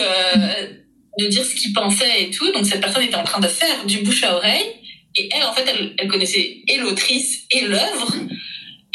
de 1.19 1.27
dire 1.29 1.45
ce 1.45 1.55
qu'il 1.55 1.73
pensait 1.73 2.25
et 2.25 2.31
tout. 2.31 2.51
Donc 2.53 2.67
cette 2.67 2.81
personne 2.81 3.05
était 3.05 3.15
en 3.15 3.23
train 3.23 3.41
de 3.41 3.47
faire 3.47 3.87
du 3.87 3.99
bouche 3.99 4.25
à 4.25 4.35
oreille. 4.35 4.82
Et 5.17 5.29
elle, 5.33 5.45
en 5.45 5.53
fait, 5.53 5.67
elle, 5.99 6.09
connaissait 6.09 6.63
et 6.67 6.77
l'autrice 6.79 7.47
et 7.51 7.67
l'œuvre. 7.67 8.15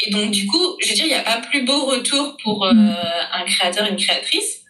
Et 0.00 0.10
donc, 0.10 0.30
du 0.30 0.46
coup, 0.46 0.76
je 0.80 0.88
veux 0.88 0.94
dire, 0.94 1.04
il 1.04 1.08
n'y 1.08 1.14
a 1.14 1.22
pas 1.22 1.38
plus 1.38 1.64
beau 1.64 1.86
retour 1.86 2.36
pour 2.42 2.64
euh, 2.64 2.72
mm. 2.72 2.96
un 3.32 3.44
créateur, 3.44 3.86
une 3.88 3.96
créatrice, 3.96 4.62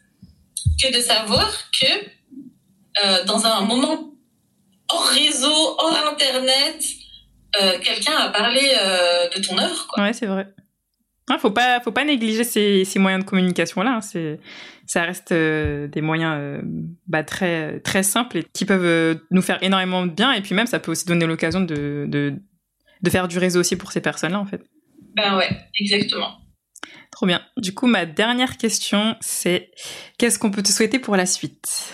que 0.82 0.94
de 0.94 1.00
savoir 1.00 1.50
que 1.80 1.86
euh, 3.04 3.24
dans 3.24 3.46
un 3.46 3.62
moment 3.62 4.12
hors 4.88 5.06
réseau, 5.06 5.76
hors 5.78 5.96
Internet, 6.10 6.84
euh, 7.60 7.78
quelqu'un 7.80 8.16
a 8.16 8.28
parlé 8.30 8.60
de 8.60 9.40
ton 9.42 9.58
œuvre. 9.58 9.86
Quoi. 9.88 10.04
Ouais, 10.04 10.12
c'est 10.12 10.26
vrai. 10.26 10.46
Il 11.30 11.38
faut 11.38 11.50
pas, 11.50 11.80
faut 11.80 11.92
pas 11.92 12.04
négliger 12.04 12.44
ces, 12.44 12.84
ces 12.84 12.98
moyens 12.98 13.22
de 13.22 13.28
communication 13.28 13.82
là. 13.82 13.96
Hein. 13.96 14.00
C'est, 14.00 14.40
ça 14.88 15.02
reste 15.02 15.32
euh, 15.32 15.86
des 15.86 16.00
moyens 16.00 16.34
euh, 16.38 16.62
bah, 17.06 17.22
très 17.22 17.78
très 17.80 18.02
simples 18.02 18.38
et 18.38 18.44
qui 18.54 18.64
peuvent 18.64 18.84
euh, 18.84 19.14
nous 19.30 19.42
faire 19.42 19.62
énormément 19.62 20.06
de 20.06 20.10
bien. 20.10 20.32
Et 20.32 20.40
puis 20.40 20.54
même, 20.54 20.66
ça 20.66 20.80
peut 20.80 20.90
aussi 20.90 21.04
donner 21.04 21.26
l'occasion 21.26 21.60
de, 21.60 22.06
de, 22.08 22.34
de 23.02 23.10
faire 23.10 23.28
du 23.28 23.38
réseau 23.38 23.60
aussi 23.60 23.76
pour 23.76 23.92
ces 23.92 24.00
personnes-là, 24.00 24.40
en 24.40 24.46
fait. 24.46 24.62
Ben 25.14 25.36
ouais, 25.36 25.50
exactement. 25.78 26.38
Trop 27.10 27.26
bien. 27.26 27.42
Du 27.58 27.74
coup, 27.74 27.86
ma 27.86 28.06
dernière 28.06 28.56
question, 28.56 29.14
c'est 29.20 29.70
qu'est-ce 30.16 30.38
qu'on 30.38 30.50
peut 30.50 30.62
te 30.62 30.72
souhaiter 30.72 30.98
pour 30.98 31.16
la 31.16 31.26
suite? 31.26 31.92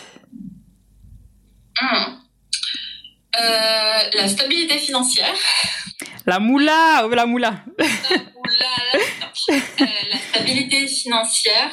Hmm. 1.81 2.21
La 3.37 4.29
stabilité 4.29 4.79
financière. 4.79 5.35
La 6.27 6.39
moula, 6.39 7.03
oh, 7.05 7.09
la 7.09 7.27
moula. 7.27 7.65
La 7.79 8.19
moula, 8.35 9.61
la 9.81 10.19
stabilité 10.31 10.87
financière 10.87 11.71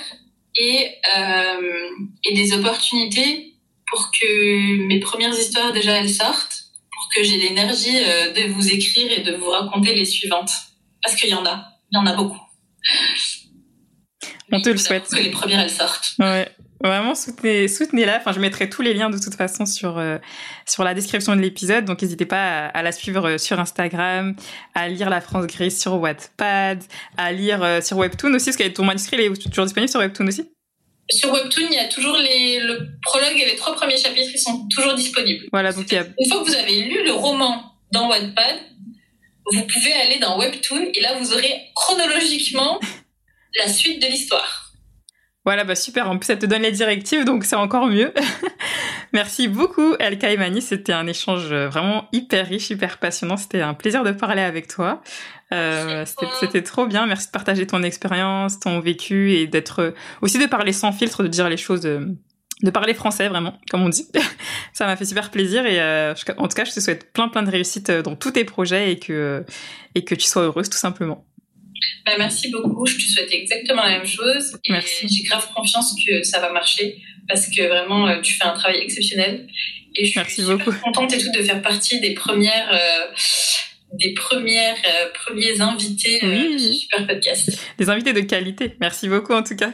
et, 0.57 0.95
euh, 1.17 1.89
et 2.25 2.33
des 2.35 2.53
opportunités 2.53 3.55
pour 3.87 4.11
que 4.11 4.87
mes 4.87 4.99
premières 4.99 5.37
histoires 5.37 5.73
déjà 5.73 5.97
elles 5.97 6.09
sortent, 6.09 6.63
pour 6.91 7.09
que 7.15 7.23
j'ai 7.23 7.37
l'énergie 7.37 7.97
euh, 7.97 8.33
de 8.33 8.51
vous 8.53 8.69
écrire 8.69 9.11
et 9.11 9.21
de 9.21 9.35
vous 9.35 9.49
raconter 9.49 9.93
les 9.93 10.05
suivantes. 10.05 10.51
Parce 11.03 11.15
qu'il 11.15 11.29
y 11.29 11.33
en 11.33 11.45
a, 11.45 11.65
il 11.91 11.95
y 11.95 11.97
en 11.97 12.05
a 12.05 12.13
beaucoup. 12.13 12.39
On 14.51 14.61
te 14.61 14.69
le 14.69 14.77
souhaite. 14.77 15.07
Que 15.09 15.19
les 15.19 15.31
premières 15.31 15.61
elles 15.61 15.69
sortent. 15.69 16.13
Ouais. 16.19 16.47
Vraiment, 16.83 17.13
soutenez, 17.13 17.67
soutenez-la. 17.67 18.17
Enfin, 18.17 18.31
je 18.31 18.39
mettrai 18.39 18.69
tous 18.69 18.81
les 18.81 18.93
liens 18.93 19.09
de 19.09 19.19
toute 19.19 19.35
façon 19.35 19.65
sur 19.65 19.99
euh, 19.99 20.17
sur 20.65 20.83
la 20.83 20.93
description 20.93 21.35
de 21.35 21.41
l'épisode. 21.41 21.85
Donc, 21.85 22.01
n'hésitez 22.01 22.25
pas 22.25 22.67
à, 22.67 22.81
la 22.81 22.91
suivre 22.91 23.29
euh, 23.29 23.37
sur 23.37 23.59
Instagram, 23.59 24.35
à 24.73 24.87
lire 24.87 25.09
La 25.09 25.21
France 25.21 25.45
Grise 25.45 25.79
sur 25.79 25.93
Wattpad, 25.99 26.83
à 27.17 27.31
lire 27.31 27.63
euh, 27.63 27.81
sur 27.81 27.97
Webtoon 27.97 28.33
aussi, 28.33 28.45
parce 28.45 28.57
que 28.57 28.67
ton 28.69 28.83
manuscrit 28.83 29.21
est 29.21 29.49
toujours 29.49 29.65
disponible 29.65 29.91
sur 29.91 29.99
Webtoon 29.99 30.27
aussi? 30.27 30.49
Sur 31.09 31.31
Webtoon, 31.31 31.67
il 31.69 31.75
y 31.75 31.79
a 31.79 31.87
toujours 31.87 32.17
les, 32.17 32.59
le 32.59 32.87
prologue 33.03 33.37
et 33.37 33.45
les 33.45 33.55
trois 33.57 33.75
premiers 33.75 33.97
chapitres, 33.97 34.31
ils 34.33 34.39
sont 34.39 34.67
toujours 34.73 34.95
disponibles. 34.95 35.45
Voilà, 35.51 35.73
donc 35.73 35.85
il 35.91 35.95
y 35.95 35.97
a... 35.97 36.05
Une 36.17 36.31
fois 36.31 36.41
que 36.41 36.49
vous 36.49 36.55
avez 36.55 36.83
lu 36.83 37.03
le 37.03 37.11
roman 37.11 37.75
dans 37.91 38.09
Wattpad, 38.09 38.55
vous 39.53 39.67
pouvez 39.67 39.93
aller 39.93 40.19
dans 40.19 40.39
Webtoon 40.39 40.87
et 40.93 41.01
là, 41.01 41.17
vous 41.19 41.33
aurez 41.33 41.69
chronologiquement 41.75 42.79
la 43.59 43.67
suite 43.67 44.01
de 44.01 44.07
l'histoire. 44.07 44.60
Voilà, 45.43 45.63
bah 45.63 45.75
super. 45.75 46.09
En 46.09 46.17
plus, 46.17 46.27
ça 46.27 46.35
te 46.35 46.45
donne 46.45 46.61
les 46.61 46.71
directives, 46.71 47.25
donc 47.25 47.45
c'est 47.45 47.55
encore 47.55 47.87
mieux. 47.87 48.13
Merci 49.13 49.47
beaucoup, 49.47 49.95
El 49.99 50.19
Kaimani. 50.19 50.61
C'était 50.61 50.93
un 50.93 51.07
échange 51.07 51.51
vraiment 51.51 52.07
hyper 52.11 52.47
riche, 52.47 52.69
hyper 52.69 52.99
passionnant. 52.99 53.37
C'était 53.37 53.61
un 53.61 53.73
plaisir 53.73 54.03
de 54.03 54.11
parler 54.11 54.43
avec 54.43 54.67
toi. 54.67 55.01
Euh, 55.53 56.05
c'était 56.39 56.61
trop 56.61 56.85
bien. 56.85 57.05
Merci 57.05 57.27
de 57.27 57.31
partager 57.31 57.67
ton 57.67 57.83
expérience, 57.83 58.59
ton 58.59 58.79
vécu 58.79 59.33
et 59.33 59.47
d'être 59.47 59.93
aussi 60.21 60.39
de 60.39 60.45
parler 60.45 60.71
sans 60.71 60.91
filtre, 60.91 61.23
de 61.23 61.27
dire 61.27 61.49
les 61.49 61.57
choses, 61.57 61.85
euh, 61.85 62.05
de 62.63 62.71
parler 62.71 62.93
français 62.93 63.27
vraiment, 63.27 63.59
comme 63.69 63.81
on 63.81 63.89
dit. 63.89 64.07
ça 64.73 64.85
m'a 64.85 64.95
fait 64.95 65.05
super 65.05 65.29
plaisir 65.29 65.65
et 65.65 65.81
euh, 65.81 66.13
en 66.37 66.47
tout 66.47 66.55
cas, 66.55 66.63
je 66.63 66.71
te 66.71 66.79
souhaite 66.79 67.11
plein 67.11 67.27
plein 67.27 67.43
de 67.43 67.51
réussite 67.51 67.91
dans 67.91 68.15
tous 68.15 68.31
tes 68.31 68.45
projets 68.45 68.91
et 68.93 68.99
que 68.99 69.43
et 69.95 70.05
que 70.05 70.15
tu 70.15 70.25
sois 70.25 70.43
heureuse 70.43 70.69
tout 70.69 70.77
simplement. 70.77 71.25
Bah, 72.05 72.13
merci 72.17 72.49
beaucoup. 72.49 72.85
Je 72.85 72.95
te 72.95 73.01
souhaite 73.01 73.33
exactement 73.33 73.83
la 73.83 73.99
même 73.99 74.07
chose. 74.07 74.57
Et 74.65 74.73
j'ai 75.07 75.23
grave 75.23 75.47
confiance 75.55 75.95
que 76.05 76.23
ça 76.23 76.39
va 76.39 76.51
marcher 76.51 77.01
parce 77.27 77.47
que 77.47 77.67
vraiment, 77.67 78.07
euh, 78.07 78.21
tu 78.21 78.33
fais 78.33 78.45
un 78.45 78.53
travail 78.53 78.79
exceptionnel. 78.79 79.47
Et 79.95 80.05
je 80.05 80.19
suis 80.19 80.43
super 80.43 80.81
contente 80.81 81.13
et 81.13 81.17
tout 81.17 81.31
de 81.31 81.43
faire 81.43 81.61
partie 81.61 81.99
des 81.99 82.13
premières, 82.13 82.69
euh, 82.73 83.13
des 83.93 84.13
premières, 84.13 84.75
euh, 84.85 85.07
premiers 85.13 85.59
invités 85.59 86.19
oui. 86.23 86.55
du 86.55 86.73
super 86.73 87.07
podcast. 87.07 87.51
Des 87.77 87.89
invités 87.89 88.13
de 88.13 88.21
qualité. 88.21 88.75
Merci 88.79 89.09
beaucoup 89.09 89.33
en 89.33 89.43
tout 89.43 89.55
cas. 89.55 89.73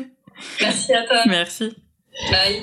Merci 0.60 0.92
à 0.92 1.04
toi. 1.04 1.22
Merci. 1.26 1.70
Bye. 2.30 2.62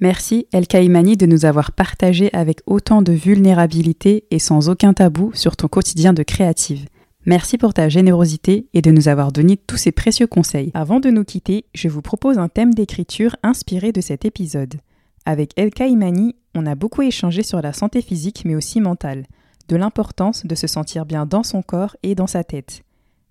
Merci 0.00 0.46
El 0.52 0.66
Kaimani 0.66 1.16
de 1.16 1.26
nous 1.26 1.44
avoir 1.44 1.72
partagé 1.72 2.30
avec 2.32 2.60
autant 2.66 3.02
de 3.02 3.12
vulnérabilité 3.12 4.24
et 4.30 4.38
sans 4.38 4.68
aucun 4.68 4.94
tabou 4.94 5.30
sur 5.34 5.56
ton 5.56 5.68
quotidien 5.68 6.12
de 6.12 6.22
créative. 6.22 6.86
Merci 7.30 7.58
pour 7.58 7.74
ta 7.74 7.88
générosité 7.88 8.66
et 8.74 8.82
de 8.82 8.90
nous 8.90 9.06
avoir 9.06 9.30
donné 9.30 9.56
tous 9.56 9.76
ces 9.76 9.92
précieux 9.92 10.26
conseils. 10.26 10.72
Avant 10.74 10.98
de 10.98 11.10
nous 11.10 11.22
quitter, 11.22 11.64
je 11.76 11.86
vous 11.86 12.02
propose 12.02 12.38
un 12.38 12.48
thème 12.48 12.74
d'écriture 12.74 13.36
inspiré 13.44 13.92
de 13.92 14.00
cet 14.00 14.24
épisode. 14.24 14.80
Avec 15.26 15.52
El 15.54 15.70
Kaimani, 15.70 16.34
on 16.56 16.66
a 16.66 16.74
beaucoup 16.74 17.02
échangé 17.02 17.44
sur 17.44 17.62
la 17.62 17.72
santé 17.72 18.02
physique 18.02 18.42
mais 18.44 18.56
aussi 18.56 18.80
mentale, 18.80 19.26
de 19.68 19.76
l'importance 19.76 20.44
de 20.44 20.56
se 20.56 20.66
sentir 20.66 21.06
bien 21.06 21.24
dans 21.24 21.44
son 21.44 21.62
corps 21.62 21.96
et 22.02 22.16
dans 22.16 22.26
sa 22.26 22.42
tête. 22.42 22.82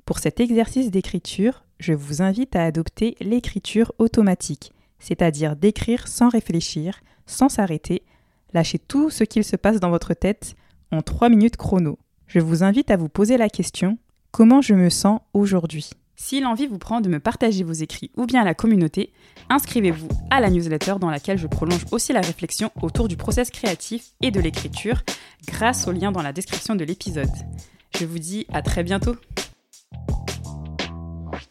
Pour 0.06 0.20
cet 0.20 0.40
exercice 0.40 0.92
d'écriture, 0.92 1.66
je 1.82 1.92
vous 1.92 2.22
invite 2.22 2.56
à 2.56 2.64
adopter 2.64 3.18
l'écriture 3.20 3.92
automatique 4.00 4.72
c'est-à-dire 5.00 5.58
d'écrire 5.58 6.08
sans 6.08 6.30
réfléchir, 6.30 7.02
sans 7.26 7.50
s'arrêter, 7.50 8.04
lâcher 8.54 8.80
tout 8.80 9.10
ce 9.10 9.26
qu'il 9.26 9.44
se 9.44 9.58
passe 9.58 9.82
dans 9.82 9.90
votre 9.90 10.14
tête 10.14 10.56
en 10.94 11.02
3 11.02 11.28
minutes 11.28 11.58
chrono. 11.58 12.00
Je 12.30 12.40
vous 12.40 12.62
invite 12.62 12.92
à 12.92 12.96
vous 12.96 13.10
poser 13.10 13.38
la 13.38 13.50
question 13.50 13.98
comment 14.30 14.62
je 14.62 14.76
me 14.76 14.92
sens 14.92 15.20
aujourd'hui? 15.34 15.90
Si 16.16 16.40
l'envie 16.40 16.68
vous 16.68 16.78
prend 16.78 17.02
de 17.02 17.10
me 17.10 17.20
partager 17.20 17.64
vos 17.64 17.74
écrits 17.74 18.12
ou 18.18 18.28
bien 18.28 18.42
à 18.42 18.46
la 18.46 18.54
communauté, 18.54 19.12
inscrivez-vous 19.50 20.10
à 20.30 20.40
la 20.40 20.52
newsletter 20.52 20.96
dans 21.02 21.10
laquelle 21.10 21.40
je 21.40 21.48
prolonge 21.48 21.88
aussi 21.92 22.14
la 22.14 22.22
réflexion 22.22 22.70
autour 22.84 23.08
du 23.08 23.18
process 23.18 23.50
créatif 23.50 24.12
et 24.22 24.30
de 24.30 24.40
l'écriture 24.40 25.02
grâce 25.48 25.88
au 25.88 25.92
lien 25.92 26.12
dans 26.12 26.22
la 26.22 26.32
description 26.32 26.76
de 26.76 26.84
l'épisode. 26.84 27.32
Je 27.98 28.06
vous 28.06 28.20
dis 28.20 28.46
à 28.54 28.62
très 28.62 28.84
bientôt 28.84 29.16